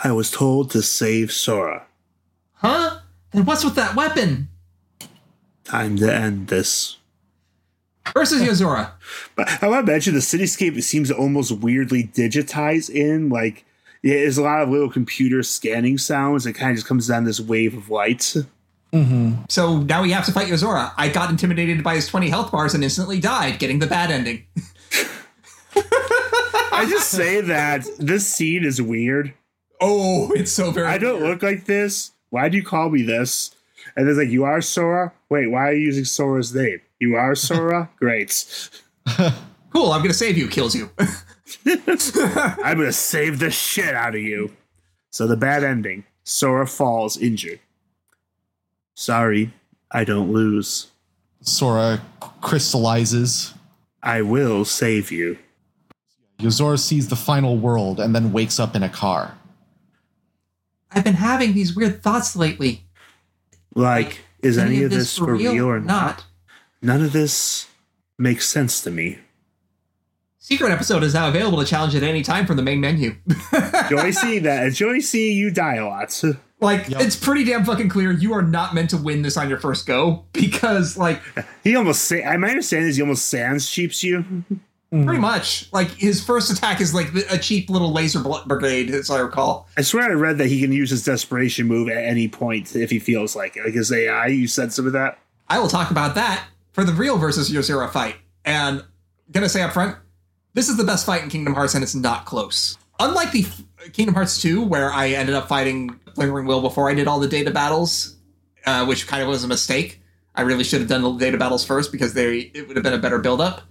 I 0.04 0.12
was 0.12 0.32
told 0.32 0.72
to 0.72 0.82
save 0.82 1.32
Sora. 1.32 1.86
Huh? 2.54 3.00
Then 3.32 3.46
what's 3.46 3.64
with 3.64 3.76
that 3.76 3.96
weapon? 3.96 4.50
Time 5.64 5.98
to 5.98 6.14
end 6.14 6.48
this. 6.48 6.98
Versus 8.14 8.42
Yozora. 8.42 8.92
But 9.36 9.64
I 9.64 9.68
want 9.68 9.86
to 9.86 9.92
mention 9.92 10.14
the 10.14 10.20
cityscape 10.20 10.82
seems 10.84 11.10
almost 11.10 11.52
weirdly 11.52 12.04
digitized 12.04 12.90
in. 12.90 13.30
Like, 13.30 13.66
yeah, 14.02 14.16
there's 14.16 14.38
a 14.38 14.44
lot 14.44 14.62
of 14.62 14.70
little 14.70 14.90
computer 14.90 15.42
scanning 15.42 15.98
sounds. 15.98 16.46
It 16.46 16.54
kind 16.54 16.72
of 16.72 16.78
just 16.78 16.88
comes 16.88 17.08
down 17.08 17.24
this 17.24 17.40
wave 17.40 17.76
of 17.76 17.90
light. 17.90 18.36
Mm-hmm. 18.92 19.46
So 19.50 19.80
now 19.80 20.04
we 20.04 20.12
have 20.12 20.26
to 20.26 20.32
fight 20.32 20.48
Yozora. 20.48 20.92
I 20.98 21.10
got 21.10 21.30
intimidated 21.30 21.84
by 21.84 21.96
his 21.96 22.08
20 22.08 22.30
health 22.30 22.52
bars 22.52 22.76
and 22.76 22.84
instantly 22.84 23.20
died, 23.20 23.58
getting 23.58 23.80
the 23.80 23.88
bad 23.88 24.12
ending. 24.12 24.46
I 25.76 26.86
just 26.90 27.10
say 27.10 27.42
that 27.42 27.86
this 27.98 28.28
scene 28.28 28.64
is 28.64 28.82
weird. 28.82 29.34
Oh, 29.82 30.32
it's 30.34 30.52
so 30.52 30.72
very. 30.72 30.88
I 30.88 30.98
don't 30.98 31.22
look 31.22 31.42
like 31.42 31.66
this. 31.66 32.12
Why 32.30 32.50
do 32.50 32.58
you 32.58 32.64
call 32.64 32.90
me 32.90 33.02
this? 33.02 33.56
And 33.96 34.08
it's 34.10 34.18
like, 34.18 34.30
you 34.30 34.44
are 34.44 34.62
Sora? 34.62 35.12
Wait, 35.30 35.48
why 35.52 35.70
are 35.70 35.74
you 35.74 35.86
using 35.86 36.06
Sora's 36.06 36.54
name? 36.54 36.82
You 37.00 37.16
are 37.16 37.36
Sora? 37.48 37.90
Great. 37.98 38.70
Cool, 39.74 39.92
I'm 39.92 40.04
gonna 40.04 40.14
save 40.14 40.38
you, 40.38 40.48
kills 40.48 40.76
you. 40.76 40.92
I'm 41.66 42.78
gonna 42.78 42.92
save 42.94 43.40
the 43.40 43.50
shit 43.50 43.96
out 43.96 44.14
of 44.14 44.22
you. 44.22 44.54
So 45.10 45.26
the 45.26 45.36
bad 45.36 45.64
ending. 45.64 46.04
Sora 46.24 46.68
falls 46.68 47.18
injured. 47.18 47.60
Sorry, 48.94 49.52
I 49.90 50.04
don't 50.04 50.32
lose. 50.32 50.92
Sora 51.42 52.04
crystallizes. 52.42 53.56
I 54.04 54.22
will 54.22 54.64
save 54.64 55.12
you. 55.12 55.40
Yozora 56.38 56.78
sees 56.78 57.08
the 57.08 57.16
final 57.16 57.58
world 57.58 58.00
and 58.00 58.14
then 58.14 58.32
wakes 58.32 58.60
up 58.60 58.76
in 58.76 58.84
a 58.84 58.90
car. 58.90 59.36
I've 60.92 61.04
been 61.04 61.16
having 61.16 61.54
these 61.54 61.76
weird 61.76 62.04
thoughts 62.04 62.36
lately. 62.36 62.86
Like, 63.76 64.22
is 64.42 64.58
any, 64.58 64.84
of 64.84 64.92
this 64.92 65.18
for 65.18 65.36
real, 65.36 65.66
or 65.68 65.80
not? 65.80 65.86
not? 65.88 66.26
None 66.82 67.02
of 67.02 67.14
this 67.14 67.68
makes 68.18 68.48
sense 68.48 68.82
to 68.84 68.92
me. 68.92 69.20
Secret 70.40 70.72
episode 70.72 71.04
is 71.04 71.14
now 71.14 71.30
available 71.30 71.60
to 71.60 71.66
challenge 71.66 71.96
at 71.96 72.04
any 72.04 72.22
time 72.22 72.46
from 72.46 72.58
the 72.58 72.64
main 72.64 72.82
menu. 72.82 73.16
Enjoy 73.84 74.12
seeing 74.12 74.44
that. 74.44 74.66
Enjoy 74.68 75.00
seeing 75.00 75.38
you 75.38 75.50
die 75.50 75.76
a 75.76 75.86
lot. 75.88 76.22
like, 76.60 76.90
Yep. 76.90 77.02
it's 77.02 77.16
pretty 77.16 77.46
damn 77.46 77.64
fucking 77.64 77.88
clear 77.88 78.12
you 78.12 78.34
are 78.34 78.42
not 78.42 78.76
meant 78.76 78.90
to 78.90 78.98
win 78.98 79.22
this 79.22 79.38
on 79.38 79.48
your 79.48 79.58
first 79.60 79.86
go 79.86 80.26
because, 80.34 80.98
like, 80.98 81.22
He 81.64 81.76
almost 81.78 82.02
say 82.04 82.24
I 82.26 82.36
my 82.36 82.50
understanding 82.50 82.90
is 82.90 82.98
he 82.98 83.02
almost 83.02 83.26
sans 83.30 83.70
cheaps 83.70 84.04
you. 84.04 84.44
Pretty 85.04 85.20
much, 85.20 85.72
like, 85.74 85.90
his 85.92 86.24
first 86.24 86.52
attack 86.52 86.80
is 86.80 86.94
like 86.94 87.08
a 87.32 87.38
cheap 87.38 87.70
little 87.70 87.92
laser 87.92 88.20
brigade, 88.46 88.92
as 88.92 89.10
I 89.10 89.20
recall. 89.20 89.68
I 89.76 89.82
swear 89.82 90.04
I 90.04 90.14
read 90.14 90.38
that 90.38 90.48
he 90.48 90.62
can 90.62 90.72
use 90.72 90.92
his 90.92 91.04
desperation 91.04 91.68
move 91.68 91.90
at 91.90 92.04
any 92.04 92.28
point 92.28 92.76
if 92.76 92.92
he 92.92 93.00
feels 93.00 93.36
like 93.36 93.58
it. 93.58 93.66
Like 93.66 93.74
his 93.74 93.92
AI, 93.92 94.28
you 94.28 94.48
said 94.48 94.72
some 94.72 94.86
of 94.86 94.94
that. 94.94 95.18
I 95.50 95.60
will 95.60 95.68
talk 95.68 95.90
about 95.92 96.16
that 96.16 96.46
for 96.72 96.84
the 96.84 96.94
real 96.94 97.18
versus 97.18 97.50
Yozora 97.52 97.90
fight. 97.90 98.16
And 98.46 98.84
gonna 99.32 99.50
say 99.50 99.62
up 99.62 99.74
front, 99.74 99.98
this 100.54 100.70
is 100.70 100.78
the 100.78 100.84
best 100.84 101.06
fight 101.06 101.24
in 101.24 101.30
Kingdom 101.30 101.56
Hearts, 101.56 101.74
and 101.74 101.84
it's 101.84 101.96
not 101.96 102.26
close. 102.26 102.78
Unlike 103.00 103.32
the 103.32 103.48
Kingdom 103.92 104.14
Hearts 104.14 104.42
2, 104.42 104.62
where 104.62 104.92
I 104.92 105.10
ended 105.10 105.36
up 105.36 105.48
fighting 105.48 106.00
Lingering 106.16 106.46
Will 106.46 106.62
before 106.62 106.90
I 106.90 106.94
did 106.94 107.08
all 107.08 107.20
the 107.20 107.28
data 107.28 107.50
battles, 107.52 108.16
uh, 108.66 108.86
which 108.86 109.08
kind 109.08 109.24
of 109.24 109.30
was 109.30 109.44
a 109.44 109.48
mistake. 109.48 110.00
I 110.36 110.42
really 110.42 110.64
should 110.64 110.80
have 110.80 110.90
done 110.90 111.02
the 111.02 111.12
data 111.14 111.38
battles 111.38 111.66
first 111.66 111.92
because 111.92 112.14
they 112.14 112.52
it 112.54 112.68
would 112.68 112.78
have 112.78 112.84
been 112.84 112.94
a 112.94 113.00
better 113.00 113.20
build 113.20 113.42
up. 113.42 113.62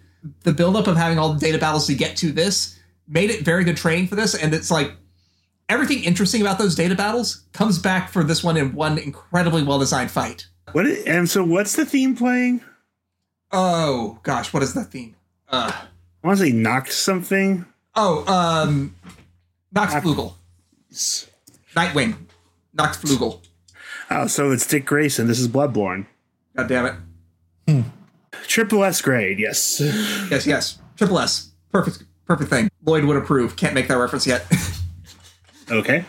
The 0.43 0.53
build 0.53 0.77
up 0.77 0.87
of 0.87 0.97
having 0.97 1.19
all 1.19 1.33
the 1.33 1.41
data 1.41 1.59
battles 1.59 1.87
to 1.89 1.95
get 1.95 2.17
to 2.19 2.33
this 2.33 2.79
made 3.09 3.31
it 3.31 3.45
very 3.45 3.65
good 3.65 3.77
training 3.77 4.07
for 4.07 4.15
this, 4.15 4.35
and 4.35 4.55
it's 4.55 4.71
like 4.71 4.93
everything 5.69 6.05
interesting 6.05 6.41
about 6.41 6.59
those 6.59 6.75
data 6.75 6.95
battles 6.95 7.45
comes 7.53 7.79
back 7.79 8.11
for 8.11 8.23
this 8.23 8.45
one 8.45 8.57
in 8.57 8.75
one 8.75 8.99
incredibly 8.99 9.63
well 9.63 9.79
designed 9.79 10.11
fight. 10.11 10.47
What? 10.73 10.87
And 10.87 11.29
so, 11.29 11.43
what's 11.45 11.75
the 11.77 11.85
theme 11.85 12.17
playing? 12.17 12.61
Oh 13.51 14.19
gosh, 14.23 14.53
what 14.53 14.63
is 14.63 14.75
that 14.75 14.87
theme? 14.87 15.17
Uh, 15.49 15.73
I 16.23 16.27
want 16.27 16.39
to 16.39 16.45
say 16.47 16.53
knocked 16.53 16.93
something. 16.93 17.67
oh, 17.97 18.25
um, 18.33 18.95
Noxflugel, 19.75 20.35
Nightwing, 21.75 22.17
Noxflugel. 22.77 23.41
Oh, 24.11 24.27
so 24.27 24.51
it's 24.53 24.67
Dick 24.67 24.85
Grayson. 24.87 25.27
This 25.27 25.41
is 25.41 25.49
Bloodborne. 25.49 26.07
God 26.57 26.69
damn 26.69 26.87
it! 27.67 27.85
Triple 28.47 28.85
S 28.85 29.01
grade, 29.01 29.39
yes. 29.39 29.81
Yes, 29.81 30.47
yes, 30.47 30.79
triple 30.97 31.19
S, 31.19 31.51
perfect, 31.71 32.05
Perfect 32.27 32.51
thing. 32.51 32.71
Lloyd 32.85 33.05
would 33.05 33.17
approve. 33.17 33.57
Can't 33.57 33.75
make 33.75 33.89
that 33.89 33.97
reference 33.99 34.27
yet. 34.27 34.47
Okay. 35.71 36.05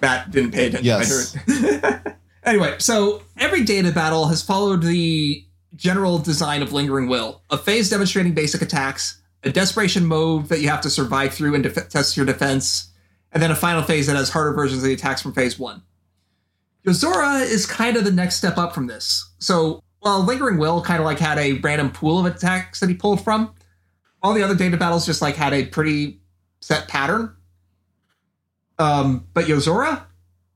Matt 0.00 0.30
didn't 0.30 0.52
pay 0.52 0.66
attention. 0.66 0.84
Yes. 0.84 1.34
I 1.34 1.50
heard. 1.50 2.16
anyway, 2.44 2.76
so 2.78 3.22
every 3.38 3.64
data 3.64 3.90
battle 3.90 4.26
has 4.26 4.40
followed 4.40 4.82
the 4.82 5.44
general 5.74 6.18
design 6.18 6.62
of 6.62 6.72
Lingering 6.72 7.08
Will, 7.08 7.42
a 7.50 7.58
phase 7.58 7.90
demonstrating 7.90 8.32
basic 8.32 8.62
attacks, 8.62 9.20
a 9.42 9.50
desperation 9.50 10.04
mode 10.04 10.48
that 10.48 10.60
you 10.60 10.68
have 10.68 10.82
to 10.82 10.90
survive 10.90 11.34
through 11.34 11.54
and 11.54 11.64
def- 11.64 11.88
test 11.88 12.16
your 12.16 12.26
defense, 12.26 12.90
and 13.32 13.42
then 13.42 13.50
a 13.50 13.56
final 13.56 13.82
phase 13.82 14.06
that 14.06 14.16
has 14.16 14.30
harder 14.30 14.52
versions 14.52 14.82
of 14.82 14.86
the 14.86 14.94
attacks 14.94 15.22
from 15.22 15.32
phase 15.32 15.58
one. 15.58 15.82
Yozora 16.86 17.42
is 17.42 17.66
kind 17.66 17.96
of 17.96 18.04
the 18.04 18.12
next 18.12 18.36
step 18.36 18.58
up 18.58 18.74
from 18.74 18.86
this. 18.86 19.28
So 19.38 19.82
while 20.00 20.24
Lingering 20.24 20.58
Will 20.58 20.82
kind 20.82 20.98
of 20.98 21.04
like 21.04 21.18
had 21.18 21.38
a 21.38 21.54
random 21.54 21.90
pool 21.90 22.18
of 22.18 22.26
attacks 22.26 22.80
that 22.80 22.88
he 22.88 22.94
pulled 22.94 23.22
from, 23.22 23.54
all 24.22 24.34
the 24.34 24.42
other 24.42 24.54
data 24.54 24.76
battles 24.76 25.06
just 25.06 25.22
like 25.22 25.36
had 25.36 25.52
a 25.52 25.66
pretty 25.66 26.20
set 26.60 26.88
pattern. 26.88 27.34
Um, 28.78 29.26
but 29.34 29.44
Yozora 29.44 30.04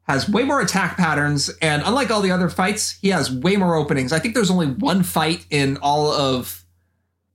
has 0.06 0.28
way 0.28 0.44
more 0.44 0.60
attack 0.60 0.96
patterns, 0.96 1.50
and 1.62 1.82
unlike 1.84 2.10
all 2.10 2.20
the 2.20 2.30
other 2.30 2.48
fights, 2.48 2.98
he 3.00 3.08
has 3.08 3.30
way 3.30 3.56
more 3.56 3.74
openings. 3.74 4.12
I 4.12 4.18
think 4.18 4.34
there's 4.34 4.50
only 4.50 4.66
one 4.66 5.02
fight 5.02 5.46
in 5.50 5.78
all 5.78 6.10
of 6.10 6.64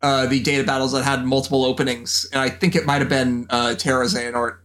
uh, 0.01 0.27
the 0.27 0.41
data 0.41 0.63
battles 0.63 0.91
that 0.91 1.03
had 1.03 1.25
multiple 1.25 1.65
openings, 1.65 2.27
and 2.31 2.41
I 2.41 2.49
think 2.49 2.75
it 2.75 2.85
might 2.85 2.99
have 2.99 3.09
been 3.09 3.47
uh, 3.49 3.75
Terra 3.75 4.05
Xehanort, 4.05 4.57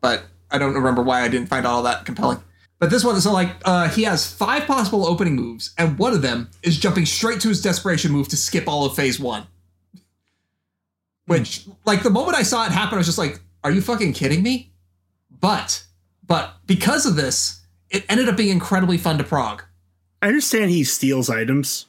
but 0.00 0.24
I 0.50 0.58
don't 0.58 0.74
remember 0.74 1.02
why 1.02 1.22
I 1.22 1.28
didn't 1.28 1.48
find 1.48 1.66
all 1.66 1.82
that 1.84 2.04
compelling. 2.04 2.42
But 2.80 2.88
this 2.88 3.04
one 3.04 3.14
is 3.14 3.24
so 3.24 3.32
like 3.32 3.50
uh, 3.66 3.90
he 3.90 4.04
has 4.04 4.26
five 4.32 4.66
possible 4.66 5.06
opening 5.06 5.36
moves, 5.36 5.74
and 5.78 5.98
one 5.98 6.14
of 6.14 6.22
them 6.22 6.50
is 6.62 6.78
jumping 6.78 7.04
straight 7.06 7.40
to 7.42 7.48
his 7.48 7.62
desperation 7.62 8.10
move 8.10 8.26
to 8.28 8.36
skip 8.38 8.66
all 8.66 8.86
of 8.86 8.96
phase 8.96 9.20
one. 9.20 9.46
Which, 11.26 11.66
like, 11.84 12.02
the 12.02 12.10
moment 12.10 12.36
I 12.36 12.42
saw 12.42 12.64
it 12.66 12.72
happen, 12.72 12.94
I 12.94 12.98
was 12.98 13.06
just 13.06 13.18
like, 13.18 13.40
"Are 13.62 13.70
you 13.70 13.82
fucking 13.82 14.14
kidding 14.14 14.42
me?" 14.42 14.72
But, 15.40 15.84
but 16.26 16.54
because 16.66 17.04
of 17.06 17.16
this, 17.16 17.60
it 17.90 18.04
ended 18.08 18.28
up 18.28 18.36
being 18.36 18.48
incredibly 18.48 18.96
fun 18.98 19.18
to 19.18 19.24
prog. 19.24 19.62
I 20.22 20.28
understand 20.28 20.70
he 20.70 20.82
steals 20.84 21.30
items. 21.30 21.86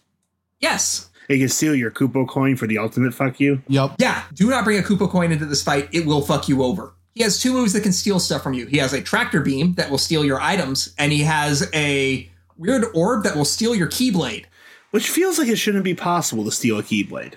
Yes, 0.60 1.10
He 1.28 1.40
can 1.40 1.50
steal 1.50 1.74
your 1.74 1.92
Kupo 1.92 2.28
coin 2.28 2.58
for 2.58 2.68
the 2.68 2.78
ultimate 2.78 3.14
fuck 3.14 3.40
you. 3.40 3.62
Yep. 3.70 3.96
yeah. 3.98 4.24
Do 4.34 4.50
not 4.50 4.66
bring 4.66 4.78
a 4.78 4.84
Kupo 4.84 5.10
coin 5.10 5.32
into 5.32 5.46
this 5.46 5.64
fight; 5.64 5.88
it 5.94 6.06
will 6.06 6.22
fuck 6.22 6.50
you 6.50 6.62
over. 6.62 6.94
He 7.14 7.24
has 7.24 7.40
two 7.42 7.52
moves 7.54 7.74
that 7.74 7.82
can 7.84 7.92
steal 7.94 8.20
stuff 8.20 8.42
from 8.44 8.54
you. 8.54 8.66
He 8.68 8.78
has 8.78 8.94
a 8.94 9.02
tractor 9.02 9.42
beam 9.42 9.74
that 9.74 9.90
will 9.92 9.98
steal 9.98 10.24
your 10.24 10.40
items, 10.40 10.94
and 10.98 11.12
he 11.12 11.24
has 11.24 11.70
a 11.74 12.30
weird 12.58 12.86
orb 12.94 13.24
that 13.24 13.36
will 13.36 13.46
steal 13.46 13.76
your 13.76 13.88
keyblade. 13.88 14.46
Which 14.92 15.10
feels 15.10 15.40
like 15.40 15.48
it 15.48 15.56
shouldn't 15.58 15.84
be 15.86 15.94
possible 15.94 16.44
to 16.46 16.52
steal 16.52 16.78
a 16.78 16.84
Keyblade. 16.84 17.36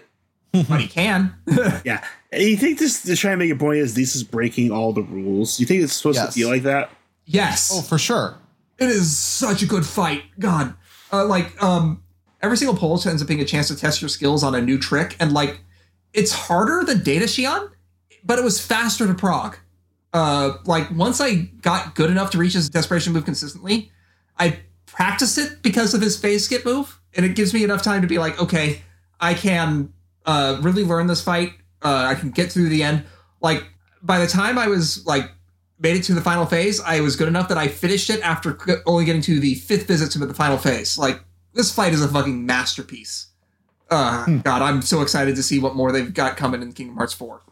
But 0.69 0.81
he 0.81 0.89
can. 0.89 1.35
Yeah. 1.85 2.05
And 2.33 2.43
you 2.43 2.57
think 2.57 2.81
this 2.81 3.03
to 3.05 3.15
try 3.15 3.31
and 3.31 3.39
make 3.39 3.51
a 3.53 3.57
point 3.57 3.78
is 3.78 3.94
this 3.94 4.17
is 4.17 4.25
breaking 4.25 4.73
all 4.73 4.93
the 4.93 5.03
rules? 5.03 5.61
You 5.61 5.67
think 5.67 5.83
it's 5.83 5.93
supposed 5.93 6.17
Yes. 6.17 6.27
to 6.27 6.33
feel 6.33 6.49
like 6.49 6.65
that? 6.65 6.91
yes. 7.27 7.70
Oh, 7.73 7.81
for 7.83 7.97
sure. 7.99 8.36
It 8.78 8.89
is 8.89 9.17
such 9.17 9.62
a 9.62 9.67
good 9.67 9.86
fight. 9.86 10.25
God, 10.41 10.75
uh, 11.12 11.25
like 11.27 11.61
um, 11.62 12.03
every 12.43 12.57
single 12.57 12.77
poll 12.77 13.01
ends 13.07 13.23
up 13.23 13.28
being 13.28 13.41
a 13.41 13.44
chance 13.44 13.69
to 13.69 13.77
test 13.77 14.03
your 14.03 14.09
skills 14.09 14.43
on 14.43 14.55
a 14.57 14.61
new 14.61 14.77
trick, 14.78 15.17
and 15.20 15.33
like 15.33 15.61
it's 16.12 16.33
harder 16.33 16.83
than 16.85 17.05
Data 17.05 17.27
Xion, 17.27 17.70
but 18.25 18.36
it 18.41 18.44
was 18.44 18.61
faster 18.61 19.07
to 19.07 19.15
prog. 19.15 19.57
Uh, 20.15 20.59
like 20.65 20.89
once 20.93 21.20
I 21.20 21.34
got 21.60 21.97
good 21.97 22.09
enough 22.09 22.31
to 22.31 22.39
reach 22.39 22.52
his 22.55 22.70
desperation 22.70 23.12
move 23.12 23.25
consistently, 23.25 23.91
I 24.39 24.60
practice 24.86 25.36
it 25.36 25.60
because 25.60 25.93
of 25.93 26.01
his 26.01 26.17
phase 26.17 26.44
skip 26.44 26.65
move, 26.65 27.01
and 27.15 27.26
it 27.26 27.34
gives 27.34 27.52
me 27.52 27.65
enough 27.65 27.83
time 27.83 28.01
to 28.01 28.07
be 28.07 28.18
like, 28.18 28.41
okay, 28.41 28.83
I 29.20 29.34
can 29.34 29.93
uh, 30.25 30.59
really 30.62 30.84
learn 30.84 31.09
this 31.09 31.20
fight. 31.20 31.55
Uh, 31.83 32.07
I 32.09 32.15
can 32.15 32.31
get 32.31 32.52
through 32.52 32.68
the 32.68 32.83
end. 32.84 33.05
Like 33.41 33.65
by 34.02 34.20
the 34.20 34.28
time 34.28 34.57
I 34.57 34.68
was 34.68 35.05
like 35.05 35.31
made 35.81 35.97
it 35.97 36.05
to 36.05 36.15
the 36.15 36.20
final 36.20 36.47
phase, 36.47 36.81
I 36.81 37.01
was 37.01 37.17
good 37.17 37.28
enough 37.28 37.49
that 37.49 37.59
I 37.59 37.67
finished 37.67 38.09
it 38.09 38.20
after 38.23 38.57
only 38.86 39.05
getting 39.05 39.23
to 39.23 39.41
the 39.41 39.57
fifth 39.57 39.89
visit 39.89 40.12
to 40.12 40.18
the 40.20 40.33
final 40.33 40.59
phase. 40.59 40.97
Like 40.97 41.20
this 41.55 41.75
fight 41.75 41.93
is 41.93 42.02
a 42.02 42.09
fucking 42.09 42.47
masterpiece. 42.47 43.28
Uh, 43.91 44.26
God, 44.44 44.62
I'm 44.62 44.81
so 44.81 45.02
excited 45.02 45.36
to 45.36 45.43
see 45.43 45.59
what 45.59 45.75
more 45.75 45.93
they've 45.93 46.15
got 46.15 46.36
coming 46.36 46.62
in 46.62 46.73
Kingdom 46.73 46.97
Hearts 46.97 47.12
4. 47.12 47.43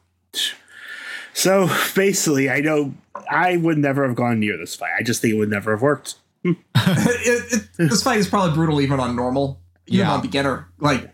So 1.35 1.69
basically, 1.95 2.51
I 2.51 2.61
know 2.61 2.95
I 3.31 3.57
would 3.57 3.79
never 3.79 4.07
have 4.07 4.17
gone 4.17 4.41
near 4.41 4.57
this 4.59 4.75
fight. 4.75 4.91
I 4.99 5.03
just 5.03 5.23
think 5.23 5.35
it 5.35 5.39
would 5.39 5.51
never 5.51 5.73
have 5.73 5.83
worked. 5.83 6.17
it, 6.45 6.57
it, 6.77 7.69
this 7.79 8.03
fight 8.03 8.19
is 8.19 8.29
probably 8.29 8.55
brutal 8.55 8.81
even 8.81 8.99
on 9.01 9.15
normal, 9.17 9.61
even 9.87 10.01
Yeah. 10.07 10.13
on 10.13 10.23
beginner. 10.23 10.69
Like, 10.79 11.13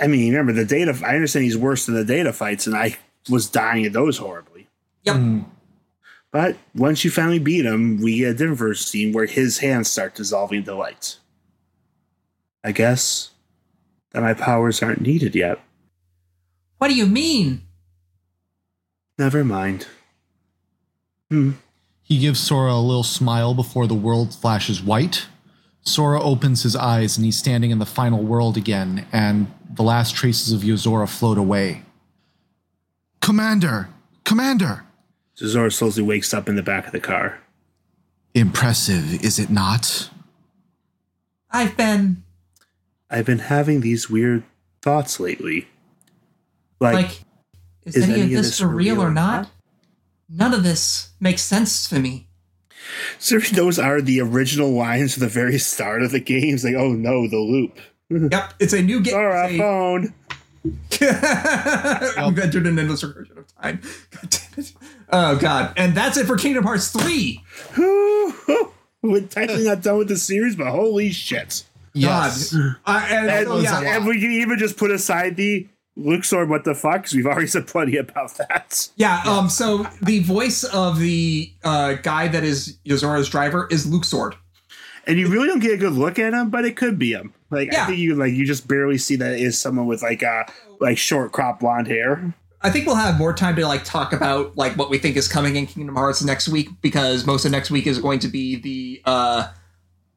I 0.00 0.06
mean, 0.06 0.30
remember 0.32 0.52
the 0.52 0.64
data. 0.64 0.98
I 1.04 1.14
understand 1.14 1.44
he's 1.44 1.56
worse 1.56 1.86
than 1.86 1.94
the 1.96 2.04
data 2.04 2.32
fights, 2.32 2.66
and 2.66 2.74
I 2.76 2.96
was 3.28 3.48
dying 3.48 3.84
at 3.84 3.92
those 3.92 4.16
horribly. 4.18 4.66
yep. 5.02 5.16
Mm. 5.16 5.44
But 6.30 6.56
once 6.74 7.04
you 7.04 7.10
finally 7.10 7.38
beat 7.38 7.64
him, 7.64 8.00
we 8.02 8.18
get 8.18 8.30
a 8.30 8.34
different 8.34 8.58
verse 8.58 8.84
scene 8.86 9.12
where 9.14 9.24
his 9.24 9.58
hands 9.58 9.88
start 9.90 10.14
dissolving 10.14 10.58
into 10.58 10.74
light. 10.74 11.16
I 12.62 12.72
guess 12.72 13.30
that 14.12 14.20
my 14.22 14.34
powers 14.34 14.82
aren't 14.82 15.00
needed 15.00 15.34
yet. 15.34 15.58
What 16.78 16.88
do 16.88 16.94
you 16.94 17.06
mean? 17.06 17.62
Never 19.18 19.44
mind. 19.44 19.86
Hmm. 21.30 21.52
He 22.02 22.20
gives 22.20 22.40
Sora 22.40 22.72
a 22.72 22.80
little 22.80 23.02
smile 23.02 23.52
before 23.52 23.86
the 23.86 23.94
world 23.94 24.34
flashes 24.34 24.82
white. 24.82 25.26
Sora 25.82 26.22
opens 26.22 26.62
his 26.62 26.76
eyes 26.76 27.16
and 27.16 27.24
he's 27.24 27.38
standing 27.38 27.70
in 27.70 27.78
the 27.78 27.86
final 27.86 28.22
world 28.22 28.56
again, 28.56 29.06
and 29.12 29.52
the 29.70 29.82
last 29.82 30.14
traces 30.14 30.52
of 30.52 30.62
Yozora 30.62 31.08
float 31.08 31.36
away. 31.36 31.82
Commander! 33.20 33.88
Commander! 34.24 34.84
Zora 35.36 35.70
slowly 35.70 36.02
wakes 36.02 36.32
up 36.32 36.48
in 36.48 36.56
the 36.56 36.62
back 36.62 36.86
of 36.86 36.92
the 36.92 37.00
car. 37.00 37.40
Impressive, 38.34 39.22
is 39.24 39.38
it 39.38 39.50
not? 39.50 40.10
I've 41.50 41.76
been 41.76 42.22
I've 43.10 43.26
been 43.26 43.38
having 43.38 43.80
these 43.80 44.10
weird 44.10 44.44
thoughts 44.82 45.18
lately. 45.18 45.68
Like, 46.80 46.94
like, 46.94 47.20
is, 47.96 48.08
any, 48.08 48.22
of 48.22 48.30
this, 48.30 48.58
for 48.58 48.68
real 48.68 49.00
or 49.02 49.10
not? 49.10 49.50
None 50.28 50.54
of 50.54 50.62
this 50.62 51.10
makes 51.20 51.42
sense 51.42 51.88
to 51.88 51.98
me. 51.98 52.28
so 53.18 53.38
those 53.38 53.78
are 53.78 54.00
the 54.00 54.20
original 54.20 54.70
lines 54.70 55.14
from 55.14 55.22
the 55.22 55.28
very 55.28 55.58
start 55.58 56.02
of 56.02 56.10
the 56.10 56.20
game. 56.20 56.54
It's 56.54 56.64
like, 56.64 56.74
oh 56.74 56.92
no, 56.92 57.28
the 57.28 57.38
loop. 57.38 57.78
Yep, 58.10 58.54
it's 58.58 58.72
a 58.72 58.80
new 58.82 59.00
game. 59.00 59.12
Zora, 59.12 59.48
phone. 59.58 60.14
I've 61.00 62.38
entered 62.38 62.66
an 62.66 62.78
endless 62.78 63.02
recursion 63.02 63.36
of 63.36 63.54
time. 63.60 63.80
God 64.10 64.30
damn 64.30 64.64
it. 64.64 64.72
Oh 65.10 65.36
god. 65.36 65.74
And 65.76 65.94
that's 65.94 66.16
it 66.16 66.26
for 66.26 66.36
Kingdom 66.36 66.64
Hearts 66.64 66.90
3. 66.90 67.42
We're 69.02 69.20
technically 69.22 69.64
not 69.64 69.82
done 69.82 69.98
with 69.98 70.08
the 70.08 70.16
series, 70.16 70.56
but 70.56 70.68
holy 70.68 71.10
shit. 71.10 71.64
Yes. 71.94 72.52
God. 72.52 72.76
Uh, 72.84 73.06
and, 73.10 73.30
And, 73.30 73.46
so, 73.46 73.58
yeah, 73.58 73.96
and 73.96 74.06
we 74.06 74.20
can 74.20 74.32
even 74.32 74.58
just 74.58 74.76
put 74.76 74.90
aside 74.90 75.36
the 75.36 75.68
Luxord, 75.98 76.48
what 76.48 76.64
the 76.64 76.74
fuck? 76.74 77.02
Because 77.02 77.14
we've 77.14 77.26
already 77.26 77.46
said 77.54 77.66
plenty 77.66 77.96
about 77.96 78.36
that. 78.36 78.88
yeah, 78.96 79.22
um, 79.26 79.48
so 79.48 79.86
the 80.02 80.20
voice 80.20 80.64
of 80.64 80.98
the 80.98 81.52
uh, 81.64 81.94
guy 81.94 82.28
that 82.28 82.44
is 82.44 82.78
Yozora's 82.84 83.28
driver 83.28 83.66
is 83.70 83.86
Luxord. 83.86 84.34
And 85.06 85.18
you 85.18 85.28
really 85.28 85.48
don't 85.48 85.60
get 85.60 85.72
a 85.72 85.76
good 85.78 85.94
look 85.94 86.18
at 86.18 86.34
him, 86.34 86.50
but 86.50 86.66
it 86.66 86.76
could 86.76 86.98
be 86.98 87.12
him. 87.12 87.32
Like 87.50 87.72
Yeah. 87.72 87.84
I 87.84 87.86
think 87.86 87.98
you 87.98 88.14
like 88.14 88.34
you 88.34 88.44
just 88.44 88.68
barely 88.68 88.98
see 88.98 89.16
that 89.16 89.32
it 89.32 89.40
is 89.40 89.58
someone 89.58 89.86
with 89.86 90.02
like 90.02 90.22
uh 90.22 90.44
like 90.80 90.98
short 90.98 91.32
crop 91.32 91.60
blonde 91.60 91.86
hair. 91.86 92.34
I 92.60 92.70
think 92.70 92.86
we'll 92.86 92.96
have 92.96 93.16
more 93.18 93.32
time 93.32 93.56
to 93.56 93.66
like 93.66 93.84
talk 93.84 94.12
about 94.12 94.56
like 94.58 94.76
what 94.76 94.90
we 94.90 94.98
think 94.98 95.16
is 95.16 95.26
coming 95.26 95.56
in 95.56 95.66
Kingdom 95.66 95.94
Hearts 95.96 96.22
next 96.22 96.48
week 96.48 96.68
because 96.82 97.24
most 97.24 97.46
of 97.46 97.52
next 97.52 97.70
week 97.70 97.86
is 97.86 97.98
going 97.98 98.18
to 98.18 98.28
be 98.28 98.56
the 98.56 99.00
uh, 99.06 99.48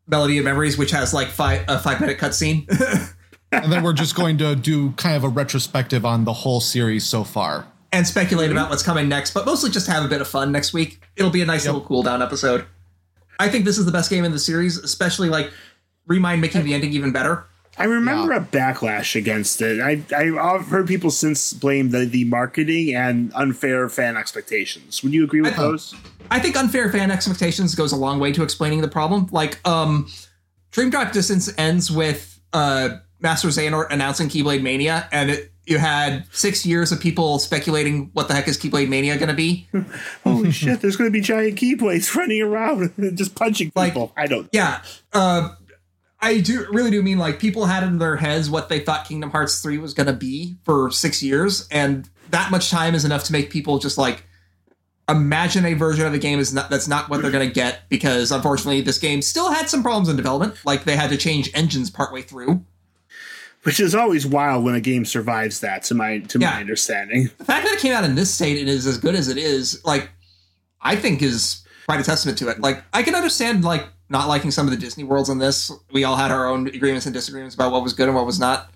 Melody 0.08 0.40
of 0.40 0.44
Memories, 0.46 0.78
which 0.78 0.92
has 0.92 1.14
like 1.14 1.30
five 1.30 1.64
a 1.70 1.80
five 1.80 2.02
minute 2.02 2.18
cutscene. 2.18 2.68
and 3.52 3.72
then 3.72 3.84
we're 3.84 3.94
just 3.94 4.16
going 4.16 4.38
to 4.40 4.56
do 4.56 4.92
kind 4.94 5.16
of 5.16 5.24
a 5.24 5.30
retrospective 5.30 6.06
on 6.06 6.24
the 6.26 6.34
whole 6.34 6.62
series 6.62 7.06
so 7.06 7.24
far. 7.24 7.68
and 7.94 8.08
speculate 8.08 8.50
about 8.52 8.70
what's 8.70 8.84
coming 8.84 9.10
next, 9.10 9.34
but 9.34 9.46
mostly 9.46 9.70
just 9.70 9.88
have 9.88 10.06
a 10.06 10.08
bit 10.08 10.22
of 10.22 10.28
fun 10.28 10.52
next 10.52 10.72
week. 10.74 11.02
It'll 11.18 11.32
be 11.32 11.42
a 11.42 11.46
nice 11.46 11.66
little 11.66 11.82
cool 11.82 12.04
down 12.04 12.22
episode. 12.22 12.66
I 13.40 13.50
think 13.50 13.66
this 13.66 13.78
is 13.78 13.86
the 13.86 13.92
best 13.92 14.10
game 14.10 14.24
in 14.24 14.32
the 14.32 14.40
series, 14.40 14.78
especially 14.78 15.30
like 15.30 15.52
Remind 16.08 16.42
making 16.42 16.64
the 16.64 16.74
ending 16.74 16.92
even 16.94 17.12
better. 17.12 17.46
I 17.78 17.84
remember 17.86 18.34
Yeah. 18.34 18.40
a 18.40 18.42
backlash 18.42 19.16
against 19.16 19.62
it. 19.62 19.80
I 19.80 20.04
I've 20.16 20.68
heard 20.68 20.88
people 20.88 21.10
since 21.12 21.54
blame 21.54 21.92
the, 21.92 22.06
the 22.06 22.26
marketing 22.26 22.94
and 22.96 23.32
unfair 23.36 23.88
fan 23.88 24.18
expectations. 24.18 25.04
Would 25.04 25.14
you 25.14 25.24
agree 25.24 25.42
with 25.42 25.54
I- 25.54 25.58
those? 25.62 25.96
I 26.30 26.40
think 26.40 26.56
unfair 26.58 26.92
fan 26.92 27.12
expectations 27.12 27.76
goes 27.76 27.92
a 27.92 27.96
long 27.98 28.20
way 28.20 28.32
to 28.34 28.42
explaining 28.44 28.82
the 28.82 28.88
problem. 28.88 29.28
Like, 29.32 29.60
um, 29.68 30.10
Dream 30.72 30.90
Drop 30.90 31.12
Distance 31.12 31.54
ends 31.58 31.92
with 31.92 32.40
uh, 32.54 32.98
Master 33.22 33.48
Xehanort 33.50 33.88
announcing 33.92 34.28
Keyblade 34.30 34.62
Mania, 34.62 35.08
and 35.12 35.30
it, 35.32 35.52
you 35.66 35.78
had 35.78 36.26
six 36.32 36.66
years 36.66 36.92
of 36.92 37.00
people 37.00 37.38
speculating 37.40 38.10
what 38.14 38.28
the 38.28 38.34
heck 38.34 38.48
is 38.48 38.58
Keyblade 38.58 38.90
Mania 38.90 39.16
going 39.18 39.30
to 39.30 39.36
be. 39.36 39.68
Holy 40.24 40.52
shit! 40.52 40.82
There's 40.82 40.96
going 40.96 41.10
to 41.10 41.14
be 41.14 41.22
giant 41.22 41.58
keyblades 41.60 42.14
running 42.16 42.42
around 42.42 42.92
and 42.98 43.18
just 43.18 43.36
punching 43.36 43.72
Like- 43.76 43.94
people. 43.94 44.12
I 44.18 44.28
don't. 44.28 44.50
Yeah. 44.52 44.82
Uh, 45.14 45.56
I 46.24 46.40
do 46.40 46.68
really 46.72 46.92
do 46.92 47.02
mean 47.02 47.18
like 47.18 47.40
people 47.40 47.66
had 47.66 47.84
in 47.84 47.98
their 47.98 48.16
heads 48.16 48.48
what 48.50 48.70
they 48.70 48.80
thought 48.80 49.08
Kingdom 49.08 49.32
Hearts 49.32 49.60
3 49.62 49.80
was 49.80 49.96
going 49.96 50.06
to 50.06 50.14
be 50.14 50.56
for 50.66 50.92
6 50.92 51.24
years 51.24 51.68
and 51.72 52.08
that 52.30 52.52
much 52.52 52.70
time 52.70 52.94
is 52.94 53.04
enough 53.04 53.24
to 53.24 53.32
make 53.32 53.50
people 53.50 53.80
just 53.80 53.98
like 53.98 54.24
imagine 55.10 55.66
a 55.66 55.74
version 55.74 56.06
of 56.06 56.12
the 56.14 56.20
game 56.20 56.38
is 56.40 56.54
not 56.54 56.70
that's 56.70 56.88
not 56.88 57.10
what 57.10 57.24
they're 57.24 57.32
going 57.32 57.48
to 57.48 57.52
get 57.54 57.90
because 57.90 58.32
unfortunately 58.32 58.82
this 58.82 59.00
game 59.00 59.20
still 59.22 59.52
had 59.52 59.68
some 59.68 59.82
problems 59.82 60.10
in 60.10 60.16
development 60.16 60.54
like 60.64 60.84
they 60.84 60.96
had 60.96 61.10
to 61.10 61.18
change 61.18 61.50
engines 61.56 61.90
partway 61.90 62.22
through. 62.22 62.64
Which 63.64 63.80
is 63.80 63.94
always 63.94 64.26
wild 64.26 64.64
when 64.64 64.74
a 64.74 64.82
game 64.82 65.06
survives 65.06 65.60
that, 65.60 65.84
to 65.84 65.94
my 65.96 66.20
to 66.20 66.40
Yeah. 66.40 66.52
my 66.52 66.60
understanding. 66.62 67.30
The 67.38 67.46
fact 67.46 67.66
that 67.66 67.74
it 67.76 67.80
came 67.80 67.94
out 67.94 68.04
in 68.04 68.16
this 68.16 68.34
state 68.34 68.60
and 68.60 68.68
is 68.68 68.88
as 68.88 68.98
good 68.98 69.14
as 69.16 69.28
it 69.28 69.38
is 69.38 69.80
like 69.86 70.10
I 70.82 70.96
think 70.96 71.22
is 71.22 71.62
quite 71.86 72.00
a 72.00 72.04
testament 72.04 72.38
to 72.40 72.48
it. 72.50 72.60
Like 72.60 72.84
I 72.94 73.04
can 73.04 73.14
understand 73.14 73.64
like 73.64 73.88
not 74.10 74.28
liking 74.28 74.50
some 74.52 74.66
of 74.68 74.72
the 74.72 74.78
Disney 74.78 75.04
worlds 75.04 75.30
in 75.30 75.38
this. 75.38 75.72
We 75.94 76.04
all 76.04 76.16
had 76.16 76.32
our 76.32 76.48
own 76.48 76.68
agreements 76.68 77.06
and 77.06 77.14
disagreements 77.14 77.54
about 77.56 77.72
what 77.72 77.84
was 77.84 77.94
good 77.94 78.08
and 78.08 78.16
what 78.16 78.26
was 78.26 78.40
not. 78.40 78.72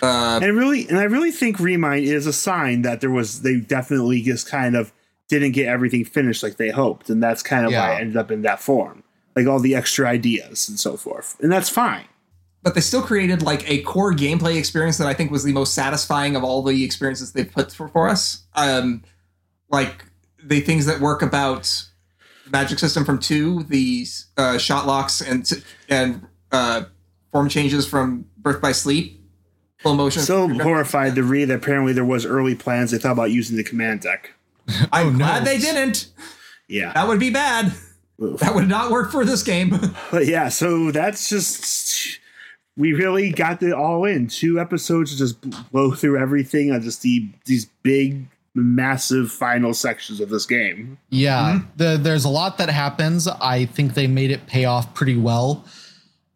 Uh, 0.00 0.40
And 0.42 0.56
really, 0.56 0.88
and 0.88 0.98
I 0.98 1.04
really 1.04 1.30
think 1.30 1.58
Remind 1.60 2.04
is 2.04 2.26
a 2.26 2.32
sign 2.32 2.82
that 2.82 3.00
there 3.00 3.10
was 3.10 3.42
they 3.42 3.60
definitely 3.60 4.20
just 4.22 4.46
kind 4.48 4.76
of 4.76 4.92
didn't 5.28 5.52
get 5.52 5.66
everything 5.68 6.04
finished 6.04 6.42
like 6.42 6.56
they 6.58 6.68
hoped, 6.70 7.08
and 7.08 7.22
that's 7.22 7.42
kind 7.42 7.64
of 7.64 7.72
why 7.72 7.78
Yeah. 7.92 7.96
it 7.96 8.00
ended 8.02 8.16
up 8.18 8.30
in 8.30 8.42
that 8.42 8.60
form, 8.60 9.02
like 9.36 9.46
all 9.46 9.58
the 9.60 9.74
extra 9.74 10.06
ideas 10.08 10.68
and 10.68 10.78
so 10.78 10.96
forth, 10.96 11.36
and 11.40 11.50
that's 11.50 11.68
fine. 11.70 12.04
But 12.62 12.74
they 12.74 12.80
still 12.80 13.02
created 13.02 13.42
like 13.42 13.68
a 13.70 13.82
core 13.82 14.12
gameplay 14.12 14.56
experience 14.56 14.98
that 14.98 15.06
I 15.08 15.14
think 15.14 15.30
was 15.30 15.44
the 15.44 15.52
most 15.52 15.74
satisfying 15.74 16.36
of 16.36 16.44
all 16.44 16.62
the 16.62 16.84
experiences 16.84 17.32
they've 17.32 17.50
put 17.50 17.72
for, 17.72 17.88
for 17.88 18.08
us. 18.08 18.44
Um, 18.54 19.02
like 19.68 20.04
the 20.42 20.60
things 20.60 20.86
that 20.86 21.00
work 21.00 21.22
about 21.22 21.62
the 22.44 22.50
magic 22.50 22.78
system 22.78 23.04
from 23.04 23.18
two, 23.18 23.62
the 23.64 24.06
uh, 24.36 24.58
shot 24.58 24.86
locks 24.86 25.20
and 25.20 25.50
and 25.88 26.26
uh, 26.52 26.84
form 27.32 27.48
changes 27.48 27.86
from 27.86 28.26
Birth 28.36 28.60
by 28.60 28.72
Sleep, 28.72 29.20
full 29.78 29.94
motion. 29.94 30.22
So 30.22 30.48
horrified 30.48 31.14
to 31.16 31.22
read 31.22 31.46
that 31.46 31.56
apparently 31.56 31.92
there 31.92 32.04
was 32.04 32.26
early 32.26 32.54
plans 32.54 32.90
they 32.90 32.98
thought 32.98 33.12
about 33.12 33.30
using 33.30 33.56
the 33.56 33.64
command 33.64 34.00
deck. 34.02 34.32
I'm 34.92 35.06
Oh, 35.06 35.10
no. 35.10 35.18
glad 35.18 35.44
they 35.44 35.58
didn't. 35.58 36.08
Yeah, 36.68 36.92
That 36.92 37.08
would 37.08 37.18
be 37.20 37.30
bad. 37.30 37.72
Oof. 38.22 38.38
That 38.40 38.54
would 38.54 38.68
not 38.68 38.90
work 38.90 39.10
for 39.10 39.24
this 39.24 39.42
game. 39.42 39.70
but 40.10 40.26
yeah, 40.26 40.48
so 40.48 40.90
that's 40.92 41.28
just 41.28 41.64
we 42.76 42.92
really 42.92 43.30
got 43.30 43.62
it 43.62 43.72
all 43.72 44.04
in 44.04 44.28
two 44.28 44.58
episodes 44.58 45.12
to 45.12 45.18
just 45.18 45.70
blow 45.70 45.92
through 45.92 46.18
everything 46.18 46.72
on 46.72 46.82
just 46.82 47.02
the 47.02 47.28
these 47.44 47.66
big 47.82 48.26
massive 48.54 49.30
final 49.30 49.72
sections 49.74 50.20
of 50.20 50.28
this 50.28 50.46
game. 50.46 50.98
Yeah, 51.10 51.60
the, 51.76 51.98
there's 52.00 52.24
a 52.24 52.28
lot 52.28 52.58
that 52.58 52.68
happens. 52.68 53.26
I 53.26 53.66
think 53.66 53.94
they 53.94 54.06
made 54.06 54.30
it 54.30 54.46
pay 54.46 54.64
off 54.64 54.94
pretty 54.94 55.16
well, 55.16 55.64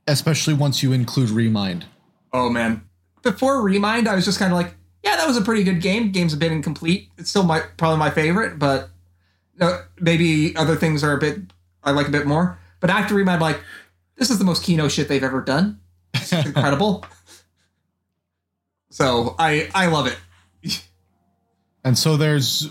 especially 0.06 0.55
once 0.55 0.82
you 0.82 0.92
include 0.92 1.31
Remind. 1.31 1.86
Oh 2.32 2.50
man. 2.50 2.82
Before 3.23 3.60
Remind, 3.60 4.08
I 4.08 4.15
was 4.15 4.24
just 4.24 4.39
kind 4.39 4.52
of 4.52 4.58
like, 4.58 4.74
yeah, 5.02 5.16
that 5.16 5.26
was 5.26 5.36
a 5.36 5.42
pretty 5.42 5.65
good 5.65 5.81
game. 5.81 6.12
Game's 6.12 6.32
a 6.32 6.36
bit 6.36 6.52
incomplete. 6.52 7.08
It's 7.18 7.31
still 7.31 7.42
my 7.42 7.60
probably 7.76 7.98
my 7.98 8.10
favorite, 8.10 8.58
but 8.58 8.90
uh, 9.60 9.81
maybe 9.98 10.55
other 10.56 10.76
things 10.76 11.02
are 11.02 11.12
a 11.12 11.18
bit 11.18 11.40
I 11.82 11.92
like 11.92 12.08
a 12.08 12.10
bit 12.10 12.26
more. 12.26 12.58
But 12.81 12.90
after 12.90 13.15
Remind, 13.15 13.36
I'm 13.36 13.40
like, 13.40 13.60
this 14.16 14.31
is 14.31 14.39
the 14.39 14.44
most 14.44 14.62
Kino 14.62 14.89
shit 14.89 15.08
they've 15.08 15.23
ever 15.23 15.40
done. 15.40 15.81
It's 16.16 16.32
incredible. 16.32 17.04
so 18.90 19.34
I 19.38 19.68
I 19.74 19.86
love 19.86 20.06
it. 20.06 20.18
And 21.84 21.96
so 21.96 22.16
there's 22.16 22.68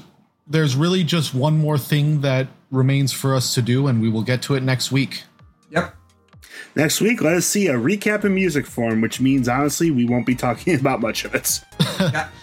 there's 0.47 0.75
really 0.75 1.03
just 1.03 1.33
one 1.33 1.57
more 1.57 1.77
thing 1.77 2.21
that 2.21 2.47
remains 2.71 3.13
for 3.13 3.33
us 3.33 3.53
to 3.55 3.61
do, 3.61 3.87
and 3.87 4.01
we 4.01 4.09
will 4.09 4.23
get 4.23 4.41
to 4.43 4.55
it 4.55 4.63
next 4.63 4.91
week. 4.91 5.23
Yep. 5.71 5.95
Next 6.75 6.99
week, 7.01 7.21
let 7.21 7.33
us 7.35 7.45
see 7.45 7.67
a 7.67 7.73
recap 7.75 8.25
in 8.25 8.35
music 8.35 8.65
form, 8.65 8.99
which 9.01 9.21
means 9.21 9.47
honestly 9.47 9.91
we 9.91 10.05
won't 10.05 10.25
be 10.25 10.35
talking 10.35 10.75
about 10.79 10.99
much 11.01 11.25
of 11.25 11.33
it. 11.35 11.61
Yeah. 11.99 12.29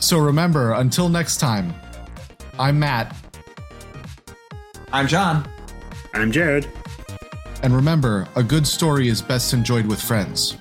So 0.00 0.16
remember, 0.18 0.74
until 0.74 1.08
next 1.08 1.38
time, 1.38 1.74
I'm 2.56 2.78
Matt, 2.78 3.16
I'm 4.92 5.08
John. 5.08 5.44
I'm 6.14 6.30
Jared. 6.30 6.68
And 7.62 7.74
remember, 7.74 8.28
a 8.36 8.42
good 8.42 8.66
story 8.66 9.08
is 9.08 9.20
best 9.20 9.52
enjoyed 9.52 9.86
with 9.86 10.00
friends. 10.00 10.56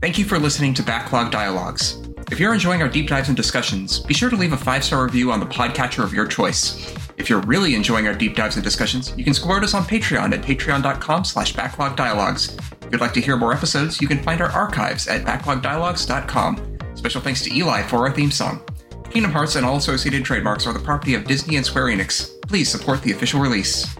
Thank 0.00 0.18
you 0.18 0.24
for 0.24 0.38
listening 0.38 0.74
to 0.74 0.82
Backlog 0.82 1.30
Dialogues. 1.30 1.98
If 2.30 2.38
you're 2.38 2.54
enjoying 2.54 2.82
our 2.82 2.88
deep 2.88 3.08
dives 3.08 3.28
and 3.28 3.36
discussions, 3.36 4.00
be 4.00 4.14
sure 4.14 4.30
to 4.30 4.36
leave 4.36 4.52
a 4.52 4.56
five 4.56 4.84
star 4.84 5.04
review 5.04 5.32
on 5.32 5.40
the 5.40 5.46
podcatcher 5.46 6.04
of 6.04 6.12
your 6.12 6.26
choice. 6.26 6.94
If 7.16 7.28
you're 7.28 7.40
really 7.40 7.74
enjoying 7.74 8.06
our 8.06 8.14
deep 8.14 8.36
dives 8.36 8.56
and 8.56 8.64
discussions, 8.64 9.12
you 9.16 9.24
can 9.24 9.34
support 9.34 9.64
us 9.64 9.74
on 9.74 9.84
Patreon 9.84 10.32
at 10.32 10.44
patreon.com 10.44 11.24
slash 11.24 11.54
backlogdialogues. 11.54 12.56
If 12.84 12.92
you'd 12.92 13.00
like 13.00 13.12
to 13.14 13.20
hear 13.20 13.36
more 13.36 13.52
episodes, 13.52 14.00
you 14.00 14.06
can 14.08 14.22
find 14.22 14.40
our 14.40 14.50
archives 14.50 15.08
at 15.08 15.24
backlogdialogues.com. 15.24 16.78
Special 16.94 17.20
thanks 17.20 17.42
to 17.42 17.54
Eli 17.54 17.82
for 17.82 18.06
our 18.06 18.12
theme 18.12 18.30
song. 18.30 18.62
Kingdom 19.10 19.32
Hearts 19.32 19.56
and 19.56 19.66
all 19.66 19.78
associated 19.78 20.24
trademarks 20.24 20.66
are 20.66 20.72
the 20.72 20.78
property 20.78 21.14
of 21.14 21.24
Disney 21.24 21.56
and 21.56 21.66
Square 21.66 21.86
Enix. 21.86 22.40
Please 22.42 22.70
support 22.70 23.02
the 23.02 23.10
official 23.10 23.40
release. 23.40 23.96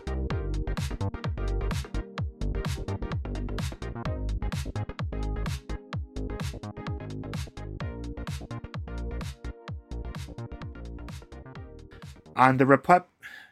On 12.37 12.59
the 12.59 12.67
Repub. 12.67 13.07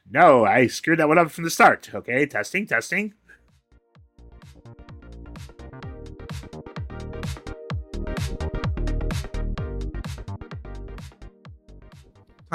No, 0.08 0.44
I 0.44 0.68
screwed 0.68 1.00
that 1.00 1.08
one 1.08 1.18
up 1.18 1.32
from 1.32 1.42
the 1.42 1.50
start. 1.50 1.90
Okay, 1.92 2.26
testing, 2.26 2.66
testing. 2.66 3.14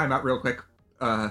Time 0.02 0.10
out 0.10 0.24
real 0.24 0.40
quick. 0.40 0.58
Uh, 1.00 1.28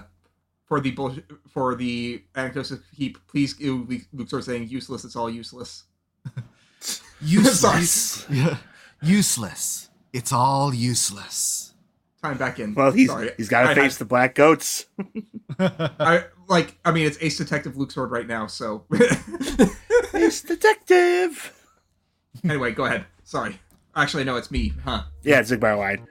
for 0.66 0.80
the 0.80 0.92
bullshit, 0.92 1.26
for 1.50 1.76
the 1.76 2.24
anecdotes 2.36 2.72
of 2.72 2.82
heap, 2.96 3.18
please 3.28 3.54
give 3.54 3.90
Luke 3.90 4.04
Luxord 4.16 4.44
saying 4.46 4.70
useless. 4.70 5.04
It's 5.04 5.18
all 5.18 5.30
useless. 5.30 5.84
Useless. 7.22 8.26
useless. 9.04 9.90
It's 10.14 10.32
all 10.32 10.74
useless. 10.74 11.74
Time 12.24 12.38
back 12.38 12.60
in. 12.60 12.74
Well, 12.74 12.92
he's 12.94 13.10
Sorry. 13.10 13.32
he's 13.36 13.50
got 13.50 13.64
to 13.64 13.70
I- 13.72 13.76
face 13.76 13.98
the 13.98 14.06
black 14.06 14.36
goats. 14.36 14.86
I 15.60 16.24
like. 16.48 16.78
I 16.86 16.92
mean, 16.94 17.06
it's 17.08 17.18
Ace 17.20 17.38
Detective 17.38 17.74
Luxord 17.74 18.10
right 18.10 18.26
now. 18.26 18.48
So 18.48 18.86
It's 20.14 20.42
detective. 20.44 21.54
anyway, 22.46 22.72
go 22.72 22.86
ahead. 22.86 23.06
Sorry. 23.26 23.60
Actually, 23.98 24.24
no, 24.24 24.38
it's 24.38 24.50
me. 24.50 24.72
Huh. 24.86 25.04
Yeah, 25.24 25.42
it's 25.42 25.52
Xigbar 25.52 25.78
line. 25.78 26.08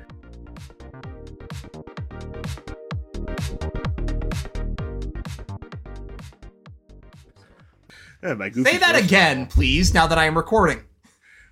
Yeah, 8.23 8.35
my 8.35 8.51
goofy 8.51 8.71
Say 8.71 8.79
that 8.79 8.95
voice. 8.97 9.05
again, 9.05 9.47
please. 9.47 9.95
Now 9.95 10.07
that 10.07 10.19
I 10.19 10.27
am 10.27 10.37
recording. 10.37 10.83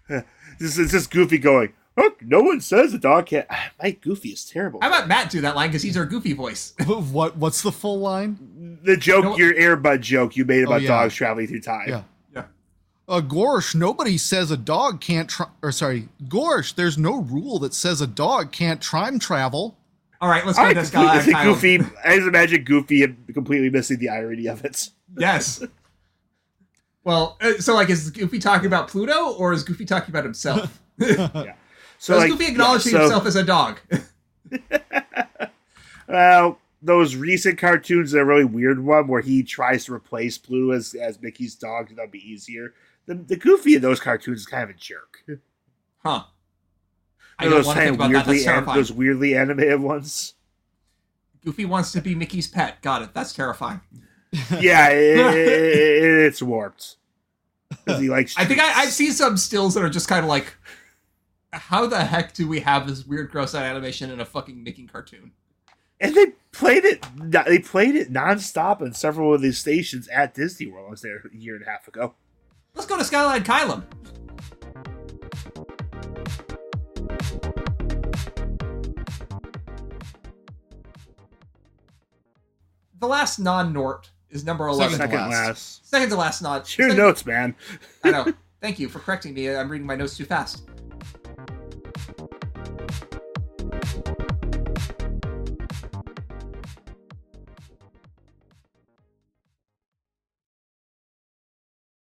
This 0.58 0.76
is 0.76 0.90
just 0.90 1.12
Goofy 1.12 1.38
going. 1.38 1.72
Look, 1.96 2.20
no 2.20 2.40
one 2.40 2.60
says 2.60 2.92
a 2.92 2.98
dog 2.98 3.26
can't. 3.26 3.46
My 3.82 3.92
Goofy 3.92 4.30
is 4.30 4.44
terrible. 4.44 4.80
How 4.80 4.88
about 4.88 5.06
Matt 5.06 5.30
do 5.30 5.40
that 5.42 5.54
line 5.54 5.68
because 5.68 5.82
he's 5.82 5.96
our 5.96 6.04
goofy 6.04 6.32
voice? 6.32 6.74
what 6.86 7.36
what's 7.36 7.62
the 7.62 7.70
full 7.70 8.00
line? 8.00 8.78
the 8.82 8.96
joke, 8.96 9.24
No- 9.24 9.36
your 9.36 9.54
earbud 9.54 10.00
joke 10.00 10.36
you 10.36 10.44
made 10.44 10.64
about 10.64 10.82
yeah. 10.82 10.88
dogs 10.88 11.14
traveling 11.14 11.46
through 11.46 11.60
time. 11.60 11.88
Yeah. 11.88 12.02
yeah. 12.34 12.44
Uh, 13.08 13.20
Gorsh, 13.20 13.74
nobody 13.76 14.18
says 14.18 14.50
a 14.50 14.56
dog 14.56 15.00
can't. 15.00 15.28
Tri- 15.30 15.46
or 15.62 15.70
sorry, 15.70 16.08
Gorsh. 16.24 16.74
There's 16.74 16.98
no 16.98 17.20
rule 17.22 17.60
that 17.60 17.72
says 17.74 18.00
a 18.00 18.06
dog 18.08 18.50
can't 18.50 18.82
time 18.82 19.20
travel. 19.20 19.78
All 20.20 20.28
right, 20.28 20.44
let's 20.44 20.58
go 20.58 20.64
I 20.64 20.74
to 20.74 20.80
this 20.80 20.90
guy. 20.90 21.04
completely 21.04 21.32
Kyle. 21.34 21.54
Goofy. 21.54 21.78
I 22.04 22.16
just 22.16 22.26
imagine 22.26 22.64
Goofy 22.64 23.04
and 23.04 23.16
completely 23.32 23.70
missing 23.70 23.98
the 23.98 24.08
irony 24.08 24.46
of 24.48 24.64
it. 24.64 24.90
Yes. 25.16 25.64
Well, 27.04 27.36
uh, 27.40 27.54
so 27.58 27.74
like, 27.74 27.90
is 27.90 28.10
Goofy 28.10 28.38
talking 28.38 28.66
about 28.66 28.88
Pluto 28.88 29.32
or 29.34 29.52
is 29.52 29.62
Goofy 29.64 29.84
talking 29.84 30.10
about 30.10 30.24
himself? 30.24 30.80
So 32.00 32.14
Does 32.14 32.22
like, 32.22 32.30
Goofy 32.30 32.46
acknowledging 32.52 32.92
yeah, 32.92 32.98
so- 32.98 33.02
himself 33.02 33.26
as 33.26 33.34
a 33.36 33.42
dog? 33.42 33.80
Well, 36.08 36.58
those 36.80 37.16
recent 37.16 37.58
cartoons, 37.58 38.14
a 38.14 38.24
really 38.24 38.44
weird 38.44 38.82
one 38.82 39.08
where 39.08 39.20
he 39.20 39.42
tries 39.42 39.84
to 39.86 39.94
replace 39.94 40.38
Pluto 40.38 40.72
as, 40.74 40.94
as 40.94 41.20
Mickey's 41.20 41.54
dog, 41.54 41.94
that'd 41.94 42.10
be 42.10 42.26
easier. 42.26 42.72
The, 43.06 43.14
the 43.14 43.36
Goofy 43.36 43.74
in 43.74 43.82
those 43.82 44.00
cartoons 44.00 44.40
is 44.40 44.46
kind 44.46 44.64
of 44.64 44.70
a 44.70 44.78
jerk. 44.78 45.24
huh. 45.98 46.22
I 47.38 47.44
those 47.48 47.66
don't 47.66 47.66
want 47.66 47.76
to 47.78 47.84
kind 47.84 47.84
think 47.84 47.88
of 47.88 47.94
about 47.94 48.26
that. 48.26 48.32
That's 48.32 48.44
weirdly, 48.46 48.70
an- 48.70 48.76
those 48.76 48.92
weirdly 48.92 49.36
animated 49.36 49.80
ones. 49.80 50.34
Goofy 51.44 51.64
wants 51.66 51.92
to 51.92 52.00
be 52.00 52.14
Mickey's 52.14 52.48
pet. 52.48 52.80
Got 52.82 53.02
it. 53.02 53.10
That's 53.14 53.32
terrifying. 53.32 53.80
Yeah, 54.60 54.88
it, 54.90 55.18
it- 55.36 56.26
it's 56.26 56.42
warped. 56.42 56.96
he 57.86 58.08
likes. 58.10 58.36
I 58.36 58.44
think 58.44 58.60
I, 58.60 58.82
I've 58.82 58.92
seen 58.92 59.12
some 59.12 59.36
stills 59.36 59.74
that 59.74 59.82
are 59.84 59.88
just 59.90 60.08
kind 60.08 60.24
of 60.24 60.28
like, 60.28 60.54
how 61.52 61.86
the 61.86 62.04
heck 62.04 62.34
do 62.34 62.46
we 62.46 62.60
have 62.60 62.86
this 62.86 63.06
weird, 63.06 63.30
gross 63.30 63.54
out 63.54 63.62
animation 63.62 64.10
in 64.10 64.20
a 64.20 64.24
fucking 64.24 64.62
Mickey 64.62 64.86
cartoon? 64.86 65.32
And 66.00 66.14
they 66.14 66.26
played 66.52 66.84
it. 66.84 67.04
They 67.16 67.58
played 67.58 67.96
it 67.96 68.12
nonstop 68.12 68.80
on 68.82 68.92
several 68.92 69.34
of 69.34 69.40
these 69.40 69.58
stations 69.58 70.06
at 70.08 70.34
Disney 70.34 70.70
World. 70.70 70.86
I 70.88 70.90
was 70.90 71.00
there 71.02 71.22
a 71.32 71.36
year 71.36 71.56
and 71.56 71.64
a 71.66 71.68
half 71.70 71.88
ago. 71.88 72.14
Let's 72.74 72.86
go 72.86 72.96
to 72.98 73.04
Scala 73.04 73.34
ad 73.36 73.44
Caelum. 73.44 73.84
The 83.00 83.06
last 83.06 83.38
non-Nort 83.38 84.10
is 84.30 84.44
number 84.44 84.66
eleven. 84.68 84.96
Second 84.98 85.10
Second 85.12 85.24
to 85.24 85.30
last. 85.36 85.48
last. 85.48 85.88
Second 85.90 86.08
to 86.10 86.16
last 86.16 86.42
not. 86.42 86.60
It's 86.62 86.78
your 86.78 86.88
second- 86.90 87.02
notes, 87.04 87.26
man. 87.26 87.54
I 88.04 88.10
know. 88.10 88.32
Thank 88.60 88.78
you 88.80 88.88
for 88.88 88.98
correcting 88.98 89.34
me. 89.34 89.48
I'm 89.54 89.68
reading 89.70 89.86
my 89.86 89.94
notes 89.94 90.16
too 90.16 90.24
fast. 90.24 90.62